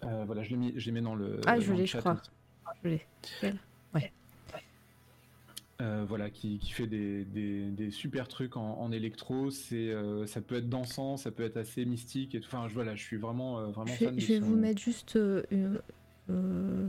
voilà, 0.01 0.43
je 0.43 0.49
l'ai 0.49 0.91
mis, 0.91 1.01
dans 1.01 1.15
le. 1.15 1.39
Ah, 1.45 1.57
je 1.57 1.71
l'ai, 1.71 1.85
je 1.85 1.97
crois. 1.99 2.21
Je 2.83 2.89
l'ai. 2.89 3.07
Ouais. 3.93 4.11
Euh, 5.79 6.05
voilà, 6.07 6.31
qui, 6.31 6.59
fait 6.71 6.87
des, 6.87 7.91
super 7.91 8.27
trucs 8.27 8.57
en, 8.57 8.91
électro. 8.91 9.51
C'est, 9.51 9.91
euh, 9.91 10.25
ça 10.25 10.41
peut 10.41 10.55
être 10.55 10.69
dansant, 10.69 11.17
ça 11.17 11.29
peut 11.29 11.43
être 11.43 11.57
assez 11.57 11.85
mystique. 11.85 12.33
Et 12.33 12.41
Enfin, 12.43 12.67
voilà, 12.73 12.95
je 12.95 13.03
suis 13.03 13.17
vraiment, 13.17 13.59
euh, 13.59 13.67
vraiment 13.67 13.93
je, 13.93 14.05
fan. 14.05 14.19
Je 14.19 14.25
vais 14.27 14.39
vous 14.39 14.55
mettre 14.55 14.81
juste 14.81 15.19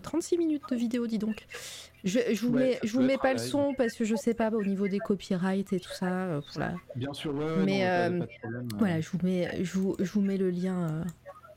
36 0.03 0.39
minutes 0.39 0.63
de 0.71 0.77
vidéo, 0.77 1.07
dis 1.07 1.19
donc. 1.19 1.47
Je, 2.05 2.19
je 2.33 2.47
vous 2.47 2.53
mets, 2.53 2.79
je 2.83 2.93
vous 2.95 3.03
mets 3.03 3.19
pas 3.19 3.33
le 3.33 3.39
son 3.39 3.75
parce 3.77 3.93
que 3.95 4.05
je 4.05 4.15
sais 4.15 4.35
pas 4.35 4.51
au 4.51 4.65
niveau 4.65 4.89
des 4.89 5.01
copyrights 5.01 5.73
et 5.75 5.81
tout 5.81 5.93
ça. 5.93 6.41
Bien 6.97 7.13
sûr, 7.13 7.35
Mais 7.65 8.11
voilà, 8.79 9.03
je 9.03 9.11
vous 9.11 9.19
mets, 9.23 9.63
je 9.63 9.79
vous, 9.79 9.97
je 9.99 10.11
vous 10.11 10.23
mets 10.23 10.39
le 10.39 10.51
lien. 10.51 11.05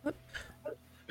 Hop. 0.05 0.15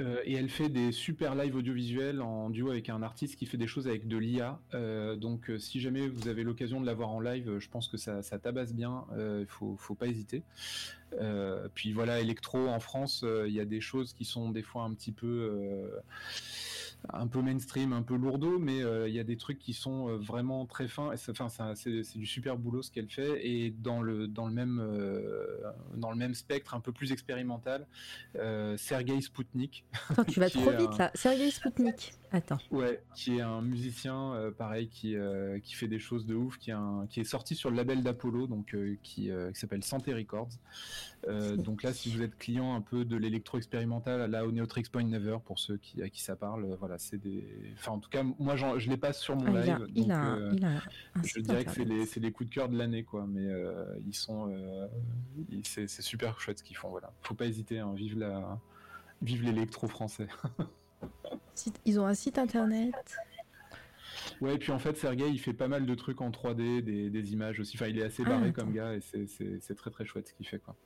Euh, 0.00 0.22
et 0.24 0.34
elle 0.34 0.48
fait 0.48 0.68
des 0.68 0.92
super 0.92 1.34
lives 1.34 1.54
audiovisuels 1.54 2.22
en 2.22 2.50
duo 2.50 2.70
avec 2.70 2.88
un 2.88 3.02
artiste 3.02 3.36
qui 3.36 3.46
fait 3.46 3.58
des 3.58 3.66
choses 3.66 3.86
avec 3.86 4.08
de 4.08 4.16
l'IA. 4.16 4.58
Euh, 4.74 5.16
donc, 5.16 5.50
euh, 5.50 5.58
si 5.58 5.80
jamais 5.80 6.08
vous 6.08 6.28
avez 6.28 6.42
l'occasion 6.42 6.80
de 6.80 6.86
la 6.86 6.94
voir 6.94 7.10
en 7.10 7.20
live, 7.20 7.58
je 7.58 7.68
pense 7.68 7.88
que 7.88 7.96
ça, 7.96 8.22
tabasse 8.38 8.72
bien. 8.72 9.04
Il 9.16 9.46
faut, 9.46 9.76
faut 9.76 9.94
pas 9.94 10.06
hésiter. 10.06 10.42
puis 11.74 11.92
voilà, 11.92 12.20
électro 12.20 12.68
en 12.68 12.80
France, 12.80 13.24
il 13.46 13.52
y 13.52 13.60
a 13.60 13.64
des 13.64 13.80
choses 13.80 14.12
qui 14.12 14.24
sont 14.24 14.50
des 14.50 14.62
fois 14.62 14.84
un 14.84 14.94
petit 14.94 15.12
peu 15.12 15.90
un 17.08 17.26
peu 17.26 17.40
mainstream, 17.40 17.92
un 17.92 18.02
peu 18.02 18.16
lourdeau, 18.16 18.58
mais 18.58 18.82
euh, 18.82 19.08
il 19.08 19.14
y 19.14 19.20
a 19.20 19.24
des 19.24 19.36
trucs 19.36 19.58
qui 19.58 19.72
sont 19.72 20.08
euh, 20.08 20.16
vraiment 20.16 20.66
très 20.66 20.88
fins. 20.88 21.12
Enfin, 21.28 21.74
c'est 21.74 22.18
du 22.18 22.26
super 22.26 22.56
boulot 22.56 22.82
ce 22.82 22.90
qu'elle 22.90 23.08
fait. 23.08 23.46
Et 23.46 23.70
dans 23.70 24.02
le 24.02 24.28
dans 24.28 24.46
le 24.46 24.52
même 24.52 24.80
euh, 24.80 25.60
dans 25.96 26.10
le 26.10 26.16
même 26.16 26.34
spectre, 26.34 26.74
un 26.74 26.80
peu 26.80 26.92
plus 26.92 27.12
expérimental, 27.12 27.86
Sergei 28.76 29.20
Spoutnik. 29.20 29.84
Attends, 30.08 30.24
tu 30.24 30.40
vas 30.40 30.50
trop 30.50 30.70
vite 30.70 30.98
là. 30.98 31.10
Sergei 31.14 31.50
Spoutnik. 31.50 32.12
Attends. 32.32 32.58
Ouais, 32.70 33.02
qui 33.14 33.38
est 33.38 33.40
un 33.40 33.60
musicien 33.60 34.52
pareil 34.56 34.88
qui 34.88 35.16
qui 35.62 35.74
fait 35.74 35.88
des 35.88 35.98
choses 35.98 36.26
de 36.26 36.34
ouf, 36.34 36.58
qui 36.58 36.70
est 36.70 36.76
qui 37.08 37.20
est 37.20 37.24
sorti 37.24 37.54
sur 37.54 37.70
le 37.70 37.76
label 37.76 38.02
d'Apollo, 38.02 38.46
donc 38.46 38.76
qui, 39.02 39.30
qui 39.30 39.60
s'appelle 39.60 39.82
Santé 39.82 40.14
Records. 40.14 40.50
donc 41.58 41.82
là, 41.82 41.92
si 41.92 42.10
vous 42.10 42.22
êtes 42.22 42.38
client 42.38 42.74
un 42.74 42.80
peu 42.80 43.04
de 43.04 43.16
l'électro 43.16 43.58
expérimental, 43.58 44.30
là 44.30 44.46
au 44.46 44.52
Neotrix 44.52 44.84
Point 44.90 45.04
Never 45.04 45.38
pour 45.44 45.58
ceux 45.58 45.76
qui 45.76 46.02
à 46.02 46.08
qui 46.08 46.22
ça 46.22 46.36
parle, 46.36 46.76
voilà 46.78 46.98
c'est 46.98 47.18
des. 47.18 47.44
Enfin, 47.74 47.92
en 47.92 47.98
tout 47.98 48.10
cas, 48.10 48.22
moi, 48.22 48.56
je 48.56 48.88
les 48.88 48.96
passe 48.96 49.20
sur 49.20 49.36
mon 49.36 49.52
live. 49.52 49.86
donc, 49.88 50.10
euh, 50.10 50.52
je 51.24 51.40
dirais 51.40 51.64
que 51.64 51.72
c'est 51.72 51.84
les, 51.84 52.04
les, 52.04 52.32
coups 52.32 52.48
de 52.48 52.54
cœur 52.54 52.68
de 52.68 52.76
l'année, 52.76 53.04
quoi. 53.04 53.26
Mais 53.26 53.46
euh, 53.46 53.84
ils 54.06 54.14
sont, 54.14 54.50
euh, 54.50 54.86
c'est 55.64 55.88
super 55.88 56.40
chouette 56.40 56.58
ce 56.58 56.64
qu'ils 56.64 56.76
font. 56.76 56.90
Voilà, 56.90 57.12
faut 57.22 57.34
pas 57.34 57.46
hésiter. 57.46 57.78
Hein, 57.78 57.92
vive 57.94 58.18
la, 58.18 58.58
vive 59.22 59.42
l'électro 59.42 59.88
français. 59.88 60.28
ils 61.84 62.00
ont 62.00 62.06
un 62.06 62.14
site 62.14 62.38
internet. 62.38 62.94
Ouais, 64.40 64.54
et 64.54 64.58
puis 64.58 64.72
en 64.72 64.78
fait, 64.78 64.96
Sergei, 64.96 65.28
il 65.28 65.38
fait 65.38 65.52
pas 65.52 65.68
mal 65.68 65.86
de 65.86 65.94
trucs 65.94 66.20
en 66.20 66.30
3D, 66.30 66.82
des, 66.82 67.10
des 67.10 67.32
images 67.32 67.60
aussi. 67.60 67.76
Enfin, 67.76 67.86
il 67.86 67.98
est 67.98 68.04
assez 68.04 68.24
barré 68.24 68.48
ah, 68.48 68.52
comme 68.52 68.72
gars 68.72 68.94
et 68.94 69.00
c'est 69.00 69.74
très 69.74 69.90
très 69.90 70.04
chouette 70.04 70.28
ce 70.28 70.34
qu'il 70.34 70.46
fait, 70.46 70.58
quoi. 70.58 70.76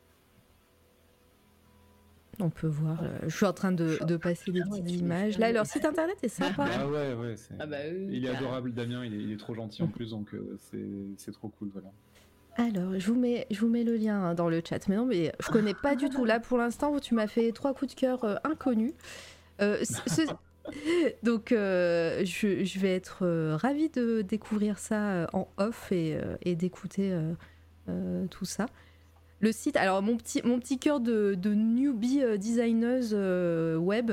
On 2.41 2.51
peut 2.51 2.66
voir. 2.66 3.03
Euh, 3.03 3.19
je 3.24 3.36
suis 3.36 3.47
en 3.47 3.53
train 3.53 3.73
de, 3.73 4.16
passer 4.16 4.51
des 4.51 4.62
petites 4.62 4.91
images. 4.91 5.39
Là, 5.39 5.53
leur 5.53 5.66
site 5.66 5.85
internet 5.85 6.16
est 6.23 6.28
sympa. 6.28 6.66
Ah 6.73 6.89
ouais, 6.89 7.15
ouais. 7.15 7.35
Ah 7.59 7.66
bah 7.66 7.86
il 7.86 8.24
est 8.24 8.28
adorable, 8.28 8.73
Damien. 8.73 9.05
Il 9.05 9.32
est, 9.32 9.36
trop 9.36 9.55
gentil 9.55 9.82
en 9.82 9.89
plus, 9.89 10.11
donc 10.11 10.35
euh, 10.35 10.59
c'est 11.16 11.32
trop 11.32 11.49
cool. 11.49 11.70
Voilà. 11.73 11.93
Alors, 12.57 12.99
je 12.99 13.07
vous 13.07 13.19
mets, 13.19 13.47
je 13.51 13.61
vous 13.61 13.69
mets 13.69 13.85
le 13.85 13.97
lien 13.97 14.20
hein, 14.23 14.35
dans 14.35 14.49
le 14.49 14.62
chat. 14.66 14.89
Mais 14.89 14.97
non, 14.97 15.07
mais 15.07 15.32
je 15.41 15.51
connais 15.51 15.74
pas 15.74 15.97
du 15.97 16.09
tout. 16.09 16.24
Là, 16.24 16.41
pour 16.41 16.59
l'instant, 16.59 16.99
tu 16.99 17.15
m'as 17.15 17.27
fait 17.27 17.53
trois 17.53 17.74
coups 17.74 17.95
de 17.95 18.01
cœur 18.01 18.24
euh, 18.24 18.36
inconnus. 18.45 18.95
donc, 21.22 21.48
je, 21.51 22.78
vais 22.78 22.94
être 22.94 23.26
ravie 23.56 23.90
de 23.90 24.22
découvrir 24.22 24.78
ça 24.78 25.28
en 25.32 25.48
off 25.56 25.93
et, 25.93 26.18
et 26.43 26.56
d'écouter 26.56 27.16
tout 28.31 28.44
ça 28.44 28.66
le 29.45 29.53
site, 29.53 29.77
alors 29.77 30.03
mon 30.03 30.16
petit, 30.16 30.41
mon 30.43 30.59
petit 30.59 30.79
cœur 30.79 31.01
de, 31.01 31.37
newbie 31.45 32.23
euh, 32.23 32.39
designeuse 32.39 33.12
euh, 33.12 33.77
web 33.77 34.12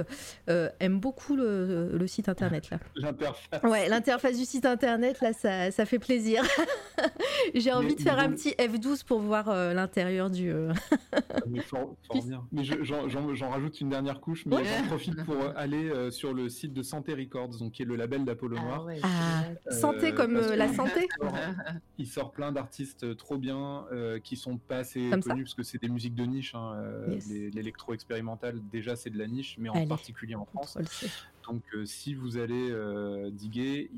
euh, 0.50 0.70
aime 0.82 1.00
beaucoup 1.00 1.36
le, 1.38 2.06
site 2.06 2.28
internet 2.28 2.70
là. 2.70 2.80
L'interface. 2.96 3.64
Ouais, 3.64 3.88
l'interface 3.88 4.38
du 4.38 4.44
site 4.44 4.66
internet 4.66 5.22
là, 5.22 5.32
ça, 5.32 5.72
ça 5.72 5.86
fait 5.86 6.00
plaisir. 6.00 6.44
J'ai 7.56 7.72
envie 7.72 7.96
de 7.96 8.02
faire 8.02 8.20
un 8.20 8.30
petit 8.30 8.50
F12 8.52 9.06
pour 9.06 9.20
voir 9.20 9.48
l'intérieur 9.74 10.30
du. 10.30 10.54
mais 11.48 11.62
fort, 11.62 11.96
bien. 12.26 12.46
Mais 12.52 12.64
j'en 12.64 13.50
rajoute 13.50 13.80
une 13.80 13.90
dernière 13.90 14.20
couche, 14.20 14.46
mais 14.46 14.58
j'en 14.58 14.88
profite 14.88 15.24
pour 15.24 15.38
aller 15.56 16.12
sur 16.12 16.34
le 16.34 16.50
site 16.50 16.74
de 16.74 16.84
Santé 16.84 17.14
Records, 17.14 17.58
donc 17.60 17.72
qui 17.72 17.84
est 17.84 17.86
le 17.86 17.96
label 17.96 18.26
d'Apollo 18.26 18.58
ah 18.60 18.64
Noir. 18.64 18.88
Ah, 19.04 19.72
santé 19.72 20.14
comme 20.14 20.34
la 20.34 20.74
santé. 20.74 21.08
Il 21.98 22.08
sort, 22.08 22.32
plein 22.32 22.52
d'artistes 22.52 23.16
trop 23.16 23.38
bien 23.38 23.86
qui 24.24 24.36
sont 24.36 24.58
pas 24.58 24.80
assez 24.80 25.10
parce 25.28 25.54
que 25.54 25.64
c'est 25.64 25.82
des 25.82 25.90
musiques 25.90 26.16
de 26.16 26.24
niche. 26.24 26.56
Hein, 26.56 26.74
euh, 26.76 27.20
l'électro 27.54 27.94
expérimental, 27.94 28.60
déjà, 28.72 28.96
c'est 28.96 29.10
de 29.10 29.18
la 29.18 29.28
niche, 29.28 29.56
mais 29.60 29.70
en 29.70 29.86
particulier 29.88 30.36
en 30.36 30.46
France. 30.46 30.78
Donc, 31.48 31.64
euh, 31.74 31.86
si 31.86 32.14
vous 32.14 32.38
allez 32.38 32.70
euh, 32.70 33.32
diguer, 33.32 33.90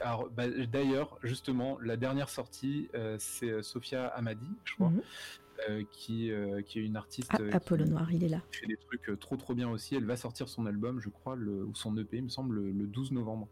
bah, 0.00 0.48
d'ailleurs, 0.70 1.18
justement, 1.22 1.78
la 1.80 1.96
dernière 1.96 2.28
sortie, 2.28 2.88
c'est 3.18 3.62
Sophia 3.62 4.06
Amadi, 4.08 4.48
je 4.64 4.74
crois. 4.74 4.90
Mhm. 4.90 5.84
qui, 5.90 6.30
qui 6.66 6.78
est 6.78 6.84
une 6.84 6.96
artiste. 6.96 7.32
Ah, 7.32 7.56
Apollo 7.56 7.86
Noir, 7.86 8.12
il 8.12 8.22
est 8.22 8.28
là. 8.28 8.40
Qui 8.52 8.58
fait 8.60 8.66
des 8.66 8.76
trucs 8.76 9.18
trop 9.18 9.36
trop 9.36 9.54
bien 9.54 9.68
aussi. 9.68 9.96
Elle 9.96 10.04
va 10.04 10.16
sortir 10.16 10.48
son 10.48 10.66
album, 10.66 11.00
je 11.00 11.08
crois, 11.08 11.34
le, 11.34 11.64
ou 11.64 11.74
son 11.74 11.96
EP, 11.98 12.18
il 12.18 12.24
me 12.24 12.28
semble, 12.28 12.60
le, 12.60 12.86
12 12.86 13.12
novembre. 13.12 13.48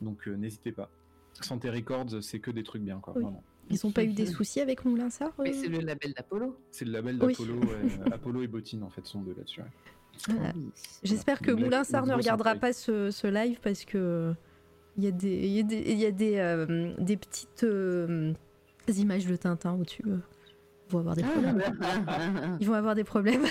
Donc 0.00 0.26
n'hésitez 0.26 0.72
pas. 0.72 0.88
Santé 1.40 1.70
Records, 1.70 2.22
c'est 2.22 2.38
que 2.38 2.50
des 2.50 2.62
trucs 2.62 2.82
bien, 2.82 3.00
quoi. 3.00 3.14
Oui. 3.16 3.22
Vraiment. 3.22 3.42
Ils 3.70 3.78
n'ont 3.84 3.90
pas 3.92 4.04
eu 4.04 4.12
des 4.12 4.26
soucis 4.26 4.60
avec 4.60 4.84
Moulin 4.84 5.08
Sar 5.10 5.32
Mais 5.38 5.50
euh 5.50 5.58
c'est 5.58 5.68
le 5.68 5.78
label 5.80 6.12
d'Apollo. 6.12 6.56
C'est 6.70 6.84
le 6.84 6.92
label 6.92 7.18
Oui. 7.22 7.32
d'Apollo. 7.32 7.58
ouais. 7.60 8.12
Apollo 8.12 8.42
et 8.42 8.46
Bottine, 8.46 8.82
en 8.82 8.90
fait, 8.90 9.06
sont 9.06 9.20
deux 9.22 9.34
là-dessus. 9.36 9.60
ouais. 9.60 9.66
Voilà. 10.28 10.52
J'espère 11.02 11.40
que 11.40 11.50
Moulin 11.52 11.84
Sar 11.84 12.04
ne 12.06 12.14
regardera 12.14 12.54
pas 12.54 12.72
ce, 12.72 13.10
ce 13.10 13.26
live 13.26 13.58
parce 13.62 13.84
que 13.84 14.34
il 14.98 15.04
y 15.04 15.06
a 15.06 15.10
des, 15.10 15.34
il 15.46 15.52
y 15.52 15.60
a 15.60 15.62
des, 15.62 15.78
il 15.86 15.98
y 15.98 16.04
a 16.06 16.10
des, 16.10 16.36
euh, 16.36 16.92
des 16.98 17.16
petites 17.16 17.64
euh, 17.64 18.34
images 18.94 19.24
de 19.26 19.36
Tintin 19.36 19.72
au-dessus. 19.72 20.04
Euh. 20.94 21.00
Ils 21.00 21.00
vont 21.00 21.00
avoir 21.00 21.14
des 21.16 21.22
problèmes. 21.24 21.58
Ils 22.60 22.66
vont 22.66 22.74
avoir 22.74 22.94
des 22.94 23.04
problèmes. 23.04 23.46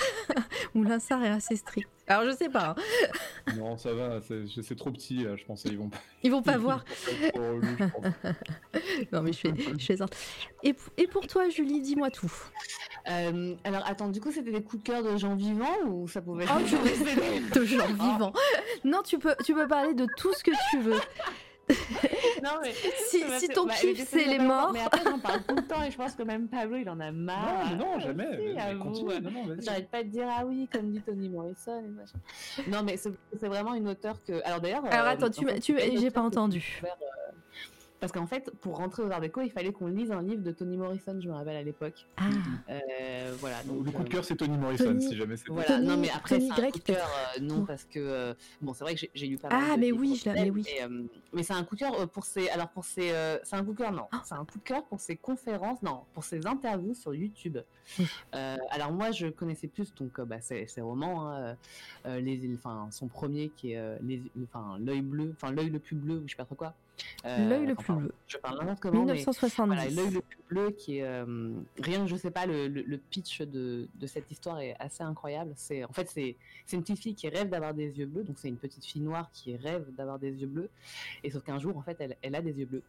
Moulin 0.74 1.00
Sar 1.00 1.24
est 1.24 1.30
assez 1.30 1.56
strict. 1.56 1.90
Alors 2.08 2.24
je 2.30 2.36
sais 2.36 2.50
pas. 2.50 2.76
hein. 2.78 3.54
Non, 3.58 3.78
ça 3.78 3.94
va, 3.94 4.20
c'est 4.22 4.76
trop 4.76 4.92
petit, 4.92 5.24
là, 5.24 5.36
je 5.36 5.44
pense. 5.46 5.66
Ils 5.66 5.78
vont 5.78 5.90
pas. 5.90 5.98
Ils 6.24 6.32
vont 6.32 6.42
pas 6.42 6.58
voir. 6.58 6.84
Non 9.12 9.22
mais 9.22 9.34
je 9.34 9.40
fais, 9.40 9.54
je 9.78 9.86
fais 9.86 9.98
ça. 9.98 10.06
Et, 10.64 10.74
pour 11.08 11.28
toi, 11.28 11.50
Julie, 11.50 11.82
dis-moi 11.82 12.10
tout. 12.12 12.32
Euh, 13.10 13.56
alors 13.64 13.84
attends, 13.88 14.10
du 14.10 14.22
coup 14.22 14.32
c'était 14.32 14.52
des 14.52 14.62
coups 14.62 14.84
de 14.84 14.88
cœur 14.88 15.04
de 15.04 15.18
gens 15.18 15.36
vivants 15.36 15.76
ou 15.88 16.08
ça 16.08 16.22
pouvait 16.22 16.44
être 16.44 16.54
Oh, 16.56 16.62
je- 16.66 17.60
de 17.60 17.66
gens 17.66 17.88
vivants. 17.88 18.32
Non, 18.84 19.02
tu 19.04 19.18
peux, 19.18 19.34
tu 19.44 19.54
peux 19.56 19.68
parler 19.68 19.94
de 19.96 20.06
tout 20.18 20.32
ce 20.34 20.44
que 20.44 20.52
tu 20.70 20.80
veux. 20.80 21.00
Non 22.44 22.52
mais 22.62 22.72
Si, 23.08 23.48
ton 23.50 23.66
bah, 23.66 23.74
kiff 23.80 24.08
c'est 24.10 24.26
les 24.26 24.40
morts. 24.40 24.72
Mais 24.74 24.82
après 24.82 25.02
j'en 25.04 25.20
parle 25.20 25.42
tout 25.44 25.56
le 25.56 25.62
temps 25.68 25.84
et 25.84 25.92
je 25.92 25.98
pense 25.98 26.16
que 26.16 26.24
même 26.24 26.48
Pablo 26.48 26.78
il 26.78 26.90
en 26.90 27.00
a 27.00 27.12
marre. 27.12 27.72
Non, 27.78 27.78
mais 27.78 27.98
non, 27.98 28.00
jamais. 28.00 28.38
si, 28.38 28.54
mais- 28.56 28.80
continue, 28.80 29.22
non, 29.22 29.32
non. 29.32 29.56
J'arrête 29.60 29.90
pas 29.90 30.04
de 30.04 30.10
dire 30.10 30.28
ah 30.30 30.44
oui 30.46 30.68
comme 30.72 30.92
dit 30.92 31.02
Toni 31.02 31.30
Morrison 31.30 31.80
et 31.80 31.88
machin. 31.88 32.18
Non 32.68 32.84
mais 32.84 32.98
c'est 32.98 33.12
c'est 33.40 33.48
vraiment 33.48 33.74
une 33.76 33.88
auteure 33.90 34.16
que. 34.24 34.42
Alors 34.46 34.60
d'ailleurs. 34.60 34.84
Alors 34.86 35.06
euh, 35.08 35.12
attends, 35.12 35.28
en 35.28 35.30
tu, 35.30 35.46
tu, 35.60 35.78
j'ai 35.98 36.12
pas 36.12 36.22
entendu. 36.22 36.82
euh, 36.84 36.88
Parce 38.02 38.12
qu'en 38.12 38.26
fait, 38.26 38.50
pour 38.62 38.78
rentrer 38.78 39.04
aux 39.04 39.12
Arts 39.12 39.22
Déco, 39.22 39.42
il 39.42 39.52
fallait 39.52 39.72
qu'on 39.72 39.86
lise 39.86 40.12
un 40.12 40.24
livre 40.24 40.42
de 40.42 40.52
Toni 40.52 40.76
Morrison, 40.76 41.16
je 41.22 41.28
me 41.30 41.34
rappelle 41.34 41.56
à 41.56 41.62
l'époque. 41.62 42.08
Ah, 42.18 42.24
Euh, 42.70 43.34
voilà. 43.40 43.62
Donc, 43.64 43.86
Le 43.86 43.92
coup 43.92 44.02
de 44.02 44.08
euh, 44.08 44.12
cœur, 44.12 44.26
c'est 44.26 44.36
Tony 44.36 44.58
Morrison, 44.58 44.86
Tony- 44.86 45.08
si 45.08 45.16
jamais 45.16 45.38
c'est. 45.38 45.50
Voilà, 45.50 45.68
Tony- 45.68 45.86
non 45.88 45.98
mais 45.98 46.10
après 46.10 46.40
c'est 46.40 46.50
un 46.52 46.72
coup 46.72 46.80
de 46.80 46.84
cœur, 46.84 47.08
euh, 47.38 47.42
non 47.42 47.64
parce 47.64 47.84
que 47.84 48.00
euh, 48.00 48.34
bon 48.60 48.74
c'est 48.74 48.84
vrai 48.84 48.96
que 48.96 49.02
j'ai- 49.14 49.28
lu 49.28 49.38
pas 49.38 49.50
mal 49.50 49.64
Ah, 49.72 49.76
de 49.76 49.82
mais 49.82 49.92
oui, 49.92 50.20
je 50.24 50.30
mais 50.32 50.50
oui. 50.50 50.64
mais, 50.66 50.84
euh, 50.84 51.04
mais 51.32 51.44
c'est 51.44 51.54
un 51.54 51.64
coup 51.64 51.76
de 51.76 51.82
cœur 51.82 52.10
pour 52.10 52.26
ses 52.26 52.50
alors 52.50 52.70
pour 52.70 52.86
ses 52.86 53.12
euh, 53.12 53.38
c'est 53.44 53.56
un 53.56 53.64
coup 53.64 53.74
de 53.74 53.78
cœur 53.78 53.92
non 53.92 54.08
Ah. 54.12 54.22
c'est 54.26 54.34
un 54.34 54.46
coup 54.46 54.58
de 54.58 54.64
cœur 54.64 54.84
pour 54.86 55.00
ses 55.00 55.16
conférences 55.16 55.84
non 55.84 56.02
pour 56.16 56.24
ses 56.24 56.48
interviews 56.48 56.96
sur 56.96 57.14
YouTube. 57.14 57.60
Euh, 58.34 58.58
alors 58.72 58.92
moi 58.92 59.12
je 59.12 59.28
connaissais 59.28 59.68
plus 59.68 59.94
donc 59.96 60.18
euh, 60.20 60.26
bah, 60.26 60.42
ses, 60.42 60.66
ses 60.68 60.82
romans 60.82 61.30
hein, 61.30 61.56
les 62.06 62.40
enfin 62.56 62.88
son 62.92 63.08
premier 63.08 63.50
qui 63.50 63.74
est 63.74 63.78
euh, 63.78 63.98
les 64.02 64.22
enfin 64.44 64.78
l'œil 64.80 65.02
bleu 65.02 65.34
enfin 65.36 65.52
l'œil 65.52 65.70
le 65.70 65.80
plus 65.80 65.96
bleu 65.96 66.16
ou 66.18 66.24
je 66.26 66.32
sais 66.32 66.38
pas 66.38 66.46
trop 66.46 66.56
quoi. 66.56 66.74
Euh, 67.26 67.50
L'œil 67.50 67.66
le 67.68 67.76
plus 67.76 67.94
bleu. 67.94 68.12
Je 68.28 68.38
parle 68.38 68.60
n'importe 68.60 68.80
comment 68.80 69.06
mais 69.06 69.14
1970. 69.14 69.68
voilà, 69.68 69.90
l'œil 69.90 70.10
le 70.12 70.22
plus 70.22 70.38
bleu 70.50 70.72
qui 70.72 70.98
est 70.98 71.04
euh, 71.04 71.52
rien 71.80 72.02
que 72.04 72.08
je 72.08 72.16
sais 72.16 72.32
pas 72.32 72.46
le, 72.46 72.68
le- 72.68 72.82
le 72.82 72.98
pitch 72.98 73.42
de, 73.42 73.88
de 73.94 74.08
cette 74.08 74.30
histoire 74.32 74.60
est 74.60 74.76
assez 74.80 75.04
incroyable. 75.04 75.54
C'est 75.56 75.84
en 75.84 75.92
fait 75.94 76.10
c'est 76.10 76.36
c'est 76.66 76.76
une 76.78 76.82
petite 76.84 77.00
fille 77.00 77.16
qui 77.16 77.30
rêve 77.30 77.50
d'avoir 77.50 77.74
des 77.74 77.88
yeux 77.98 78.06
bleus 78.08 78.24
donc 78.24 78.38
c'est 78.40 78.48
une 78.50 78.58
petite 78.58 78.84
fille 78.86 79.02
noire 79.02 79.30
qui 79.34 79.56
rêve 79.56 79.86
d'avoir 79.96 80.18
des 80.20 80.32
yeux 80.42 80.48
bleus 80.48 80.70
et 81.24 81.30
sauf 81.30 81.44
qu'un 81.44 81.60
jour 81.60 81.78
en 81.78 81.82
fait 81.82 81.98
elle, 82.00 82.18
elle 82.22 82.36
a 82.36 82.42
des 82.42 82.58
yeux 82.60 82.66
bleus. 82.66 82.84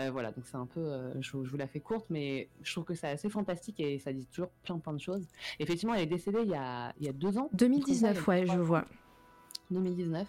Euh, 0.00 0.10
voilà 0.10 0.32
donc 0.32 0.44
c'est 0.46 0.56
un 0.56 0.66
peu 0.66 1.12
je, 1.20 1.30
je 1.30 1.36
vous 1.50 1.56
la 1.56 1.66
fais 1.68 1.80
courte 1.80 2.06
mais 2.10 2.48
je 2.62 2.72
trouve 2.72 2.84
que 2.84 2.94
c'est 2.94 3.08
assez 3.08 3.28
fantastique 3.28 3.78
et 3.80 3.98
ça 3.98 4.12
dit 4.12 4.26
toujours 4.26 4.50
plein 4.64 4.78
plein 4.78 4.92
de 4.94 5.00
choses. 5.00 5.26
Effectivement 5.60 5.94
elle 5.94 6.02
est 6.02 6.06
décédée 6.06 6.40
il 6.42 6.50
y 6.50 6.54
a 6.54 6.92
il 7.00 7.06
y 7.06 7.08
a 7.08 7.12
deux 7.12 7.38
ans. 7.38 7.48
2019, 7.52 8.26
ouais, 8.28 8.46
je 8.46 8.58
vois. 8.58 8.84
2019. 9.70 10.26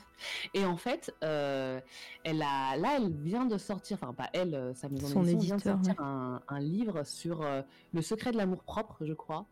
Et 0.54 0.66
en 0.66 0.78
fait, 0.78 1.16
euh, 1.24 1.80
elle 2.24 2.42
a, 2.42 2.76
là, 2.78 2.96
elle 2.98 3.12
vient 3.12 3.46
de 3.46 3.58
sortir, 3.58 3.98
enfin 4.02 4.14
pas 4.14 4.30
elle, 4.34 4.56
euh, 4.56 4.74
sa 4.74 4.90
maison 4.90 5.08
Son 5.08 5.22
d'édition 5.24 5.40
vient 5.40 5.56
de 5.58 5.62
éditeur, 5.62 5.76
sortir 5.86 6.04
un, 6.04 6.42
un 6.48 6.60
livre 6.60 7.04
sur 7.04 7.42
euh, 7.42 7.62
le 7.94 8.02
secret 8.02 8.32
de 8.32 8.38
l'amour 8.38 8.64
propre, 8.64 8.98
je 9.06 9.14
crois, 9.14 9.46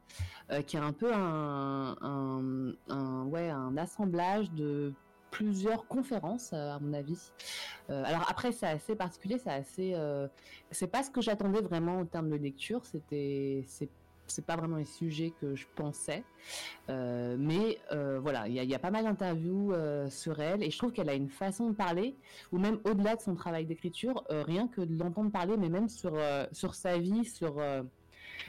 euh, 0.51 0.61
qui 0.61 0.77
est 0.77 0.79
un 0.79 0.93
peu 0.93 1.13
un, 1.13 1.95
un, 2.01 2.73
un- 2.89 3.25
ouais, 3.25 3.49
un 3.49 3.77
assemblage 3.77 4.51
de 4.51 4.93
plusieurs 5.31 5.85
conférences, 5.87 6.53
à 6.53 6.79
mon 6.79 6.93
avis. 6.93 7.31
Alors 7.89 8.25
après, 8.29 8.53
c'est 8.53 8.67
assez 8.67 8.95
particulier, 8.95 9.37
c'est 9.37 9.49
assez, 9.51 9.93
c'est 10.71 10.87
pas 10.87 11.03
ce 11.03 11.11
que 11.11 11.19
j'attendais 11.19 11.59
vraiment 11.61 11.99
en 11.99 12.05
termes 12.05 12.29
de 12.29 12.37
lecture. 12.37 12.85
C'était, 12.85 13.65
c'est 13.67 13.89
c'est 14.27 14.45
pas 14.45 14.55
vraiment 14.55 14.77
les 14.77 14.85
sujets 14.85 15.33
que 15.41 15.55
je 15.55 15.65
pensais. 15.75 16.23
Euh, 16.89 17.35
mais 17.39 17.79
euh, 17.91 18.19
voilà, 18.21 18.47
il 18.47 18.53
y, 18.53 18.59
a- 18.59 18.63
il 18.63 18.69
y 18.69 18.75
a 18.75 18.79
pas 18.79 18.91
mal 18.91 19.03
d'interviews 19.05 19.73
euh, 19.73 20.09
sur 20.09 20.39
elle 20.39 20.61
et 20.63 20.69
je 20.69 20.77
trouve 20.77 20.91
qu'elle 20.91 21.09
a 21.09 21.13
une 21.15 21.29
façon 21.29 21.69
de 21.69 21.75
parler, 21.75 22.15
ou 22.51 22.57
même 22.59 22.79
au-delà 22.83 23.15
de 23.15 23.21
son 23.21 23.35
travail 23.35 23.65
d'écriture, 23.65 24.23
rien 24.29 24.67
que 24.67 24.81
de 24.81 24.97
l'entendre 24.97 25.31
parler, 25.31 25.57
mais 25.57 25.69
même 25.69 25.89
sur, 25.89 26.17
sur 26.51 26.75
sa 26.75 26.97
vie, 26.97 27.25
sur... 27.25 27.57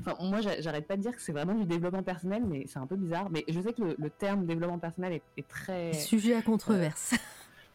Enfin, 0.00 0.14
moi, 0.20 0.40
j'a- 0.40 0.60
j'arrête 0.60 0.86
pas 0.86 0.96
de 0.96 1.02
dire 1.02 1.12
que 1.14 1.22
c'est 1.22 1.32
vraiment 1.32 1.54
du 1.54 1.64
développement 1.64 2.02
personnel, 2.02 2.42
mais 2.46 2.64
c'est 2.66 2.78
un 2.78 2.86
peu 2.86 2.96
bizarre. 2.96 3.30
Mais 3.30 3.44
je 3.48 3.60
sais 3.60 3.72
que 3.72 3.82
le, 3.82 3.94
le 3.98 4.10
terme 4.10 4.44
développement 4.44 4.78
personnel 4.78 5.12
est, 5.14 5.22
est 5.38 5.46
très... 5.48 5.92
Sujet 5.94 6.34
à 6.34 6.42
controverse. 6.42 7.14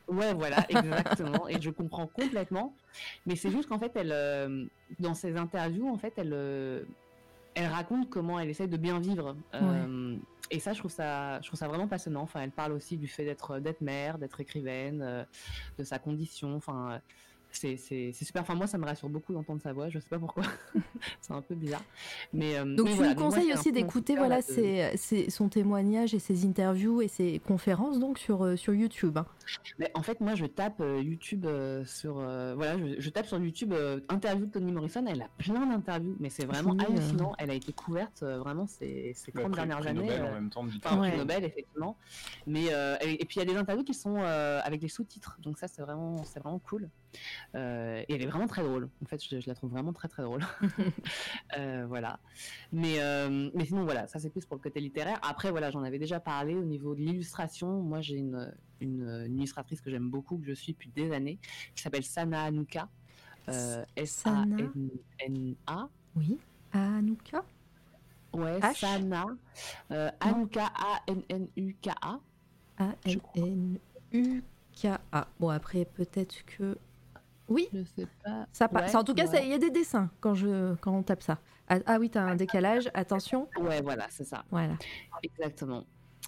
Ouais, 0.07 0.34
voilà, 0.34 0.65
exactement. 0.69 1.48
et 1.48 1.60
je 1.61 1.69
comprends 1.72 2.06
complètement. 2.07 2.76
Mais 3.26 3.36
c'est 3.36 3.49
juste 3.49 3.69
qu'en 3.69 3.80
fait, 3.80 3.91
elle, 3.95 4.69
dans 4.99 5.14
ses 5.14 5.36
interviews, 5.38 5.88
en 5.90 5.98
fait, 5.98 6.14
elle, 6.18 6.34
elle 7.56 7.68
raconte 7.68 8.10
comment 8.10 8.40
elle 8.40 8.49
essaie 8.49 8.68
de 8.68 8.78
bien 8.78 8.99
vivre. 8.99 9.36
Euh, 9.56 10.15
Et 10.52 10.60
ça, 10.60 10.73
je 10.73 10.80
trouve 10.80 10.91
ça, 10.91 11.40
je 11.41 11.48
trouve 11.48 11.57
ça 11.60 11.68
vraiment 11.68 11.88
passionnant. 11.88 12.22
Enfin, 12.22 12.41
elle 12.41 12.52
parle 12.52 12.73
aussi 12.73 12.98
du 12.98 13.07
fait 13.07 13.23
d'être, 13.26 13.60
d'être 13.60 13.82
mère, 13.82 14.18
d'être 14.18 14.40
écrivaine, 14.41 15.02
euh, 15.02 15.23
de 15.78 15.84
sa 15.84 15.98
condition. 15.99 16.56
Enfin, 16.56 16.91
euh, 16.91 16.98
c'est, 17.53 17.76
c'est, 17.78 18.11
c'est 18.14 18.23
super. 18.26 18.41
Enfin, 18.44 18.56
moi, 18.56 18.68
ça 18.68 18.78
me 18.78 18.86
rassure 18.86 19.10
beaucoup 19.10 19.34
d'entendre 19.34 19.61
sa 19.61 19.73
voix. 19.73 19.90
Je 19.90 19.99
sais 19.99 20.07
pas 20.10 20.19
pourquoi. 20.19 20.44
c'est 21.22 21.34
un 21.34 21.41
peu 21.41 21.56
bizarre. 21.56 21.84
Mais 22.34 22.57
euh, 22.57 22.64
Donc 22.76 22.86
mais 22.86 22.91
tu 22.91 22.98
voilà. 22.98 23.14
nous 23.14 23.22
conseilles 23.22 23.53
aussi 23.53 23.72
d'écouter 23.73 24.15
voilà 24.15 24.38
là, 24.38 24.41
de- 24.41 24.45
ses- 24.48 24.91
ses- 24.98 25.30
son 25.30 25.49
témoignage 25.49 26.14
et 26.14 26.19
ses 26.19 26.45
interviews 26.45 27.02
et 27.02 27.07
ses 27.10 27.40
conférences 27.40 27.99
donc 27.99 28.18
sur, 28.19 28.44
euh, 28.45 28.56
sur 28.56 28.73
YouTube. 28.73 29.18
hein. 29.18 29.26
Mais 29.80 29.91
en 29.95 30.02
fait, 30.02 30.19
moi, 30.22 30.36
je 30.36 30.45
tape 30.45 30.80
euh, 30.82 31.02
YouTube 31.02 31.45
euh, 31.45 31.84
sur 31.86 32.19
euh, 32.19 32.53
voilà, 32.56 32.78
je, 32.78 32.99
je 32.99 33.10
tape 33.10 33.26
sur 33.26 33.38
YouTube 33.40 33.73
euh, 33.73 33.99
interview 34.10 34.45
de 34.45 34.52
Toni 34.52 34.72
Morrison. 34.72 35.06
Elle 35.07 35.22
a 35.22 35.28
plein 35.38 35.65
d'interviews, 35.65 36.15
mais 36.19 36.30
c'est 36.30 36.45
vraiment 36.45 36.73
euh, 36.76 36.84
hallucinant. 36.86 37.34
Elle 37.38 37.52
a 37.52 37.53
été 37.53 37.73
couverte 37.73 38.23
euh, 38.23 38.40
vraiment 38.40 38.68
ces, 38.68 39.14
ces 39.15 39.32
30 39.32 39.45
Après, 39.45 39.56
dernières 39.57 39.80
prix 39.80 39.88
années. 39.90 39.99
Nobel 40.02 40.22
euh, 40.22 40.30
en 40.30 40.34
même 40.34 40.49
temps 40.49 40.64
de 40.64 40.68
Enfin, 40.69 40.76
littérature. 40.76 41.02
prix 41.02 41.11
Ouais. 41.11 41.18
Nobel, 41.18 41.44
effectivement. 41.45 41.98
Mais 42.48 42.65
euh, 42.73 42.95
et, 43.02 43.22
et 43.22 43.26
puis 43.26 43.40
il 43.40 43.48
y 43.48 43.49
a 43.49 43.53
des 43.53 43.57
interviews 43.60 43.84
qui 43.84 43.94
sont 43.94 44.18
euh, 44.18 44.60
avec 44.64 44.80
des 44.82 44.88
sous-titres, 44.90 45.38
donc 45.41 45.57
ça 45.57 45.68
c'est 45.68 45.82
vraiment 45.82 46.23
c'est 46.23 46.40
vraiment 46.40 46.60
cool. 46.60 46.90
Euh, 47.56 48.03
et 48.07 48.15
elle 48.15 48.22
est 48.22 48.28
vraiment 48.28 48.48
très 48.48 48.64
drôle. 48.64 48.90
En 49.03 49.06
fait, 49.06 49.22
je, 49.23 49.40
je 49.40 49.48
la 49.48 49.56
trouve 49.56 49.72
vraiment 49.72 49.94
très 49.94 50.07
très 50.07 50.23
drôle. 50.23 50.41
Euh, 51.57 51.86
voilà. 51.88 52.19
Mais 52.72 53.02
euh, 53.02 53.49
mais 53.53 53.65
sinon 53.65 53.84
voilà, 53.84 54.07
ça 54.07 54.19
c'est 54.19 54.30
plus 54.30 54.45
pour 54.45 54.56
le 54.56 54.61
côté 54.61 54.80
littéraire. 54.80 55.19
Après 55.22 55.52
voilà, 55.52 55.69
j'en 55.69 55.84
avais 55.84 55.99
déjà 55.99 56.19
parlé 56.19 56.56
au 56.56 56.64
niveau 56.64 56.95
de 56.95 57.02
l'illustration. 57.02 57.82
Moi 57.82 57.99
j'ai 58.02 58.15
une, 58.15 58.53
une 58.82 59.26
une 59.28 59.38
illustratrice 59.38 59.82
que 59.82 59.90
j'aime 59.90 60.10
beaucoup 60.10 60.38
que 60.38 60.45
je 60.45 60.53
suis 60.53 60.74
depuis 60.74 60.90
des 60.90 61.12
années 61.12 61.40
qui 61.76 61.82
s'appelle 61.84 62.03
Sana 62.03 62.44
Anuka. 62.44 62.90
Euh, 63.49 63.84
S 63.95 64.24
A 64.26 64.44
N 64.44 64.90
N 65.20 65.56
A. 65.68 65.88
Oui. 66.16 66.38
Anouka 66.74 67.44
Ouais, 68.34 68.60
H? 68.60 68.80
Sana. 68.80 69.26
Euh, 69.91 70.10
Anuka 70.20 70.66
A 70.76 71.02
N 71.08 71.22
N 71.30 71.48
U 71.58 71.76
K 71.82 71.90
A. 72.02 72.20
Je 73.06 73.18
crois. 73.18 73.44
A-N-N-U-K-A. 74.14 75.28
Bon, 75.40 75.49
après, 75.49 75.86
peut-être 75.86 76.44
que. 76.45 76.78
Oui, 77.48 77.68
Je 77.74 77.84
sais 77.84 78.08
pas. 78.24 78.48
ça 78.53 78.68
passe. 78.70 78.94
Ouais, 78.94 78.98
en 78.98 79.03
tout 79.03 79.14
cas, 79.14 79.28
ouais. 79.28 79.44
il 79.44 79.49
y 79.49 79.53
a 79.53 79.58
des 79.58 79.72
dessins 79.72 80.10
quand, 80.22 80.34
je, 80.34 80.74
quand 80.76 80.95
on 80.95 81.03
tape 81.03 81.22
ça. 81.22 81.40
Ah, 81.68 81.80
ah 81.86 81.98
oui, 81.99 82.10
t'as 82.10 82.24
un 82.24 82.36
décalage. 82.36 82.90
Attention. 82.94 83.49
Ouais, 83.60 83.82
voilà, 83.82 84.08
c'est 84.10 84.24
ça. 84.24 84.45
Voilà. 84.52 84.78
Exactement. 85.22 85.86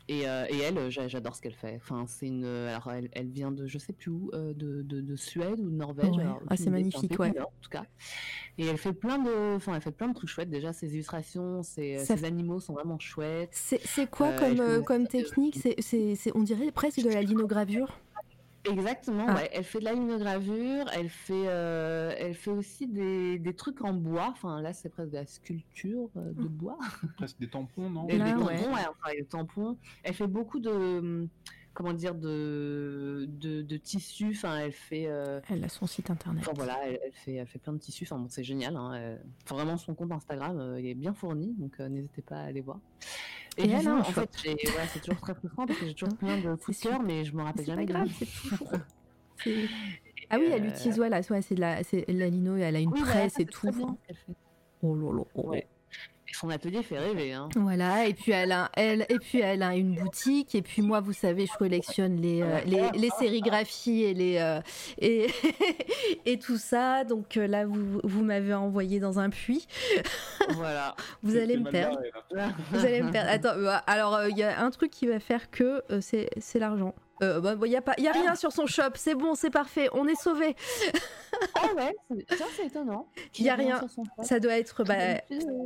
Et, 0.09 0.27
euh, 0.27 0.45
et 0.49 0.57
elle, 0.59 0.89
j'a- 0.89 1.07
j'adore 1.07 1.33
ce 1.35 1.41
qu'elle 1.41 1.53
fait. 1.55 1.75
Enfin, 1.77 2.05
c'est 2.07 2.27
une. 2.27 2.43
Alors, 2.43 2.91
elle, 2.91 3.09
elle 3.13 3.29
vient 3.29 3.51
de, 3.51 3.67
je 3.67 3.77
sais 3.77 3.93
plus 3.93 4.11
où, 4.11 4.29
euh, 4.33 4.53
de, 4.53 4.81
de, 4.81 4.99
de 4.99 5.15
Suède 5.15 5.59
ou 5.61 5.69
de 5.69 5.75
Norvège. 5.75 6.17
Ouais. 6.17 6.25
Ah, 6.49 6.57
c'est 6.57 6.69
magnifique, 6.69 7.17
ouais. 7.19 7.31
Nord, 7.31 7.47
en 7.47 7.61
tout 7.61 7.69
cas. 7.69 7.85
Et 8.57 8.65
elle 8.65 8.77
fait 8.77 8.91
plein 8.93 9.17
de, 9.17 9.55
enfin, 9.55 9.75
elle 9.75 9.81
fait 9.81 9.91
plein 9.91 10.09
de 10.09 10.13
trucs 10.13 10.29
chouettes. 10.29 10.49
Déjà, 10.49 10.73
ses 10.73 10.93
illustrations, 10.93 11.63
ses, 11.63 11.99
ses 11.99 12.25
animaux 12.25 12.59
sont 12.59 12.73
vraiment 12.73 12.99
chouettes. 12.99 13.49
C'est 13.53 14.09
quoi 14.09 14.27
Euh, 14.27 14.39
comme, 14.39 14.59
euh, 14.59 14.81
comme 14.81 15.07
technique? 15.07 15.59
C'est- 15.79 16.31
On 16.35 16.43
dirait 16.43 16.71
presque 16.71 17.01
de 17.01 17.09
la 17.09 17.21
linogravure. 17.21 17.97
Exactement, 18.65 19.25
Ah. 19.27 19.35
ouais. 19.35 19.49
Elle 19.53 19.63
fait 19.63 19.79
de 19.79 19.83
la 19.85 19.93
linogravure, 19.93 20.85
elle 20.93 21.09
fait, 21.09 21.47
euh, 21.47 22.13
elle 22.17 22.33
fait 22.33 22.51
aussi 22.51 22.87
des, 22.87 23.37
des 23.39 23.53
trucs 23.53 23.81
en 23.83 23.93
bois. 23.93 24.27
Enfin, 24.31 24.61
là, 24.61 24.71
c'est 24.73 24.89
presque 24.89 25.09
de 25.11 25.17
la 25.17 25.25
sculpture 25.25 26.09
euh, 26.17 26.31
de 26.33 26.47
bois. 26.47 26.77
Presque 27.17 27.39
des 27.39 27.49
tampons, 27.49 27.89
non? 27.89 28.07
Elle 28.09 28.21
Ah, 28.21 28.25
des 28.25 28.31
tampons, 28.31 28.45
ouais. 28.47 28.55
ouais, 28.55 28.79
elle 28.87 28.95
travaille 28.99 29.19
le 29.19 29.25
tampon. 29.25 29.77
Elle 30.03 30.13
fait 30.13 30.27
beaucoup 30.27 30.59
de, 30.59 30.69
hum, 30.69 31.27
comment 31.73 31.93
dire, 31.93 32.15
de, 32.15 33.25
de, 33.29 33.61
de 33.61 33.77
tissus. 33.77 34.31
Enfin, 34.35 34.57
elle 34.59 34.71
fait, 34.71 35.05
euh, 35.07 35.39
Elle 35.49 35.63
a 35.63 35.69
son 35.69 35.87
site 35.87 36.09
internet. 36.09 36.43
enfin 36.45 36.53
voilà, 36.55 36.77
elle, 36.85 36.99
elle 37.05 37.11
fait, 37.13 37.33
elle 37.35 37.47
fait 37.47 37.59
plein 37.59 37.73
de 37.73 37.79
tissus. 37.79 38.03
Enfin 38.05 38.17
bon, 38.19 38.27
c'est 38.29 38.43
génial. 38.43 38.75
Hein. 38.75 38.93
Elle- 38.93 39.21
enfin, 39.43 39.55
vraiment, 39.55 39.77
son 39.77 39.93
compte 39.95 40.11
Instagram, 40.11 40.57
euh, 40.59 40.79
il 40.79 40.87
est 40.87 40.93
bien 40.95 41.13
fourni, 41.13 41.53
donc 41.57 41.79
euh, 41.79 41.89
n'hésitez 41.89 42.21
pas 42.21 42.37
à 42.37 42.43
aller 42.43 42.61
voir. 42.61 42.79
Et 43.57 43.69
elle 43.69 43.79
sinon, 43.81 43.97
un 43.97 43.99
en 43.99 44.03
fait, 44.03 44.29
ouais, 44.45 44.57
c'est 44.91 44.99
toujours 45.01 45.21
très 45.21 45.35
frustrant 45.35 45.65
parce 45.67 45.77
que 45.79 45.85
j'ai 45.87 45.93
toujours 45.93 46.15
plein 46.17 46.37
de 46.39 46.55
coups 46.55 46.79
de 46.81 47.03
mais 47.05 47.23
je 47.25 47.35
me 47.35 47.43
rappelle 47.43 47.65
C'est 47.65 47.71
jamais. 47.71 47.85
pas 47.85 47.93
grave, 47.93 48.09
c'est 48.17 48.25
toujours. 48.25 48.71
c'est- 49.43 49.67
Ah 50.29 50.37
oui, 50.39 50.45
Et, 50.45 50.51
elle 50.51 50.63
euh, 50.65 50.69
utilise, 50.69 50.97
voilà, 50.97 51.21
ouais, 51.29 51.41
c'est 51.41 51.55
de 51.55 51.59
la, 51.61 51.83
c'est 51.83 52.05
la 52.11 52.29
lino, 52.29 52.55
elle 52.55 52.75
a 52.75 52.79
une 52.79 52.89
oui, 52.91 53.01
presse 53.01 53.39
et 53.39 53.45
tout. 53.45 53.69
bien. 53.71 53.97
Oh 54.81 54.95
là 54.95 55.11
là, 55.17 55.23
oh. 55.35 55.49
Ouais. 55.49 55.67
Son 56.33 56.49
atelier 56.49 56.83
fait 56.83 56.99
rêver. 56.99 57.33
Hein. 57.33 57.49
Voilà, 57.55 58.07
et 58.07 58.13
puis 58.13 58.31
elle 58.31 58.51
a, 58.51 58.69
elle, 58.73 59.05
et 59.09 59.19
puis 59.19 59.39
elle 59.39 59.63
a 59.63 59.75
une 59.75 59.95
boutique, 59.95 60.55
et 60.55 60.61
puis 60.61 60.81
moi, 60.81 60.99
vous 60.99 61.13
savez, 61.13 61.45
je 61.45 61.57
collectionne 61.57 62.19
les, 62.19 62.41
euh, 62.41 62.59
les, 62.65 62.89
les 62.93 63.09
sérigraphies 63.19 64.03
et 64.03 64.13
les 64.13 64.37
euh, 64.39 64.59
et, 64.99 65.27
et 66.25 66.39
tout 66.39 66.57
ça. 66.57 67.03
Donc 67.03 67.37
euh, 67.37 67.47
là, 67.47 67.65
vous, 67.65 67.99
vous 68.03 68.23
m'avez 68.23 68.53
envoyé 68.53 68.99
dans 68.99 69.19
un 69.19 69.29
puits. 69.29 69.67
voilà. 70.49 70.95
Vous 71.23 71.35
allez 71.35 71.57
me 71.57 71.69
perdre. 71.69 71.99
Vous 72.71 72.85
allez 72.85 73.01
me 73.01 73.11
perdre. 73.11 73.29
Attends, 73.29 73.81
alors 73.87 74.15
euh, 74.15 74.29
il 74.29 74.37
y 74.37 74.43
a 74.43 74.61
un 74.61 74.69
truc 74.71 74.91
qui 74.91 75.07
va 75.07 75.19
faire 75.19 75.49
que 75.51 75.83
euh, 75.91 75.99
c'est 76.01 76.29
c'est 76.37 76.59
l'argent. 76.59 76.93
Il 77.21 77.39
bah, 77.41 77.55
y 77.67 77.75
a 77.75 77.81
pas, 77.81 77.93
y 77.97 78.07
a 78.07 78.11
rien 78.11 78.35
sur 78.35 78.51
son 78.51 78.65
shop. 78.65 78.91
C'est 78.95 79.15
bon, 79.15 79.35
c'est 79.35 79.49
parfait. 79.49 79.89
On 79.93 80.07
est 80.07 80.19
sauvé. 80.19 80.55
Ah 81.55 81.67
ouais, 81.75 81.95
c'est- 82.09 82.35
tiens, 82.35 82.45
c'est 82.55 82.65
étonnant. 82.67 83.07
Il 83.37 83.45
y 83.45 83.49
a 83.49 83.55
rien. 83.55 83.79
sur 83.79 83.89
son 83.89 84.03
shop. 84.03 84.23
Ça 84.23 84.39
doit 84.39 84.57
être, 84.57 84.83
bah, 84.83 84.95
euh, 84.95 85.17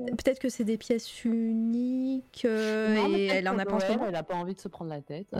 peut-être 0.05 0.39
que 0.39 0.49
c'est 0.49 0.63
des 0.63 0.77
pièces 0.77 1.23
uniques 1.25 2.43
euh, 2.45 2.95
non, 2.95 3.09
et 3.09 3.27
elle 3.27 3.49
en 3.49 3.57
a 3.57 3.65
pas. 3.65 3.77
Elle 4.07 4.15
a 4.15 4.23
pas 4.23 4.35
envie 4.35 4.53
de 4.53 4.59
se 4.59 4.67
prendre 4.67 4.91
la 4.91 5.01
tête. 5.01 5.27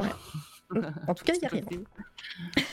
En 1.08 1.14
tout 1.14 1.24
cas, 1.24 1.34
il 1.34 1.42
y 1.42 1.46
a 1.46 1.50
rien. 1.50 1.64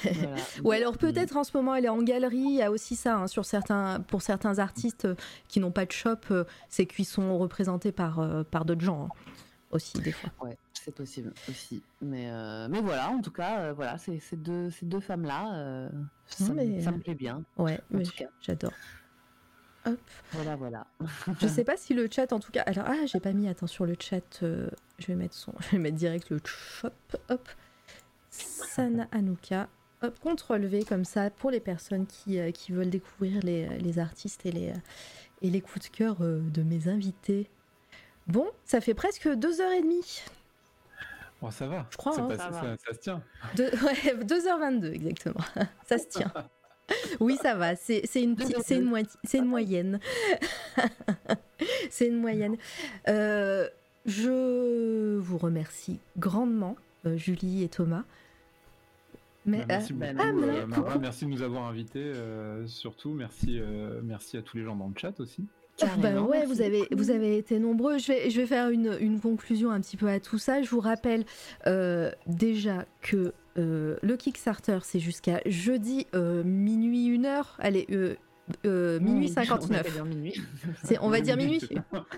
Voilà. 0.04 0.36
Ou 0.64 0.70
alors 0.72 0.98
peut-être 0.98 1.36
en 1.36 1.44
ce 1.44 1.56
moment 1.56 1.74
elle 1.74 1.84
est 1.84 1.90
en 1.90 2.02
galerie, 2.02 2.38
il 2.38 2.54
y 2.56 2.62
a 2.62 2.70
aussi 2.70 2.96
ça 2.96 3.16
hein, 3.16 3.26
sur 3.28 3.44
certains, 3.44 4.00
pour 4.00 4.20
certains 4.20 4.58
artistes 4.58 5.04
euh, 5.04 5.14
qui 5.48 5.60
n'ont 5.60 5.70
pas 5.70 5.86
de 5.86 5.92
shop, 5.92 6.16
euh, 6.30 6.44
c'est 6.68 6.86
qu'ils 6.86 7.06
sont 7.06 7.38
représentés 7.38 7.92
par, 7.92 8.18
euh, 8.18 8.42
par 8.42 8.64
d'autres 8.64 8.80
gens 8.84 9.04
hein, 9.04 9.30
aussi 9.70 9.98
des 10.00 10.12
fois. 10.12 10.30
Ouais, 10.42 10.56
c'est 10.84 10.94
possible 10.94 11.32
aussi. 11.48 11.82
Mais, 12.02 12.30
euh, 12.30 12.68
mais 12.68 12.80
voilà, 12.80 13.08
en 13.10 13.20
tout 13.22 13.30
cas, 13.30 13.60
euh, 13.60 13.72
voilà, 13.72 13.96
ces, 13.98 14.18
ces 14.20 14.36
deux, 14.36 14.70
ces 14.70 14.84
deux 14.86 15.00
femmes-là, 15.00 15.54
euh, 15.54 15.88
ça, 16.26 16.52
me- 16.52 16.54
mais- 16.54 16.82
ça 16.82 16.90
me 16.92 16.98
plaît 16.98 17.14
bien. 17.14 17.42
Ouais, 17.56 17.80
En 17.92 17.96
mais 17.98 18.02
tout 18.04 18.12
cas. 18.16 18.28
j'adore. 18.40 18.72
Hop. 19.86 19.98
Voilà, 20.32 20.56
voilà. 20.56 20.86
Je 21.40 21.46
sais 21.46 21.64
pas 21.64 21.76
si 21.76 21.92
le 21.94 22.08
chat 22.10 22.32
en 22.32 22.40
tout 22.40 22.50
cas. 22.52 22.62
Alors 22.62 22.84
ah 22.88 23.04
j'ai 23.06 23.20
pas 23.20 23.32
mis 23.32 23.48
attends 23.48 23.66
sur 23.66 23.84
le 23.86 23.94
chat. 23.98 24.40
je 24.42 25.06
vais 25.06 25.14
mettre 25.14 25.34
son. 25.34 25.52
Je 25.60 25.70
vais 25.72 25.78
mettre 25.78 25.96
direct 25.96 26.30
le 26.30 26.38
shop. 26.44 26.88
Hop. 27.28 27.48
Sana 28.30 29.08
Anouka. 29.12 29.68
Hop. 30.02 30.18
Contrôle 30.20 30.64
V 30.66 30.84
comme 30.84 31.04
ça 31.04 31.30
pour 31.30 31.50
les 31.50 31.60
personnes 31.60 32.06
qui, 32.06 32.38
qui 32.52 32.72
veulent 32.72 32.90
découvrir 32.90 33.40
les, 33.42 33.68
les 33.78 33.98
artistes 33.98 34.44
et 34.46 34.52
les, 34.52 34.72
et 35.42 35.50
les 35.50 35.60
coups 35.60 35.90
de 35.90 35.94
cœur 35.96 36.16
de 36.20 36.62
mes 36.62 36.88
invités. 36.88 37.48
Bon, 38.26 38.46
ça 38.64 38.80
fait 38.80 38.94
presque 38.94 39.28
deux 39.34 39.60
heures 39.60 39.72
et 39.72 39.82
demie. 39.82 40.22
Bon, 41.44 41.50
ça 41.50 41.66
va. 41.66 41.86
Je 41.90 41.96
crois, 41.98 42.18
hein. 42.18 42.26
pas- 42.26 42.36
Ça 42.38 42.44
ça, 42.52 42.60
va. 42.62 42.76
ça 42.78 42.94
se 42.94 42.98
tient. 43.00 43.22
Deux- 43.56 43.64
ouais, 43.64 44.24
2h22 44.24 44.92
exactement. 44.94 45.44
Ça 45.86 45.98
se 45.98 46.06
tient. 46.08 46.32
Oui, 47.20 47.36
ça 47.40 47.54
va. 47.54 47.76
C'est 47.76 48.00
une, 48.16 48.34
petite- 48.36 48.62
c'est 48.62 48.76
une, 48.76 48.90
moiti- 48.90 49.16
c'est 49.24 49.38
une 49.38 49.46
moyenne. 49.46 50.00
c'est 51.90 52.08
une 52.08 52.18
moyenne. 52.18 52.56
Euh, 53.08 53.68
je 54.06 55.16
vous 55.18 55.38
remercie 55.38 55.98
grandement, 56.18 56.76
euh, 57.06 57.16
Julie 57.16 57.62
et 57.62 57.68
Thomas. 57.68 58.04
Mais, 59.46 59.58
Bah, 59.60 59.64
merci 59.68 59.92
euh, 59.92 59.96
beaucoup, 60.12 60.40
mais- 60.40 60.58
euh, 60.60 60.66
Mara, 60.66 60.98
merci 60.98 61.24
de 61.26 61.30
nous 61.30 61.42
avoir 61.42 61.64
invités. 61.66 62.00
euh, 62.02 62.66
surtout, 62.66 63.10
merci, 63.12 63.58
euh, 63.60 64.00
merci 64.02 64.36
à 64.38 64.42
tous 64.42 64.56
les 64.56 64.64
gens 64.64 64.76
dans 64.76 64.88
le 64.88 64.94
chat 64.96 65.18
aussi. 65.20 65.46
Bah 65.80 65.88
Carrément, 66.00 66.26
ouais, 66.28 66.38
merci 66.38 66.52
vous 66.54 66.60
avez, 66.62 66.88
vous 66.92 67.10
avez 67.10 67.36
été 67.36 67.58
nombreux. 67.58 67.98
Je 67.98 68.08
vais, 68.12 68.30
je 68.30 68.40
vais 68.40 68.46
faire 68.46 68.70
une, 68.70 68.96
une 69.00 69.20
conclusion 69.20 69.70
un 69.70 69.80
petit 69.80 69.96
peu 69.96 70.08
à 70.08 70.20
tout 70.20 70.38
ça. 70.38 70.62
Je 70.62 70.70
vous 70.70 70.78
rappelle 70.80 71.24
euh, 71.66 72.12
déjà 72.26 72.84
que 73.02 73.32
euh, 73.58 73.96
le 74.02 74.16
Kickstarter, 74.16 74.78
c'est 74.82 75.00
jusqu'à 75.00 75.40
jeudi 75.46 76.06
euh, 76.14 76.44
minuit 76.44 77.16
1 77.18 77.24
heure. 77.24 77.56
Allez, 77.58 77.86
euh, 77.90 78.14
minuit 79.00 79.26
On 79.30 79.34
va 79.34 79.44
59. 79.46 79.92
dire 79.92 80.04
minuit. 80.04 80.40
C'est- 80.84 80.98
On 81.00 81.08
va 81.08 81.20
dire 81.20 81.36
minuit. 81.36 81.60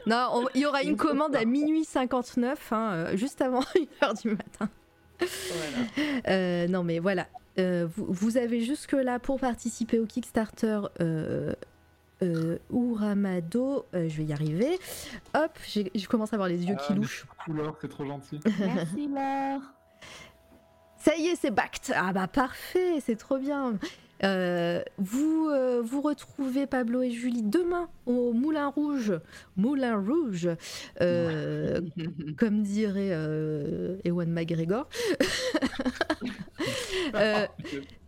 Non, 0.06 0.28
on- 0.34 0.48
il 0.54 0.60
y 0.60 0.66
aura 0.66 0.82
une 0.82 0.96
commande 0.96 1.34
à 1.34 1.44
minuit 1.46 1.84
59, 1.84 2.72
hein, 2.72 3.06
juste 3.16 3.40
avant 3.40 3.60
1h 4.02 4.20
du 4.22 4.30
matin. 4.30 4.68
Voilà. 5.18 6.18
Euh, 6.28 6.68
non, 6.68 6.84
mais 6.84 6.98
voilà. 6.98 7.26
Euh, 7.58 7.86
vous, 7.96 8.06
vous 8.10 8.36
avez 8.36 8.60
jusque-là 8.60 9.18
pour 9.18 9.40
participer 9.40 9.98
au 9.98 10.04
Kickstarter 10.04 10.80
euh, 12.22 12.58
Uramado. 12.72 13.86
euh, 13.94 14.08
je 14.08 14.16
vais 14.16 14.24
y 14.24 14.32
arriver. 14.32 14.78
Hop, 15.34 15.50
j'ai- 15.66 15.90
je 15.94 16.08
commence 16.08 16.32
à 16.32 16.36
avoir 16.36 16.48
les 16.48 16.64
yeux 16.64 16.74
qui 16.76 16.86
Ah, 16.92 16.94
louchent. 16.94 17.26
Couleur, 17.44 17.76
c'est 17.80 17.88
trop 17.88 18.04
gentil. 18.06 18.40
Merci 18.58 19.08
Laure. 19.08 19.60
Ça 20.98 21.14
y 21.16 21.26
est, 21.28 21.36
c'est 21.36 21.50
backed. 21.52 21.94
Ah 21.96 22.12
bah 22.12 22.26
parfait, 22.26 23.00
c'est 23.00 23.16
trop 23.16 23.38
bien. 23.38 23.78
Euh, 24.24 24.82
vous, 24.98 25.48
euh, 25.50 25.82
vous 25.82 26.00
retrouvez 26.00 26.66
Pablo 26.66 27.02
et 27.02 27.10
Julie 27.10 27.42
demain 27.42 27.88
au 28.06 28.32
Moulin 28.32 28.68
Rouge. 28.68 29.12
Moulin 29.56 29.98
Rouge, 29.98 30.48
euh, 31.00 31.80
comme 32.38 32.62
dirait 32.62 33.10
euh, 33.12 33.96
Ewan 34.04 34.30
McGregor. 34.30 34.88
Euh, 37.14 37.46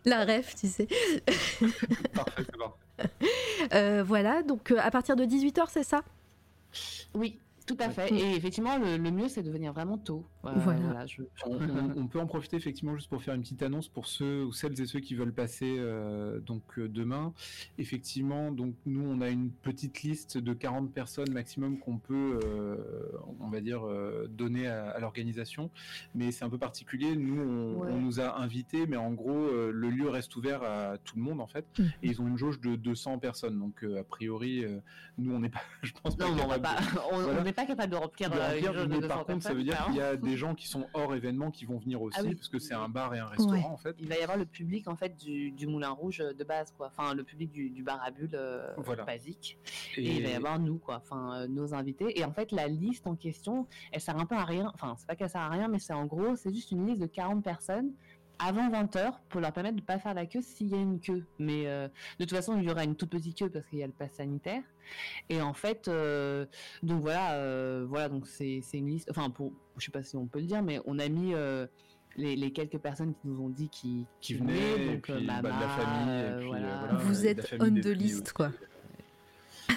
la 0.04 0.24
ref, 0.24 0.56
tu 0.56 0.66
sais. 0.66 0.88
parfait. 2.12 2.42
Euh, 3.72 4.02
voilà, 4.04 4.42
donc 4.42 4.70
euh, 4.70 4.78
à 4.80 4.90
partir 4.90 5.14
de 5.14 5.24
18h, 5.24 5.66
c'est 5.70 5.84
ça? 5.84 6.02
Oui, 7.14 7.38
tout 7.68 7.76
à 7.78 7.90
fait. 7.90 8.12
Et 8.12 8.34
effectivement, 8.34 8.76
le, 8.78 8.96
le 8.96 9.10
mieux, 9.12 9.28
c'est 9.28 9.42
de 9.42 9.50
venir 9.50 9.72
vraiment 9.72 9.98
tôt. 9.98 10.26
Euh, 10.44 10.50
Voilà. 10.56 11.06
je- 11.06 11.22
On, 11.46 12.06
peut 12.08 12.18
en 12.18 12.26
profiter 12.26 12.56
effectivement 12.56 12.94
juste 12.96 13.08
pour 13.08 13.22
faire 13.22 13.34
une 13.34 13.42
petite 13.42 13.62
annonce 13.62 13.88
pour 13.88 14.06
ceux 14.06 14.44
ou 14.44 14.52
celles 14.52 14.80
et 14.80 14.86
ceux 14.86 15.00
qui 15.00 15.14
veulent 15.14 15.32
passer 15.34 15.76
euh, 15.78 16.40
donc 16.40 16.62
euh, 16.78 16.88
demain. 16.88 17.32
Effectivement, 17.78 18.50
donc 18.50 18.74
nous 18.86 19.02
on 19.06 19.20
a 19.20 19.28
une 19.28 19.50
petite 19.50 20.02
liste 20.02 20.38
de 20.38 20.52
40 20.52 20.92
personnes 20.92 21.30
maximum 21.32 21.78
qu'on 21.78 21.98
peut, 21.98 22.40
euh, 22.44 22.76
on 23.40 23.48
va 23.48 23.60
dire, 23.60 23.86
euh, 23.86 24.26
donner 24.30 24.66
à, 24.66 24.90
à 24.90 24.98
l'organisation. 25.00 25.70
Mais 26.14 26.32
c'est 26.32 26.44
un 26.44 26.50
peu 26.50 26.58
particulier. 26.58 27.14
Nous 27.16 27.40
on, 27.40 27.68
Ouais. 27.78 27.88
on 27.92 28.00
nous 28.00 28.18
a 28.20 28.38
invités, 28.40 28.86
mais 28.86 28.96
en 28.96 29.12
gros 29.12 29.30
euh, 29.36 29.70
le 29.72 29.90
lieu 29.90 30.08
reste 30.08 30.34
ouvert 30.36 30.62
à 30.62 30.96
tout 30.98 31.16
le 31.16 31.22
monde 31.22 31.40
en 31.40 31.46
fait. 31.46 31.66
Mhm. 31.78 31.86
Et 32.02 32.08
ils 32.08 32.20
ont 32.22 32.26
une 32.26 32.38
jauge 32.38 32.60
de 32.60 32.74
200 32.76 33.18
personnes. 33.18 33.58
Donc 33.58 33.84
euh, 33.84 34.00
a 34.00 34.04
priori, 34.04 34.64
euh, 34.64 34.78
nous 35.18 35.32
on 35.34 35.38
n'est 35.40 35.50
pas, 35.50 35.60
je 35.82 35.92
pense 36.02 36.16
pas. 36.16 36.24
Non, 36.28 36.34
mais 36.34 36.42
on 36.42 36.48
va 36.48 36.58
capable 36.58 36.84
pas. 36.86 36.92
de- 36.92 36.98
On 37.12 37.16
on 37.18 37.22
Voilà. 37.22 37.42
n'est 37.44 37.52
pas 37.58 37.66
capable 37.66 37.90
de 37.92 37.96
remplir. 37.96 38.30
de 38.30 38.36
euh, 38.36 38.46
remplir, 38.46 38.72
une 38.72 38.82
de 38.84 38.86
mais 38.94 39.00
200 39.00 39.08
par 39.08 39.26
contre, 39.26 39.42
ça 39.42 39.52
veut 39.52 39.64
dire 39.64 39.84
qu'il 39.86 39.96
y 39.96 40.00
a 40.00 40.16
des 40.16 40.36
gens 40.36 40.54
qui 40.54 40.68
sont 40.68 40.86
hors 40.94 41.12
événement 41.14 41.50
qui 41.50 41.64
vont 41.64 41.78
venir 41.78 42.00
aussi, 42.00 42.16
Ah 42.20 42.22
oui. 42.24 42.36
parce 42.36 42.48
que 42.48 42.58
c'est 42.60 42.74
un 42.74 42.88
bar 42.88 43.14
et 43.14 43.18
un 43.18 43.26
restaurant 43.26 43.52
Ouais. 43.52 43.64
en 43.64 43.76
fait. 43.76 43.96
Il 43.98 44.08
va 44.08 44.16
y 44.16 44.22
avoir 44.22 44.38
le 44.38 44.46
public 44.46 44.86
en 44.86 44.94
fait 44.94 45.16
du, 45.16 45.50
du 45.50 45.66
Moulin 45.66 45.90
Rouge 45.90 46.18
de 46.18 46.44
base 46.44 46.72
quoi. 46.76 46.92
Enfin 46.96 47.14
le 47.14 47.24
public 47.24 47.50
du, 47.50 47.70
du 47.70 47.82
bar 47.82 48.00
à 48.04 48.10
bulles 48.12 48.30
euh, 48.34 48.72
Voilà. 48.76 49.04
basique. 49.04 49.58
Et... 49.96 50.16
il 50.18 50.22
va 50.22 50.28
y 50.30 50.34
avoir 50.34 50.58
nous 50.60 50.78
quoi. 50.78 50.96
Enfin 51.02 51.40
euh, 51.42 51.48
nos 51.48 51.74
invités. 51.74 52.18
Et 52.18 52.24
en 52.24 52.32
fait 52.32 52.52
la 52.52 52.68
liste 52.68 53.06
en 53.08 53.16
question, 53.16 53.66
elle 53.90 54.00
sert 54.00 54.16
un 54.16 54.26
peu 54.26 54.36
à 54.36 54.44
rien. 54.44 54.70
Enfin 54.74 54.94
c'est 54.96 55.06
pas 55.08 55.16
qu'elle 55.16 55.30
sert 55.30 55.40
à 55.40 55.48
rien, 55.48 55.66
mais 55.68 55.80
c'est 55.80 55.92
en 55.94 56.06
gros 56.06 56.36
c'est 56.36 56.54
juste 56.54 56.70
une 56.70 56.86
liste 56.86 57.00
de 57.02 57.06
40 57.06 57.42
personnes 57.42 57.90
avant 58.38 58.68
20h 58.70 59.12
pour 59.28 59.40
leur 59.40 59.52
permettre 59.52 59.76
de 59.76 59.82
pas 59.82 59.98
faire 59.98 60.14
la 60.14 60.26
queue 60.26 60.40
s'il 60.42 60.68
y 60.68 60.74
a 60.74 60.78
une 60.78 61.00
queue. 61.00 61.24
Mais 61.38 61.66
euh, 61.66 61.88
de 62.18 62.24
toute 62.24 62.36
façon 62.36 62.56
il 62.58 62.64
y 62.64 62.70
aura 62.70 62.84
une 62.84 62.94
toute 62.96 63.10
petite 63.10 63.36
queue 63.38 63.50
parce 63.50 63.66
qu'il 63.66 63.78
y 63.78 63.82
a 63.82 63.86
le 63.86 63.92
pass 63.92 64.12
sanitaire. 64.12 64.62
Et 65.28 65.40
en 65.42 65.52
fait 65.54 65.88
euh, 65.88 66.46
donc 66.82 67.00
voilà 67.02 67.32
euh, 67.34 67.84
voilà 67.88 68.08
donc 68.08 68.26
c'est 68.26 68.60
c'est 68.62 68.78
une 68.78 68.88
liste. 68.88 69.10
Enfin 69.10 69.30
pour 69.30 69.52
je 69.76 69.84
sais 69.84 69.90
pas 69.92 70.02
si 70.02 70.16
on 70.16 70.26
peut 70.26 70.40
le 70.40 70.46
dire, 70.46 70.62
mais 70.62 70.80
on 70.86 70.98
a 70.98 71.08
mis 71.08 71.34
euh, 71.34 71.66
les, 72.16 72.34
les 72.36 72.52
quelques 72.52 72.78
personnes 72.78 73.14
qui 73.14 73.28
nous 73.28 73.40
ont 73.40 73.48
dit 73.48 73.68
qui, 73.68 74.04
qui 74.20 74.34
venaient, 74.34 74.82
et 74.82 74.86
donc 74.94 75.02
puis 75.02 75.12
bah, 75.12 75.18
de 75.20 75.26
la 75.26 75.42
Mama, 75.42 75.68
famille, 75.68 76.20
et 76.20 76.36
puis, 76.38 76.46
voilà. 76.48 76.78
voilà, 76.78 76.94
Vous 76.94 77.26
êtes 77.26 77.54
on 77.60 77.70
the 77.70 77.86
list, 77.86 78.22
aussi. 78.22 78.32
quoi. 78.34 78.50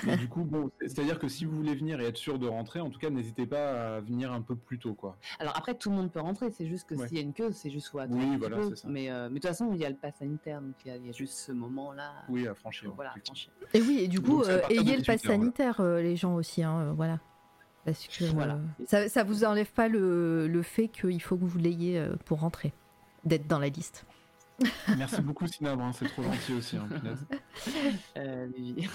Mais 0.05 0.15
du 0.17 0.27
coup, 0.27 0.43
bon, 0.43 0.71
c'est- 0.79 0.89
c'est-à-dire 0.89 1.19
que 1.19 1.27
si 1.27 1.45
vous 1.45 1.55
voulez 1.55 1.75
venir 1.75 1.99
et 2.01 2.05
être 2.05 2.17
sûr 2.17 2.39
de 2.39 2.47
rentrer, 2.47 2.79
en 2.79 2.89
tout 2.89 2.99
cas, 2.99 3.09
n'hésitez 3.09 3.45
pas 3.45 3.95
à 3.97 3.99
venir 4.01 4.31
un 4.31 4.41
peu 4.41 4.55
plus 4.55 4.79
tôt, 4.79 4.93
quoi. 4.93 5.17
Alors 5.39 5.55
après, 5.57 5.75
tout 5.75 5.89
le 5.89 5.95
monde 5.95 6.11
peut 6.11 6.19
rentrer, 6.19 6.49
c'est 6.51 6.65
juste 6.67 6.87
que 6.87 6.95
Ouais. 6.95 7.07
s'il 7.07 7.17
y 7.17 7.19
a 7.19 7.23
une 7.23 7.33
queue, 7.33 7.51
c'est 7.51 7.69
juste 7.69 7.89
attendre 7.93 8.15
Oui, 8.15 8.37
voilà, 8.37 8.57
c'est 8.69 8.77
ça. 8.77 8.87
Mais, 8.89 9.09
euh, 9.11 9.23
mais 9.29 9.35
de 9.35 9.39
toute 9.39 9.47
façon, 9.47 9.71
il 9.73 9.79
y 9.79 9.85
a 9.85 9.89
le 9.89 9.95
pass 9.95 10.15
sanitaire, 10.19 10.61
donc 10.61 10.75
il 10.85 10.87
y 10.89 10.91
a, 10.91 10.97
il 10.97 11.05
y 11.05 11.09
a 11.09 11.13
juste 11.13 11.33
ce 11.33 11.51
moment-là. 11.51 12.11
Oui, 12.29 12.47
à 12.47 12.53
franchir. 12.55 12.91
Voilà, 12.95 13.13
franchir. 13.25 13.51
Et 13.73 13.81
oui, 13.81 13.99
et 14.01 14.07
du 14.07 14.21
coup, 14.21 14.37
Donc, 14.39 14.45
à 14.47 14.51
euh, 14.51 14.61
ayez 14.69 14.97
le 14.97 15.03
pass 15.03 15.21
18 15.21 15.29
heures, 15.29 15.37
voilà. 15.37 15.41
sanitaire, 15.43 15.79
euh, 15.81 16.01
les 16.01 16.15
gens 16.15 16.35
aussi, 16.35 16.63
hein, 16.63 16.79
euh, 16.79 16.91
voilà. 16.93 17.19
Parce 17.85 18.07
que 18.07 18.25
Voilà. 18.25 18.55
euh, 18.55 18.85
ça, 18.85 19.09
ça 19.09 19.23
vous 19.23 19.43
enlève 19.43 19.71
pas 19.71 19.87
le, 19.87 20.47
le 20.47 20.61
fait 20.61 20.87
qu'il 20.87 21.21
faut 21.21 21.35
que 21.35 21.45
vous 21.45 21.57
l'ayez 21.57 21.97
euh, 21.99 22.15
pour 22.25 22.39
rentrer, 22.41 22.73
d'être 23.25 23.47
dans 23.47 23.57
la 23.59 23.69
liste. 23.69 24.05
Merci 24.97 25.21
beaucoup, 25.21 25.47
Sinabre, 25.47 25.83
hein, 25.83 25.91
c'est 25.93 26.05
trop 26.07 26.23
gentil 26.23 26.53
aussi. 26.53 26.77
Hein. 26.77 26.87
Euh, 28.17 28.47
oui. 28.57 28.87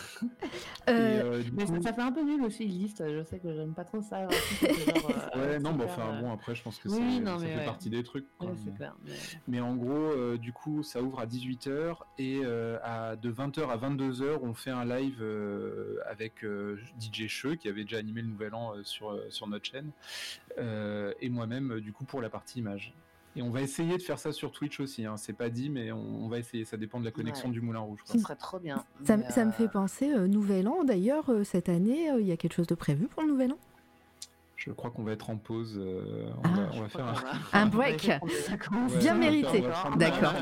Euh, 0.89 0.93
euh, 1.39 1.43
Mais 1.53 1.65
coup- 1.65 1.77
ça, 1.77 1.83
ça 1.83 1.93
fait 1.93 2.03
un 2.03 2.13
peu 2.13 2.23
nul 2.23 2.43
aussi, 2.43 2.65
une 2.65 2.71
liste. 2.71 3.03
Je 3.07 3.23
sais 3.25 3.39
que 3.39 3.53
j'aime 3.55 3.75
pas 3.75 3.85
trop 3.85 4.01
ça. 4.03 4.23
genre, 4.23 4.31
euh, 4.63 5.41
Ouais, 5.53 5.59
non, 5.59 5.73
bah, 5.75 5.85
euh, 5.99 6.21
bon, 6.21 6.33
après, 6.33 6.55
je 6.55 6.63
pense 6.63 6.79
que 6.79 6.89
oui, 6.89 6.95
c'est- 7.17 7.21
non, 7.21 7.39
ça 7.39 7.45
mais 7.45 7.53
fait 7.53 7.59
ouais. 7.61 7.65
partie 7.65 7.91
des 7.91 8.03
trucs. 8.03 8.27
quoi, 8.39 8.49
ouais, 8.49 8.55
mais- 8.57 8.61
c'est 8.65 8.77
clair. 8.77 8.95
mais- 9.05 9.13
Mais 9.49 9.61
en 9.61 9.75
gros, 9.77 9.91
euh, 9.93 10.39
du 10.39 10.53
coup, 10.53 10.83
ça 10.83 11.03
ouvre 11.03 11.21
à 11.21 11.27
18h 11.27 12.05
et 12.19 12.41
euh, 12.45 12.79
à, 12.83 13.17
de 13.17 13.31
20h 13.31 13.69
à 13.71 13.77
22h, 13.77 14.39
on 14.43 14.55
fait 14.55 14.71
un 14.71 14.85
live 14.85 15.19
euh, 15.21 15.99
avec 16.07 16.45
euh, 16.45 16.79
DJ 17.01 17.27
Cheux 17.29 17.55
qui 17.57 17.69
avait 17.69 17.83
déjà 17.83 17.99
animé 17.99 18.23
le 18.23 18.29
Nouvel 18.29 18.55
An 18.55 18.75
euh, 18.75 18.83
sur, 18.85 19.11
euh, 19.11 19.27
sur 19.31 19.47
notre 19.49 19.65
chaîne 19.67 19.91
euh, 20.59 21.13
et 21.21 21.29
moi-même, 21.29 21.73
euh, 21.73 21.81
du 21.81 21.93
coup, 21.93 22.05
pour 22.05 22.21
la 22.23 22.31
partie 22.31 22.59
image. 22.61 22.93
Et 23.37 23.43
on 23.43 23.51
va 23.51 23.61
essayer 23.61 23.99
de 23.99 24.03
faire 24.03 24.19
ça 24.19 24.33
sur 24.33 24.51
Twitch 24.51 24.81
aussi. 24.81 25.05
Hein. 25.05 25.17
C'est 25.19 25.35
pas 25.35 25.51
dit, 25.51 25.69
mais 25.69 25.93
on, 25.93 26.27
va 26.29 26.39
essayer. 26.39 26.65
Ça 26.65 26.77
dépend 26.79 26.99
de 26.99 27.05
la 27.05 27.11
connexion 27.11 27.49
Ouais. 27.49 27.53
du 27.53 27.61
Moulin 27.61 27.81
Rouge. 27.81 28.01
quoi. 28.05 28.15
Ce 28.15 28.19
serait 28.19 28.35
trop 28.37 28.59
bien. 28.59 28.83
Ça, 29.05 29.19
me- 29.19 29.25
ça 29.31 29.45
me 29.45 29.51
euh, 29.51 29.53
fait 29.53 29.69
penser, 29.69 30.11
euh, 30.11 30.27
Nouvel 30.27 30.67
An 30.69 30.85
d'ailleurs, 30.85 31.29
euh, 31.31 31.45
cette 31.45 31.69
année, 31.69 32.11
euh, 32.11 32.21
il 32.21 32.27
y 32.27 32.33
a 32.33 32.37
quelque 32.39 32.55
chose 32.55 32.67
de 32.67 32.75
prévu 32.75 33.07
pour 33.09 33.23
le 33.23 33.29
Nouvel 33.29 33.53
An? 33.53 33.59
Je 34.57 34.71
crois 34.73 34.91
qu'on 34.91 35.03
va 35.03 35.13
être 35.13 35.29
en 35.31 35.37
pause. 35.37 35.77
euh, 35.79 36.29
on, 36.39 36.41
Ah. 36.45 36.49
va, 36.49 36.69
on 36.75 36.81
va 36.81 36.89
faire 36.89 37.07
un. 37.07 37.15
Un 37.53 37.67
break. 37.67 38.07
vacances. 38.49 38.95
Bien 38.99 39.15
mérité. 39.15 39.63
D'accord. 39.97 40.33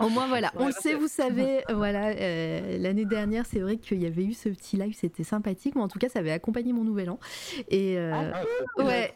Au 0.00 0.08
moins 0.08 0.28
voilà, 0.28 0.52
on 0.56 0.60
Ouais, 0.60 0.66
le 0.68 0.72
sait, 0.72 0.94
vous 0.94 1.08
savez, 1.08 1.62
voilà, 1.74 2.10
euh, 2.10 2.78
l'année 2.78 3.04
dernière, 3.04 3.44
c'est 3.46 3.58
vrai 3.60 3.76
qu'il 3.78 4.00
y 4.00 4.06
avait 4.06 4.24
eu 4.24 4.32
ce 4.32 4.48
petit 4.48 4.76
live, 4.76 4.94
c'était 4.96 5.24
sympathique, 5.24 5.74
mais 5.74 5.82
en 5.82 5.88
tout 5.88 5.98
cas, 5.98 6.08
ça 6.08 6.20
avait 6.20 6.30
accompagné 6.30 6.72
mon 6.72 6.84
nouvel 6.84 7.10
an. 7.10 7.18
Et 7.68 7.98
euh, 7.98 8.30
Ah, 8.78 8.82
ouais, 8.84 9.12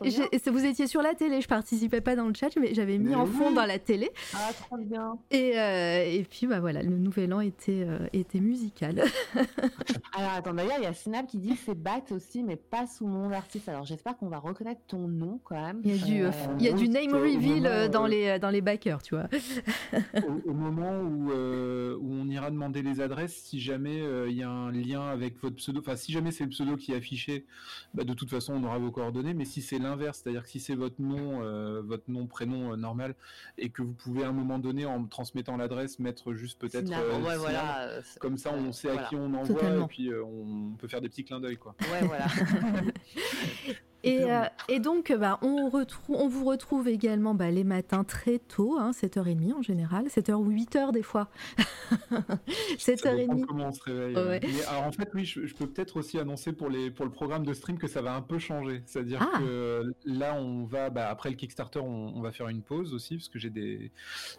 vous 0.47 0.65
étiez 0.65 0.86
sur 0.89 1.03
la 1.03 1.15
télé, 1.15 1.40
je 1.40 1.48
participais 1.48 2.01
pas 2.01 2.16
dans 2.16 2.27
le 2.27 2.35
chat, 2.35 2.48
mais 2.61 2.74
j'avais 2.74 2.98
mis 2.98 3.11
Mais 3.11 3.15
en 3.15 3.27
fond 3.27 3.53
dans 3.53 3.65
la 3.65 3.78
télé. 3.78 4.11
Ah, 4.35 4.51
trop 4.53 4.77
bien. 4.77 5.19
Et, 5.31 5.53
euh, 5.59 6.05
et 6.05 6.24
puis, 6.28 6.47
bah 6.48 6.59
voilà, 6.61 6.82
le 6.82 6.98
nouvel 6.98 7.32
an 7.32 7.40
était, 7.40 7.85
euh, 7.86 8.07
était 8.12 8.40
musical. 8.40 9.05
Alors 10.16 10.32
attends, 10.36 10.55
d'ailleurs, 10.55 10.77
il 10.78 10.85
y 10.85 10.86
a 10.86 10.94
Sinab 10.94 11.27
qui 11.27 11.39
dit 11.39 11.57
c'est 11.65 11.74
Bat 11.74 12.03
aussi, 12.11 12.43
mais 12.43 12.57
pas 12.57 12.86
sous 12.86 13.07
mon 13.07 13.31
artiste. 13.32 13.69
Alors 13.69 13.85
j'espère 13.85 14.15
qu'on 14.16 14.28
va 14.28 14.38
reconnaître 14.38 14.80
ton 14.88 15.09
nom 15.09 15.40
quand 15.44 15.60
même. 15.60 15.80
Il 15.84 15.94
y 15.94 16.02
a 16.02 16.05
du, 16.05 16.22
euh, 16.22 16.28
Euh, 16.28 16.56
il 16.59 16.64
y 16.64 16.68
a 16.68 16.72
du 16.72 16.84
gros, 16.84 16.93
name 16.93 17.14
reveal 17.14 17.55
moment, 17.62 17.66
euh, 17.68 17.88
dans, 17.88 18.05
euh, 18.05 18.09
les, 18.09 18.38
dans 18.38 18.51
les 18.51 18.60
backers, 18.60 19.02
tu 19.02 19.14
vois. 19.14 19.28
au, 20.26 20.51
au 20.51 20.55
moment 20.55 21.01
où, 21.01 21.30
euh, 21.32 21.97
où 22.01 22.12
on 22.12 22.28
ira 22.28 22.51
demander 22.51 22.82
les 22.82 23.01
adresses, 23.01 23.34
si 23.36 23.60
jamais 23.60 24.01
euh, 24.01 24.28
il 24.28 24.36
y 24.36 24.43
a 24.43 24.51
un 24.51 24.70
lien 24.72 25.06
avec 25.09 25.40
votre 25.40 25.56
pseudo, 25.56 25.80
enfin 25.80 25.97
si 25.97 26.12
jamais 26.12 26.32
c'est 26.32 26.44
le 26.44 26.51
pseudo 26.51 26.76
qui 26.76 26.93
est 26.93 26.97
affiché, 26.97 27.47
bah, 27.94 28.05
de 28.05 28.14
toute 28.14 28.30
façon 28.30 28.55
on 28.55 28.64
aura 28.64 28.78
vos 28.78 28.90
coordonnées. 28.90 29.34
Mais 29.34 29.44
si 29.44 29.62
c'est 29.62 29.78
l'inverse, 29.78 30.20
c'est-à-dire 30.22 30.43
que 30.44 30.48
si 30.48 30.60
c'est 30.60 30.74
votre 30.74 31.01
nom, 31.01 31.43
euh, 31.43 31.82
votre 31.82 32.10
nom 32.10 32.26
prénom 32.26 32.72
euh, 32.72 32.76
normal, 32.76 33.14
et 33.59 33.70
que 33.70 33.82
vous 33.82 33.93
pouvez 33.94 34.24
à 34.24 34.28
un 34.28 34.32
moment 34.32 34.59
donné 34.59 34.86
en 34.86 35.05
transmettant 35.06 35.56
l'adresse 35.56 35.98
mettre 35.98 36.32
juste 36.34 36.59
peut-être 36.59 36.90
euh, 36.93 37.20
ouais, 37.22 37.36
voilà. 37.36 37.82
euh, 37.88 38.02
Comme 38.20 38.36
ça, 38.38 38.51
on 38.52 38.68
euh, 38.68 38.72
sait 38.72 38.90
à 38.90 39.05
qui 39.05 39.16
on 39.16 39.32
envoie 39.34 39.47
Totalement. 39.47 39.84
et 39.84 39.88
puis 39.88 40.10
euh, 40.10 40.22
on 40.24 40.74
peut 40.76 40.88
faire 40.88 41.01
des 41.01 41.09
petits 41.09 41.24
clins 41.24 41.40
d'œil, 41.40 41.56
quoi. 41.56 41.74
Ouais, 41.93 42.06
voilà. 42.06 42.26
Et, 44.05 44.18
Super. 44.20 44.43
euh, 44.44 44.47
et 44.68 44.81
donc, 44.81 45.12
bah, 45.18 45.39
on, 45.43 45.68
retrouve, 45.68 46.16
on 46.16 46.28
vous 46.28 46.44
retrouve 46.44 46.86
également 46.89 47.35
bah, 47.35 47.51
les 47.51 47.64
matins 47.64 48.05
très 48.05 48.39
tôt, 48.39 48.77
hein, 48.78 48.93
7h30 48.93 49.55
en 49.55 49.62
général, 49.62 50.06
7h 50.06 50.35
ou 50.35 50.51
8h 50.51 50.93
des 50.93 51.02
fois. 51.02 51.28
Ça 52.78 52.94
dépend 52.94 53.35
7h30. 53.35 53.44
comment 53.47 53.68
on 53.68 53.73
se 53.73 53.82
réveille. 53.82 54.14
Ouais. 54.16 54.23
ouais. 54.27 54.40
Mais 54.43 54.64
alors 54.66 54.85
en 54.85 54.93
fait, 54.93 55.09
oui, 55.14 55.24
je, 55.24 55.47
je 55.47 55.55
peux 55.55 55.66
peut-être 55.66 55.97
aussi 55.97 56.18
annoncer 56.18 56.52
pour 56.52 56.68
les 56.68 56.90
pour 56.90 57.05
le 57.05 57.10
programme 57.10 57.44
de 57.44 57.52
stream 57.52 57.78
que 57.78 57.86
ça 57.89 58.02
va 58.02 58.14
un 58.14 58.23
peu 58.23 58.39
changer. 58.39 58.82
C'est-à-dire 58.86 59.18
Ah. 59.35 59.39
que 59.39 59.93
là, 60.05 60.35
on 60.35 60.64
va 60.64 60.90
bah, 60.90 61.09
après 61.09 61.31
le 61.31 61.36
Kickstarter, 61.36 61.81
on, 61.81 62.12
on 62.16 62.20
va 62.20 62.32
faire 62.32 62.48
une 62.48 62.62
pause 62.62 62.94
aussi 62.94 63.16
parce 63.16 63.28
que 63.28 63.39
j'ai 63.39 63.51
des 63.51 63.90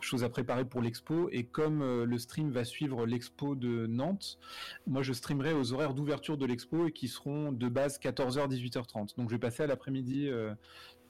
choses 0.02 0.24
à 0.24 0.30
préparer 0.30 0.66
pour 0.66 0.82
l'expo 0.82 1.30
et 1.32 1.44
comme 1.44 1.82
euh, 1.82 2.06
le 2.06 2.18
stream 2.18 2.52
va 2.52 2.64
suivre 2.64 3.06
l'expo 3.06 3.56
de 3.56 3.88
Nantes, 3.88 4.38
moi 4.86 5.02
je 5.04 5.14
streamerai 5.14 5.54
aux 5.54 5.74
horaires 5.74 5.94
d'ouverture 5.94 6.38
de 6.38 6.46
l'expo 6.46 6.88
et 6.88 6.92
qui 6.92 7.08
seront 7.08 7.52
de 7.52 7.68
base 7.68 8.00
14h 8.00 8.48
18h30. 8.48 9.18
Donc 9.18 9.30
je 9.30 9.36
vais 9.36 9.40
passer 9.48 9.64
à 9.64 9.68
l'après-midi 9.68 10.28
euh, 10.30 10.54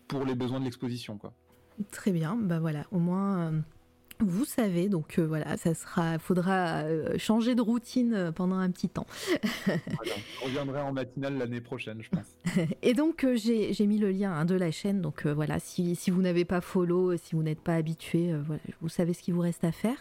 pour 0.08 0.26
les 0.26 0.36
besoins 0.36 0.60
de 0.60 0.66
l'exposition, 0.66 1.18
quoi. 1.18 1.34
Très 1.92 2.12
bien, 2.12 2.36
bah 2.40 2.60
voilà, 2.60 2.86
au 2.92 3.00
moins. 3.00 3.52
euh, 3.52 3.60
vous 4.20 4.46
savez, 4.46 4.90
donc 4.90 5.20
euh, 5.20 5.28
voilà, 5.28 5.58
ça 5.58 5.76
sera, 5.76 6.18
faudra 6.18 6.84
euh, 6.86 7.18
changer 7.20 7.54
de 7.54 7.62
routine 7.62 8.14
euh, 8.16 8.32
pendant 8.32 8.56
un 8.58 8.72
petit 8.72 8.90
temps. 8.90 9.06
Voilà. 9.66 10.16
Je 10.40 10.46
reviendrai 10.46 10.82
en 10.82 10.92
matinale 10.92 11.38
l'année 11.38 11.62
prochaine, 11.62 12.02
je 12.02 12.10
pense. 12.10 12.36
Et 12.82 12.94
donc 12.96 13.26
j'ai 13.36 13.74
j'ai 13.74 13.86
mis 13.86 14.00
le 14.00 14.10
lien 14.10 14.32
hein, 14.34 14.46
de 14.46 14.56
la 14.56 14.72
chaîne, 14.72 15.02
donc 15.02 15.28
voilà, 15.28 15.60
si, 15.60 15.96
si 15.96 16.10
vous 16.10 16.22
n'avez 16.24 16.46
pas 16.46 16.62
follow, 16.62 17.16
si 17.18 17.36
vous 17.36 17.44
n'êtes 17.44 17.62
pas 17.62 17.76
habitué, 17.76 18.34
voilà, 18.46 18.62
vous 18.82 18.90
savez 18.90 19.14
ce 19.14 19.22
qu'il 19.22 19.36
vous 19.36 19.42
reste 19.42 19.64
à 19.64 19.72
faire. 19.72 19.98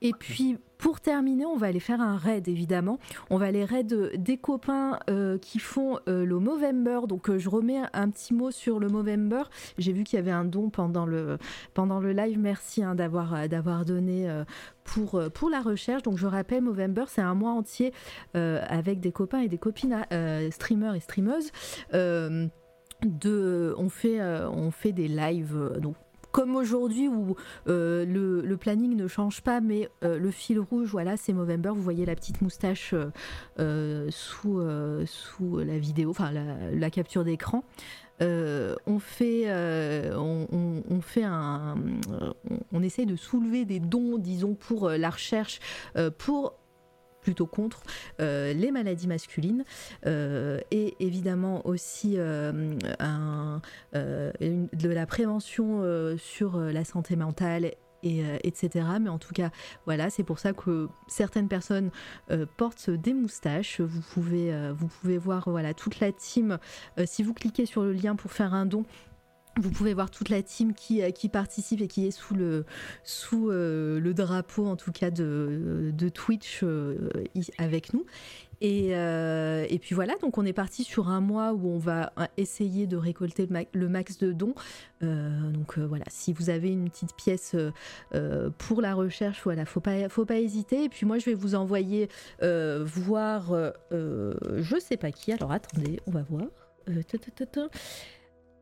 Et 0.00 0.12
puis 0.12 0.58
pour 0.78 1.00
terminer, 1.00 1.44
on 1.44 1.56
va 1.56 1.66
aller 1.66 1.80
faire 1.80 2.00
un 2.00 2.16
raid 2.16 2.46
évidemment. 2.46 2.98
On 3.30 3.36
va 3.36 3.46
aller 3.46 3.64
raid 3.64 3.92
euh, 3.92 4.10
des 4.16 4.38
copains 4.38 5.00
euh, 5.10 5.36
qui 5.36 5.58
font 5.58 5.98
euh, 6.08 6.24
le 6.24 6.38
Movember. 6.38 7.00
Donc 7.08 7.36
je 7.36 7.48
remets 7.48 7.82
un 7.92 8.08
petit 8.10 8.32
mot 8.32 8.52
sur 8.52 8.78
le 8.78 8.88
Movember. 8.88 9.42
J'ai 9.76 9.92
vu 9.92 10.04
qu'il 10.04 10.16
y 10.16 10.20
avait 10.20 10.30
un 10.30 10.44
don 10.44 10.70
pendant 10.70 11.04
le, 11.04 11.38
pendant 11.74 11.98
le 11.98 12.12
live. 12.12 12.38
Merci 12.38 12.84
hein, 12.84 12.94
d'avoir 12.94 13.48
d'avoir 13.48 13.84
donné 13.84 14.28
pour, 14.84 15.20
pour 15.34 15.50
la 15.50 15.60
recherche. 15.60 16.02
Donc 16.02 16.16
je 16.16 16.26
rappelle, 16.26 16.62
Movember, 16.62 17.04
c'est 17.08 17.20
un 17.20 17.34
mois 17.34 17.52
entier 17.52 17.92
avec 18.34 19.00
des 19.00 19.12
copains 19.12 19.40
et 19.40 19.48
des 19.48 19.58
copines 19.58 20.04
streamers 20.50 20.94
et 20.94 21.00
streameuses. 21.00 21.50
De, 21.92 23.74
on, 23.78 23.88
fait, 23.88 24.20
on 24.20 24.70
fait 24.70 24.92
des 24.92 25.08
lives. 25.08 25.70
Comme 26.32 26.56
aujourd'hui 26.56 27.08
où 27.08 27.36
euh, 27.68 28.04
le, 28.04 28.56
planning 28.56 28.96
ne 28.96 29.08
change 29.08 29.40
pas, 29.40 29.60
mais 29.60 29.88
euh, 30.04 30.18
le 30.18 30.30
fil 30.30 30.58
rouge, 30.58 30.88
voilà, 30.90 31.16
c'est 31.16 31.32
Movember. 31.32 31.70
Vous 31.70 31.82
voyez 31.82 32.04
la 32.06 32.14
petite 32.14 32.42
moustache 32.42 32.94
euh, 33.58 34.08
sous, 34.10 34.58
la 35.58 35.78
vidéo, 35.78 36.10
enfin 36.10 36.30
la, 36.32 36.90
capture 36.90 37.24
d'écran. 37.24 37.64
On 38.20 38.98
fait, 38.98 39.48
un, 39.48 40.12
on, 42.72 42.82
essaye 42.82 43.06
de 43.06 43.16
soulever 43.16 43.64
des 43.64 43.80
dons, 43.80 44.18
disons, 44.18 44.54
pour 44.54 44.90
la 44.90 45.10
recherche, 45.10 45.60
pour 46.18 46.54
plutôt 47.28 47.44
contre 47.44 47.82
euh, 48.20 48.54
les 48.54 48.70
maladies 48.70 49.06
masculines 49.06 49.66
euh, 50.06 50.60
et 50.70 50.96
évidemment 50.98 51.66
aussi 51.66 52.14
euh, 52.16 52.78
de 53.92 54.88
la 54.88 55.04
prévention 55.04 56.16
sur 56.16 56.58
la 56.58 56.84
santé 56.84 57.16
mentale 57.16 57.72
et, 58.02 58.22
etc. 58.44 58.86
Mais 58.98 59.10
en 59.10 59.18
tout 59.18 59.34
cas, 59.34 59.50
voilà, 59.84 60.08
c'est 60.08 60.22
pour 60.22 60.38
ça 60.38 60.54
que 60.54 60.88
certaines 61.06 61.48
personnes 61.48 61.90
portent 62.56 62.88
des 62.88 63.12
moustaches. 63.12 63.82
Vous 63.82 64.00
pouvez, 64.00 64.72
vous 64.72 64.86
pouvez 64.86 65.18
voir 65.18 65.50
voilà, 65.50 65.74
toute 65.74 66.00
la 66.00 66.12
team. 66.12 66.58
Si 67.04 67.22
vous 67.22 67.34
cliquez 67.34 67.66
sur 67.66 67.82
le 67.82 67.92
lien 67.92 68.16
pour 68.16 68.32
faire 68.32 68.54
un 68.54 68.64
don, 68.64 68.84
vous 69.58 69.70
pouvez 69.70 69.94
voir 69.94 70.10
toute 70.10 70.28
la 70.28 70.42
team 70.42 70.72
qui, 70.74 71.02
euh, 71.02 71.10
participe 71.32 71.80
et 71.82 71.88
qui 71.88 72.06
est 72.06 72.10
sous 72.10 72.34
le, 72.34 72.64
euh, 73.32 74.12
drapeau, 74.12 74.66
en 74.66 74.76
tout 74.76 74.92
cas, 74.92 75.10
de, 75.10 75.92
Twitch 76.14 76.60
euh, 76.62 77.10
avec 77.58 77.92
nous. 77.92 78.06
Et, 78.60 79.78
puis 79.80 79.94
voilà, 79.94 80.14
donc 80.20 80.38
on 80.38 80.44
est 80.44 80.52
parti 80.52 80.82
sur 80.82 81.08
un 81.08 81.20
mois 81.20 81.52
où 81.52 81.68
on 81.68 81.78
va 81.78 82.12
essayer 82.36 82.86
de 82.86 82.96
récolter 82.96 83.46
le, 83.46 83.52
ma- 83.52 83.68
le 83.72 83.88
max 83.88 84.18
de 84.18 84.32
dons. 84.32 84.54
Donc 85.00 85.78
voilà, 85.78 86.04
si 86.08 86.32
vous 86.32 86.50
avez 86.50 86.72
une 86.72 86.90
petite 86.90 87.14
pièce 87.14 87.54
pour 88.58 88.80
la 88.80 88.94
recherche, 88.94 89.40
voilà, 89.44 89.64
faut 89.64 89.82
faut 90.08 90.24
pas 90.24 90.38
hésiter. 90.38 90.84
Et 90.84 90.88
puis 90.88 91.06
moi, 91.06 91.18
je 91.18 91.26
vais 91.26 91.34
vous 91.34 91.54
envoyer 91.54 92.08
voir, 92.40 93.52
je 93.92 94.80
sais 94.80 94.96
pas 94.96 95.12
qui. 95.12 95.32
Alors 95.32 95.52
attendez, 95.52 96.00
on 96.06 96.10
va 96.10 96.22
voir. 96.22 96.48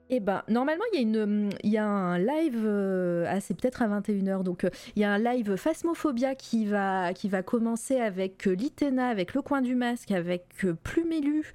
Eh 0.09 0.21
ben, 0.21 0.45
normalement, 0.49 0.85
il 0.93 1.51
y, 1.65 1.77
a 1.77 1.85
un 1.85 2.19
live, 2.19 2.63
euh, 2.65 3.27
ah, 3.29 3.41
c'est 3.41 3.55
peut-être 3.55 3.83
à 3.83 3.89
21h, 3.89 4.45
donc 4.45 4.63
euh, 4.63 4.71
il 4.95 5.03
y 5.03 5.05
a 5.05 5.11
un 5.11 5.19
live 5.19 5.57
Phasmophobia 5.57 6.37
qui 6.37 6.65
va, 6.65 7.13
qui 7.13 7.29
va 7.29 7.43
commencer 7.43 7.97
avec 7.97 8.47
euh, 8.47 8.53
Litena, 8.53 9.09
avec 9.09 9.35
Le 9.35 9.43
Coin 9.43 9.63
du 9.63 9.75
Masque, 9.75 10.13
avec 10.13 10.65
Plumélu, 10.85 11.53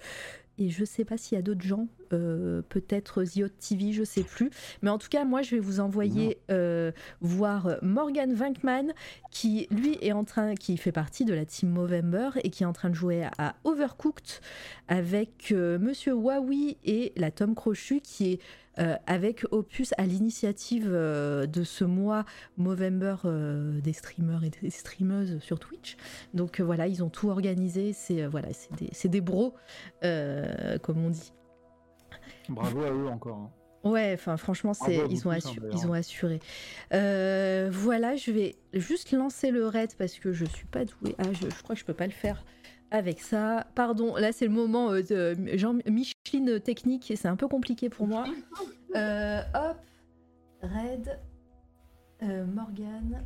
et 0.57 0.69
je 0.69 0.83
sais 0.83 1.05
pas 1.05 1.15
s'il 1.15 1.37
y 1.37 1.39
a 1.39 1.41
d'autres 1.41 1.61
gens, 1.61 1.87
euh, 2.13 2.61
peut-être 2.69 3.23
Ziot 3.23 3.49
TV, 3.49 3.93
je 3.93 4.03
sais 4.03 4.23
plus. 4.23 4.49
Mais 4.81 4.89
en 4.89 4.97
tout 4.97 5.09
cas, 5.09 5.25
moi, 5.25 5.41
je 5.41 5.55
vais 5.55 5.59
vous 5.59 5.79
envoyer 5.79 6.39
euh, 6.49 6.91
voir 7.21 7.77
Morgan 7.81 8.33
Vankman, 8.33 8.93
qui 9.31 9.67
lui 9.71 9.97
est 10.01 10.11
en 10.11 10.23
train, 10.23 10.55
qui 10.55 10.77
fait 10.77 10.91
partie 10.91 11.25
de 11.25 11.33
la 11.33 11.45
team 11.45 11.69
Movember 11.69 12.31
et 12.43 12.49
qui 12.49 12.63
est 12.63 12.65
en 12.65 12.73
train 12.73 12.89
de 12.89 12.95
jouer 12.95 13.27
à 13.37 13.55
Overcooked 13.63 14.41
avec 14.87 15.51
euh, 15.51 15.79
Monsieur 15.79 16.13
Huawei 16.13 16.77
et 16.83 17.13
la 17.15 17.31
Tom 17.31 17.55
Crochu, 17.55 18.01
qui 18.01 18.33
est 18.33 18.39
euh, 18.79 18.95
avec 19.05 19.45
Opus 19.51 19.93
à 19.97 20.05
l'initiative 20.05 20.87
euh, 20.89 21.45
de 21.45 21.63
ce 21.63 21.83
mois 21.83 22.23
Movember 22.57 23.15
euh, 23.25 23.81
des 23.81 23.91
streamers 23.91 24.45
et 24.45 24.49
des 24.49 24.69
streameuses 24.69 25.39
sur 25.39 25.59
Twitch. 25.59 25.97
Donc 26.33 26.61
voilà, 26.61 26.87
ils 26.87 27.03
ont 27.03 27.09
tout 27.09 27.29
organisé. 27.29 27.91
C'est 27.93 28.25
voilà, 28.25 28.47
c'est 28.53 28.73
des, 28.75 29.09
des 29.09 29.21
bros, 29.21 29.55
comme 30.01 31.05
on 31.05 31.09
dit. 31.09 31.33
Bravo 32.53 32.81
à 32.83 32.91
eux 32.91 33.07
encore. 33.07 33.37
hein. 33.37 33.51
Ouais, 33.83 34.11
enfin 34.13 34.37
franchement, 34.37 34.75
c'est 34.75 34.95
ils 35.09 35.27
ont, 35.27 35.31
hein, 35.31 35.39
ils 35.73 35.87
ont 35.87 35.93
assuré. 35.93 36.39
Euh, 36.93 37.67
voilà, 37.71 38.15
je 38.15 38.29
vais 38.31 38.55
juste 38.73 39.11
lancer 39.11 39.49
le 39.49 39.65
raid 39.65 39.95
parce 39.97 40.19
que 40.19 40.31
je 40.33 40.45
suis 40.45 40.67
pas 40.67 40.85
douée. 40.85 41.15
Ah, 41.17 41.23
je, 41.33 41.49
je 41.49 41.63
crois 41.63 41.73
que 41.73 41.79
je 41.81 41.85
peux 41.85 41.95
pas 41.95 42.05
le 42.05 42.11
faire 42.11 42.43
avec 42.91 43.19
ça. 43.21 43.65
Pardon, 43.73 44.15
là 44.17 44.31
c'est 44.33 44.45
le 44.45 44.51
moment 44.51 44.91
euh, 44.91 45.01
de 45.01 45.57
Jean 45.57 45.79
Micheline 45.87 46.59
technique 46.59 47.09
et 47.09 47.15
c'est 47.15 47.27
un 47.27 47.35
peu 47.35 47.47
compliqué 47.47 47.89
pour 47.89 48.05
moi. 48.05 48.25
Euh, 48.95 49.41
hop, 49.55 49.77
raid, 50.61 51.19
euh, 52.21 52.45
Morgane. 52.45 53.25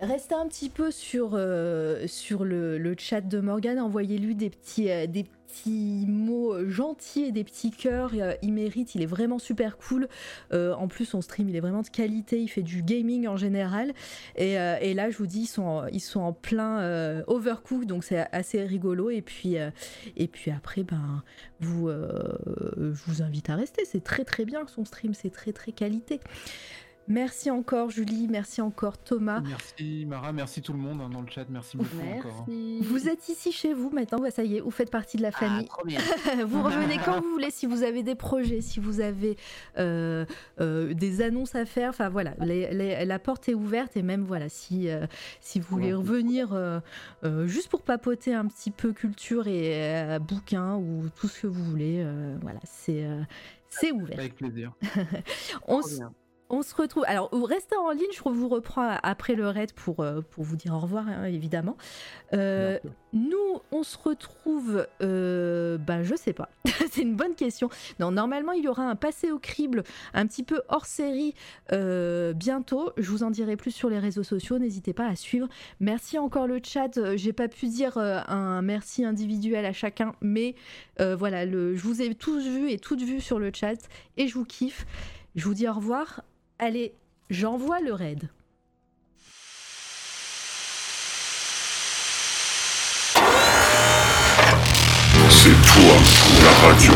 Restez 0.00 0.36
un 0.36 0.46
petit 0.46 0.68
peu 0.68 0.92
sur, 0.92 1.30
euh, 1.32 2.06
sur 2.06 2.44
le, 2.44 2.94
chat 2.96 3.20
de 3.20 3.40
Morgane, 3.40 3.80
envoyez-lui 3.80 4.36
des 4.36 4.48
petits, 4.48 4.88
euh, 4.92 5.08
des 5.08 5.24
petits 5.24 6.04
mots 6.06 6.68
gentils 6.68 7.24
et 7.24 7.32
des 7.32 7.42
petits 7.42 7.72
cœurs. 7.72 8.12
Euh, 8.14 8.34
il 8.42 8.52
mérite, 8.52 8.94
il 8.94 9.02
est 9.02 9.06
vraiment 9.06 9.40
super 9.40 9.76
cool. 9.76 10.08
En 10.52 10.86
plus, 10.86 11.04
son 11.04 11.20
stream, 11.20 11.48
il 11.48 11.56
est 11.56 11.60
vraiment 11.60 11.82
de 11.82 11.88
qualité. 11.88 12.40
Il 12.40 12.46
fait 12.46 12.62
du 12.62 12.82
gaming 12.82 13.26
en 13.26 13.36
général. 13.36 13.92
Et, 14.36 14.52
et 14.52 14.94
là, 14.94 15.10
je 15.10 15.18
vous 15.18 15.26
dis, 15.26 15.40
ils 15.40 15.46
sont 15.46 15.62
en, 15.62 15.86
ils 15.88 16.00
sont 16.00 16.20
en 16.20 16.32
plein 16.32 17.24
overcook, 17.26 17.84
donc 17.86 18.04
c'est 18.04 18.26
assez 18.30 18.62
rigolo. 18.62 19.10
Et 19.10 19.22
puis, 19.22 19.56
et 20.16 20.28
puis 20.28 20.50
après, 20.52 20.84
ben, 20.84 21.24
vous, 21.60 21.88
je 21.90 23.02
vous 23.06 23.22
invite 23.22 23.50
à 23.50 23.56
rester. 23.56 23.84
C'est 23.84 24.04
très 24.04 24.24
très 24.24 24.44
bien 24.44 24.66
son 24.68 24.84
stream, 24.84 25.14
c'est 25.14 25.30
très 25.30 25.52
très 25.52 25.72
qualité. 25.72 26.20
Merci 27.08 27.50
encore 27.50 27.88
Julie, 27.90 28.28
merci 28.28 28.60
encore 28.60 28.98
Thomas. 28.98 29.40
Merci 29.40 30.04
Mara, 30.06 30.32
merci 30.32 30.60
tout 30.62 30.72
le 30.74 30.78
monde 30.78 31.00
hein, 31.00 31.08
dans 31.08 31.22
le 31.22 31.26
chat, 31.28 31.46
merci 31.48 31.76
beaucoup 31.78 31.88
encore. 32.18 32.46
hein. 32.48 32.78
Vous 32.82 33.08
êtes 33.08 33.28
ici 33.30 33.50
chez 33.50 33.72
vous 33.72 33.90
maintenant, 33.90 34.18
bah, 34.18 34.30
ça 34.30 34.44
y 34.44 34.56
est, 34.56 34.60
vous 34.60 34.70
faites 34.70 34.90
partie 34.90 35.16
de 35.16 35.22
la 35.22 35.28
Ah, 35.28 35.38
famille. 35.38 35.68
vous 36.46 36.62
revenez 36.62 36.98
quand 37.04 37.20
vous 37.22 37.30
voulez, 37.30 37.50
si 37.50 37.66
vous 37.66 37.82
avez 37.82 38.02
des 38.02 38.14
projets, 38.14 38.60
si 38.60 38.78
vous 38.78 39.00
avez 39.00 39.36
euh, 39.78 40.26
euh, 40.60 40.92
des 40.92 41.22
annonces 41.22 41.54
à 41.54 41.64
faire, 41.64 41.90
enfin 41.90 42.08
voilà, 42.10 42.34
les- 42.40 42.72
les- 42.74 43.04
la 43.04 43.18
porte 43.18 43.48
est 43.48 43.54
ouverte 43.54 43.96
et 43.96 44.02
même 44.02 44.24
voilà, 44.24 44.48
si, 44.48 44.88
euh, 44.90 45.06
si 45.40 45.60
vous 45.60 45.66
voulez 45.68 45.88
Ouais. 45.88 45.94
revenir 45.94 46.52
euh, 46.52 46.80
euh, 47.24 47.46
juste 47.46 47.68
pour 47.70 47.82
papoter 47.82 48.34
un 48.34 48.46
petit 48.46 48.70
peu 48.70 48.92
culture 48.92 49.46
et 49.48 49.72
euh, 49.94 50.18
bouquins 50.18 50.76
ou 50.76 51.04
tout 51.18 51.26
ce 51.28 51.40
que 51.42 51.46
vous 51.46 51.64
voulez, 51.64 52.02
euh, 52.04 52.36
voilà, 52.42 52.60
c'est 52.64 53.04
euh, 53.06 53.22
c'est 53.70 53.92
ouvert. 53.92 54.18
Avec 54.18 54.34
plaisir. 54.36 54.72
On. 55.66 55.80
On 56.50 56.62
se 56.62 56.74
retrouve. 56.74 57.04
Alors, 57.06 57.30
restez 57.32 57.76
en 57.76 57.90
ligne, 57.90 58.06
je 58.12 58.22
vous 58.22 58.48
reprends 58.48 58.96
après 59.02 59.34
le 59.34 59.48
raid 59.48 59.72
pour, 59.72 60.00
euh, 60.00 60.20
pour 60.20 60.44
vous 60.44 60.56
dire 60.56 60.74
au 60.74 60.78
revoir, 60.78 61.06
hein, 61.08 61.24
évidemment. 61.24 61.76
Euh, 62.34 62.78
nous, 63.12 63.60
on 63.72 63.82
se 63.82 63.96
retrouve. 63.98 64.86
Euh, 65.02 65.78
ben, 65.78 66.02
je 66.02 66.14
sais 66.14 66.32
pas. 66.32 66.48
C'est 66.90 67.02
une 67.02 67.16
bonne 67.16 67.34
question. 67.34 67.68
Non, 68.00 68.10
normalement, 68.10 68.52
il 68.52 68.64
y 68.64 68.68
aura 68.68 68.84
un 68.84 68.96
passé 68.96 69.30
au 69.30 69.38
crible 69.38 69.84
un 70.14 70.26
petit 70.26 70.42
peu 70.42 70.62
hors 70.68 70.86
série 70.86 71.34
euh, 71.72 72.32
bientôt. 72.32 72.92
Je 72.96 73.10
vous 73.10 73.22
en 73.22 73.30
dirai 73.30 73.56
plus 73.56 73.70
sur 73.70 73.90
les 73.90 73.98
réseaux 73.98 74.22
sociaux. 74.22 74.58
N'hésitez 74.58 74.92
pas 74.92 75.06
à 75.06 75.16
suivre. 75.16 75.48
Merci 75.80 76.18
encore 76.18 76.46
le 76.46 76.60
chat. 76.62 77.16
J'ai 77.16 77.32
pas 77.32 77.48
pu 77.48 77.66
dire 77.66 77.98
un 77.98 78.62
merci 78.62 79.04
individuel 79.04 79.64
à 79.64 79.72
chacun, 79.72 80.14
mais 80.20 80.54
voilà, 80.98 81.44
le, 81.44 81.76
je 81.76 81.82
vous 81.82 82.02
ai 82.02 82.14
tous 82.14 82.44
vus 82.46 82.70
et 82.70 82.78
toutes 82.78 83.02
vues 83.02 83.20
sur 83.20 83.38
le 83.38 83.50
chat 83.54 83.88
et 84.16 84.28
je 84.28 84.34
vous 84.34 84.44
kiffe. 84.44 84.86
Je 85.36 85.44
vous 85.44 85.54
dis 85.54 85.68
au 85.68 85.72
revoir. 85.72 86.22
Allez, 86.60 86.92
j'envoie 87.30 87.78
le 87.78 87.92
raid. 87.92 88.28
C'est 95.30 95.54
toi, 95.62 95.94
la 96.42 96.50
radio. 96.66 96.92